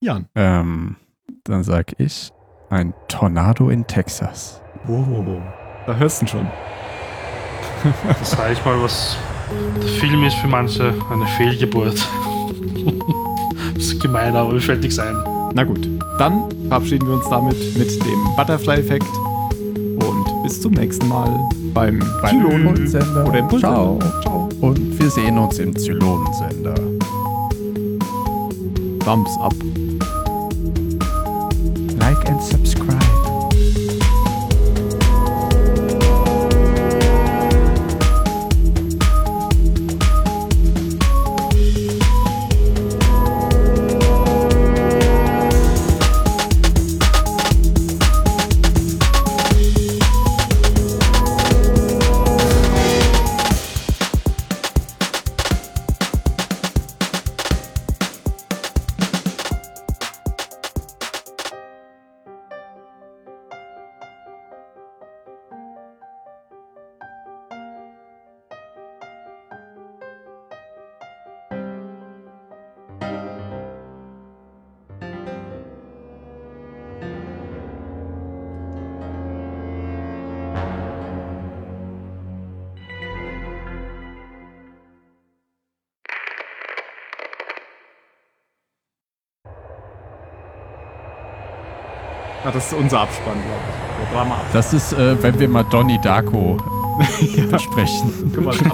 Jan. 0.00 0.26
Ähm, 0.34 0.96
dann 1.44 1.64
sag 1.64 2.00
ich 2.00 2.32
ein 2.70 2.94
Tornado 3.08 3.68
in 3.68 3.86
Texas. 3.86 4.62
Wow, 4.86 5.42
da 5.86 5.96
hörst 5.96 6.22
du 6.22 6.24
ihn 6.24 6.28
schon. 6.28 6.46
Das 8.08 8.30
sage 8.30 8.52
ich 8.52 8.64
mal, 8.64 8.80
was 8.80 9.16
der 9.76 9.88
Film 9.88 10.22
ist 10.22 10.36
für 10.36 10.46
manche 10.46 10.94
eine 11.10 11.26
Fehlgeburt. 11.36 12.08
das 13.74 13.84
ist 13.84 14.00
gemein, 14.00 14.34
aber 14.36 14.52
mir 14.52 14.60
fällt 14.60 14.82
nichts 14.82 15.00
ein. 15.00 15.16
Na 15.52 15.64
gut, 15.64 15.86
dann 16.16 16.48
verabschieden 16.68 17.08
wir 17.08 17.14
uns 17.14 17.28
damit 17.28 17.56
mit 17.76 17.90
dem 18.04 18.36
Butterfly-Effekt 18.36 19.04
und 20.08 20.42
bis 20.42 20.60
zum 20.60 20.72
nächsten 20.72 21.08
Mal 21.08 21.30
beim 21.74 21.98
Beim 22.22 22.42
Zylon 22.42 22.66
Impulssender. 22.66 23.26
oder 23.28 23.38
Impulssender. 23.38 23.98
Ciao. 23.98 23.98
Ciao. 24.22 24.48
Und 24.60 24.98
wir 25.00 25.10
sehen 25.10 25.38
uns 25.38 25.58
im 25.58 25.74
Zylonensender. 25.76 26.74
Thumbs 29.04 29.30
up. 29.40 29.54
Like 31.98 32.28
and 32.30 32.42
subscribe. 32.42 32.81
Das 92.52 92.66
ist 92.66 92.72
unser 92.74 93.00
Abspann, 93.00 93.34
glaube 93.34 93.60
ich. 93.68 94.06
Der 94.10 94.16
drama 94.16 94.40
Das 94.52 94.72
ist, 94.72 94.92
äh, 94.92 95.22
wenn 95.22 95.38
wir 95.38 95.48
mal 95.48 95.62
Donnie 95.64 95.98
Darko 96.02 96.56
besprechen. 97.50 98.12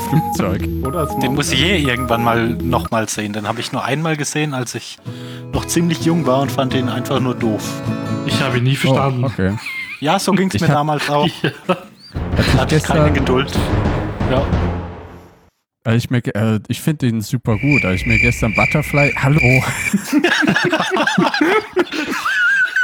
Flugzeug. 0.08 0.68
Oder? 0.86 1.06
Den 1.22 1.34
muss 1.34 1.52
ich 1.52 1.62
eh 1.62 1.78
irgendwann 1.78 2.22
mal 2.24 2.48
nochmal 2.48 3.08
sehen. 3.08 3.32
Den 3.32 3.46
habe 3.46 3.60
ich 3.60 3.72
nur 3.72 3.84
einmal 3.84 4.16
gesehen, 4.16 4.54
als 4.54 4.74
ich 4.74 4.98
noch 5.52 5.66
ziemlich 5.66 6.04
jung 6.04 6.26
war 6.26 6.40
und 6.40 6.50
fand 6.50 6.72
den 6.72 6.88
einfach 6.88 7.20
nur 7.20 7.34
doof. 7.34 7.62
Ich 8.26 8.40
habe 8.42 8.58
ihn 8.58 8.64
nie 8.64 8.76
verstanden. 8.76 9.24
Oh, 9.24 9.26
okay. 9.28 9.56
Ja, 10.00 10.18
so 10.18 10.32
ging 10.32 10.50
es 10.52 10.60
mir 10.60 10.68
hab- 10.68 10.74
damals 10.74 11.08
auch. 11.10 11.28
Ja. 11.42 11.76
Hatte 12.60 12.76
ich 12.76 12.82
keine 12.84 13.10
gestern- 13.10 13.14
Geduld. 13.14 13.52
ja. 14.30 14.42
Also 15.84 15.96
ich 15.96 16.10
mir, 16.10 16.18
äh, 16.34 16.58
ich 16.68 16.80
finde 16.80 17.06
den 17.06 17.20
super 17.20 17.56
gut. 17.58 17.84
Als 17.84 18.00
ich 18.00 18.06
mir 18.06 18.18
gestern 18.18 18.54
Butterfly, 18.54 19.12
hallo, 19.16 19.40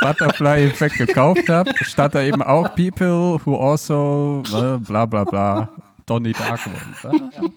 Butterfly-Effekt 0.04 0.98
gekauft 0.98 1.48
habe, 1.48 1.70
stand 1.80 2.14
da 2.14 2.22
eben 2.22 2.42
auch 2.42 2.74
People 2.74 3.40
who 3.42 3.56
also 3.56 4.42
äh, 4.48 4.76
bla 4.78 5.06
bla 5.06 5.24
bla 5.24 5.70
Donnie 6.04 6.32
Darko. 6.32 6.70
Und, 7.04 7.14
äh, 7.14 7.48